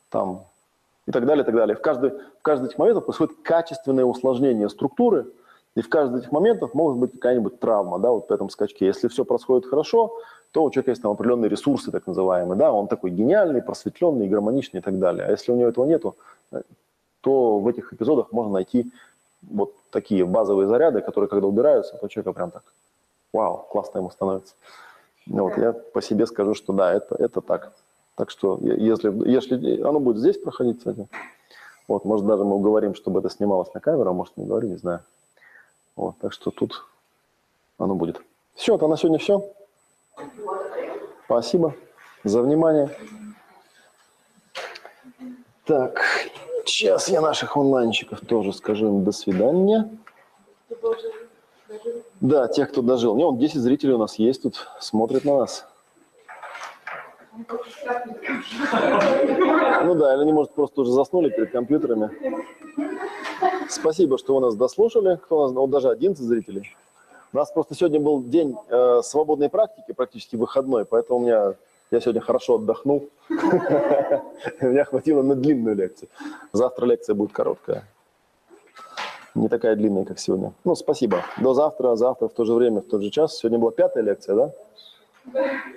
там, 0.09 0.45
и 1.05 1.11
так 1.11 1.25
далее, 1.25 1.43
и 1.43 1.45
так 1.45 1.55
далее. 1.55 1.75
В 1.75 1.81
каждый, 1.81 2.11
в 2.11 2.41
каждый 2.41 2.67
этих 2.67 2.77
моментов 2.77 3.05
происходит 3.05 3.35
качественное 3.43 4.05
усложнение 4.05 4.69
структуры, 4.69 5.27
и 5.75 5.81
в 5.81 5.89
каждом 5.89 6.15
из 6.15 6.21
этих 6.21 6.31
моментов 6.31 6.73
может 6.73 6.97
быть 6.97 7.11
какая-нибудь 7.11 7.59
травма, 7.59 7.99
да, 7.99 8.11
вот 8.11 8.29
в 8.29 8.31
этом 8.31 8.49
скачке. 8.49 8.85
Если 8.85 9.07
все 9.09 9.25
происходит 9.25 9.69
хорошо, 9.69 10.17
то 10.51 10.63
у 10.63 10.71
человека 10.71 10.91
есть 10.91 11.01
там 11.01 11.11
определенные 11.11 11.49
ресурсы, 11.49 11.91
так 11.91 12.07
называемые, 12.07 12.57
да, 12.57 12.71
он 12.71 12.87
такой 12.87 13.11
гениальный, 13.11 13.61
просветленный, 13.61 14.27
гармоничный 14.27 14.79
и 14.79 14.83
так 14.83 14.97
далее. 14.97 15.25
А 15.25 15.31
если 15.31 15.51
у 15.51 15.55
него 15.55 15.69
этого 15.69 15.85
нету, 15.85 16.15
то 17.21 17.59
в 17.59 17.67
этих 17.67 17.91
эпизодах 17.93 18.31
можно 18.31 18.53
найти 18.53 18.91
вот 19.49 19.73
такие 19.91 20.25
базовые 20.25 20.67
заряды, 20.67 21.01
которые 21.01 21.29
когда 21.29 21.47
убираются, 21.47 21.97
то 21.97 22.07
человека 22.07 22.33
прям 22.33 22.51
так, 22.51 22.63
вау, 23.33 23.65
классно 23.69 23.99
ему 23.99 24.09
становится. 24.09 24.55
Ну 25.25 25.43
вот, 25.43 25.57
я 25.57 25.73
по 25.73 26.01
себе 26.01 26.25
скажу, 26.25 26.53
что 26.53 26.73
да, 26.73 26.93
это, 26.93 27.15
это 27.15 27.41
так. 27.41 27.73
Так 28.15 28.29
что 28.29 28.57
если, 28.61 29.11
если 29.29 29.81
оно 29.81 29.99
будет 29.99 30.17
здесь 30.17 30.37
проходить, 30.37 30.79
кстати, 30.79 31.07
вот, 31.87 32.05
может 32.05 32.25
даже 32.25 32.43
мы 32.43 32.55
уговорим, 32.55 32.95
чтобы 32.95 33.19
это 33.19 33.29
снималось 33.29 33.73
на 33.73 33.79
камеру, 33.79 34.09
а 34.09 34.13
может 34.13 34.35
не 34.37 34.45
говорим, 34.45 34.71
не 34.71 34.77
знаю. 34.77 35.01
Вот, 35.95 36.17
так 36.19 36.33
что 36.33 36.51
тут 36.51 36.85
оно 37.77 37.95
будет. 37.95 38.21
Все, 38.55 38.75
это 38.75 38.87
на 38.87 38.97
сегодня 38.97 39.19
все. 39.19 39.49
Спасибо 41.25 41.75
за 42.23 42.41
внимание. 42.41 42.89
Так, 45.65 46.01
Сейчас 46.67 47.07
я 47.07 47.21
наших 47.21 47.55
онлайнчиков 47.55 48.19
тоже 48.19 48.51
скажу 48.51 48.87
им 48.87 49.05
до 49.05 49.13
свидания. 49.13 49.89
Да, 52.19 52.49
тех, 52.49 52.69
кто 52.71 52.81
дожил. 52.81 53.15
Не, 53.15 53.23
он 53.23 53.37
10 53.37 53.55
зрителей 53.55 53.93
у 53.93 53.97
нас 53.97 54.19
есть 54.19 54.43
тут, 54.43 54.67
смотрят 54.81 55.23
на 55.23 55.37
нас. 55.37 55.65
Ну 59.83 59.95
да, 59.95 60.13
или 60.13 60.21
они, 60.21 60.33
может, 60.33 60.51
просто 60.51 60.81
уже 60.81 60.91
заснули 60.91 61.29
перед 61.29 61.51
компьютерами. 61.51 62.11
Спасибо, 63.69 64.17
что 64.17 64.35
вы 64.35 64.41
нас 64.41 64.55
дослушали. 64.55 65.15
Кто 65.23 65.37
у 65.37 65.43
нас, 65.43 65.53
вот 65.53 65.69
даже 65.69 65.89
11 65.89 66.21
зрителей. 66.21 66.75
У 67.31 67.37
нас 67.37 67.49
просто 67.49 67.75
сегодня 67.75 68.01
был 68.01 68.21
день 68.23 68.57
э, 68.67 69.01
свободной 69.03 69.49
практики, 69.49 69.93
практически 69.93 70.35
выходной, 70.35 70.83
поэтому 70.85 71.19
у 71.19 71.21
меня, 71.21 71.53
я 71.91 71.99
сегодня 72.01 72.21
хорошо 72.21 72.55
отдохнул. 72.55 73.09
Меня 73.29 74.83
хватило 74.85 75.21
на 75.21 75.35
длинную 75.35 75.75
лекцию. 75.75 76.09
Завтра 76.51 76.85
лекция 76.85 77.15
будет 77.15 77.31
короткая. 77.31 77.85
Не 79.35 79.49
такая 79.49 79.75
длинная, 79.75 80.03
как 80.03 80.19
сегодня. 80.19 80.53
Ну, 80.63 80.75
спасибо. 80.75 81.23
До 81.37 81.53
завтра. 81.53 81.95
Завтра 81.95 82.27
в 82.27 82.33
то 82.33 82.43
же 82.43 82.53
время, 82.53 82.81
в 82.81 82.85
тот 82.85 83.01
же 83.03 83.09
час. 83.09 83.37
Сегодня 83.37 83.59
была 83.59 83.71
пятая 83.71 84.03
лекция, 84.03 84.35
да? 84.35 84.51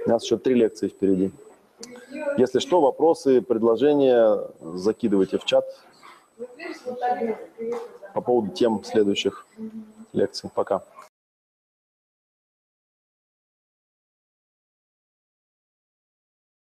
У 0.06 0.08
нас 0.08 0.24
еще 0.24 0.39
три 0.39 0.55
лекции 0.55 0.89
впереди. 0.89 1.30
Если 2.36 2.58
что, 2.58 2.80
вопросы, 2.80 3.42
предложения 3.42 4.48
закидывайте 4.60 5.39
в 5.39 5.44
чат 5.44 5.64
по 8.14 8.20
поводу 8.20 8.52
тем 8.52 8.82
следующих 8.82 9.47
лекций. 10.12 10.50
Пока. 10.55 10.82